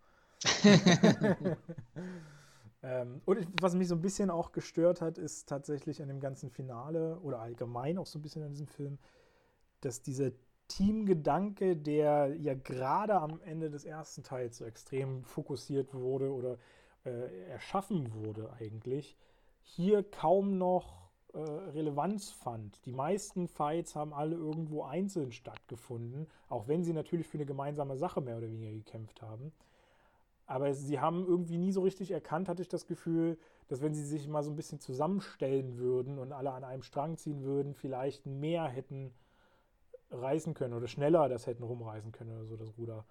Ähm, 2.84 3.22
und 3.24 3.46
was 3.62 3.74
mich 3.74 3.88
so 3.88 3.94
ein 3.94 4.02
bisschen 4.02 4.30
auch 4.30 4.52
gestört 4.52 5.00
hat, 5.00 5.16
ist 5.16 5.48
tatsächlich 5.48 6.02
an 6.02 6.08
dem 6.08 6.20
ganzen 6.20 6.50
Finale 6.50 7.18
oder 7.20 7.40
allgemein 7.40 7.96
auch 7.96 8.06
so 8.06 8.18
ein 8.18 8.22
bisschen 8.22 8.42
an 8.42 8.50
diesem 8.50 8.66
Film, 8.66 8.98
dass 9.80 10.02
dieser 10.02 10.32
Teamgedanke, 10.68 11.76
der 11.76 12.34
ja 12.36 12.54
gerade 12.54 13.14
am 13.14 13.40
Ende 13.42 13.70
des 13.70 13.84
ersten 13.84 14.22
Teils 14.22 14.58
so 14.58 14.66
extrem 14.66 15.24
fokussiert 15.24 15.94
wurde 15.94 16.30
oder 16.32 16.58
äh, 17.06 17.48
erschaffen 17.48 18.12
wurde 18.14 18.52
eigentlich, 18.52 19.16
hier 19.62 20.02
kaum 20.02 20.58
noch 20.58 21.10
äh, 21.32 21.38
Relevanz 21.38 22.30
fand. 22.30 22.84
Die 22.84 22.92
meisten 22.92 23.48
Fights 23.48 23.94
haben 23.94 24.12
alle 24.12 24.36
irgendwo 24.36 24.82
einzeln 24.82 25.32
stattgefunden, 25.32 26.26
auch 26.48 26.68
wenn 26.68 26.84
sie 26.84 26.92
natürlich 26.92 27.26
für 27.26 27.38
eine 27.38 27.46
gemeinsame 27.46 27.96
Sache 27.96 28.20
mehr 28.20 28.36
oder 28.36 28.50
weniger 28.50 28.72
gekämpft 28.72 29.22
haben. 29.22 29.52
Aber 30.46 30.74
sie 30.74 31.00
haben 31.00 31.26
irgendwie 31.26 31.56
nie 31.56 31.72
so 31.72 31.82
richtig 31.82 32.10
erkannt, 32.10 32.48
hatte 32.48 32.62
ich 32.62 32.68
das 32.68 32.86
Gefühl, 32.86 33.38
dass 33.68 33.80
wenn 33.80 33.94
sie 33.94 34.04
sich 34.04 34.28
mal 34.28 34.42
so 34.42 34.50
ein 34.50 34.56
bisschen 34.56 34.78
zusammenstellen 34.78 35.78
würden 35.78 36.18
und 36.18 36.32
alle 36.32 36.52
an 36.52 36.64
einem 36.64 36.82
Strang 36.82 37.16
ziehen 37.16 37.42
würden, 37.42 37.74
vielleicht 37.74 38.26
mehr 38.26 38.66
hätten 38.66 39.14
reißen 40.10 40.54
können 40.54 40.74
oder 40.74 40.86
schneller 40.86 41.28
das 41.28 41.46
hätten 41.46 41.62
rumreißen 41.62 42.12
können 42.12 42.32
oder 42.32 42.44
so, 42.44 42.56
das 42.56 42.76
Ruder. 42.76 43.04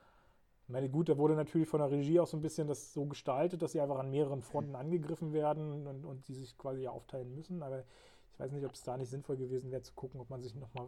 meine, 0.68 0.90
gut, 0.90 1.10
da 1.10 1.18
wurde 1.18 1.36
natürlich 1.36 1.68
von 1.68 1.80
der 1.80 1.92
Regie 1.92 2.20
auch 2.20 2.28
so 2.28 2.38
ein 2.38 2.42
bisschen 2.42 2.68
das 2.68 2.94
so 2.94 3.06
gestaltet, 3.06 3.62
dass 3.62 3.74
sie 3.74 3.82
einfach 3.82 4.00
an 4.00 4.12
mehreren 4.12 4.42
Fronten 4.42 4.76
angegriffen 4.76 5.34
werden 5.34 5.88
und, 5.88 6.06
und 6.06 6.28
die 6.28 6.34
sich 6.34 6.58
quasi 6.58 6.88
aufteilen 6.88 7.34
müssen. 7.34 7.64
Aber 7.64 7.84
ich 8.32 8.40
weiß 8.40 8.52
nicht, 8.52 8.66
ob 8.66 8.74
es 8.74 8.84
da 8.84 8.96
nicht 8.98 9.10
sinnvoll 9.10 9.38
gewesen 9.38 9.72
wäre, 9.72 9.82
zu 9.82 9.94
gucken, 9.94 10.22
ob 10.22 10.30
man 10.30 10.42
sich 10.42 10.56
nochmal 10.56 10.88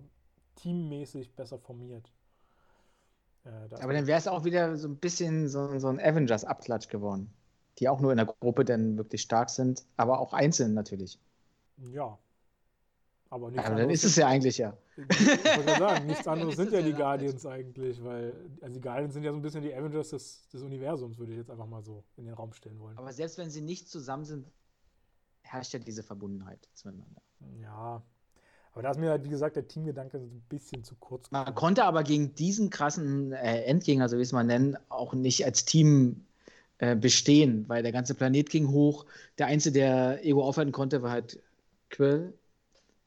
teammäßig 0.55 1.35
besser 1.35 1.59
formiert. 1.59 2.11
Äh, 3.45 3.49
Aber 3.81 3.93
dann 3.93 4.07
wäre 4.07 4.19
es 4.19 4.27
auch 4.27 4.43
wieder 4.43 4.77
so 4.77 4.87
ein 4.87 4.97
bisschen 4.97 5.47
so, 5.47 5.77
so 5.79 5.87
ein 5.87 5.99
Avengers-Abklatsch 5.99 6.89
geworden, 6.89 7.31
die 7.79 7.89
auch 7.89 7.99
nur 7.99 8.11
in 8.11 8.17
der 8.17 8.25
Gruppe 8.25 8.65
dann 8.65 8.97
wirklich 8.97 9.21
stark 9.21 9.49
sind, 9.49 9.85
aber 9.97 10.19
auch 10.19 10.33
einzeln 10.33 10.73
natürlich. 10.73 11.19
Ja, 11.91 12.17
aber, 13.29 13.51
nichts 13.51 13.65
aber 13.65 13.75
dann 13.75 13.89
ist 13.89 14.03
es 14.03 14.15
ja 14.15 14.27
eigentlich 14.27 14.57
ja. 14.57 14.77
Ich 14.95 15.09
wollte 15.57 15.77
sagen, 15.77 16.05
nichts 16.05 16.27
anderes 16.27 16.55
sind 16.55 16.71
ja 16.71 16.81
die 16.81 16.93
Guardians 16.93 17.45
eigentlich, 17.45 18.01
weil 18.03 18.33
also 18.61 18.73
die 18.73 18.81
Guardians 18.81 19.13
sind 19.13 19.23
ja 19.23 19.31
so 19.31 19.37
ein 19.37 19.41
bisschen 19.41 19.61
die 19.61 19.73
Avengers 19.73 20.09
des, 20.09 20.47
des 20.49 20.61
Universums, 20.61 21.17
würde 21.17 21.33
ich 21.33 21.39
jetzt 21.39 21.51
einfach 21.51 21.67
mal 21.67 21.81
so 21.81 22.03
in 22.15 22.25
den 22.25 22.33
Raum 22.33 22.53
stellen 22.53 22.79
wollen. 22.79 22.97
Aber 22.97 23.11
selbst 23.11 23.37
wenn 23.37 23.49
sie 23.49 23.61
nicht 23.61 23.89
zusammen 23.89 24.23
sind, 24.23 24.47
herrscht 25.41 25.73
ja 25.73 25.79
diese 25.79 26.03
Verbundenheit 26.03 26.69
zueinander. 26.73 27.21
Ja, 27.61 28.01
aber 28.75 28.83
da 28.83 28.91
ist 28.91 28.99
mir 28.99 29.09
halt, 29.09 29.23
wie 29.23 29.29
gesagt, 29.29 29.55
der 29.55 29.69
Teamgedanke 29.69 30.19
so 30.19 30.25
ein 30.25 30.43
bisschen 30.49 30.83
zu 30.83 30.95
kurz. 30.95 31.31
Man 31.31 31.45
gekommen. 31.45 31.55
konnte 31.55 31.85
aber 31.85 32.03
gegen 32.03 32.35
diesen 32.35 32.69
krassen 32.69 33.31
äh, 33.31 33.63
Endgänger, 33.63 34.09
so 34.09 34.17
wie 34.17 34.21
es 34.21 34.33
man 34.33 34.47
nennen, 34.47 34.77
auch 34.89 35.13
nicht 35.13 35.45
als 35.45 35.63
Team 35.63 36.25
äh, 36.79 36.93
bestehen, 36.93 37.63
weil 37.69 37.83
der 37.83 37.93
ganze 37.93 38.15
Planet 38.15 38.49
ging 38.49 38.67
hoch. 38.67 39.05
Der 39.37 39.47
Einzige, 39.47 39.79
der 39.79 40.25
Ego 40.25 40.43
aufhalten 40.43 40.73
konnte, 40.73 41.01
war 41.01 41.11
halt 41.11 41.39
Quill 41.89 42.33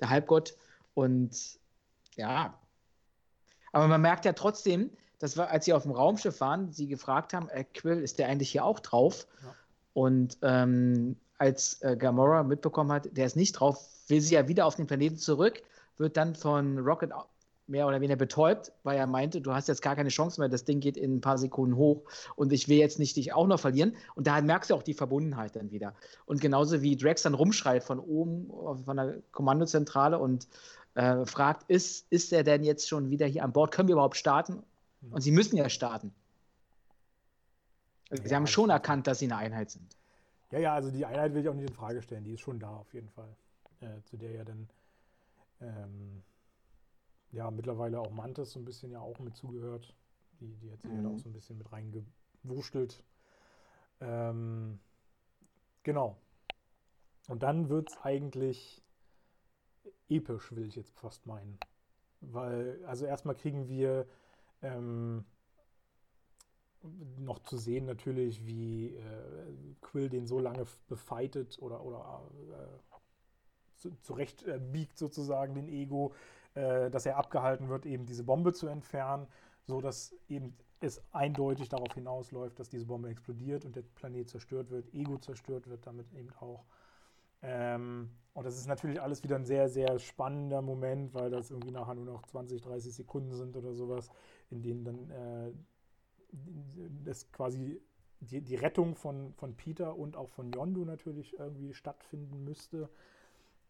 der 0.00 0.08
Halbgott. 0.08 0.56
Und 0.94 1.58
ja, 2.16 2.58
aber 3.72 3.88
man 3.88 4.00
merkt 4.00 4.24
ja 4.24 4.32
trotzdem, 4.32 4.88
dass 5.18 5.36
wir, 5.36 5.50
als 5.50 5.66
sie 5.66 5.74
auf 5.74 5.82
dem 5.82 5.92
Raumschiff 5.92 6.40
waren, 6.40 6.72
sie 6.72 6.88
gefragt 6.88 7.34
haben, 7.34 7.50
äh, 7.50 7.64
Quill, 7.64 7.98
ist 7.98 8.18
der 8.18 8.28
eigentlich 8.28 8.50
hier 8.52 8.64
auch 8.64 8.80
drauf? 8.80 9.26
Ja. 9.42 9.54
Und 9.92 10.38
ähm, 10.40 11.16
als 11.38 11.80
äh, 11.82 11.96
Gamora 11.96 12.42
mitbekommen 12.42 12.92
hat, 12.92 13.16
der 13.16 13.26
ist 13.26 13.36
nicht 13.36 13.52
drauf, 13.52 13.88
will 14.08 14.20
sie 14.20 14.34
ja 14.34 14.48
wieder 14.48 14.66
auf 14.66 14.76
den 14.76 14.86
Planeten 14.86 15.16
zurück, 15.16 15.62
wird 15.96 16.16
dann 16.16 16.34
von 16.34 16.78
Rocket 16.78 17.12
mehr 17.68 17.86
oder 17.86 18.00
weniger 18.00 18.16
betäubt, 18.16 18.72
weil 18.82 18.96
er 18.96 19.06
meinte, 19.06 19.40
du 19.40 19.52
hast 19.52 19.68
jetzt 19.68 19.82
gar 19.82 19.94
keine 19.94 20.08
Chance 20.08 20.40
mehr, 20.40 20.48
das 20.48 20.64
Ding 20.64 20.80
geht 20.80 20.96
in 20.96 21.16
ein 21.16 21.20
paar 21.20 21.38
Sekunden 21.38 21.76
hoch 21.76 22.02
und 22.34 22.52
ich 22.52 22.68
will 22.68 22.78
jetzt 22.78 22.98
nicht 22.98 23.16
dich 23.16 23.34
auch 23.34 23.46
noch 23.46 23.60
verlieren. 23.60 23.94
Und 24.14 24.26
da 24.26 24.40
merkst 24.40 24.70
du 24.70 24.74
auch 24.74 24.82
die 24.82 24.94
Verbundenheit 24.94 25.54
dann 25.54 25.70
wieder. 25.70 25.94
Und 26.24 26.40
genauso 26.40 26.82
wie 26.82 26.96
Drax 26.96 27.22
dann 27.22 27.34
rumschreit 27.34 27.84
von 27.84 27.98
oben, 27.98 28.50
von 28.84 28.96
der 28.96 29.18
Kommandozentrale 29.32 30.18
und 30.18 30.48
äh, 30.94 31.26
fragt, 31.26 31.70
ist, 31.70 32.06
ist 32.10 32.32
er 32.32 32.42
denn 32.42 32.64
jetzt 32.64 32.88
schon 32.88 33.10
wieder 33.10 33.26
hier 33.26 33.44
an 33.44 33.52
Bord? 33.52 33.70
Können 33.70 33.88
wir 33.88 33.94
überhaupt 33.94 34.16
starten? 34.16 34.62
Mhm. 35.02 35.12
Und 35.12 35.20
sie 35.20 35.30
müssen 35.30 35.56
ja 35.56 35.68
starten. 35.68 36.12
Also 38.10 38.22
ja, 38.22 38.28
sie 38.30 38.34
haben 38.34 38.46
schon 38.46 38.70
erkannt, 38.70 39.06
dass 39.06 39.18
sie 39.18 39.26
eine 39.26 39.36
Einheit 39.36 39.70
sind. 39.70 39.94
Ja, 40.50 40.58
ja, 40.58 40.74
also 40.74 40.90
die 40.90 41.04
Einheit 41.04 41.34
will 41.34 41.42
ich 41.42 41.48
auch 41.48 41.54
nicht 41.54 41.68
in 41.68 41.74
Frage 41.74 42.02
stellen, 42.02 42.24
die 42.24 42.32
ist 42.32 42.40
schon 42.40 42.58
da 42.58 42.70
auf 42.70 42.92
jeden 42.94 43.10
Fall. 43.10 43.36
Äh, 43.80 44.02
zu 44.04 44.16
der 44.16 44.32
ja 44.32 44.44
dann 44.44 44.68
ähm, 45.60 46.22
ja, 47.32 47.50
mittlerweile 47.50 48.00
auch 48.00 48.10
Mantis 48.10 48.52
so 48.52 48.58
ein 48.58 48.64
bisschen 48.64 48.90
ja 48.90 49.00
auch 49.00 49.18
mit 49.18 49.36
zugehört. 49.36 49.94
Die, 50.40 50.56
die 50.56 50.70
hat 50.72 50.80
sich 50.82 50.90
mhm. 50.90 51.04
ja 51.04 51.10
auch 51.10 51.18
so 51.18 51.28
ein 51.28 51.32
bisschen 51.32 51.58
mit 51.58 51.70
reingewurschtelt. 51.70 53.04
Ähm, 54.00 54.78
genau. 55.82 56.16
Und 57.28 57.42
dann 57.42 57.68
wird 57.68 57.90
es 57.90 57.98
eigentlich 57.98 58.82
episch, 60.08 60.54
will 60.54 60.66
ich 60.66 60.76
jetzt 60.76 60.92
fast 60.98 61.26
meinen. 61.26 61.58
Weil, 62.20 62.82
also 62.86 63.04
erstmal 63.04 63.34
kriegen 63.34 63.68
wir 63.68 64.06
ähm, 64.62 65.24
noch 67.18 67.40
zu 67.40 67.56
sehen 67.56 67.86
natürlich, 67.86 68.46
wie 68.46 68.94
äh, 68.94 69.02
Quill 69.80 70.08
den 70.08 70.26
so 70.26 70.38
lange 70.38 70.66
befeitet 70.88 71.58
oder, 71.60 71.84
oder 71.84 72.22
äh, 72.52 73.90
zurecht 74.02 74.42
äh, 74.44 74.58
biegt 74.58 74.98
sozusagen, 74.98 75.54
den 75.54 75.68
Ego, 75.68 76.12
äh, 76.54 76.90
dass 76.90 77.06
er 77.06 77.16
abgehalten 77.16 77.68
wird, 77.68 77.86
eben 77.86 78.06
diese 78.06 78.24
Bombe 78.24 78.52
zu 78.52 78.66
entfernen, 78.66 79.26
so 79.66 79.80
dass 79.80 80.14
eben 80.28 80.56
es 80.80 81.02
eindeutig 81.12 81.68
darauf 81.68 81.94
hinausläuft, 81.94 82.58
dass 82.58 82.68
diese 82.68 82.86
Bombe 82.86 83.08
explodiert 83.08 83.64
und 83.64 83.76
der 83.76 83.82
Planet 83.82 84.28
zerstört 84.28 84.70
wird, 84.70 84.92
Ego 84.94 85.18
zerstört 85.18 85.68
wird 85.68 85.86
damit 85.86 86.12
eben 86.12 86.32
auch. 86.40 86.64
Ähm, 87.42 88.10
und 88.34 88.44
das 88.44 88.56
ist 88.56 88.66
natürlich 88.66 89.00
alles 89.00 89.22
wieder 89.22 89.36
ein 89.36 89.44
sehr, 89.44 89.68
sehr 89.68 89.98
spannender 89.98 90.62
Moment, 90.62 91.14
weil 91.14 91.30
das 91.30 91.50
irgendwie 91.50 91.70
nachher 91.70 91.94
nur 91.94 92.04
noch 92.04 92.22
20, 92.26 92.60
30 92.62 92.94
Sekunden 92.94 93.34
sind 93.34 93.56
oder 93.56 93.74
sowas, 93.74 94.10
in 94.50 94.62
denen 94.62 94.84
dann 94.84 95.10
das 97.04 97.30
quasi 97.32 97.80
die, 98.20 98.40
die 98.40 98.56
Rettung 98.56 98.94
von, 98.94 99.32
von 99.34 99.54
Peter 99.54 99.96
und 99.96 100.16
auch 100.16 100.28
von 100.30 100.52
Yondu 100.52 100.84
natürlich 100.84 101.38
irgendwie 101.38 101.72
stattfinden 101.72 102.44
müsste. 102.44 102.88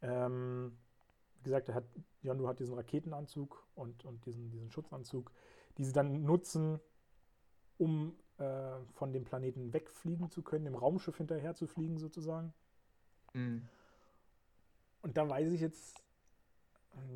Ähm, 0.03 0.77
wie 1.39 1.45
gesagt, 1.45 1.69
er 1.69 1.77
hat, 1.77 1.85
Yondu 2.23 2.49
hat 2.49 2.59
diesen 2.59 2.75
Raketenanzug 2.75 3.65
und, 3.75 4.05
und 4.05 4.25
diesen, 4.27 4.51
diesen 4.51 4.71
Schutzanzug, 4.71 5.31
die 5.77 5.85
sie 5.85 5.93
dann 5.93 6.25
nutzen, 6.25 6.81
um 7.77 8.17
äh, 8.39 8.77
von 8.95 9.13
dem 9.13 9.25
Planeten 9.25 9.73
wegfliegen 9.73 10.31
zu 10.31 10.43
können, 10.43 10.65
dem 10.65 10.75
Raumschiff 10.75 11.17
hinterher 11.17 11.55
zu 11.55 11.67
fliegen 11.67 11.99
sozusagen. 11.99 12.53
Mhm. 13.35 13.69
Und 15.03 15.17
da 15.17 15.29
weiß 15.29 15.53
ich 15.53 15.61
jetzt, 15.61 16.03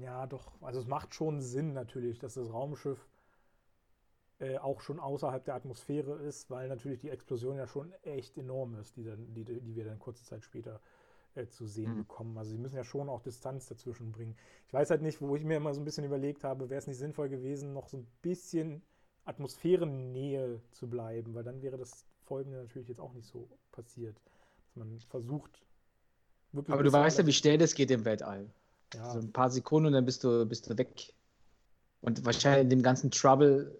ja 0.01 0.27
doch, 0.27 0.61
also 0.63 0.81
es 0.81 0.87
macht 0.87 1.15
schon 1.15 1.41
Sinn 1.41 1.73
natürlich, 1.73 2.19
dass 2.19 2.35
das 2.35 2.53
Raumschiff 2.53 3.05
äh, 4.43 4.59
auch 4.59 4.81
schon 4.81 4.99
außerhalb 4.99 5.45
der 5.45 5.55
Atmosphäre 5.55 6.17
ist, 6.17 6.51
weil 6.51 6.69
natürlich 6.69 6.99
die 6.99 7.11
Explosion 7.11 7.57
ja 7.57 7.69
schon 7.69 7.93
echt 8.03 8.37
enorm 8.37 8.75
ist, 8.75 8.97
die, 8.97 9.05
dann, 9.05 9.33
die, 9.35 9.45
die 9.45 9.77
wir 9.77 9.85
dann 9.85 10.01
kurze 10.01 10.25
Zeit 10.25 10.43
später 10.43 10.81
äh, 11.37 11.47
zu 11.47 11.65
sehen 11.65 11.93
mhm. 11.93 11.99
bekommen. 11.99 12.37
Also 12.37 12.51
sie 12.51 12.59
müssen 12.59 12.75
ja 12.75 12.83
schon 12.83 13.09
auch 13.09 13.23
Distanz 13.23 13.67
dazwischen 13.67 14.11
bringen. 14.11 14.35
Ich 14.67 14.75
weiß 14.75 14.91
halt 14.91 15.01
nicht, 15.01 15.21
wo 15.21 15.37
ich 15.37 15.45
mir 15.45 15.59
immer 15.59 15.73
so 15.75 15.81
ein 15.81 15.85
bisschen 15.85 16.05
überlegt 16.05 16.43
habe, 16.43 16.71
wäre 16.71 16.79
es 16.81 16.89
nicht 16.89 16.99
sinnvoll 16.99 17.29
gewesen, 17.29 17.73
noch 17.73 17.89
so 17.89 17.99
ein 17.99 18.07
bisschen 18.21 18.83
Atmosphärennähe 19.25 20.61
zu 20.73 20.91
bleiben, 20.91 21.37
weil 21.37 21.45
dann 21.45 21.63
wäre 21.63 21.79
das 21.79 22.05
Folgende 22.25 22.59
natürlich 22.59 22.89
jetzt 22.89 23.01
auch 23.01 23.13
nicht 23.13 23.29
so 23.29 23.49
passiert. 23.71 24.21
Dass 24.67 24.77
man 24.77 24.99
versucht, 25.09 25.63
wirklich. 26.51 26.75
Aber 26.75 26.83
du 26.83 26.93
weißt 26.93 27.19
ja, 27.19 27.27
wie 27.27 27.33
schnell 27.33 27.59
das 27.59 27.75
geht 27.75 27.93
im 27.93 28.05
Weltall. 28.05 28.51
Ja. 28.95 29.09
So 29.09 29.21
ein 29.21 29.33
paar 29.33 29.51
Sekunden 29.51 29.87
und 29.87 29.93
dann 29.93 30.05
bist 30.05 30.25
du, 30.25 30.45
bist 30.47 30.69
du 30.69 30.77
weg. 30.77 31.15
Und 32.01 32.25
wahrscheinlich 32.27 32.65
in 32.65 32.71
dem 32.71 32.83
ganzen 32.83 33.13
Trouble 33.13 33.79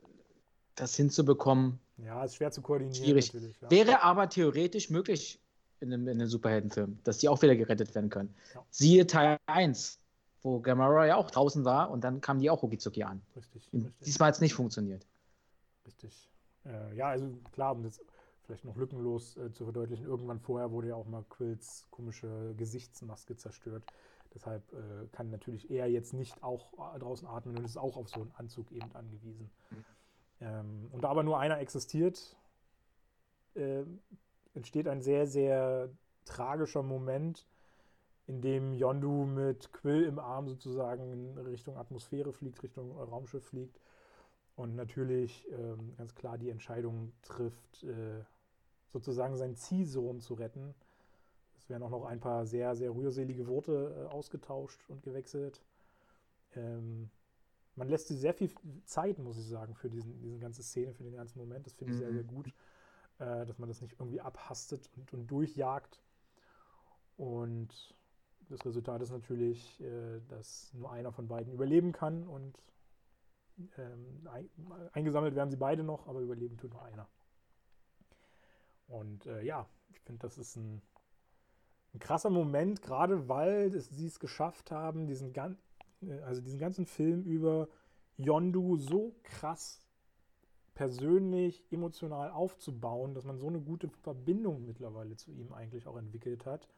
das 0.75 0.97
hinzubekommen. 0.97 1.79
Ja, 1.99 2.25
ist 2.25 2.37
schwer 2.37 2.51
zu 2.51 2.63
koordinieren. 2.63 3.05
Schwierig. 3.05 3.33
Ja. 3.61 3.71
Wäre 3.71 4.03
aber 4.03 4.29
theoretisch 4.29 4.91
möglich 4.91 5.41
in 5.81 5.93
einem, 5.93 6.09
in 6.09 6.21
einem 6.21 6.29
Superheldenfilm, 6.29 6.99
dass 7.05 7.19
die 7.19 7.29
auch 7.29 7.43
wieder 7.43 7.57
gerettet 7.57 7.95
werden 7.95 8.11
können. 8.11 8.35
Ja. 8.55 8.65
Siehe 8.71 9.07
Teil 9.07 9.39
1, 9.47 9.99
wo 10.43 10.61
Gamora 10.61 11.07
ja 11.07 11.17
auch 11.17 11.31
draußen 11.31 11.65
war 11.65 11.91
und 11.91 12.03
dann 12.03 12.21
kamen 12.21 12.41
die 12.41 12.51
auch 12.51 12.63
rucki 12.63 13.03
an. 13.03 13.21
Richtig, 13.37 13.69
richtig. 13.73 13.93
Diesmal 14.05 14.29
hat 14.29 14.37
es 14.37 14.41
nicht 14.41 14.55
funktioniert. 14.55 15.07
Richtig. 15.87 16.31
Äh, 16.65 16.95
ja, 16.97 17.09
also 17.09 17.29
klar, 17.53 17.73
um 17.73 17.83
das 17.83 18.01
vielleicht 18.45 18.65
noch 18.65 18.77
lückenlos 18.77 19.37
äh, 19.37 19.53
zu 19.53 19.65
verdeutlichen, 19.65 20.07
irgendwann 20.07 20.41
vorher 20.41 20.71
wurde 20.71 20.89
ja 20.89 20.95
auch 20.95 21.07
mal 21.07 21.25
Quills 21.29 21.87
komische 21.91 22.55
Gesichtsmaske 22.57 23.37
zerstört. 23.37 23.85
Deshalb 24.35 24.63
äh, 24.73 25.07
kann 25.13 25.31
natürlich 25.31 25.71
er 25.71 25.89
jetzt 25.89 26.15
nicht 26.15 26.43
auch 26.43 26.95
äh, 26.95 26.99
draußen 26.99 27.27
atmen 27.29 27.57
und 27.57 27.65
ist 27.65 27.77
auch 27.77 27.97
auf 27.97 28.09
so 28.09 28.23
einen 28.23 28.33
Anzug 28.37 28.71
eben 28.73 28.91
angewiesen. 28.95 29.51
Mhm. 29.71 29.85
Ähm, 30.43 30.89
und 30.91 31.05
da 31.05 31.09
aber 31.09 31.23
nur 31.23 31.39
einer 31.39 31.61
existiert, 31.61 32.37
äh, 33.55 33.85
entsteht 34.55 34.89
ein 34.89 35.01
sehr, 35.01 35.27
sehr 35.27 35.89
tragischer 36.25 36.83
Moment, 36.83 37.47
in 38.27 38.41
dem 38.41 38.73
Yondu 38.73 39.25
mit 39.25 39.73
Quill 39.73 40.05
im 40.05 40.19
Arm 40.19 40.49
sozusagen 40.49 41.13
in 41.13 41.39
Richtung 41.39 41.77
Atmosphäre 41.77 42.33
fliegt, 42.33 42.63
Richtung 42.63 42.97
Raumschiff 42.97 43.45
fliegt 43.45 43.81
und 44.57 44.77
natürlich 44.77 45.47
ähm, 45.51 45.95
ganz 45.97 46.15
klar 46.15 46.39
die 46.39 46.51
Entscheidung 46.51 47.13
trifft, 47.23 47.83
äh, 47.85 48.25
sozusagen 48.93 49.37
seinen 49.37 49.57
Ziehsohn 49.57 50.21
zu 50.21 50.35
retten. 50.35 50.75
Es 51.59 51.69
werden 51.69 51.83
auch 51.83 51.91
noch 51.91 52.05
ein 52.05 52.21
paar 52.21 52.47
sehr, 52.47 52.75
sehr 52.77 52.95
rührselige 52.95 53.49
Worte 53.49 54.07
äh, 54.09 54.13
ausgetauscht 54.13 54.81
und 54.89 55.03
gewechselt. 55.03 55.61
Ähm, 56.55 57.11
man 57.77 57.89
lässt 57.89 58.09
sich 58.09 58.19
sehr 58.19 58.35
viel 58.35 58.51
Zeit, 58.85 59.19
muss 59.19 59.39
ich 59.39 59.47
sagen, 59.47 59.75
für 59.75 59.89
diesen, 59.89 60.21
diese 60.21 60.39
ganze 60.39 60.63
Szene, 60.63 60.95
für 60.95 61.05
den 61.05 61.15
ganzen 61.15 61.39
Moment. 61.39 61.67
Das 61.67 61.75
finde 61.75 61.95
ich 61.95 61.99
mhm. 61.99 62.05
sehr, 62.05 62.13
sehr 62.13 62.25
gut 62.25 62.53
äh, 63.23 63.47
dass 63.47 63.59
man 63.59 63.69
das 63.69 63.81
nicht 63.81 63.99
irgendwie 63.99 64.21
abhastet 64.21 64.91
und, 64.97 65.13
und 65.13 65.27
durchjagt. 65.29 66.01
Und 67.17 67.95
das 68.49 68.65
Resultat 68.67 69.01
ist 69.03 69.11
natürlich, 69.11 69.81
äh, 69.81 70.21
dass 70.29 70.73
nur 70.75 70.91
einer 70.91 71.13
von 71.13 71.29
beiden 71.29 71.53
überleben 71.53 71.93
kann 71.93 72.27
und 72.27 72.59
ähm, 73.77 74.27
ein, 74.33 74.49
eingesammelt 74.93 75.35
werden 75.35 75.51
sie 75.51 75.57
beide 75.57 75.85
noch, 75.85 76.09
aber 76.09 76.21
überleben 76.21 76.57
tut 76.57 76.73
nur 76.73 76.83
einer. 76.83 77.09
Und 78.89 79.27
äh, 79.27 79.43
ja, 79.43 79.69
ich 79.91 80.01
finde, 80.01 80.21
das 80.21 80.39
ist 80.39 80.57
ein, 80.57 80.83
ein, 81.95 82.01
krasser 82.01 82.31
Moment, 82.31 82.83
gerade 82.83 83.29
weil 83.29 83.75
es, 83.75 83.89
sie 83.91 84.07
es 84.07 84.19
geschafft 84.19 84.71
haben, 84.71 85.07
diesen, 85.07 85.35
äh, 85.35 85.55
also 86.25 86.41
diesen 86.41 86.59
ganzen 86.59 86.87
Film 86.87 87.23
über 87.25 87.69
Yondu 88.17 88.77
so 88.77 89.15
krass 89.23 89.81
persönlich, 90.75 91.65
emotional 91.71 92.31
aufzubauen, 92.31 93.15
dass 93.15 93.25
man 93.25 93.39
so 93.39 93.47
eine 93.49 93.61
gute 93.61 93.89
Verbindung 93.89 94.65
mittlerweile 94.65 95.17
zu 95.17 95.31
ihm 95.31 95.53
eigentlich 95.53 95.87
auch 95.87 95.97
entwickelt 95.97 96.47
hat. 96.47 96.69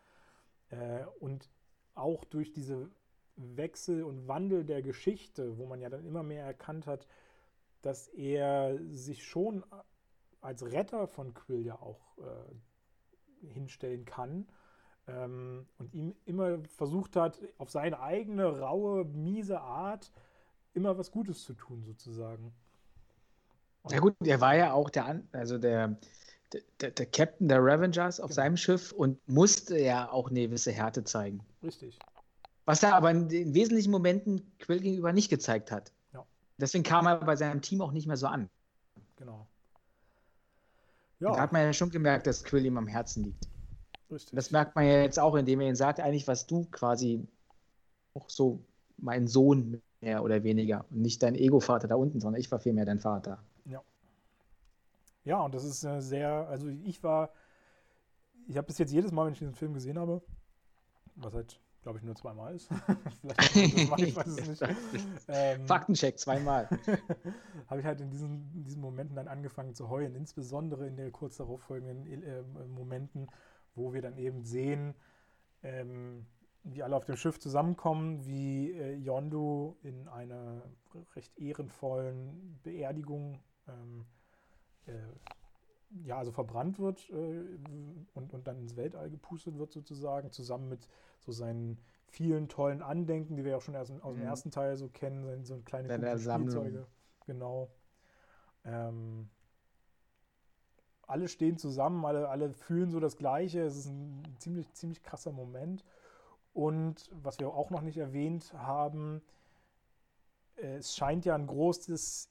Äh, 0.71 1.05
und 1.21 1.49
auch 1.95 2.25
durch 2.25 2.53
diese 2.53 2.91
Wechsel 3.37 4.03
und 4.03 4.27
Wandel 4.29 4.65
der 4.65 4.83
Geschichte, 4.83 5.59
wo 5.59 5.67
man 5.67 5.81
ja 5.81 5.89
dann 5.91 6.05
immer 6.05 6.23
mehr 6.23 6.45
erkannt 6.45 6.87
hat, 6.87 7.07
dass 7.83 8.09
er 8.09 8.79
sich 8.91 9.25
schon 9.25 9.65
als 10.41 10.65
Retter 10.65 11.07
von 11.07 11.35
Quill 11.35 11.65
ja 11.65 11.81
auch 11.81 12.19
äh, 12.19 13.47
hinstellen 13.47 14.05
kann 14.05 14.47
ähm, 15.07 15.67
und 15.79 15.93
ihm 15.95 16.15
immer 16.25 16.59
versucht 16.77 17.17
hat, 17.17 17.39
auf 17.59 17.71
seine 17.71 18.01
eigene 18.01 18.61
raue, 18.61 19.05
miese 19.05 19.61
Art 19.61 20.11
immer 20.73 20.97
was 20.99 21.11
Gutes 21.11 21.43
zu 21.43 21.55
tun, 21.55 21.85
sozusagen. 21.85 22.53
ja 23.91 24.01
gut, 24.01 24.15
er 24.25 24.41
war 24.41 24.57
ja 24.57 24.73
auch 24.73 24.91
der, 24.91 25.23
also 25.33 25.59
der, 25.59 25.97
der, 26.81 26.91
der 26.91 27.07
Captain 27.07 27.49
der 27.49 27.65
Revengers 27.65 28.21
auf 28.21 28.31
genau. 28.31 28.35
seinem 28.35 28.57
Schiff 28.57 28.93
und 28.93 29.19
musste 29.29 29.79
ja 29.79 30.11
auch 30.11 30.31
eine 30.31 30.41
gewisse 30.41 30.73
Härte 30.73 31.05
zeigen. 31.05 31.41
Richtig. 31.63 31.99
Was 32.65 32.83
er 32.83 32.95
aber 32.95 33.11
in 33.11 33.29
den 33.29 33.55
wesentlichen 33.55 33.91
Momenten 33.91 34.53
Quill 34.59 34.81
gegenüber 34.81 35.13
nicht 35.13 35.29
gezeigt 35.29 35.71
hat. 35.71 35.93
Ja. 36.15 36.25
Deswegen 36.57 36.83
kam 36.83 37.07
er 37.07 37.17
bei 37.17 37.37
seinem 37.37 37.61
Team 37.61 37.83
auch 37.83 37.93
nicht 37.93 38.07
mehr 38.07 38.17
so 38.17 38.27
an. 38.27 38.49
Genau. 39.17 39.47
Ja. 41.21 41.33
Da 41.33 41.41
hat 41.41 41.53
man 41.53 41.63
ja 41.63 41.73
schon 41.73 41.91
gemerkt, 41.91 42.27
dass 42.27 42.43
Quill 42.43 42.65
ihm 42.65 42.79
am 42.79 42.87
Herzen 42.87 43.25
liegt. 43.25 43.49
Richtig. 44.15 44.37
Das 44.37 44.53
merkt 44.53 44.77
man 44.77 44.87
ja 44.87 45.03
jetzt 45.03 45.19
auch, 45.19 45.35
indem 45.35 45.61
er 45.61 45.69
ihn 45.69 45.75
sagt, 45.75 45.99
eigentlich 45.99 46.29
was 46.29 46.47
du 46.47 46.67
quasi 46.71 47.27
auch 48.15 48.31
so 48.31 48.61
mein 48.97 49.27
Sohn 49.27 49.83
mehr 50.01 50.23
oder 50.23 50.45
weniger 50.45 50.85
und 50.91 51.01
nicht 51.01 51.23
dein 51.23 51.35
Ego-Vater 51.35 51.89
da 51.89 51.97
unten, 51.97 52.21
sondern 52.21 52.41
ich 52.41 52.51
war 52.53 52.61
vielmehr 52.61 52.85
dein 52.85 53.01
Vater. 53.01 53.43
Ja. 53.65 53.83
Ja, 55.25 55.41
und 55.41 55.53
das 55.53 55.65
ist 55.65 55.83
äh, 55.83 56.01
sehr, 56.01 56.49
also 56.49 56.69
ich 56.69 57.03
war, 57.03 57.31
ich 58.47 58.57
habe 58.57 58.69
bis 58.69 58.79
jetzt 58.79 58.93
jedes 58.93 59.11
Mal, 59.11 59.27
wenn 59.27 59.33
ich 59.33 59.41
diesen 59.41 59.55
Film 59.55 59.75
gesehen 59.75 59.99
habe, 59.99 60.23
was 61.17 61.35
halt, 61.35 61.61
glaube 61.83 61.99
ich, 61.99 62.05
nur 62.05 62.15
zweimal 62.15 62.55
ist, 62.55 62.69
vielleicht 63.21 63.91
mal, 63.91 64.01
ich 64.01 64.15
weiß 64.15 64.27
es 64.27 64.49
nicht. 64.49 64.63
Ähm, 65.27 65.67
Faktencheck, 65.67 66.21
zweimal. 66.21 66.69
habe 67.67 67.81
ich 67.81 67.87
halt 67.87 68.01
in 68.01 68.11
diesen, 68.11 68.53
in 68.55 68.63
diesen 68.63 68.81
Momenten 68.81 69.17
dann 69.17 69.27
angefangen 69.27 69.75
zu 69.75 69.89
heulen, 69.89 70.15
insbesondere 70.15 70.87
in 70.87 70.97
den 70.97 71.11
kurz 71.11 71.39
darauf 71.39 71.63
folgenden 71.63 72.23
äh, 72.23 72.43
Momenten, 72.69 73.27
wo 73.75 73.93
wir 73.93 74.03
dann 74.03 74.17
eben 74.17 74.45
sehen, 74.45 74.95
ähm, 75.63 76.27
wie 76.63 76.83
alle 76.83 76.97
auf 76.97 77.05
dem 77.05 77.17
Schiff 77.17 77.39
zusammenkommen, 77.39 78.25
wie 78.27 78.73
äh, 78.73 78.95
Yondu 78.95 79.77
in 79.83 80.09
einer 80.09 80.63
recht 81.15 81.37
ehrenvollen 81.39 82.59
Beerdigung 82.63 83.39
ähm, 83.69 84.07
äh, 84.87 84.93
ja, 86.03 86.19
also 86.19 86.33
verbrannt 86.33 86.79
wird 86.79 87.09
äh, 87.11 87.45
und, 88.15 88.33
und 88.33 88.47
dann 88.47 88.59
ins 88.59 88.77
Weltall 88.77 89.11
gepustet 89.11 89.59
wird 89.59 89.73
sozusagen, 89.73 90.33
zusammen 90.33 90.69
mit 90.69 90.89
so 91.21 91.33
seinen 91.33 91.79
vielen 92.07 92.49
tollen 92.49 92.83
Andenken, 92.83 93.37
die 93.37 93.45
wir 93.45 93.57
auch 93.57 93.63
schon 93.63 93.75
erst 93.75 93.93
aus 94.03 94.15
dem 94.15 94.23
mhm. 94.23 94.29
ersten 94.29 94.51
Teil 94.51 94.77
so 94.77 94.89
kennen, 94.89 95.45
so 95.45 95.59
kleine 95.65 95.89
Spielzeuge. 96.19 96.87
Genau. 97.27 97.71
Ähm, 98.65 99.29
alle 101.07 101.29
stehen 101.29 101.57
zusammen, 101.59 102.05
alle, 102.05 102.29
alle 102.29 102.53
fühlen 102.53 102.91
so 102.91 103.01
das 103.01 103.17
Gleiche. 103.17 103.63
Es 103.63 103.77
ist 103.77 103.87
ein 103.87 104.23
ziemlich, 104.39 104.73
ziemlich 104.73 105.03
krasser 105.03 105.33
Moment. 105.33 105.85
Und 106.53 107.11
was 107.13 107.39
wir 107.41 107.49
auch 107.49 107.71
noch 107.71 107.83
nicht 107.83 107.97
erwähnt 107.97 108.53
haben, 108.55 109.23
äh, 110.57 110.77
es 110.77 110.97
scheint 110.97 111.25
ja 111.25 111.35
ein 111.35 111.47
großes 111.47 112.31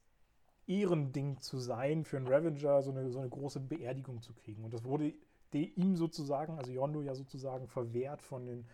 Ehrending 0.66 1.42
zu 1.42 1.58
sein, 1.58 2.06
für 2.06 2.18
einen 2.18 2.28
Revenger 2.28 2.82
so 2.82 2.92
eine, 2.92 3.10
so 3.10 3.20
eine 3.20 3.30
große 3.30 3.60
Beerdigung 3.60 4.22
zu 4.22 4.34
kriegen. 4.34 4.64
Und 4.64 4.74
das 4.74 4.86
wurde 4.86 5.14
ihm 5.52 5.96
sozusagen, 5.98 6.58
also 6.58 6.72
Yondo 6.72 7.02
ja 7.02 7.14
sozusagen 7.14 7.68
verwehrt 7.68 8.22
von 8.22 8.46
den 8.46 8.66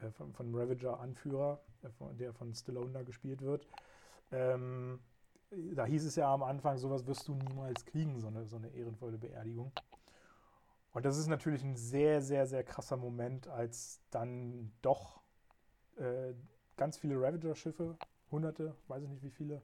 äh, 0.00 0.10
von, 0.10 0.32
von 0.32 0.54
Ravager-Anführer, 0.54 1.60
äh, 1.82 2.14
der 2.16 2.32
von 2.32 2.54
Stallone 2.54 2.92
da 2.92 3.02
gespielt 3.02 3.42
wird. 3.42 3.66
Ähm, 4.32 5.00
da 5.50 5.84
hieß 5.84 6.04
es 6.04 6.16
ja 6.16 6.32
am 6.32 6.42
Anfang, 6.42 6.78
sowas 6.78 7.06
wirst 7.06 7.28
du 7.28 7.34
niemals 7.34 7.84
kriegen, 7.84 8.18
so 8.18 8.28
eine, 8.28 8.46
so 8.46 8.56
eine 8.56 8.68
ehrenvolle 8.68 9.18
Beerdigung. 9.18 9.72
Und 10.92 11.04
das 11.04 11.18
ist 11.18 11.26
natürlich 11.26 11.62
ein 11.62 11.76
sehr, 11.76 12.22
sehr, 12.22 12.46
sehr 12.46 12.64
krasser 12.64 12.96
Moment, 12.96 13.48
als 13.48 14.00
dann 14.10 14.72
doch 14.82 15.20
äh, 15.96 16.34
ganz 16.76 16.96
viele 16.96 17.16
Ravager-Schiffe, 17.20 17.96
hunderte, 18.30 18.74
weiß 18.88 19.02
ich 19.02 19.08
nicht 19.08 19.22
wie 19.22 19.30
viele, 19.30 19.62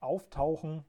auftauchen, 0.00 0.84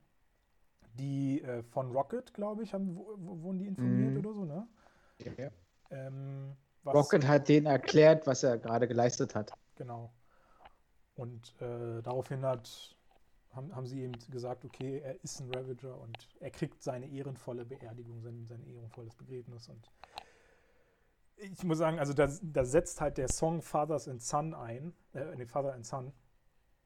die 0.94 1.42
äh, 1.42 1.62
von 1.64 1.92
Rocket, 1.92 2.34
glaube 2.34 2.64
ich, 2.64 2.74
haben, 2.74 2.96
wurden 2.96 3.60
die 3.60 3.68
informiert 3.68 4.14
mhm. 4.14 4.20
oder 4.20 4.34
so, 4.34 4.46
ne? 4.46 4.68
Ja. 5.38 5.50
Ähm, 5.92 6.56
Rocket 6.86 7.28
hat 7.28 7.48
denen 7.50 7.66
erklärt, 7.66 8.28
was 8.28 8.44
er 8.44 8.58
gerade 8.58 8.88
geleistet 8.88 9.36
hat. 9.36 9.52
Genau. 9.76 10.14
Und 11.16 11.54
äh, 11.62 12.02
daraufhin 12.02 12.46
hat 12.46 12.95
haben, 13.56 13.76
haben 13.76 13.86
sie 13.86 14.02
eben 14.02 14.14
gesagt, 14.30 14.66
okay, 14.66 15.00
er 15.00 15.24
ist 15.24 15.40
ein 15.40 15.54
Ravager 15.54 16.00
und 16.00 16.28
er 16.40 16.52
kriegt 16.52 16.84
seine 16.84 17.08
ehrenvolle 17.08 17.66
Beerdigung, 17.66 18.22
sein, 18.22 18.46
sein 18.48 18.64
ehrenvolles 18.64 19.16
Begräbnis. 19.16 19.70
Und 19.70 19.90
ich 21.38 21.64
muss 21.64 21.78
sagen, 21.78 22.00
also 22.00 22.14
da, 22.14 22.30
da 22.42 22.66
setzt 22.66 23.02
halt 23.02 23.18
der 23.18 23.28
Song 23.28 23.62
Fathers 23.62 24.08
and 24.08 24.22
Son 24.22 24.54
ein, 24.54 24.94
äh, 25.14 25.36
nee, 25.36 25.46
Father 25.46 25.74
and 25.74 25.86
Son, 25.86 26.14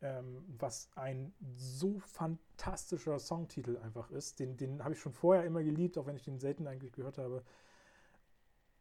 ähm, 0.02 0.44
was 0.58 0.90
ein 0.96 1.34
so 1.56 2.00
fantastischer 2.00 3.20
Songtitel 3.20 3.78
einfach 3.78 4.10
ist. 4.12 4.40
Den, 4.40 4.58
den 4.58 4.84
habe 4.84 4.94
ich 4.94 5.00
schon 5.00 5.14
vorher 5.14 5.44
immer 5.44 5.64
geliebt, 5.64 5.98
auch 5.98 6.06
wenn 6.06 6.16
ich 6.16 6.24
den 6.24 6.40
selten 6.40 6.68
eigentlich 6.68 6.94
gehört 6.94 7.18
habe. 7.18 7.44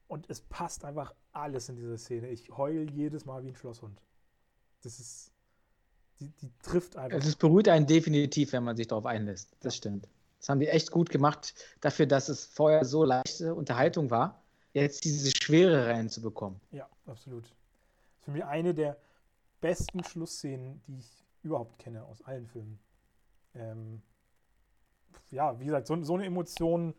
Und 0.07 0.31
es 0.31 0.41
passt 0.41 0.85
einfach 0.85 1.15
alles 1.33 1.69
in 1.69 1.77
dieser 1.77 1.99
Szene. 1.99 2.29
Ich 2.29 2.51
heule 2.57 2.83
jedes 2.83 3.27
Mal 3.27 3.43
wie 3.45 3.49
ein 3.49 3.57
Schlosshund. 3.57 4.01
Das 4.83 5.01
ist 5.01 5.33
die, 6.21 6.31
die 6.43 6.51
trifft 6.63 6.97
einfach. 6.97 7.19
Es 7.19 7.37
beruhigt 7.37 7.69
einen 7.69 7.87
definitiv, 7.87 8.53
wenn 8.53 8.65
man 8.65 8.77
sich 8.77 8.87
darauf 8.87 9.07
einlässt. 9.07 9.57
Das 9.61 9.77
stimmt. 9.77 10.09
Das 10.39 10.49
haben 10.49 10.61
die 10.61 10.69
echt 10.69 10.91
gut 10.91 11.11
gemacht, 11.11 11.55
dafür, 11.81 12.07
dass 12.07 12.29
es 12.29 12.45
vorher 12.47 12.85
so 12.85 13.05
leichte 13.05 13.55
Unterhaltung 13.55 14.11
war, 14.11 14.43
jetzt 14.73 15.05
diese 15.05 15.31
Schwere 15.31 15.89
reinzubekommen. 15.89 16.61
Ja, 16.71 16.89
absolut. 17.07 17.45
Das 17.45 17.51
ist 17.51 18.25
für 18.25 18.31
mich 18.31 18.45
eine 18.45 18.75
der 18.75 18.97
besten 19.61 20.05
Schlussszenen, 20.05 20.81
die 20.87 20.99
ich 20.99 21.25
überhaupt 21.43 21.79
kenne 21.79 22.05
aus 22.05 22.23
allen 22.23 22.47
Filmen. 22.47 22.79
Ähm, 23.55 24.03
ja, 25.31 25.59
wie 25.59 25.65
gesagt, 25.65 25.87
so, 25.87 26.03
so 26.05 26.15
eine 26.15 26.27
Emotion 26.27 26.95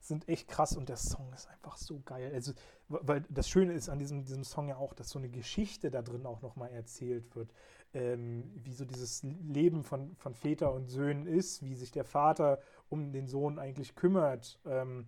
sind 0.00 0.28
echt 0.28 0.48
krass 0.48 0.76
und 0.76 0.88
der 0.88 0.96
Song 0.96 1.32
ist 1.32 1.48
einfach 1.48 1.76
so 1.76 2.00
geil. 2.04 2.32
Also, 2.34 2.52
weil 2.88 3.22
das 3.28 3.48
Schöne 3.48 3.72
ist 3.72 3.88
an 3.88 3.98
diesem, 3.98 4.24
diesem 4.24 4.44
Song 4.44 4.68
ja 4.68 4.76
auch, 4.76 4.94
dass 4.94 5.10
so 5.10 5.18
eine 5.18 5.28
Geschichte 5.28 5.90
da 5.90 6.02
drin 6.02 6.26
auch 6.26 6.42
nochmal 6.42 6.70
erzählt 6.72 7.36
wird. 7.36 7.52
Ähm, 7.94 8.50
wie 8.54 8.72
so 8.72 8.84
dieses 8.84 9.22
Leben 9.22 9.84
von, 9.84 10.16
von 10.16 10.34
Väter 10.34 10.72
und 10.72 10.88
Söhnen 10.88 11.26
ist, 11.26 11.62
wie 11.62 11.74
sich 11.74 11.90
der 11.90 12.04
Vater 12.04 12.60
um 12.88 13.12
den 13.12 13.26
Sohn 13.28 13.58
eigentlich 13.58 13.94
kümmert. 13.94 14.58
Ähm, 14.64 15.06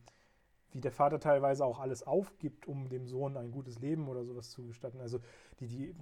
wie 0.74 0.80
der 0.80 0.92
Vater 0.92 1.20
teilweise 1.20 1.64
auch 1.64 1.78
alles 1.78 2.02
aufgibt, 2.02 2.66
um 2.66 2.88
dem 2.88 3.06
Sohn 3.06 3.36
ein 3.36 3.52
gutes 3.52 3.78
Leben 3.78 4.08
oder 4.08 4.24
sowas 4.24 4.50
zu 4.50 4.66
gestatten. 4.66 5.00
Also, 5.00 5.20
die, 5.60 5.68
die, 5.68 5.94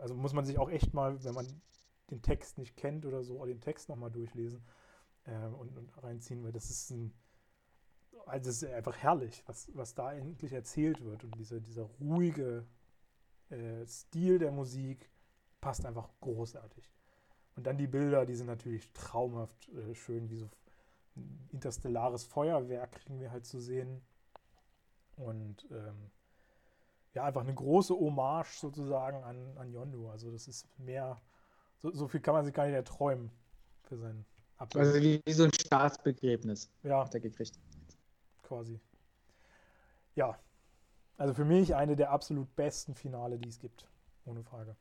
also 0.00 0.14
muss 0.14 0.34
man 0.34 0.44
sich 0.44 0.58
auch 0.58 0.70
echt 0.70 0.92
mal, 0.92 1.24
wenn 1.24 1.34
man 1.34 1.46
den 2.10 2.22
Text 2.22 2.58
nicht 2.58 2.76
kennt 2.76 3.06
oder 3.06 3.22
so, 3.22 3.44
den 3.46 3.60
Text 3.60 3.88
nochmal 3.88 4.10
durchlesen 4.10 4.62
äh, 5.24 5.46
und, 5.46 5.76
und, 5.76 6.02
reinziehen, 6.02 6.44
weil 6.44 6.52
das 6.52 6.68
ist 6.68 6.90
ein, 6.90 7.14
also 8.26 8.50
es 8.50 8.62
ist 8.62 8.70
einfach 8.70 8.96
herrlich, 8.98 9.42
was, 9.46 9.70
was 9.74 9.94
da 9.94 10.12
endlich 10.12 10.52
erzählt 10.52 11.02
wird. 11.02 11.24
Und 11.24 11.36
dieser, 11.38 11.60
dieser 11.60 11.84
ruhige 11.84 12.66
äh, 13.48 13.86
Stil 13.86 14.38
der 14.38 14.52
Musik 14.52 15.10
passt 15.66 15.84
einfach 15.84 16.08
großartig. 16.20 16.88
Und 17.56 17.66
dann 17.66 17.76
die 17.76 17.88
Bilder, 17.88 18.24
die 18.24 18.36
sind 18.36 18.46
natürlich 18.46 18.88
traumhaft 18.92 19.68
äh, 19.70 19.96
schön, 19.96 20.30
wie 20.30 20.36
so 20.36 20.48
ein 21.16 21.48
interstellares 21.50 22.22
Feuerwerk 22.22 22.92
kriegen 22.92 23.18
wir 23.18 23.32
halt 23.32 23.46
zu 23.46 23.58
sehen. 23.58 24.00
Und 25.16 25.66
ähm, 25.72 26.12
ja, 27.14 27.24
einfach 27.24 27.40
eine 27.40 27.52
große 27.52 27.94
Hommage 27.94 28.60
sozusagen 28.60 29.24
an, 29.24 29.58
an 29.58 29.72
Yondu. 29.72 30.08
Also 30.08 30.30
das 30.30 30.46
ist 30.46 30.68
mehr, 30.78 31.20
so, 31.82 31.90
so 31.92 32.06
viel 32.06 32.20
kann 32.20 32.34
man 32.34 32.44
sich 32.44 32.54
gar 32.54 32.66
nicht 32.66 32.76
erträumen 32.76 33.32
für 33.82 33.96
seinen 33.96 34.24
Abschluss. 34.58 34.86
Also 34.86 35.00
wie, 35.00 35.20
wie 35.24 35.32
so 35.32 35.42
ein 35.42 35.52
Staatsbegräbnis 35.52 36.70
ja. 36.84 37.04
hat 37.04 37.12
er 37.12 37.20
gekriegt 37.20 37.58
quasi. 38.44 38.78
Ja, 40.14 40.38
also 41.16 41.34
für 41.34 41.44
mich 41.44 41.74
eine 41.74 41.96
der 41.96 42.12
absolut 42.12 42.54
besten 42.54 42.94
Finale, 42.94 43.36
die 43.36 43.48
es 43.48 43.58
gibt. 43.58 43.84
Ohne 44.26 44.44
Frage. 44.44 44.76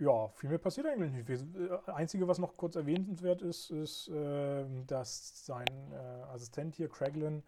Ja, 0.00 0.28
viel 0.28 0.48
mehr 0.48 0.58
passiert 0.58 0.86
eigentlich 0.86 1.12
nicht. 1.12 1.28
Das 1.28 1.42
äh, 1.42 1.90
Einzige, 1.92 2.26
was 2.26 2.38
noch 2.38 2.56
kurz 2.56 2.74
erwähnenswert 2.74 3.42
ist, 3.42 3.70
ist, 3.70 4.08
äh, 4.08 4.64
dass 4.86 5.44
sein 5.44 5.66
äh, 5.92 6.22
Assistent 6.32 6.74
hier, 6.74 6.88
Craiglin, 6.88 7.42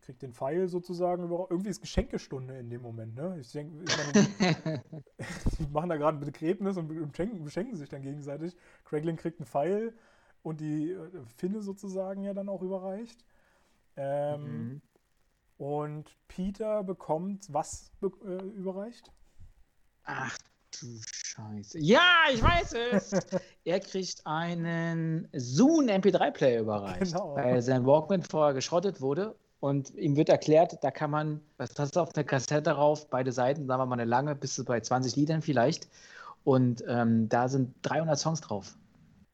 kriegt 0.00 0.20
den 0.20 0.32
Pfeil 0.32 0.66
sozusagen. 0.68 1.30
Irgendwie 1.30 1.70
ist 1.70 1.80
Geschenkestunde 1.80 2.58
in 2.58 2.70
dem 2.70 2.82
Moment. 2.82 3.14
Ne? 3.14 3.38
Ich 3.40 3.52
denke, 3.52 3.84
die 5.58 5.66
machen 5.70 5.88
da 5.88 5.96
gerade 5.96 6.18
ein 6.18 6.20
Begräbnis 6.20 6.76
und 6.76 6.88
beschenken, 6.88 7.44
beschenken 7.44 7.76
sich 7.76 7.88
dann 7.88 8.02
gegenseitig. 8.02 8.56
Craiglin 8.84 9.16
kriegt 9.16 9.38
einen 9.38 9.46
Pfeil 9.46 9.94
und 10.42 10.60
die 10.60 10.90
äh, 10.90 11.24
Finne 11.36 11.62
sozusagen 11.62 12.24
ja 12.24 12.34
dann 12.34 12.48
auch 12.48 12.62
überreicht. 12.62 13.24
Ähm, 13.96 14.42
mhm. 14.42 14.82
Und 15.56 16.16
Peter 16.26 16.82
bekommt 16.82 17.52
was 17.52 17.92
be 18.00 18.10
äh, 18.24 18.44
überreicht? 18.56 19.12
Ach 20.02 20.36
du 20.72 21.00
Scheiße. 21.34 21.78
Ja, 21.78 22.24
ich 22.32 22.42
weiß 22.42 22.74
es! 22.92 23.12
er 23.64 23.80
kriegt 23.80 24.26
einen 24.26 25.28
Zoom 25.32 25.86
MP3-Player 25.86 26.60
überreicht, 26.60 27.12
genau. 27.12 27.34
weil 27.36 27.62
sein 27.62 27.86
Walkman 27.86 28.22
vorher 28.22 28.52
geschrottet 28.52 29.00
wurde. 29.00 29.34
Und 29.60 29.94
ihm 29.94 30.16
wird 30.16 30.28
erklärt, 30.28 30.82
da 30.82 30.90
kann 30.90 31.10
man, 31.10 31.40
was 31.56 31.70
hast 31.78 31.96
du 31.96 32.00
auf 32.00 32.12
der 32.12 32.24
Kassette 32.24 32.62
drauf, 32.62 33.08
beide 33.08 33.32
Seiten, 33.32 33.66
sagen 33.66 33.80
wir 33.80 33.86
mal 33.86 33.94
eine 33.94 34.04
lange, 34.04 34.34
bis 34.34 34.54
zu 34.54 34.64
bei 34.64 34.80
20 34.80 35.16
Liedern 35.16 35.40
vielleicht. 35.40 35.88
Und 36.44 36.84
ähm, 36.86 37.28
da 37.28 37.48
sind 37.48 37.74
300 37.82 38.18
Songs 38.18 38.40
drauf. 38.40 38.76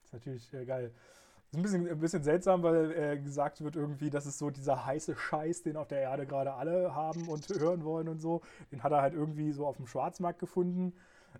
Das 0.03 0.05
ist 0.05 0.13
natürlich 0.13 0.53
äh, 0.53 0.65
geil. 0.65 0.91
Das 0.91 1.47
ist 1.51 1.57
ein 1.57 1.63
bisschen, 1.63 1.89
ein 1.89 1.99
bisschen 1.99 2.23
seltsam, 2.23 2.61
weil 2.63 2.91
äh, 2.91 3.17
gesagt 3.17 3.61
wird 3.61 3.75
irgendwie, 3.75 4.11
das 4.11 4.27
ist 4.27 4.37
so 4.37 4.51
dieser 4.51 4.85
heiße 4.85 5.15
Scheiß, 5.17 5.63
den 5.63 5.75
auf 5.75 5.87
der 5.87 6.01
Erde 6.01 6.27
gerade 6.27 6.53
alle 6.53 6.93
haben 6.93 7.27
und 7.27 7.49
hören 7.49 7.83
wollen 7.83 8.07
und 8.07 8.19
so. 8.19 8.41
Den 8.71 8.83
hat 8.83 8.91
er 8.91 9.01
halt 9.01 9.15
irgendwie 9.15 9.51
so 9.51 9.65
auf 9.65 9.77
dem 9.77 9.87
Schwarzmarkt 9.87 10.39
gefunden. 10.39 10.93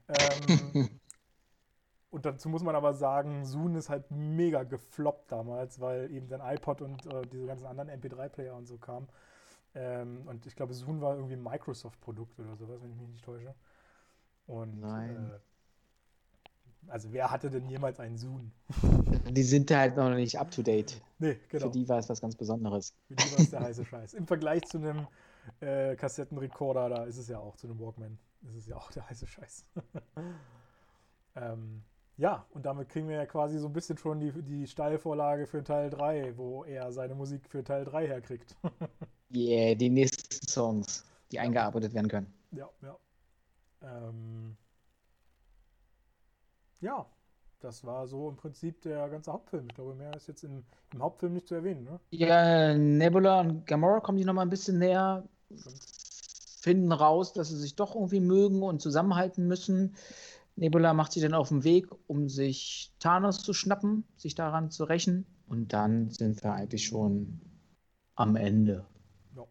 Ähm, 0.07 0.89
und 2.09 2.25
dazu 2.25 2.49
muss 2.49 2.63
man 2.63 2.75
aber 2.75 2.93
sagen, 2.93 3.45
Zoom 3.45 3.75
ist 3.75 3.89
halt 3.89 4.09
mega 4.11 4.63
gefloppt 4.63 5.31
damals, 5.31 5.79
weil 5.79 6.11
eben 6.11 6.27
dann 6.27 6.41
iPod 6.41 6.81
und 6.81 7.05
äh, 7.05 7.21
diese 7.27 7.45
ganzen 7.45 7.65
anderen 7.65 7.89
MP3-Player 7.89 8.55
und 8.55 8.65
so 8.65 8.77
kamen. 8.77 9.07
Ähm, 9.75 10.27
und 10.27 10.45
ich 10.45 10.55
glaube, 10.55 10.73
Zoom 10.73 11.01
war 11.01 11.15
irgendwie 11.15 11.35
ein 11.35 11.43
Microsoft-Produkt 11.43 12.39
oder 12.39 12.55
sowas, 12.55 12.81
wenn 12.81 12.91
ich 12.91 12.97
mich 12.97 13.09
nicht 13.09 13.25
täusche. 13.25 13.53
Und 14.47 14.79
Nein. 14.79 15.31
Äh, 15.31 15.39
also 16.87 17.11
wer 17.11 17.29
hatte 17.29 17.49
denn 17.49 17.67
jemals 17.67 17.99
einen 17.99 18.17
Zoom? 18.17 18.51
Die 19.31 19.43
sind 19.43 19.69
halt 19.69 19.95
noch 19.95 20.09
nicht 20.15 20.39
up 20.39 20.49
to 20.51 20.63
date. 20.63 21.01
Nee, 21.19 21.37
genau. 21.49 21.65
Für 21.65 21.71
die 21.71 21.87
war 21.87 21.99
es 21.99 22.09
was 22.09 22.21
ganz 22.21 22.35
Besonderes. 22.35 22.95
Für 23.07 23.15
die 23.15 23.31
war 23.31 23.39
es 23.39 23.49
der 23.49 23.59
heiße 23.59 23.85
Scheiß. 23.85 24.13
Im 24.13 24.25
Vergleich 24.25 24.63
zu 24.63 24.77
einem 24.77 25.07
äh, 25.59 25.95
Kassettenrekorder, 25.95 26.89
da 26.89 27.03
ist 27.03 27.17
es 27.17 27.27
ja 27.27 27.39
auch, 27.39 27.57
zu 27.57 27.67
einem 27.67 27.79
Walkman, 27.79 28.17
ist 28.41 28.55
es 28.55 28.67
ja 28.67 28.75
auch 28.75 28.91
der 28.91 29.09
heiße 29.09 29.27
Scheiß. 29.27 29.65
ähm, 31.35 31.83
ja, 32.17 32.45
und 32.51 32.65
damit 32.65 32.89
kriegen 32.89 33.07
wir 33.07 33.15
ja 33.15 33.25
quasi 33.25 33.59
so 33.59 33.67
ein 33.67 33.73
bisschen 33.73 33.97
schon 33.97 34.19
die, 34.19 34.31
die 34.43 34.67
Steilvorlage 34.67 35.47
für 35.47 35.63
Teil 35.63 35.89
3, 35.89 36.37
wo 36.37 36.65
er 36.65 36.91
seine 36.91 37.15
Musik 37.15 37.47
für 37.49 37.63
Teil 37.63 37.85
3 37.85 38.07
herkriegt. 38.07 38.55
yeah, 39.33 39.73
die 39.73 39.89
nächsten 39.89 40.47
Songs, 40.47 41.05
die 41.31 41.37
ja. 41.37 41.43
eingearbeitet 41.43 41.93
werden 41.93 42.09
können. 42.09 42.33
Ja, 42.51 42.69
ja. 42.81 42.97
Ähm, 43.81 44.57
ja, 46.81 47.05
das 47.59 47.85
war 47.85 48.07
so 48.07 48.29
im 48.29 48.35
Prinzip 48.35 48.81
der 48.81 49.07
ganze 49.09 49.31
Hauptfilm. 49.31 49.67
Ich 49.69 49.75
glaube, 49.75 49.95
mehr 49.95 50.13
ist 50.13 50.27
jetzt 50.27 50.43
im, 50.43 50.63
im 50.93 51.01
Hauptfilm 51.01 51.33
nicht 51.33 51.47
zu 51.47 51.55
erwähnen, 51.55 51.83
ne? 51.83 51.99
Ja, 52.11 52.73
Nebula 52.73 53.41
und 53.41 53.65
Gamora 53.65 53.99
kommen 53.99 54.17
die 54.17 54.25
nochmal 54.25 54.45
ein 54.45 54.49
bisschen 54.49 54.79
näher, 54.79 55.23
finden 56.59 56.91
raus, 56.91 57.33
dass 57.33 57.49
sie 57.49 57.57
sich 57.57 57.75
doch 57.75 57.95
irgendwie 57.95 58.19
mögen 58.19 58.63
und 58.63 58.81
zusammenhalten 58.81 59.47
müssen. 59.47 59.95
Nebula 60.55 60.93
macht 60.93 61.13
sich 61.13 61.23
dann 61.23 61.33
auf 61.33 61.49
den 61.49 61.63
Weg, 61.63 61.87
um 62.07 62.27
sich 62.27 62.93
Thanos 62.99 63.41
zu 63.41 63.53
schnappen, 63.53 64.03
sich 64.17 64.35
daran 64.35 64.71
zu 64.71 64.83
rächen. 64.83 65.25
Und 65.47 65.73
dann 65.73 66.09
sind 66.09 66.43
wir 66.43 66.53
eigentlich 66.53 66.85
schon 66.85 67.39
am 68.15 68.35
Ende. 68.35 68.85
Ja, 69.35 69.45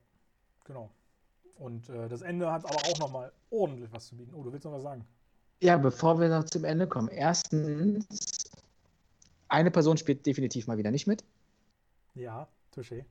genau. 0.65 0.91
Und 1.57 1.89
äh, 1.89 2.09
das 2.09 2.23
Ende 2.23 2.53
hat 2.53 2.65
aber 2.65 2.77
auch 2.77 2.99
nochmal 2.99 3.33
ordentlich 3.51 3.91
was 3.91 4.07
zu 4.07 4.17
bieten. 4.17 4.35
Oh, 4.35 4.43
du 4.43 4.53
willst 4.53 4.65
noch 4.65 4.73
was 4.73 4.83
sagen? 4.83 5.05
Ja, 5.61 5.77
bevor 5.77 6.21
wir 6.21 6.29
noch 6.29 6.45
zum 6.45 6.65
Ende 6.65 6.87
kommen. 6.87 7.09
Erstens, 7.09 8.07
eine 9.49 9.71
Person 9.71 9.97
spielt 9.97 10.25
definitiv 10.25 10.67
mal 10.67 10.79
wieder 10.79 10.91
nicht 10.91 11.07
mit. 11.07 11.25
Ja, 12.15 12.47
touché. 12.75 13.05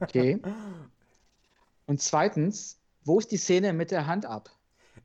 okay. 0.00 0.40
Und 1.86 2.00
zweitens, 2.00 2.78
wo 3.04 3.18
ist 3.18 3.30
die 3.30 3.36
Szene 3.36 3.72
mit 3.72 3.90
der 3.90 4.06
Hand 4.06 4.26
ab? 4.26 4.50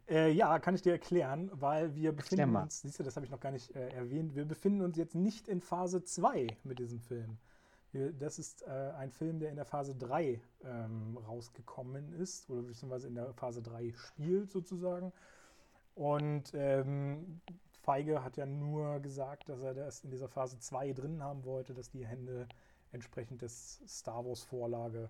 Äh, 0.08 0.32
ja, 0.32 0.58
kann 0.60 0.76
ich 0.76 0.82
dir 0.82 0.94
erklären, 0.94 1.52
weil 1.54 1.96
wir 1.96 2.12
befinden 2.12 2.56
uns, 2.56 2.82
siehst 2.82 3.00
du, 3.00 3.04
das 3.04 3.16
habe 3.16 3.26
ich 3.26 3.32
noch 3.32 3.40
gar 3.40 3.52
nicht 3.52 3.76
äh, 3.76 3.90
erwähnt, 3.90 4.36
wir 4.36 4.46
befinden 4.46 4.82
uns 4.82 4.98
jetzt 4.98 5.16
nicht 5.16 5.48
in 5.48 5.62
Phase 5.62 6.04
2 6.04 6.48
mit 6.64 6.80
diesem 6.80 7.00
Film. 7.00 7.38
Wir, 7.92 8.12
das 8.12 8.38
ist 8.38 8.64
äh, 8.64 8.92
ein 8.98 9.12
Film, 9.12 9.40
der 9.40 9.50
in 9.50 9.56
der 9.56 9.66
Phase 9.66 9.96
3 9.96 10.40
ähm, 10.64 11.18
rausgekommen 11.28 12.14
ist, 12.14 12.50
oder 12.50 12.62
beziehungsweise 12.62 13.08
in 13.08 13.16
der 13.16 13.34
Phase 13.34 13.62
3 13.62 13.94
spielt 13.94 14.52
sozusagen. 14.52 15.12
Und 15.96 16.52
ähm, 16.54 17.42
Feige 17.82 18.24
hat 18.24 18.38
ja 18.38 18.46
nur 18.46 19.00
gesagt, 19.00 19.50
dass 19.50 19.62
er 19.62 19.74
das 19.74 20.04
in 20.04 20.12
dieser 20.12 20.28
Phase 20.28 20.60
2 20.60 20.94
drin 20.94 21.24
haben 21.24 21.44
wollte, 21.46 21.74
dass 21.74 21.90
die 21.90 22.06
Hände 22.06 22.48
entsprechend 22.92 23.42
des 23.42 23.82
Star 23.88 24.26
Wars 24.26 24.44
Vorlage 24.44 25.10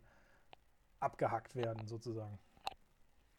abgehackt 0.99 1.55
werden, 1.55 1.87
sozusagen. 1.87 2.37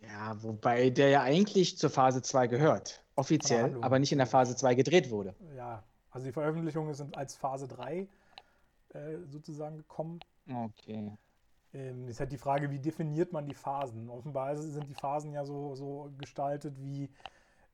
Ja, 0.03 0.43
wobei 0.43 0.91
der 0.91 1.09
ja 1.11 1.23
eigentlich 1.23 1.79
zur 1.79 1.91
Phase 1.91 2.23
2 2.23 2.47
gehört. 2.47 3.03
Offiziell, 3.17 3.77
aber 3.83 3.99
nicht 3.99 4.13
in 4.13 4.19
der 4.19 4.27
Phase 4.27 4.57
2 4.57 4.75
gedreht 4.75 5.11
wurde. 5.11 5.35
Ja, 5.55 5.83
also 6.11 6.27
die 6.27 6.33
Veröffentlichungen 6.33 6.95
sind 6.95 7.17
als 7.17 7.37
Phase 7.37 7.69
3 7.69 8.09
äh, 8.95 9.19
sozusagen 9.29 9.77
gekommen. 9.77 10.21
Okay. 10.49 11.13
Ähm, 11.73 12.09
ist 12.09 12.19
halt 12.19 12.33
die 12.33 12.39
Frage, 12.39 12.71
wie 12.71 12.79
definiert 12.79 13.33
man 13.33 13.47
die 13.47 13.55
Phasen? 13.55 14.09
Offenbar 14.09 14.57
sind 14.57 14.89
die 14.89 14.95
Phasen 14.95 15.33
ja 15.33 15.45
so, 15.45 15.75
so 15.77 16.11
gestaltet, 16.19 16.75
wie, 16.81 17.09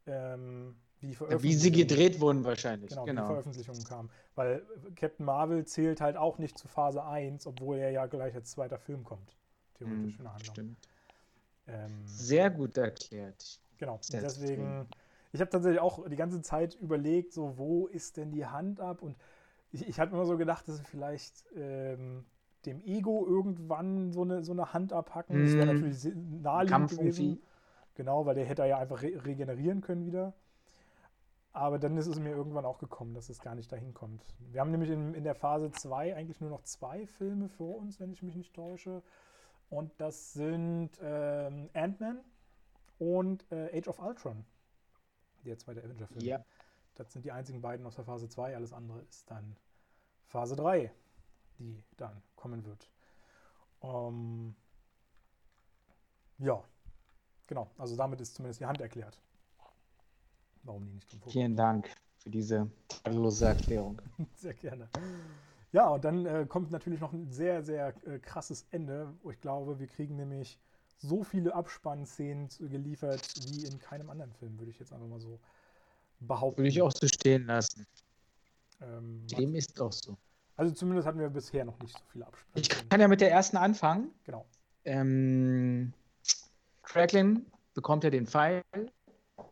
ähm, 0.06 0.76
wie 1.00 1.06
die 1.06 1.18
Wie 1.42 1.55
sie 1.55 1.70
gedreht 1.70 2.20
wurden 2.20 2.44
wahrscheinlich. 2.44 2.90
Genau, 2.90 3.05
genau. 3.05 3.22
wie 3.22 3.24
die 3.24 3.32
Veröffentlichungen 3.32 3.84
kamen. 3.84 4.10
Weil 4.34 4.66
Captain 4.96 5.24
Marvel 5.24 5.64
zählt 5.64 6.00
halt 6.00 6.16
auch 6.16 6.38
nicht 6.38 6.58
zu 6.58 6.68
Phase 6.68 7.05
1, 7.05 7.46
obwohl 7.46 7.78
er 7.78 7.90
ja 7.90 8.06
gleich 8.06 8.34
als 8.34 8.50
zweiter 8.50 8.78
Film 8.78 9.05
kommt. 9.05 9.34
Theoretisch 9.74 10.14
hm, 10.14 10.18
in 10.18 10.24
der 10.24 10.34
Handlung. 10.34 10.55
Stimmt. 10.55 10.88
Ähm, 11.66 12.02
Sehr 12.06 12.50
gut 12.50 12.76
erklärt. 12.76 13.60
Genau, 13.78 14.00
deswegen, 14.10 14.86
ich 15.32 15.40
habe 15.40 15.50
tatsächlich 15.50 15.80
auch 15.80 16.08
die 16.08 16.16
ganze 16.16 16.40
Zeit 16.40 16.74
überlegt, 16.74 17.32
so, 17.32 17.58
wo 17.58 17.86
ist 17.86 18.16
denn 18.16 18.32
die 18.32 18.46
Hand 18.46 18.80
ab? 18.80 19.02
Und 19.02 19.16
ich, 19.72 19.86
ich 19.86 20.00
habe 20.00 20.14
immer 20.14 20.24
so 20.24 20.36
gedacht, 20.36 20.66
dass 20.68 20.80
vielleicht 20.80 21.44
ähm, 21.54 22.24
dem 22.64 22.82
Ego 22.84 23.26
irgendwann 23.26 24.12
so 24.12 24.22
eine, 24.22 24.42
so 24.42 24.52
eine 24.52 24.72
Hand 24.72 24.92
abhacken. 24.92 25.42
Das 25.42 25.54
wäre 25.54 25.66
mhm. 25.66 25.80
natürlich 25.80 26.14
naheliegend 26.42 26.90
gewesen. 26.90 27.42
Genau, 27.94 28.26
weil 28.26 28.34
der 28.34 28.44
hätte 28.44 28.64
ja 28.66 28.78
einfach 28.78 29.02
re 29.02 29.24
regenerieren 29.24 29.80
können 29.80 30.06
wieder. 30.06 30.34
Aber 31.52 31.78
dann 31.78 31.96
ist 31.96 32.06
es 32.06 32.18
mir 32.18 32.30
irgendwann 32.30 32.66
auch 32.66 32.78
gekommen, 32.78 33.14
dass 33.14 33.30
es 33.30 33.40
gar 33.40 33.54
nicht 33.54 33.72
dahin 33.72 33.94
kommt. 33.94 34.22
Wir 34.50 34.60
haben 34.60 34.70
nämlich 34.70 34.90
in, 34.90 35.14
in 35.14 35.24
der 35.24 35.34
Phase 35.34 35.70
2 35.70 36.14
eigentlich 36.14 36.40
nur 36.42 36.50
noch 36.50 36.62
zwei 36.62 37.06
Filme 37.06 37.48
vor 37.48 37.78
uns, 37.78 37.98
wenn 37.98 38.12
ich 38.12 38.22
mich 38.22 38.36
nicht 38.36 38.52
täusche. 38.52 39.02
Und 39.68 39.92
das 39.98 40.32
sind 40.32 40.90
ähm, 41.00 41.68
Ant-Man 41.74 42.20
und 42.98 43.50
äh, 43.50 43.76
Age 43.76 43.88
of 43.88 43.98
Ultron, 43.98 44.44
der 45.44 45.58
zweite 45.58 45.82
Avenger-Film. 45.82 46.24
Ja. 46.24 46.44
Das 46.94 47.12
sind 47.12 47.24
die 47.24 47.32
einzigen 47.32 47.60
beiden 47.60 47.84
aus 47.86 47.96
der 47.96 48.04
Phase 48.04 48.28
2. 48.28 48.56
Alles 48.56 48.72
andere 48.72 49.00
ist 49.02 49.30
dann 49.30 49.56
Phase 50.26 50.56
3, 50.56 50.90
die 51.58 51.84
dann 51.96 52.22
kommen 52.36 52.64
wird. 52.64 52.88
Ähm, 53.82 54.54
ja, 56.38 56.62
genau. 57.46 57.70
Also 57.76 57.96
damit 57.96 58.20
ist 58.20 58.34
zumindest 58.34 58.60
die 58.60 58.66
Hand 58.66 58.80
erklärt. 58.80 59.20
Warum 60.62 60.86
die 60.86 60.92
nicht 60.94 61.10
drin 61.10 61.32
Vielen 61.32 61.56
Dank 61.56 61.90
für 62.18 62.30
diese 62.30 62.70
tadellose 62.88 63.46
Erklärung. 63.46 64.00
Sehr 64.34 64.54
gerne. 64.54 64.88
Ja, 65.76 65.88
und 65.88 66.06
dann 66.06 66.24
äh, 66.24 66.46
kommt 66.48 66.70
natürlich 66.70 67.00
noch 67.00 67.12
ein 67.12 67.30
sehr, 67.30 67.62
sehr 67.62 67.92
äh, 68.06 68.18
krasses 68.18 68.66
Ende. 68.70 69.12
Ich 69.30 69.38
glaube, 69.42 69.78
wir 69.78 69.86
kriegen 69.86 70.16
nämlich 70.16 70.58
so 70.96 71.22
viele 71.22 71.55
Abspannszenen 71.55 72.48
geliefert 72.58 73.20
wie 73.44 73.66
in 73.66 73.78
keinem 73.78 74.08
anderen 74.08 74.32
Film, 74.32 74.58
würde 74.58 74.70
ich 74.70 74.78
jetzt 74.78 74.94
einfach 74.94 75.06
mal 75.06 75.20
so 75.20 75.38
behaupten. 76.20 76.62
Würde 76.62 76.70
ich 76.70 76.80
auch 76.80 76.92
so 76.92 77.06
stehen 77.06 77.44
lassen. 77.44 77.86
Ähm, 78.80 79.26
Dem 79.26 79.55
ist 79.55 79.78
auch 79.78 79.92
so. 79.92 80.16
Also 80.56 80.72
zumindest 80.72 81.06
hatten 81.06 81.18
wir 81.18 81.28
bisher 81.28 81.66
noch 81.66 81.78
nicht 81.80 81.92
so 81.92 82.02
viele 82.10 82.26
Abspann. 82.26 82.62
Ich 82.62 82.70
kann 82.88 82.98
ja 82.98 83.06
mit 83.06 83.20
der 83.20 83.30
ersten 83.30 83.58
anfangen. 83.58 84.14
Genau. 84.24 84.46
Ähm, 84.86 85.92
Cracklin 86.84 87.44
bekommt 87.74 88.02
ja 88.02 88.08
den 88.08 88.26
Pfeil 88.26 88.62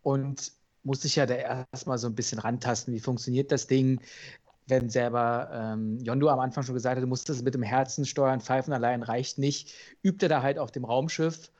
und 0.00 0.52
muss 0.84 1.02
sich 1.02 1.16
ja 1.16 1.26
da 1.26 1.34
erstmal 1.34 1.98
so 1.98 2.06
ein 2.06 2.14
bisschen 2.14 2.38
rantasten. 2.38 2.94
Wie 2.94 3.00
funktioniert 3.00 3.52
das 3.52 3.66
Ding? 3.66 4.00
Wenn 4.66 4.88
selber 4.88 5.50
ähm, 5.52 5.98
Yondu 5.98 6.28
am 6.28 6.40
Anfang 6.40 6.64
schon 6.64 6.74
gesagt 6.74 6.96
hat, 6.96 7.02
du 7.02 7.08
musst 7.08 7.28
das 7.28 7.42
mit 7.42 7.54
dem 7.54 7.62
Herzen 7.62 8.06
steuern, 8.06 8.40
Pfeifen 8.40 8.72
allein 8.72 9.02
reicht 9.02 9.38
nicht, 9.38 9.74
übt 10.02 10.24
er 10.24 10.28
da 10.28 10.42
halt 10.42 10.58
auf 10.58 10.70
dem 10.70 10.84
Raumschiff 10.84 11.50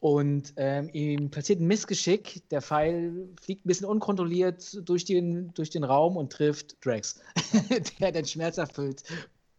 und 0.00 0.52
ähm, 0.56 0.90
ihm 0.92 1.30
passiert 1.30 1.60
ein 1.60 1.66
Missgeschick. 1.66 2.46
Der 2.50 2.60
Pfeil 2.60 3.28
fliegt 3.40 3.64
ein 3.64 3.68
bisschen 3.68 3.86
unkontrolliert 3.86 4.86
durch 4.86 5.06
den, 5.06 5.54
durch 5.54 5.70
den 5.70 5.82
Raum 5.82 6.16
und 6.16 6.30
trifft 6.30 6.76
Drax, 6.84 7.20
der 8.00 8.12
dann 8.12 8.26
schmerzerfüllt 8.26 9.02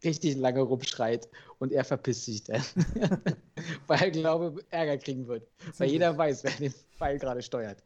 richtig 0.05 0.37
lange 0.37 0.61
rumschreit 0.61 1.27
und 1.59 1.71
er 1.71 1.83
verpisst 1.83 2.25
sich 2.25 2.43
dann. 2.43 2.61
Weil 3.87 4.01
er, 4.01 4.11
glaube 4.11 4.63
Ärger 4.69 4.97
kriegen 4.97 5.27
wird. 5.27 5.47
Weil 5.77 5.89
jeder 5.89 6.17
weiß, 6.17 6.43
wer 6.43 6.51
den 6.51 6.73
Pfeil 6.97 7.19
gerade 7.19 7.41
steuert. 7.41 7.83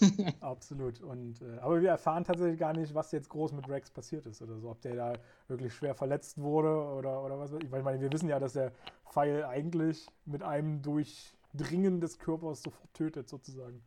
Absolut. 0.40 1.00
Und, 1.02 1.42
äh, 1.42 1.58
aber 1.60 1.80
wir 1.80 1.90
erfahren 1.90 2.24
tatsächlich 2.24 2.58
gar 2.58 2.72
nicht, 2.72 2.94
was 2.94 3.12
jetzt 3.12 3.28
groß 3.28 3.52
mit 3.52 3.68
Rex 3.68 3.90
passiert 3.90 4.26
ist 4.26 4.40
oder 4.42 4.58
so. 4.58 4.70
Ob 4.70 4.80
der 4.80 4.94
da 4.94 5.12
wirklich 5.48 5.74
schwer 5.74 5.94
verletzt 5.94 6.38
wurde 6.38 6.68
oder, 6.68 7.22
oder 7.22 7.38
was. 7.38 7.52
Ich 7.52 7.70
meine, 7.70 8.00
wir 8.00 8.12
wissen 8.12 8.28
ja, 8.28 8.38
dass 8.38 8.54
der 8.54 8.72
Pfeil 9.10 9.44
eigentlich 9.44 10.06
mit 10.24 10.42
einem 10.42 10.82
Durchdringen 10.82 12.00
des 12.00 12.18
Körpers 12.18 12.62
sofort 12.62 12.94
tötet, 12.94 13.28
sozusagen. 13.28 13.82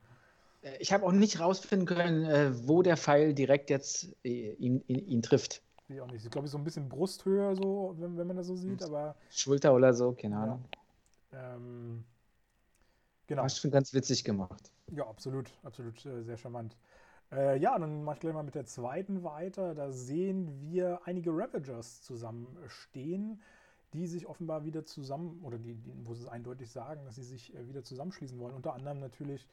Äh, 0.62 0.78
ich 0.80 0.94
habe 0.94 1.06
auch 1.06 1.12
nicht 1.12 1.40
rausfinden 1.40 1.88
können, 1.88 2.26
äh, 2.26 2.68
wo 2.68 2.82
der 2.82 2.98
Pfeil 2.98 3.34
direkt 3.34 3.70
jetzt 3.70 4.16
äh, 4.24 4.54
ihn, 4.54 4.84
ihn, 4.88 5.08
ihn 5.08 5.22
trifft. 5.22 5.62
Ich 5.90 6.00
auch 6.02 6.12
nicht. 6.12 6.24
Ich 6.24 6.32
glaube, 6.32 6.48
so 6.48 6.58
ein 6.58 6.64
bisschen 6.64 6.88
Brusthöhe, 6.88 7.56
so, 7.56 7.96
wenn, 7.98 8.16
wenn 8.16 8.28
man 8.28 8.38
das 8.38 8.48
so 8.48 8.56
sieht, 8.56 8.84
aber. 8.84 9.16
Schulter 9.32 9.74
oder 9.74 9.94
so, 9.94 10.12
keine 10.12 10.38
Ahnung. 10.38 10.64
Ja. 11.32 11.56
Ähm, 11.56 12.06
genau. 13.26 13.44
Hast 13.44 13.58
du 13.58 13.62
schon 13.62 13.72
ganz 13.72 13.94
witzig 13.94 14.24
gemacht. 14.24 14.72
Ja, 14.92 15.08
absolut, 15.08 15.52
absolut, 15.64 16.06
äh, 16.06 16.22
sehr 16.22 16.38
charmant. 16.38 16.78
Äh, 17.32 17.58
ja, 17.60 17.78
dann 17.78 18.04
mache 18.04 18.16
ich 18.16 18.22
gleich 18.22 18.34
mal 18.34 18.44
mit 18.44 18.56
der 18.56 18.66
zweiten 18.66 19.24
weiter. 19.24 19.74
Da 19.74 19.92
sehen 19.92 20.62
wir 20.62 21.02
einige 21.06 21.32
Ravagers 21.32 22.04
zusammenstehen, 22.04 23.42
die 23.94 24.06
sich 24.06 24.28
offenbar 24.28 24.66
wieder 24.66 24.86
zusammen, 24.86 25.42
oder 25.44 25.58
die, 25.58 25.74
die 25.74 25.92
wo 26.04 26.14
sie 26.14 26.30
eindeutig 26.30 26.72
sagen, 26.72 27.06
dass 27.06 27.16
sie 27.16 27.24
sich 27.24 27.56
äh, 27.56 27.68
wieder 27.68 27.84
zusammenschließen 27.84 28.40
wollen. 28.40 28.56
Unter 28.56 28.74
anderem 28.74 29.00
natürlich 29.00 29.48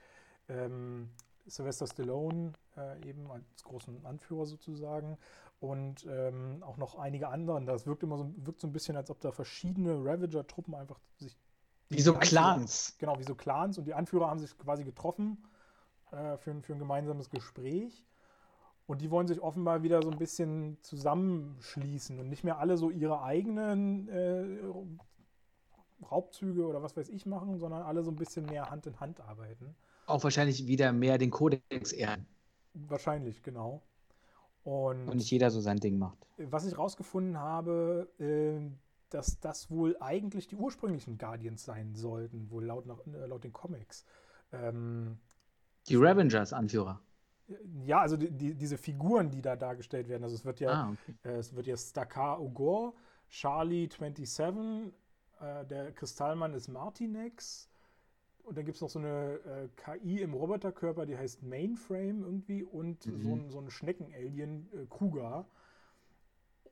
ähm, 0.48 1.08
Sylvester 1.46 1.86
Stallone 1.86 2.52
äh, 2.76 3.08
eben 3.08 3.30
als 3.30 3.62
großen 3.64 4.04
Anführer 4.04 4.46
sozusagen 4.46 5.16
und 5.60 6.06
ähm, 6.08 6.62
auch 6.62 6.76
noch 6.76 6.96
einige 6.96 7.28
anderen. 7.28 7.66
Das 7.66 7.86
wirkt 7.86 8.02
immer 8.02 8.18
so, 8.18 8.32
wirkt 8.36 8.60
so 8.60 8.66
ein 8.66 8.72
bisschen, 8.72 8.96
als 8.96 9.10
ob 9.10 9.20
da 9.20 9.32
verschiedene 9.32 9.94
Ravager-Truppen 9.94 10.74
einfach 10.74 10.98
sich. 11.16 11.36
Wie 11.88 12.00
so 12.00 12.14
Clans. 12.14 12.96
Genau, 12.98 13.18
wie 13.18 13.24
so 13.24 13.34
Clans 13.34 13.78
und 13.78 13.84
die 13.84 13.94
Anführer 13.94 14.28
haben 14.28 14.40
sich 14.40 14.56
quasi 14.58 14.84
getroffen 14.84 15.44
äh, 16.10 16.36
für, 16.36 16.60
für 16.62 16.72
ein 16.72 16.78
gemeinsames 16.78 17.30
Gespräch. 17.30 18.04
Und 18.86 19.00
die 19.00 19.10
wollen 19.10 19.28
sich 19.28 19.40
offenbar 19.40 19.82
wieder 19.82 20.02
so 20.02 20.10
ein 20.10 20.18
bisschen 20.18 20.78
zusammenschließen 20.82 22.18
und 22.20 22.28
nicht 22.28 22.44
mehr 22.44 22.58
alle 22.58 22.76
so 22.76 22.90
ihre 22.90 23.22
eigenen 23.22 24.08
äh, 24.08 24.60
Raubzüge 26.04 26.66
oder 26.66 26.82
was 26.82 26.96
weiß 26.96 27.08
ich 27.08 27.26
machen, 27.26 27.58
sondern 27.58 27.82
alle 27.82 28.02
so 28.04 28.10
ein 28.10 28.16
bisschen 28.16 28.46
mehr 28.46 28.70
Hand 28.70 28.86
in 28.86 29.00
Hand 29.00 29.20
arbeiten 29.20 29.74
auch 30.06 30.22
wahrscheinlich 30.22 30.66
wieder 30.66 30.92
mehr 30.92 31.18
den 31.18 31.30
Kodex 31.30 31.92
ehren. 31.92 32.26
Wahrscheinlich, 32.74 33.42
genau. 33.42 33.82
Und, 34.66 35.08
Und 35.08 35.18
nicht 35.18 35.30
jeder 35.30 35.52
so 35.52 35.60
sein 35.60 35.78
Ding 35.78 35.96
macht. 35.96 36.26
Was 36.38 36.66
ich 36.66 36.76
rausgefunden 36.76 37.38
habe, 37.38 38.08
äh, 38.18 38.68
dass 39.10 39.38
das 39.38 39.70
wohl 39.70 39.96
eigentlich 40.00 40.48
die 40.48 40.56
ursprünglichen 40.56 41.18
Guardians 41.18 41.64
sein 41.64 41.94
sollten, 41.94 42.50
wohl 42.50 42.64
laut, 42.64 42.84
nach, 42.84 42.98
äh, 43.06 43.26
laut 43.26 43.44
den 43.44 43.52
Comics. 43.52 44.04
Ähm, 44.50 45.18
die 45.88 45.94
Ravengers, 45.94 46.52
Anführer. 46.52 47.00
Ja, 47.84 48.00
also 48.00 48.16
die, 48.16 48.28
die, 48.28 48.54
diese 48.56 48.76
Figuren, 48.76 49.30
die 49.30 49.40
da 49.40 49.54
dargestellt 49.54 50.08
werden. 50.08 50.24
Also 50.24 50.34
es 50.34 50.44
wird 50.44 50.58
ja, 50.58 50.70
ah, 50.70 50.90
okay. 50.90 51.14
äh, 51.22 51.38
es 51.38 51.54
wird 51.54 51.68
ja 51.68 51.76
Stakar 51.76 52.40
Ogor, 52.40 52.94
Charlie 53.28 53.88
27, 53.88 54.92
äh, 55.38 55.64
der 55.64 55.92
Kristallmann 55.92 56.54
ist 56.54 56.66
Martinex, 56.66 57.70
und 58.46 58.56
dann 58.56 58.64
gibt 58.64 58.76
es 58.76 58.80
noch 58.80 58.88
so 58.88 59.00
eine 59.00 59.40
äh, 59.44 59.68
KI 59.74 60.20
im 60.20 60.32
Roboterkörper, 60.32 61.04
die 61.04 61.16
heißt 61.16 61.42
Mainframe 61.42 62.22
irgendwie 62.22 62.62
und 62.62 63.04
mhm. 63.04 63.20
so 63.20 63.34
ein, 63.34 63.50
so 63.50 63.58
ein 63.58 63.70
Schnecken-Alien, 63.70 64.68
äh, 64.72 64.86
Kuga. 64.86 65.46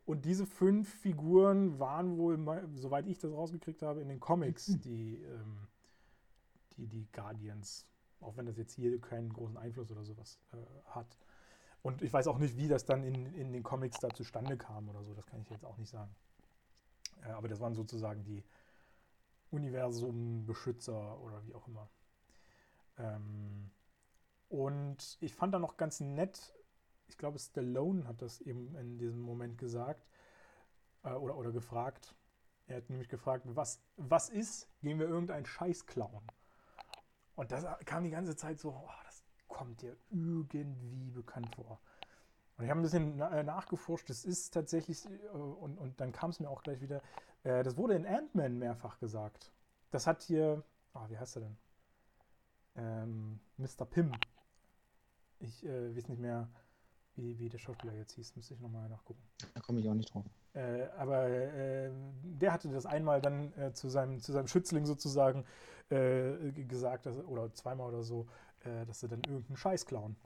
Und 0.06 0.24
diese 0.24 0.46
fünf 0.46 0.88
Figuren 0.88 1.80
waren 1.80 2.16
wohl, 2.16 2.38
soweit 2.76 3.08
ich 3.08 3.18
das 3.18 3.32
rausgekriegt 3.32 3.82
habe, 3.82 4.00
in 4.00 4.08
den 4.08 4.20
Comics, 4.20 4.66
die, 4.84 5.16
ähm, 5.16 5.66
die, 6.76 6.86
die 6.86 7.08
Guardians. 7.10 7.86
Auch 8.20 8.36
wenn 8.36 8.46
das 8.46 8.56
jetzt 8.56 8.74
hier 8.74 9.00
keinen 9.00 9.32
großen 9.32 9.56
Einfluss 9.56 9.90
oder 9.90 10.04
sowas 10.04 10.38
äh, 10.52 10.56
hat. 10.90 11.18
Und 11.82 12.02
ich 12.02 12.12
weiß 12.12 12.28
auch 12.28 12.38
nicht, 12.38 12.56
wie 12.56 12.68
das 12.68 12.84
dann 12.84 13.02
in, 13.02 13.34
in 13.34 13.52
den 13.52 13.64
Comics 13.64 13.98
da 13.98 14.10
zustande 14.10 14.56
kam 14.56 14.88
oder 14.88 15.02
so. 15.02 15.12
Das 15.12 15.26
kann 15.26 15.40
ich 15.40 15.50
jetzt 15.50 15.64
auch 15.64 15.76
nicht 15.76 15.90
sagen. 15.90 16.14
Äh, 17.24 17.30
aber 17.30 17.48
das 17.48 17.58
waren 17.58 17.74
sozusagen 17.74 18.22
die, 18.22 18.44
Universum-Beschützer 19.54 21.20
oder 21.20 21.44
wie 21.46 21.54
auch 21.54 21.66
immer. 21.68 21.88
Ähm, 22.98 23.70
und 24.48 25.18
ich 25.20 25.34
fand 25.34 25.54
da 25.54 25.58
noch 25.58 25.76
ganz 25.76 26.00
nett, 26.00 26.54
ich 27.06 27.18
glaube, 27.18 27.38
Stallone 27.38 28.06
hat 28.06 28.22
das 28.22 28.40
eben 28.40 28.74
in 28.76 28.98
diesem 28.98 29.20
Moment 29.20 29.58
gesagt 29.58 30.06
äh, 31.02 31.12
oder, 31.12 31.36
oder 31.36 31.52
gefragt. 31.52 32.14
Er 32.66 32.78
hat 32.78 32.88
nämlich 32.90 33.08
gefragt, 33.08 33.44
was, 33.46 33.80
was 33.96 34.30
ist, 34.30 34.68
gehen 34.80 34.98
wir 34.98 35.06
irgendeinen 35.06 35.44
Scheiß 35.44 35.86
klauen? 35.86 36.26
Und 37.34 37.52
das 37.52 37.66
kam 37.84 38.04
die 38.04 38.10
ganze 38.10 38.36
Zeit 38.36 38.58
so, 38.58 38.70
oh, 38.70 38.90
das 39.04 39.24
kommt 39.48 39.82
dir 39.82 39.96
irgendwie 40.10 41.10
bekannt 41.10 41.54
vor. 41.54 41.80
Und 42.56 42.64
ich 42.64 42.70
habe 42.70 42.80
ein 42.80 42.84
bisschen 42.84 43.20
äh, 43.20 43.42
nachgeforscht, 43.42 44.08
das 44.08 44.24
ist 44.24 44.54
tatsächlich, 44.54 45.04
äh, 45.06 45.28
und, 45.36 45.76
und 45.78 46.00
dann 46.00 46.12
kam 46.12 46.30
es 46.30 46.40
mir 46.40 46.48
auch 46.48 46.62
gleich 46.62 46.80
wieder, 46.80 47.02
äh, 47.44 47.62
das 47.62 47.76
wurde 47.76 47.94
in 47.94 48.06
Ant-Man 48.06 48.58
mehrfach 48.58 48.98
gesagt. 48.98 49.52
Das 49.90 50.06
hat 50.06 50.22
hier, 50.22 50.64
oh, 50.94 51.08
wie 51.08 51.18
heißt 51.18 51.36
er 51.36 51.42
denn? 51.42 51.56
Ähm, 52.76 53.40
Mr. 53.56 53.84
Pym. 53.84 54.12
Ich 55.38 55.64
äh, 55.64 55.94
weiß 55.96 56.08
nicht 56.08 56.20
mehr, 56.20 56.48
wie, 57.16 57.38
wie 57.38 57.48
der 57.48 57.58
Schauspieler 57.58 57.94
jetzt 57.94 58.12
hieß, 58.12 58.34
müsste 58.34 58.54
ich 58.54 58.60
nochmal 58.60 58.88
nachgucken. 58.88 59.22
Da 59.54 59.60
komme 59.60 59.80
ich 59.80 59.88
auch 59.88 59.94
nicht 59.94 60.12
drauf. 60.12 60.24
Äh, 60.54 60.88
aber 60.96 61.28
äh, 61.28 61.90
der 62.22 62.52
hatte 62.52 62.68
das 62.70 62.86
einmal 62.86 63.20
dann 63.20 63.52
äh, 63.58 63.72
zu, 63.72 63.88
seinem, 63.88 64.20
zu 64.20 64.32
seinem 64.32 64.48
Schützling 64.48 64.84
sozusagen 64.86 65.44
äh, 65.90 66.52
gesagt, 66.52 67.06
dass, 67.06 67.18
oder 67.18 67.52
zweimal 67.52 67.88
oder 67.88 68.02
so, 68.02 68.26
äh, 68.64 68.84
dass 68.86 69.00
sie 69.00 69.08
dann 69.08 69.22
irgendeinen 69.22 69.56
Scheiß 69.56 69.86
klauen. 69.86 70.16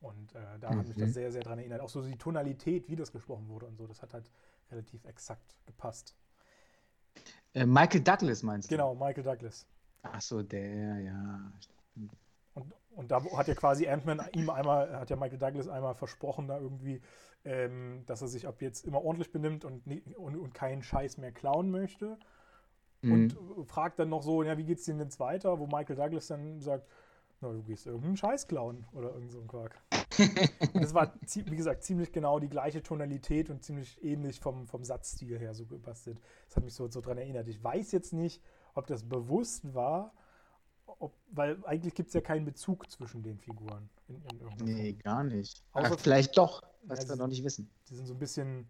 Und 0.00 0.32
da 0.32 0.70
mhm. 0.70 0.78
hat 0.78 0.86
mich 0.86 0.96
das 0.96 1.08
mhm. 1.08 1.12
sehr, 1.12 1.32
sehr 1.32 1.42
dran 1.42 1.58
erinnert. 1.58 1.80
Auch 1.80 1.88
so 1.88 2.02
die 2.02 2.16
Tonalität, 2.16 2.88
wie 2.88 2.94
das 2.94 3.10
gesprochen 3.10 3.48
wurde 3.48 3.66
und 3.66 3.76
so, 3.76 3.86
das 3.88 4.00
hat 4.00 4.14
halt 4.14 4.30
relativ 4.70 5.04
exakt 5.04 5.56
gepasst. 5.66 6.14
Äh, 7.54 7.66
Michael 7.66 8.02
Douglas 8.02 8.42
meinst 8.42 8.70
du? 8.70 8.76
Genau, 8.76 8.94
Michael 8.94 9.24
Douglas. 9.24 9.66
Ach 10.02 10.20
so, 10.20 10.42
der, 10.42 11.00
ja. 11.00 11.52
Und, 12.54 12.72
und 12.90 13.10
da 13.10 13.22
hat 13.36 13.48
ja 13.48 13.54
quasi 13.54 13.88
Ant-Man 13.88 14.20
ihm 14.34 14.50
einmal, 14.50 14.98
hat 14.98 15.10
ja 15.10 15.16
Michael 15.16 15.38
Douglas 15.38 15.68
einmal 15.68 15.94
versprochen, 15.94 16.48
da 16.48 16.58
irgendwie, 16.58 17.00
ähm, 17.44 18.04
dass 18.06 18.22
er 18.22 18.28
sich 18.28 18.46
ab 18.46 18.62
jetzt 18.62 18.86
immer 18.86 19.02
ordentlich 19.02 19.32
benimmt 19.32 19.64
und, 19.64 19.86
und, 20.16 20.36
und 20.36 20.54
keinen 20.54 20.82
Scheiß 20.82 21.18
mehr 21.18 21.32
klauen 21.32 21.70
möchte. 21.70 22.18
Mhm. 23.02 23.12
Und 23.12 23.68
fragt 23.68 23.98
dann 23.98 24.08
noch 24.08 24.22
so, 24.22 24.42
ja, 24.42 24.58
wie 24.58 24.64
geht's 24.64 24.84
denn 24.84 24.98
jetzt 24.98 25.20
weiter? 25.20 25.58
Wo 25.58 25.66
Michael 25.66 25.96
Douglas 25.96 26.28
dann 26.28 26.60
sagt, 26.60 26.88
na, 27.40 27.52
du 27.52 27.62
gehst 27.62 27.86
irgendeinen 27.86 28.16
Scheiß 28.16 28.48
klauen 28.48 28.86
oder 28.92 29.10
irgend 29.12 29.30
so 29.30 29.40
ein 29.40 29.46
Quark. 29.46 29.80
Das 30.74 30.94
war, 30.94 31.12
wie 31.20 31.56
gesagt, 31.56 31.82
ziemlich 31.82 32.12
genau 32.12 32.38
die 32.38 32.48
gleiche 32.48 32.82
Tonalität 32.82 33.50
und 33.50 33.62
ziemlich 33.62 34.02
ähnlich 34.02 34.40
vom, 34.40 34.66
vom 34.66 34.84
Satzstil 34.84 35.38
her 35.38 35.54
so 35.54 35.66
gebastelt. 35.66 36.20
Das 36.46 36.56
hat 36.56 36.64
mich 36.64 36.74
so, 36.74 36.88
so 36.88 37.00
dran 37.00 37.18
erinnert. 37.18 37.48
Ich 37.48 37.62
weiß 37.62 37.92
jetzt 37.92 38.12
nicht, 38.12 38.42
ob 38.74 38.86
das 38.86 39.08
bewusst 39.08 39.74
war, 39.74 40.12
ob, 40.86 41.14
weil 41.30 41.64
eigentlich 41.64 41.94
gibt 41.94 42.08
es 42.08 42.14
ja 42.14 42.20
keinen 42.20 42.44
Bezug 42.44 42.90
zwischen 42.90 43.22
den 43.22 43.38
Figuren. 43.38 43.88
In, 44.08 44.16
in 44.16 44.64
nee, 44.64 44.92
Form. 44.92 44.98
gar 45.02 45.24
nicht. 45.24 45.62
Außer 45.72 45.94
Ach, 45.94 46.00
vielleicht 46.00 46.36
doch, 46.36 46.62
was 46.84 47.02
ja, 47.04 47.10
wir 47.10 47.16
noch 47.16 47.28
nicht 47.28 47.44
wissen. 47.44 47.70
Die 47.88 47.94
sind 47.94 48.06
so 48.06 48.14
ein 48.14 48.18
bisschen. 48.18 48.68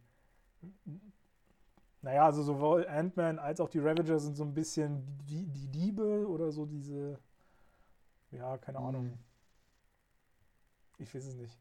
Naja, 2.02 2.27
also 2.27 2.43
sowohl 2.43 2.86
Ant-Man 2.86 3.39
als 3.39 3.60
auch 3.60 3.68
die 3.68 3.78
Ravager 3.78 4.18
sind 4.18 4.36
so 4.36 4.44
ein 4.44 4.55
bisschen 4.55 5.05
die, 5.28 5.47
die 5.47 5.68
Diebe 5.68 6.28
oder 6.28 6.52
so 6.52 6.65
diese 6.65 7.18
ja, 8.31 8.59
keine 8.59 8.78
Ahnung. 8.78 9.18
Ich 10.99 11.15
weiß 11.15 11.27
es 11.27 11.35
nicht. 11.35 11.57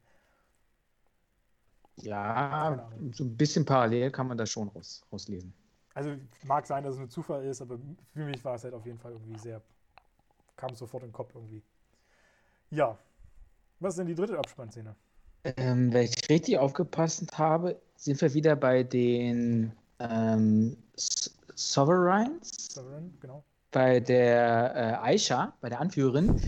Ja, 1.98 2.90
so 3.12 3.24
ein 3.24 3.38
bisschen 3.38 3.66
parallel 3.66 4.12
kann 4.12 4.28
man 4.28 4.38
das 4.38 4.50
schon 4.50 4.68
raus, 4.70 5.04
rauslesen. 5.12 5.54
Also 5.96 6.16
mag 6.44 6.68
sein, 6.68 6.84
dass 6.84 6.94
es 6.94 7.00
ein 7.00 7.10
Zufall 7.10 7.44
ist, 7.46 7.62
aber 7.62 7.80
für 8.14 8.26
mich 8.26 8.44
war 8.46 8.56
es 8.56 8.64
halt 8.64 8.76
auf 8.76 8.86
jeden 8.86 9.00
Fall 9.00 9.14
irgendwie 9.14 9.40
sehr, 9.40 9.62
kam 10.56 10.76
sofort 10.76 11.04
in 11.04 11.10
den 11.10 11.14
Kopf 11.14 11.34
irgendwie. 11.34 11.64
Ja, 12.70 12.98
was 13.80 13.94
ist 13.94 14.00
denn 14.00 14.08
die 14.08 14.16
dritte 14.16 14.38
Abspannszene? 14.38 14.96
Ähm, 15.44 15.92
wenn 15.92 16.04
ich 16.04 16.30
richtig 16.30 16.60
aufgepasst 16.60 17.36
habe, 17.38 17.82
sind 17.96 18.22
wir 18.22 18.34
wieder 18.34 18.56
bei 18.56 18.84
den 18.84 19.72
ähm, 20.00 20.78
Sovereigns. 21.56 22.74
Sovereign, 22.74 23.18
genau 23.20 23.44
bei 23.72 24.00
der 24.00 24.74
äh, 24.76 25.14
Aisha, 25.14 25.54
bei 25.62 25.70
der 25.70 25.80
Anführerin, 25.80 26.42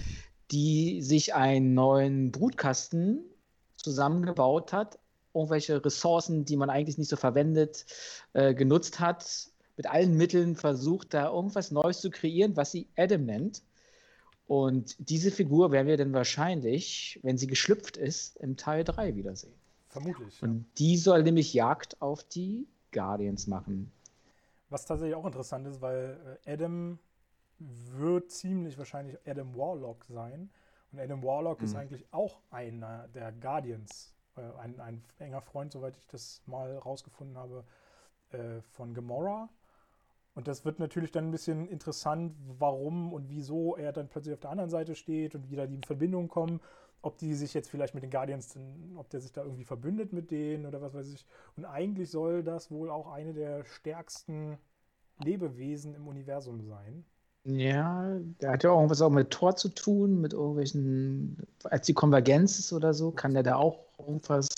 die 0.51 1.01
sich 1.01 1.33
einen 1.33 1.73
neuen 1.73 2.31
Brutkasten 2.31 3.21
zusammengebaut 3.75 4.73
hat, 4.73 4.99
irgendwelche 5.33 5.83
Ressourcen, 5.83 6.45
die 6.45 6.57
man 6.57 6.69
eigentlich 6.69 6.97
nicht 6.97 7.09
so 7.09 7.15
verwendet, 7.15 7.85
äh, 8.33 8.53
genutzt 8.53 8.99
hat, 8.99 9.49
mit 9.77 9.87
allen 9.87 10.17
Mitteln 10.17 10.55
versucht, 10.55 11.13
da 11.13 11.31
irgendwas 11.31 11.71
Neues 11.71 12.01
zu 12.01 12.09
kreieren, 12.09 12.57
was 12.57 12.71
sie 12.71 12.87
Adam 12.97 13.25
nennt. 13.25 13.63
Und 14.47 14.95
diese 14.97 15.31
Figur 15.31 15.71
werden 15.71 15.87
wir 15.87 15.95
dann 15.95 16.11
wahrscheinlich, 16.11 17.19
wenn 17.21 17.37
sie 17.37 17.47
geschlüpft 17.47 17.95
ist, 17.95 18.35
im 18.37 18.57
Teil 18.57 18.83
3 18.83 19.15
wiedersehen. 19.15 19.53
Vermutlich. 19.89 20.41
Und 20.41 20.65
die 20.79 20.97
soll 20.97 21.23
nämlich 21.23 21.53
Jagd 21.53 22.01
auf 22.01 22.23
die 22.23 22.67
Guardians 22.91 23.47
machen. 23.47 23.91
Was 24.69 24.85
tatsächlich 24.85 25.15
auch 25.15 25.25
interessant 25.25 25.67
ist, 25.67 25.81
weil 25.81 26.39
äh, 26.45 26.53
Adam 26.53 26.99
wird 27.59 28.31
ziemlich 28.31 28.77
wahrscheinlich 28.77 29.17
Adam 29.25 29.55
Warlock 29.55 30.05
sein. 30.05 30.49
Und 30.91 30.99
Adam 30.99 31.23
Warlock 31.23 31.59
mhm. 31.59 31.65
ist 31.65 31.75
eigentlich 31.75 32.05
auch 32.11 32.39
einer 32.49 33.07
der 33.09 33.31
Guardians. 33.31 34.15
Äh, 34.35 34.41
ein, 34.59 34.79
ein 34.79 35.03
enger 35.19 35.41
Freund, 35.41 35.71
soweit 35.71 35.97
ich 35.97 36.07
das 36.07 36.41
mal 36.45 36.77
rausgefunden 36.77 37.38
habe, 37.38 37.65
äh, 38.31 38.61
von 38.61 38.93
Gamora. 38.93 39.49
Und 40.35 40.47
das 40.47 40.63
wird 40.63 40.79
natürlich 40.79 41.11
dann 41.11 41.27
ein 41.27 41.31
bisschen 41.31 41.67
interessant, 41.67 42.35
warum 42.57 43.11
und 43.11 43.29
wieso 43.29 43.75
er 43.75 43.91
dann 43.91 44.07
plötzlich 44.07 44.33
auf 44.33 44.39
der 44.39 44.51
anderen 44.51 44.69
Seite 44.69 44.95
steht 44.95 45.35
und 45.35 45.49
wie 45.49 45.55
da 45.55 45.65
die 45.65 45.75
in 45.75 45.83
Verbindung 45.83 46.27
kommen. 46.27 46.61
Ob 47.01 47.17
die 47.17 47.33
sich 47.33 47.53
jetzt 47.53 47.69
vielleicht 47.69 47.93
mit 47.93 48.03
den 48.03 48.11
Guardians, 48.11 48.57
ob 48.95 49.09
der 49.09 49.21
sich 49.21 49.31
da 49.31 49.43
irgendwie 49.43 49.63
verbündet 49.63 50.11
mit 50.11 50.31
denen 50.31 50.65
oder 50.65 50.81
was 50.81 50.93
weiß 50.93 51.13
ich. 51.13 51.25
Und 51.55 51.65
eigentlich 51.65 52.09
soll 52.11 52.43
das 52.43 52.71
wohl 52.71 52.89
auch 52.89 53.11
eine 53.11 53.33
der 53.33 53.63
stärksten 53.63 54.57
Lebewesen 55.17 55.93
im 55.95 56.07
Universum 56.07 56.61
sein. 56.61 57.05
Ja, 57.43 58.19
der 58.42 58.51
hat 58.51 58.64
ja 58.64 58.72
auch 58.72 58.77
irgendwas 58.77 59.01
auch 59.01 59.09
mit 59.09 59.32
Tor 59.32 59.56
zu 59.56 59.69
tun, 59.69 60.19
mit 60.22 60.34
irgendwelchen, 60.34 61.38
als 61.64 61.85
die 61.85 61.93
Konvergenz 61.93 62.59
ist 62.59 62.74
oder 62.74 62.93
so, 62.93 63.11
kann 63.11 63.34
der 63.34 63.43
da 63.43 63.56
auch 63.56 63.80
irgendwas 63.98 64.50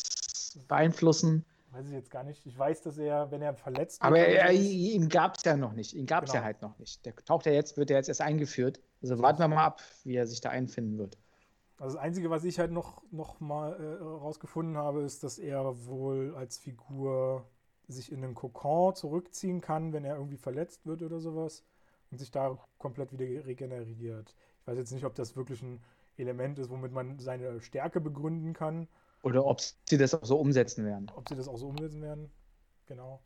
beeinflussen. 0.67 1.45
Weiß 1.71 1.85
ich 1.87 1.93
jetzt 1.93 2.11
gar 2.11 2.23
nicht. 2.23 2.45
Ich 2.45 2.57
weiß, 2.57 2.81
dass 2.81 2.97
er, 2.97 3.31
wenn 3.31 3.41
er 3.41 3.53
verletzt 3.53 4.01
wird. 4.01 4.07
Aber 4.07 4.19
er, 4.19 4.51
ihn 4.51 5.07
gab 5.07 5.37
es 5.37 5.43
ja 5.45 5.55
noch 5.55 5.71
nicht. 5.73 5.95
Ihn 5.95 6.05
gab 6.05 6.25
es 6.25 6.31
genau. 6.31 6.41
ja 6.41 6.45
halt 6.45 6.61
noch 6.61 6.77
nicht. 6.79 7.05
Der 7.05 7.15
taucht 7.15 7.45
ja 7.45 7.53
jetzt, 7.53 7.77
wird 7.77 7.91
er 7.91 7.97
jetzt 7.97 8.09
erst 8.09 8.21
eingeführt. 8.21 8.81
Also 9.01 9.19
warten 9.19 9.39
wir 9.39 9.47
mal 9.47 9.63
ab, 9.63 9.81
wie 10.03 10.15
er 10.15 10.27
sich 10.27 10.41
da 10.41 10.49
einfinden 10.49 10.97
wird. 10.97 11.17
Also 11.77 11.95
das 11.95 12.03
Einzige, 12.03 12.29
was 12.29 12.43
ich 12.43 12.59
halt 12.59 12.71
noch, 12.71 13.01
noch 13.11 13.39
mal 13.39 13.73
äh, 13.73 14.03
rausgefunden 14.03 14.77
habe, 14.77 15.01
ist, 15.01 15.23
dass 15.23 15.39
er 15.39 15.85
wohl 15.85 16.35
als 16.35 16.57
Figur 16.57 17.45
sich 17.87 18.11
in 18.11 18.21
den 18.21 18.35
Kokon 18.35 18.93
zurückziehen 18.95 19.61
kann, 19.61 19.93
wenn 19.93 20.03
er 20.03 20.15
irgendwie 20.17 20.37
verletzt 20.37 20.85
wird 20.85 21.01
oder 21.01 21.19
sowas 21.19 21.63
und 22.11 22.17
sich 22.17 22.31
da 22.31 22.57
komplett 22.77 23.11
wieder 23.11 23.45
regeneriert. 23.45 24.35
Ich 24.61 24.67
weiß 24.67 24.77
jetzt 24.77 24.91
nicht, 24.91 25.05
ob 25.05 25.15
das 25.15 25.35
wirklich 25.35 25.61
ein 25.61 25.81
Element 26.17 26.59
ist, 26.59 26.69
womit 26.69 26.91
man 26.91 27.19
seine 27.19 27.59
Stärke 27.61 28.01
begründen 28.01 28.53
kann. 28.53 28.87
Oder 29.23 29.45
ob 29.45 29.61
sie 29.61 29.97
das 29.97 30.13
auch 30.13 30.25
so 30.25 30.37
umsetzen 30.37 30.85
werden. 30.85 31.11
Ob 31.15 31.29
sie 31.29 31.35
das 31.35 31.47
auch 31.47 31.57
so 31.57 31.67
umsetzen 31.67 32.01
werden, 32.01 32.31
genau. 32.85 33.21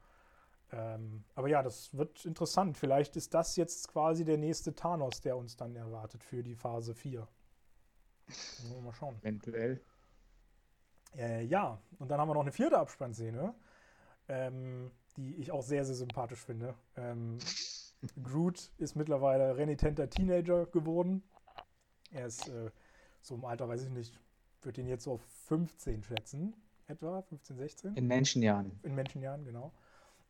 Ähm, 0.72 1.23
aber 1.35 1.47
ja, 1.47 1.64
das 1.64 1.95
wird 1.95 2.25
interessant. 2.25 2.77
Vielleicht 2.77 3.15
ist 3.15 3.33
das 3.33 3.55
jetzt 3.55 3.88
quasi 3.88 4.25
der 4.25 4.38
nächste 4.38 4.75
Thanos, 4.75 5.22
der 5.22 5.38
uns 5.38 5.55
dann 5.55 5.75
erwartet 5.75 6.23
für 6.23 6.43
die 6.43 6.55
Phase 6.55 6.93
4. 6.93 7.27
Mal 8.83 8.93
schauen. 8.93 9.17
Eventuell. 9.22 9.81
Äh, 11.15 11.45
ja, 11.45 11.80
und 11.99 12.09
dann 12.09 12.19
haben 12.19 12.27
wir 12.27 12.33
noch 12.33 12.41
eine 12.41 12.51
vierte 12.51 12.77
Abspannszene, 12.77 13.53
ähm, 14.27 14.91
die 15.15 15.35
ich 15.35 15.51
auch 15.51 15.61
sehr, 15.61 15.85
sehr 15.85 15.95
sympathisch 15.95 16.43
finde. 16.43 16.75
Ähm, 16.97 17.38
Groot 18.24 18.72
ist 18.77 18.95
mittlerweile 18.95 19.57
renitenter 19.57 20.09
Teenager 20.09 20.65
geworden. 20.67 21.24
Er 22.11 22.27
ist 22.27 22.48
äh, 22.48 22.72
so 23.22 23.35
im 23.35 23.45
Alter, 23.45 23.67
weiß 23.67 23.83
ich 23.83 23.90
nicht, 23.90 24.19
würde 24.61 24.82
ihn 24.82 24.88
jetzt 24.88 25.03
so 25.03 25.14
auf 25.14 25.22
15 25.48 26.03
schätzen, 26.03 26.56
etwa 26.88 27.22
15, 27.22 27.57
16. 27.57 27.95
In 27.95 28.07
Menschenjahren. 28.07 28.80
In 28.83 28.95
Menschenjahren, 28.95 29.43
genau. 29.45 29.72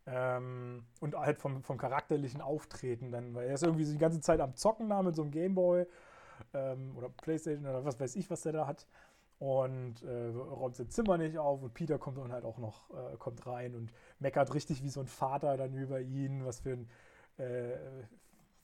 Ähm, 0.08 0.86
und 1.00 1.16
halt 1.16 1.40
vom, 1.40 1.64
vom 1.64 1.78
charakterlichen 1.78 2.42
Auftreten 2.42 3.12
dann, 3.12 3.34
weil 3.34 3.48
er 3.48 3.56
ist 3.56 3.64
irgendwie 3.64 3.86
so 3.86 3.94
die 3.94 3.98
ganze 4.00 4.22
Zeit 4.22 4.40
am 4.40 4.56
Zocken 4.56 4.90
da 4.90 5.02
mit 5.02 5.16
so 5.16 5.24
einem 5.24 5.32
Gameboy 5.32 5.88
ähm, 6.54 6.96
oder 6.96 7.10
Playstation 7.10 7.66
oder 7.66 7.86
was 7.86 8.00
weiß 8.00 8.16
ich, 8.16 8.30
was 8.30 8.42
der 8.42 8.54
da 8.54 8.68
hat. 8.68 8.86
Und 9.40 10.02
äh, 10.04 10.28
räumt 10.28 10.76
sein 10.76 10.90
Zimmer 10.90 11.18
nicht 11.18 11.38
auf 11.38 11.62
und 11.62 11.74
Peter 11.74 11.98
kommt 11.98 12.18
dann 12.18 12.32
halt 12.32 12.46
auch 12.46 12.58
noch, 12.58 12.90
äh, 12.92 13.18
kommt 13.18 13.46
rein 13.46 13.76
und 13.76 13.92
meckert 14.20 14.54
richtig 14.54 14.82
wie 14.84 14.90
so 14.90 15.02
ein 15.02 15.08
Vater 15.08 15.58
dann 15.58 15.74
über 15.74 16.00
ihn, 16.00 16.46
was 16.46 16.62
für 16.62 16.74
ein 16.74 16.90
äh, 17.38 17.78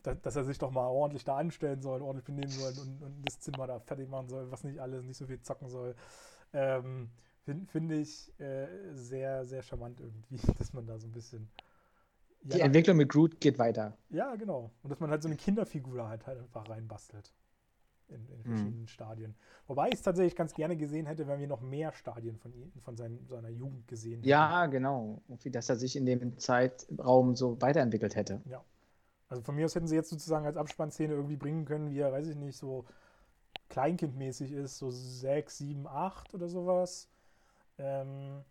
dass 0.03 0.35
er 0.35 0.43
sich 0.43 0.57
doch 0.57 0.71
mal 0.71 0.87
ordentlich 0.87 1.23
da 1.23 1.37
anstellen 1.37 1.81
soll, 1.81 2.01
ordentlich 2.01 2.25
benehmen 2.25 2.49
soll 2.49 2.73
und, 2.79 3.03
und 3.03 3.21
das 3.23 3.39
Zimmer 3.39 3.67
da 3.67 3.79
fertig 3.79 4.09
machen 4.09 4.29
soll, 4.29 4.49
was 4.49 4.63
nicht 4.63 4.79
alles, 4.79 5.03
nicht 5.03 5.17
so 5.17 5.27
viel 5.27 5.41
zocken 5.41 5.69
soll. 5.69 5.95
Ähm, 6.53 7.11
Finde 7.43 7.65
find 7.71 7.91
ich 7.91 8.39
äh, 8.39 8.67
sehr, 8.93 9.45
sehr 9.45 9.63
charmant 9.63 9.99
irgendwie, 9.99 10.39
dass 10.57 10.73
man 10.73 10.85
da 10.85 10.97
so 10.97 11.07
ein 11.07 11.11
bisschen. 11.11 11.49
Ja, 12.43 12.55
die 12.55 12.61
Entwicklung 12.61 12.97
mit 12.97 13.09
Groot 13.09 13.39
geht 13.39 13.59
weiter. 13.59 13.97
Ja, 14.09 14.35
genau. 14.35 14.71
Und 14.81 14.89
dass 14.89 14.99
man 14.99 15.11
halt 15.11 15.21
so 15.21 15.27
eine 15.27 15.37
Kinderfigur 15.37 16.07
halt, 16.07 16.25
halt 16.25 16.39
einfach 16.39 16.67
reinbastelt. 16.69 17.31
In, 18.11 18.27
in 18.29 18.43
verschiedenen 18.43 18.81
mhm. 18.81 18.87
Stadien. 18.87 19.35
Wobei 19.67 19.87
ich 19.87 19.95
es 19.95 20.01
tatsächlich 20.01 20.35
ganz 20.35 20.53
gerne 20.53 20.75
gesehen 20.75 21.05
hätte, 21.05 21.27
wenn 21.27 21.39
wir 21.39 21.47
noch 21.47 21.61
mehr 21.61 21.93
Stadien 21.93 22.37
von, 22.37 22.51
von 22.83 22.97
seinen, 22.97 23.25
seiner 23.27 23.49
Jugend 23.49 23.87
gesehen 23.87 24.17
hätten. 24.19 24.27
Ja, 24.27 24.65
genau. 24.65 25.21
Und 25.27 25.45
wie 25.45 25.49
dass 25.51 25.69
er 25.69 25.77
sich 25.77 25.95
in 25.95 26.05
dem 26.05 26.37
Zeitraum 26.37 27.35
so 27.35 27.61
weiterentwickelt 27.61 28.15
hätte. 28.15 28.41
Ja. 28.45 28.63
Also 29.29 29.43
von 29.43 29.55
mir 29.55 29.65
aus 29.65 29.75
hätten 29.75 29.87
sie 29.87 29.95
jetzt 29.95 30.09
sozusagen 30.09 30.45
als 30.45 30.57
Abspannszene 30.57 31.13
irgendwie 31.13 31.37
bringen 31.37 31.63
können, 31.63 31.89
wie 31.89 31.99
er, 31.99 32.11
weiß 32.11 32.27
ich 32.27 32.35
nicht, 32.35 32.57
so 32.57 32.85
kleinkindmäßig 33.69 34.51
ist, 34.51 34.77
so 34.77 34.91
6, 34.91 35.57
7, 35.57 35.87
8 35.87 36.33
oder 36.33 36.49
sowas. 36.49 37.07
Ähm, 37.77 38.43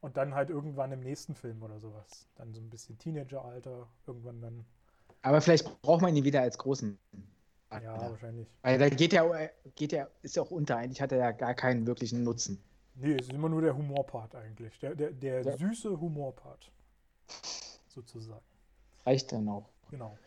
und 0.00 0.16
dann 0.16 0.34
halt 0.34 0.48
irgendwann 0.50 0.92
im 0.92 1.00
nächsten 1.00 1.34
Film 1.34 1.62
oder 1.62 1.78
sowas. 1.78 2.26
Dann 2.36 2.54
so 2.54 2.60
ein 2.60 2.70
bisschen 2.70 2.98
Teenageralter, 2.98 3.86
irgendwann 4.06 4.40
dann. 4.40 4.64
Aber 5.22 5.42
vielleicht 5.42 5.82
braucht 5.82 6.00
man 6.00 6.16
ihn 6.16 6.24
wieder 6.24 6.40
als 6.40 6.56
großen. 6.56 6.98
Ja, 7.72 8.10
wahrscheinlich. 8.10 8.48
Weil 8.62 8.78
da 8.78 8.88
geht 8.88 9.12
er, 9.12 9.50
geht 9.76 9.92
er, 9.92 10.10
ist 10.22 10.36
ja 10.36 10.42
auch 10.42 10.50
unter. 10.50 10.76
Eigentlich 10.76 11.00
hat 11.00 11.12
er 11.12 11.18
ja 11.18 11.30
gar 11.30 11.54
keinen 11.54 11.86
wirklichen 11.86 12.24
Nutzen. 12.24 12.60
Nee, 12.96 13.14
es 13.14 13.28
ist 13.28 13.32
immer 13.32 13.48
nur 13.48 13.62
der 13.62 13.76
Humorpart 13.76 14.34
eigentlich. 14.34 14.78
Der, 14.80 14.94
der, 14.94 15.12
der 15.12 15.42
ja. 15.42 15.56
süße 15.56 16.00
Humorpart. 16.00 16.70
Sozusagen. 17.88 18.44
Reicht 19.06 19.32
dann 19.32 19.48
auch. 19.48 19.68
Genau. 19.90 20.18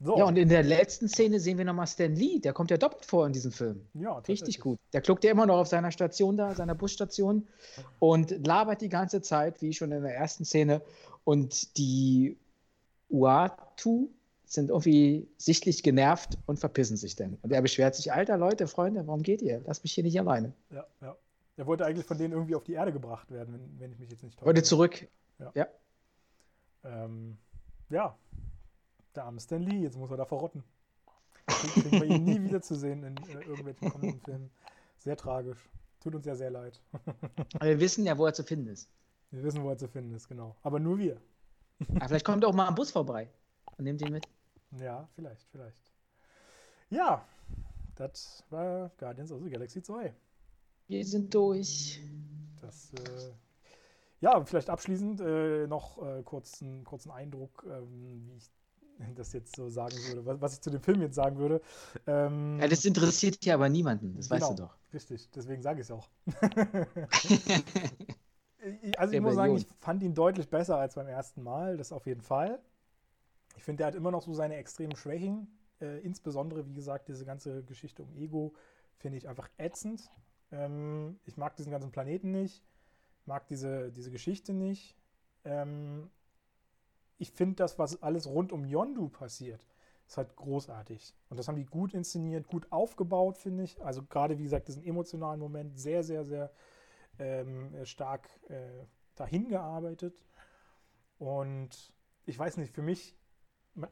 So. 0.00 0.16
Ja, 0.16 0.24
und 0.24 0.36
in 0.36 0.48
der 0.48 0.62
letzten 0.62 1.08
Szene 1.08 1.40
sehen 1.40 1.58
wir 1.58 1.64
nochmal 1.64 1.88
Stan 1.88 2.14
Lee. 2.14 2.38
Der 2.38 2.52
kommt 2.52 2.70
ja 2.70 2.76
doppelt 2.76 3.04
vor 3.04 3.26
in 3.26 3.32
diesem 3.32 3.50
Film. 3.50 3.84
Ja, 3.94 4.18
Richtig 4.18 4.60
gut. 4.60 4.78
Der 4.92 5.00
kluckt 5.00 5.24
ja 5.24 5.32
immer 5.32 5.46
noch 5.46 5.58
auf 5.58 5.66
seiner 5.66 5.90
Station 5.90 6.36
da, 6.36 6.54
seiner 6.54 6.76
Busstation 6.76 7.48
und 7.98 8.46
labert 8.46 8.80
die 8.80 8.88
ganze 8.88 9.22
Zeit, 9.22 9.60
wie 9.60 9.72
schon 9.72 9.90
in 9.90 10.02
der 10.02 10.14
ersten 10.14 10.44
Szene. 10.44 10.82
Und 11.24 11.76
die 11.76 12.38
Uatu 13.10 14.08
sind 14.48 14.70
irgendwie 14.70 15.28
sichtlich 15.36 15.82
genervt 15.82 16.38
und 16.46 16.58
verpissen 16.58 16.96
sich 16.96 17.16
dann. 17.16 17.38
Und 17.42 17.52
er 17.52 17.62
beschwert 17.62 17.94
sich, 17.94 18.12
alter 18.12 18.36
Leute, 18.36 18.66
Freunde, 18.66 19.06
warum 19.06 19.22
geht 19.22 19.42
ihr? 19.42 19.60
Lasst 19.66 19.84
mich 19.84 19.92
hier 19.92 20.04
nicht 20.04 20.18
alleine. 20.18 20.52
Ja, 20.70 20.86
ja. 21.00 21.16
Er 21.56 21.66
wollte 21.66 21.84
eigentlich 21.84 22.06
von 22.06 22.18
denen 22.18 22.32
irgendwie 22.32 22.54
auf 22.54 22.64
die 22.64 22.72
Erde 22.72 22.92
gebracht 22.92 23.30
werden, 23.30 23.52
wenn, 23.54 23.80
wenn 23.80 23.92
ich 23.92 23.98
mich 23.98 24.10
jetzt 24.10 24.22
nicht 24.22 24.36
täusche. 24.38 24.46
Wollte 24.46 24.62
zurück. 24.62 25.06
Ja. 25.38 25.52
Ja. 25.54 25.66
Ähm, 26.84 27.36
ja, 27.90 28.16
der 29.14 29.24
arme 29.24 29.40
Stan 29.40 29.60
Lee, 29.60 29.82
jetzt 29.82 29.96
muss 29.96 30.10
er 30.10 30.16
da 30.16 30.24
verrotten. 30.24 30.62
Kriegen 31.46 31.90
wir 31.90 32.04
ihn 32.04 32.24
nie 32.24 32.42
wiederzusehen 32.44 33.02
in 33.02 33.16
äh, 33.16 33.44
irgendwelchen 33.44 33.90
kommenden 33.90 34.20
Filmen. 34.20 34.50
Sehr 34.98 35.16
tragisch. 35.16 35.58
Tut 36.00 36.14
uns 36.14 36.26
ja 36.26 36.36
sehr 36.36 36.50
leid. 36.50 36.80
Aber 37.54 37.66
wir 37.66 37.80
wissen 37.80 38.04
ja, 38.06 38.16
wo 38.16 38.26
er 38.26 38.34
zu 38.34 38.44
finden 38.44 38.68
ist. 38.68 38.88
Wir 39.30 39.42
wissen, 39.42 39.62
wo 39.62 39.70
er 39.70 39.78
zu 39.78 39.88
finden 39.88 40.14
ist, 40.14 40.28
genau. 40.28 40.56
Aber 40.62 40.78
nur 40.78 40.98
wir. 40.98 41.20
Aber 41.96 42.08
vielleicht 42.08 42.24
kommt 42.24 42.44
auch 42.44 42.54
mal 42.54 42.68
ein 42.68 42.74
Bus 42.74 42.90
vorbei 42.90 43.28
und 43.76 43.84
nimmt 43.84 44.00
ihn 44.00 44.12
mit. 44.12 44.26
Ja, 44.72 45.08
vielleicht, 45.14 45.48
vielleicht. 45.50 45.92
Ja, 46.90 47.24
das 47.96 48.44
war 48.50 48.90
Guardians 48.98 49.32
of 49.32 49.42
the 49.42 49.50
Galaxy 49.50 49.82
2. 49.82 50.14
Wir 50.86 51.04
sind 51.04 51.34
durch. 51.34 52.00
Das, 52.60 52.92
äh, 52.94 53.32
ja, 54.20 54.44
vielleicht 54.44 54.70
abschließend 54.70 55.20
äh, 55.20 55.66
noch 55.66 56.02
äh, 56.04 56.22
kurzen, 56.22 56.84
kurzen 56.84 57.10
Eindruck, 57.10 57.64
ähm, 57.68 58.26
wie 58.26 58.36
ich 58.36 58.50
das 59.14 59.32
jetzt 59.32 59.54
so 59.54 59.68
sagen 59.68 59.96
würde, 60.08 60.26
was, 60.26 60.40
was 60.40 60.54
ich 60.54 60.60
zu 60.60 60.70
dem 60.70 60.82
Film 60.82 61.00
jetzt 61.02 61.14
sagen 61.14 61.38
würde. 61.38 61.60
Ähm, 62.06 62.58
ja, 62.60 62.66
das 62.68 62.84
interessiert 62.84 63.44
ja 63.44 63.54
aber 63.54 63.68
niemanden, 63.68 64.16
das 64.16 64.28
genau, 64.28 64.48
weißt 64.48 64.58
du 64.58 64.62
doch. 64.62 64.76
Richtig, 64.92 65.30
deswegen 65.30 65.62
sage 65.62 65.80
ich 65.82 65.86
es 65.86 65.90
auch. 65.90 66.08
also 68.96 69.14
ich 69.14 69.20
muss 69.20 69.34
sagen, 69.34 69.56
ich 69.56 69.66
fand 69.78 70.02
ihn 70.02 70.14
deutlich 70.14 70.48
besser 70.48 70.78
als 70.78 70.94
beim 70.94 71.06
ersten 71.06 71.42
Mal, 71.42 71.76
das 71.76 71.92
auf 71.92 72.06
jeden 72.06 72.22
Fall. 72.22 72.60
Ich 73.58 73.64
finde, 73.64 73.82
er 73.82 73.88
hat 73.88 73.96
immer 73.96 74.12
noch 74.12 74.22
so 74.22 74.32
seine 74.34 74.54
extremen 74.54 74.94
Schwächen. 74.94 75.48
Äh, 75.80 75.98
insbesondere, 75.98 76.64
wie 76.64 76.74
gesagt, 76.74 77.08
diese 77.08 77.24
ganze 77.24 77.64
Geschichte 77.64 78.04
um 78.04 78.14
Ego 78.14 78.54
finde 78.98 79.18
ich 79.18 79.28
einfach 79.28 79.50
ätzend. 79.58 80.08
Ähm, 80.52 81.18
ich 81.24 81.36
mag 81.36 81.56
diesen 81.56 81.72
ganzen 81.72 81.90
Planeten 81.90 82.30
nicht, 82.30 82.62
mag 83.26 83.48
diese, 83.48 83.90
diese 83.90 84.12
Geschichte 84.12 84.52
nicht. 84.52 84.96
Ähm, 85.44 86.08
ich 87.18 87.32
finde 87.32 87.56
das, 87.56 87.80
was 87.80 88.00
alles 88.00 88.28
rund 88.28 88.52
um 88.52 88.64
Yondu 88.64 89.08
passiert, 89.08 89.66
ist 90.06 90.18
halt 90.18 90.36
großartig. 90.36 91.12
Und 91.28 91.36
das 91.36 91.48
haben 91.48 91.56
die 91.56 91.66
gut 91.66 91.94
inszeniert, 91.94 92.46
gut 92.46 92.70
aufgebaut, 92.70 93.38
finde 93.38 93.64
ich. 93.64 93.82
Also 93.82 94.04
gerade, 94.04 94.38
wie 94.38 94.44
gesagt, 94.44 94.68
diesen 94.68 94.84
emotionalen 94.84 95.40
Moment 95.40 95.76
sehr, 95.76 96.04
sehr, 96.04 96.24
sehr 96.24 96.52
ähm, 97.18 97.84
stark 97.84 98.28
äh, 98.48 98.84
dahin 99.16 99.48
gearbeitet. 99.48 100.22
Und 101.18 101.92
ich 102.24 102.38
weiß 102.38 102.58
nicht, 102.58 102.72
für 102.72 102.82
mich, 102.82 103.17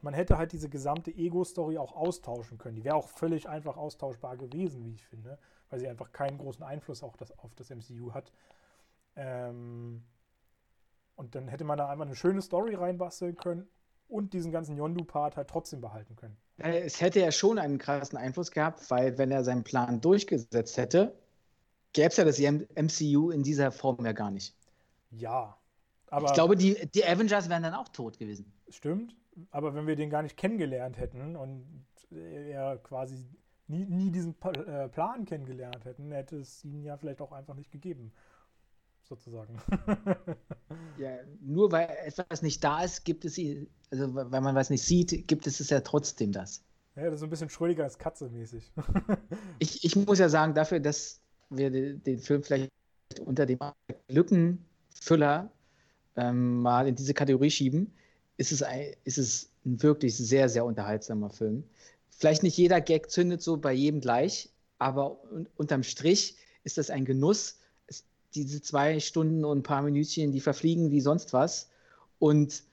man, 0.01 0.13
hätte 0.13 0.37
halt 0.37 0.51
diese 0.51 0.69
gesamte 0.69 1.11
Ego-Story 1.11 1.77
auch 1.77 1.95
austauschen 1.95 2.57
können. 2.57 2.75
Die 2.75 2.83
wäre 2.83 2.95
auch 2.95 3.07
völlig 3.07 3.47
einfach 3.47 3.77
austauschbar 3.77 4.37
gewesen, 4.37 4.83
wie 4.85 4.93
ich 4.93 5.05
finde, 5.05 5.37
weil 5.69 5.79
sie 5.79 5.87
einfach 5.87 6.11
keinen 6.11 6.37
großen 6.37 6.63
Einfluss 6.63 7.03
auch 7.03 7.15
das, 7.17 7.37
auf 7.39 7.53
das 7.55 7.69
MCU 7.69 8.13
hat. 8.13 8.31
Ähm, 9.15 10.03
und 11.15 11.35
dann 11.35 11.47
hätte 11.47 11.63
man 11.63 11.77
da 11.77 11.89
einfach 11.89 12.05
eine 12.05 12.15
schöne 12.15 12.41
Story 12.41 12.75
reinbasteln 12.75 13.35
können 13.35 13.67
und 14.07 14.33
diesen 14.33 14.51
ganzen 14.51 14.77
Yondu-Part 14.77 15.37
halt 15.37 15.49
trotzdem 15.49 15.81
behalten 15.81 16.15
können. 16.15 16.37
Äh, 16.57 16.81
es 16.81 17.01
hätte 17.01 17.19
ja 17.19 17.31
schon 17.31 17.57
einen 17.57 17.77
krassen 17.77 18.17
Einfluss 18.17 18.51
gehabt, 18.51 18.89
weil 18.89 19.17
wenn 19.17 19.31
er 19.31 19.43
seinen 19.43 19.63
Plan 19.63 20.01
durchgesetzt 20.01 20.77
hätte, 20.77 21.17
gäbe 21.93 22.09
es 22.09 22.17
ja 22.17 22.25
das 22.25 22.39
MCU 22.39 23.31
in 23.31 23.43
dieser 23.43 23.71
Form 23.71 24.05
ja 24.05 24.11
gar 24.11 24.31
nicht. 24.31 24.55
Ja, 25.11 25.57
aber. 26.09 26.27
Ich 26.27 26.33
glaube, 26.33 26.55
die, 26.55 26.87
die 26.93 27.05
Avengers 27.05 27.49
wären 27.49 27.63
dann 27.63 27.73
auch 27.73 27.89
tot 27.89 28.17
gewesen. 28.19 28.51
Stimmt, 28.69 29.15
aber 29.51 29.75
wenn 29.75 29.87
wir 29.87 29.95
den 29.95 30.09
gar 30.09 30.21
nicht 30.21 30.37
kennengelernt 30.37 30.97
hätten 30.97 31.35
und 31.35 31.85
er 32.11 32.77
quasi 32.77 33.25
nie, 33.67 33.85
nie 33.85 34.11
diesen 34.11 34.35
äh, 34.41 34.87
Plan 34.89 35.25
kennengelernt 35.25 35.85
hätten, 35.85 36.11
hätte 36.11 36.37
es 36.37 36.63
ihn 36.63 36.83
ja 36.83 36.97
vielleicht 36.97 37.21
auch 37.21 37.31
einfach 37.31 37.55
nicht 37.55 37.71
gegeben 37.71 38.13
sozusagen. 39.03 39.59
ja, 40.97 41.17
nur 41.41 41.71
weil 41.71 41.87
etwas 42.05 42.41
nicht 42.41 42.63
da 42.63 42.83
ist, 42.83 43.05
gibt 43.05 43.25
es, 43.25 43.39
also 43.91 44.13
weil 44.13 44.41
man 44.41 44.55
was 44.55 44.69
nicht 44.69 44.83
sieht, 44.83 45.27
gibt 45.27 45.47
es 45.47 45.59
es 45.59 45.69
ja 45.69 45.79
trotzdem 45.79 46.31
das. 46.31 46.63
Ja, 46.95 47.05
das 47.05 47.15
ist 47.15 47.23
ein 47.23 47.29
bisschen 47.29 47.49
Schrödiger 47.49 47.83
als 47.83 47.97
Katze 47.97 48.29
mäßig. 48.29 48.71
ich, 49.59 49.83
ich 49.85 49.95
muss 49.95 50.19
ja 50.19 50.29
sagen, 50.29 50.53
dafür, 50.53 50.79
dass 50.79 51.21
wir 51.49 51.69
den 51.69 52.19
Film 52.19 52.43
vielleicht 52.43 52.71
unter 53.23 53.45
dem 53.45 53.59
Lückenfüller 54.09 55.51
ähm, 56.15 56.61
mal 56.61 56.87
in 56.87 56.95
diese 56.95 57.13
Kategorie 57.13 57.51
schieben, 57.51 57.93
ist 58.37 58.51
es, 58.51 58.63
ein, 58.63 58.93
ist 59.03 59.17
es 59.17 59.49
ein 59.65 59.81
wirklich 59.81 60.15
sehr, 60.15 60.47
sehr 60.49 60.65
unterhaltsamer 60.65 61.29
Film. 61.29 61.63
Vielleicht 62.09 62.43
nicht 62.43 62.57
jeder 62.57 62.81
Gag 62.81 63.11
zündet 63.11 63.41
so 63.41 63.57
bei 63.57 63.73
jedem 63.73 64.01
gleich, 64.01 64.49
aber 64.79 65.19
unterm 65.55 65.83
Strich 65.83 66.37
ist 66.63 66.77
das 66.77 66.89
ein 66.89 67.05
Genuss, 67.05 67.57
diese 68.33 68.61
zwei 68.61 68.99
Stunden 68.99 69.45
und 69.45 69.59
ein 69.59 69.63
paar 69.63 69.81
Minütchen, 69.81 70.31
die 70.31 70.41
verfliegen 70.41 70.91
wie 70.91 71.01
sonst 71.01 71.33
was. 71.33 71.69
Und 72.19 72.63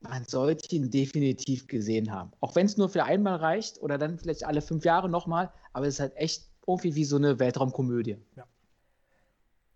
man 0.00 0.24
sollte 0.24 0.74
ihn 0.74 0.90
definitiv 0.90 1.66
gesehen 1.66 2.12
haben. 2.12 2.32
Auch 2.40 2.54
wenn 2.54 2.66
es 2.66 2.76
nur 2.76 2.88
für 2.88 3.04
einmal 3.04 3.36
reicht 3.36 3.82
oder 3.82 3.98
dann 3.98 4.18
vielleicht 4.18 4.44
alle 4.44 4.62
fünf 4.62 4.84
Jahre 4.84 5.08
nochmal, 5.08 5.52
aber 5.72 5.86
es 5.86 5.94
ist 5.94 6.00
halt 6.00 6.16
echt 6.16 6.44
irgendwie 6.66 6.94
wie 6.94 7.04
so 7.04 7.16
eine 7.16 7.38
Weltraumkomödie. 7.38 8.16
Ja. 8.36 8.46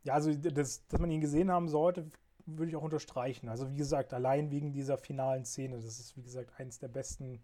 Ja, 0.04 0.14
also 0.14 0.32
das, 0.32 0.86
dass 0.88 1.00
man 1.00 1.10
ihn 1.10 1.20
gesehen 1.20 1.50
haben 1.50 1.68
sollte, 1.68 2.06
würde 2.46 2.70
ich 2.70 2.76
auch 2.76 2.82
unterstreichen. 2.82 3.48
Also 3.48 3.70
wie 3.70 3.76
gesagt, 3.76 4.12
allein 4.12 4.50
wegen 4.50 4.72
dieser 4.72 4.98
finalen 4.98 5.44
Szene, 5.44 5.80
das 5.80 5.98
ist 5.98 6.16
wie 6.16 6.22
gesagt 6.22 6.58
eines 6.58 6.78
der 6.78 6.88
besten 6.88 7.40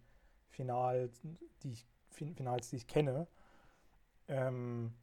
Finals, 0.49 1.21
die 1.63 1.71
ich, 1.71 1.85
Finals, 2.09 2.69
die 2.69 2.77
ich 2.77 2.87
kenne. 2.87 3.27
Ähm, 4.27 4.93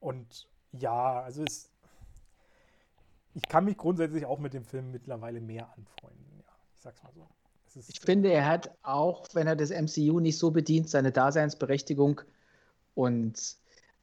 und 0.00 0.48
ja, 0.72 1.22
also 1.22 1.42
es, 1.44 1.70
ich 3.34 3.48
kann 3.48 3.64
mich 3.64 3.76
grundsätzlich 3.76 4.24
auch 4.26 4.38
mit 4.38 4.54
dem 4.54 4.64
Film 4.64 4.90
mittlerweile 4.90 5.40
mehr 5.40 5.72
anfreunden. 5.76 6.38
Ja, 6.38 6.52
ich 6.74 6.80
sag's 6.80 7.02
mal 7.02 7.12
so. 7.14 7.28
Ich 7.88 8.00
finde, 8.00 8.32
er 8.32 8.46
hat 8.46 8.70
auch, 8.82 9.26
wenn 9.34 9.46
er 9.46 9.56
das 9.56 9.70
MCU 9.70 10.18
nicht 10.18 10.38
so 10.38 10.50
bedient, 10.50 10.88
seine 10.88 11.12
Daseinsberechtigung 11.12 12.22
und 12.94 13.58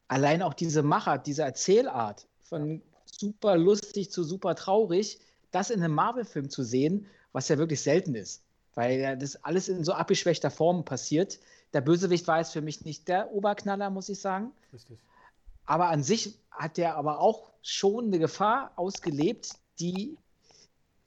allein 0.07 0.43
auch 0.43 0.53
diese 0.53 0.83
Machart, 0.83 1.25
diese 1.25 1.41
Erzählart 1.41 2.27
von 2.41 2.83
super 3.23 3.57
lustig 3.57 4.11
zu 4.11 4.23
super 4.23 4.55
traurig, 4.55 5.19
das 5.51 5.69
in 5.69 5.81
einem 5.81 5.95
Marvel-Film 5.95 6.49
zu 6.49 6.63
sehen, 6.63 7.05
was 7.31 7.47
ja 7.47 7.57
wirklich 7.57 7.81
selten 7.81 8.15
ist. 8.15 8.43
Weil 8.75 9.17
das 9.17 9.43
alles 9.43 9.69
in 9.69 9.83
so 9.83 9.93
abgeschwächter 9.93 10.51
Form 10.51 10.83
passiert. 10.83 11.39
Der 11.73 11.81
Bösewicht 11.81 12.27
war 12.27 12.39
jetzt 12.39 12.51
für 12.51 12.61
mich 12.61 12.83
nicht 12.85 13.07
der 13.07 13.31
Oberknaller, 13.31 13.89
muss 13.89 14.09
ich 14.09 14.19
sagen. 14.19 14.51
Richtig. 14.73 14.99
Aber 15.65 15.89
an 15.89 16.03
sich 16.03 16.37
hat 16.51 16.77
der 16.77 16.97
aber 16.97 17.19
auch 17.19 17.51
schon 17.61 18.07
eine 18.07 18.19
Gefahr 18.19 18.73
ausgelebt, 18.75 19.51
die 19.79 20.17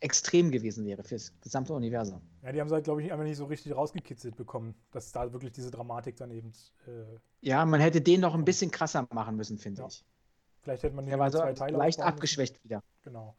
extrem 0.00 0.50
gewesen 0.50 0.84
wäre 0.86 1.02
fürs 1.02 1.32
gesamte 1.40 1.72
Universum. 1.72 2.20
Ja, 2.42 2.52
die 2.52 2.60
haben 2.60 2.68
es 2.68 2.72
halt, 2.72 2.84
glaube 2.84 3.02
ich, 3.02 3.12
einfach 3.12 3.24
nicht 3.24 3.36
so 3.36 3.46
richtig 3.46 3.74
rausgekitzelt 3.74 4.36
bekommen, 4.36 4.74
dass 4.92 5.12
da 5.12 5.32
wirklich 5.32 5.52
diese 5.52 5.70
Dramatik 5.70 6.16
dann 6.16 6.30
eben. 6.30 6.52
Äh 6.86 7.18
ja, 7.40 7.64
man 7.64 7.80
hätte 7.80 8.00
den 8.00 8.20
noch 8.20 8.34
ein 8.34 8.44
bisschen 8.44 8.70
krasser 8.70 9.06
machen 9.12 9.36
müssen, 9.36 9.58
finde 9.58 9.82
ja. 9.82 9.88
ich. 9.88 10.04
Vielleicht 10.66 10.82
hätte 10.82 10.96
man 10.96 11.06
den 11.06 11.16
war 11.16 11.30
so 11.30 11.38
zwei 11.38 11.52
Teile 11.52 11.76
leicht 11.76 12.00
abgeschwächt 12.00 12.64
wieder. 12.64 12.82
Genau. 13.04 13.36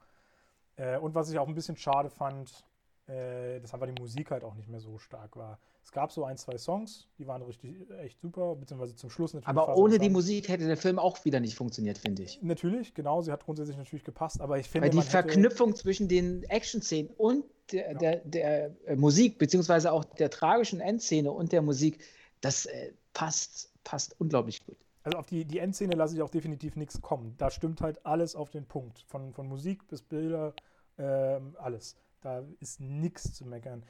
Äh, 0.78 0.98
und 0.98 1.14
was 1.14 1.30
ich 1.30 1.38
auch 1.38 1.48
ein 1.50 1.56
bisschen 1.56 1.76
schade 1.76 2.10
fand, 2.10 2.64
äh, 3.08 3.60
dass 3.60 3.74
einfach 3.74 3.86
die 3.86 4.02
Musik 4.02 4.32
halt 4.32 4.46
auch 4.46 4.56
nicht 4.56 4.70
mehr 4.70 4.80
so 4.80 4.98
stark 4.98 5.36
war. 5.36 5.60
Es 5.84 5.92
gab 5.92 6.14
so 6.14 6.24
ein, 6.24 6.38
zwei 6.38 6.58
Songs, 6.58 7.10
die 7.18 7.28
waren 7.28 7.42
richtig 7.42 7.76
echt 8.00 8.22
super, 8.22 8.56
beziehungsweise 8.56 8.96
zum 8.96 9.10
Schluss 9.10 9.34
natürlich. 9.34 9.50
Aber 9.50 9.76
ohne 9.76 10.00
die 10.00 10.10
Musik 10.10 10.48
hätte 10.48 10.68
der 10.68 10.78
Film 10.78 11.00
auch 11.00 11.26
wieder 11.26 11.42
nicht 11.42 11.56
funktioniert, 11.56 11.98
finde 11.98 12.24
ich. 12.24 12.42
Natürlich, 12.42 12.94
genau, 12.94 13.22
sie 13.22 13.34
hat 13.34 13.44
grundsätzlich 13.44 13.76
natürlich 13.76 14.06
gepasst, 14.06 14.40
aber 14.40 14.58
ich 14.58 14.70
finde. 14.70 14.88
Weil 14.88 14.92
die 14.92 15.02
Verknüpfung 15.02 15.76
zwischen 15.76 16.08
den 16.08 16.44
Action-Szenen 16.44 17.10
und 17.18 17.44
der, 17.74 17.92
ja. 17.92 17.98
der, 17.98 18.16
der 18.24 18.76
äh, 18.86 18.96
Musik, 18.96 19.38
beziehungsweise 19.38 19.92
auch 19.92 20.06
der 20.06 20.30
tragischen 20.30 20.80
Endszene 20.80 21.30
und 21.30 21.52
der 21.52 21.62
Musik, 21.62 22.00
das 22.40 22.68
äh, 22.68 22.94
passt, 23.12 23.74
passt 23.84 24.16
unglaublich 24.18 24.66
gut. 24.66 24.78
Also 25.08 25.20
auf 25.20 25.26
die, 25.26 25.46
die 25.46 25.60
Endszene 25.60 25.96
lasse 25.96 26.16
ich 26.16 26.22
auch 26.22 26.30
definitiv 26.30 26.76
nichts 26.76 27.02
kommen. 27.02 27.34
Da 27.38 27.50
stimmt 27.50 27.80
halt 27.80 28.06
alles 28.06 28.36
auf 28.36 28.50
den 28.50 28.66
Punkt. 28.66 29.06
Von, 29.08 29.32
von 29.32 29.48
Musik 29.48 29.88
bis 29.88 30.02
Bilder, 30.02 30.54
ähm, 30.98 31.56
alles. 31.60 31.96
Da 32.20 32.44
ist 32.60 32.82
nichts 32.82 33.34
zu 33.34 33.46
meckern. 33.46 33.86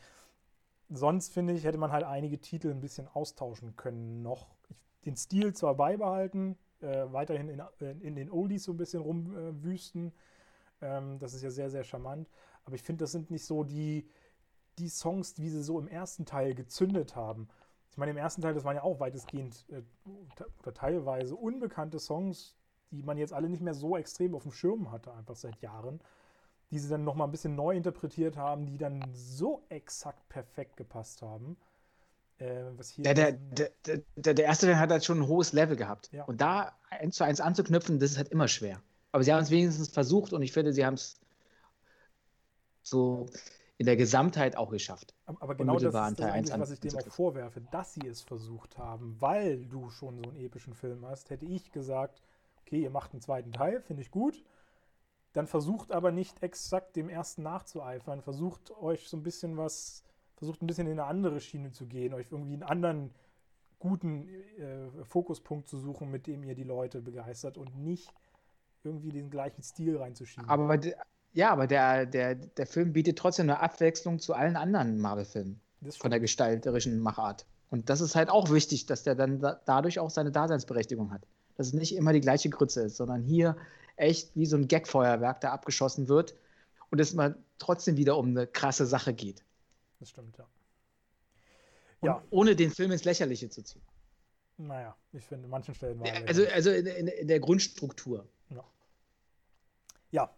Sonst 0.89 1.33
finde 1.33 1.53
ich, 1.53 1.63
hätte 1.63 1.79
man 1.79 1.91
halt 1.91 2.03
einige 2.03 2.39
Titel 2.39 2.69
ein 2.69 2.81
bisschen 2.81 3.07
austauschen 3.07 3.75
können 3.75 4.21
noch. 4.21 4.45
Den 5.05 5.15
Stil 5.15 5.55
zwar 5.55 5.73
beibehalten, 5.73 6.55
äh, 6.81 7.05
weiterhin 7.11 7.49
in, 7.49 7.61
äh, 7.61 7.91
in, 7.99 8.13
den 8.13 8.29
Oldies 8.29 8.65
so 8.65 8.73
ein 8.73 8.77
bisschen 8.77 9.01
rumwüsten. 9.01 10.13
Äh, 10.81 10.97
ähm, 10.97 11.17
das 11.17 11.33
ist 11.33 11.41
ja 11.41 11.49
sehr, 11.49 11.71
sehr 11.71 11.83
charmant. 11.83 12.29
Aber 12.63 12.75
ich 12.75 12.83
finde, 12.83 13.05
das 13.05 13.11
sind 13.11 13.31
nicht 13.31 13.45
so 13.45 13.63
die, 13.63 14.07
die 14.77 14.89
Songs, 14.89 15.39
wie 15.39 15.49
sie 15.49 15.63
so 15.63 15.79
im 15.79 15.87
ersten 15.87 16.27
Teil 16.27 16.53
gezündet 16.53 17.15
haben. 17.15 17.47
Ich 17.97 17.99
meine, 17.99 18.11
im 18.11 18.17
ersten 18.17 18.43
Teil, 18.43 18.53
das 18.53 18.63
waren 18.63 18.75
ja 18.75 18.83
auch 18.83 18.99
weitestgehend 18.99 19.65
äh, 19.71 19.81
oder 20.61 20.73
teilweise 20.73 21.35
unbekannte 21.35 21.99
Songs, 21.99 22.55
die 22.91 23.01
man 23.01 23.17
jetzt 23.17 23.33
alle 23.33 23.49
nicht 23.49 23.61
mehr 23.61 23.73
so 23.73 23.97
extrem 23.97 24.35
auf 24.35 24.43
dem 24.43 24.51
Schirm 24.51 24.91
hatte, 24.91 25.11
einfach 25.13 25.35
seit 25.35 25.59
Jahren 25.61 25.99
die 26.71 26.79
sie 26.79 26.89
dann 26.89 27.03
nochmal 27.03 27.27
ein 27.27 27.31
bisschen 27.31 27.55
neu 27.55 27.75
interpretiert 27.75 28.35
haben, 28.35 28.65
die 28.65 28.77
dann 28.77 29.01
so 29.13 29.63
exakt 29.69 30.27
perfekt 30.29 30.75
gepasst 30.75 31.21
haben. 31.21 31.57
Äh, 32.39 32.65
hier 32.95 33.13
der, 33.13 33.31
der, 33.31 33.71
der, 34.15 34.33
der, 34.33 34.45
erste 34.45 34.67
Teil 34.67 34.77
hat 34.77 34.91
halt 34.91 35.05
schon 35.05 35.19
ein 35.19 35.27
hohes 35.27 35.53
Level 35.53 35.75
gehabt. 35.75 36.11
Ja. 36.11 36.25
Und 36.25 36.41
da 36.41 36.77
eins 36.89 37.15
zu 37.15 37.23
eins 37.23 37.39
anzuknüpfen, 37.39 37.99
das 37.99 38.11
ist 38.11 38.17
halt 38.17 38.29
immer 38.29 38.47
schwer. 38.47 38.81
Aber 39.11 39.23
sie 39.23 39.33
haben 39.33 39.41
es 39.41 39.49
wenigstens 39.49 39.89
versucht 39.89 40.33
und 40.33 40.41
ich 40.41 40.51
finde, 40.51 40.73
sie 40.73 40.85
haben 40.85 40.95
es 40.95 41.19
so 42.83 43.27
in 43.77 43.85
der 43.85 43.95
Gesamtheit 43.95 44.57
auch 44.57 44.71
geschafft. 44.71 45.15
Aber 45.25 45.55
genau 45.55 45.73
das 45.73 45.83
ist 45.83 45.93
das 45.93 46.21
eigentlich, 46.21 46.59
was 46.59 46.71
ich 46.71 46.79
dem 46.79 46.95
auch 46.95 47.07
vorwerfe, 47.07 47.61
dass 47.71 47.93
sie 47.93 48.07
es 48.07 48.21
versucht 48.21 48.77
haben, 48.77 49.15
weil 49.19 49.65
du 49.65 49.89
schon 49.89 50.17
so 50.17 50.29
einen 50.29 50.37
epischen 50.37 50.73
Film 50.73 51.05
hast, 51.05 51.29
hätte 51.29 51.45
ich 51.45 51.71
gesagt, 51.71 52.21
okay, 52.61 52.81
ihr 52.81 52.89
macht 52.89 53.13
einen 53.13 53.21
zweiten 53.21 53.53
Teil, 53.53 53.81
finde 53.81 54.01
ich 54.01 54.11
gut 54.11 54.43
dann 55.37 55.45
versucht 55.45 55.91
aber 55.91 56.11
nicht 56.11 56.41
exakt 56.41 56.95
dem 56.95 57.09
ersten 57.09 57.43
nachzueifern, 57.43 58.21
versucht 58.23 58.71
euch 58.71 59.07
so 59.07 59.17
ein 59.17 59.23
bisschen 59.23 59.55
was, 59.55 60.03
versucht 60.35 60.63
ein 60.63 60.67
bisschen 60.67 60.87
in 60.87 60.93
eine 60.93 61.05
andere 61.05 61.39
Schiene 61.39 61.71
zu 61.71 61.85
gehen, 61.85 62.15
euch 62.15 62.31
irgendwie 62.31 62.53
einen 62.53 62.63
anderen 62.63 63.13
guten 63.77 64.27
äh, 64.27 64.89
Fokuspunkt 65.03 65.67
zu 65.67 65.77
suchen, 65.77 66.09
mit 66.09 66.25
dem 66.25 66.43
ihr 66.43 66.55
die 66.55 66.63
Leute 66.63 67.01
begeistert 67.01 67.57
und 67.57 67.77
nicht 67.77 68.11
irgendwie 68.83 69.11
den 69.11 69.29
gleichen 69.29 69.61
Stil 69.61 69.97
reinzuschieben. 69.97 70.49
Aber 70.49 70.79
ja, 71.37 71.51
aber 71.51 71.67
der, 71.67 72.05
der, 72.05 72.35
der 72.35 72.67
Film 72.67 72.93
bietet 72.93 73.17
trotzdem 73.17 73.49
eine 73.49 73.59
Abwechslung 73.59 74.19
zu 74.19 74.33
allen 74.33 74.55
anderen 74.55 74.99
Marvel-Filmen 74.99 75.59
von 75.97 76.11
der 76.11 76.19
gestalterischen 76.19 76.99
Machart. 76.99 77.45
Und 77.69 77.89
das 77.89 78.01
ist 78.01 78.15
halt 78.15 78.29
auch 78.29 78.49
wichtig, 78.49 78.85
dass 78.85 79.03
der 79.03 79.15
dann 79.15 79.39
da, 79.39 79.59
dadurch 79.65 79.99
auch 79.99 80.09
seine 80.09 80.31
Daseinsberechtigung 80.31 81.11
hat 81.11 81.21
dass 81.57 81.67
es 81.67 81.73
nicht 81.73 81.95
immer 81.95 82.13
die 82.13 82.21
gleiche 82.21 82.49
Grütze 82.49 82.83
ist, 82.83 82.97
sondern 82.97 83.23
hier 83.23 83.57
echt 83.95 84.35
wie 84.35 84.45
so 84.45 84.55
ein 84.55 84.67
Gagfeuerwerk 84.67 85.41
da 85.41 85.51
abgeschossen 85.51 86.07
wird 86.07 86.35
und 86.91 86.99
es 86.99 87.13
mal 87.13 87.35
trotzdem 87.57 87.97
wieder 87.97 88.17
um 88.17 88.27
eine 88.27 88.47
krasse 88.47 88.85
Sache 88.85 89.13
geht. 89.13 89.43
Das 89.99 90.09
stimmt, 90.09 90.37
ja. 90.37 90.47
ja. 92.03 92.23
Ohne 92.29 92.55
den 92.55 92.71
Film 92.71 92.91
ins 92.91 93.03
Lächerliche 93.03 93.49
zu 93.49 93.63
ziehen. 93.63 93.81
Naja, 94.57 94.95
ich 95.13 95.25
finde, 95.25 95.45
in 95.45 95.49
manchen 95.49 95.73
Stellen 95.73 95.99
war 95.99 96.07
Also, 96.27 96.45
also 96.47 96.71
in, 96.71 96.85
in, 96.85 97.07
in, 97.07 97.27
der 97.27 97.39
Grundstruktur. 97.39 98.27
Ja. 98.49 98.63
ja. 100.11 100.29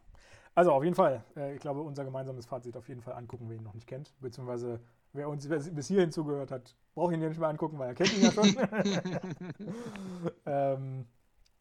Also 0.60 0.74
auf 0.74 0.84
jeden 0.84 0.96
Fall, 0.96 1.24
äh, 1.38 1.56
ich 1.56 1.62
glaube, 1.62 1.82
unser 1.82 2.04
gemeinsames 2.04 2.46
Fazit 2.46 2.76
auf 2.76 2.90
jeden 2.90 3.02
Fall 3.02 3.14
angucken, 3.14 3.46
wer 3.48 3.56
ihn 3.56 3.64
noch 3.64 3.74
nicht 3.74 3.88
kennt, 3.88 4.14
beziehungsweise 4.20 4.82
Wer 5.14 5.28
uns 5.28 5.48
bis 5.48 5.88
hierhin 5.88 6.12
zugehört 6.12 6.52
hat, 6.52 6.76
braucht 6.94 7.14
ihn 7.14 7.22
ja 7.22 7.30
nicht 7.30 7.40
mehr 7.40 7.50
angucken, 7.50 7.80
weil 7.80 7.88
er 7.90 7.96
kennt 7.96 8.14
ihn 8.14 8.22
ja 8.22 8.32
schon. 8.32 8.46
ähm, 10.46 11.08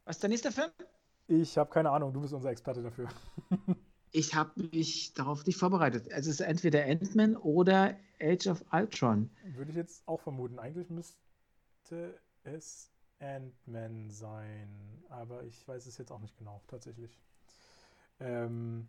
Was 0.04 0.16
ist 0.16 0.22
der 0.22 0.28
nächste 0.28 0.52
Film? 0.52 0.70
Ich 1.28 1.56
habe 1.56 1.70
keine 1.70 1.90
Ahnung, 1.90 2.12
du 2.12 2.20
bist 2.20 2.34
unser 2.34 2.50
Experte 2.50 2.82
dafür. 2.82 3.08
ich 4.12 4.34
habe 4.34 4.50
mich 4.70 5.14
darauf 5.14 5.46
nicht 5.46 5.56
vorbereitet. 5.58 6.08
Es 6.10 6.26
ist 6.26 6.40
entweder 6.40 6.84
Ant-Man 6.84 7.36
oder 7.36 7.96
Age 8.20 8.48
of 8.48 8.62
Ultron. 8.70 9.30
Würde 9.54 9.70
ich 9.70 9.76
jetzt 9.76 10.06
auch 10.06 10.20
vermuten. 10.20 10.58
Eigentlich 10.58 10.90
müsste 10.90 12.20
es 12.44 12.90
Ant-Man 13.18 14.10
sein, 14.10 15.02
aber 15.08 15.42
ich 15.44 15.66
weiß 15.66 15.86
es 15.86 15.96
jetzt 15.96 16.12
auch 16.12 16.20
nicht 16.20 16.36
genau, 16.36 16.60
tatsächlich. 16.66 17.18
Ähm, 18.20 18.88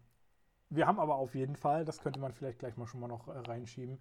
wir 0.69 0.88
haben 0.88 0.99
aber 0.99 1.16
auf 1.16 1.35
jeden 1.35 1.56
Fall, 1.56 1.85
das 1.85 1.99
könnte 1.99 2.19
man 2.19 2.33
vielleicht 2.33 2.59
gleich 2.59 2.77
mal 2.77 2.88
schon 2.88 2.99
mal 2.99 3.08
noch 3.08 3.27
äh, 3.27 3.38
reinschieben, 3.40 3.99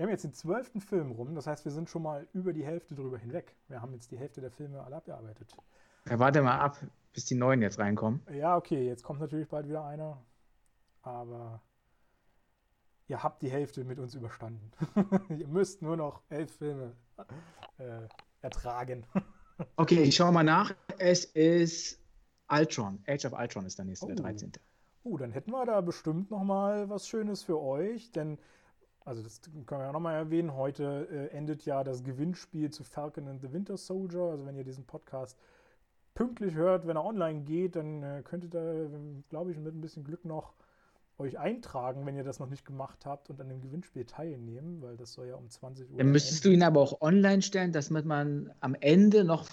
wir 0.00 0.04
haben 0.04 0.12
jetzt 0.12 0.24
den 0.24 0.32
zwölften 0.32 0.80
Film 0.80 1.10
rum, 1.10 1.34
das 1.34 1.46
heißt, 1.46 1.66
wir 1.66 1.72
sind 1.72 1.90
schon 1.90 2.02
mal 2.02 2.26
über 2.32 2.54
die 2.54 2.64
Hälfte 2.64 2.94
drüber 2.94 3.18
hinweg. 3.18 3.54
Wir 3.68 3.82
haben 3.82 3.92
jetzt 3.92 4.10
die 4.10 4.16
Hälfte 4.16 4.40
der 4.40 4.50
Filme 4.50 4.82
alle 4.82 4.96
abgearbeitet. 4.96 5.54
Ja, 6.08 6.18
warte 6.18 6.40
mal 6.40 6.58
ab, 6.58 6.78
bis 7.12 7.26
die 7.26 7.34
neuen 7.34 7.60
jetzt 7.60 7.78
reinkommen. 7.78 8.22
Ja, 8.32 8.56
okay, 8.56 8.86
jetzt 8.86 9.02
kommt 9.02 9.20
natürlich 9.20 9.48
bald 9.48 9.68
wieder 9.68 9.84
einer, 9.84 10.24
aber 11.02 11.60
ihr 13.08 13.22
habt 13.22 13.42
die 13.42 13.50
Hälfte 13.50 13.84
mit 13.84 13.98
uns 13.98 14.14
überstanden. 14.14 14.70
ihr 15.38 15.48
müsst 15.48 15.82
nur 15.82 15.98
noch 15.98 16.22
elf 16.30 16.50
Filme 16.56 16.96
äh, 17.76 18.08
ertragen. 18.40 19.04
okay, 19.76 20.02
ich 20.02 20.16
schaue 20.16 20.32
mal 20.32 20.44
nach. 20.44 20.74
Es 20.96 21.26
ist 21.26 22.00
Ultron. 22.48 23.04
Age 23.06 23.26
of 23.26 23.32
Ultron 23.34 23.66
ist 23.66 23.76
der 23.76 23.84
nächste, 23.84 24.06
oh. 24.06 24.08
der 24.08 24.16
13. 24.16 24.52
Oh, 25.02 25.16
dann 25.16 25.32
hätten 25.32 25.50
wir 25.50 25.64
da 25.64 25.80
bestimmt 25.80 26.30
noch 26.30 26.44
mal 26.44 26.88
was 26.90 27.08
Schönes 27.08 27.42
für 27.42 27.60
euch, 27.60 28.12
denn 28.12 28.38
also 29.04 29.22
das 29.22 29.40
können 29.40 29.80
wir 29.80 29.86
ja 29.86 29.92
nochmal 29.92 30.14
erwähnen, 30.14 30.54
heute 30.54 31.08
äh, 31.10 31.36
endet 31.36 31.64
ja 31.64 31.82
das 31.82 32.04
Gewinnspiel 32.04 32.70
zu 32.70 32.84
Falcon 32.84 33.28
and 33.28 33.40
the 33.40 33.52
Winter 33.52 33.76
Soldier. 33.76 34.22
Also 34.22 34.46
wenn 34.46 34.56
ihr 34.56 34.64
diesen 34.64 34.84
Podcast 34.84 35.38
pünktlich 36.14 36.54
hört, 36.54 36.86
wenn 36.86 36.96
er 36.96 37.04
online 37.04 37.40
geht, 37.42 37.76
dann 37.76 38.02
äh, 38.02 38.22
könntet 38.22 38.54
ihr, 38.54 38.90
glaube 39.28 39.50
ich, 39.50 39.58
mit 39.58 39.74
ein 39.74 39.80
bisschen 39.80 40.04
Glück 40.04 40.24
noch 40.24 40.54
euch 41.18 41.38
eintragen, 41.38 42.06
wenn 42.06 42.16
ihr 42.16 42.24
das 42.24 42.38
noch 42.38 42.48
nicht 42.48 42.64
gemacht 42.64 43.04
habt 43.04 43.30
und 43.30 43.40
an 43.40 43.48
dem 43.48 43.60
Gewinnspiel 43.60 44.04
teilnehmen, 44.04 44.80
weil 44.80 44.96
das 44.96 45.12
soll 45.12 45.26
ja 45.26 45.34
um 45.34 45.48
20 45.48 45.90
Uhr. 45.90 45.98
Dann 45.98 46.10
müsstest 46.10 46.44
enden. 46.44 46.58
du 46.58 46.58
ihn 46.58 46.62
aber 46.62 46.80
auch 46.80 47.00
online 47.00 47.42
stellen, 47.42 47.72
dass 47.72 47.90
man 47.90 48.52
am 48.60 48.74
Ende 48.74 49.24
noch 49.24 49.48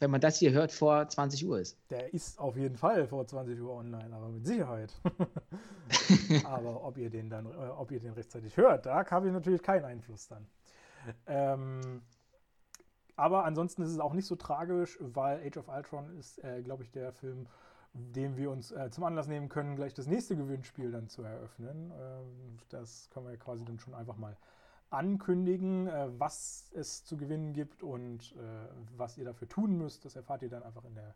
wenn 0.00 0.10
man 0.10 0.20
das 0.20 0.38
hier 0.38 0.50
hört, 0.52 0.72
vor 0.72 1.06
20 1.06 1.46
Uhr 1.46 1.60
ist. 1.60 1.78
Der 1.90 2.12
ist 2.12 2.38
auf 2.40 2.56
jeden 2.56 2.76
Fall 2.76 3.06
vor 3.06 3.26
20 3.26 3.60
Uhr 3.60 3.72
online, 3.72 4.14
aber 4.14 4.28
mit 4.28 4.46
Sicherheit. 4.46 4.92
aber 6.44 6.82
ob 6.84 6.96
ihr 6.96 7.10
den 7.10 7.28
dann, 7.28 7.46
äh, 7.46 7.68
ob 7.76 7.90
ihr 7.90 8.00
den 8.00 8.14
rechtzeitig 8.14 8.56
hört, 8.56 8.86
da 8.86 9.04
habe 9.10 9.26
ich 9.28 9.32
natürlich 9.32 9.62
keinen 9.62 9.84
Einfluss 9.84 10.26
dann. 10.28 10.46
Ähm, 11.26 12.02
aber 13.16 13.44
ansonsten 13.44 13.82
ist 13.82 13.90
es 13.90 14.00
auch 14.00 14.14
nicht 14.14 14.26
so 14.26 14.36
tragisch, 14.36 14.98
weil 15.00 15.46
Age 15.46 15.58
of 15.58 15.68
Ultron 15.68 16.18
ist, 16.18 16.42
äh, 16.42 16.62
glaube 16.62 16.82
ich, 16.82 16.90
der 16.90 17.12
Film, 17.12 17.46
den 17.92 18.38
wir 18.38 18.50
uns 18.50 18.72
äh, 18.72 18.90
zum 18.90 19.04
Anlass 19.04 19.28
nehmen 19.28 19.50
können, 19.50 19.76
gleich 19.76 19.92
das 19.92 20.06
nächste 20.06 20.36
Gewinnspiel 20.36 20.90
dann 20.90 21.08
zu 21.08 21.22
eröffnen. 21.22 21.92
Ähm, 22.00 22.58
das 22.70 23.10
können 23.12 23.28
wir 23.28 23.36
quasi 23.36 23.64
dann 23.66 23.78
schon 23.78 23.94
einfach 23.94 24.16
mal 24.16 24.36
ankündigen, 24.90 25.86
äh, 25.86 26.08
was 26.18 26.70
es 26.74 27.04
zu 27.04 27.16
gewinnen 27.16 27.52
gibt 27.52 27.82
und 27.82 28.34
äh, 28.36 28.68
was 28.96 29.16
ihr 29.16 29.24
dafür 29.24 29.48
tun 29.48 29.78
müsst. 29.78 30.04
Das 30.04 30.16
erfahrt 30.16 30.42
ihr 30.42 30.50
dann 30.50 30.62
einfach 30.62 30.84
in 30.84 30.94
der, 30.94 31.14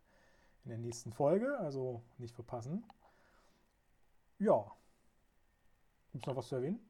in 0.64 0.70
der 0.70 0.78
nächsten 0.78 1.12
Folge, 1.12 1.58
also 1.58 2.02
nicht 2.18 2.34
verpassen. 2.34 2.84
Ja. 4.38 4.64
Gibt 6.12 6.24
es 6.24 6.26
noch 6.28 6.36
was 6.36 6.48
zu 6.48 6.56
erwähnen? 6.56 6.80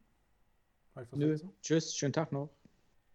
Was 0.94 1.10
Nö. 1.12 1.36
Tschüss, 1.62 1.94
schönen 1.96 2.12
Tag 2.12 2.30
noch. 2.30 2.50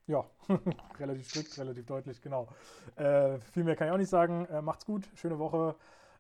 Ja, 0.08 0.26
relativ 1.00 1.30
strikt, 1.30 1.58
relativ 1.60 1.86
deutlich, 1.86 2.20
genau. 2.20 2.48
Äh, 2.96 3.38
viel 3.40 3.64
mehr 3.64 3.76
kann 3.76 3.88
ich 3.88 3.94
auch 3.94 3.98
nicht 3.98 4.10
sagen. 4.10 4.46
Äh, 4.48 4.62
macht's 4.62 4.86
gut, 4.86 5.08
schöne 5.14 5.38
Woche. 5.38 5.76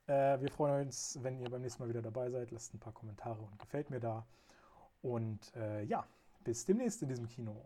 Äh, 0.06 0.40
wir 0.40 0.52
freuen 0.52 0.86
uns, 0.86 1.18
wenn 1.24 1.40
ihr 1.40 1.50
beim 1.50 1.62
nächsten 1.62 1.82
Mal 1.82 1.90
wieder 1.90 2.04
dabei 2.04 2.30
seid. 2.30 2.52
Lasst 2.52 2.74
ein 2.76 2.80
paar 2.80 2.94
Kommentare 2.94 3.40
und 3.42 3.58
gefällt 3.58 3.90
mir 3.90 4.00
da. 4.00 4.28
Und 5.02 5.56
äh, 5.56 5.84
ja, 5.86 6.06
bis 6.44 6.66
demnächst 6.66 7.02
in 7.02 7.10
diesem 7.10 7.28
Kino. 7.28 7.66